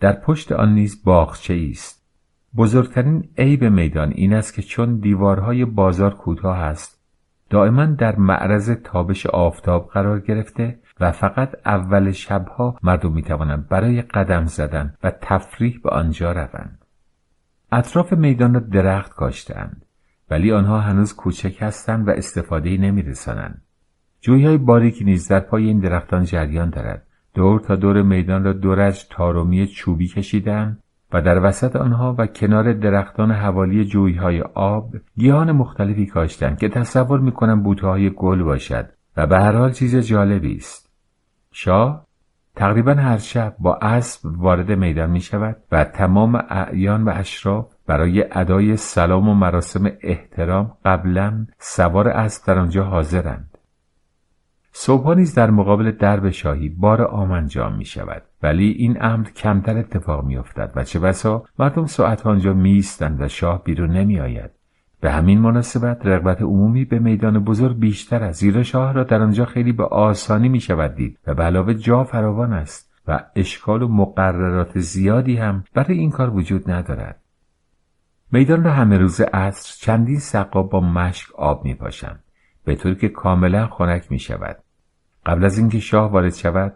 در 0.00 0.12
پشت 0.12 0.52
آن 0.52 0.74
نیز 0.74 1.04
باغچه 1.04 1.68
است. 1.70 2.02
بزرگترین 2.56 3.28
عیب 3.38 3.64
میدان 3.64 4.12
این 4.14 4.32
است 4.32 4.54
که 4.54 4.62
چون 4.62 4.96
دیوارهای 4.96 5.64
بازار 5.64 6.14
کوتاه 6.14 6.58
است 6.58 7.01
دائما 7.52 7.84
در 7.86 8.16
معرض 8.16 8.70
تابش 8.70 9.26
آفتاب 9.26 9.90
قرار 9.92 10.20
گرفته 10.20 10.78
و 11.00 11.12
فقط 11.12 11.54
اول 11.66 12.12
شبها 12.12 12.76
مردم 12.82 13.12
می 13.12 13.22
توانند 13.22 13.68
برای 13.68 14.02
قدم 14.02 14.44
زدن 14.44 14.94
و 15.02 15.12
تفریح 15.22 15.80
به 15.84 15.90
آنجا 15.90 16.32
روند. 16.32 16.84
اطراف 17.72 18.12
میدان 18.12 18.54
را 18.54 18.60
درخت 18.60 19.14
کاشتند 19.14 19.84
ولی 20.30 20.52
آنها 20.52 20.80
هنوز 20.80 21.14
کوچک 21.16 21.56
هستند 21.60 22.08
و 22.08 22.10
استفاده 22.10 22.76
نمی 22.76 23.02
رسانند. 23.02 23.62
جوی 24.20 24.58
باریکی 24.58 25.04
نیز 25.04 25.28
در 25.28 25.40
پای 25.40 25.64
این 25.64 25.80
درختان 25.80 26.24
جریان 26.24 26.70
دارد. 26.70 27.06
دور 27.34 27.60
تا 27.60 27.76
دور 27.76 28.02
میدان 28.02 28.44
را 28.44 28.52
دورج 28.52 29.06
تارومی 29.10 29.66
چوبی 29.66 30.08
کشیدند 30.08 30.82
و 31.12 31.22
در 31.22 31.44
وسط 31.44 31.76
آنها 31.76 32.14
و 32.18 32.26
کنار 32.26 32.72
درختان 32.72 33.30
حوالی 33.30 33.84
جویهای 33.84 34.40
آب 34.54 34.92
گیاهان 35.16 35.52
مختلفی 35.52 36.06
کاشتند 36.06 36.58
که 36.58 36.68
تصور 36.68 37.20
می‌کنم 37.20 37.62
بوته 37.62 37.86
های 37.86 38.10
گل 38.10 38.42
باشد 38.42 38.88
و 39.16 39.26
به 39.26 39.38
هر 39.38 39.52
حال 39.52 39.72
چیز 39.72 39.96
جالبی 39.96 40.56
است. 40.56 40.90
شاه 41.52 42.06
تقریبا 42.56 42.94
هر 42.94 43.18
شب 43.18 43.54
با 43.58 43.74
اسب 43.74 44.20
وارد 44.36 44.72
میدان 44.72 45.10
می 45.10 45.20
شود 45.20 45.56
و 45.72 45.84
تمام 45.84 46.44
اعیان 46.48 47.04
و 47.04 47.12
اشراف 47.14 47.74
برای 47.86 48.24
ادای 48.32 48.76
سلام 48.76 49.28
و 49.28 49.34
مراسم 49.34 49.90
احترام 50.00 50.76
قبلا 50.84 51.46
سوار 51.58 52.08
اسب 52.08 52.46
در 52.46 52.58
آنجا 52.58 52.84
حاضرند. 52.84 53.51
صبحها 54.72 55.14
نیز 55.14 55.34
در 55.34 55.50
مقابل 55.50 55.90
درب 55.90 56.30
شاهی 56.30 56.68
بار 56.68 57.02
عام 57.02 57.30
انجام 57.30 57.74
می 57.76 57.84
شود 57.84 58.22
ولی 58.42 58.70
این 58.70 58.98
امر 59.00 59.28
کمتر 59.30 59.78
اتفاق 59.78 60.24
می 60.24 60.36
افتد 60.36 60.72
و 60.76 60.84
چه 60.84 60.98
بسا 60.98 61.44
مردم 61.58 61.86
ساعت 61.86 62.26
آنجا 62.26 62.52
می 62.52 62.72
ایستند 62.72 63.20
و 63.20 63.28
شاه 63.28 63.64
بیرون 63.64 63.90
نمی 63.90 64.20
آید 64.20 64.50
به 65.00 65.10
همین 65.12 65.40
مناسبت 65.40 66.06
رغبت 66.06 66.42
عمومی 66.42 66.84
به 66.84 66.98
میدان 66.98 67.44
بزرگ 67.44 67.78
بیشتر 67.78 68.22
است 68.22 68.40
زیرا 68.40 68.62
شاه 68.62 68.92
را 68.92 69.04
در 69.04 69.22
آنجا 69.22 69.44
خیلی 69.44 69.72
به 69.72 69.84
آسانی 69.84 70.48
می 70.48 70.60
شود 70.60 70.94
دید 70.94 71.18
و 71.26 71.34
به 71.34 71.42
علاوه 71.42 71.74
جا 71.74 72.04
فراوان 72.04 72.52
است 72.52 72.92
و 73.08 73.24
اشکال 73.36 73.82
و 73.82 73.88
مقررات 73.88 74.78
زیادی 74.78 75.36
هم 75.36 75.64
برای 75.74 75.98
این 75.98 76.10
کار 76.10 76.30
وجود 76.30 76.70
ندارد. 76.70 77.20
میدان 78.32 78.64
را 78.64 78.72
همه 78.72 78.98
روز 78.98 79.20
عصر 79.20 79.74
چندین 79.80 80.18
سقا 80.18 80.62
با 80.62 80.80
مشک 80.80 81.34
آب 81.34 81.64
می 81.64 81.74
پاشند 81.74 82.24
به 82.64 82.74
طوری 82.74 82.94
که 82.94 83.08
کاملا 83.08 83.66
خنک 83.66 84.12
می 84.12 84.18
شود 84.18 84.61
قبل 85.26 85.44
از 85.44 85.58
اینکه 85.58 85.80
شاه 85.80 86.10
وارد 86.10 86.34
شود 86.34 86.72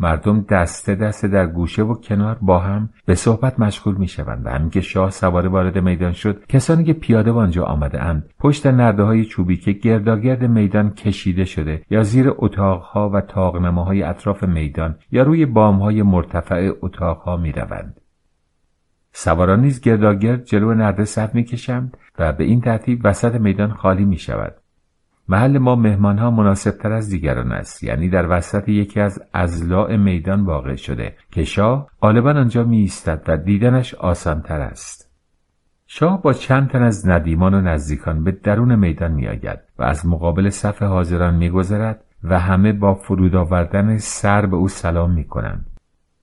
مردم 0.00 0.40
دسته 0.40 0.94
دسته 0.94 1.28
در 1.28 1.46
گوشه 1.46 1.82
و 1.82 1.94
کنار 1.94 2.38
با 2.42 2.58
هم 2.58 2.90
به 3.06 3.14
صحبت 3.14 3.60
مشغول 3.60 3.94
می 3.96 4.08
شوند 4.08 4.46
و 4.46 4.50
همین 4.50 4.70
که 4.70 4.80
شاه 4.80 5.10
سواره 5.10 5.48
وارد 5.48 5.78
میدان 5.78 6.12
شد 6.12 6.46
کسانی 6.48 6.84
که 6.84 6.92
پیاده 6.92 7.30
آنجا 7.30 7.64
آمده 7.64 8.02
اند 8.02 8.30
پشت 8.38 8.66
نرده 8.66 9.02
های 9.02 9.24
چوبی 9.24 9.56
که 9.56 9.72
گرداگرد 9.72 10.44
میدان 10.44 10.90
کشیده 10.90 11.44
شده 11.44 11.82
یا 11.90 12.02
زیر 12.02 12.32
اتاقها 12.36 13.10
و 13.14 13.20
های 13.70 14.02
اطراف 14.02 14.44
میدان 14.44 14.96
یا 15.10 15.22
روی 15.22 15.44
های 15.54 16.02
مرتفع 16.02 16.70
اتاقها 16.82 17.36
می 17.36 17.52
روند. 17.52 18.00
سواران 19.12 19.60
نیز 19.60 19.80
گرداگرد 19.80 20.44
جلو 20.44 20.74
نرده 20.74 21.04
صف 21.04 21.34
می‌کشند 21.34 21.96
و 22.18 22.32
به 22.32 22.44
این 22.44 22.60
ترتیب 22.60 23.00
وسط 23.04 23.34
میدان 23.34 23.72
خالی 23.72 24.04
می 24.04 24.18
شود. 24.18 24.54
محل 25.28 25.58
ما 25.58 25.74
مهمانها 25.74 26.30
مناسبتر 26.30 26.92
از 26.92 27.10
دیگران 27.10 27.52
است. 27.52 27.84
یعنی 27.84 28.08
در 28.08 28.38
وسط 28.38 28.68
یکی 28.68 29.00
از 29.00 29.22
ازلاع 29.32 29.96
میدان 29.96 30.44
واقع 30.44 30.74
شده 30.74 31.16
که 31.30 31.44
شاه 31.44 31.88
غالبا 32.00 32.30
آنجا 32.30 32.64
می 32.64 32.78
ایستد 32.78 33.22
و 33.28 33.36
دیدنش 33.36 33.94
آسانتر 33.94 34.60
است. 34.60 35.10
شاه 35.86 36.22
با 36.22 36.32
چند 36.32 36.70
تن 36.70 36.82
از 36.82 37.08
ندیمان 37.08 37.54
و 37.54 37.60
نزدیکان 37.60 38.24
به 38.24 38.30
درون 38.30 38.74
میدان 38.74 39.12
می 39.12 39.28
آید 39.28 39.58
و 39.78 39.82
از 39.82 40.06
مقابل 40.06 40.50
صف 40.50 40.82
حاضران 40.82 41.34
می 41.34 41.50
گذرد 41.50 42.04
و 42.24 42.38
همه 42.38 42.72
با 42.72 42.94
فرود 42.94 43.36
آوردن 43.36 43.98
سر 43.98 44.46
به 44.46 44.56
او 44.56 44.68
سلام 44.68 45.10
می 45.10 45.24
کنند. 45.24 45.66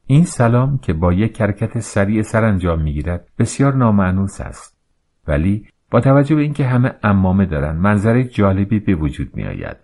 این 0.08 0.26
سلام 0.26 0.78
که 0.78 0.94
با 0.94 1.14
یک 1.14 1.42
حرکت 1.42 1.80
سریع 1.80 2.22
سر 2.22 2.44
انجام 2.44 2.82
می 2.82 2.94
گیرد 2.94 3.28
بسیار 3.40 3.74
نامعنوس 3.74 4.42
است. 4.42 4.78
ولی 5.28 5.68
با 5.92 6.02
توجه 6.02 6.36
به 6.36 6.42
اینکه 6.42 6.66
همه 6.66 6.94
امامه 7.04 7.46
دارند 7.46 7.80
منظره 7.82 8.24
جالبی 8.24 8.80
به 8.80 8.96
وجود 8.96 9.36
می 9.36 9.44
آید. 9.44 9.78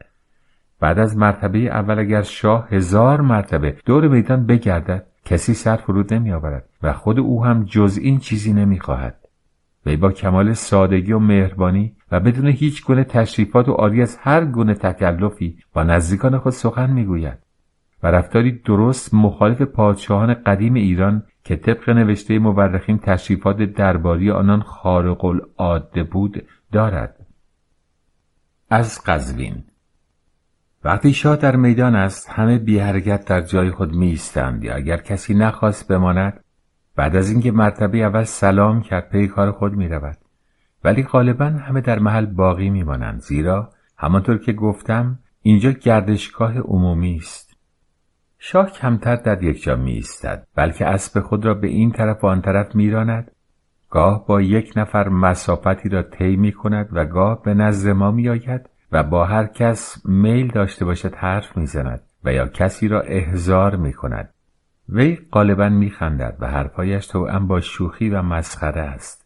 بعد 0.79 0.99
از 0.99 1.17
مرتبه 1.17 1.59
اول 1.59 1.99
اگر 1.99 2.21
شاه 2.21 2.67
هزار 2.69 3.21
مرتبه 3.21 3.77
دور 3.85 4.07
میدان 4.07 4.45
بگردد 4.45 5.05
کسی 5.25 5.53
سر 5.53 5.75
فرود 5.75 6.13
نمی 6.13 6.31
آورد 6.31 6.69
و 6.83 6.93
خود 6.93 7.19
او 7.19 7.45
هم 7.45 7.63
جز 7.63 7.97
این 8.01 8.19
چیزی 8.19 8.53
نمی 8.53 8.79
خواهد. 8.79 9.15
وی 9.85 9.95
با 9.95 10.11
کمال 10.11 10.53
سادگی 10.53 11.11
و 11.11 11.19
مهربانی 11.19 11.95
و 12.11 12.19
بدون 12.19 12.47
هیچ 12.47 12.85
گونه 12.85 13.03
تشریفات 13.03 13.69
و 13.69 13.71
آری 13.71 14.01
از 14.01 14.17
هر 14.21 14.45
گونه 14.45 14.73
تکلفی 14.73 15.57
با 15.73 15.83
نزدیکان 15.83 16.37
خود 16.37 16.51
سخن 16.51 16.89
می‌گوید 16.89 17.37
و 18.03 18.07
رفتاری 18.07 18.51
درست 18.51 19.13
مخالف 19.13 19.61
پادشاهان 19.61 20.33
قدیم 20.33 20.73
ایران 20.73 21.23
که 21.43 21.55
طبق 21.55 21.89
نوشته 21.89 22.39
مورخین 22.39 22.97
تشریفات 22.97 23.57
درباری 23.57 24.31
آنان 24.31 24.61
خارق 24.61 25.25
العاده 25.25 26.03
بود 26.03 26.47
دارد. 26.71 27.15
از 28.69 29.03
قزوین. 29.05 29.63
وقتی 30.83 31.13
شاه 31.13 31.35
در 31.35 31.55
میدان 31.55 31.95
است 31.95 32.29
همه 32.29 32.57
بی 32.57 32.79
حرکت 32.79 33.25
در 33.25 33.41
جای 33.41 33.71
خود 33.71 33.93
می 33.93 34.07
ایستند 34.07 34.63
یا 34.63 34.75
اگر 34.75 34.97
کسی 34.97 35.33
نخواست 35.33 35.87
بماند 35.87 36.43
بعد 36.95 37.15
از 37.15 37.31
اینکه 37.31 37.51
مرتبه 37.51 37.97
اول 37.97 38.23
سلام 38.23 38.81
کرد 38.81 39.09
پی 39.09 39.27
کار 39.27 39.51
خود 39.51 39.73
می 39.73 39.87
رود 39.87 40.17
ولی 40.83 41.03
غالبا 41.03 41.45
همه 41.45 41.81
در 41.81 41.99
محل 41.99 42.25
باقی 42.25 42.69
می 42.69 42.83
مانند 42.83 43.19
زیرا 43.19 43.73
همانطور 43.97 44.37
که 44.37 44.53
گفتم 44.53 45.19
اینجا 45.41 45.71
گردشگاه 45.71 46.57
عمومی 46.57 47.15
است. 47.15 47.50
شاه 48.43 48.71
کمتر 48.71 49.15
در 49.15 49.43
یک 49.43 49.63
جا 49.63 49.75
می 49.75 49.91
ایستد 49.91 50.47
بلکه 50.55 50.85
اسب 50.85 51.21
خود 51.21 51.45
را 51.45 51.53
به 51.53 51.67
این 51.67 51.91
طرف 51.91 52.23
و 52.23 52.27
آن 52.27 52.41
طرف 52.41 52.75
میراند. 52.75 53.31
گاه 53.89 54.25
با 54.27 54.41
یک 54.41 54.73
نفر 54.75 55.09
مسافتی 55.09 55.89
را 55.89 56.03
طی 56.03 56.35
می 56.35 56.51
کند 56.51 56.89
و 56.91 57.05
گاه 57.05 57.41
به 57.43 57.53
نزد 57.53 57.89
ما 57.89 58.11
می 58.11 58.29
آید 58.29 58.69
و 58.91 59.03
با 59.03 59.25
هر 59.25 59.45
کس 59.45 60.05
میل 60.05 60.47
داشته 60.47 60.85
باشد 60.85 61.15
حرف 61.15 61.57
می 61.57 61.65
زند 61.65 62.01
و 62.23 62.33
یا 62.33 62.47
کسی 62.47 62.87
را 62.87 63.01
احضار 63.01 63.75
می 63.75 63.93
کند 63.93 64.33
وی 64.89 65.17
غالبا 65.31 65.69
می 65.69 65.89
خندد 65.89 66.37
و 66.39 66.47
حرفایش 66.47 67.07
توأم 67.07 67.47
با 67.47 67.59
شوخی 67.59 68.09
و 68.09 68.21
مسخره 68.21 68.81
است. 68.81 69.25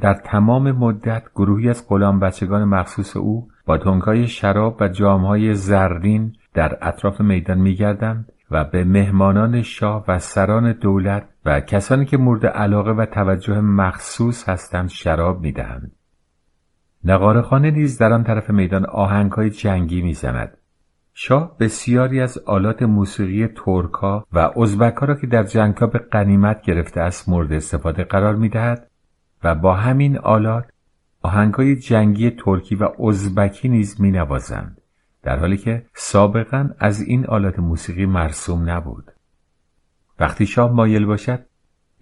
در 0.00 0.14
تمام 0.14 0.72
مدت 0.72 1.22
گروهی 1.34 1.68
از 1.68 1.88
غلام 1.88 2.20
بچگان 2.20 2.64
مخصوص 2.64 3.16
او 3.16 3.48
با 3.66 3.78
تنکای 3.78 4.26
شراب 4.26 4.76
و 4.80 4.88
جامهای 4.88 5.54
زرین 5.54 6.32
در 6.54 6.78
اطراف 6.82 7.20
میدان 7.20 7.58
میگردند 7.58 8.32
و 8.50 8.64
به 8.64 8.84
مهمانان 8.84 9.62
شاه 9.62 10.04
و 10.08 10.18
سران 10.18 10.72
دولت 10.72 11.28
و 11.44 11.60
کسانی 11.60 12.04
که 12.04 12.16
مورد 12.16 12.46
علاقه 12.46 12.90
و 12.90 13.06
توجه 13.06 13.60
مخصوص 13.60 14.48
هستند 14.48 14.88
شراب 14.88 15.40
می‌دهند. 15.40 15.92
نقارخانه 17.04 17.70
نیز 17.70 17.98
در 17.98 18.12
آن 18.12 18.24
طرف 18.24 18.50
میدان 18.50 18.86
آهنگهای 18.86 19.50
جنگی 19.50 20.02
می‌زند. 20.02 20.56
شاه 21.14 21.56
بسیاری 21.58 22.20
از 22.20 22.38
آلات 22.38 22.82
موسیقی 22.82 23.46
ترکا 23.46 24.26
و 24.32 24.38
ازبکها 24.38 25.06
را 25.06 25.14
که 25.14 25.26
در 25.26 25.42
جنگها 25.42 25.86
به 25.86 25.98
قنیمت 25.98 26.62
گرفته 26.62 27.00
است 27.00 27.28
مورد 27.28 27.52
استفاده 27.52 28.04
قرار 28.04 28.36
می‌دهد 28.36 28.90
و 29.44 29.54
با 29.54 29.74
همین 29.74 30.18
آلات 30.18 30.64
آهنگهای 31.22 31.76
جنگی 31.76 32.30
ترکی 32.30 32.74
و 32.74 32.88
ازبکی 33.08 33.68
نیز 33.68 34.00
مینوازند. 34.00 34.80
در 35.24 35.38
حالی 35.38 35.56
که 35.56 35.86
سابقا 35.94 36.68
از 36.78 37.00
این 37.00 37.26
آلات 37.26 37.58
موسیقی 37.58 38.06
مرسوم 38.06 38.70
نبود 38.70 39.12
وقتی 40.20 40.46
شاه 40.46 40.72
مایل 40.72 41.06
باشد 41.06 41.46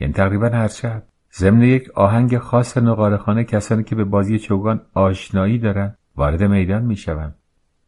یعنی 0.00 0.12
تقریبا 0.12 0.48
هر 0.48 0.68
شب 0.68 1.02
ضمن 1.34 1.62
یک 1.62 1.90
آهنگ 1.90 2.38
خاص 2.38 2.78
نقارخانه 2.78 3.44
کسانی 3.44 3.84
که 3.84 3.94
به 3.94 4.04
بازی 4.04 4.38
چوگان 4.38 4.80
آشنایی 4.94 5.58
دارند 5.58 5.98
وارد 6.16 6.42
میدان 6.42 6.82
می‌شوند 6.82 7.34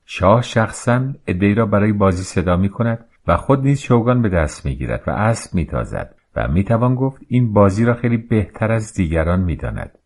شاه 0.04 0.42
شخصا 0.42 1.14
ادهی 1.26 1.54
را 1.54 1.66
برای 1.66 1.92
بازی 1.92 2.22
صدا 2.22 2.56
می 2.56 2.68
کند 2.68 3.04
و 3.26 3.36
خود 3.36 3.62
نیز 3.62 3.80
چوگان 3.80 4.22
به 4.22 4.28
دست 4.28 4.66
می 4.66 4.76
گیرد 4.76 5.02
و 5.06 5.10
اسب 5.10 5.54
می 5.54 5.64
تازد 5.66 6.14
و 6.36 6.48
می 6.48 6.64
توان 6.64 6.94
گفت 6.94 7.22
این 7.28 7.52
بازی 7.52 7.84
را 7.84 7.94
خیلی 7.94 8.16
بهتر 8.16 8.72
از 8.72 8.94
دیگران 8.94 9.40
می 9.40 9.56
داند. 9.56 9.98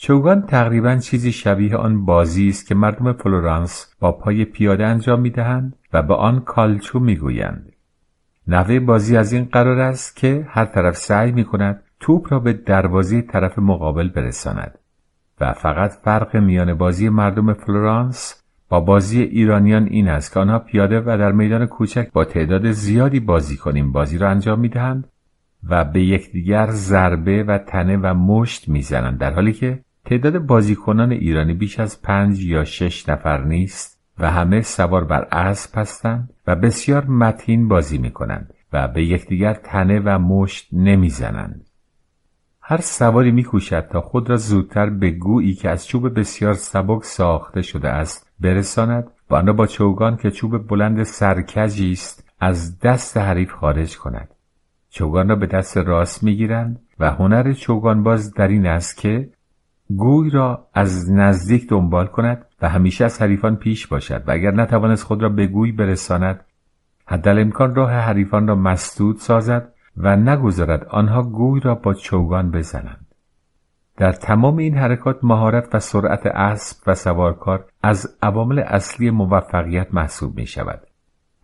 چوگان 0.00 0.42
تقریبا 0.42 0.96
چیزی 0.96 1.32
شبیه 1.32 1.76
آن 1.76 2.04
بازی 2.04 2.48
است 2.48 2.66
که 2.66 2.74
مردم 2.74 3.12
فلورانس 3.12 3.94
با 4.00 4.12
پای 4.12 4.44
پیاده 4.44 4.86
انجام 4.86 5.20
می‌دهند 5.20 5.76
و 5.92 6.02
به 6.02 6.14
آن 6.14 6.40
کالچو 6.40 6.98
می‌گویند. 6.98 7.72
نحوه 8.48 8.80
بازی 8.80 9.16
از 9.16 9.32
این 9.32 9.44
قرار 9.44 9.80
است 9.80 10.16
که 10.16 10.46
هر 10.48 10.64
طرف 10.64 10.96
سعی 10.96 11.32
می 11.32 11.44
کند 11.44 11.82
توپ 12.00 12.32
را 12.32 12.38
به 12.38 12.52
دروازه 12.52 13.22
طرف 13.22 13.58
مقابل 13.58 14.08
برساند 14.08 14.78
و 15.40 15.52
فقط 15.52 15.92
فرق 15.92 16.36
میان 16.36 16.74
بازی 16.74 17.08
مردم 17.08 17.52
فلورانس 17.52 18.42
با 18.68 18.80
بازی 18.80 19.22
ایرانیان 19.22 19.86
این 19.86 20.08
است 20.08 20.32
که 20.32 20.40
آنها 20.40 20.58
پیاده 20.58 21.00
و 21.00 21.04
در 21.04 21.32
میدان 21.32 21.66
کوچک 21.66 22.12
با 22.12 22.24
تعداد 22.24 22.70
زیادی 22.70 23.20
بازی 23.20 23.56
کنیم 23.56 23.92
بازی 23.92 24.18
را 24.18 24.28
انجام 24.28 24.60
می‌دهند 24.60 25.08
و 25.68 25.84
به 25.84 26.02
یکدیگر 26.02 26.66
ضربه 26.70 27.42
و 27.42 27.58
تنه 27.58 27.96
و 27.96 28.14
مشت 28.14 28.68
می‌زنند 28.68 29.18
در 29.18 29.34
حالی 29.34 29.52
که 29.52 29.80
تعداد 30.08 30.38
بازیکنان 30.38 31.12
ایرانی 31.12 31.54
بیش 31.54 31.80
از 31.80 32.02
پنج 32.02 32.44
یا 32.44 32.64
شش 32.64 33.08
نفر 33.08 33.44
نیست 33.44 34.00
و 34.18 34.30
همه 34.30 34.60
سوار 34.60 35.04
بر 35.04 35.28
اسب 35.32 35.78
هستند 35.78 36.30
و 36.46 36.56
بسیار 36.56 37.04
متین 37.04 37.68
بازی 37.68 37.98
می 37.98 38.10
کنند 38.10 38.54
و 38.72 38.88
به 38.88 39.04
یکدیگر 39.04 39.54
تنه 39.54 40.00
و 40.04 40.18
مشت 40.18 40.68
نمی‌زنند. 40.72 41.66
هر 42.60 42.80
سواری 42.80 43.30
میکوشد 43.30 43.88
تا 43.88 44.00
خود 44.00 44.30
را 44.30 44.36
زودتر 44.36 44.90
به 44.90 45.10
گویی 45.10 45.54
که 45.54 45.70
از 45.70 45.86
چوب 45.86 46.18
بسیار 46.18 46.54
سبک 46.54 47.04
ساخته 47.04 47.62
شده 47.62 47.88
است 47.88 48.30
برساند 48.40 49.04
و 49.30 49.34
آن 49.34 49.46
را 49.46 49.52
با 49.52 49.66
چوگان 49.66 50.16
که 50.16 50.30
چوب 50.30 50.68
بلند 50.68 51.02
سرکجی 51.02 51.92
است 51.92 52.24
از 52.40 52.80
دست 52.80 53.16
حریف 53.16 53.52
خارج 53.52 53.96
کند 53.96 54.28
چوگان 54.90 55.28
را 55.28 55.36
به 55.36 55.46
دست 55.46 55.76
راست 55.76 56.24
می‌گیرند 56.24 56.80
و 56.98 57.10
هنر 57.10 57.52
چوگان 57.52 58.02
باز 58.02 58.34
در 58.34 58.48
این 58.48 58.66
است 58.66 58.96
که 58.96 59.30
گوی 59.96 60.30
را 60.30 60.68
از 60.74 61.10
نزدیک 61.10 61.68
دنبال 61.68 62.06
کند 62.06 62.46
و 62.62 62.68
همیشه 62.68 63.04
از 63.04 63.22
حریفان 63.22 63.56
پیش 63.56 63.86
باشد 63.86 64.24
و 64.26 64.30
اگر 64.30 64.50
نتوانست 64.50 65.04
خود 65.04 65.22
را 65.22 65.28
به 65.28 65.46
گوی 65.46 65.72
برساند 65.72 66.44
حدل 67.06 67.38
امکان 67.38 67.74
راه 67.74 67.90
حریفان 67.90 68.48
را 68.48 68.54
مسدود 68.54 69.16
سازد 69.16 69.72
و 69.96 70.16
نگذارد 70.16 70.84
آنها 70.84 71.22
گوی 71.22 71.60
را 71.60 71.74
با 71.74 71.94
چوگان 71.94 72.50
بزنند. 72.50 73.06
در 73.96 74.12
تمام 74.12 74.56
این 74.56 74.76
حرکات 74.76 75.18
مهارت 75.22 75.74
و 75.74 75.78
سرعت 75.78 76.26
اسب 76.26 76.76
و 76.86 76.94
سوارکار 76.94 77.64
از 77.82 78.16
عوامل 78.22 78.58
اصلی 78.58 79.10
موفقیت 79.10 79.94
محسوب 79.94 80.36
می 80.36 80.46
شود 80.46 80.80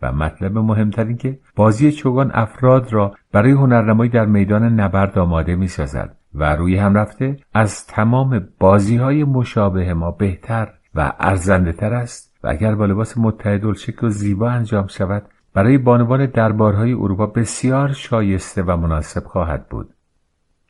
و 0.01 0.11
مطلب 0.11 0.57
مهمتر 0.57 1.05
این 1.05 1.17
که 1.17 1.39
بازی 1.55 1.91
چوگان 1.91 2.31
افراد 2.33 2.93
را 2.93 3.15
برای 3.31 3.51
هنرنمایی 3.51 4.09
در 4.09 4.25
میدان 4.25 4.63
نبرد 4.79 5.19
آماده 5.19 5.55
می 5.55 5.67
سازد 5.67 6.15
و 6.35 6.55
روی 6.55 6.77
هم 6.77 6.95
رفته 6.95 7.37
از 7.53 7.87
تمام 7.87 8.47
بازی 8.59 8.97
های 8.97 9.23
مشابه 9.23 9.93
ما 9.93 10.11
بهتر 10.11 10.73
و 10.95 11.13
ارزنده 11.19 11.71
تر 11.71 11.93
است 11.93 12.37
و 12.43 12.47
اگر 12.47 12.75
با 12.75 12.85
لباس 12.85 13.17
متحدالشکل 13.17 14.07
و 14.07 14.09
زیبا 14.09 14.49
انجام 14.49 14.87
شود 14.87 15.23
برای 15.53 15.77
بانوان 15.77 16.25
دربارهای 16.25 16.93
اروپا 16.93 17.25
بسیار 17.25 17.93
شایسته 17.93 18.63
و 18.63 18.77
مناسب 18.77 19.23
خواهد 19.23 19.69
بود. 19.69 19.93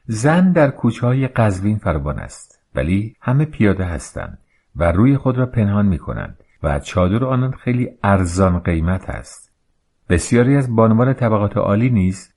زن 0.07 0.51
در 0.51 0.71
کوچه 0.71 1.07
های 1.07 1.27
قزوین 1.27 1.77
فراوان 1.77 2.19
است 2.19 2.59
ولی 2.75 3.15
همه 3.21 3.45
پیاده 3.45 3.85
هستند 3.85 4.37
و 4.75 4.91
روی 4.91 5.17
خود 5.17 5.37
را 5.37 5.45
پنهان 5.45 5.85
می 5.85 5.97
کنند 5.97 6.37
و 6.63 6.79
چادر 6.79 7.25
آنان 7.25 7.51
خیلی 7.51 7.89
ارزان 8.03 8.59
قیمت 8.59 9.09
است. 9.09 9.51
بسیاری 10.09 10.55
از 10.55 10.75
بانوان 10.75 11.13
طبقات 11.13 11.57
عالی 11.57 11.89
نیز 11.89 12.34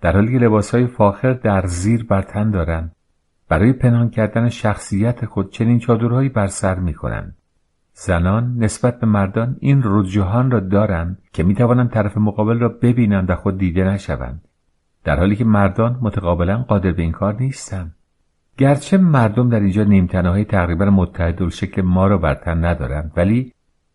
در 0.00 0.12
حالی 0.12 0.32
که 0.32 0.44
لباسهای 0.44 0.86
فاخر 0.86 1.32
در 1.32 1.66
زیر 1.66 2.04
بر 2.04 2.22
تن 2.22 2.50
دارند 2.50 2.96
برای 3.48 3.72
پنهان 3.72 4.10
کردن 4.10 4.48
شخصیت 4.48 5.26
خود 5.26 5.52
چنین 5.52 5.78
چادرهایی 5.78 6.28
بر 6.28 6.46
سر 6.46 6.74
می 6.74 6.94
کنند. 6.94 7.36
زنان 7.92 8.54
نسبت 8.58 9.00
به 9.00 9.06
مردان 9.06 9.56
این 9.60 9.82
رجوهان 9.84 10.50
را 10.50 10.60
دارند 10.60 11.18
که 11.32 11.42
می 11.42 11.54
توانند 11.54 11.90
طرف 11.90 12.16
مقابل 12.16 12.58
را 12.58 12.68
ببینند 12.68 13.30
و 13.30 13.34
خود 13.34 13.58
دیده 13.58 13.84
نشوند 13.84 14.48
در 15.04 15.18
حالی 15.18 15.36
که 15.36 15.44
مردان 15.44 15.98
متقابلا 16.00 16.56
قادر 16.56 16.92
به 16.92 17.02
این 17.02 17.12
کار 17.12 17.36
نیستند 17.40 17.94
گرچه 18.58 18.98
مردم 18.98 19.48
در 19.48 19.60
اینجا 19.60 19.84
نیمتنه 19.84 20.44
تقریبا 20.44 20.84
متحد 20.84 21.42
و 21.42 21.50
شکل 21.50 21.82
ما 21.82 22.06
را 22.06 22.18
بر 22.18 22.34
تن 22.34 22.64
ندارند 22.64 23.12
ولی 23.16 23.52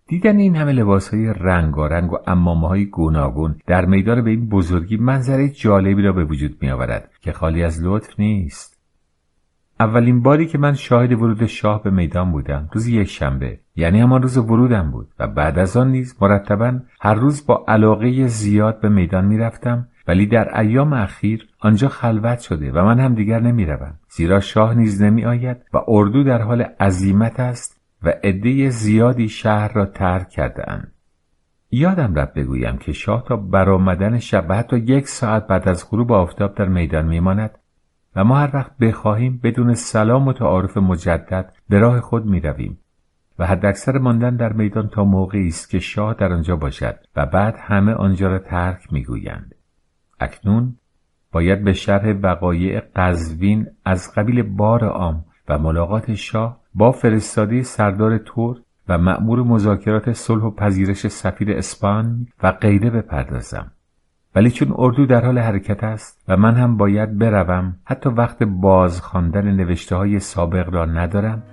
دیدن 0.07 0.37
این 0.37 0.55
همه 0.55 0.71
لباس 0.71 1.13
های 1.13 1.33
رنگارنگ 1.33 2.13
و 2.13 2.17
امامه 2.27 2.67
های 2.67 2.85
گوناگون 2.85 3.55
در 3.67 3.85
میدان 3.85 4.23
به 4.23 4.29
این 4.29 4.49
بزرگی 4.49 4.97
منظره 4.97 5.49
جالبی 5.49 6.01
را 6.01 6.11
به 6.11 6.25
وجود 6.25 6.57
می 6.61 6.71
آورد 6.71 7.11
که 7.21 7.31
خالی 7.31 7.63
از 7.63 7.83
لطف 7.83 8.19
نیست. 8.19 8.75
اولین 9.79 10.21
باری 10.21 10.45
که 10.45 10.57
من 10.57 10.73
شاهد 10.73 11.11
ورود 11.11 11.45
شاه 11.45 11.83
به 11.83 11.89
میدان 11.89 12.31
بودم 12.31 12.69
روز 12.73 12.87
یک 12.87 13.07
شنبه 13.07 13.59
یعنی 13.75 13.99
همان 13.99 14.21
روز 14.21 14.37
ورودم 14.37 14.91
بود 14.91 15.07
و 15.19 15.27
بعد 15.27 15.59
از 15.59 15.77
آن 15.77 15.91
نیز 15.91 16.15
مرتبا 16.21 16.79
هر 17.01 17.13
روز 17.13 17.45
با 17.45 17.65
علاقه 17.67 18.27
زیاد 18.27 18.81
به 18.81 18.89
میدان 18.89 19.25
می‌رفتم 19.25 19.87
ولی 20.07 20.25
در 20.25 20.59
ایام 20.59 20.93
اخیر 20.93 21.47
آنجا 21.59 21.87
خلوت 21.87 22.39
شده 22.39 22.71
و 22.71 22.85
من 22.85 22.99
هم 22.99 23.15
دیگر 23.15 23.39
نمی‌روم 23.39 23.93
زیرا 24.09 24.39
شاه 24.39 24.73
نیز 24.73 25.01
نمی 25.01 25.25
آید 25.25 25.57
و 25.73 25.77
اردو 25.87 26.23
در 26.23 26.41
حال 26.41 26.61
عزیمت 26.79 27.39
است 27.39 27.74
و 28.05 28.09
عده 28.23 28.69
زیادی 28.69 29.29
شهر 29.29 29.73
را 29.73 29.85
ترک 29.85 30.29
کرده 30.29 30.71
اند. 30.71 30.91
یادم 31.71 32.15
رفت 32.15 32.33
بگویم 32.33 32.77
که 32.77 32.91
شاه 32.91 33.23
تا 33.27 33.35
برآمدن 33.35 34.19
شب 34.19 34.45
و 34.49 34.55
حتی 34.55 34.77
یک 34.77 35.07
ساعت 35.07 35.47
بعد 35.47 35.69
از 35.69 35.89
غروب 35.91 36.11
آفتاب 36.11 36.55
در 36.55 36.67
میدان 36.67 37.05
میماند 37.05 37.59
و 38.15 38.23
ما 38.23 38.37
هر 38.37 38.49
وقت 38.53 38.77
بخواهیم 38.77 39.39
بدون 39.43 39.73
سلام 39.73 40.27
و 40.27 40.33
تعارف 40.33 40.77
مجدد 40.77 41.53
به 41.69 41.79
راه 41.79 42.01
خود 42.01 42.25
می 42.25 42.39
رویم 42.39 42.79
و 43.39 43.45
حداکثر 43.45 43.97
ماندن 43.97 44.35
در 44.35 44.53
میدان 44.53 44.87
تا 44.87 45.03
موقعی 45.03 45.47
است 45.47 45.69
که 45.69 45.79
شاه 45.79 46.13
در 46.13 46.33
آنجا 46.33 46.55
باشد 46.55 46.95
و 47.15 47.25
بعد 47.25 47.55
همه 47.59 47.93
آنجا 47.93 48.27
را 48.27 48.39
ترک 48.39 48.93
می‌گویند 48.93 49.55
اکنون 50.19 50.75
باید 51.31 51.63
به 51.63 51.73
شرح 51.73 52.13
وقایع 52.23 52.81
قزوین 52.95 53.67
از 53.85 54.13
قبیل 54.15 54.41
بار 54.43 54.85
عام 54.85 55.25
و 55.47 55.57
ملاقات 55.57 56.13
شاه 56.13 56.64
با 56.77 56.91
فرستاده 56.91 57.63
سردار 57.63 58.17
تور 58.17 58.61
و 58.87 58.97
مأمور 58.97 59.43
مذاکرات 59.43 60.13
صلح 60.13 60.43
و 60.43 60.51
پذیرش 60.51 61.07
سفیر 61.07 61.51
اسپان 61.51 62.27
و 62.43 62.51
غیره 62.51 62.89
بپردازم. 62.89 63.71
ولی 64.35 64.51
چون 64.51 64.73
اردو 64.77 65.05
در 65.05 65.25
حال 65.25 65.39
حرکت 65.39 65.83
است 65.83 66.23
و 66.27 66.37
من 66.37 66.55
هم 66.55 66.77
باید 66.77 67.17
بروم 67.17 67.75
حتی 67.83 68.09
وقت 68.09 68.43
باز 68.43 69.01
خواندن 69.01 69.51
نوشته 69.51 69.95
های 69.95 70.19
سابق 70.19 70.69
را 70.69 70.85
ندارم 70.85 71.43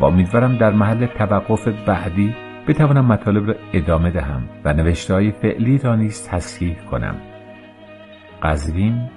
و 0.00 0.04
امیدوارم 0.04 0.58
در 0.58 0.70
محل 0.70 1.06
توقف 1.06 1.68
بعدی 1.68 2.34
بتوانم 2.68 3.04
مطالب 3.04 3.48
را 3.48 3.54
ادامه 3.72 4.10
دهم 4.10 4.48
و 4.64 4.72
نوشته 4.72 5.14
های 5.14 5.30
فعلی 5.30 5.78
را 5.78 5.96
نیز 5.96 6.28
تصحیح 6.28 6.76
کنم. 6.90 7.16
قزوین 8.42 9.10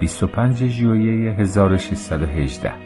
25 0.00 0.66
ژوئیه 0.66 1.32
1618 1.32 2.85